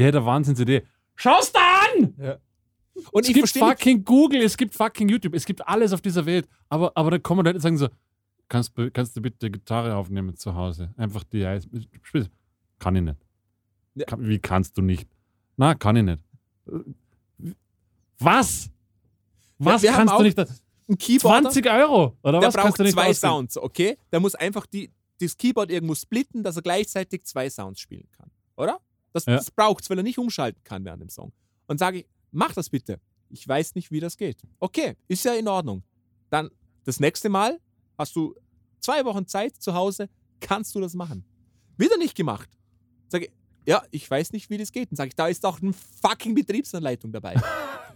ja, 0.00 0.08
eine 0.08 0.24
Wahnsinnsidee. 0.24 0.82
Schau's 1.16 1.52
da 1.52 1.60
an! 1.96 2.14
Und 3.12 3.22
es 3.22 3.28
ich 3.28 3.34
gibt 3.34 3.38
verstehe 3.48 3.64
nicht, 3.64 3.78
fucking 3.78 4.04
Google, 4.04 4.42
es 4.42 4.56
gibt 4.56 4.74
fucking 4.74 5.08
YouTube, 5.08 5.34
es 5.34 5.44
gibt 5.46 5.66
alles 5.66 5.92
auf 5.92 6.00
dieser 6.00 6.26
Welt. 6.26 6.48
Aber, 6.68 6.92
aber 6.94 7.12
dann 7.12 7.22
kommen 7.22 7.44
Leute 7.44 7.56
und 7.56 7.62
sagen 7.62 7.78
so, 7.78 7.88
kannst, 8.48 8.76
du- 8.76 8.90
kannst 8.90 9.16
du 9.16 9.22
bitte 9.22 9.50
Gitarre 9.50 9.94
aufnehmen 9.94 10.36
zu 10.36 10.54
Hause? 10.54 10.92
Einfach 10.96 11.24
die 11.24 11.44
Eis. 11.46 11.66
Kann 12.78 12.96
ich 12.96 13.02
nicht. 13.02 13.16
Ja. 13.94 14.04
Kann, 14.06 14.26
wie 14.26 14.38
kannst 14.38 14.76
du 14.76 14.82
nicht? 14.82 15.08
Na, 15.56 15.74
kann 15.74 15.96
ich 15.96 16.04
nicht. 16.04 16.24
Was? 18.18 18.70
Was 19.58 19.82
haben 19.86 19.94
kannst 20.08 20.14
du 20.18 20.22
nicht? 20.22 20.38
ein 20.88 20.98
Keyboarder, 20.98 21.50
20 21.50 21.70
Euro? 21.70 22.16
Oder 22.22 22.40
der 22.40 22.48
was 22.48 22.54
braucht 22.54 22.64
kannst 22.64 22.78
du 22.78 22.82
nicht 22.82 22.92
zwei 22.94 23.08
ausgeben? 23.10 23.32
Sounds, 23.32 23.56
okay? 23.58 23.96
Der 24.12 24.20
muss 24.20 24.34
einfach 24.34 24.66
die, 24.66 24.90
das 25.20 25.36
Keyboard 25.36 25.70
irgendwo 25.70 25.94
splitten, 25.94 26.42
dass 26.42 26.56
er 26.56 26.62
gleichzeitig 26.62 27.24
zwei 27.24 27.48
Sounds 27.48 27.80
spielen 27.80 28.08
kann. 28.16 28.30
Oder? 28.56 28.80
Das, 29.12 29.26
Ja. 29.26 29.36
das 29.36 29.50
braucht 29.50 29.82
es, 29.84 29.90
weil 29.90 29.98
er 29.98 30.02
nicht 30.02 30.18
umschalten 30.18 30.62
kann 30.64 30.84
während 30.84 31.02
dem 31.02 31.08
Song. 31.08 31.32
Und 31.66 31.78
sage 31.78 31.98
ich, 32.00 32.06
mach 32.32 32.52
das 32.52 32.68
bitte. 32.70 33.00
Ich 33.28 33.46
weiß 33.46 33.74
nicht, 33.74 33.90
wie 33.90 34.00
das 34.00 34.16
geht. 34.16 34.38
Okay, 34.58 34.96
ist 35.08 35.24
ja 35.24 35.34
in 35.34 35.46
Ordnung. 35.48 35.82
Dann 36.30 36.50
das 36.84 36.98
nächste 37.00 37.28
Mal 37.28 37.60
hast 37.98 38.14
du 38.16 38.34
zwei 38.80 39.04
Wochen 39.04 39.26
Zeit 39.26 39.56
zu 39.60 39.74
Hause, 39.74 40.08
kannst 40.40 40.74
du 40.74 40.80
das 40.80 40.94
machen. 40.94 41.24
Wieder 41.76 41.96
nicht 41.96 42.14
gemacht. 42.16 42.48
Sage 43.08 43.26
ich, 43.26 43.32
ja, 43.66 43.82
ich 43.90 44.10
weiß 44.10 44.32
nicht, 44.32 44.48
wie 44.50 44.58
das 44.58 44.72
geht. 44.72 44.90
Dann 44.90 44.96
sage 44.96 45.08
ich, 45.08 45.14
da 45.16 45.28
ist 45.28 45.44
doch 45.44 45.60
eine 45.60 45.72
fucking 46.02 46.34
Betriebsanleitung 46.34 47.12
dabei. 47.12 47.34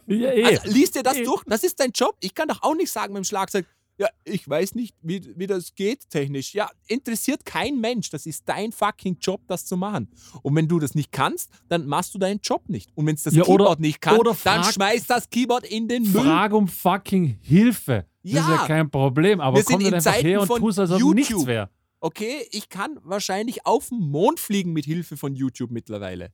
Ja, 0.06 0.30
eh. 0.32 0.44
Also 0.44 0.70
liest 0.70 0.96
dir 0.96 1.02
das 1.02 1.16
Eh. 1.16 1.24
durch, 1.24 1.42
das 1.46 1.64
ist 1.64 1.80
dein 1.80 1.90
Job. 1.94 2.14
Ich 2.20 2.34
kann 2.34 2.46
doch 2.46 2.62
auch 2.62 2.74
nicht 2.74 2.92
sagen 2.92 3.14
mit 3.14 3.22
dem 3.22 3.24
Schlagzeug, 3.24 3.64
ja, 3.96 4.08
ich 4.24 4.48
weiß 4.48 4.74
nicht, 4.74 4.96
wie, 5.02 5.22
wie 5.36 5.46
das 5.46 5.74
geht 5.74 6.08
technisch. 6.10 6.52
Ja, 6.54 6.68
interessiert 6.88 7.44
kein 7.44 7.80
Mensch. 7.80 8.10
Das 8.10 8.26
ist 8.26 8.42
dein 8.48 8.72
fucking 8.72 9.18
Job, 9.20 9.42
das 9.46 9.64
zu 9.66 9.76
machen. 9.76 10.08
Und 10.42 10.56
wenn 10.56 10.66
du 10.66 10.78
das 10.80 10.94
nicht 10.94 11.12
kannst, 11.12 11.50
dann 11.68 11.86
machst 11.86 12.12
du 12.14 12.18
deinen 12.18 12.40
Job 12.42 12.68
nicht. 12.68 12.90
Und 12.96 13.06
wenn 13.06 13.14
es 13.14 13.22
das 13.22 13.34
Ja, 13.34 13.44
oder- 13.44 13.64
Keyboard 13.64 13.80
nicht 13.80 14.00
kann, 14.00 14.18
oder 14.18 14.36
dann 14.42 14.62
frag- 14.64 14.74
schmeiß 14.74 15.06
das 15.06 15.30
Keyboard 15.30 15.64
in 15.66 15.86
den 15.88 16.02
Müll. 16.10 16.22
Frag 16.22 16.52
um 16.52 16.66
fucking 16.66 17.38
Hilfe. 17.40 18.06
Das 18.24 18.32
ist 18.32 18.36
Ja. 18.38 18.50
ja 18.56 18.66
kein 18.66 18.90
Problem. 18.90 19.40
Aber 19.40 19.56
Wir 19.58 19.64
komm 19.64 19.80
in 19.80 19.94
einfach 19.94 20.12
Zeiten 20.12 20.26
her 20.26 20.40
und 20.40 20.46
von 20.48 20.60
tu 20.60 20.66
als 20.68 20.78
ob 20.78 20.98
YouTube. 20.98 21.14
nichts 21.14 21.46
wäre. 21.46 21.70
Okay, 22.00 22.46
ich 22.50 22.68
kann 22.68 22.98
wahrscheinlich 23.02 23.64
auf 23.64 23.88
den 23.90 24.00
Mond 24.00 24.40
fliegen 24.40 24.72
mit 24.72 24.84
Hilfe 24.84 25.16
von 25.16 25.34
YouTube 25.34 25.70
mittlerweile. 25.70 26.32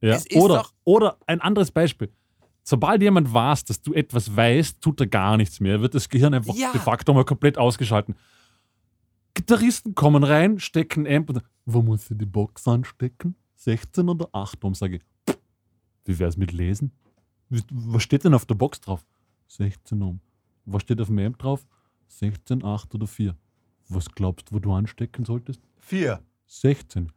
Ja. 0.00 0.18
Oder, 0.34 0.66
oder 0.84 1.18
ein 1.26 1.40
anderes 1.40 1.70
Beispiel. 1.70 2.12
Sobald 2.68 3.00
jemand 3.00 3.32
weiß, 3.32 3.64
dass 3.64 3.80
du 3.80 3.94
etwas 3.94 4.36
weißt, 4.36 4.82
tut 4.82 5.00
er 5.00 5.06
gar 5.06 5.38
nichts 5.38 5.58
mehr. 5.58 5.80
Wird 5.80 5.94
das 5.94 6.06
Gehirn 6.06 6.34
einfach 6.34 6.54
Ja. 6.54 6.70
de 6.70 6.78
facto 6.78 7.14
mal 7.14 7.24
komplett 7.24 7.56
ausgeschalten. 7.56 8.14
Gitarristen 9.32 9.94
kommen 9.94 10.22
rein, 10.22 10.58
stecken 10.58 11.06
Amp 11.06 11.30
und 11.30 11.42
wo 11.64 11.80
muss 11.80 12.10
ich 12.10 12.18
die 12.18 12.26
Box 12.26 12.68
anstecken? 12.68 13.36
16 13.54 14.06
oder 14.10 14.28
8 14.32 14.62
Ohm? 14.66 14.74
Sage 14.74 14.96
ich, 14.96 15.34
wie 16.04 16.18
wär's 16.18 16.36
mit 16.36 16.52
Lesen? 16.52 16.92
Was 17.48 18.02
steht 18.02 18.24
denn 18.24 18.34
auf 18.34 18.44
der 18.44 18.54
Box 18.56 18.82
drauf? 18.82 19.02
16 19.46 20.02
Ohm. 20.02 20.20
Was 20.66 20.82
steht 20.82 21.00
auf 21.00 21.06
dem 21.06 21.20
Amp 21.20 21.38
drauf? 21.38 21.64
16, 22.08 22.62
8 22.62 22.94
oder 22.94 23.06
4. 23.06 23.34
Was 23.88 24.10
glaubst 24.10 24.50
du, 24.50 24.56
wo 24.56 24.58
du 24.58 24.74
anstecken 24.74 25.24
solltest? 25.24 25.62
Vier. 25.78 26.20
16. 26.48 27.10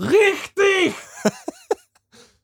Richtig! 0.00 0.94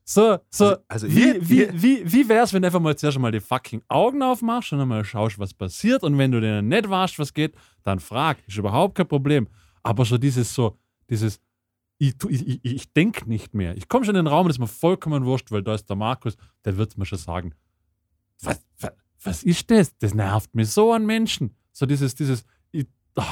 so, 0.07 0.37
so. 0.49 0.65
Also- 0.65 0.77
also 0.87 1.07
wie, 1.07 1.11
hier- 1.11 1.49
wie, 1.49 1.55
hier- 1.55 1.81
wie, 1.81 2.11
wie 2.13 2.29
wär's, 2.29 2.53
wenn 2.53 2.61
du 2.61 2.67
einfach 2.67 2.79
mal 2.79 2.95
zuerst 2.95 3.17
mal 3.19 3.31
die 3.31 3.39
fucking 3.39 3.81
Augen 3.87 4.21
aufmachst 4.21 4.71
und 4.71 4.79
einmal 4.79 5.03
schaust, 5.03 5.39
was 5.39 5.53
passiert 5.53 6.03
und 6.03 6.17
wenn 6.17 6.31
du 6.31 6.39
dir 6.39 6.61
nicht 6.61 6.89
weißt, 6.89 7.17
was 7.19 7.33
geht, 7.33 7.55
dann 7.83 7.99
frag. 7.99 8.37
Ist 8.47 8.57
überhaupt 8.57 8.95
kein 8.95 9.07
Problem. 9.07 9.47
Aber 9.83 10.05
so 10.05 10.17
dieses 10.17 10.53
so, 10.53 10.77
dieses, 11.09 11.39
ich, 11.97 12.13
ich, 12.29 12.59
ich, 12.63 12.93
denke 12.93 13.27
nicht 13.27 13.53
mehr. 13.53 13.75
Ich 13.77 13.87
komme 13.87 14.05
schon 14.05 14.15
in 14.15 14.25
den 14.25 14.27
Raum 14.31 14.45
und 14.45 14.51
ist 14.51 14.59
mir 14.59 14.67
vollkommen 14.67 15.25
wurscht, 15.25 15.51
weil 15.51 15.63
da 15.63 15.73
ist 15.75 15.89
der 15.89 15.95
Markus, 15.95 16.35
der 16.65 16.77
wird 16.77 16.97
mir 16.97 17.05
schon 17.05 17.17
sagen, 17.19 17.53
was, 18.41 18.61
was, 18.79 18.91
was 19.23 19.43
ist 19.43 19.69
das? 19.71 19.97
Das 19.97 20.13
nervt 20.13 20.53
mich 20.53 20.69
so 20.69 20.91
an 20.93 21.05
Menschen. 21.05 21.55
So 21.71 21.85
dieses, 21.85 22.15
dieses, 22.15 22.43
ich, 22.71 22.85
ah, 23.15 23.23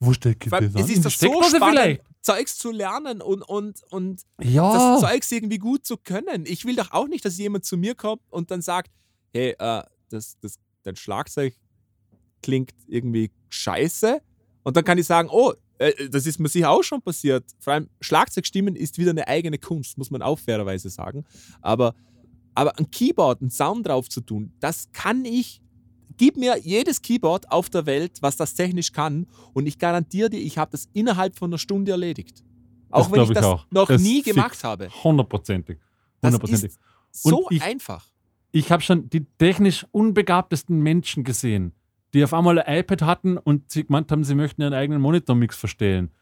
wo 0.00 0.12
allem, 0.56 0.72
das 0.72 0.76
an? 0.76 0.82
es 0.82 0.90
ist 0.90 1.04
doch 1.04 1.10
so 1.10 1.42
spannend, 1.42 1.64
vielleicht? 1.70 2.02
Zeugs 2.24 2.56
zu 2.56 2.70
lernen 2.70 3.20
und, 3.20 3.42
und, 3.42 3.82
und 3.90 4.22
Ja. 4.40 4.72
das 4.72 5.00
Zeugs 5.02 5.30
irgendwie 5.30 5.58
gut 5.58 5.84
zu 5.84 5.96
können. 5.98 6.44
Ich 6.46 6.64
will 6.64 6.74
doch 6.74 6.90
auch 6.90 7.06
nicht, 7.06 7.24
dass 7.24 7.36
jemand 7.38 7.64
zu 7.66 7.76
mir 7.76 7.94
kommt 7.94 8.22
und 8.30 8.50
dann 8.50 8.62
sagt, 8.62 8.90
hey, 9.32 9.54
äh, 9.58 9.82
das, 10.08 10.38
das, 10.40 10.58
dein 10.84 10.96
Schlagzeug 10.96 11.54
klingt 12.42 12.72
irgendwie 12.86 13.30
scheiße. 13.50 14.22
Und 14.62 14.76
dann 14.76 14.84
kann 14.84 14.96
ich 14.96 15.06
sagen, 15.06 15.28
oh, 15.30 15.52
äh, 15.78 16.08
das 16.08 16.26
ist 16.26 16.38
mir 16.40 16.48
sicher 16.48 16.70
auch 16.70 16.82
schon 16.82 17.02
passiert. 17.02 17.44
Vor 17.58 17.74
allem 17.74 17.90
Schlagzeugstimmen 18.00 18.74
ist 18.74 18.96
wieder 18.96 19.10
eine 19.10 19.28
eigene 19.28 19.58
Kunst, 19.58 19.98
muss 19.98 20.10
man 20.10 20.22
auch 20.22 20.38
fairerweise 20.38 20.88
sagen. 20.88 21.24
Aber, 21.60 21.94
aber 22.54 22.78
ein 22.78 22.90
Keyboard, 22.90 23.42
einen 23.42 23.50
Sound 23.50 23.86
drauf 23.86 24.08
zu 24.08 24.22
tun, 24.22 24.52
das 24.60 24.90
kann 24.92 25.24
ich. 25.26 25.60
Gib 26.16 26.36
mir 26.36 26.56
jedes 26.58 27.02
Keyboard 27.02 27.50
auf 27.50 27.70
der 27.70 27.86
Welt, 27.86 28.18
was 28.20 28.36
das 28.36 28.54
technisch 28.54 28.92
kann, 28.92 29.26
und 29.52 29.66
ich 29.66 29.78
garantiere 29.78 30.30
dir, 30.30 30.40
ich 30.40 30.58
habe 30.58 30.70
das 30.70 30.88
innerhalb 30.92 31.36
von 31.36 31.50
einer 31.50 31.58
Stunde 31.58 31.90
erledigt. 31.92 32.44
Auch 32.90 33.08
Das 33.08 33.12
wenn 33.12 33.22
ich 33.22 33.30
das 33.30 33.44
auch. 33.44 33.66
noch 33.70 33.88
Das 33.88 34.00
nie 34.02 34.22
gemacht 34.22 34.62
habe. 34.62 34.88
Hundertprozentig. 35.02 35.78
Hundertprozentig. 36.22 36.72
so 37.10 37.46
ich- 37.50 37.62
einfach. 37.62 38.06
Ich 38.52 38.70
habe 38.70 38.82
schon 38.82 39.10
die 39.10 39.24
technisch 39.38 39.84
unbegabtesten 39.90 40.80
Menschen 40.80 41.24
gesehen, 41.24 41.72
die 42.14 42.22
auf 42.22 42.32
einmal 42.32 42.60
ein 42.60 42.78
iPad 42.78 43.02
hatten 43.02 43.36
und 43.36 43.68
sie 43.72 43.84
gemeint 43.84 44.12
haben, 44.12 44.22
sie 44.22 44.36
möchten 44.36 44.62
ihren 44.62 44.74
eigenen 44.74 45.02
Monitormix 45.02 45.56
verstellen. 45.56 46.12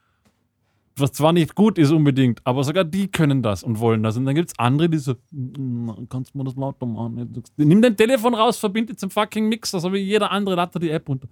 Was 0.97 1.13
zwar 1.13 1.33
nicht 1.33 1.55
gut 1.55 1.79
ist 1.79 1.91
unbedingt, 1.91 2.41
aber 2.45 2.65
sogar 2.65 2.85
die 2.85 3.09
können 3.09 3.43
das 3.43 3.63
und 3.63 3.79
wollen 3.81 4.03
das. 4.03 4.17
Und 4.17 4.27
dann 4.27 4.35
gibt 4.35 4.49
es 4.51 4.59
andere, 4.59 4.89
die 4.91 4.99
so, 4.99 5.15
"Mm, 5.31 5.91
kannst 6.11 6.35
du 6.35 6.39
mir 6.39 6.45
das 6.45 6.55
lauter 6.55 6.85
machen? 6.87 7.43
Nimm 7.57 7.81
dein 7.81 7.97
Telefon 7.97 8.35
raus, 8.35 8.59
verbinde 8.59 8.95
zum 8.95 9.09
fucking 9.11 9.49
Mixer, 9.49 9.81
so 9.81 9.93
wie 9.93 9.99
jeder 9.99 10.31
andere, 10.31 10.55
lad 10.57 10.75
da 10.75 10.79
die 10.79 10.91
App 10.91 11.09
runter. 11.09 11.29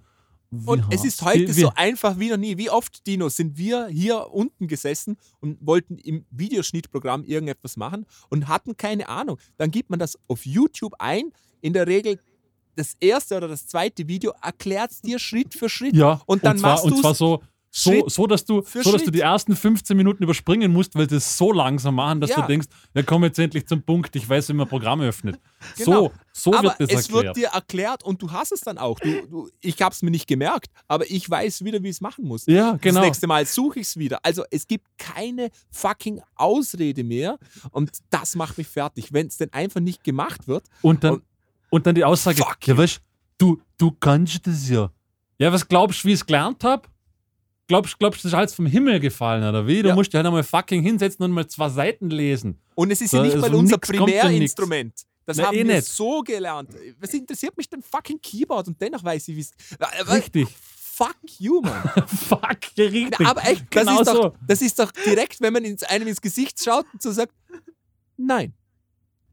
Wie 0.49 0.67
Und 0.67 0.83
es 0.89 1.05
ist 1.05 1.21
heute 1.21 1.47
wie- 1.55 1.61
so 1.61 1.71
einfach 1.75 2.17
wie 2.19 2.29
noch 2.29 2.37
nie. 2.37 2.57
Wie 2.57 2.69
oft, 2.69 3.05
Dino, 3.07 3.29
sind 3.29 3.55
wir 3.57 3.87
hier 3.87 4.27
unten 4.31 4.67
gesessen 4.67 5.15
und 5.39 5.57
wollten 5.65 5.97
im 5.99 6.25
Videoschnittprogramm 6.31 7.23
irgendetwas 7.23 7.77
machen 7.77 8.05
und 8.29 8.47
hatten 8.47 8.75
keine 8.75 9.07
Ahnung. 9.09 9.37
Dann 9.57 9.71
gibt 9.71 9.89
man 9.89 9.99
das 9.99 10.17
auf 10.27 10.45
YouTube 10.45 10.93
ein. 10.99 11.31
In 11.61 11.73
der 11.73 11.87
Regel 11.87 12.19
das 12.75 12.95
erste 12.99 13.37
oder 13.37 13.47
das 13.47 13.67
zweite 13.67 14.07
Video 14.07 14.33
erklärt 14.41 14.91
es 14.91 15.01
dir 15.01 15.19
Schritt 15.19 15.53
für 15.53 15.69
Schritt. 15.69 15.95
Ja, 15.95 16.21
Und 16.25 16.43
dann 16.43 16.57
zwar, 16.57 16.71
machst 16.71 16.85
und 16.85 16.97
zwar 16.97 17.13
so, 17.13 17.43
so, 17.73 17.91
Schritt 17.91 18.11
so, 18.11 18.27
dass 18.27 18.43
du, 18.43 18.61
so, 18.63 18.91
dass 18.91 19.03
du 19.05 19.11
die 19.11 19.21
ersten 19.21 19.55
15 19.55 19.95
Minuten 19.95 20.23
überspringen 20.23 20.73
musst, 20.73 20.93
weil 20.95 21.09
sie 21.09 21.15
es 21.15 21.37
so 21.37 21.53
langsam 21.53 21.95
machen, 21.95 22.19
dass 22.19 22.29
Ja. 22.31 22.41
du 22.41 22.47
denkst, 22.47 22.67
wir 22.91 23.03
kommen 23.03 23.23
jetzt 23.23 23.39
endlich 23.39 23.65
zum 23.65 23.81
Punkt, 23.81 24.13
ich 24.15 24.27
weiß, 24.27 24.49
wie 24.49 24.53
man 24.53 24.67
Programm 24.67 24.99
öffnet. 24.99 25.39
Genau. 25.77 26.11
So, 26.33 26.51
so 26.51 26.53
aber 26.53 26.63
wird 26.77 26.79
das 26.81 26.89
es 26.89 27.05
erklärt. 27.07 27.23
wird 27.23 27.37
dir 27.37 27.47
erklärt 27.53 28.03
und 28.03 28.21
du 28.21 28.29
hast 28.31 28.51
es 28.51 28.59
dann 28.61 28.77
auch. 28.77 28.99
Du, 28.99 29.25
du, 29.27 29.49
ich 29.61 29.81
habe 29.81 29.93
es 29.93 30.01
mir 30.01 30.11
nicht 30.11 30.27
gemerkt, 30.27 30.67
aber 30.89 31.09
ich 31.09 31.29
weiß 31.29 31.63
wieder, 31.63 31.81
wie 31.81 31.87
ich 31.87 31.95
es 31.95 32.01
machen 32.01 32.25
muss. 32.25 32.45
ja, 32.45 32.73
genau. 32.81 32.99
Das 32.99 33.05
nächste 33.05 33.27
Mal 33.27 33.45
suche 33.45 33.79
ich 33.79 33.87
es 33.87 33.95
wieder. 33.97 34.19
Also 34.23 34.43
es 34.51 34.67
gibt 34.67 34.85
keine 34.97 35.49
fucking 35.71 36.21
Ausrede 36.35 37.03
mehr 37.05 37.37
und 37.71 37.91
das 38.09 38.35
macht 38.35 38.57
mich 38.57 38.67
fertig, 38.67 39.13
wenn 39.13 39.27
es 39.27 39.37
denn 39.37 39.53
einfach 39.53 39.79
nicht 39.79 40.03
gemacht 40.03 40.47
wird. 40.47 40.65
Und 40.81 41.03
dann, 41.05 41.13
Und- 41.13 41.23
und 41.69 41.85
dann 41.87 41.95
die 41.95 42.03
Aussage, 42.03 42.43
ja, 42.65 42.77
weißt 42.77 42.99
du, 43.37 43.61
du 43.77 43.91
kannst 43.91 44.45
das 44.45 44.67
ja. 44.67 44.91
Ja, 45.39 45.53
was 45.53 45.65
glaubst 45.67 46.03
du, 46.03 46.07
wie 46.09 46.11
ich 46.11 46.19
es 46.19 46.25
gelernt 46.25 46.63
habe? 46.65 46.83
Glaubst 47.71 47.99
glaubst 47.99 48.19
du, 48.19 48.27
das 48.27 48.33
ist 48.33 48.37
alles 48.37 48.53
vom 48.53 48.65
Himmel 48.65 48.99
gefallen, 48.99 49.43
oder 49.47 49.65
wie? 49.65 49.81
Du 49.81 49.89
Ja. 49.89 49.95
musst 49.95 50.11
dich 50.11 50.17
halt 50.17 50.25
einmal 50.27 50.43
fucking 50.43 50.83
hinsetzen 50.83 51.23
und 51.23 51.31
mal 51.31 51.47
zwei 51.47 51.69
Seiten 51.69 52.09
lesen. 52.09 52.59
Und 52.75 52.91
es 52.91 52.99
ist 53.01 53.13
ja 53.13 53.21
nicht 53.23 53.37
mal 53.37 53.53
unser. 53.55 53.77
Primärinstrument. 53.77 54.93
Das 55.25 55.37
Na, 55.37 55.45
haben 55.47 55.53
eh 55.55 55.57
wir 55.59 55.75
nicht. 55.75 55.85
so 55.87 56.21
gelernt. 56.21 56.69
Was 56.99 57.13
interessiert 57.13 57.55
mich 57.55 57.69
denn 57.69 57.81
fucking 57.81 58.19
Keyboard 58.21 58.67
und 58.67 58.81
dennoch 58.81 59.03
weiß 59.03 59.27
ich, 59.29 59.35
wie 59.35 59.41
es. 59.41 59.51
Richtig. 60.11 60.47
Fuck 60.77 61.15
you, 61.39 61.61
Mann. 61.61 61.89
Fuck, 62.07 62.59
richtig. 62.77 63.25
Aber 63.25 63.41
echt, 63.47 63.65
das, 63.73 63.85
Genau 63.87 64.01
ist 64.01 64.07
doch, 64.07 64.15
so. 64.15 64.33
das 64.45 64.61
ist 64.61 64.77
doch 64.77 64.91
direkt, 64.91 65.39
wenn 65.41 65.53
man 65.53 65.63
ins, 65.63 65.83
einem 65.83 66.07
ins 66.07 66.19
Gesicht 66.21 66.61
schaut 66.63 66.85
und 66.93 67.01
so 67.01 67.11
sagt, 67.11 67.33
nein. 68.17 68.53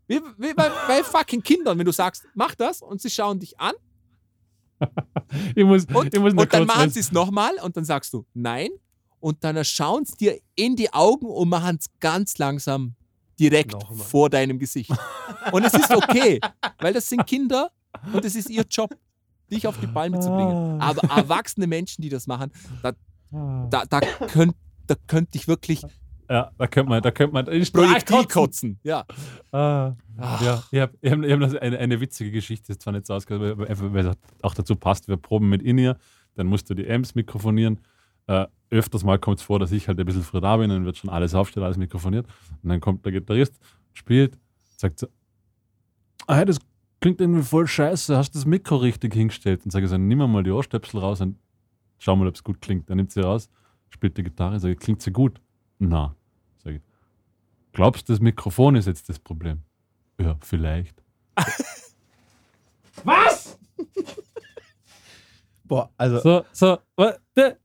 Wie, 0.06 0.20
wie 0.38 0.54
bei, 0.54 0.70
bei 0.86 1.02
fucking 1.02 1.42
Kindern, 1.42 1.76
wenn 1.78 1.84
du 1.84 1.92
sagst, 1.92 2.24
mach 2.34 2.54
das 2.54 2.80
und 2.80 3.02
sie 3.02 3.10
schauen 3.10 3.38
dich 3.40 3.58
an 3.60 3.74
Ich 5.54 5.64
muss, 5.64 5.84
und, 5.92 6.14
ich 6.14 6.20
muss 6.20 6.32
und 6.32 6.52
dann 6.52 6.66
machen 6.66 6.90
sie 6.90 7.00
es 7.00 7.12
nochmal 7.12 7.52
und 7.62 7.76
dann 7.76 7.84
sagst 7.84 8.12
du 8.12 8.24
nein 8.34 8.70
und 9.20 9.42
dann 9.44 9.62
schauen 9.64 10.04
sie 10.04 10.16
dir 10.16 10.38
in 10.54 10.76
die 10.76 10.92
Augen 10.92 11.26
und 11.26 11.48
machen 11.48 11.76
es 11.80 11.86
ganz 12.00 12.38
langsam 12.38 12.94
direkt 13.38 13.72
Nochmal. 13.72 13.98
vor 13.98 14.30
deinem 14.30 14.58
Gesicht. 14.58 14.90
Und 15.52 15.64
es 15.64 15.74
ist 15.74 15.90
okay, 15.94 16.40
weil 16.80 16.92
das 16.92 17.08
sind 17.08 17.26
Kinder 17.26 17.70
und 18.12 18.24
es 18.24 18.34
ist 18.34 18.50
ihr 18.50 18.64
Job, 18.68 18.96
dich 19.50 19.66
auf 19.66 19.78
die 19.80 19.86
Palme 19.86 20.18
zu 20.20 20.28
bringen. 20.28 20.80
Ah. 20.80 20.90
Aber 20.90 21.08
erwachsene 21.14 21.66
Menschen, 21.66 22.02
die 22.02 22.08
das 22.08 22.26
machen, 22.26 22.50
da, 22.82 22.92
Ah. 23.32 23.66
da, 23.68 23.84
da 23.84 24.00
könnte 24.00 24.56
da 24.86 24.94
könnt 25.06 25.34
ich 25.34 25.46
wirklich 25.48 25.82
Ja, 26.28 26.50
da 26.58 26.66
könnte 26.66 26.90
man, 26.90 27.02
da 27.02 27.10
könnte 27.10 27.32
man. 27.32 27.48
Ich 27.50 27.72
Projektil 27.72 28.24
kotzen. 28.26 28.78
Ja. 28.82 29.04
Ah, 29.50 29.94
ja, 30.18 30.62
ich 30.70 30.80
habe 30.80 30.92
ich 31.00 31.10
hab, 31.10 31.22
ich 31.22 31.32
hab 31.32 31.62
eine, 31.62 31.78
eine 31.78 32.00
witzige 32.00 32.30
Geschichte, 32.30 32.72
ist 32.72 32.82
zwar 32.82 32.92
nicht 32.92 33.06
so 33.06 33.14
ausgehört, 33.14 33.58
weil 33.58 34.06
es 34.06 34.16
auch 34.42 34.54
dazu 34.54 34.76
passt. 34.76 35.08
Wir 35.08 35.16
proben 35.16 35.48
mit 35.48 35.62
In-Ear, 35.62 35.96
dann 36.34 36.46
musst 36.48 36.68
du 36.68 36.74
die 36.74 36.88
Amps 36.90 37.14
mikrofonieren. 37.14 37.80
Äh, 38.26 38.46
öfters 38.70 39.04
mal 39.04 39.18
kommt 39.18 39.38
es 39.38 39.42
vor, 39.44 39.58
dass 39.58 39.72
ich 39.72 39.88
halt 39.88 39.98
ein 39.98 40.04
bisschen 40.04 40.22
früh 40.22 40.40
da 40.40 40.56
bin, 40.58 40.68
dann 40.68 40.84
wird 40.84 40.98
schon 40.98 41.08
alles 41.08 41.34
aufgestellt, 41.34 41.64
alles 41.64 41.78
mikrofoniert. 41.78 42.26
Und 42.62 42.68
dann 42.68 42.80
kommt 42.80 43.04
der 43.06 43.12
Gitarrist, 43.12 43.58
spielt, 43.94 44.36
sagt 44.76 44.98
so: 44.98 45.06
ah, 46.26 46.44
das 46.44 46.58
klingt 47.00 47.20
irgendwie 47.22 47.42
voll 47.42 47.66
scheiße, 47.66 48.16
hast 48.16 48.34
du 48.34 48.38
das 48.38 48.44
Mikro 48.44 48.76
richtig 48.76 49.14
hingestellt? 49.14 49.64
Und 49.64 49.70
sage 49.70 49.86
ich 49.86 49.90
so: 49.90 49.96
nimm 49.96 50.18
mal 50.18 50.42
die 50.42 50.50
Ohrstöpsel 50.50 51.00
raus 51.00 51.22
und 51.22 51.38
schau 51.98 52.16
mal, 52.16 52.28
ob 52.28 52.34
es 52.34 52.44
gut 52.44 52.60
klingt. 52.60 52.90
Dann 52.90 52.98
nimmt 52.98 53.12
sie 53.12 53.20
raus, 53.20 53.48
spielt 53.88 54.18
die 54.18 54.24
Gitarre, 54.24 54.60
sage 54.60 54.76
klingt 54.76 55.00
sie 55.00 55.10
gut? 55.10 55.40
Na. 55.78 56.14
Glaubst 57.72 58.08
du, 58.08 58.12
das 58.12 58.20
Mikrofon 58.20 58.76
ist 58.76 58.86
jetzt 58.86 59.08
das 59.08 59.18
Problem? 59.18 59.62
Ja, 60.20 60.36
vielleicht. 60.40 61.02
Boah, 65.64 65.90
also 65.96 66.18
So, 66.20 66.44
so, 66.52 66.78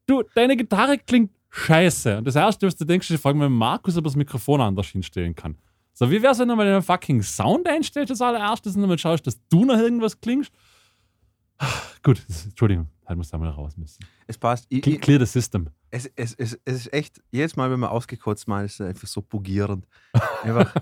du, 0.06 0.24
deine 0.36 0.58
Gitarre 0.58 0.98
klingt 0.98 1.32
scheiße. 1.50 2.18
Und 2.18 2.26
das 2.26 2.36
erste, 2.36 2.68
was 2.68 2.76
du 2.76 2.86
denkst, 2.86 3.10
ist, 3.10 3.16
ich 3.16 3.22
frage 3.22 3.38
mal 3.38 3.50
Markus, 3.50 3.96
ob 3.96 4.02
er 4.04 4.10
das 4.10 4.16
Mikrofon 4.16 4.60
anders 4.62 4.88
hinstellen 4.88 5.34
kann. 5.36 5.58
So, 5.94 6.10
wie 6.12 6.22
wär's, 6.22 6.40
wenn 6.40 6.48
du 6.48 6.56
mal 6.56 6.66
den 6.66 6.82
fucking 6.82 7.22
Sound 7.22 7.68
einstellst 7.68 8.12
als 8.12 8.22
allererstes 8.22 8.76
und 8.76 8.82
dann 8.82 8.90
mal 8.90 8.98
schaust, 8.98 9.26
dass 9.28 9.40
du 9.48 9.64
noch 9.64 9.78
irgendwas 9.78 10.20
klingst? 10.20 10.52
Ah, 11.60 11.68
Gut, 12.02 12.24
das, 12.28 12.46
Entschuldigung, 12.46 12.88
halt 13.06 13.18
muss 13.18 13.30
da 13.30 13.38
mal 13.38 13.50
raus 13.50 13.78
müssen. 13.78 14.04
es 14.28 14.38
passt. 14.38 14.66
Ich, 14.70 14.82
Clear 14.82 15.20
the 15.20 15.26
system. 15.26 15.70
Es, 15.94 16.10
es, 16.16 16.34
es, 16.36 16.60
es 16.66 16.76
ist 16.76 16.94
echt, 16.94 17.22
jedes 17.32 17.56
Mal, 17.56 17.70
wenn 17.70 17.80
man 17.80 17.90
ausgekotzt 17.92 18.48
mal, 18.48 18.66
ist 18.66 18.80
es 18.80 18.88
einfach 18.88 19.08
so 19.08 19.22
bugierend. 19.22 19.86
Einfach, 20.44 20.76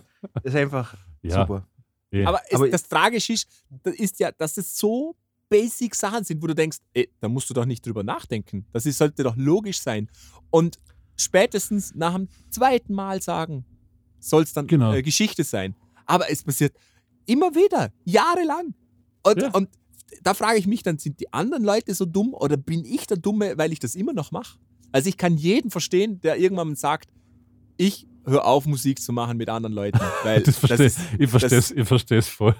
ist 0.43 0.55
einfach 0.55 0.95
Ja. 1.21 1.41
super. 1.41 1.67
eh. 2.11 2.23
Aber, 2.25 2.39
es, 2.47 2.55
Aber- 2.55 2.69
das 2.69 2.83
Tragische 2.88 3.33
ist, 3.33 3.47
das 3.83 3.95
ist 3.95 4.19
ja, 4.19 4.31
dass 4.31 4.55
es 4.57 4.77
so 4.77 5.15
basic 5.49 5.95
Sachen 5.95 6.23
sind, 6.23 6.41
wo 6.41 6.47
du 6.47 6.55
denkst, 6.55 6.77
ey, 6.93 7.09
da 7.19 7.27
musst 7.27 7.49
du 7.49 7.53
doch 7.53 7.65
nicht 7.65 7.85
drüber 7.85 8.03
nachdenken. 8.03 8.65
Das 8.71 8.85
ist, 8.85 8.97
sollte 8.97 9.23
doch 9.23 9.35
logisch 9.35 9.81
sein. 9.81 10.09
Und 10.49 10.77
spätestens 11.17 11.93
nach 11.93 12.15
dem 12.15 12.29
zweiten 12.49 12.93
Mal 12.93 13.21
sagen, 13.21 13.65
soll 14.19 14.43
es 14.43 14.53
dann 14.53 14.67
Genau. 14.67 14.93
äh, 14.93 15.01
Geschichte 15.01 15.43
sein. 15.43 15.75
Aber 16.05 16.29
es 16.31 16.43
passiert 16.43 16.73
immer 17.25 17.53
wieder, 17.53 17.91
jahrelang. 18.05 18.73
Und, 19.23 19.41
Ja. 19.41 19.49
und 19.51 19.69
da 20.23 20.33
frage 20.33 20.57
ich 20.57 20.67
mich 20.67 20.83
dann, 20.83 20.97
sind 20.97 21.19
die 21.19 21.31
anderen 21.33 21.63
Leute 21.63 21.93
so 21.93 22.05
dumm 22.05 22.33
oder 22.33 22.55
bin 22.57 22.85
ich 22.85 23.07
der 23.07 23.17
Dumme, 23.17 23.57
weil 23.57 23.71
ich 23.73 23.79
das 23.79 23.95
immer 23.95 24.13
noch 24.13 24.31
mache? 24.31 24.57
Also 24.91 25.09
ich 25.09 25.18
kann 25.18 25.38
jeden 25.38 25.72
verstehen, 25.72 26.19
der 26.22 26.38
irgendwann 26.38 26.76
sagt, 26.76 27.09
ich 27.77 28.07
höre 28.26 28.45
auf, 28.45 28.65
Musik 28.65 29.01
zu 29.01 29.13
machen 29.13 29.38
mit 29.38 29.49
anderen 29.49 29.73
Leuten. 29.73 29.99
Weil 30.23 30.41
das 30.43 30.57
versteh, 30.57 30.85
ist, 30.85 30.99
ich 31.18 31.30
verstehe 31.30 31.57
es 31.59 31.72
ich 31.72 31.88
versteh's 31.88 32.27
voll. 32.27 32.55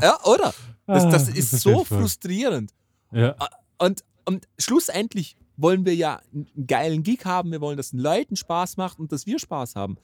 ja, 0.00 0.18
oder? 0.24 0.52
Das, 0.86 1.08
das 1.08 1.28
Ah, 1.28 1.32
ist 1.34 1.50
so 1.60 1.84
voll. 1.84 2.00
frustrierend. 2.00 2.72
Ja, 3.12 3.36
Und, 3.78 4.02
und 4.24 4.48
schlussendlich 4.58 5.36
wollen 5.56 5.84
wir 5.86 5.94
ja 5.94 6.20
einen 6.32 6.66
geilen 6.66 7.02
Gig 7.04 7.24
haben, 7.24 7.52
wir 7.52 7.60
wollen, 7.60 7.76
dass 7.76 7.90
den 7.90 8.00
Leuten 8.00 8.34
Spaß 8.34 8.76
macht 8.76 8.98
und 8.98 9.12
dass 9.12 9.24
wir 9.26 9.38
Spaß 9.38 9.76
haben. 9.76 9.96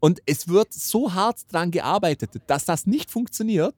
Und 0.00 0.20
es 0.26 0.48
wird 0.48 0.72
so 0.72 1.14
hart 1.14 1.50
dran 1.50 1.70
gearbeitet, 1.70 2.30
dass 2.46 2.66
das 2.66 2.86
nicht 2.86 3.10
funktioniert. 3.10 3.74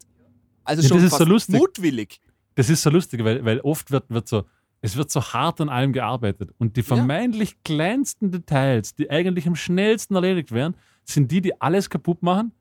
Also 0.64 0.82
Ja, 0.82 0.88
schon 0.88 1.02
das 1.02 1.16
fast 1.16 1.46
so 1.46 1.56
mutwillig. 1.56 2.20
Das 2.56 2.68
ist 2.68 2.82
so 2.82 2.90
lustig, 2.90 3.22
weil, 3.24 3.44
weil 3.44 3.60
oft 3.60 3.90
wird, 3.92 4.10
wird 4.10 4.28
so, 4.28 4.44
es 4.82 4.96
wird 4.96 5.10
so 5.10 5.22
hart 5.22 5.60
an 5.60 5.68
allem 5.68 5.92
gearbeitet. 5.92 6.50
Und 6.58 6.76
die 6.76 6.82
vermeintlich 6.82 7.62
kleinsten 7.64 8.30
Details, 8.30 8.94
die 8.94 9.10
eigentlich 9.10 9.46
am 9.46 9.54
schnellsten 9.56 10.14
erledigt 10.14 10.52
werden, 10.52 10.74
sind 11.04 11.30
die, 11.30 11.40
die 11.40 11.60
alles 11.60 11.90
kaputt 11.90 12.22
machen, 12.22 12.52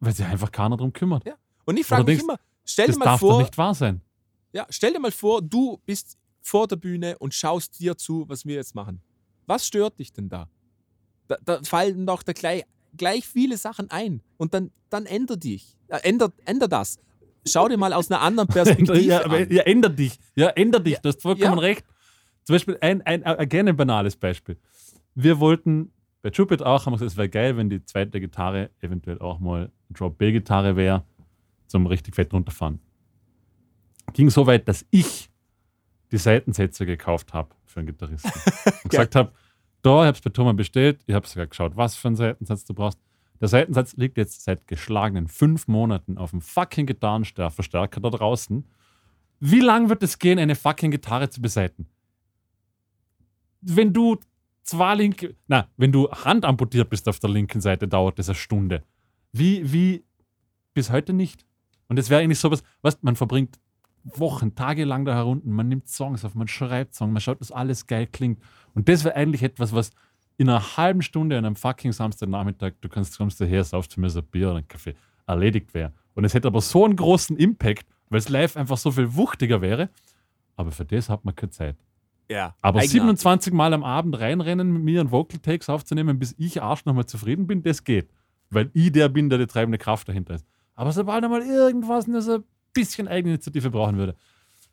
weil 0.00 0.12
sich 0.14 0.26
einfach 0.26 0.50
keiner 0.50 0.76
drum 0.76 0.92
kümmert. 0.92 1.24
Ja. 1.26 1.34
Und 1.64 1.78
ich 1.78 1.86
frage 1.86 2.04
mich 2.04 2.18
denkst, 2.18 2.24
immer, 2.24 2.38
stell 2.64 2.86
Das 2.86 2.96
dir 2.96 2.98
mal 2.98 3.04
darf 3.04 3.20
doch 3.20 3.28
vor, 3.28 3.40
nicht 3.40 3.56
wahr 3.58 3.74
sein. 3.74 4.00
ja, 4.52 4.66
stell 4.70 4.92
dir 4.92 4.98
mal 5.00 5.12
vor, 5.12 5.40
du 5.42 5.80
bist 5.86 6.18
vor 6.40 6.66
der 6.66 6.76
Bühne 6.76 7.16
und 7.18 7.32
schaust 7.34 7.78
dir 7.78 7.96
zu, 7.96 8.28
was 8.28 8.44
wir 8.44 8.56
jetzt 8.56 8.74
machen. 8.74 9.00
Was 9.46 9.66
stört 9.66 9.98
dich 9.98 10.12
denn 10.12 10.28
da? 10.28 10.48
Da, 11.28 11.36
da 11.44 11.62
fallen 11.62 12.04
doch 12.06 12.24
da 12.24 12.32
gleich, 12.32 12.64
gleich 12.96 13.26
viele 13.26 13.56
Sachen 13.56 13.90
ein. 13.90 14.20
Und 14.38 14.54
dann, 14.54 14.72
dann 14.90 15.06
änder 15.06 15.36
dich. 15.36 15.76
Äh, 15.86 15.98
änder, 16.08 16.32
änder 16.44 16.66
das. 16.66 16.98
Schau 17.46 17.68
dir 17.68 17.76
mal 17.76 17.92
aus 17.92 18.10
einer 18.10 18.20
anderen 18.20 18.48
Perspektive 18.48 19.00
ja, 19.00 19.22
an. 19.22 19.50
ja, 19.50 19.62
änder 19.62 19.88
dich. 19.88 20.18
Ja, 20.34 20.48
änder 20.48 20.80
dich. 20.80 20.98
Du 20.98 21.08
hast 21.08 21.22
vollkommen 21.22 21.58
ja. 21.58 21.60
recht. 21.60 21.84
Zum 22.44 22.54
Beispiel 22.54 22.78
ein, 22.80 23.02
ein, 23.02 23.48
gerne 23.48 23.70
ein 23.70 23.76
banales 23.76 24.16
Beispiel. 24.16 24.58
Wir 25.14 25.38
wollten 25.40 25.92
bei 26.22 26.30
Jupit 26.30 26.62
auch, 26.62 26.86
haben 26.86 26.92
wir 26.92 26.98
gesagt, 26.98 27.12
es 27.12 27.16
wäre 27.16 27.28
geil, 27.28 27.56
wenn 27.56 27.68
die 27.68 27.84
zweite 27.84 28.20
Gitarre 28.20 28.70
eventuell 28.80 29.18
auch 29.20 29.40
mal 29.40 29.70
Drop 29.90 30.18
B-Gitarre 30.18 30.76
wäre, 30.76 31.04
zum 31.66 31.86
richtig 31.86 32.14
fett 32.14 32.32
runterfahren. 32.32 32.80
Ging 34.12 34.30
so 34.30 34.46
weit, 34.46 34.68
dass 34.68 34.86
ich 34.90 35.30
die 36.12 36.18
Seitensätze 36.18 36.86
gekauft 36.86 37.32
habe 37.32 37.54
für 37.64 37.80
einen 37.80 37.88
Gitarristen. 37.88 38.30
Und 38.84 38.90
gesagt 38.90 39.16
habe, 39.16 39.32
da, 39.82 40.02
ich 40.02 40.06
habe 40.06 40.16
es 40.16 40.20
bei 40.20 40.30
Thomas 40.30 40.56
bestellt, 40.56 41.02
ich 41.06 41.14
habe 41.14 41.26
sogar 41.26 41.46
geschaut, 41.46 41.76
was 41.76 41.96
für 41.96 42.08
einen 42.08 42.16
Seitensatz 42.16 42.64
du 42.64 42.74
brauchst. 42.74 42.98
Der 43.42 43.48
Seitensatz 43.48 43.96
liegt 43.96 44.18
jetzt 44.18 44.44
seit 44.44 44.68
geschlagenen 44.68 45.26
fünf 45.26 45.66
Monaten 45.66 46.16
auf 46.16 46.30
dem 46.30 46.40
fucking 46.40 46.86
Gitarrenverstärker 46.86 48.00
da 48.00 48.08
draußen. 48.08 48.64
Wie 49.40 49.58
lang 49.58 49.88
wird 49.88 50.04
es 50.04 50.20
gehen, 50.20 50.38
eine 50.38 50.54
fucking 50.54 50.92
Gitarre 50.92 51.28
zu 51.28 51.42
beseiten? 51.42 51.88
Wenn 53.60 53.92
du 53.92 54.20
zwei 54.62 54.94
linke, 54.94 55.34
na, 55.48 55.66
wenn 55.76 55.90
du 55.90 56.08
handamputiert 56.08 56.88
bist 56.88 57.08
auf 57.08 57.18
der 57.18 57.30
linken 57.30 57.60
Seite, 57.60 57.88
dauert 57.88 58.20
das 58.20 58.28
eine 58.28 58.36
Stunde. 58.36 58.84
Wie, 59.32 59.72
wie, 59.72 60.04
bis 60.72 60.92
heute 60.92 61.12
nicht. 61.12 61.44
Und 61.88 61.98
es 61.98 62.10
wäre 62.10 62.22
eigentlich 62.22 62.38
sowas, 62.38 62.62
was 62.80 63.02
man 63.02 63.16
verbringt 63.16 63.58
Wochen, 64.04 64.54
Tage 64.54 64.84
lang 64.84 65.04
da 65.04 65.14
herunten, 65.14 65.52
man 65.52 65.68
nimmt 65.68 65.88
Songs 65.88 66.24
auf, 66.24 66.36
man 66.36 66.48
schreibt 66.48 66.94
Songs, 66.94 67.12
man 67.12 67.20
schaut, 67.20 67.40
dass 67.40 67.50
alles 67.50 67.88
geil 67.88 68.06
klingt. 68.06 68.40
Und 68.74 68.88
das 68.88 69.02
wäre 69.02 69.16
eigentlich 69.16 69.42
etwas, 69.42 69.72
was 69.72 69.90
in 70.36 70.48
einer 70.48 70.76
halben 70.76 71.02
Stunde 71.02 71.38
an 71.38 71.44
einem 71.44 71.56
fucking 71.56 71.92
Samstagnachmittag, 71.92 72.72
du 72.80 72.88
kannst, 72.88 73.16
kommst 73.16 73.40
daher, 73.40 73.64
saufst 73.64 73.96
mir 73.96 74.10
so 74.10 74.20
ein 74.20 74.26
Bier 74.26 74.48
oder 74.48 74.58
einen 74.58 74.68
Kaffee, 74.68 74.94
erledigt 75.26 75.72
wäre. 75.74 75.92
Und 76.14 76.24
es 76.24 76.34
hätte 76.34 76.48
aber 76.48 76.60
so 76.60 76.84
einen 76.84 76.96
großen 76.96 77.36
Impact, 77.36 77.86
weil 78.08 78.18
es 78.18 78.28
live 78.28 78.56
einfach 78.56 78.76
so 78.76 78.90
viel 78.90 79.14
wuchtiger 79.14 79.60
wäre. 79.60 79.88
Aber 80.56 80.70
für 80.70 80.84
das 80.84 81.08
hat 81.08 81.24
man 81.24 81.34
keine 81.34 81.50
Zeit. 81.50 81.76
Ja, 82.28 82.54
Aber 82.60 82.78
eigenartig. 82.78 82.90
27 82.92 83.52
Mal 83.52 83.74
am 83.74 83.84
Abend 83.84 84.18
reinrennen, 84.18 84.72
mit 84.72 84.82
mir 84.82 85.00
einen 85.00 85.10
Vocal 85.10 85.38
Takes 85.38 85.68
aufzunehmen, 85.68 86.18
bis 86.18 86.34
ich 86.38 86.62
Arsch 86.62 86.84
nochmal 86.84 87.06
zufrieden 87.06 87.46
bin, 87.46 87.62
das 87.62 87.84
geht. 87.84 88.10
Weil 88.50 88.70
ich 88.74 88.92
der 88.92 89.08
bin, 89.08 89.28
der 89.28 89.38
die 89.38 89.46
treibende 89.46 89.78
Kraft 89.78 90.08
dahinter 90.08 90.34
ist. 90.34 90.46
Aber 90.74 90.92
sobald 90.92 91.24
einmal 91.24 91.42
irgendwas 91.42 92.06
nur 92.06 92.22
so 92.22 92.36
ein 92.36 92.44
bisschen 92.72 93.08
Eigeninitiative 93.08 93.70
brauchen 93.70 93.96
würde. 93.96 94.14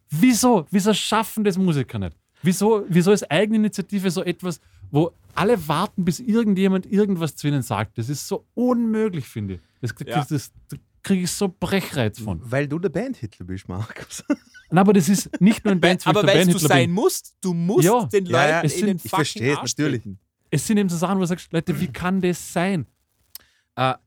Wieso? 0.09 0.65
Wieso 0.71 0.93
schaffen 0.93 1.43
das 1.43 1.57
Musiker 1.57 1.99
nicht? 1.99 2.15
Wieso, 2.41 2.85
wieso 2.87 3.11
ist 3.11 3.29
Eigeninitiative 3.29 4.09
so 4.09 4.23
etwas, 4.23 4.61
wo 4.91 5.11
alle 5.35 5.67
warten, 5.67 6.03
bis 6.05 6.19
irgendjemand 6.19 6.85
irgendwas 6.85 7.35
zu 7.35 7.47
ihnen 7.47 7.61
sagt? 7.61 7.97
Das 7.97 8.09
ist 8.09 8.27
so 8.27 8.45
unmöglich, 8.55 9.25
finde 9.27 9.55
ich. 9.55 9.59
Das, 9.81 9.93
das, 9.95 10.07
Ja. 10.07 10.25
das, 10.29 10.51
da 10.69 10.77
kriege 11.03 11.23
ich 11.23 11.31
so 11.31 11.47
Brechreiz 11.47 12.19
von. 12.19 12.39
Weil 12.43 12.67
du 12.67 12.77
der 12.79 12.89
Band-Hitler 12.89 13.45
bist, 13.45 13.67
Markus. 13.69 14.23
Na, 14.71 14.81
aber 14.81 14.93
das 14.93 15.07
ist 15.09 15.39
nicht 15.41 15.63
nur 15.65 15.71
ein 15.73 15.79
Band, 15.81 16.05
aber 16.05 16.23
weil 16.23 16.39
du 16.41 16.51
Bandhitler 16.51 16.67
sein 16.67 16.87
bin. 16.87 16.91
musst, 16.91 17.35
du 17.41 17.53
musst 17.53 17.85
Ja. 17.85 18.03
den 18.05 18.25
Leuten 18.25 18.33
Ja, 18.33 18.49
ja, 18.49 18.61
es 18.63 18.73
in 18.73 18.79
sind- 18.79 18.87
den 18.87 19.01
ich 19.03 19.09
verstehe, 19.09 19.57
Arsch 19.57 19.71
natürlich. 19.77 20.03
Es 20.51 20.65
sind 20.67 20.77
eben 20.77 20.89
so 20.89 20.97
Sachen, 20.97 21.17
wo 21.17 21.21
du 21.21 21.27
sagst, 21.27 21.51
Leute, 21.53 21.79
wie 21.79 21.87
kann 21.87 22.21
das 22.21 22.51
sein? 22.53 22.85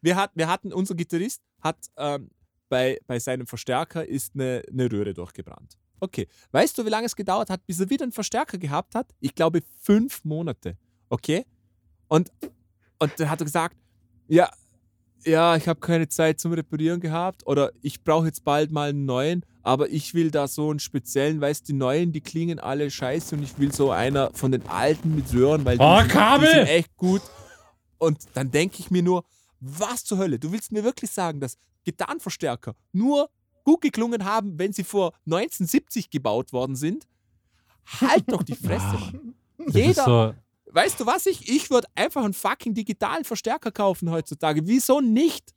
Wir, 0.03 0.17
hat, 0.17 0.33
wir 0.35 0.49
hatten, 0.49 0.71
unser 0.73 0.95
Gitarrist 0.95 1.41
hat 1.63 1.79
ähm, 1.97 2.29
bei, 2.69 2.99
bei 3.07 3.19
seinem 3.19 3.47
Verstärker 3.47 4.07
ist 4.07 4.35
eine, 4.35 4.63
eine 4.71 4.91
Röhre 4.93 5.15
durchgebrannt. 5.15 5.79
Okay. 6.03 6.27
Weißt 6.51 6.77
du, 6.77 6.85
wie 6.85 6.89
lange 6.89 7.07
es 7.07 7.15
gedauert 7.15 7.49
hat, 7.49 7.65
bis 7.65 7.79
er 7.79 7.89
wieder 7.89 8.03
einen 8.03 8.11
Verstärker 8.11 8.59
gehabt 8.59 8.97
hat? 8.97 9.07
Ich 9.21 9.37
glaube 9.37 9.61
fünf 9.81 10.25
Monate. 10.25 10.77
Okay? 11.09 11.47
Und, 12.09 12.33
und 12.99 13.13
dann 13.19 13.31
hat 13.31 13.41
er 13.41 13.45
gesagt, 13.45 13.77
ja, 14.27 14.51
ja, 15.25 15.55
ich 15.55 15.69
habe 15.69 15.79
keine 15.79 16.09
Zeit 16.09 16.41
zum 16.41 16.53
Reparieren 16.55 16.99
gehabt 16.99 17.47
oder 17.47 17.71
ich 17.83 18.03
brauche 18.03 18.27
jetzt 18.27 18.43
bald 18.43 18.73
mal 18.73 18.89
einen 18.91 19.05
neuen, 19.05 19.47
aber 19.63 19.89
ich 19.91 20.13
will 20.15 20.33
da 20.33 20.49
so 20.49 20.71
einen 20.71 20.81
speziellen, 20.81 21.41
weißt 21.41 21.69
du, 21.69 21.73
die 21.73 21.79
neuen, 21.79 22.11
die 22.11 22.21
klingen 22.21 22.59
alle 22.59 22.91
scheiße 22.91 23.37
und 23.37 23.45
ich 23.45 23.57
will 23.61 23.73
so 23.73 23.93
einer 23.93 24.33
von 24.35 24.51
den 24.51 24.67
alten 24.67 25.15
mit 25.15 25.33
Röhren, 25.33 25.65
weil 25.65 25.79
die, 25.79 25.85
Oh, 25.85 25.99
sind- 26.01 26.09
Kabel! 26.09 26.49
die 26.49 26.55
sind 26.57 26.67
echt 26.67 26.97
gut. 26.97 27.23
Und 27.99 28.19
dann 28.35 28.51
denke 28.51 28.79
ich 28.81 28.91
mir 28.91 29.05
nur, 29.05 29.25
was 29.61 30.03
zur 30.03 30.19
Hölle? 30.19 30.41
Du 30.41 30.51
willst 30.51 30.73
mir 30.73 30.83
wirklich 30.83 31.13
sagen, 31.13 31.39
dass 31.39 31.57
Gitarrenverstärker 31.85 32.75
nur 32.91 33.31
gut 33.65 33.81
geklungen 33.81 34.25
haben, 34.25 34.59
wenn 34.59 34.73
sie 34.73 34.85
vor 34.85 35.13
1970 35.27 36.11
gebaut 36.11 36.53
worden 36.53 36.77
sind? 36.77 37.07
Halt 38.01 38.25
doch 38.31 38.43
die 38.43 38.55
Fresse, 38.55 38.97
Mann. 38.99 39.35
Jeder, 39.69 40.05
so, 40.05 40.35
weißt 40.73 41.01
du 41.01 41.07
was 41.07 41.27
ich? 41.27 41.49
Ich 41.49 41.71
würde 41.71 41.89
einfach 41.95 42.25
einen 42.25 42.33
fucking 42.35 42.75
digitalen 42.75 43.25
Verstärker 43.25 43.71
kaufen 43.73 44.11
heutzutage. 44.11 44.67
Wieso 44.67 45.01
nicht? 45.01 45.55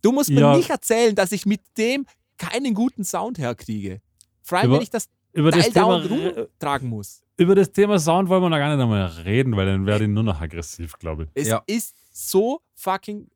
Du 0.00 0.12
musst 0.12 0.30
mir 0.30 0.40
Ja. 0.40 0.56
nicht 0.56 0.70
erzählen, 0.70 1.14
dass 1.14 1.32
ich 1.32 1.46
mit 1.46 1.60
dem 1.78 2.06
keinen 2.38 2.74
guten 2.74 3.04
Sound 3.04 3.38
herkriege. 3.38 4.00
Vor 4.42 4.58
allem, 4.58 4.66
Über- 4.68 4.76
wenn 4.76 4.82
ich 4.82 4.90
das 4.90 5.08
über, 5.32 5.50
das 5.50 5.70
Thema, 5.70 6.00
dauernd 6.00 6.10
rumtragen 6.10 6.88
muss. 6.88 7.22
über 7.36 7.54
das 7.54 7.70
Thema 7.72 7.98
Sound 7.98 8.28
wollen 8.28 8.42
wir 8.42 8.50
noch 8.50 8.58
gar 8.58 8.74
nicht 8.74 8.82
einmal 8.82 9.06
reden, 9.24 9.56
weil 9.56 9.66
dann 9.66 9.86
werde 9.86 10.04
ich 10.04 10.10
nur 10.10 10.24
noch 10.24 10.40
aggressiv, 10.40 10.94
glaube 10.98 11.24
ich. 11.24 11.30
Es 11.34 11.48
Ja. 11.48 11.62
ist 11.66 11.94
so 12.10 12.60
fucking 12.74 13.28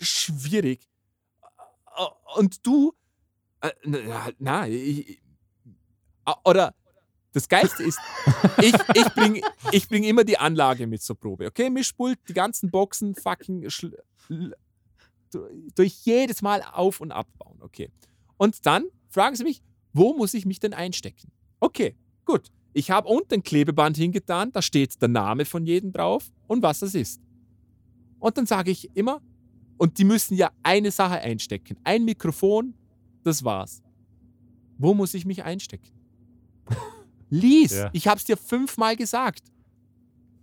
schwierig. 0.00 0.88
Und 2.36 2.66
du, 2.66 2.92
äh, 3.60 3.70
na, 3.84 4.28
na 4.38 4.68
ich, 4.68 5.20
oder 6.44 6.74
das 7.32 7.48
Geilste 7.48 7.82
ist, 7.82 7.98
ich, 8.60 8.74
ich 8.94 9.14
bringe 9.14 9.40
ich 9.72 9.88
bring 9.88 10.04
immer 10.04 10.24
die 10.24 10.38
Anlage 10.38 10.86
mit 10.86 11.02
zur 11.02 11.18
Probe. 11.18 11.46
Okay, 11.46 11.68
Mischpult, 11.68 12.18
die 12.28 12.32
ganzen 12.32 12.70
Boxen 12.70 13.14
fucking 13.14 13.68
durch 15.74 15.92
jedes 16.04 16.42
Mal 16.42 16.62
auf- 16.62 17.00
und 17.00 17.10
abbauen. 17.10 17.60
Okay. 17.60 17.90
Und 18.36 18.64
dann 18.66 18.84
fragen 19.08 19.34
sie 19.36 19.44
mich, 19.44 19.62
wo 19.92 20.14
muss 20.14 20.34
ich 20.34 20.46
mich 20.46 20.60
denn 20.60 20.74
einstecken? 20.74 21.32
Okay, 21.60 21.96
gut. 22.24 22.50
Ich 22.72 22.90
habe 22.90 23.08
unten 23.08 23.34
ein 23.34 23.42
Klebeband 23.42 23.96
hingetan, 23.96 24.50
da 24.50 24.60
steht 24.60 25.00
der 25.00 25.08
Name 25.08 25.44
von 25.44 25.64
jedem 25.64 25.92
drauf 25.92 26.32
und 26.48 26.62
was 26.62 26.80
das 26.80 26.94
ist. 26.94 27.20
Und 28.18 28.36
dann 28.36 28.46
sage 28.46 28.70
ich 28.70 28.96
immer, 28.96 29.20
und 29.78 29.98
die 29.98 30.04
müssen 30.04 30.34
ja 30.36 30.50
eine 30.62 30.90
Sache 30.90 31.16
einstecken. 31.20 31.76
Ein 31.84 32.04
Mikrofon, 32.04 32.74
das 33.22 33.42
war's. 33.44 33.82
Wo 34.78 34.94
muss 34.94 35.14
ich 35.14 35.24
mich 35.24 35.42
einstecken? 35.44 35.90
Lies, 37.30 37.72
Ja. 37.74 37.90
ich 37.92 38.06
habe 38.06 38.18
es 38.18 38.24
dir 38.24 38.36
fünfmal 38.36 38.96
gesagt. 38.96 39.42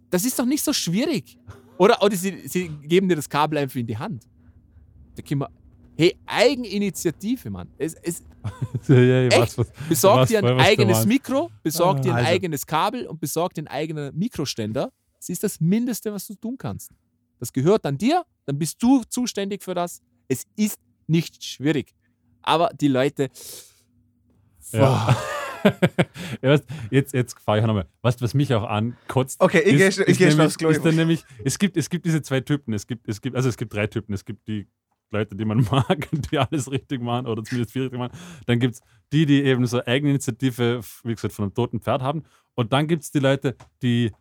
Das 0.09 0.25
ist 0.25 0.37
doch 0.37 0.45
nicht 0.45 0.63
so 0.63 0.73
schwierig. 0.73 1.37
Oder, 1.77 2.01
oder 2.03 2.15
sie, 2.15 2.47
sie 2.47 2.67
geben 2.69 3.07
dir 3.09 3.15
das 3.15 3.29
Kabel 3.29 3.57
einfach 3.57 3.77
in 3.77 3.87
die 3.87 3.97
Hand. 3.97 4.27
Da 5.15 5.21
können 5.21 5.41
wir, 5.41 5.49
hey, 5.97 6.15
Eigeninitiative, 6.25 7.49
Mann. 7.49 7.69
Es, 7.77 7.93
es, 7.95 8.23
ja, 8.87 8.95
ja, 8.95 9.27
ich 9.27 9.33
Echt? 9.33 9.57
was, 9.57 9.67
besorg 9.87 10.27
dir 10.27 10.39
ein 10.43 10.59
eigenes. 10.59 11.05
Mikro, 11.05 11.49
besorg 11.63 11.97
Ah, 11.97 12.01
dir 12.01 12.11
ein 12.13 12.17
also. 12.19 12.29
eigenes 12.31 12.65
Kabel 12.65 13.07
und 13.07 13.19
besorg 13.19 13.53
dir 13.53 13.61
einen 13.61 13.67
eigenen 13.67 14.17
Mikroständer. 14.17 14.91
Das 15.17 15.29
ist 15.29 15.43
das 15.43 15.59
Mindeste, 15.61 16.11
was 16.11 16.27
du 16.27 16.35
tun 16.35 16.57
kannst. 16.57 16.91
Das 17.39 17.53
gehört 17.53 17.85
an 17.85 17.97
dir, 17.97 18.23
dann 18.45 18.57
bist 18.57 18.81
du 18.81 19.03
zuständig 19.03 19.63
für 19.63 19.73
das. 19.75 20.01
Es 20.27 20.45
ist 20.55 20.79
nicht 21.07 21.43
schwierig. 21.43 21.93
Aber 22.41 22.69
die 22.79 22.87
Leute, 22.87 23.29
Ja. 24.71 25.15
ja, 26.41 26.49
weißt, 26.49 26.63
jetzt, 26.89 27.13
jetzt 27.13 27.39
fahre 27.39 27.59
ich 27.59 27.65
nochmal. 27.65 27.87
Weißt 28.01 28.19
du, 28.19 28.23
was 28.23 28.33
mich 28.33 28.51
auch 28.53 28.63
ankotzt? 28.63 29.39
Okay, 29.39 29.59
ich 29.59 29.73
ist- 29.79 29.97
geh- 29.97 30.03
ich 30.03 30.09
ist 30.09 30.17
geh 30.17 30.23
schnell 30.25 30.29
nämlich- 30.29 30.45
aufs 30.47 30.57
Klo. 30.57 30.69
Ist 30.69 30.83
dann 30.85 30.95
nämlich, 30.95 31.23
es, 31.43 31.59
gibt, 31.59 31.77
es 31.77 31.89
gibt 31.89 32.05
diese 32.05 32.21
zwei 32.23 32.41
Typen. 32.41 32.73
Es 32.73 32.87
gibt, 32.87 33.07
es 33.07 33.21
gibt, 33.21 33.35
also 33.35 33.47
es 33.49 33.57
gibt 33.57 33.73
drei 33.73 33.85
Typen. 33.87 34.13
Es 34.13 34.25
gibt 34.25 34.47
die 34.47 34.67
Leute, 35.11 35.35
die 35.35 35.45
man 35.45 35.59
mag 35.71 36.07
und 36.11 36.31
die 36.31 36.39
alles 36.39 36.71
richtig 36.71 37.01
machen 37.01 37.27
oder 37.27 37.43
zumindest 37.43 37.73
viel 37.73 37.83
richtig 37.83 37.99
machen. 37.99 38.17
Dann 38.47 38.59
gibt 38.59 38.75
es 38.75 38.81
die, 39.13 39.25
die 39.27 39.43
eben 39.43 39.65
so 39.67 39.83
Eigeninitiative, 39.85 40.81
wie 41.03 41.13
gesagt, 41.13 41.33
von 41.33 41.43
einem 41.45 41.53
toten 41.53 41.79
Pferd 41.79 42.01
haben. 42.01 42.23
Und 42.55 42.73
dann 42.73 42.87
gibt 42.87 43.03
es 43.03 43.11
die 43.11 43.19
Leute, 43.19 43.55
die 43.83 44.11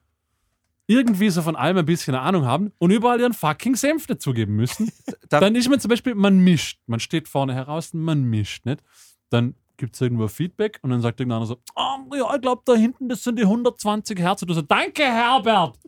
irgendwie 0.91 1.31
so 1.31 1.41
von 1.43 1.55
allem 1.57 1.77
ein 1.79 1.87
bisschen 1.87 2.15
eine 2.15 2.23
Ahnung 2.25 2.45
haben 2.45 2.73
und 2.79 2.91
überall 2.91 3.21
ihren 3.21 3.33
fucking 3.33 3.77
Senf 3.77 4.07
dazugeben 4.07 4.57
müssen. 4.57 4.91
Da- 5.29 5.39
dann 5.41 5.55
ist 5.55 5.69
man 5.69 5.79
zum 5.79 5.89
Beispiel, 5.89 6.15
man 6.17 6.39
mischt. 6.41 6.81
Man 6.87 6.99
steht 6.99 7.29
vorne 7.29 7.55
heraus 7.55 7.95
und 7.95 8.01
man 8.01 8.25
mischt, 8.25 8.67
nicht? 8.67 8.83
Dann 9.29 9.55
gibt 9.77 9.95
es 9.95 10.01
irgendwo 10.01 10.27
Feedback 10.27 10.81
und 10.83 10.91
dann 10.91 11.01
sagt 11.01 11.21
irgendeiner 11.21 11.47
so, 11.47 11.59
oh, 11.77 12.15
ja, 12.17 12.35
ich 12.35 12.41
glaube, 12.43 12.62
da 12.67 12.75
hinten, 12.75 13.09
das 13.09 13.23
sind 13.23 13.39
die 13.39 13.45
120 13.45 14.19
Hertz. 14.19 14.43
Und 14.43 14.49
du 14.49 14.55
so, 14.55 14.62
danke, 14.62 15.05
Herbert. 15.05 15.79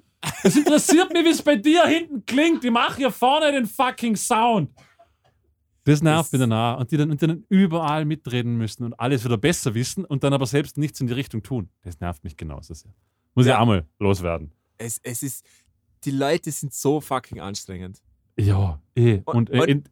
Es 0.44 0.54
interessiert 0.56 1.12
mich, 1.12 1.24
wie 1.24 1.30
es 1.30 1.42
bei 1.42 1.56
dir 1.56 1.84
hinten 1.86 2.24
klingt. 2.24 2.64
Ich 2.64 2.70
mache 2.70 2.96
hier 2.98 3.10
vorne 3.10 3.50
den 3.50 3.66
fucking 3.66 4.14
Sound. 4.14 4.70
Das 5.84 6.00
nervt 6.00 6.26
Das- 6.26 6.32
mich 6.32 6.40
danach. 6.40 6.78
Und 6.78 6.92
die 6.92 6.96
dann, 6.96 7.10
und 7.10 7.20
die 7.20 7.26
dann 7.26 7.44
überall 7.48 8.04
mitreden 8.04 8.56
müssen 8.56 8.84
und 8.84 8.94
alles 9.00 9.24
wieder 9.24 9.36
besser 9.36 9.74
wissen 9.74 10.04
und 10.04 10.22
dann 10.22 10.32
aber 10.32 10.46
selbst 10.46 10.78
nichts 10.78 11.00
in 11.00 11.08
die 11.08 11.12
Richtung 11.14 11.42
tun. 11.42 11.68
Das 11.82 11.98
nervt 11.98 12.22
mich 12.22 12.36
genauso 12.36 12.72
sehr. 12.74 12.94
Muss 13.34 13.46
Ja. 13.46 13.54
ich 13.54 13.58
auch 13.60 13.66
mal 13.66 13.84
loswerden. 13.98 14.52
Es, 14.82 14.98
es 15.02 15.22
ist, 15.22 15.44
die 16.04 16.10
Leute 16.10 16.50
sind 16.50 16.74
so 16.74 17.00
fucking 17.00 17.40
anstrengend. 17.40 18.00
Ja, 18.36 18.80
eh. 18.94 19.20
Und, 19.24 19.50
Und- 19.50 19.50
äh, 19.50 19.72
und- 19.74 19.90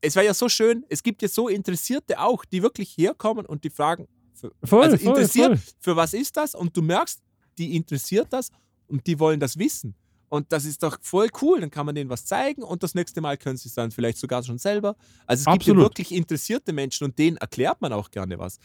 Es 0.00 0.14
wäre 0.16 0.26
ja 0.26 0.34
so 0.34 0.48
schön, 0.50 0.84
es 0.90 1.02
gibt 1.02 1.22
ja 1.22 1.28
so 1.28 1.48
Interessierte 1.48 2.20
auch, 2.20 2.44
die 2.44 2.62
wirklich 2.62 2.96
herkommen 2.98 3.46
und 3.46 3.64
die 3.64 3.70
fragen, 3.70 4.06
für, 4.34 4.52
voll, 4.62 4.82
also 4.84 4.98
voll, 4.98 5.08
interessiert, 5.16 5.58
voll. 5.58 5.74
für 5.80 5.96
was 5.96 6.12
ist 6.12 6.36
das? 6.36 6.54
Und 6.54 6.76
du 6.76 6.82
merkst, 6.82 7.20
die 7.56 7.74
interessiert 7.76 8.26
das 8.30 8.50
und 8.88 9.06
die 9.06 9.18
wollen 9.18 9.40
das 9.40 9.58
wissen. 9.58 9.94
Und 10.28 10.50
das 10.52 10.64
ist 10.66 10.82
doch 10.82 10.98
voll 11.00 11.28
cool. 11.40 11.60
Dann 11.60 11.70
kann 11.70 11.86
man 11.86 11.94
denen 11.94 12.10
was 12.10 12.26
zeigen 12.26 12.62
und 12.62 12.82
das 12.82 12.94
nächste 12.94 13.20
Mal 13.22 13.36
können 13.38 13.56
sie 13.56 13.68
es 13.68 13.74
dann 13.74 13.90
vielleicht 13.92 14.18
sogar 14.18 14.42
schon 14.42 14.58
selber. 14.58 14.96
Also 15.26 15.42
es 15.42 15.44
gibt 15.46 15.62
Absolut. 15.62 15.78
ja 15.78 15.84
wirklich 15.84 16.12
interessierte 16.12 16.72
Menschen 16.72 17.04
und 17.04 17.18
denen 17.18 17.36
erklärt 17.38 17.80
man 17.80 17.92
auch 17.92 18.10
gerne 18.10 18.38
was. 18.38 18.58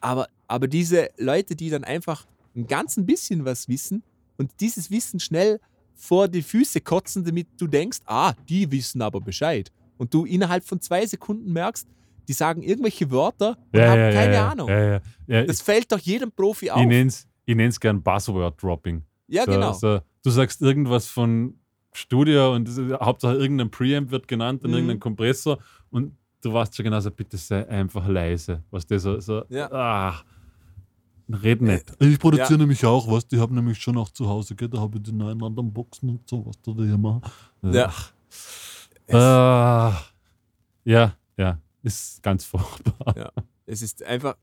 Aber, 0.00 0.28
aber 0.46 0.68
diese 0.68 1.08
Leute, 1.16 1.56
die 1.56 1.70
dann 1.70 1.82
einfach 1.82 2.26
ein 2.54 2.66
ganz 2.68 2.96
ein 2.98 3.06
bisschen 3.06 3.44
was 3.44 3.66
wissen 3.68 4.02
und 4.36 4.50
dieses 4.60 4.90
Wissen 4.90 5.20
schnell 5.20 5.60
vor 5.94 6.28
die 6.28 6.42
Füße 6.42 6.80
kotzen, 6.80 7.24
damit 7.24 7.48
du 7.58 7.66
denkst, 7.66 8.00
ah, 8.06 8.32
die 8.48 8.70
wissen 8.70 9.00
aber 9.02 9.20
Bescheid. 9.20 9.70
Und 9.96 10.12
du 10.12 10.24
innerhalb 10.24 10.64
von 10.64 10.80
zwei 10.80 11.06
Sekunden 11.06 11.52
merkst, 11.52 11.86
die 12.26 12.32
sagen 12.32 12.62
irgendwelche 12.62 13.10
Wörter 13.10 13.56
und 13.72 13.78
Ja, 13.80 13.88
haben 13.90 14.00
ja, 14.00 14.12
keine 14.12 14.34
ja, 14.34 14.48
Ahnung. 14.50 14.68
Das 15.46 15.60
fällt 15.60 15.92
doch 15.92 15.98
jedem 16.00 16.32
Profi 16.32 16.66
ich 16.66 16.72
auf. 16.72 16.84
nenne 16.86 17.06
es 17.08 17.26
ich 17.46 17.54
nenn's 17.54 17.78
gern 17.78 18.02
Buzzword-Dropping. 18.02 19.02
Ja, 19.28 19.44
so, 19.44 19.50
genau. 19.52 19.72
So, 19.74 20.00
du 20.22 20.30
sagst 20.30 20.62
irgendwas 20.62 21.06
von 21.06 21.58
Studio 21.92 22.54
und 22.54 22.68
Hauptsache 23.00 23.34
irgendein 23.36 23.70
Preamp 23.70 24.10
wird 24.10 24.26
genannt 24.26 24.64
und 24.64 24.70
Mhm. 24.70 24.76
irgendein 24.76 25.00
Kompressor 25.00 25.58
und 25.90 26.16
du 26.40 26.52
weißt 26.52 26.74
schon 26.74 26.84
genau 26.84 26.98
so, 27.00 27.10
bitte 27.10 27.36
sei 27.36 27.68
einfach 27.68 28.08
leise. 28.08 28.64
Was 28.70 28.86
das 28.86 29.02
so, 29.02 29.20
so 29.20 29.44
Ja. 29.48 29.70
ah, 29.70 30.22
red 31.30 31.60
nicht. 31.62 31.92
Ich 32.00 32.18
produziere 32.18 32.52
Ja. 32.52 32.56
nämlich 32.58 32.84
auch 32.84 33.10
was, 33.10 33.26
die 33.26 33.38
haben 33.38 33.54
nämlich 33.54 33.78
schon 33.78 33.96
auch 33.96 34.10
zu 34.10 34.28
Hause, 34.28 34.54
gell? 34.54 34.68
da 34.68 34.78
habe 34.80 34.98
ich 34.98 35.02
die 35.04 35.12
neuen 35.12 35.42
anderen 35.42 35.72
Boxen 35.72 36.08
und 36.10 36.28
so, 36.28 36.44
was 36.46 36.60
du 36.62 36.74
da 36.74 36.84
hier 36.84 36.98
machst. 36.98 37.30
Ja. 37.62 37.92
Ah, 39.10 40.00
ja, 40.84 41.14
ja, 41.36 41.58
ist 41.82 42.22
ganz 42.22 42.44
furchtbar. 42.44 43.32
Es 43.66 43.82
ist 43.82 44.02
einfach. 44.02 44.36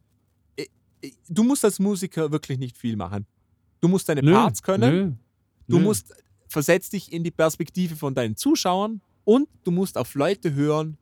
eh, 0.58 0.66
eh, 1.02 1.12
Du 1.30 1.44
musst 1.44 1.64
als 1.66 1.80
Musiker 1.80 2.32
wirklich 2.32 2.58
nicht 2.60 2.78
viel 2.78 2.96
machen. 2.96 3.26
Du 3.80 3.88
musst 3.88 4.08
deine 4.10 4.22
Nö, 4.22 4.34
Parts 4.34 4.62
können. 4.62 4.92
nö, 4.92 5.12
Du 5.68 5.78
nö. 5.78 5.84
musst 5.86 6.14
versetz 6.48 6.90
dich 6.90 7.12
in 7.12 7.24
die 7.24 7.32
Perspektive 7.32 7.96
von 7.96 8.14
deinen 8.14 8.36
Zuschauern 8.36 9.02
und 9.24 9.48
du 9.64 9.72
musst 9.72 9.98
auf 9.98 10.14
Leute 10.16 10.54
hören, 10.54 10.98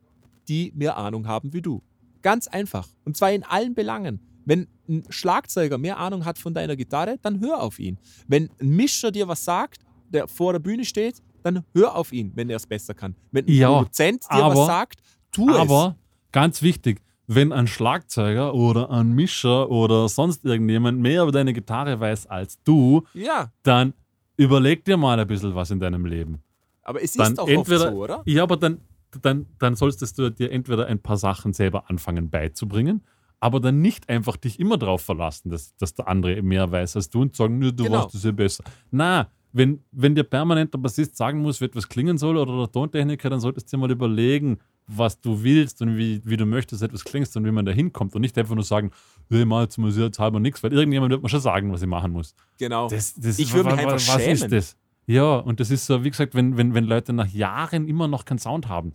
die 0.48 0.72
mehr 0.76 0.96
Ahnung 0.98 1.28
haben 1.28 1.54
wie 1.54 1.62
du. 1.62 1.82
Ganz 2.22 2.48
einfach. 2.48 2.88
Und 3.06 3.18
zwar 3.18 3.32
in 3.32 3.44
allen 3.44 3.74
Belangen. 3.76 4.20
Wenn 4.50 4.68
ein 4.90 5.04
Schlagzeuger 5.10 5.78
mehr 5.78 6.00
Ahnung 6.00 6.26
hat 6.26 6.40
von 6.40 6.56
deiner 6.56 6.76
Gitarre, 6.76 7.18
dann 7.22 7.40
hör 7.40 7.62
auf 7.62 7.78
ihn. 7.78 8.00
Wenn 8.28 8.50
ein 8.60 8.70
Mischer 8.70 9.12
dir 9.12 9.28
was 9.28 9.46
sagt, 9.46 9.82
der 10.10 10.28
vor 10.28 10.54
der 10.54 10.60
Bühne 10.60 10.86
steht, 10.86 11.22
dann 11.44 11.64
hör 11.76 11.96
auf 11.96 12.12
ihn, 12.12 12.32
wenn 12.34 12.50
er 12.50 12.56
es 12.56 12.66
besser 12.66 12.96
kann. 12.96 13.14
Wenn 13.32 13.46
ein 13.46 13.54
Ja, 13.54 13.70
Produzent 13.70 14.24
dir 14.24 14.44
aber- 14.44 14.56
was 14.56 14.66
sagt, 14.66 15.02
tu 15.32 15.50
es. 15.52 15.56
Aber 15.56 15.96
ganz 16.32 16.64
wichtig, 16.64 17.00
wenn 17.28 17.54
ein 17.54 17.68
Schlagzeuger 17.68 18.56
oder 18.56 18.90
ein 18.90 19.12
Mischer 19.14 19.70
oder 19.70 20.10
sonst 20.10 20.44
irgendjemand 20.46 21.00
mehr 21.00 21.22
über 21.22 21.32
deine 21.32 21.54
Gitarre 21.54 22.00
weiß 22.00 22.26
als 22.26 22.60
du, 22.64 23.04
Ja, 23.14 23.52
dann 23.62 23.94
überleg 24.36 24.84
dir 24.84 24.98
mal 24.98 25.20
ein 25.20 25.28
bisschen 25.28 25.54
was 25.54 25.70
in 25.70 25.80
deinem 25.80 26.06
Leben. 26.08 26.40
aber 26.82 27.04
es 27.04 27.12
Dann 27.12 27.34
ist 27.34 27.40
auch 27.40 27.48
entweder, 27.48 27.84
oft 27.86 27.94
so, 27.94 28.04
oder? 28.04 28.22
Ja, 28.26 28.42
aber 28.42 28.58
dann, 28.58 28.80
dann, 29.22 29.46
dann 29.60 29.76
solltest 29.76 30.18
du 30.18 30.32
dir 30.32 30.52
entweder 30.52 30.88
ein 30.88 30.98
paar 31.00 31.18
Sachen 31.18 31.54
selber 31.54 31.88
anfangen 31.88 32.32
beizubringen, 32.32 33.04
aber 33.40 33.60
dann 33.60 33.82
nicht 33.82 34.10
einfach 34.10 34.38
dich 34.38 34.60
immer 34.60 34.78
darauf 34.78 35.02
verlassen, 35.02 35.50
dass, 35.50 35.76
dass 35.78 35.94
der 35.94 36.08
andere 36.08 36.42
mehr 36.42 36.72
weiß 36.72 36.96
als 36.98 37.10
du 37.10 37.22
und 37.22 37.36
sagen, 37.36 37.60
nö, 37.60 37.72
du 37.72 37.86
Genau. 37.86 38.04
weißt 38.06 38.16
es 38.16 38.24
ja 38.24 38.32
besser. 38.32 38.64
Na, 38.92 39.30
wenn, 39.52 39.84
wenn 39.92 40.14
dir 40.14 40.24
permanent 40.24 40.74
der 40.74 40.78
Bassist 40.78 41.18
sagen 41.18 41.42
muss, 41.42 41.60
wie 41.60 41.66
etwas 41.66 41.88
klingen 41.90 42.18
soll 42.20 42.38
oder 42.38 42.56
der 42.58 42.72
Tontechniker, 42.72 43.30
dann 43.32 43.40
solltest 43.40 43.72
du 43.72 43.78
dir 43.78 43.82
mal 43.82 43.90
überlegen, 43.92 44.60
was 44.86 45.20
du 45.22 45.42
willst 45.44 45.82
und 45.82 45.98
wie, 45.98 46.22
wie 46.24 46.38
du 46.38 46.46
möchtest, 46.46 46.84
etwas 46.84 47.04
klingst 47.04 47.36
und 47.38 47.46
wie 47.46 47.52
man 47.52 47.66
da 47.66 47.72
hinkommt 47.72 48.14
und 48.16 48.22
nicht 48.22 48.38
einfach 48.38 48.54
nur 48.56 48.64
sagen, 48.64 48.92
hey, 49.30 49.46
mal 49.46 49.64
jetzt 49.64 49.78
muss 49.78 49.96
ich 49.96 50.04
jetzt 50.04 50.20
halber 50.20 50.40
nichts, 50.40 50.62
weil 50.62 50.74
irgendjemand 50.74 51.12
wird 51.12 51.24
mir 51.24 51.30
schon 51.30 51.40
sagen, 51.40 51.72
was 51.72 51.82
ich 51.82 51.88
machen 51.88 52.12
muss. 52.12 52.36
Genau. 52.60 52.90
Das, 52.90 53.16
das, 53.16 53.40
Ich 53.40 53.54
würde 53.54 53.70
mich 53.72 53.80
einfach 53.80 53.94
Was 53.94 54.08
ist 54.20 54.40
schämen. 54.40 54.52
das? 54.52 54.76
Ja, 55.08 55.38
und 55.38 55.60
das 55.60 55.72
ist 55.72 55.86
so, 55.88 56.04
wie 56.04 56.12
gesagt, 56.12 56.36
wenn, 56.36 56.56
wenn, 56.58 56.76
wenn 56.76 56.84
Leute 56.84 57.14
nach 57.14 57.28
Jahren 57.28 57.88
immer 57.88 58.08
noch 58.08 58.26
keinen 58.26 58.38
Sound 58.40 58.68
haben 58.68 58.94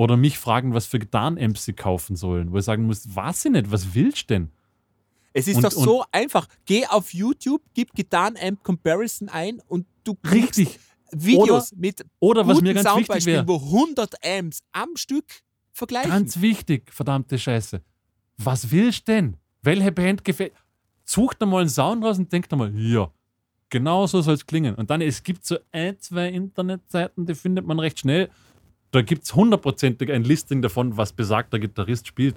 oder 0.00 0.16
mich 0.16 0.38
fragen, 0.38 0.72
was 0.72 0.86
für 0.86 0.98
Gitarrenamps 0.98 1.66
sie 1.66 1.74
kaufen 1.74 2.16
sollen, 2.16 2.52
wo 2.52 2.56
ich 2.56 2.64
sagen 2.64 2.86
muss, 2.86 3.14
weiß 3.14 3.44
ich 3.44 3.50
nicht, 3.50 3.70
was 3.70 3.94
willst 3.94 4.22
du 4.30 4.34
denn? 4.34 4.50
Es 5.34 5.46
ist 5.46 5.56
Und- 5.56 5.64
doch 5.64 5.72
so 5.72 6.04
einfach. 6.10 6.48
Geh 6.64 6.86
auf 6.86 7.12
YouTube, 7.12 7.60
gib 7.74 7.92
Gitarren-Amp 7.92 8.64
Comparison 8.64 9.28
ein 9.28 9.60
und 9.68 9.84
du 10.02 10.14
kriegst 10.14 10.58
Richtig. 10.58 10.80
Videos 11.12 11.72
mit 11.76 12.02
Oder 12.18 12.46
was 12.48 12.62
mir 12.62 12.72
ganz 12.72 12.86
wichtig 12.86 12.92
Soundbeispielen, 12.92 13.46
wäre, 13.46 13.48
wo 13.48 13.56
100 13.62 14.14
Amps 14.24 14.62
am 14.72 14.96
Stück 14.96 15.26
vergleichen. 15.70 16.10
ganz 16.10 16.40
wichtig, 16.40 16.90
verdammte 16.94 17.38
Scheiße, 17.38 17.82
was 18.38 18.70
willst 18.70 19.06
du 19.06 19.12
denn? 19.12 19.36
Welche 19.60 19.92
Band 19.92 20.24
gefällt? 20.24 20.54
Such 21.04 21.34
dir 21.34 21.44
mal 21.44 21.60
einen 21.60 21.68
Sound 21.68 22.02
raus 22.02 22.18
und 22.18 22.32
denk 22.32 22.48
dir 22.48 22.56
mal, 22.56 22.72
ja, 22.74 23.10
genau 23.68 24.06
so 24.06 24.22
soll 24.22 24.32
es 24.34 24.46
klingen. 24.46 24.74
Und 24.76 24.88
dann, 24.88 25.02
es 25.02 25.22
gibt 25.22 25.44
so 25.44 25.58
ein, 25.72 25.98
zwei 25.98 26.28
Internetseiten, 26.30 27.26
die 27.26 27.34
findet 27.34 27.66
man 27.66 27.78
recht 27.78 27.98
schnell. 27.98 28.30
Da 28.90 29.02
gibt 29.02 29.24
es 29.24 29.34
hundertprozentig 29.34 30.10
ein 30.12 30.24
Listing 30.24 30.62
davon, 30.62 30.96
was 30.96 31.12
besagter 31.12 31.58
Gitarrist 31.58 32.06
spielt. 32.06 32.36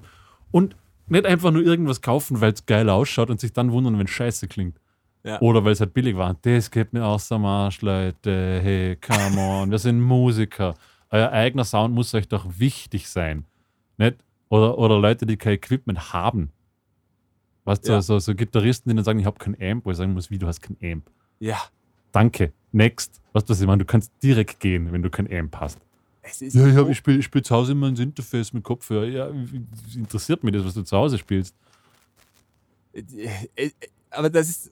Und 0.51 0.75
nicht 1.07 1.25
einfach 1.25 1.51
nur 1.51 1.63
irgendwas 1.63 2.01
kaufen, 2.01 2.41
weil 2.41 2.53
es 2.53 2.65
geil 2.65 2.89
ausschaut 2.89 3.29
und 3.29 3.39
sich 3.39 3.53
dann 3.53 3.71
wundern, 3.71 3.97
wenn 3.97 4.05
es 4.05 4.11
scheiße 4.11 4.47
klingt. 4.47 4.79
Ja. 5.23 5.39
Oder 5.41 5.63
weil 5.65 5.71
es 5.71 5.79
halt 5.79 5.93
billig 5.93 6.15
war. 6.17 6.35
Das 6.41 6.69
geht 6.69 6.93
mir 6.93 7.05
aus 7.05 7.31
am 7.31 7.45
Arsch, 7.45 7.81
Leute. 7.81 8.59
Hey, 8.61 8.97
come 8.97 9.39
on. 9.39 9.71
Wir 9.71 9.79
sind 9.79 9.99
Musiker. 10.01 10.75
Euer 11.09 11.31
eigener 11.31 11.63
Sound 11.63 11.93
muss 11.95 12.13
euch 12.13 12.27
doch 12.27 12.45
wichtig 12.57 13.07
sein. 13.09 13.45
Nicht? 13.97 14.17
Oder, 14.49 14.77
oder 14.77 14.99
Leute, 14.99 15.25
die 15.25 15.37
kein 15.37 15.53
Equipment 15.53 16.13
haben. 16.13 16.51
Weißt 17.65 17.87
du, 17.87 17.93
Ja. 17.93 18.01
so, 18.01 18.19
so 18.19 18.35
Gitarristen, 18.35 18.89
die 18.89 18.95
dann 18.95 19.05
sagen, 19.05 19.19
ich 19.19 19.25
habe 19.25 19.37
kein 19.39 19.55
Amp, 19.61 19.85
wo 19.85 19.91
ich 19.91 19.97
sagen 19.97 20.13
muss, 20.13 20.29
wie, 20.29 20.37
du 20.37 20.47
hast 20.47 20.61
kein 20.61 20.77
Amp. 20.83 21.09
Ja, 21.39 21.57
Danke. 22.11 22.53
Next. 22.71 23.21
Weißt 23.33 23.49
du, 23.49 23.53
was 23.53 23.61
ich 23.61 23.65
meine? 23.65 23.79
Du 23.79 23.85
kannst 23.85 24.11
direkt 24.21 24.59
gehen, 24.59 24.91
wenn 24.91 25.01
du 25.01 25.09
kein 25.09 25.31
Amp 25.33 25.55
hast. 25.59 25.79
Es 26.23 26.41
ist 26.41 26.53
Ja, 26.55 26.65
ich, 26.67 26.75
hab, 26.75 26.89
ich 26.89 26.97
spiele 26.97 27.19
ich 27.19 27.25
spiel 27.25 27.41
zu 27.43 27.53
Hause 27.55 27.73
immer 27.73 27.87
ins 27.87 27.99
Interface 27.99 28.51
mit 28.53 28.63
Kopfhörer. 28.63 29.05
Ja, 29.05 29.29
interessiert 29.95 30.43
mich 30.43 30.53
das, 30.53 30.65
was 30.65 30.73
du 30.73 30.81
zu 30.83 30.97
Hause 30.97 31.17
spielst. 31.17 31.55
Äh, 32.93 33.03
äh, 33.55 33.71
Aber 34.11 34.29
das 34.29 34.49
ist. 34.49 34.71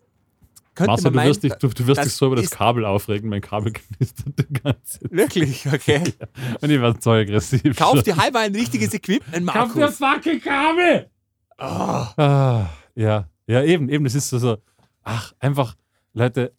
Könnte 0.74 0.92
Marcel, 0.92 1.04
man 1.06 1.12
du 1.14 1.18
meinen, 1.18 1.30
wirst 1.30 1.44
dich, 1.44 1.54
du, 1.56 1.68
du 1.68 1.86
wirst 1.88 1.98
das 2.00 2.08
dich 2.08 2.14
so 2.16 2.28
über 2.28 2.38
das 2.38 2.50
Kabel 2.50 2.86
aufregen. 2.86 3.30
Mein 3.30 3.42
Kabel 3.42 3.74
knistert 3.74 4.40
die 4.40 4.54
ganze 4.54 5.00
Zeit. 5.02 5.12
Wirklich, 5.12 5.68
okay. 5.68 6.02
Und 6.62 6.70
ich 6.70 6.80
werde 6.80 6.98
so 7.02 7.12
aggressiv. 7.12 7.76
Kauf 7.76 8.02
dir 8.04 8.16
halber 8.16 8.40
ein 8.40 8.56
richtiges 8.56 8.94
Equipment, 8.94 9.48
Kauf 9.48 9.74
dir 9.74 9.80
Markus. 9.82 9.98
fucking 9.98 10.40
Kabel! 10.42 11.10
Ah, 11.58 12.14
Ah, 12.18 12.70
ja, 12.96 13.28
ja, 13.48 13.64
eben, 13.64 13.90
eben. 13.90 14.06
Das 14.06 14.16
ist 14.16 14.30
so, 14.30 14.40
so, 14.40 14.58
ach, 15.04 15.34
einfach, 15.40 15.76
Leute, 16.14 16.54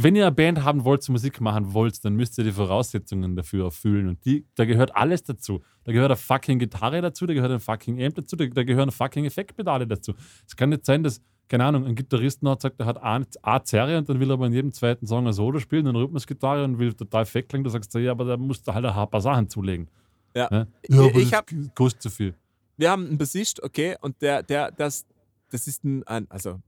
wenn 0.00 0.14
ihr 0.14 0.26
eine 0.26 0.34
Band 0.34 0.62
haben 0.64 0.84
wollt, 0.84 1.02
zur 1.02 1.12
Musik 1.12 1.40
machen 1.40 1.72
wollt, 1.72 2.04
dann 2.04 2.14
müsst 2.14 2.38
ihr 2.38 2.44
die 2.44 2.52
Voraussetzungen 2.52 3.34
dafür 3.34 3.64
erfüllen. 3.66 4.08
Und 4.08 4.24
die, 4.24 4.46
da 4.54 4.64
gehört 4.64 4.94
alles 4.94 5.24
dazu. 5.24 5.60
Da 5.84 5.92
gehört 5.92 6.10
eine 6.10 6.16
fucking 6.16 6.58
Gitarre 6.58 7.00
dazu, 7.00 7.26
da 7.26 7.34
gehört 7.34 7.50
ein 7.50 7.60
fucking 7.60 8.00
Amp 8.02 8.14
dazu, 8.14 8.36
da, 8.36 8.46
da 8.46 8.62
gehören 8.62 8.90
fucking 8.92 9.24
Effektpedale 9.24 9.86
dazu. 9.86 10.14
Es 10.46 10.54
kann 10.54 10.68
nicht 10.68 10.84
sein, 10.84 11.02
dass, 11.02 11.20
keine 11.48 11.64
Ahnung, 11.64 11.84
ein 11.84 11.94
Gitarrist 11.96 12.42
noch 12.42 12.60
sagt, 12.60 12.78
er 12.78 12.86
hat 12.86 13.02
eine 13.02 13.26
A-Serie 13.42 13.98
und 13.98 14.08
dann 14.08 14.20
will 14.20 14.30
er 14.30 14.34
aber 14.34 14.46
in 14.46 14.52
jedem 14.52 14.72
zweiten 14.72 15.06
Song 15.06 15.26
ein 15.26 15.32
Solo 15.32 15.58
spielen, 15.58 15.86
eine 15.88 15.98
Rhythmusgitarre 15.98 16.62
und 16.64 16.78
will 16.78 16.92
total 16.94 17.26
fett 17.26 17.48
klingen. 17.48 17.64
Du 17.64 17.70
sagst, 17.70 17.92
ja, 17.94 18.12
aber 18.12 18.24
da 18.24 18.36
musst 18.36 18.68
du 18.68 18.74
halt 18.74 18.84
ein 18.84 19.10
paar 19.10 19.20
Sachen 19.20 19.48
zulegen. 19.48 19.88
Ja. 20.34 20.66
Ich- 20.82 20.94
aber 20.96 21.06
ich 21.16 21.30
das 21.30 21.32
hab- 21.38 21.50
kostet 21.74 22.02
zu 22.02 22.10
viel. 22.10 22.34
wir 22.76 22.90
haben 22.90 23.06
einen 23.06 23.18
Bassist, 23.18 23.62
okay, 23.64 23.96
und 24.00 24.20
der, 24.22 24.42
der, 24.44 24.70
das, 24.70 25.06
das 25.50 25.66
ist 25.66 25.82
ein, 25.84 26.06
ein 26.06 26.26
also 26.30 26.60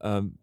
ähm, 0.00 0.34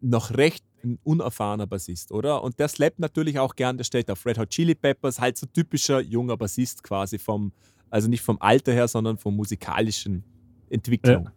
noch 0.00 0.32
recht 0.36 0.64
ein 0.84 0.98
unerfahrener 1.04 1.66
Bassist, 1.66 2.12
oder? 2.12 2.42
Und 2.42 2.58
der 2.58 2.68
slappt 2.68 2.98
natürlich 2.98 3.38
auch 3.38 3.54
gern, 3.56 3.76
der 3.76 3.84
steht 3.84 4.10
auf 4.10 4.24
Red 4.26 4.38
Hot 4.38 4.50
Chili 4.50 4.74
Peppers, 4.74 5.20
halt 5.20 5.36
so 5.36 5.46
typischer 5.46 6.00
junger 6.00 6.36
Bassist 6.36 6.82
quasi 6.82 7.18
vom, 7.18 7.52
also 7.90 8.08
nicht 8.08 8.22
vom 8.22 8.36
Alter 8.40 8.72
her, 8.72 8.88
sondern 8.88 9.18
vom 9.18 9.36
musikalischen 9.36 10.22
Entwicklung. 10.70 11.24
Ja. 11.24 11.32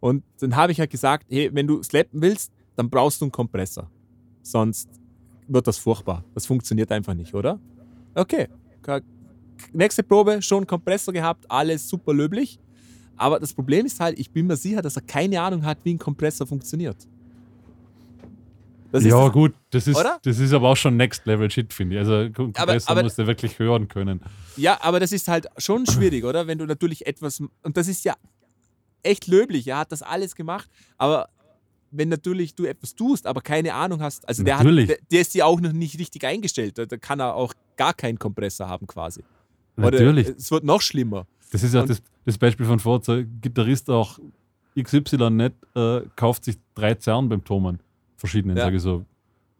Und 0.00 0.24
dann 0.40 0.54
habe 0.56 0.72
ich 0.72 0.80
halt 0.80 0.90
gesagt, 0.90 1.26
hey, 1.28 1.50
wenn 1.52 1.66
du 1.66 1.82
slappen 1.82 2.22
willst, 2.22 2.52
dann 2.76 2.88
brauchst 2.88 3.20
du 3.20 3.24
einen 3.24 3.32
Kompressor. 3.32 3.90
Sonst 4.42 4.88
wird 5.48 5.66
das 5.66 5.78
furchtbar. 5.78 6.24
Das 6.34 6.46
funktioniert 6.46 6.92
einfach 6.92 7.14
nicht, 7.14 7.34
oder? 7.34 7.58
Okay. 8.14 8.48
Ka- 8.82 9.00
Nächste 9.72 10.04
Probe, 10.04 10.40
schon 10.40 10.66
Kompressor 10.66 11.12
gehabt, 11.12 11.50
alles 11.50 11.88
super 11.88 12.14
löblich. 12.14 12.60
Aber 13.16 13.40
das 13.40 13.52
Problem 13.52 13.86
ist 13.86 13.98
halt, 13.98 14.16
ich 14.16 14.30
bin 14.30 14.46
mir 14.46 14.56
sicher, 14.56 14.80
dass 14.80 14.94
er 14.94 15.02
keine 15.02 15.40
Ahnung 15.40 15.64
hat, 15.64 15.84
wie 15.84 15.94
ein 15.94 15.98
Kompressor 15.98 16.46
funktioniert. 16.46 17.08
Das 18.90 19.04
ja, 19.04 19.24
das- 19.24 19.32
gut, 19.32 19.54
das 19.70 19.86
ist, 19.86 19.96
Oder? 19.96 20.18
das 20.22 20.38
ist 20.38 20.52
aber 20.52 20.68
auch 20.70 20.76
schon 20.76 20.96
Next 20.96 21.26
Level 21.26 21.50
Shit, 21.50 21.72
finde 21.74 21.96
ich. 21.96 22.00
Also, 22.00 22.30
Kompressor 22.32 22.90
aber- 22.90 23.02
musst 23.02 23.18
du 23.18 23.26
wirklich 23.26 23.58
hören 23.58 23.88
können. 23.88 24.20
Ja, 24.56 24.78
aber 24.80 24.98
das 24.98 25.12
ist 25.12 25.28
halt 25.28 25.46
schon 25.58 25.86
schwierig, 25.86 26.24
oder? 26.24 26.46
Wenn 26.46 26.58
du 26.58 26.64
natürlich 26.66 27.06
etwas. 27.06 27.40
Und 27.40 27.76
das 27.76 27.86
ist 27.88 28.04
ja 28.04 28.14
echt 29.02 29.26
löblich. 29.26 29.66
Er 29.66 29.78
hat 29.78 29.92
das 29.92 30.02
alles 30.02 30.34
gemacht. 30.34 30.70
Aber 30.96 31.28
wenn 31.90 32.08
natürlich 32.08 32.54
du 32.54 32.64
etwas 32.64 32.94
tust, 32.94 33.26
aber 33.26 33.40
keine 33.40 33.74
Ahnung 33.74 34.02
hast, 34.02 34.26
also 34.28 34.42
der, 34.42 34.58
hat, 34.58 34.66
der, 34.66 34.98
der 35.10 35.20
ist 35.20 35.34
ja 35.34 35.44
auch 35.44 35.60
noch 35.60 35.72
nicht 35.72 35.98
richtig 35.98 36.24
eingestellt. 36.24 36.78
Da, 36.78 36.86
kann 36.96 37.20
er 37.20 37.34
auch 37.34 37.52
gar 37.76 37.94
keinen 37.94 38.18
Kompressor 38.18 38.68
haben, 38.68 38.86
quasi. 38.86 39.22
Natürlich. 39.76 40.28
Oder 40.28 40.36
es 40.36 40.50
wird 40.50 40.64
noch 40.64 40.80
schlimmer. 40.80 41.26
Das 41.50 41.62
ist 41.62 41.74
ja 41.74 41.84
das, 41.84 42.02
das 42.24 42.36
Beispiel 42.36 42.66
von 42.66 42.80
ein 42.80 43.38
Gitarrist 43.40 43.88
auch 43.88 44.18
XY 44.78 45.30
nicht 45.30 45.54
äh, 45.74 46.00
kauft 46.16 46.44
sich 46.44 46.56
drei 46.74 46.94
Zerren 46.94 47.28
beim 47.28 47.44
Thomann. 47.44 47.80
Verschiedenen. 48.18 48.56
Ja. 48.56 48.64
Sage 48.64 48.76
ich 48.76 48.82
so, 48.82 49.06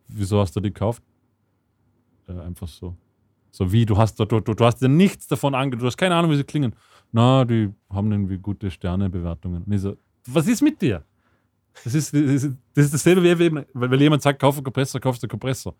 wieso 0.09 0.41
hast 0.41 0.55
du 0.55 0.61
die 0.61 0.69
gekauft? 0.69 1.03
Äh, 2.29 2.33
einfach 2.41 2.69
so. 2.69 2.95
So 3.51 3.73
wie, 3.73 3.87
du 3.87 3.97
hast, 3.97 4.19
du, 4.21 4.25
du, 4.27 4.41
du 4.41 4.65
hast 4.65 4.83
dir 4.83 4.89
nichts 4.89 5.27
davon 5.27 5.55
ange... 5.55 5.77
Du 5.77 5.87
hast 5.87 5.97
keine 5.97 6.15
Ahnung, 6.15 6.31
wie 6.31 6.37
sie 6.37 6.45
klingen. 6.45 6.75
Na, 7.13 7.45
die 7.45 7.71
haben 7.89 8.13
irgendwie 8.13 8.37
gute 8.37 8.71
Sternebewertungen. 8.71 9.63
Und 9.63 9.73
ich 9.73 9.81
so, 9.81 9.97
was 10.27 10.47
ist 10.47 10.61
mit 10.61 10.83
dir? 10.83 11.03
Das 11.85 11.95
ist, 11.95 12.13
das 12.13 12.21
ist, 12.21 12.53
das 12.75 12.85
ist 12.87 12.95
dasselbe, 12.95 13.23
wie 13.23 13.55
weil, 13.55 13.67
weil 13.73 14.01
jemand 14.03 14.23
sagt, 14.23 14.41
kauf 14.41 14.57
einen 14.57 14.65
Kompressor, 14.65 15.01
kaufst 15.01 15.23
du 15.23 15.27
einen 15.27 15.31
Kompressor. 15.31 15.75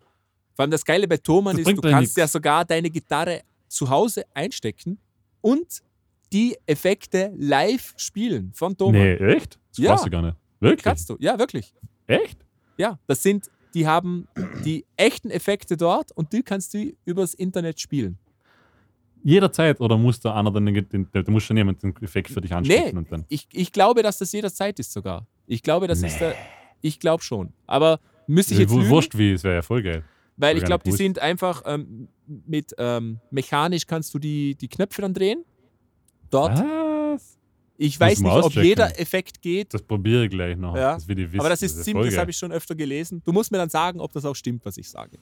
Vor 0.55 0.63
allem 0.63 0.71
das 0.71 0.83
Geile 0.83 1.07
bei 1.07 1.17
Thomann 1.17 1.57
ist, 1.57 1.67
du 1.67 1.81
kannst 1.81 1.99
nix. 1.99 2.15
ja 2.15 2.27
sogar 2.27 2.65
deine 2.65 2.89
Gitarre 2.89 3.41
zu 3.67 3.89
Hause 3.89 4.23
einstecken 4.33 4.97
und 5.41 5.81
die 6.31 6.57
Effekte 6.65 7.33
live 7.37 7.93
spielen 7.97 8.51
von 8.53 8.75
Thomann. 8.75 9.01
Nee, 9.01 9.13
echt? 9.15 9.59
Das 9.69 9.77
Ja. 9.77 10.01
ich 10.03 10.11
gar 10.11 10.21
nicht. 10.21 10.37
Wirklich? 10.59 10.83
Kannst 10.83 11.09
du, 11.09 11.17
ja, 11.19 11.37
wirklich. 11.37 11.73
Echt? 12.07 12.39
Ja, 12.79 12.97
das 13.07 13.21
sind, 13.21 13.49
die 13.73 13.85
haben 13.85 14.27
die 14.65 14.85
echten 14.95 15.29
Effekte 15.29 15.75
dort 15.77 16.11
und 16.13 16.31
die 16.33 16.41
kannst 16.41 16.73
du 16.73 16.91
übers 17.05 17.33
Internet 17.33 17.79
spielen. 17.79 18.17
Jederzeit 19.23 19.81
oder 19.81 19.97
muss 19.97 20.19
da 20.21 20.33
einer 20.33 20.51
den, 20.51 20.65
den, 20.73 20.87
den, 20.89 21.07
da 21.11 21.29
muss 21.29 21.43
schon 21.43 21.57
jemand 21.57 21.83
den 21.83 21.93
Effekt 22.01 22.29
für 22.31 22.39
dich 22.39 22.53
anstecken 22.53 22.91
Nee, 22.93 22.97
und 22.97 23.11
dann. 23.11 23.25
ich, 23.27 23.47
ich 23.51 23.71
glaube, 23.73 24.01
dass 24.01 24.17
das 24.17 24.31
jederzeit 24.31 24.79
ist 24.79 24.93
sogar. 24.93 25.27
Ich 25.45 25.61
glaube, 25.61 25.87
das 25.87 26.01
ist 26.03 26.19
der, 26.21 26.35
ich 26.81 26.99
glaube 27.01 27.21
schon. 27.21 27.51
Aber 27.67 27.99
müsste 28.27 28.53
ich 28.53 28.61
jetzt 28.61 28.69
Wu- 28.71 28.77
lügen, 28.79 28.89
Wurscht 28.91 29.17
wie, 29.17 29.33
es 29.33 29.43
wäre 29.43 29.55
ja 29.55 29.61
voll 29.61 29.83
geil. 29.83 30.03
weil 30.37 30.57
ich 30.57 30.63
glaube, 30.63 30.85
die 30.85 30.93
sind 30.93 31.19
einfach 31.19 31.63
ähm, 31.65 32.07
mit 32.27 32.73
ähm, 32.77 33.19
mechanisch 33.29 33.85
kannst 33.87 34.13
du 34.13 34.19
die, 34.19 34.55
die 34.55 34.69
Knöpfe 34.69 35.01
dann 35.01 35.13
drehen. 35.13 35.43
Dort. 36.29 36.57
Was? 36.59 36.65
Ich 37.81 37.97
weiß 37.97 38.19
nicht, 38.19 38.31
ob 38.31 38.53
jeder 38.55 38.99
Effekt 38.99 39.41
geht, 39.41 39.73
Das 39.73 39.81
probiere 39.81 40.25
ich 40.25 40.29
gleich 40.31 40.57
noch. 40.57 40.75
Ja, 40.75 40.95
Das 40.95 41.07
wissen. 41.07 41.39
aber 41.39 41.47
das 41.47 41.61
ist 41.61 41.81
ziemlich, 41.83 42.03
voll 42.07 42.09
das 42.11 42.17
habe 42.19 42.31
ich 42.31 42.37
schon 42.37 42.51
öfter 42.51 42.75
gelesen. 42.75 43.21
Du 43.23 43.31
musst 43.31 43.51
mir 43.53 43.57
dann 43.57 43.69
sagen, 43.69 44.01
ob 44.01 44.11
das 44.11 44.25
auch 44.25 44.35
stimmt, 44.35 44.65
was 44.65 44.77
ich 44.77 44.89
sage. 44.89 45.17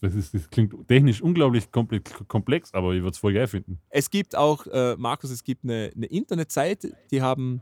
Das, 0.00 0.14
ist, 0.14 0.32
das 0.32 0.48
klingt 0.48 0.72
technisch 0.88 1.20
unglaublich 1.20 1.64
komple- 1.66 2.00
komplex, 2.26 2.72
aber 2.72 2.94
ich 2.94 3.00
würde 3.02 3.10
es 3.10 3.18
voll 3.18 3.34
geil 3.34 3.46
finden. 3.48 3.78
Es 3.90 4.08
gibt 4.08 4.34
auch, 4.34 4.66
äh, 4.68 4.96
Markus, 4.96 5.30
es 5.30 5.44
gibt 5.44 5.62
eine, 5.64 5.90
eine 5.94 6.06
Internetseite, 6.06 6.94
die 7.10 7.20
haben 7.20 7.60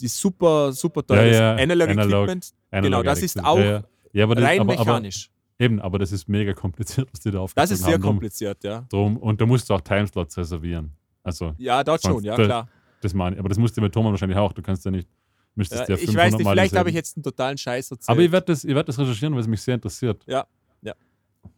die 0.00 0.08
super, 0.08 0.72
super 0.72 1.04
teures 1.06 1.36
Ja, 1.36 1.54
ja, 1.58 1.62
Analog, 1.62 1.88
Analog, 1.90 2.10
Equipment. 2.22 2.52
Analog 2.70 2.84
Genau, 2.84 3.02
das 3.02 3.22
ist 3.22 3.44
auch 3.44 3.58
Ja, 3.58 3.84
ja. 4.14 4.24
Aber 4.24 4.34
das, 4.34 4.44
rein 4.44 4.60
aber, 4.60 4.72
aber, 4.72 4.84
mechanisch. 4.84 5.30
Eben, 5.58 5.78
aber 5.80 5.98
das 5.98 6.10
ist 6.10 6.26
mega 6.26 6.54
kompliziert, 6.54 7.08
was 7.12 7.20
die 7.20 7.30
da 7.30 7.40
aufgezogen 7.40 7.68
das 7.68 7.78
ist 7.78 7.84
sehr 7.84 7.94
haben. 7.94 8.02
Kompliziert, 8.02 8.64
ja. 8.64 8.86
Drum, 8.88 9.18
und 9.18 9.38
da 9.40 9.44
musst 9.44 9.68
du 9.68 9.74
auch 9.74 9.80
Timeslots 9.82 10.38
reservieren. 10.38 10.92
Also, 11.22 11.54
Ja, 11.58 11.82
dort 11.84 12.02
schon, 12.02 12.22
ja 12.24 12.36
da- 12.36 12.44
klar. 12.44 12.68
das 13.00 13.14
meine 13.14 13.36
ich. 13.36 13.40
Aber 13.40 13.48
das 13.48 13.58
musst 13.58 13.76
du 13.76 13.80
bei 13.80 13.88
Thomas 13.88 14.10
wahrscheinlich 14.12 14.38
auch. 14.38 14.52
Du 14.52 14.62
kannst 14.62 14.84
ja 14.84 14.90
nicht, 14.90 15.08
müsstest 15.54 15.88
Ja, 15.88 15.94
ja 15.94 15.94
ich 15.94 16.06
500 16.06 16.24
weiß 16.26 16.32
nicht, 16.38 16.44
Mal 16.44 16.50
vielleicht 16.52 16.76
habe 16.76 16.88
ich 16.88 16.94
jetzt 16.94 17.16
einen 17.16 17.22
totalen 17.24 17.58
Scheiß 17.58 17.90
erzählt. 17.90 18.08
Aber 18.08 18.20
ich 18.22 18.32
werde 18.32 18.46
das, 18.46 18.64
ich 18.64 18.74
werd 18.74 18.88
das 18.88 18.98
recherchieren, 18.98 19.34
weil 19.34 19.40
es 19.40 19.46
mich 19.48 19.60
sehr 19.62 19.74
interessiert. 19.74 20.24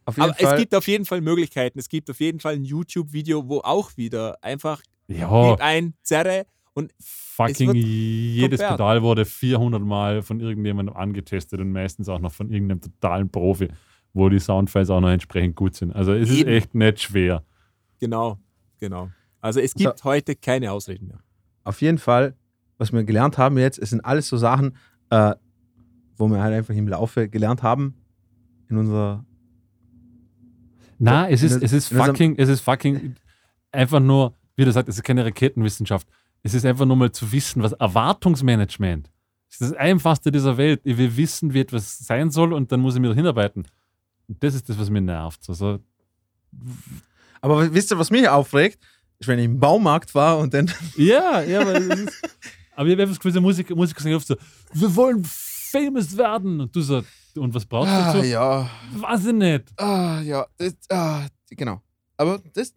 Auf 0.07 0.17
jeden 0.17 0.29
Aber 0.29 0.39
es 0.39 0.47
Fall. 0.47 0.57
gibt 0.57 0.73
auf 0.75 0.87
jeden 0.87 1.05
Fall 1.05 1.21
Möglichkeiten. 1.21 1.77
Es 1.77 1.87
gibt 1.89 2.09
auf 2.09 2.19
jeden 2.19 2.39
Fall 2.39 2.55
ein 2.55 2.63
YouTube-Video, 2.63 3.47
wo 3.47 3.59
auch 3.59 3.95
wieder 3.97 4.35
einfach 4.43 4.81
Ja, 5.07 5.55
ein 5.59 5.93
Zerre 6.01 6.47
und 6.73 6.91
fucking 6.99 7.67
wird 7.67 7.77
jedes 7.77 8.59
komplett. 8.61 8.77
Pedal 8.77 9.03
wurde 9.03 9.25
400 9.25 9.81
Mal 9.83 10.21
von 10.23 10.39
irgendjemandem 10.39 10.95
angetestet 10.95 11.59
und 11.59 11.71
meistens 11.71 12.09
auch 12.09 12.17
noch 12.19 12.31
von 12.31 12.49
irgendeinem 12.49 12.81
totalen 12.81 13.29
Profi, 13.29 13.67
wo 14.13 14.27
die 14.29 14.39
Soundfiles 14.39 14.89
auch 14.89 15.01
noch 15.01 15.09
entsprechend 15.09 15.55
gut 15.55 15.75
sind. 15.75 15.91
Also 15.95 16.13
es 16.13 16.31
ist 16.31 16.39
Eben. 16.39 16.49
echt 16.49 16.73
nicht 16.73 17.01
schwer. 17.01 17.43
genau, 17.99 18.39
genau. 18.79 19.09
Also 19.45 19.59
es 19.59 19.75
gibt 19.75 20.03
heute 20.03 20.35
keine 20.35 20.71
Ausreden 20.71 21.05
mehr. 21.05 21.19
auf 21.63 21.79
jeden 21.79 21.99
Fall, 21.99 22.35
was 22.79 22.91
wir 22.91 23.03
gelernt 23.03 23.37
haben 23.37 23.59
jetzt, 23.59 23.77
es 23.77 23.91
sind 23.91 24.03
alles 24.03 24.27
so 24.27 24.37
Sachen, 24.37 24.75
äh, 25.11 25.35
wo 26.17 26.27
wir 26.27 26.41
halt 26.41 26.55
einfach 26.55 26.73
im 26.73 26.87
Laufe 26.87 27.29
gelernt 27.29 27.61
haben 27.61 27.93
in 28.69 28.77
unserer. 28.77 29.23
Na, 30.97 31.29
es 31.29 31.43
ist, 31.43 31.61
es 31.61 31.73
ist 31.73 31.89
fucking, 31.89 32.35
es 32.39 32.49
ist 32.49 32.61
fucking 32.61 33.15
einfach 33.71 33.99
nur, 33.99 34.33
wie 34.55 34.65
du 34.65 34.71
sagst, 34.71 34.89
es 34.89 34.95
ist 34.95 35.03
keine 35.03 35.23
Raketenwissenschaft. 35.23 36.07
Es 36.41 36.55
ist 36.55 36.65
einfach 36.65 36.87
nur 36.87 36.95
mal 36.95 37.11
zu 37.11 37.31
wissen, 37.31 37.61
was 37.61 37.73
Erwartungsmanagement. 37.73 39.11
Das 39.49 39.61
ist 39.61 39.71
das 39.71 39.77
Einfachste 39.77 40.31
dieser 40.31 40.57
Welt. 40.57 40.81
Ich 40.85 40.97
will 40.97 41.15
wissen, 41.17 41.53
wie 41.53 41.59
etwas 41.59 41.99
sein 41.99 42.31
soll 42.31 42.51
und 42.51 42.71
dann 42.71 42.79
muss 42.79 42.95
ich 42.95 43.01
mir 43.01 43.09
da 43.09 43.13
hinarbeiten. 43.13 43.67
Und 44.27 44.41
das 44.41 44.55
ist 44.55 44.69
das, 44.69 44.79
was 44.79 44.89
mir 44.89 45.01
nervt. 45.01 45.47
Also, 45.47 45.77
Aber 47.41 47.71
wisst 47.71 47.91
ihr, 47.91 47.99
was 47.99 48.09
mich 48.09 48.27
aufregt? 48.27 48.79
Ich 49.19 49.27
im 49.27 49.59
Baumarkt 49.59 50.13
war 50.13 50.37
und 50.39 50.53
dann. 50.53 50.71
Ja, 50.97 51.41
ja, 51.41 51.61
aber 51.61 51.73
ist, 51.75 52.21
aber 52.75 52.87
ich 52.87 52.93
habe 52.93 53.01
einfach 53.03 53.07
das 53.15 53.19
Gefühl, 53.19 53.31
so 53.33 53.41
Musiker, 53.41 53.75
sagen 54.01 54.15
oft 54.15 54.27
so, 54.27 54.35
wir 54.73 54.95
wollen 54.95 55.23
famous 55.25 56.15
werden. 56.17 56.59
Und 56.61 56.75
du 56.75 56.81
so, 56.81 57.01
und 57.37 57.53
was 57.53 57.65
brauchst 57.65 57.91
du 57.91 57.95
dazu? 57.97 58.17
Ah, 58.19 58.23
ja. 58.23 58.69
Weiß 58.95 59.25
ich 59.25 59.33
nicht. 59.33 59.63
Ah, 59.77 60.21
ja. 60.21 60.45
Das, 60.57 60.75
ah, 60.89 61.25
genau. 61.49 61.81
Aber 62.17 62.41
das, 62.53 62.73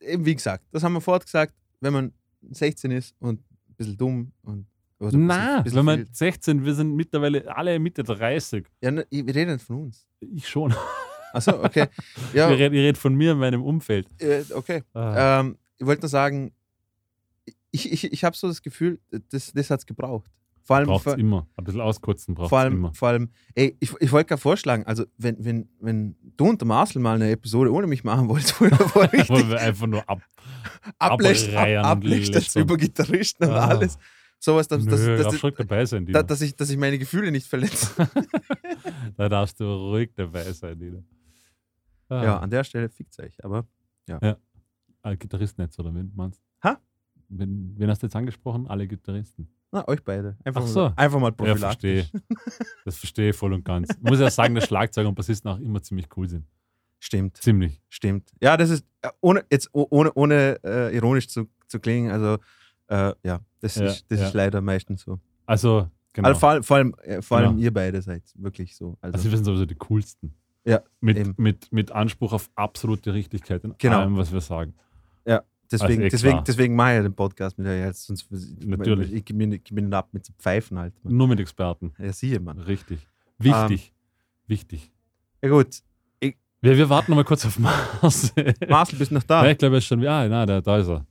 eben 0.00 0.24
wie 0.24 0.34
gesagt, 0.34 0.64
das 0.72 0.82
haben 0.82 0.92
wir 0.94 1.00
vorher 1.00 1.24
gesagt, 1.24 1.54
wenn 1.80 1.92
man 1.92 2.12
16 2.50 2.90
ist 2.90 3.14
und 3.18 3.40
ein 3.40 3.74
bisschen 3.76 3.96
dumm 3.96 4.32
und. 4.42 4.66
oder 4.98 5.08
ein 5.08 5.12
bisschen- 5.12 5.26
Na, 5.26 5.60
bisschen 5.62 5.78
wenn 5.78 5.84
man 5.84 5.98
viel- 6.06 6.14
16, 6.14 6.64
wir 6.64 6.74
sind 6.74 6.94
mittlerweile 6.94 7.56
alle 7.56 7.78
Mitte 7.78 8.02
30. 8.02 8.66
Ja, 8.80 8.90
ne, 8.90 9.06
wir 9.10 9.34
reden 9.34 9.52
nicht 9.54 9.64
von 9.64 9.84
uns. 9.84 10.06
Ich 10.20 10.48
schon. 10.48 10.74
Achso, 11.32 11.62
okay. 11.62 11.86
Ja, 12.34 12.50
Ich 12.50 12.58
rede 12.58 12.76
red 12.76 12.96
von 12.98 13.14
mir 13.14 13.32
in 13.32 13.38
meinem 13.38 13.62
Umfeld. 13.62 14.08
okay. 14.54 14.82
Ah. 14.94 15.40
Ähm, 15.40 15.58
ich 15.78 15.86
wollte 15.86 16.02
nur 16.02 16.08
sagen, 16.08 16.52
ich, 17.70 17.92
ich, 17.92 18.12
ich 18.12 18.24
habe 18.24 18.36
so 18.36 18.48
das 18.48 18.62
Gefühl, 18.62 19.00
das, 19.30 19.52
das 19.52 19.70
hat 19.70 19.80
es 19.80 19.86
gebraucht. 19.86 20.30
Vor 20.64 20.76
allem, 20.76 20.86
Braucht 20.88 21.04
vor, 21.04 21.12
es 21.12 21.18
immer. 21.20 21.46
Ein 21.56 21.64
bisschen 21.64 21.80
auskotzen 21.80 22.34
braucht 22.34 22.48
vor 22.48 22.58
es 22.58 22.64
allem, 22.64 22.72
immer. 22.74 22.92
vor 22.94 23.08
allem 23.08 23.30
ey, 23.54 23.76
ich, 23.78 23.92
ich 24.00 24.10
wollte 24.10 24.30
gerade 24.30 24.40
vorschlagen, 24.42 24.84
also 24.84 25.04
wenn, 25.16 25.36
wenn, 25.44 25.68
wenn 25.78 26.16
du 26.36 26.48
und 26.48 26.60
der 26.60 26.66
Marcel 26.66 27.00
mal 27.00 27.14
eine 27.14 27.30
Episode 27.30 27.72
ohne 27.72 27.86
mich 27.86 28.02
machen 28.02 28.28
wollt, 28.28 28.52
wo 28.60 28.64
ihr 28.64 28.72
wo 28.72 29.00
ihr 29.02 29.12
Wo 29.28 29.34
richtig 29.34 29.48
wir 29.48 29.60
einfach 29.60 29.86
nur 29.86 30.08
ab. 30.08 30.22
abreiern 30.98 31.84
ab, 31.84 31.98
und 31.98 32.04
lästern. 32.04 32.62
über 32.62 32.76
Gitarristen 32.76 33.44
und 33.44 33.50
Ah. 33.54 33.68
alles. 33.68 33.96
Sowas, 34.38 34.66
dass, 34.68 34.84
Nö, 34.84 34.90
dass, 34.90 35.00
darfst 35.06 35.26
dass, 35.26 35.38
schon 35.40 35.54
dabei 35.56 35.86
sein, 35.86 36.04
Dina. 36.04 36.22
dass, 36.22 36.40
ich, 36.42 36.54
dass 36.56 36.68
ich 36.68 36.76
meine 36.76 36.98
Gefühle 36.98 37.30
nicht 37.30 37.46
verletze. 37.46 37.90
Da 39.16 39.28
darfst 39.28 39.58
du 39.60 39.64
ruhig 39.64 40.10
dabei 40.14 40.52
sein, 40.52 40.78
Dina. 40.78 40.98
Ah. 42.08 42.22
ja, 42.24 42.38
an 42.38 42.50
der 42.50 42.64
Stelle 42.64 42.88
fickt 42.88 43.18
euch, 43.20 43.42
aber 43.44 43.66
Alle 45.06 45.16
Gitarristen 45.16 45.62
jetzt, 45.62 45.78
oder 45.78 45.94
wen 45.94 46.10
meinst 46.16 46.40
du? 46.40 46.68
Ha? 46.68 46.80
Wen, 47.28 47.74
wen 47.78 47.88
hast 47.88 48.02
du 48.02 48.06
jetzt 48.08 48.16
angesprochen? 48.16 48.66
Alle 48.66 48.88
Gitarristen. 48.88 49.48
na, 49.70 49.86
euch 49.86 50.02
beide. 50.02 50.36
Einfach, 50.44 50.62
Ach 50.64 50.66
so. 50.66 50.80
mal, 50.80 50.92
einfach 50.96 51.20
mal 51.20 51.28
Ja, 51.28 51.30
prophylaktisch. 51.32 52.10
verstehe. 52.10 52.22
Das 52.84 52.96
verstehe 52.98 53.30
ich 53.30 53.36
voll 53.36 53.52
und 53.52 53.64
ganz. 53.64 53.88
Ich 53.90 54.02
muss 54.02 54.18
ja 54.18 54.28
sagen, 54.30 54.56
dass 54.56 54.64
Schlagzeuger 54.64 55.08
und 55.08 55.14
Bassisten 55.14 55.48
auch 55.50 55.58
immer 55.60 55.80
ziemlich 55.80 56.06
cool 56.16 56.28
sind. 56.28 56.44
Stimmt. 56.98 57.36
Ziemlich. 57.36 57.80
Stimmt. 57.88 58.32
Ja, 58.40 58.56
das 58.56 58.70
ist, 58.70 58.84
äh, 59.02 59.10
ohne, 59.20 59.44
jetzt 59.50 59.68
oh- 59.72 59.86
ohne, 59.90 60.12
ohne 60.14 60.58
äh, 60.64 60.96
ironisch 60.96 61.28
zu, 61.28 61.46
zu 61.68 61.78
klingen, 61.78 62.10
also 62.10 62.38
äh, 62.88 63.12
ja, 63.22 63.40
das, 63.60 63.76
Ja, 63.76 63.86
ist, 63.86 64.06
das 64.10 64.18
ja. 64.20 64.26
ist 64.26 64.34
leider 64.34 64.60
meistens 64.60 65.02
so. 65.02 65.20
Also, 65.44 65.88
genau. 66.14 66.28
Also 66.28 66.40
vor, 66.40 66.48
allem- 66.50 66.62
vor 66.64 66.76
allem, 66.78 66.94
äh, 67.02 67.22
vor 67.22 67.36
allem 67.38 67.50
Genau. 67.50 67.62
ihr 67.62 67.72
beide 67.72 68.02
seid 68.02 68.24
wirklich 68.34 68.74
so. 68.74 68.96
Also, 69.00 69.14
Also 69.18 69.30
wir 69.30 69.36
sind 69.36 69.44
sowieso 69.44 69.66
die 69.66 69.76
coolsten. 69.76 70.34
Ja, 70.64 70.82
Mit, 71.00 71.16
eben. 71.16 71.34
mit, 71.36 71.70
mit 71.72 71.92
Anspruch 71.92 72.32
auf 72.32 72.50
absolute 72.56 73.14
Richtigkeit 73.14 73.62
in 73.62 73.74
Genau. 73.78 74.00
allem, 74.00 74.16
was 74.16 74.32
wir 74.32 74.40
sagen. 74.40 74.74
Deswegen, 75.72 76.02
also 76.02 76.06
eh 76.06 76.08
deswegen, 76.10 76.44
deswegen 76.44 76.74
mache 76.76 76.90
ich 76.92 76.96
ja 76.96 77.02
den 77.02 77.14
Podcast 77.14 77.58
mit 77.58 77.66
euch 77.66 77.78
jetzt. 77.80 78.06
Sonst, 78.06 78.28
Natürlich. 78.64 79.10
Ich, 79.10 79.16
ich 79.18 79.24
gib 79.24 79.36
mir 79.36 79.46
nicht 79.46 79.72
ab 79.94 80.08
mit 80.12 80.26
Pfeifen 80.38 80.78
halt. 80.78 80.92
Mann. 81.04 81.16
Nur 81.16 81.28
mit 81.28 81.40
Experten. 81.40 81.92
Ja, 81.98 82.12
siehe, 82.12 82.40
Mann. 82.40 82.58
Richtig. 82.58 83.06
Wichtig. 83.38 83.92
Wichtig. 84.46 84.92
Ja, 85.42 85.48
gut. 85.50 85.82
Wir, 86.20 86.76
wir 86.78 86.88
warten 86.88 87.10
noch 87.12 87.16
mal 87.16 87.24
kurz 87.24 87.44
auf 87.44 87.58
Mars. 87.58 88.32
Marcel, 88.68 88.98
bist 88.98 89.10
du 89.10 89.14
noch 89.16 89.22
Ja, 89.28 89.42
da? 89.42 89.50
ich 89.50 89.58
glaube, 89.58 89.76
er 89.76 89.78
ist 89.78 89.84
schon. 89.84 90.00
Ja, 90.02 90.26
na, 90.26 90.46
da, 90.46 90.60
da 90.60 90.78
ist 90.78 90.88
er. 90.88 91.06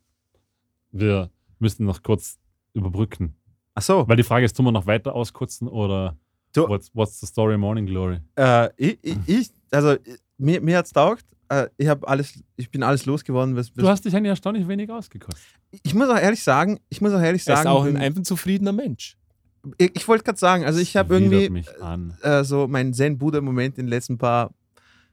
Wir 0.91 1.29
müssen 1.59 1.85
noch 1.85 2.01
kurz 2.01 2.39
überbrücken. 2.73 3.35
Ach 3.75 3.81
so. 3.81 4.07
Weil 4.07 4.17
die 4.17 4.23
Frage 4.23 4.45
ist, 4.45 4.55
tun 4.55 4.65
wir 4.65 4.71
noch 4.71 4.85
weiter 4.87 5.13
auskotzen 5.13 5.67
oder 5.67 6.17
Du- 6.53 6.67
what's, 6.67 6.89
what's 6.93 7.19
the 7.19 7.27
story 7.27 7.57
Morning 7.57 7.85
Glory? 7.85 8.19
Äh, 8.35 8.69
ich, 8.77 8.97
ich, 9.01 9.17
ich, 9.27 9.49
also 9.71 9.93
ich- 9.93 10.19
mir, 10.37 10.61
mir 10.61 10.77
hat 10.77 10.85
es 10.85 10.91
taugt. 10.93 11.25
Äh, 11.49 11.67
ich 11.77 11.87
habe 11.87 12.07
alles, 12.07 12.43
ich 12.55 12.69
bin 12.71 12.83
alles 12.83 13.05
losgeworden. 13.05 13.55
Was, 13.55 13.69
was 13.69 13.75
Du 13.83 13.87
hast 13.87 14.05
dich 14.05 14.15
eigentlich 14.15 14.29
erstaunlich 14.29 14.67
wenig 14.67 14.89
ausgekostet. 14.89 15.45
ich 15.71 15.93
muss 15.93 16.09
auch 16.09 16.17
ehrlich 16.17 16.43
sagen, 16.43 16.79
ich 16.89 17.01
muss 17.01 17.11
auch 17.13 17.21
ehrlich 17.21 17.45
Er 17.47 17.53
ist 17.53 17.63
sagen, 17.63 17.67
auch 17.69 17.85
ein 17.85 17.93
bin- 17.93 18.01
einfach 18.01 18.23
zufriedener 18.23 18.71
Mensch. 18.71 19.17
ich, 19.77 19.95
ich 19.95 20.07
wollte 20.07 20.23
gerade 20.23 20.37
sagen, 20.39 20.65
also 20.65 20.79
ich 20.79 20.95
habe 20.95 21.13
irgendwie 21.15 21.49
mich 21.49 21.67
an. 21.81 22.17
äh, 22.21 22.43
so 22.43 22.67
meinen 22.67 22.93
Zen-Buddha-Moment 22.93 23.77
in 23.77 23.85
den 23.85 23.89
letzten 23.89 24.17
paar 24.17 24.53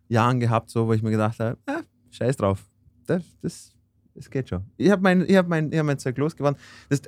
Jahren 0.09 0.41
gehabt, 0.41 0.71
so, 0.71 0.87
wo 0.87 0.93
ich 0.93 1.03
mir 1.03 1.11
gedacht 1.11 1.39
habe, 1.41 1.57
ah, 1.67 1.81
scheiß 2.11 2.37
drauf. 2.37 2.65
Das, 3.07 3.23
das, 3.41 3.73
das 4.15 4.31
geht 4.31 4.49
schon. 4.49 4.63
Ich 4.77 4.91
habe 4.91 5.03
mein, 5.03 5.23
ich 5.29 5.37
hab 5.37 5.49
mein, 5.49 5.73
ich 5.73 5.79
hab 5.79 5.87
mein 5.87 5.99
Zeug 5.99 6.17
losgeworden. 6.19 6.59
Das 6.89 7.01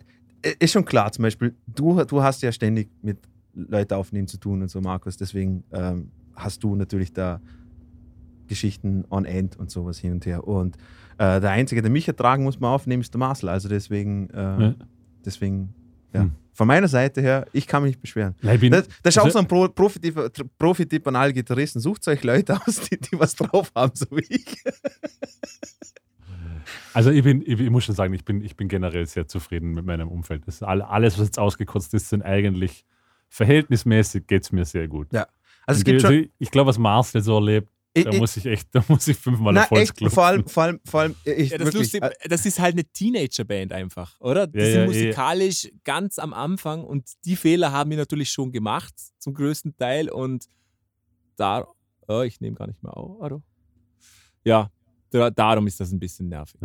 äh, 0.43 0.55
ist 0.59 0.73
schon 0.73 0.85
klar, 0.85 1.13
zum 1.13 1.23
Beispiel, 1.23 1.55
du, 1.67 2.03
du 2.05 2.23
hast 2.23 2.43
ja 2.43 2.51
ständig 2.53 2.89
mit 3.03 3.19
Leuten 3.55 3.95
aufnehmen 3.95 4.27
zu 4.27 4.39
tun 4.39 4.63
und 4.63 4.69
so, 4.71 4.81
Markus. 4.81 5.17
Deswegen 5.17 5.65
ähm, 5.73 6.11
hast 6.35 6.65
du 6.65 6.75
natürlich 6.75 7.13
da 7.13 7.41
Geschichten 8.49 9.05
on 9.11 9.25
end 9.25 9.57
und 9.57 9.71
sowas 9.71 9.99
hin 9.99 10.13
und 10.13 10.27
her. 10.27 10.47
Und 10.47 10.77
äh, 11.19 11.41
der 11.41 11.51
Einzige, 11.51 11.83
der 11.83 11.91
mich 11.91 12.07
ertragen 12.09 12.45
muss, 12.45 12.61
mal 12.61 12.75
aufnehmen, 12.75 13.03
ist 13.03 13.13
der 13.15 13.19
Marcel. 13.19 13.49
Also 13.49 13.69
deswegen, 13.69 14.29
äh, 14.31 14.37
Ja. 14.63 14.75
deswegen, 15.25 15.75
ja. 16.13 16.23
Hm. 16.23 16.33
Von 16.57 16.69
meiner 16.69 16.87
Seite 16.87 17.21
her, 17.21 17.47
ich 17.53 17.67
kann 17.67 17.83
mich 17.83 17.91
nicht 17.91 18.01
beschweren. 18.01 18.37
Ja, 18.43 18.55
ich 18.55 18.61
bin, 18.61 18.71
Das, 18.71 18.87
das 19.03 19.17
ist 19.17 19.19
auch 19.19 19.25
also- 19.25 19.39
so 19.39 19.39
ein 19.41 19.49
Pro 19.49 19.69
Profi-Tipp 19.69 20.31
Profi-Tipp 20.57 21.07
an 21.09 21.17
alle 21.17 21.33
Gitarristen. 21.33 21.81
Sucht 21.81 22.07
euch 22.07 22.23
Leute 22.23 22.61
aus, 22.67 22.81
die, 22.83 22.97
die 23.01 23.19
was 23.19 23.35
drauf 23.35 23.73
haben, 23.75 23.91
so 23.95 24.07
wie 24.13 24.25
ich. 24.29 24.63
Also 26.93 27.11
ich 27.11 27.25
bin, 27.25 27.43
ich, 27.45 27.59
muss 27.71 27.85
schon 27.85 27.95
sagen, 27.95 28.15
ich 28.15 28.25
bin, 28.25 28.41
ich 28.43 28.57
bin 28.57 28.69
generell 28.69 29.05
sehr 29.07 29.27
zufrieden 29.27 29.73
mit 29.73 29.85
meinem 29.85 30.09
Umfeld. 30.09 30.47
Das 30.47 30.63
all, 30.63 30.81
alles, 30.81 31.19
was 31.19 31.27
jetzt 31.27 31.39
ausgekotzt 31.39 31.93
ist, 31.95 32.09
sind 32.09 32.23
eigentlich 32.23 32.85
verhältnismäßig 33.29 34.27
geht 34.29 34.45
es 34.45 34.53
mir 34.53 34.65
sehr 34.65 34.87
gut. 34.87 35.13
Ja. 35.13 35.27
Also 35.67 35.79
es 35.81 35.85
gibt 35.85 36.05
also 36.05 36.15
schon. 36.15 36.25
ich, 36.25 36.31
ich 36.39 36.51
glaube, 36.53 36.69
was 36.69 36.79
Marcel 36.79 37.21
so 37.21 37.35
erlebt, 37.35 37.69
da 38.03 38.11
ich, 38.11 38.19
muss 38.19 38.37
ich 38.37 38.47
echt, 38.47 38.75
da 38.75 38.85
muss 38.89 39.07
ich 39.07 39.17
fünfmal 39.17 39.53
na, 39.53 39.63
auf 39.63 39.71
Holz 39.71 39.83
echt, 39.83 39.97
klopfen. 39.97 40.15
vor 40.15 40.25
allem, 40.25 40.49
vor 40.49 40.63
allem, 40.65 40.81
vor 40.85 41.01
allem, 41.01 41.15
ich 41.25 41.51
Ja, 41.51 41.59
das, 41.59 41.67
wirklich, 41.67 41.93
Lustige, 41.93 42.07
äh, 42.07 42.29
das 42.29 42.45
ist 42.45 42.59
halt 42.59 42.75
eine 42.75 42.85
Teenager-Band 42.85 43.73
einfach, 43.73 44.19
oder? 44.21 44.49
Die 44.49 44.59
Ja, 44.59 44.65
sind 44.65 44.81
ja, 44.81 44.87
musikalisch 44.87 45.71
ganz 45.85 46.19
am 46.19 46.33
Anfang 46.33 46.83
und 46.83 47.09
die 47.25 47.37
Fehler 47.37 47.71
haben 47.71 47.91
wir 47.91 47.97
natürlich 47.97 48.31
schon 48.31 48.51
gemacht, 48.51 48.95
zum 49.19 49.33
größten 49.35 49.77
Teil. 49.77 50.11
Und 50.11 50.47
da, 51.37 51.67
oh, 52.09 52.23
ich 52.23 52.41
nehme 52.41 52.57
gar 52.57 52.67
nicht 52.67 52.83
mehr 52.83 52.97
auf, 52.97 53.21
oder? 53.21 53.43
Ja, 54.43 54.71
da, 55.11 55.31
darum 55.31 55.67
ist 55.69 55.79
das 55.79 55.93
ein 55.93 56.01
bisschen 56.01 56.29
nervig. 56.29 56.61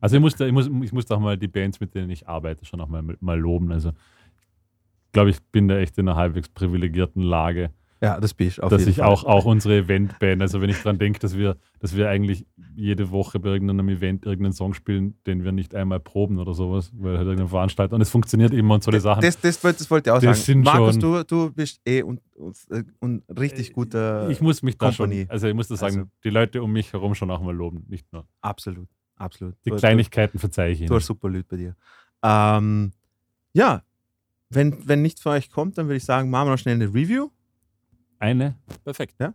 Also 0.00 0.16
ich 0.16 0.22
muss, 0.22 0.34
da, 0.34 0.46
ich, 0.46 0.52
muss, 0.52 0.66
ich 0.66 0.92
muss 0.92 1.10
auch 1.10 1.20
mal 1.20 1.36
die 1.36 1.48
Bands, 1.48 1.78
mit 1.78 1.94
denen 1.94 2.08
ich 2.08 2.26
arbeite, 2.26 2.64
schon 2.64 2.80
auch 2.80 2.88
mal, 2.88 3.02
mal 3.20 3.38
loben. 3.38 3.70
Also 3.70 3.90
ich 3.90 5.12
glaube, 5.12 5.30
ich 5.30 5.42
bin 5.52 5.68
da 5.68 5.76
echt 5.76 5.98
in 5.98 6.08
einer 6.08 6.16
halbwegs 6.16 6.48
privilegierten 6.48 7.22
Lage, 7.22 7.70
ja, 8.02 8.18
das 8.18 8.32
bin 8.32 8.48
ich 8.48 8.62
auf 8.62 8.70
dass 8.70 8.86
ich 8.86 9.02
auch, 9.02 9.24
auch 9.24 9.44
unsere 9.44 9.76
Eventband, 9.76 10.40
also 10.40 10.60
wenn 10.62 10.70
ich 10.70 10.78
dran 10.80 10.98
denke, 10.98 11.18
dass 11.18 11.36
wir, 11.36 11.56
dass 11.80 11.94
wir 11.94 12.08
eigentlich 12.08 12.46
jede 12.74 13.10
Woche 13.10 13.38
bei 13.38 13.50
irgendeinem 13.50 13.88
Event 13.90 14.24
irgendeinen 14.24 14.54
Song 14.54 14.72
spielen, 14.72 15.14
den 15.26 15.44
wir 15.44 15.52
nicht 15.52 15.74
einmal 15.74 16.00
proben 16.00 16.38
oder 16.38 16.54
sowas, 16.54 16.92
weil 16.94 17.18
halt 17.18 17.26
irgendein 17.26 17.48
Veranstalter 17.48 17.94
und 17.96 18.00
es 18.00 18.08
funktioniert 18.08 18.54
immer 18.54 18.74
und 18.74 18.82
so 18.82 18.90
die 18.90 19.00
Sachen. 19.00 19.20
Das, 19.20 19.38
das, 19.38 19.62
wollte- 19.62 19.78
das 19.80 19.90
wollte 19.90 20.08
ich 20.10 20.12
auch 20.16 20.20
Das 20.22 20.46
sagen. 20.46 20.62
Markus, 20.62 20.92
schon- 20.94 21.00
du, 21.00 21.24
du 21.24 21.52
bist 21.52 21.80
eh 21.86 22.02
und, 22.02 22.20
und, 22.36 22.56
und 23.00 23.22
richtig 23.38 23.72
guter. 23.74 24.30
ich 24.30 24.40
muss 24.40 24.62
mich 24.62 24.78
da 24.78 24.86
Kompanie. 24.88 25.22
schon, 25.24 25.30
also 25.30 25.48
ich 25.48 25.54
muss 25.54 25.68
da 25.68 25.76
sagen, 25.76 25.96
Also- 25.98 26.08
die 26.24 26.30
Leute 26.30 26.62
um 26.62 26.72
mich 26.72 26.92
herum 26.94 27.14
schon 27.14 27.30
auch 27.30 27.42
mal 27.42 27.54
loben, 27.54 27.84
nicht 27.88 28.10
nur. 28.12 28.26
absolut, 28.40 28.88
absolut. 29.16 29.54
Die 29.66 29.70
Du- 29.70 29.76
Kleinigkeiten 29.76 30.38
verzeihe 30.38 30.72
ich 30.72 30.78
Du, 30.78 30.84
du 30.86 30.92
ihnen. 30.94 30.96
hast 31.00 31.06
super 31.06 31.28
Leute 31.28 31.44
bei 31.50 31.56
dir. 31.58 31.76
Ähm, 32.22 32.92
ja, 33.52 33.82
wenn, 34.48 34.76
wenn 34.88 35.02
nichts 35.02 35.20
von 35.20 35.32
euch 35.32 35.50
kommt, 35.50 35.76
dann 35.76 35.86
würde 35.86 35.96
ich 35.96 36.04
sagen, 36.04 36.30
machen 36.30 36.46
wir 36.48 36.52
noch 36.52 36.58
schnell 36.58 36.76
eine 36.76 36.86
Review. 36.94 37.28
Eine, 38.20 38.54
Perfekt. 38.84 39.16
eine 39.20 39.34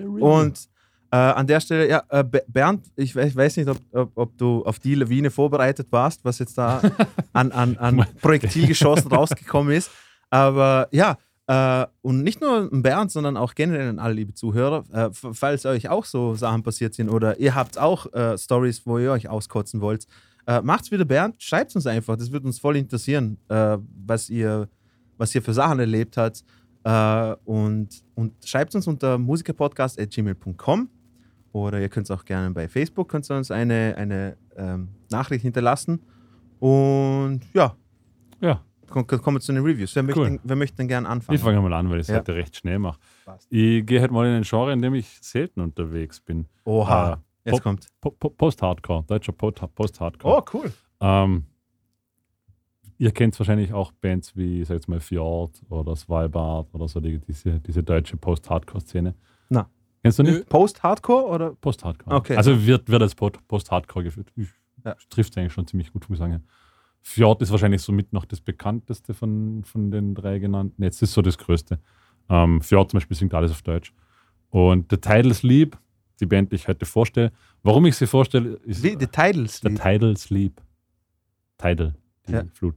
Review. 0.00 0.26
Und 0.26 0.68
äh, 1.12 1.16
an 1.16 1.46
der 1.46 1.60
Stelle, 1.60 1.88
ja, 1.88 2.02
äh, 2.08 2.24
Be- 2.24 2.44
Bernd, 2.48 2.86
ich 2.96 3.14
ich 3.14 3.36
weiß 3.36 3.56
nicht, 3.58 3.68
ob, 3.68 3.78
ob, 3.92 4.10
ob 4.16 4.38
du 4.38 4.64
auf 4.64 4.80
die 4.80 4.96
Lawine 4.96 5.30
vorbereitet 5.30 5.86
warst, 5.90 6.24
was 6.24 6.40
jetzt 6.40 6.58
da 6.58 6.80
an, 7.32 7.52
an, 7.52 7.76
an 7.76 8.04
Projektilgeschossen 8.20 9.12
rausgekommen 9.12 9.72
ist. 9.72 9.90
Aber 10.30 10.88
ja, 10.90 11.16
äh, 11.46 11.86
und 12.02 12.24
nicht 12.24 12.40
nur 12.40 12.68
Bernd, 12.72 13.12
sondern 13.12 13.36
auch 13.36 13.54
generell 13.54 13.90
an 13.90 13.98
alle 13.98 14.14
liebe 14.14 14.32
Zuhörer, 14.34 14.82
äh, 14.92 15.10
falls 15.12 15.66
euch 15.66 15.88
auch 15.90 16.04
so 16.06 16.34
Sachen 16.34 16.62
passiert 16.62 16.94
sind 16.94 17.10
oder 17.10 17.38
ihr 17.38 17.54
habt 17.54 17.78
auch 17.78 18.12
äh, 18.14 18.36
Stories, 18.38 18.84
wo 18.86 18.98
ihr 18.98 19.12
euch 19.12 19.28
auskotzen 19.28 19.80
wollt, 19.82 20.06
äh, 20.46 20.60
macht's 20.62 20.90
wieder 20.90 21.04
Bernd, 21.04 21.40
schreibt 21.42 21.76
uns 21.76 21.86
einfach. 21.86 22.16
Das 22.16 22.32
würde 22.32 22.46
uns 22.46 22.58
voll 22.58 22.76
interessieren, 22.76 23.38
äh, 23.48 23.76
was, 24.06 24.30
ihr, 24.30 24.68
was 25.18 25.34
ihr 25.34 25.42
für 25.42 25.52
Sachen 25.54 25.78
erlebt 25.78 26.16
habt. 26.16 26.42
Äh, 26.84 27.34
und, 27.44 27.88
und 28.14 28.32
schreibt 28.44 28.74
uns 28.74 28.86
unter 28.86 29.16
musikerpodcast.gmail.com 29.18 30.88
oder 31.52 31.80
ihr 31.80 31.88
könnt 31.88 32.06
es 32.06 32.10
auch 32.10 32.24
gerne 32.24 32.50
bei 32.50 32.68
Facebook 32.68 33.08
könnt 33.08 33.28
ihr 33.30 33.36
uns 33.36 33.50
eine, 33.50 33.94
eine 33.96 34.36
ähm, 34.56 34.88
Nachricht 35.10 35.42
hinterlassen. 35.42 36.00
Und 36.58 37.40
ja, 37.54 37.76
ja, 38.40 38.60
komm- 38.88 39.06
komm- 39.06 39.22
kommen 39.22 39.36
wir 39.36 39.40
zu 39.40 39.52
den 39.52 39.62
Reviews. 39.64 39.94
Wer, 39.96 40.02
Cool. 40.16 40.30
möchte, 40.30 40.40
wer 40.44 40.56
möchte 40.56 40.76
denn 40.78 40.88
gerne 40.88 41.08
anfangen? 41.08 41.36
ich 41.36 41.42
fange 41.42 41.60
mal 41.60 41.72
an, 41.72 41.88
weil 41.90 41.96
ich 42.00 42.02
es 42.02 42.08
Ja. 42.08 42.16
heute 42.18 42.34
recht 42.34 42.56
schnell 42.56 42.78
mache. 42.78 42.98
Ich 43.50 43.86
gehe 43.86 44.00
halt 44.00 44.10
mal 44.10 44.26
in 44.26 44.34
ein 44.34 44.42
Genre, 44.42 44.72
in 44.72 44.82
dem 44.82 44.94
ich 44.94 45.18
selten 45.22 45.60
unterwegs 45.60 46.20
bin. 46.20 46.46
Oha, 46.64 47.20
Äh, 47.44 47.50
jetzt 47.50 47.62
kommt. 47.62 47.86
Po- 48.00 48.10
Po- 48.10 48.30
Post-Hardcore, 48.30 49.04
deutscher 49.06 49.32
Po- 49.32 49.50
Post-Hardcore. 49.52 50.36
Oh, 50.38 50.44
cool. 50.54 50.72
Ähm, 51.00 51.44
ihr 52.98 53.10
kennt 53.12 53.38
wahrscheinlich 53.38 53.72
auch 53.72 53.92
Bands 53.92 54.36
wie, 54.36 54.62
ich 54.62 54.68
sag 54.68 54.74
jetzt 54.74 54.88
mal, 54.88 55.00
Fjord 55.00 55.60
oder 55.68 55.96
Svalbard 55.96 56.72
oder 56.74 56.88
so, 56.88 57.00
die, 57.00 57.18
diese, 57.18 57.60
diese 57.60 57.82
deutsche 57.82 58.16
Post-Hardcore-Szene. 58.16 59.14
Na. 59.48 59.68
Kennst 60.02 60.18
du 60.18 60.22
nicht? 60.22 60.48
Post-Hardcore 60.48 61.26
oder? 61.26 61.50
Post-Hardcore. 61.54 62.16
Okay. 62.16 62.36
Also 62.36 62.66
wird, 62.66 62.88
wird 62.88 63.02
als 63.02 63.14
Po- 63.14 63.30
Post-Hardcore 63.48 64.04
geführt. 64.04 64.32
Ja. 64.84 64.94
Trifft 65.08 65.36
eigentlich 65.38 65.52
schon 65.52 65.66
ziemlich 65.66 65.92
gut, 65.92 66.08
muss 66.08 66.16
ich 66.16 66.20
sagen. 66.20 66.44
Fjord 67.00 67.42
ist 67.42 67.50
wahrscheinlich 67.50 67.82
somit 67.82 68.12
noch 68.12 68.24
das 68.24 68.40
bekannteste 68.40 69.12
von, 69.14 69.62
von 69.64 69.90
den 69.90 70.14
drei 70.14 70.38
genannten. 70.38 70.82
Jetzt 70.82 71.02
ist 71.02 71.12
so 71.12 71.22
das 71.22 71.36
größte. 71.38 71.78
Ähm, 72.28 72.60
Fjord 72.62 72.90
zum 72.90 72.98
Beispiel 72.98 73.16
singt 73.16 73.34
alles 73.34 73.50
auf 73.50 73.62
Deutsch. 73.62 73.92
Und 74.50 74.90
The 74.90 74.96
Tidal 74.98 75.34
Sleep, 75.34 75.76
die 76.20 76.26
Band, 76.26 76.52
die 76.52 76.56
ich 76.56 76.68
heute 76.68 76.86
vorstelle. 76.86 77.32
Warum 77.62 77.84
ich 77.86 77.96
sie 77.96 78.06
vorstelle, 78.06 78.54
ist 78.64 78.82
Wie, 78.82 78.96
die 78.96 79.06
Titles. 79.06 79.60
The 79.62 79.74
Tidal 79.74 80.16
Sleep. 80.16 80.60
Tidal, 81.58 81.94
die 82.28 82.32
Ja. 82.32 82.44
Flut. 82.52 82.76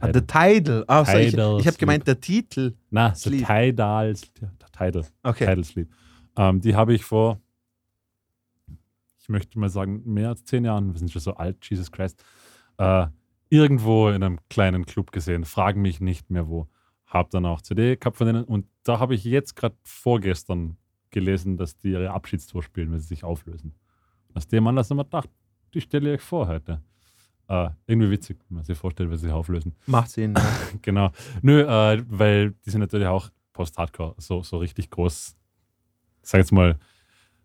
Ah, 0.00 0.10
the 0.12 0.20
Title. 0.20 0.84
Ah, 0.86 1.04
so, 1.04 1.18
ich 1.18 1.30
Tidal 1.30 1.60
ich 1.60 1.66
habe 1.66 1.76
gemeint, 1.76 2.06
der 2.06 2.20
Titel. 2.20 2.74
Na, 2.90 3.14
The 3.14 3.28
Sleep. 3.28 3.46
Tidal, 3.46 4.14
der 4.40 4.72
Tidal. 4.72 5.06
Okay. 5.22 5.46
Tidal 5.46 5.64
Sleep. 5.64 5.88
Ähm, 6.36 6.60
die 6.60 6.74
habe 6.74 6.94
ich 6.94 7.04
vor, 7.04 7.40
ich 9.20 9.28
möchte 9.28 9.58
mal 9.58 9.68
sagen, 9.68 10.02
mehr 10.04 10.30
als 10.30 10.44
zehn 10.44 10.64
Jahren, 10.64 10.92
wir 10.92 10.98
sind 10.98 11.10
schon 11.10 11.22
so 11.22 11.34
alt, 11.34 11.68
Jesus 11.68 11.90
Christ, 11.90 12.24
äh, 12.78 13.06
irgendwo 13.48 14.08
in 14.08 14.22
einem 14.22 14.38
kleinen 14.48 14.86
Club 14.86 15.12
gesehen, 15.12 15.44
fragen 15.44 15.82
mich 15.82 16.00
nicht 16.00 16.30
mehr 16.30 16.48
wo. 16.48 16.68
Hab 17.06 17.30
dann 17.30 17.44
auch 17.44 17.60
CD 17.60 17.96
gehabt 17.96 18.16
von 18.16 18.26
denen 18.26 18.44
und 18.44 18.66
da 18.84 19.00
habe 19.00 19.14
ich 19.14 19.24
jetzt 19.24 19.56
gerade 19.56 19.76
vorgestern 19.82 20.76
gelesen, 21.10 21.56
dass 21.56 21.76
die 21.76 21.90
ihre 21.90 22.10
Abschiedstour 22.10 22.62
spielen, 22.62 22.92
wenn 22.92 23.00
sie 23.00 23.08
sich 23.08 23.24
auflösen. 23.24 23.74
Aus 24.32 24.46
dem 24.46 24.66
Anlass 24.66 24.90
haben 24.90 24.98
wir 24.98 25.04
gedacht, 25.04 25.28
die 25.74 25.80
stelle 25.80 26.14
ich 26.14 26.20
euch 26.20 26.26
vor 26.26 26.46
heute. 26.46 26.80
Äh, 27.50 27.70
irgendwie 27.88 28.12
witzig, 28.12 28.38
wenn 28.48 28.56
man 28.58 28.64
sich 28.64 28.78
vorstellt, 28.78 29.10
wenn 29.10 29.18
sie 29.18 29.28
auflösen. 29.28 29.74
Macht 29.86 30.10
Sinn. 30.10 30.34
Genau. 30.82 31.10
Nö, 31.42 31.62
äh, 31.62 32.00
weil 32.08 32.52
die 32.64 32.70
sind 32.70 32.80
natürlich 32.80 33.08
auch 33.08 33.28
Post-Hardcore, 33.52 34.14
so, 34.18 34.44
so 34.44 34.58
richtig 34.58 34.88
groß. 34.88 35.34
Ich 36.22 36.28
sag 36.28 36.38
jetzt 36.38 36.52
mal, 36.52 36.78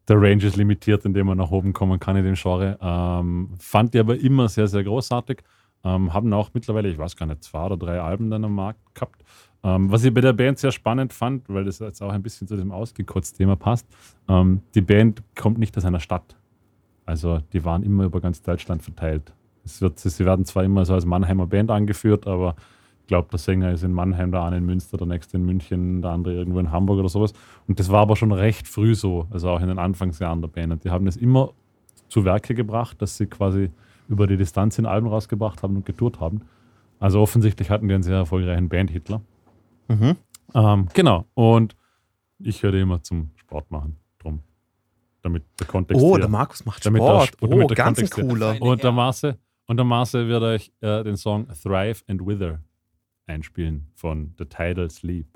der 0.07 0.21
Range 0.21 0.45
ist 0.45 0.57
limitiert, 0.57 1.05
indem 1.05 1.25
man 1.25 1.39
nach 1.39 1.49
oben 1.49 1.73
kommen 1.73 1.99
kann 1.99 2.15
in 2.17 2.23
dem 2.23 2.35
Genre. 2.35 2.77
Ähm, 2.79 3.49
fand 3.59 3.95
die 3.95 3.99
aber 3.99 4.15
immer 4.19 4.47
sehr, 4.47 4.67
sehr 4.67 4.83
großartig. 4.83 5.41
Ähm, 5.83 6.13
haben 6.13 6.31
auch 6.33 6.51
mittlerweile, 6.53 6.89
ich 6.89 6.99
weiß 6.99 7.15
gar 7.15 7.25
nicht, 7.25 7.43
zwei 7.43 7.65
oder 7.65 7.77
drei 7.77 7.99
Alben 7.99 8.29
dann 8.29 8.45
am 8.45 8.53
Markt 8.53 8.79
gehabt. 8.93 9.23
Ähm, 9.63 9.91
was 9.91 10.03
ich 10.03 10.13
bei 10.13 10.21
der 10.21 10.33
Band 10.33 10.59
sehr 10.59 10.71
spannend 10.71 11.13
fand, 11.13 11.49
weil 11.49 11.63
das 11.63 11.79
jetzt 11.79 12.03
auch 12.03 12.11
ein 12.11 12.21
bisschen 12.21 12.47
zu 12.47 12.53
diesem 12.53 12.71
Ausgekotzt-Thema 12.71 13.55
passt, 13.55 13.87
ähm, 14.29 14.61
die 14.75 14.81
Band 14.81 15.23
kommt 15.35 15.57
nicht 15.57 15.75
aus 15.75 15.85
einer 15.85 15.99
Stadt. 15.99 16.35
Also 17.07 17.39
die 17.53 17.65
waren 17.65 17.81
immer 17.81 18.03
über 18.03 18.21
ganz 18.21 18.43
Deutschland 18.43 18.83
verteilt. 18.83 19.33
Es 19.65 19.81
wird, 19.81 19.99
sie 19.99 20.25
werden 20.25 20.45
zwar 20.45 20.63
immer 20.63 20.85
so 20.85 20.93
als 20.93 21.05
Mannheimer 21.05 21.47
Band 21.47 21.71
angeführt, 21.71 22.27
aber 22.27 22.55
ich 23.01 23.07
glaube, 23.07 23.27
der 23.31 23.39
Sänger 23.39 23.71
ist 23.71 23.83
in 23.83 23.91
Mannheim, 23.93 24.31
der 24.31 24.43
eine 24.43 24.57
in 24.57 24.65
Münster, 24.65 24.97
der 24.97 25.07
nächste 25.07 25.37
in 25.37 25.45
München, 25.45 26.01
der 26.01 26.11
andere 26.11 26.33
irgendwo 26.35 26.59
in 26.59 26.71
Hamburg 26.71 26.99
oder 26.99 27.09
sowas. 27.09 27.33
Und 27.67 27.79
das 27.79 27.89
war 27.89 28.01
aber 28.01 28.15
schon 28.15 28.31
recht 28.31 28.67
früh 28.67 28.95
so, 28.95 29.27
also 29.31 29.49
auch 29.49 29.61
in 29.61 29.67
den 29.67 29.79
Anfangsjahren 29.79 30.41
der 30.41 30.47
Band. 30.49 30.71
Und 30.73 30.83
die 30.83 30.89
haben 30.91 31.05
es 31.07 31.17
immer 31.17 31.51
zu 32.09 32.25
Werke 32.25 32.53
gebracht, 32.55 33.01
dass 33.01 33.17
sie 33.17 33.25
quasi 33.27 33.69
über 34.07 34.27
die 34.27 34.37
Distanz 34.37 34.77
in 34.79 34.85
Alben 34.85 35.07
rausgebracht 35.07 35.61
haben 35.63 35.75
und 35.77 35.85
getourt 35.85 36.19
haben. 36.19 36.41
Also 36.99 37.19
offensichtlich 37.21 37.69
hatten 37.69 37.87
die 37.87 37.93
einen 37.93 38.03
sehr 38.03 38.17
erfolgreichen 38.17 38.69
Band-Hitler. 38.69 39.21
Mhm. 39.87 40.15
Ähm, 40.53 40.87
genau. 40.93 41.25
Und 41.33 41.75
ich 42.39 42.63
höre 42.63 42.73
immer 42.75 43.01
zum 43.03 43.31
Sport 43.35 43.69
machen. 43.71 43.97
Drum. 44.19 44.39
Damit 45.21 45.43
der 45.59 45.67
Kontext 45.67 46.01
Oh, 46.03 46.11
hier- 46.11 46.19
der 46.21 46.29
Markus 46.29 46.65
macht 46.65 46.83
der 46.85 46.89
Sport. 46.91 47.23
Sp- 47.33 47.37
damit 47.41 47.63
Oh, 47.65 47.67
der 47.67 47.75
ganz 47.75 47.97
Kontext 47.97 48.15
hier- 48.15 48.27
cooler. 48.27 48.61
und 48.61 48.83
der 48.83 48.91
Maße, 48.91 49.37
und 49.67 49.77
der 49.77 49.85
Maße 49.85 50.27
wird 50.27 50.43
euch 50.43 50.71
äh, 50.81 51.03
den 51.03 51.17
Song 51.17 51.47
Thrive 51.47 52.03
and 52.07 52.25
Wither 52.25 52.63
einspielen 53.27 53.91
von 53.95 54.33
The 54.37 54.45
Tidal 54.45 54.89
Sleep. 54.89 55.27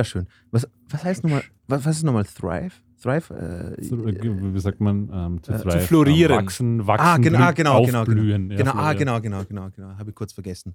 Sehr 0.00 0.04
schön. 0.04 0.26
Was, 0.50 0.66
was 0.88 1.04
heißt 1.04 1.24
nochmal, 1.24 1.42
was, 1.68 1.84
was 1.84 1.98
ist 1.98 2.04
nochmal 2.04 2.24
Thrive? 2.24 2.72
Thrive? 3.02 3.30
Äh, 3.34 3.74
äh, 3.82 4.54
Wie 4.54 4.60
sagt 4.60 4.80
man? 4.80 5.10
Ähm, 5.12 5.42
to 5.42 5.52
Äh, 5.52 5.58
zu 5.58 5.62
thrive, 5.64 5.80
florieren. 5.80 6.38
Ähm, 6.38 6.46
wachsen, 6.46 6.86
wachsen, 6.86 7.06
ah, 7.06 7.16
genau, 7.18 7.38
ah, 7.38 7.50
blühen, 7.50 7.54
genau, 7.56 7.84
genau, 7.84 8.00
aufblühen. 8.00 8.48
genau. 8.48 8.52
Ja, 8.54 8.58
genau, 8.58 8.70
ah, 8.70 8.74
florieren. 8.74 8.98
genau, 8.98 9.20
genau, 9.20 9.44
genau, 9.44 9.70
genau. 9.76 9.98
Habe 9.98 10.08
ich 10.08 10.16
kurz 10.16 10.32
vergessen. 10.32 10.74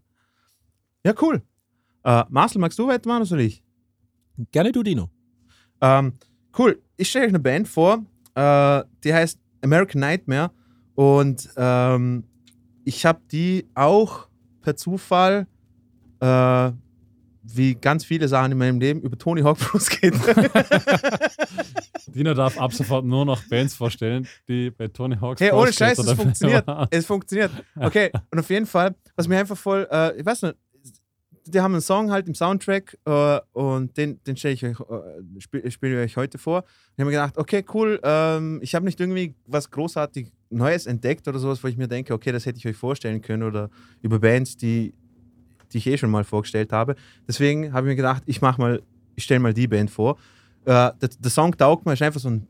Ja, 1.04 1.14
cool. 1.24 1.42
Äh, 2.04 2.24
Marcel, 2.30 2.62
magst 2.62 2.78
du 2.78 2.88
weitermachen 2.88 3.22
oder 3.22 3.26
soll 3.26 3.42
ich? 3.42 3.64
Gerne 4.52 4.72
du, 4.72 4.84
Dino. 4.84 5.10
Ähm, 5.82 6.14
cool. 6.60 6.80
Ich 6.98 7.10
stelle 7.10 7.26
euch 7.26 7.30
eine 7.30 7.40
Band 7.40 7.68
vor, 7.68 8.06
äh, 8.36 8.84
die 9.04 9.12
heißt 9.12 9.40
American 9.64 10.02
Nightmare 10.02 10.52
und 10.94 11.50
ähm, 11.58 12.26
ich 12.84 13.08
habe 13.08 13.22
die 13.32 13.68
auch 13.74 14.28
per 14.62 14.76
Zufall, 14.76 15.48
äh, 16.20 16.72
wie 17.54 17.76
ganz 17.76 18.04
viele 18.06 18.28
Sachen 18.28 18.54
in 18.54 18.58
meinem 18.58 18.80
Leben, 18.80 19.02
über 19.02 19.18
Tony 19.18 19.42
Hawk 19.42 19.58
Pro 19.60 19.80
Skater. 19.80 20.50
Dina 22.08 22.34
darf 22.34 22.58
ab 22.60 22.74
sofort 22.74 23.06
nur 23.06 23.26
noch 23.26 23.42
Bands 23.44 23.76
vorstellen, 23.76 24.28
die 24.48 24.72
bei 24.72 24.88
Tony 24.88 25.18
Hawk's 25.18 25.42
Hey, 25.42 25.52
ohne 25.52 25.72
Scheiß, 25.74 26.00
es 26.00 26.12
funktioniert. 26.14 26.66
waren. 26.68 26.88
Es 26.92 27.06
funktioniert. 27.06 27.52
Okay, 27.76 28.12
und 28.32 28.40
auf 28.40 28.50
jeden 28.50 28.66
Fall, 28.66 28.96
was 29.16 29.28
mir 29.28 29.40
einfach 29.40 29.58
voll, 29.58 29.88
äh, 29.92 30.18
ich 30.20 30.26
weiß 30.26 30.44
nicht, 30.44 30.56
die 31.48 31.62
haben 31.62 31.74
einen 31.74 31.82
Song 31.82 32.12
halt 32.12 32.28
im 32.28 32.34
Soundtrack 32.34 32.98
äh, 33.06 33.40
und 33.54 33.96
den, 33.98 34.20
den 34.24 34.36
stelle 34.36 34.56
ich 34.56 34.66
euch, 34.66 34.80
äh, 34.80 35.40
spiele 35.40 35.70
spiel 35.70 35.92
ich 35.92 35.98
euch 35.98 36.18
heute 36.18 36.40
vor. 36.40 36.60
Und 36.60 36.66
ich 36.96 37.00
habe 37.00 37.06
mir 37.06 37.12
gedacht, 37.12 37.38
okay, 37.38 37.64
cool, 37.74 38.00
ähm, 38.04 38.60
ich 38.64 38.74
habe 38.74 38.86
nicht 38.86 39.00
irgendwie 39.00 39.36
was 39.46 39.70
großartig 39.70 40.32
Neues 40.50 40.88
entdeckt 40.88 41.28
oder 41.28 41.38
sowas, 41.38 41.64
wo 41.64 41.68
ich 41.68 41.78
mir 41.78 41.88
denke, 41.88 42.14
okay, 42.14 42.32
das 42.32 42.46
hätte 42.48 42.58
ich 42.58 42.68
euch 42.68 42.76
vorstellen 42.76 43.22
können 43.22 43.44
oder 43.44 43.70
über 44.02 44.20
Bands, 44.20 44.58
die, 44.58 44.94
die 45.72 45.78
ich 45.80 45.88
eh 45.88 45.98
schon 45.98 46.10
mal 46.12 46.24
vorgestellt 46.24 46.72
habe. 46.72 46.96
Deswegen 47.28 47.74
habe 47.74 47.88
ich 47.88 47.92
mir 47.92 47.96
gedacht, 47.96 48.24
ich 48.26 48.42
mache 48.42 48.60
mal, 48.62 48.82
ich 49.16 49.24
stelle 49.24 49.40
mal 49.40 49.54
die 49.54 49.68
Band 49.68 49.90
vor. 49.92 50.18
Äh, 50.66 50.92
der, 51.02 51.10
der 51.20 51.32
Song 51.32 51.56
taugt 51.56 51.86
mir, 51.86 51.94
ist 51.94 52.02
einfach 52.02 52.20
so 52.20 52.30
ein 52.30 52.48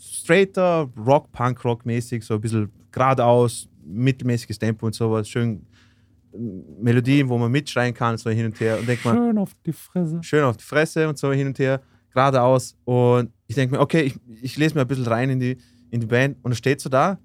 straighter 0.00 0.88
Rock, 0.96 1.30
Punk-Rock-mäßig, 1.32 2.24
so 2.24 2.34
ein 2.34 2.40
bisschen 2.40 2.70
geradeaus, 2.92 3.68
mittelmäßiges 3.84 4.58
Tempo 4.58 4.86
und 4.86 4.94
sowas, 4.94 5.28
schön 5.28 5.66
äh, 6.32 6.38
Melodien, 6.80 7.28
wo 7.28 7.38
man 7.38 7.50
mitschreien 7.50 7.94
kann, 7.94 8.16
so 8.18 8.30
hin 8.30 8.46
und 8.46 8.58
her. 8.60 8.78
Und 8.78 8.88
denkt 8.88 9.04
man, 9.04 9.16
Schön 9.16 9.38
auf 9.38 9.52
die 9.66 9.72
Fresse. 9.72 10.18
schön 10.22 10.44
auf 10.44 10.56
die 10.56 10.64
Fresse 10.64 11.08
und 11.08 11.18
so 11.18 11.32
hin 11.32 11.46
und 11.48 11.58
her, 11.58 11.80
geradeaus. 12.12 12.76
Und 12.84 13.30
ich 13.46 13.54
denke 13.54 13.74
mir, 13.76 13.80
okay, 13.80 14.02
ich, 14.02 14.14
ich 14.42 14.56
lese 14.56 14.74
mir 14.74 14.82
ein 14.82 14.86
bisschen 14.88 15.06
rein 15.06 15.30
in 15.30 15.40
die, 15.40 15.56
in 15.90 16.00
die 16.00 16.06
Band 16.06 16.36
und 16.42 16.52
es 16.52 16.58
steht 16.58 16.80
so 16.80 16.88
da, 16.88 17.18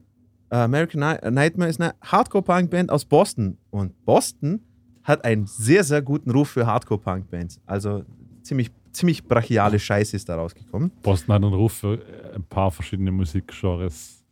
äh, 0.50 0.56
American 0.58 1.00
Ni- 1.02 1.32
Nightmare 1.32 1.70
ist 1.70 1.80
eine 1.82 1.96
Hardcore-Punk-Band 2.02 2.92
aus 2.92 3.06
Boston. 3.06 3.58
Und 3.72 4.06
Boston 4.06 4.62
hat 5.06 5.24
einen 5.24 5.46
sehr, 5.46 5.84
sehr 5.84 6.02
guten 6.02 6.32
Ruf 6.32 6.50
für 6.50 6.66
Hardcore-Punk-Bands. 6.66 7.62
Also 7.66 8.04
ziemlich, 8.42 8.72
ziemlich 8.92 9.24
brachiale 9.24 9.80
Scheiße 9.80 10.16
ist 10.16 10.28
da 10.28 10.36
rausgekommen. 10.36 10.92
Boston 11.04 11.36
hat 11.36 11.44
einen 11.44 11.54
Ruf 11.54 11.74
für 11.74 11.94
äh, 11.94 12.36
ein 12.36 12.44
paar 12.44 12.72
verschiedene 12.72 13.12
Musikgenres. 13.12 14.24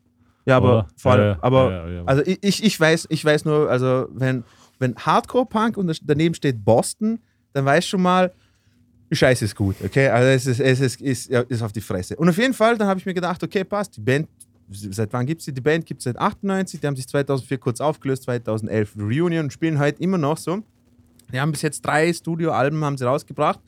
Ja, 0.45 0.57
aber 0.57 0.79
Oder? 0.79 0.87
vor 0.97 1.11
allem, 1.13 1.21
Ja, 1.21 1.31
ja, 1.31 1.39
aber 1.41 1.89
ja, 1.89 2.03
also 2.05 2.23
ich, 2.25 2.63
ich, 2.63 2.79
weiß, 2.79 3.07
ich 3.09 3.23
weiß 3.23 3.45
nur, 3.45 3.69
also 3.69 4.07
wenn, 4.11 4.43
wenn 4.79 4.95
Hardcore-Punk 4.95 5.77
und 5.77 6.01
daneben 6.03 6.33
steht 6.33 6.65
Boston, 6.65 7.19
dann 7.53 7.65
weiß 7.65 7.85
schon 7.85 8.01
mal, 8.01 8.33
die 9.11 9.15
Scheiße 9.15 9.45
ist 9.45 9.55
gut, 9.55 9.75
okay? 9.85 10.07
Also 10.07 10.27
es 10.29 10.47
ist, 10.47 10.59
es 10.59 10.79
ist, 10.79 10.99
ist, 10.99 11.29
ist 11.29 11.61
auf 11.61 11.71
die 11.71 11.81
Fresse. 11.81 12.15
Und 12.15 12.29
auf 12.29 12.37
jeden 12.37 12.55
Fall, 12.55 12.77
dann 12.79 12.87
habe 12.87 12.99
ich 12.99 13.05
mir 13.05 13.13
gedacht, 13.13 13.43
okay, 13.43 13.63
passt, 13.63 13.95
die 13.95 14.01
Band, 14.01 14.27
seit 14.73 15.13
wann 15.13 15.25
gibt 15.25 15.41
es 15.41 15.45
die? 15.45 15.53
Die 15.53 15.61
Band 15.61 15.85
gibt 15.85 15.99
es 15.99 16.05
seit 16.05 16.17
98, 16.17 16.79
die 16.79 16.87
haben 16.87 16.95
sich 16.95 17.07
2004 17.07 17.57
kurz 17.57 17.81
aufgelöst, 17.81 18.23
2011 18.23 18.95
Reunion 18.97 19.49
spielen 19.49 19.79
heute 19.79 20.01
immer 20.01 20.17
noch 20.17 20.37
so. 20.37 20.63
Die 21.31 21.39
haben 21.39 21.51
bis 21.51 21.61
jetzt 21.61 21.81
drei 21.81 22.11
Studioalben 22.13 22.83
haben 22.83 22.97
sie 22.97 23.05
rausgebracht. 23.05 23.59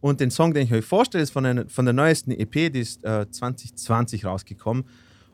Und 0.00 0.20
den 0.20 0.30
Song, 0.30 0.54
den 0.54 0.64
ich 0.64 0.72
euch 0.72 0.84
vorstelle, 0.84 1.22
ist 1.22 1.30
von, 1.30 1.44
einer, 1.44 1.68
von 1.68 1.84
der 1.84 1.92
neuesten 1.92 2.30
EP, 2.30 2.72
die 2.72 2.80
ist 2.80 3.04
äh, 3.04 3.30
2020 3.30 4.24
rausgekommen. 4.24 4.84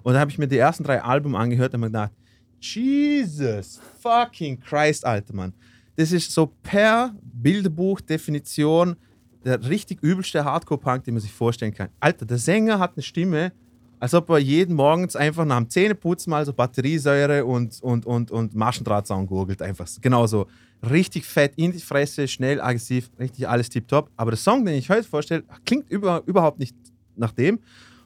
Und 0.03 0.15
da 0.15 0.21
habe 0.21 0.31
ich 0.31 0.39
mir 0.39 0.49
die 0.49 0.59
ersten 0.59 0.85
drei 0.85 1.03
Alben 1.03 1.37
angehört 1.37 1.75
und 1.75 1.83
habe 1.83 1.91
gedacht, 1.91 2.13
Jesus 2.61 3.81
fucking 4.01 4.59
Christ, 4.61 5.05
alter 5.05 5.35
Mann. 5.35 5.53
Das 5.97 6.13
ist 6.13 6.33
so 6.33 6.47
per 6.63 7.15
Bilderbuch-Definition 7.23 8.97
der 9.45 9.69
richtig 9.69 10.03
übelste 10.03 10.45
Hardcore-Punk, 10.45 11.05
den 11.05 11.15
man 11.15 11.21
sich 11.21 11.33
vorstellen 11.33 11.73
kann. 11.73 11.89
Alter, 12.01 12.27
der 12.27 12.39
Sänger 12.39 12.79
hat 12.81 12.95
eine 12.97 13.03
Stimme, 13.03 13.53
als 13.99 14.15
ob 14.15 14.29
er 14.31 14.39
jeden 14.39 14.75
Morgens 14.75 15.17
einfach 15.17 15.45
nach 15.45 15.59
dem 15.59 15.71
Zähneputzen 15.71 16.31
mal 16.31 16.45
so 16.45 16.53
Batteriesäure 16.53 17.45
und, 17.45 17.83
und, 17.83 18.05
und, 18.07 18.31
und 18.31 18.55
Maschendrahtzaun 18.55 19.27
gurgelt. 19.27 19.63
Einfach 19.63 19.87
so. 19.87 20.01
genauso. 20.01 20.47
Richtig 20.91 21.25
fett, 21.25 21.55
in 21.57 21.73
die 21.73 21.81
Fresse, 21.81 22.29
schnell, 22.29 22.61
aggressiv, 22.61 23.11
richtig 23.19 23.49
alles 23.49 23.71
tipptopp. 23.71 24.11
Aber 24.17 24.33
der 24.33 24.39
Song, 24.39 24.65
den 24.65 24.75
ich 24.75 24.91
heute 24.91 25.09
vorstelle, 25.09 25.45
klingt 25.65 25.91
über, 25.91 26.23
überhaupt 26.27 26.59
nicht 26.59 26.77
nach 27.17 27.33
dem. 27.33 27.59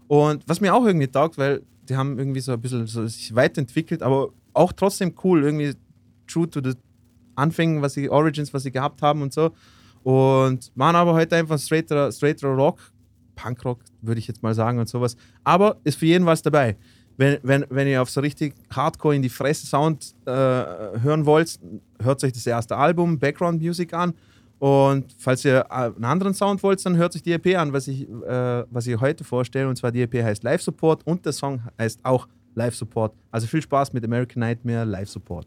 Und 0.07 0.43
was 0.47 0.60
mir 0.60 0.75
auch 0.75 0.85
irgendwie 0.86 1.09
taugt, 1.09 1.36
weil 1.36 1.62
die 1.89 1.97
haben 1.97 2.19
irgendwie 2.19 2.41
so 2.41 2.52
ein 2.52 2.60
bisschen 2.60 2.86
so 2.86 3.07
sich 3.07 3.35
weiterentwickelt, 3.35 4.02
aber 4.02 4.31
auch 4.52 4.73
trotzdem 4.73 5.15
cool, 5.25 5.43
irgendwie 5.43 5.75
true 6.27 6.49
to 6.49 6.60
the 6.62 6.75
Anfängen, 7.35 7.83
was 7.83 7.94
sie, 7.94 8.09
Origins, 8.09 8.52
was 8.55 8.62
sie 8.62 8.70
gehabt 8.70 9.02
haben 9.02 9.23
und 9.23 9.33
so. 9.33 9.51
Und 10.02 10.70
waren 10.77 10.97
aber 10.97 11.15
heute 11.15 11.36
einfach 11.36 11.59
straighter, 11.59 12.10
straighter 12.12 12.49
Rock, 12.49 12.78
Punkrock, 13.34 13.81
würde 14.02 14.18
ich 14.18 14.28
jetzt 14.28 14.42
mal 14.42 14.55
sagen 14.55 14.78
und 14.78 14.89
sowas. 14.89 15.17
Aber 15.44 15.76
ist 15.84 15.99
für 15.99 16.07
jeden 16.07 16.26
was 16.26 16.42
dabei. 16.42 16.76
Wenn, 17.17 17.39
wenn, 17.42 17.67
wenn 17.68 17.86
ihr 17.86 18.00
auf 18.00 18.09
so 18.09 18.20
richtig 18.20 18.55
Hardcore 18.70 19.15
in 19.15 19.23
die 19.23 19.28
Fresse 19.28 19.67
Sound 19.67 20.15
äh, 20.25 20.31
hören 20.31 21.26
wollt, 21.26 21.59
hört 22.02 22.25
euch 22.25 22.33
das 22.33 22.47
erste 22.47 22.76
Album, 22.76 23.18
Background 23.18 23.60
Music 23.60 23.92
an. 23.92 24.15
Und 24.59 25.15
falls 25.18 25.44
ihr 25.44 25.67
äh, 25.68 25.73
einen 25.73 26.05
anderen 26.05 26.34
Sound 26.34 26.62
wollt, 26.62 26.84
dann 26.84 26.97
hört 26.97 27.15
euch 27.15 27.23
die 27.23 27.33
EP 27.33 27.59
an, 27.59 27.73
was 27.73 27.89
ich, 27.89 28.09
äh, 28.09 28.65
was 28.70 28.86
ich 28.86 28.99
heute 29.00 29.25
vorstelle. 29.25 29.68
Und 29.68 29.76
zwar 29.76 29.92
die 29.92 30.02
EP 30.02 30.15
heißt 30.23 30.42
Live 30.44 30.62
Support 30.62 31.07
und 31.07 31.25
der 31.25 31.33
Song 31.33 31.60
heißt 31.78 32.00
auch 32.05 32.26
Live 32.55 32.75
Support. 32.75 33.15
Also 33.31 33.47
viel 33.47 33.62
Spaß 33.62 33.92
mit 33.92 34.05
American 34.05 34.41
Nightmare 34.41 34.84
Live 34.84 35.09
Support. 35.09 35.47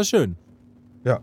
War 0.00 0.04
schön. 0.04 0.36
Ja. 1.04 1.20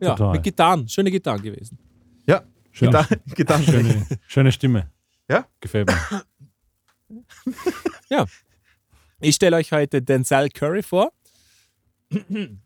Ja, 0.00 0.14
Total. 0.14 0.32
mit 0.32 0.42
Gitarren. 0.42 0.88
Schöne 0.88 1.10
Gitarren 1.10 1.42
gewesen. 1.42 1.78
Ja, 2.26 2.42
Schön, 2.70 2.88
Gitarre, 2.88 3.16
Gitarre. 3.34 3.62
schöne, 3.62 4.06
schöne 4.26 4.52
Stimme. 4.52 4.90
Ja? 5.28 5.46
Gefällt 5.60 5.90
mir. 8.10 8.26
Ich 9.20 9.34
stelle 9.34 9.56
euch 9.56 9.72
heute 9.72 10.00
Denzel 10.02 10.48
Curry 10.50 10.82
vor. 10.82 11.12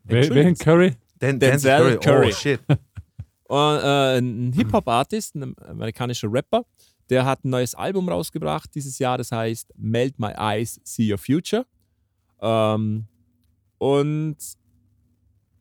Welchen 0.03 0.55
Curry? 0.55 0.95
Dan, 1.19 1.39
Denzel 1.39 1.97
Curry. 1.99 2.27
Oh, 2.27 2.31
shit. 2.31 2.59
Und, 3.47 3.79
äh, 3.83 4.17
ein 4.19 4.53
Hip-Hop-Artist, 4.53 5.35
ein 5.35 5.55
amerikanischer 5.67 6.31
Rapper, 6.31 6.65
der 7.09 7.25
hat 7.25 7.43
ein 7.43 7.49
neues 7.49 7.75
Album 7.75 8.09
rausgebracht 8.09 8.73
dieses 8.73 8.97
Jahr, 8.99 9.17
das 9.17 9.31
heißt 9.31 9.73
Melt 9.77 10.17
My 10.19 10.31
Eyes, 10.35 10.79
See 10.83 11.11
Your 11.11 11.17
Future. 11.17 11.65
Ähm, 12.41 13.05
und 13.77 14.37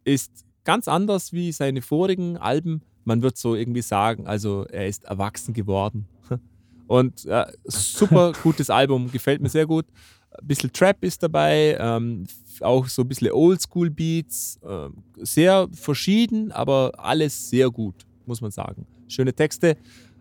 ist 0.04 0.44
ganz 0.64 0.88
anders 0.88 1.32
wie 1.32 1.52
seine 1.52 1.82
vorigen 1.82 2.36
Alben. 2.36 2.82
Man 3.04 3.22
wird 3.22 3.36
so 3.36 3.54
irgendwie 3.54 3.82
sagen, 3.82 4.26
also 4.26 4.64
er 4.70 4.86
ist 4.86 5.04
erwachsen 5.04 5.54
geworden. 5.54 6.06
Und 6.86 7.24
äh, 7.26 7.46
super 7.64 8.32
gutes 8.42 8.70
Album, 8.70 9.10
gefällt 9.10 9.40
mir 9.40 9.48
sehr 9.48 9.66
gut. 9.66 9.86
Ein 10.30 10.46
bisschen 10.46 10.72
Trap 10.72 11.04
ist 11.04 11.22
dabei, 11.22 11.76
ähm, 11.78 12.24
auch 12.60 12.86
so 12.86 13.02
ein 13.02 13.08
bisschen 13.08 13.32
Oldschool-Beats. 13.32 14.60
Ähm, 14.66 14.94
sehr 15.18 15.68
verschieden, 15.72 16.52
aber 16.52 16.92
alles 16.96 17.50
sehr 17.50 17.70
gut, 17.70 18.06
muss 18.24 18.40
man 18.40 18.50
sagen. 18.50 18.86
Schöne 19.08 19.34
Texte. 19.34 19.76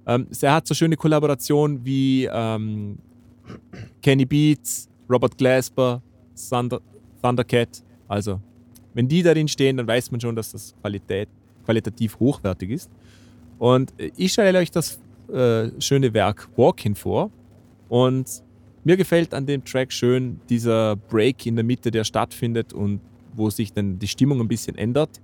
Ähm, 0.05 0.27
er 0.41 0.55
hat 0.55 0.67
so 0.67 0.73
schöne 0.73 0.97
Kollaborationen 0.97 1.85
wie 1.85 2.27
ähm, 2.31 2.97
Kenny 4.01 4.25
Beats, 4.25 4.89
Robert 5.09 5.37
Glasper, 5.37 6.01
Thunder, 6.49 6.81
Thundercat. 7.21 7.83
Also, 8.07 8.41
wenn 8.93 9.07
die 9.07 9.23
darin 9.23 9.47
stehen, 9.47 9.77
dann 9.77 9.87
weiß 9.87 10.11
man 10.11 10.21
schon, 10.21 10.35
dass 10.35 10.51
das 10.51 10.75
Qualität, 10.81 11.29
qualitativ 11.65 12.19
hochwertig 12.19 12.71
ist. 12.71 12.91
Und 13.59 13.93
äh, 13.99 14.11
ich 14.17 14.33
stelle 14.33 14.59
euch 14.59 14.71
das 14.71 14.99
äh, 15.31 15.69
schöne 15.79 16.13
Werk 16.13 16.49
Walking 16.55 16.95
vor. 16.95 17.31
Und 17.89 18.43
mir 18.83 18.97
gefällt 18.97 19.33
an 19.33 19.45
dem 19.45 19.63
Track 19.63 19.91
schön 19.93 20.39
dieser 20.49 20.95
Break 20.95 21.45
in 21.45 21.55
der 21.55 21.63
Mitte, 21.63 21.91
der 21.91 22.03
stattfindet 22.03 22.73
und 22.73 22.99
wo 23.33 23.49
sich 23.49 23.71
dann 23.73 23.99
die 23.99 24.07
Stimmung 24.07 24.41
ein 24.41 24.47
bisschen 24.47 24.77
ändert. 24.77 25.21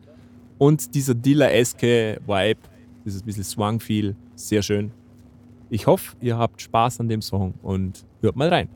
Und 0.58 0.96
dieser 0.96 1.14
Dilla-eske 1.14 2.20
Vibe, 2.26 2.60
dieses 3.06 3.24
bisschen 3.24 3.44
Swang-Feel, 3.44 4.16
sehr 4.36 4.62
schön. 4.62 4.92
Ich 5.70 5.88
hoffe, 5.88 6.16
ihr 6.22 6.38
habt 6.38 6.62
Spaß 6.62 7.00
an 7.02 7.10
dem 7.10 7.22
Song 7.22 7.54
und 7.62 8.06
hört 8.22 8.36
mal 8.36 8.50
rein. 8.50 8.70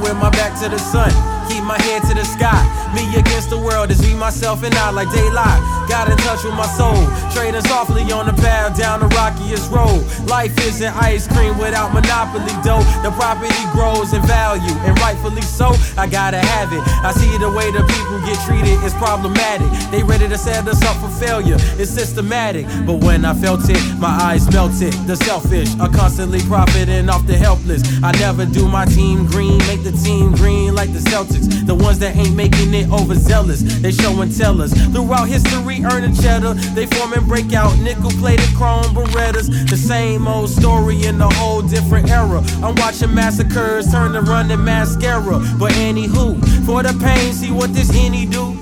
With 0.00 0.16
my 0.16 0.30
back 0.30 0.58
to 0.62 0.68
the 0.70 0.78
sun, 0.78 1.10
keep 1.52 1.64
my 1.64 1.80
head 1.82 2.02
to 2.08 2.14
the 2.14 2.24
sky. 2.24 2.64
Me 2.96 3.04
against 3.16 3.50
the 3.50 3.58
world 3.58 3.90
is 3.90 4.00
me, 4.00 4.14
myself, 4.14 4.62
and 4.62 4.74
I 4.74 4.90
like 4.90 5.10
daylight. 5.12 5.60
Got 5.88 6.08
in 6.08 6.16
touch 6.18 6.44
with 6.44 6.54
my 6.54 6.66
soul, 6.78 6.96
trading 7.32 7.60
softly 7.68 8.02
on 8.12 8.26
the 8.26 8.36
path 8.40 8.78
down 8.78 9.00
the 9.00 9.08
rockiest 9.12 9.70
road. 9.70 10.00
Life 10.26 10.56
isn't 10.66 10.94
ice 10.96 11.28
cream 11.28 11.58
without 11.58 11.92
monopoly 11.92 12.54
dough. 12.64 12.84
The 13.04 13.12
property 13.12 13.52
grows 13.72 14.12
in 14.12 14.22
value, 14.22 14.74
and 14.88 14.98
rightfully 15.00 15.42
so. 15.42 15.76
I 15.96 16.06
gotta 16.06 16.38
have 16.38 16.72
it. 16.72 16.82
I 17.04 17.12
see 17.12 17.36
the 17.38 17.50
way 17.50 17.70
the 17.70 17.84
people 17.84 18.18
get 18.24 18.38
treated 18.46 18.78
is 18.84 18.94
problematic. 18.94 19.68
They 19.90 20.02
ready 20.02 20.28
to 20.28 20.38
set 20.38 20.66
us 20.68 20.82
up 20.82 20.96
for 20.96 21.10
failure. 21.24 21.56
It's 21.76 21.90
systematic, 21.90 22.66
but 22.86 23.04
when 23.04 23.24
I 23.24 23.34
felt 23.34 23.68
it, 23.68 23.82
my 23.98 24.14
eyes 24.28 24.50
melted. 24.50 24.92
The 25.06 25.16
selfish 25.16 25.68
are 25.80 25.90
constantly 25.90 26.40
profiting 26.48 27.08
off 27.08 27.26
the 27.26 27.36
helpless. 27.36 27.82
I 28.02 28.12
never 28.12 28.46
do 28.46 28.68
my 28.68 28.86
team 28.86 29.26
green, 29.26 29.58
make 29.68 29.82
the 29.82 29.92
team 29.92 30.32
green 30.32 30.74
like 30.74 30.92
the 30.92 31.02
Celtics. 31.12 31.41
The 31.66 31.74
ones 31.74 31.98
that 32.00 32.16
ain't 32.16 32.34
making 32.34 32.74
it 32.74 32.90
overzealous, 32.90 33.62
they 33.80 33.90
show 33.92 34.20
and 34.20 34.36
tell 34.36 34.60
us. 34.62 34.72
Throughout 34.92 35.28
history, 35.28 35.82
earning 35.84 36.14
cheddar, 36.14 36.54
they 36.74 36.86
form 36.86 37.12
and 37.12 37.26
break 37.26 37.52
out 37.52 37.76
nickel 37.78 38.10
plated 38.12 38.48
chrome 38.56 38.94
Berettas. 38.94 39.48
The 39.68 39.76
same 39.76 40.26
old 40.26 40.50
story 40.50 41.04
in 41.04 41.20
a 41.20 41.32
whole 41.34 41.62
different 41.62 42.10
era. 42.10 42.42
I'm 42.62 42.74
watching 42.76 43.14
massacres 43.14 43.90
turn 43.90 44.12
to 44.12 44.22
running 44.22 44.62
mascara. 44.64 45.38
But 45.58 45.72
anywho, 45.72 46.38
for 46.66 46.82
the 46.82 46.94
pain, 47.02 47.32
see 47.32 47.50
what 47.50 47.72
this 47.72 47.90
henny 47.90 48.26
do. 48.26 48.61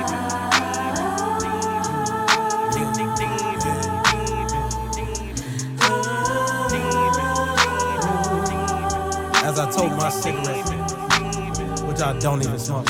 Told 10.21 10.35
my 10.35 10.53
cigarette, 10.63 11.87
which 11.87 12.01
I 12.01 12.17
don't 12.19 12.41
even 12.43 12.59
smoke. 12.59 12.85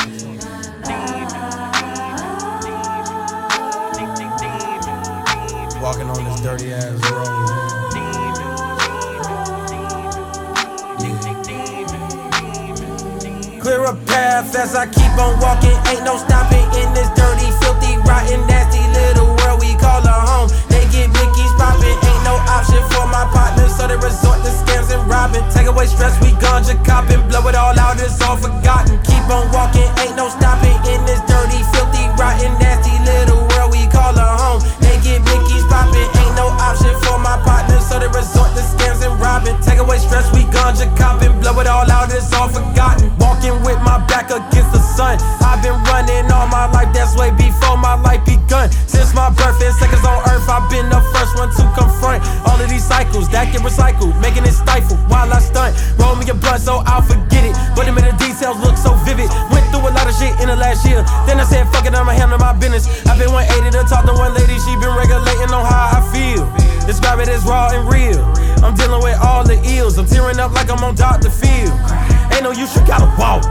Walking 5.81 6.09
on 6.09 6.23
this 6.25 6.41
dirty 6.41 6.73
ass 6.73 7.11
road. 7.11 7.27
Clear 13.61 13.85
a 13.85 13.95
path 14.05 14.55
as 14.55 14.75
I 14.75 14.85
keep 14.87 15.17
on 15.17 15.39
walking. 15.39 15.77
Ain't 15.87 16.03
no 16.03 16.17
stopping 16.17 16.65
in 16.81 16.93
this 16.93 17.09
dirty, 17.15 17.49
filthy, 17.61 17.97
rotten, 18.07 18.45
nasty 18.47 18.81
little 18.91 19.35
world 19.37 19.61
we 19.61 19.75
call 19.75 20.03
a 20.03 20.11
home. 20.11 20.49
They 20.69 20.83
get 20.91 21.09
Mickey's 21.09 21.53
popping, 21.57 21.97
no 22.31 22.39
option 22.47 22.79
for 22.95 23.03
my 23.11 23.27
partners, 23.35 23.75
so 23.75 23.87
they 23.91 23.99
resort 23.99 24.39
to 24.47 24.51
scams 24.63 24.87
and 24.95 25.03
robbing. 25.11 25.43
Take 25.51 25.67
away 25.67 25.85
stress, 25.85 26.15
we 26.23 26.31
ganja 26.39 26.79
copping, 26.87 27.19
blow 27.27 27.43
it 27.51 27.55
all 27.55 27.75
out, 27.75 27.99
it's 27.99 28.21
all 28.23 28.37
forgotten. 28.39 28.95
Keep 29.03 29.27
on 29.27 29.51
walking, 29.51 29.89
ain't 29.99 30.15
no 30.15 30.31
stopping 30.31 30.79
in 30.87 31.03
this 31.03 31.19
dirty, 31.27 31.59
filthy, 31.75 32.07
rotten, 32.15 32.55
nasty 32.63 32.95
little 33.03 33.43
world 33.51 33.75
we 33.75 33.83
call 33.91 34.15
a 34.15 34.27
home. 34.39 34.63
They 34.79 34.95
get 35.03 35.19
Mickey's 35.27 35.65
popping, 35.67 36.07
ain't 36.23 36.35
no 36.39 36.47
option 36.55 36.95
for 37.03 37.19
my 37.19 37.35
partners, 37.43 37.83
so 37.83 37.99
they 37.99 38.07
resort 38.07 38.55
to 38.55 38.63
scams 38.63 39.03
and 39.03 39.19
robbing. 39.19 39.59
Take 39.59 39.83
away 39.83 39.99
stress, 39.99 40.31
we 40.31 40.47
ganja 40.55 40.87
copping, 40.95 41.35
blow 41.43 41.59
it 41.59 41.67
all 41.67 41.89
out, 41.91 42.15
it's 42.15 42.31
all 42.31 42.47
forgotten. 42.47 43.11
Walking 43.19 43.59
with 43.67 43.79
my 43.83 43.99
back 44.07 44.31
against 44.31 44.71
the 44.71 44.79
sun. 44.95 45.19
I've 45.43 45.59
been 45.59 45.75
running 45.91 46.31
all 46.31 46.47
my 46.47 46.71
life, 46.71 46.95
that's 46.95 47.11
way 47.19 47.31
before 47.35 47.70
life 48.03 48.23
begun. 48.25 48.69
Since 48.85 49.13
my 49.13 49.30
birth 49.30 49.61
and 49.61 49.73
seconds 49.75 50.03
on 50.05 50.19
earth, 50.30 50.47
I've 50.49 50.69
been 50.69 50.89
the 50.89 51.01
first 51.13 51.38
one 51.38 51.49
to 51.55 51.63
confront 51.77 52.23
all 52.45 52.59
of 52.59 52.69
these 52.69 52.83
cycles 52.83 53.30
that 53.30 53.53
get 53.53 53.61
recycled, 53.61 54.13
making 54.21 54.43
it 54.43 54.53
stifle 54.53 54.97
while 55.09 55.31
I 55.31 55.39
stunt. 55.39 55.77
Roll 55.97 56.15
me 56.15 56.27
a 56.30 56.35
blunt 56.35 56.61
so 56.61 56.83
I'll 56.85 57.01
forget 57.01 57.45
it, 57.45 57.55
but 57.75 57.85
them 57.85 57.97
in 57.97 58.05
the 58.05 58.15
details 58.17 58.59
look 58.59 58.77
so 58.77 58.93
vivid. 59.07 59.30
Went 59.49 59.65
through 59.71 59.88
a 59.88 59.93
lot 59.93 60.09
of 60.09 60.15
shit 60.15 60.33
in 60.41 60.47
the 60.49 60.57
last 60.57 60.85
year. 60.85 61.05
Then 61.25 61.39
I 61.39 61.45
said, 61.45 61.69
fuck 61.69 61.85
it, 61.85 61.93
I'ma 61.93 62.11
handle 62.11 62.39
my 62.39 62.53
business. 62.53 62.89
I've 63.07 63.17
been 63.17 63.31
180 63.31 63.77
to 63.77 63.83
talk 63.88 64.05
to 64.05 64.13
one 64.13 64.33
lady, 64.33 64.57
she 64.61 64.75
been 64.77 64.93
regulating 64.93 65.53
on 65.53 65.63
how 65.65 65.97
I 65.97 66.01
feel. 66.11 66.45
Describe 66.85 67.19
it 67.19 67.30
as 67.30 67.45
raw 67.45 67.69
and 67.71 67.88
real. 67.88 68.19
I'm 68.63 68.75
dealing 68.75 69.01
with 69.01 69.17
all 69.21 69.43
the 69.43 69.57
ills. 69.77 69.97
I'm 69.97 70.05
tearing 70.05 70.39
up 70.39 70.51
like 70.51 70.69
I'm 70.69 70.83
on 70.83 70.95
Dr. 70.95 71.30
Phil. 71.30 71.71
Ain't 72.33 72.43
no 72.43 72.51
use, 72.51 72.75
you 72.75 72.85
gotta 72.85 73.09
walk. 73.17 73.45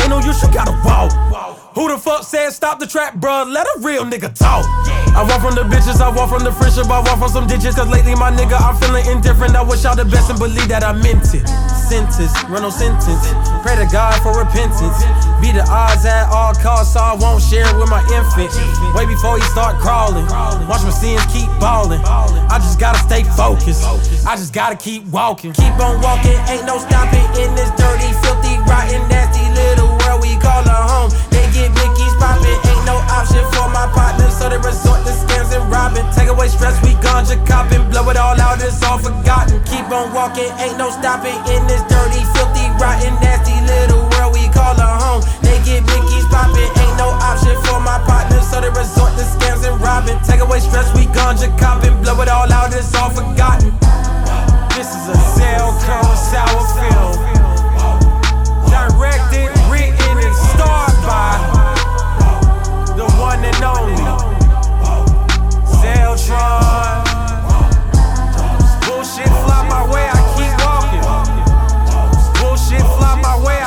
Ain't 0.00 0.10
no 0.10 0.18
use, 0.20 0.42
you 0.42 0.52
gotta 0.52 0.72
walk. 0.84 1.31
Who 1.74 1.88
the 1.88 1.96
fuck 1.96 2.24
said 2.24 2.50
stop 2.50 2.78
the 2.78 2.86
trap, 2.86 3.16
bruh? 3.16 3.48
Let 3.48 3.64
a 3.64 3.80
real 3.80 4.04
nigga 4.04 4.28
talk. 4.36 4.68
I 5.16 5.24
walk 5.24 5.40
from 5.40 5.56
the 5.56 5.64
bitches, 5.64 6.04
I 6.04 6.12
walk 6.12 6.28
from 6.28 6.44
the 6.44 6.52
friendship, 6.52 6.84
I 6.92 7.00
walk 7.00 7.16
from 7.16 7.32
some 7.32 7.46
ditches. 7.48 7.76
Cause 7.76 7.88
lately, 7.88 8.14
my 8.14 8.28
nigga, 8.28 8.60
I'm 8.60 8.76
feeling 8.76 9.08
indifferent. 9.08 9.56
I 9.56 9.62
wish 9.64 9.84
y'all 9.84 9.96
the 9.96 10.04
best 10.04 10.28
and 10.28 10.38
believe 10.38 10.68
that 10.68 10.84
I 10.84 10.92
meant 10.92 11.32
it. 11.32 11.48
Sentence, 11.88 12.36
run 12.52 12.60
no 12.60 12.68
sentence. 12.68 13.24
Pray 13.64 13.80
to 13.80 13.88
God 13.88 14.20
for 14.20 14.36
repentance. 14.36 15.00
Be 15.40 15.48
the 15.48 15.64
odds 15.72 16.04
at 16.04 16.28
all 16.28 16.52
costs, 16.52 16.92
so 16.92 17.00
I 17.00 17.16
won't 17.16 17.40
share 17.40 17.64
it 17.64 17.76
with 17.80 17.88
my 17.88 18.04
infant. 18.12 18.52
Way 18.92 19.08
before 19.08 19.40
he 19.40 19.44
start 19.48 19.80
crawling. 19.80 20.28
Watch 20.68 20.84
my 20.84 20.92
sins 20.92 21.24
keep 21.32 21.48
balling. 21.56 22.04
I 22.04 22.60
just 22.60 22.76
gotta 22.76 23.00
stay 23.00 23.24
focused. 23.24 23.80
I 24.28 24.36
just 24.36 24.52
gotta 24.52 24.76
keep 24.76 25.08
walking. 25.08 25.56
Keep 25.56 25.80
on 25.80 26.04
walking, 26.04 26.36
ain't 26.52 26.68
no 26.68 26.76
stopping 26.76 27.24
in 27.40 27.56
this 27.56 27.72
dirty, 27.80 28.12
filthy, 28.20 28.60
rotten, 28.68 29.00
nasty 29.08 29.31
get 31.52 31.68
Mickey's 31.76 32.16
popping, 32.16 32.58
ain't 32.64 32.84
no 32.88 32.96
option 33.12 33.44
for 33.52 33.68
my 33.68 33.84
partners, 33.92 34.32
so 34.32 34.48
they 34.48 34.58
resort 34.58 35.04
to 35.04 35.12
scams 35.12 35.52
and 35.52 35.64
robbing. 35.68 36.04
Take 36.16 36.28
away 36.28 36.48
stress, 36.48 36.80
we 36.82 36.96
ganja 37.04 37.36
copping. 37.46 37.84
Blow 37.92 38.08
it 38.08 38.16
all 38.16 38.34
out, 38.40 38.58
it's 38.60 38.82
all 38.82 38.98
forgotten. 38.98 39.60
Keep 39.68 39.92
on 39.92 40.12
walking, 40.16 40.48
ain't 40.58 40.80
no 40.80 40.90
stopping 40.90 41.36
in 41.52 41.62
this 41.68 41.84
dirty, 41.86 42.24
filthy, 42.32 42.66
rotten, 42.80 43.14
nasty 43.20 43.54
little 43.68 44.08
world 44.16 44.32
we 44.32 44.48
call 44.48 44.74
a 44.74 44.88
home. 44.88 45.22
They 45.44 45.60
get 45.62 45.84
bickies 45.84 46.26
popping, 46.32 46.72
ain't 46.80 46.96
no 46.96 47.12
option 47.20 47.54
for 47.68 47.78
my 47.78 48.00
partners, 48.08 48.48
so 48.48 48.60
they 48.60 48.72
resort 48.72 49.12
to 49.20 49.24
scams 49.24 49.62
and 49.68 49.76
robbing. 49.80 50.18
Take 50.24 50.40
away 50.40 50.60
stress, 50.60 50.88
we 50.96 51.04
ganja 51.12 51.52
copping. 51.60 51.94
Blow 52.02 52.16
it 52.24 52.28
all 52.28 52.50
out, 52.50 52.72
it's 52.72 52.94
all 52.96 53.12
forgotten. 53.12 53.76
This 54.72 54.88
is 54.88 55.04
a 55.12 55.18
cell 55.36 55.68
cone 55.84 56.16
sour 56.16 56.64
film. 56.80 57.31
One 63.42 63.54
and 63.54 63.64
only 63.64 63.96
Zeltron. 65.80 67.04
Bullshit 68.86 69.32
fly 69.44 69.66
my 69.68 69.82
way, 69.92 70.06
I 70.08 70.20
keep 70.36 70.54
walking. 70.64 71.04
Bullshit 72.40 72.86
fly 72.96 73.20
my 73.20 73.36
way, 73.44 73.61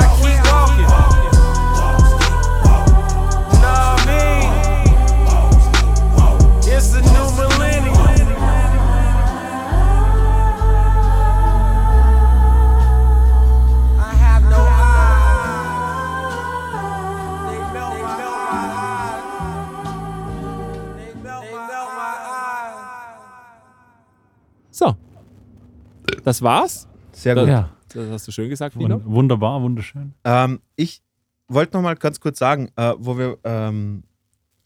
Das 26.26 26.42
war's. 26.42 26.88
Sehr 27.14 27.36
gut. 27.36 27.48
Ja, 27.48 27.70
Das 27.94 28.10
hast 28.10 28.28
du 28.28 28.32
schön 28.32 28.50
gesagt, 28.50 28.76
Nino. 28.76 28.96
wun- 28.98 29.04
wunderbar, 29.06 29.62
wunderschön. 29.62 30.14
Ähm, 30.26 30.60
ich 30.76 31.02
wollte 31.48 31.78
noch 31.78 31.84
mal 31.84 31.96
ganz 31.96 32.20
kurz 32.20 32.40
sagen, 32.40 32.70
äh, 32.76 32.94
wo 32.98 33.18
wir, 33.18 33.38
ähm, 33.44 34.04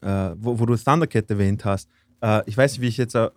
äh, 0.01 0.31
wo, 0.37 0.59
wo 0.59 0.65
du 0.65 0.75
Thundercat 0.75 1.29
erwähnt 1.29 1.63
hast. 1.65 1.89
Äh, 2.21 2.41
ich 2.47 2.57
weiß 2.57 2.71
nicht, 2.73 2.81
wie 2.81 2.87
ich 2.87 2.97
jetzt 2.97 3.13
äh, 3.15 3.29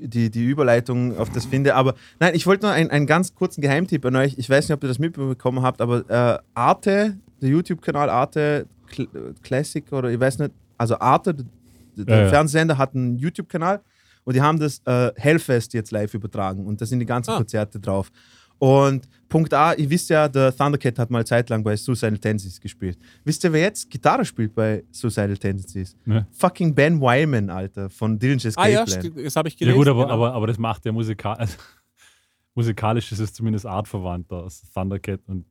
die, 0.00 0.30
die 0.30 0.44
Überleitung 0.44 1.16
auf 1.18 1.30
das 1.30 1.44
finde, 1.46 1.74
aber 1.74 1.94
nein, 2.18 2.34
ich 2.34 2.46
wollte 2.46 2.66
nur 2.66 2.74
einen, 2.74 2.90
einen 2.90 3.06
ganz 3.06 3.34
kurzen 3.34 3.60
Geheimtipp 3.60 4.04
an 4.06 4.16
euch. 4.16 4.34
Ich 4.38 4.50
weiß 4.50 4.68
nicht, 4.68 4.74
ob 4.74 4.82
ihr 4.82 4.88
das 4.88 4.98
mitbekommen 4.98 5.62
habt, 5.62 5.80
aber 5.80 6.08
äh, 6.10 6.38
Arte, 6.54 7.16
der 7.40 7.48
YouTube-Kanal 7.50 8.10
Arte 8.10 8.66
Cl 8.90 9.08
Classic 9.42 9.84
oder 9.92 10.10
ich 10.10 10.18
weiß 10.18 10.38
nicht, 10.38 10.52
also 10.78 10.98
Arte, 10.98 11.34
der, 11.34 12.04
der 12.04 12.16
Ja, 12.16 12.22
ja. 12.24 12.28
Fernsehsender 12.30 12.78
hat 12.78 12.94
einen 12.94 13.18
YouTube-Kanal 13.18 13.80
und 14.26 14.34
die 14.36 14.42
haben 14.42 14.58
das 14.60 14.82
äh, 14.84 15.10
Hellfest 15.16 15.72
jetzt 15.72 15.90
live 15.90 16.12
übertragen 16.12 16.66
und 16.66 16.78
da 16.82 16.84
sind 16.84 16.98
die 17.00 17.06
ganzen 17.06 17.30
Ah. 17.30 17.38
Konzerte 17.38 17.80
drauf. 17.80 18.10
Und 18.58 19.06
Punkt 19.28 19.52
A, 19.52 19.74
ihr 19.74 19.88
wisst 19.90 20.08
ja, 20.08 20.28
der 20.28 20.54
Thundercat 20.56 20.98
hat 20.98 21.10
mal 21.10 21.26
zeitlang 21.26 21.62
bei 21.62 21.76
Suicidal 21.76 22.16
Tendencies 22.18 22.58
gespielt. 22.58 22.98
Wisst 23.22 23.44
ihr, 23.44 23.52
wer 23.52 23.60
jetzt 23.60 23.90
Gitarre 23.90 24.24
spielt 24.24 24.54
bei 24.54 24.82
Suicidal 24.90 25.36
Tendencies? 25.36 25.94
Ne? 26.06 26.26
Fucking 26.32 26.74
Ben 26.74 26.98
Wyman, 26.98 27.50
Alter, 27.50 27.90
von 27.90 28.18
Dillinger 28.18 28.50
Ah 28.56 28.66
ja, 28.66 28.82
Escape 28.84 29.10
Plan. 29.10 29.18
st- 29.18 29.24
das 29.24 29.36
habe 29.36 29.48
ich 29.48 29.54
Ja 29.54 29.58
gelesen. 29.66 29.78
gut, 29.78 29.88
aber, 29.88 30.02
genau. 30.04 30.14
aber, 30.14 30.32
aber 30.32 30.46
das 30.46 30.56
macht 30.58 30.86
ja 30.86 30.92
musikal 30.92 31.36
also, 31.36 31.56
musikalisch 32.54 33.12
ist 33.12 33.18
es 33.18 33.32
zumindest 33.34 33.66
artverwandter 33.66 34.44
als 34.44 34.62
Thundercat 34.72 35.20
und 35.26 35.44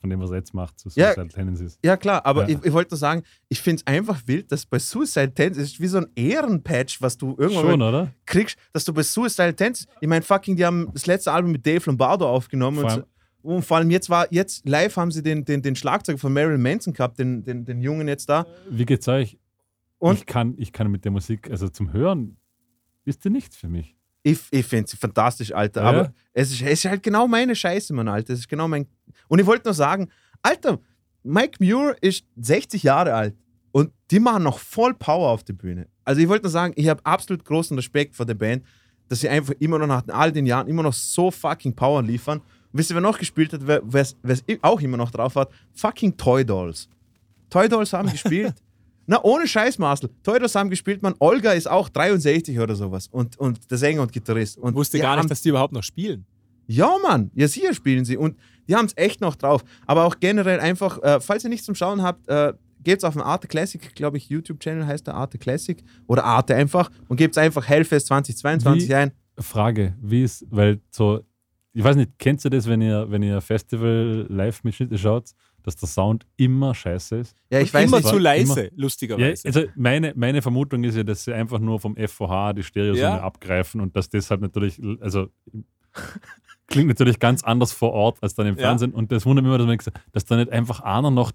von 0.00 0.08
dem, 0.10 0.20
was 0.20 0.30
er 0.30 0.36
jetzt 0.36 0.54
macht, 0.54 0.78
zu 0.78 0.88
Ja. 0.94 1.08
Suicidal 1.08 1.28
Tendencies. 1.28 1.78
Ja, 1.84 1.96
klar, 1.96 2.24
aber 2.24 2.48
Ja. 2.48 2.56
ich, 2.58 2.64
ich 2.64 2.72
wollte 2.72 2.92
nur 2.94 2.98
sagen, 2.98 3.22
ich 3.48 3.60
finde 3.60 3.82
es 3.82 3.86
einfach 3.86 4.22
wild, 4.26 4.50
dass 4.50 4.64
bei 4.64 4.78
Suicide 4.78 5.32
Tendencies 5.34 5.72
ist 5.74 5.80
wie 5.80 5.86
so 5.86 5.98
ein 5.98 6.06
Ehrenpatch, 6.16 7.02
was 7.02 7.16
du 7.18 7.36
irgendwann 7.38 7.70
Schon, 7.70 7.82
oder? 7.82 8.12
kriegst, 8.24 8.56
dass 8.72 8.84
du 8.84 8.94
bei 8.94 9.02
Suicide 9.02 9.54
Tendencies, 9.54 9.86
ich 10.00 10.08
meine, 10.08 10.22
fucking, 10.22 10.56
die 10.56 10.64
haben 10.64 10.88
das 10.92 11.06
letzte 11.06 11.32
Album 11.32 11.52
mit 11.52 11.66
Dave 11.66 11.82
Lombardo 11.86 12.28
aufgenommen 12.28 12.80
Vor 12.80 12.84
und, 12.90 12.96
so, 12.96 13.02
und 13.56 13.62
vor 13.64 13.76
allem 13.76 13.90
jetzt 13.90 14.08
war, 14.08 14.26
jetzt 14.32 14.66
live 14.66 14.96
haben 14.96 15.10
sie 15.10 15.22
den, 15.22 15.44
den, 15.44 15.60
den 15.62 15.76
Schlagzeuger 15.76 16.18
von 16.18 16.32
Marilyn 16.32 16.62
Manson 16.62 16.92
gehabt, 16.94 17.18
den, 17.18 17.44
den, 17.44 17.64
den 17.64 17.80
Jungen 17.82 18.08
jetzt 18.08 18.28
da. 18.28 18.46
Wie 18.70 18.84
geht's 18.86 19.06
euch? 19.08 19.38
Und? 19.98 20.14
Ich 20.18 20.26
kann, 20.26 20.54
ich 20.56 20.72
kann 20.72 20.90
mit 20.90 21.04
der 21.04 21.12
Musik, 21.12 21.50
also 21.50 21.68
zum 21.68 21.92
Hören, 21.92 22.38
ist 23.04 23.24
die 23.24 23.30
nichts 23.30 23.56
für 23.56 23.68
mich. 23.68 23.96
Ich, 24.22 24.38
ich 24.50 24.66
finde 24.66 24.90
sie 24.90 24.96
fantastisch, 24.96 25.52
Alter. 25.52 25.82
Ja. 25.82 25.88
Aber 25.88 26.14
es 26.32 26.50
ist, 26.50 26.62
es 26.62 26.84
ist 26.84 26.84
halt 26.84 27.02
genau 27.02 27.26
meine 27.26 27.56
Scheiße, 27.56 27.92
Mann, 27.94 28.08
Alter. 28.08 28.32
Es 28.32 28.40
ist 28.40 28.48
genau 28.48 28.68
mein. 28.68 28.86
Und 29.28 29.38
ich 29.38 29.46
wollte 29.46 29.68
nur 29.68 29.74
sagen, 29.74 30.08
Alter, 30.42 30.78
Mike 31.22 31.62
Muir 31.62 31.96
ist 32.00 32.24
60 32.36 32.82
Jahre 32.82 33.14
alt 33.14 33.36
und 33.72 33.92
die 34.10 34.20
machen 34.20 34.42
noch 34.42 34.58
voll 34.58 34.94
Power 34.94 35.30
auf 35.30 35.44
der 35.44 35.52
Bühne. 35.52 35.86
Also 36.04 36.20
ich 36.20 36.28
wollte 36.28 36.44
nur 36.44 36.50
sagen, 36.50 36.72
ich 36.76 36.88
habe 36.88 37.04
absolut 37.04 37.44
großen 37.44 37.76
Respekt 37.76 38.14
vor 38.16 38.26
der 38.26 38.34
Band, 38.34 38.64
dass 39.08 39.20
sie 39.20 39.28
einfach 39.28 39.54
immer 39.58 39.78
noch 39.78 39.86
nach 39.86 40.02
all 40.08 40.32
den 40.32 40.46
Jahren 40.46 40.68
immer 40.68 40.82
noch 40.82 40.92
so 40.92 41.30
fucking 41.30 41.74
Power 41.74 42.02
liefern. 42.02 42.38
Und 42.38 42.78
wisst 42.78 42.90
ihr, 42.90 42.94
wer 42.94 43.00
noch 43.00 43.18
gespielt 43.18 43.52
hat, 43.52 43.66
wer 43.66 43.82
es 43.92 44.44
auch 44.62 44.80
immer 44.80 44.96
noch 44.96 45.10
drauf 45.10 45.34
hat? 45.36 45.50
Fucking 45.72 46.16
Toy 46.16 46.44
Dolls. 46.44 46.88
Toy 47.48 47.68
Dolls 47.68 47.92
haben 47.92 48.10
gespielt. 48.10 48.54
Na, 49.10 49.18
ohne 49.24 49.48
Scheiß, 49.48 49.78
Marcel. 49.78 50.08
Dolls 50.22 50.54
haben 50.54 50.70
gespielt, 50.70 51.02
man. 51.02 51.14
Olga 51.18 51.50
ist 51.50 51.68
auch 51.68 51.88
63 51.88 52.60
oder 52.60 52.76
sowas. 52.76 53.08
Und, 53.08 53.36
und 53.38 53.68
der 53.68 53.76
Sänger 53.76 54.02
und 54.02 54.12
Gitarrist. 54.12 54.56
Und 54.56 54.70
Ich 54.70 54.76
wusste 54.76 55.00
gar 55.00 55.10
haben- 55.12 55.18
nicht, 55.22 55.30
dass 55.32 55.42
die 55.42 55.48
überhaupt 55.48 55.72
noch 55.72 55.82
spielen. 55.82 56.24
ja, 56.68 56.88
Mann, 57.02 57.32
ja, 57.34 57.48
sicher 57.48 57.74
spielen 57.74 58.04
sie 58.04 58.16
und 58.16 58.36
die 58.68 58.76
haben 58.76 58.86
es 58.86 58.96
echt 58.96 59.20
noch 59.20 59.34
drauf. 59.34 59.64
Aber 59.86 60.04
auch 60.04 60.20
generell 60.20 60.60
einfach, 60.60 61.02
äh, 61.02 61.20
falls 61.20 61.42
ihr 61.42 61.50
nichts 61.50 61.66
zum 61.66 61.74
Schauen 61.74 62.02
habt, 62.02 62.28
äh, 62.28 62.52
gebt 62.84 63.04
auf 63.04 63.14
den 63.14 63.22
Arte 63.22 63.48
Classic, 63.48 63.94
glaube 63.96 64.16
ich, 64.16 64.28
YouTube-Channel 64.28 64.86
heißt 64.86 65.04
der 65.08 65.14
Arte 65.14 65.38
Classic 65.38 65.82
oder 66.06 66.22
Arte 66.24 66.54
einfach 66.54 66.88
und 67.08 67.16
gebt 67.16 67.36
einfach 67.36 67.66
Hellfest 67.66 68.06
2022 68.06 68.88
Wie- 68.88 68.94
ein. 68.94 69.10
Frage, 69.40 69.96
wie 70.00 70.22
ist, 70.22 70.46
weil 70.50 70.78
so, 70.92 71.20
ich 71.72 71.82
weiß 71.82 71.96
nicht, 71.96 72.16
kennt 72.18 72.44
ihr 72.44 72.50
das, 72.50 72.68
wenn 72.68 72.80
ihr, 72.80 73.10
wenn 73.10 73.22
ihr 73.24 73.40
Festival-Live-Mitschnitte 73.40 74.96
schaut, 74.98 75.30
dass 75.66 75.76
der 75.76 75.88
Sound 75.88 76.26
immer 76.36 76.74
scheiße 76.74 77.16
ist? 77.16 77.36
Ja, 77.50 77.60
ich 77.60 77.72
weiß 77.72 77.88
immer 77.88 77.98
nicht. 77.98 78.08
zu 78.08 78.14
immer- 78.16 78.22
leise, 78.22 78.64
Ja, 78.64 78.70
lustigerweise. 78.76 79.46
also 79.46 79.64
meine, 79.76 80.12
meine 80.16 80.42
Vermutung 80.42 80.84
ist 80.84 80.96
ja, 80.96 81.02
dass 81.04 81.24
sie 81.24 81.32
einfach 81.32 81.58
nur 81.58 81.80
vom 81.80 81.96
FVH 81.96 82.52
die 82.54 82.62
Stereosonne 82.62 83.02
Ja. 83.02 83.20
abgreifen 83.20 83.80
und 83.80 83.96
dass 83.96 84.08
deshalb 84.08 84.40
natürlich, 84.40 84.80
also 85.00 85.28
klingt 86.66 86.88
natürlich 86.88 87.18
ganz 87.18 87.42
anders 87.42 87.72
vor 87.72 87.92
Ort 87.92 88.18
als 88.22 88.34
dann 88.34 88.46
im 88.46 88.56
Ja. 88.56 88.62
Fernsehen. 88.62 88.92
Und 88.92 89.10
das 89.12 89.26
wundert 89.26 89.44
mich 89.44 89.50
immer, 89.54 89.58
dass, 89.58 89.66
man 89.66 89.78
dass 90.12 90.24
da 90.24 90.36
nicht 90.36 90.50
einfach 90.52 90.80
einer 90.80 91.10
noch 91.10 91.32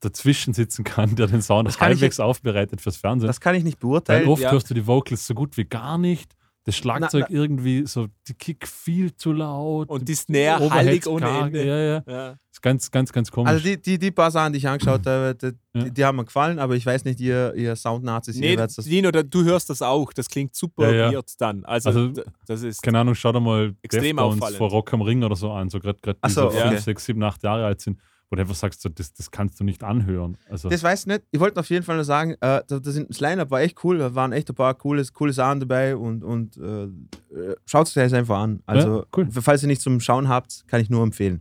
dazwischen 0.00 0.54
sitzen 0.54 0.84
kann, 0.84 1.16
der 1.16 1.26
den 1.26 1.42
Sound 1.42 1.66
Das 1.68 1.76
kann 1.76 1.90
ich 1.92 1.96
halbwegs 2.00 2.20
aufbereitet 2.20 2.80
fürs 2.80 2.96
Fernsehen. 2.96 3.26
Das 3.26 3.40
kann 3.40 3.54
ich 3.54 3.64
nicht 3.64 3.82
Weil 3.82 3.88
beurteilen. 3.90 4.28
oft 4.28 4.42
ja. 4.42 4.52
hörst 4.52 4.70
du 4.70 4.74
die 4.74 4.86
Vocals 4.86 5.26
so 5.26 5.34
gut 5.34 5.56
wie 5.56 5.64
gar 5.64 5.98
nicht. 5.98 6.34
Das 6.68 6.76
Schlagzeug 6.76 7.26
Na, 7.30 7.34
irgendwie 7.34 7.86
so, 7.86 8.08
die 8.28 8.34
Kick 8.34 8.68
viel 8.68 9.14
zu 9.16 9.32
laut. 9.32 9.88
Und 9.88 10.06
die 10.08 10.14
Snare 10.14 10.62
Overheads 10.64 10.74
hallig 10.74 11.06
ohne. 11.06 11.26
Ende. 11.46 11.66
Ja, 11.66 11.78
ja. 11.78 12.02
Ja. 12.06 12.36
Ist 12.52 12.60
ganz, 12.60 12.90
ganz, 12.90 13.10
ganz 13.12 13.30
komisch. 13.30 13.48
Also 13.50 13.64
die, 13.64 13.80
die, 13.80 13.98
die 13.98 14.10
paar 14.10 14.30
Sachen, 14.30 14.52
die 14.52 14.58
ich 14.58 14.68
angeschaut 14.68 15.00
habe, 15.06 15.34
die, 15.40 15.52
Ja. 15.78 15.88
die, 15.88 16.04
haben 16.04 16.16
mir 16.16 16.24
gefallen, 16.26 16.58
aber 16.58 16.74
ich 16.76 16.84
weiß 16.84 17.04
nicht, 17.04 17.20
ihr, 17.20 17.54
ihr 17.54 17.74
Sound-Nazis, 17.74 18.36
Nee, 18.36 18.52
ihr 18.52 18.58
werdet 18.58 18.76
das... 18.76 18.84
Dino, 18.84 19.10
da- 19.10 19.22
du 19.22 19.44
hörst 19.44 19.70
das 19.70 19.80
auch. 19.80 20.12
Das 20.12 20.28
klingt 20.28 20.54
super 20.54 20.90
Ja, 20.92 21.06
ja. 21.06 21.12
weird 21.12 21.30
dann. 21.38 21.64
Also, 21.64 21.88
Also, 21.88 22.12
das 22.46 22.62
ist. 22.62 22.82
keine 22.82 22.98
Ahnung, 22.98 23.14
schau 23.14 23.32
dir 23.32 23.40
mal 23.40 23.74
Extrem 23.82 24.16
Deftones 24.16 24.36
auffallend. 24.36 24.58
vor 24.58 24.68
Rock 24.70 24.92
am 24.92 25.00
Ring 25.00 25.22
oder 25.24 25.36
so 25.36 25.50
an, 25.52 25.70
so 25.70 25.78
gerade 25.80 25.98
die 26.04 26.30
so 26.30 26.48
okay. 26.48 26.68
5, 26.68 26.80
6, 26.82 27.04
7, 27.06 27.22
8 27.22 27.42
Jahre 27.44 27.64
alt 27.64 27.80
sind, 27.80 27.98
wo 28.30 28.36
du 28.36 28.42
einfach 28.42 28.54
sagst, 28.54 28.82
so, 28.82 28.88
das, 28.88 29.12
das 29.14 29.30
kannst 29.30 29.58
du 29.58 29.64
nicht 29.64 29.82
anhören. 29.82 30.36
Also, 30.48 30.68
Das 30.68 30.82
weiß 30.82 31.00
ich 31.00 31.06
nicht. 31.06 31.22
Ich 31.30 31.40
wollte 31.40 31.58
auf 31.58 31.70
jeden 31.70 31.84
Fall 31.84 31.96
nur 31.96 32.04
sagen, 32.04 32.32
äh, 32.40 32.62
das, 32.66 32.82
das, 32.82 33.20
Line-Up 33.20 33.50
war 33.50 33.60
echt 33.60 33.82
cool. 33.84 33.98
Da 33.98 34.14
waren 34.14 34.32
echt 34.32 34.50
ein 34.50 34.54
paar 34.54 34.74
coole, 34.74 35.02
coole 35.12 35.32
Sachen 35.32 35.60
dabei 35.60 35.96
und, 35.96 36.22
und 36.22 36.56
äh, 36.58 36.84
äh, 36.84 37.56
schaut 37.64 37.88
es 37.88 37.96
euch 37.96 38.14
einfach 38.14 38.38
an. 38.38 38.62
Also, 38.66 38.98
Ja, 38.98 39.04
cool. 39.16 39.28
falls 39.30 39.62
ihr 39.62 39.68
nicht 39.68 39.80
zum 39.80 40.00
Schauen 40.00 40.28
habt, 40.28 40.64
kann 40.66 40.80
ich 40.80 40.90
nur 40.90 41.02
empfehlen. 41.02 41.40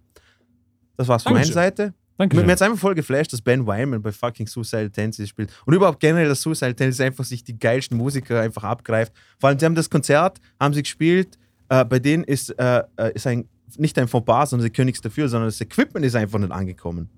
Das 0.95 1.07
war's 1.07 1.23
von 1.23 1.33
meiner. 1.33 1.45
Seite. 1.45 1.93
danke. 2.17 2.37
Mir 2.37 2.43
mir 2.43 2.53
hat 2.53 2.61
einfach 2.61 2.79
voll 2.79 2.95
geflasht, 2.95 3.33
dass 3.33 3.41
Ben 3.41 3.67
Wyman 3.67 4.01
bei 4.01 4.11
fucking 4.11 4.47
Suicide 4.47 4.89
Tendencies 4.89 5.29
spielt. 5.29 5.51
Und 5.65 5.73
überhaupt 5.73 5.99
generell, 5.99 6.27
dass 6.27 6.41
Suicide 6.41 6.75
Tendencies 6.75 7.05
einfach 7.05 7.25
sich 7.25 7.43
die 7.43 7.57
geilsten 7.57 7.97
Musiker 7.97 8.41
einfach 8.41 8.63
abgreift. 8.63 9.13
Vor 9.39 9.49
allem, 9.49 9.59
sie 9.59 9.65
haben 9.65 9.75
das 9.75 9.89
Konzert, 9.89 10.39
haben 10.59 10.73
sie 10.73 10.83
gespielt. 10.83 11.37
Äh, 11.69 11.83
bei 11.85 11.99
denen 11.99 12.23
ist, 12.23 12.49
äh, 12.57 12.83
äh, 12.95 13.13
ist 13.13 13.27
ein, 13.27 13.47
nicht 13.77 13.97
ein 13.99 14.07
Fauxpas, 14.07 14.51
sondern 14.51 14.63
sie 14.63 14.69
können 14.71 14.87
nichts 14.87 15.01
dafür, 15.01 15.29
sondern 15.29 15.47
das 15.49 15.59
Equipment 15.61 16.05
ist 16.05 16.15
einfach 16.15 16.39
nicht 16.39 16.51
angekommen. 16.51 17.09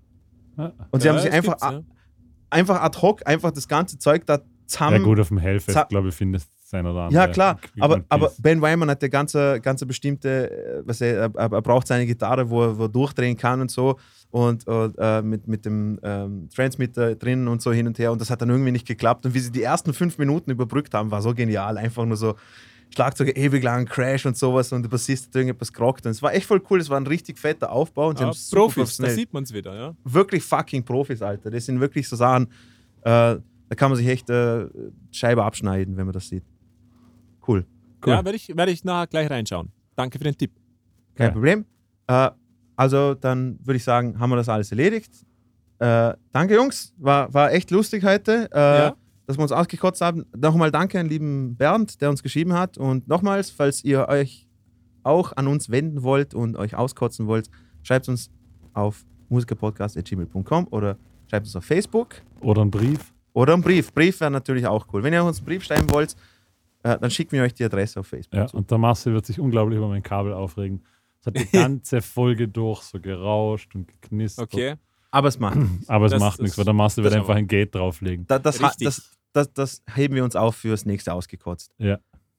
Ja. 0.57 0.73
Und 0.91 1.01
sie 1.01 1.07
Ja, 1.07 1.13
haben 1.13 1.21
sich 1.21 1.31
einfach, 1.31 1.55
ja. 1.61 1.81
einfach 2.49 2.81
ad 2.81 2.99
hoc 3.01 3.25
einfach 3.27 3.51
das 3.51 3.67
ganze 3.67 3.97
Zeug 3.99 4.25
da 4.25 4.39
zusammen. 4.65 4.97
ja, 4.97 5.03
gut, 5.03 5.19
auf 5.19 5.29
dem 5.29 5.37
Hellfest, 5.37 5.89
glaube 5.89 6.09
ich, 6.09 6.15
findest 6.15 6.47
du 6.47 6.51
sein 6.63 6.85
oder 6.85 7.03
andere. 7.03 7.15
Ja, 7.23 7.27
klar, 7.27 7.59
aber, 7.79 8.03
aber. 8.09 8.31
Ben 8.39 8.61
Wyman 8.61 8.89
hat 8.89 9.01
der 9.01 9.09
ganze, 9.09 9.59
ganze 9.59 9.85
bestimmte, 9.85 10.51
äh, 10.51 10.81
was 10.85 11.01
er, 11.01 11.31
er, 11.33 11.51
er 11.51 11.61
braucht 11.61 11.87
seine 11.87 12.05
Gitarre, 12.05 12.49
wo 12.49 12.63
er, 12.63 12.77
wo 12.77 12.83
er 12.83 12.89
durchdrehen 12.89 13.37
kann 13.37 13.61
und 13.61 13.71
so 13.71 13.97
und, 14.31 14.67
und 14.67 14.95
äh, 14.99 15.21
mit, 15.23 15.47
mit 15.47 15.65
dem 15.65 15.99
ähm, 16.03 16.49
Transmitter 16.55 17.15
drin 17.15 17.47
und 17.47 17.61
so 17.63 17.71
hin 17.71 17.87
und 17.87 17.97
her 17.97 18.11
und 18.11 18.21
das 18.21 18.29
hat 18.29 18.41
dann 18.41 18.49
irgendwie 18.49 18.71
nicht 18.71 18.87
geklappt 18.87 19.25
und 19.25 19.33
wie 19.33 19.39
sie 19.39 19.51
die 19.51 19.63
ersten 19.63 19.93
fünf 19.93 20.19
Minuten 20.19 20.51
überbrückt 20.51 20.93
haben, 20.93 21.09
war 21.09 21.21
so 21.23 21.33
genial, 21.33 21.77
einfach 21.77 22.05
nur 22.05 22.17
so 22.17 22.35
Schlagzeuger 22.93 23.35
ewig 23.37 23.63
lang 23.63 23.85
Crash 23.85 24.25
und 24.25 24.35
sowas 24.37 24.71
und 24.73 24.81
der 24.83 24.89
Bassist 24.89 25.27
hat 25.27 25.35
irgendetwas 25.35 25.71
gerockt 25.71 26.05
und 26.05 26.11
es 26.11 26.21
war 26.21 26.33
echt 26.33 26.45
voll 26.47 26.61
cool, 26.69 26.79
es 26.79 26.89
war 26.89 26.99
ein 26.99 27.05
richtig 27.07 27.37
fetter 27.37 27.71
Aufbau 27.71 28.09
und 28.09 28.17
sie 28.17 28.23
Ja, 28.23 28.29
haben 28.31 28.37
Profis, 28.51 28.97
da 28.97 29.09
sieht 29.09 29.31
man 29.31 29.43
es 29.43 29.53
wieder. 29.53 29.75
Ja. 29.75 29.95
wirklich 30.03 30.43
fucking 30.43 30.83
Profis, 30.83 31.21
Alter. 31.21 31.51
Das 31.51 31.65
sind 31.65 31.79
wirklich 31.79 32.07
so 32.07 32.15
Sachen, 32.15 32.47
äh, 33.01 33.37
Da 33.71 33.75
kann 33.75 33.91
man 33.91 33.97
sich 33.97 34.07
echt 34.07 34.27
äh, 34.31 34.65
Scheibe 35.11 35.43
abschneiden, 35.43 35.95
wenn 35.95 36.05
man 36.07 36.13
das 36.13 36.27
sieht. 36.27 36.43
Cool. 37.47 37.65
Cool. 38.03 38.13
Ja, 38.13 38.25
werde 38.25 38.35
ich, 38.35 38.55
werd 38.57 38.69
ich 38.69 38.83
nachher 38.83 39.05
gleich 39.07 39.29
reinschauen. 39.29 39.71
Danke 39.95 40.17
für 40.17 40.23
den 40.23 40.35
Tipp. 40.35 40.51
Kein 41.13 41.27
Ja. 41.27 41.31
Problem. 41.33 41.65
Äh, 42.07 42.31
also 42.75 43.13
dann 43.13 43.59
würde 43.63 43.77
ich 43.77 43.83
sagen, 43.83 44.17
haben 44.19 44.31
wir 44.31 44.37
das 44.37 44.49
alles 44.49 44.71
erledigt. 44.71 45.11
Äh, 45.77 46.13
danke, 46.31 46.55
Jungs. 46.55 46.93
War, 46.97 47.31
war 47.33 47.51
echt 47.53 47.69
lustig 47.71 48.03
heute, 48.03 48.49
äh, 48.51 48.57
Ja. 48.59 48.95
Dass 49.29 49.37
wir 49.37 49.43
uns 49.43 49.51
ausgekotzt 49.51 50.01
haben. 50.01 50.25
Nochmal 50.35 50.71
danke 50.71 50.99
an 50.99 51.05
lieben 51.07 51.55
Bernd, 51.55 52.01
der 52.01 52.09
uns 52.09 52.23
geschrieben 52.23 52.53
hat. 52.53 52.79
Und 52.79 53.07
nochmals, 53.07 53.51
falls 53.51 53.83
ihr 53.83 54.07
euch 54.09 54.47
auch 55.03 55.33
an 55.37 55.47
uns 55.47 55.69
wenden 55.69 56.01
wollt 56.01 56.33
und 56.33 56.57
euch 56.57 56.73
auskotzen 56.75 57.27
wollt, 57.27 57.47
schreibt 57.83 58.09
uns 58.09 58.31
auf 58.73 59.05
musikerpodcast.gmail.com 59.29 60.67
oder 60.71 60.97
schreibt 61.29 61.45
uns 61.45 61.55
auf 61.55 61.63
Facebook 61.63 62.15
Oder 62.41 62.63
ein 62.63 62.71
Brief. 62.71 63.13
oder 63.33 63.53
einen 63.53 63.61
Brief. 63.61 63.93
Brief 63.93 64.19
wäre 64.19 64.31
natürlich 64.31 64.65
auch 64.67 64.87
cool. 64.93 65.03
Wenn 65.03 65.13
ihr 65.13 65.23
uns 65.23 65.37
einen 65.37 65.45
Brief 65.45 65.63
schreiben 65.63 65.89
wollt, 65.91 66.15
äh, 66.83 66.97
dann 66.97 67.11
schicken 67.11 67.33
wir 67.33 67.43
euch 67.43 67.53
die 67.53 67.63
Adresse 67.65 67.99
auf 67.99 68.07
Facebook. 68.07 68.35
Ja, 68.37 68.47
zu. 68.47 68.57
und 68.57 68.71
der 68.71 68.77
Marcel 68.77 69.13
wird 69.13 69.25
sich 69.25 69.39
unglaublich 69.39 69.77
über 69.77 69.87
mein 69.89 70.01
Kabel 70.03 70.33
aufregen. 70.33 70.81
Es 71.21 71.27
hat 71.27 71.37
die 71.37 71.45
ganze 71.51 72.01
Folge 72.01 72.47
durch 72.47 72.81
so 72.81 72.99
gerauscht 72.99 73.75
und 73.75 73.87
geknistert. 73.87 74.51
Okay. 74.51 74.75
Aber 75.11 75.27
es 75.27 75.39
macht 75.39 75.57
nichts. 75.57 75.89
Aber 75.89 76.05
es 76.05 76.11
Das- 76.13 76.19
macht 76.19 76.41
nichts, 76.41 76.57
weil 76.57 76.65
der 76.65 76.73
Marcel 76.73 77.03
wird 77.03 77.13
einfach 77.13 77.35
ein 77.35 77.47
Gate 77.47 77.73
drauflegen. 77.75 78.25
Da, 78.27 78.39
das, 78.39 78.61
ha- 78.61 78.67
Richtig. 78.67 78.85
das, 78.85 79.09
das, 79.33 79.53
das 79.53 79.83
heben 79.93 80.15
wir 80.15 80.23
uns 80.23 80.35
auf 80.35 80.55
fürs 80.55 80.85
nächste 80.85 81.13
ausgekotzt. 81.13 81.73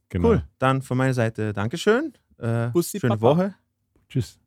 Genau. 0.08 0.28
Cool. 0.28 0.44
Dann 0.58 0.82
von 0.82 0.98
meiner 0.98 1.14
Seite 1.14 1.52
Dankeschön. 1.52 2.12
Äh, 2.38 2.68
Bussi, 2.68 2.98
schöne 2.98 3.16
Papa. 3.16 3.22
Woche. 3.22 3.54
Tschüss. 4.08 4.38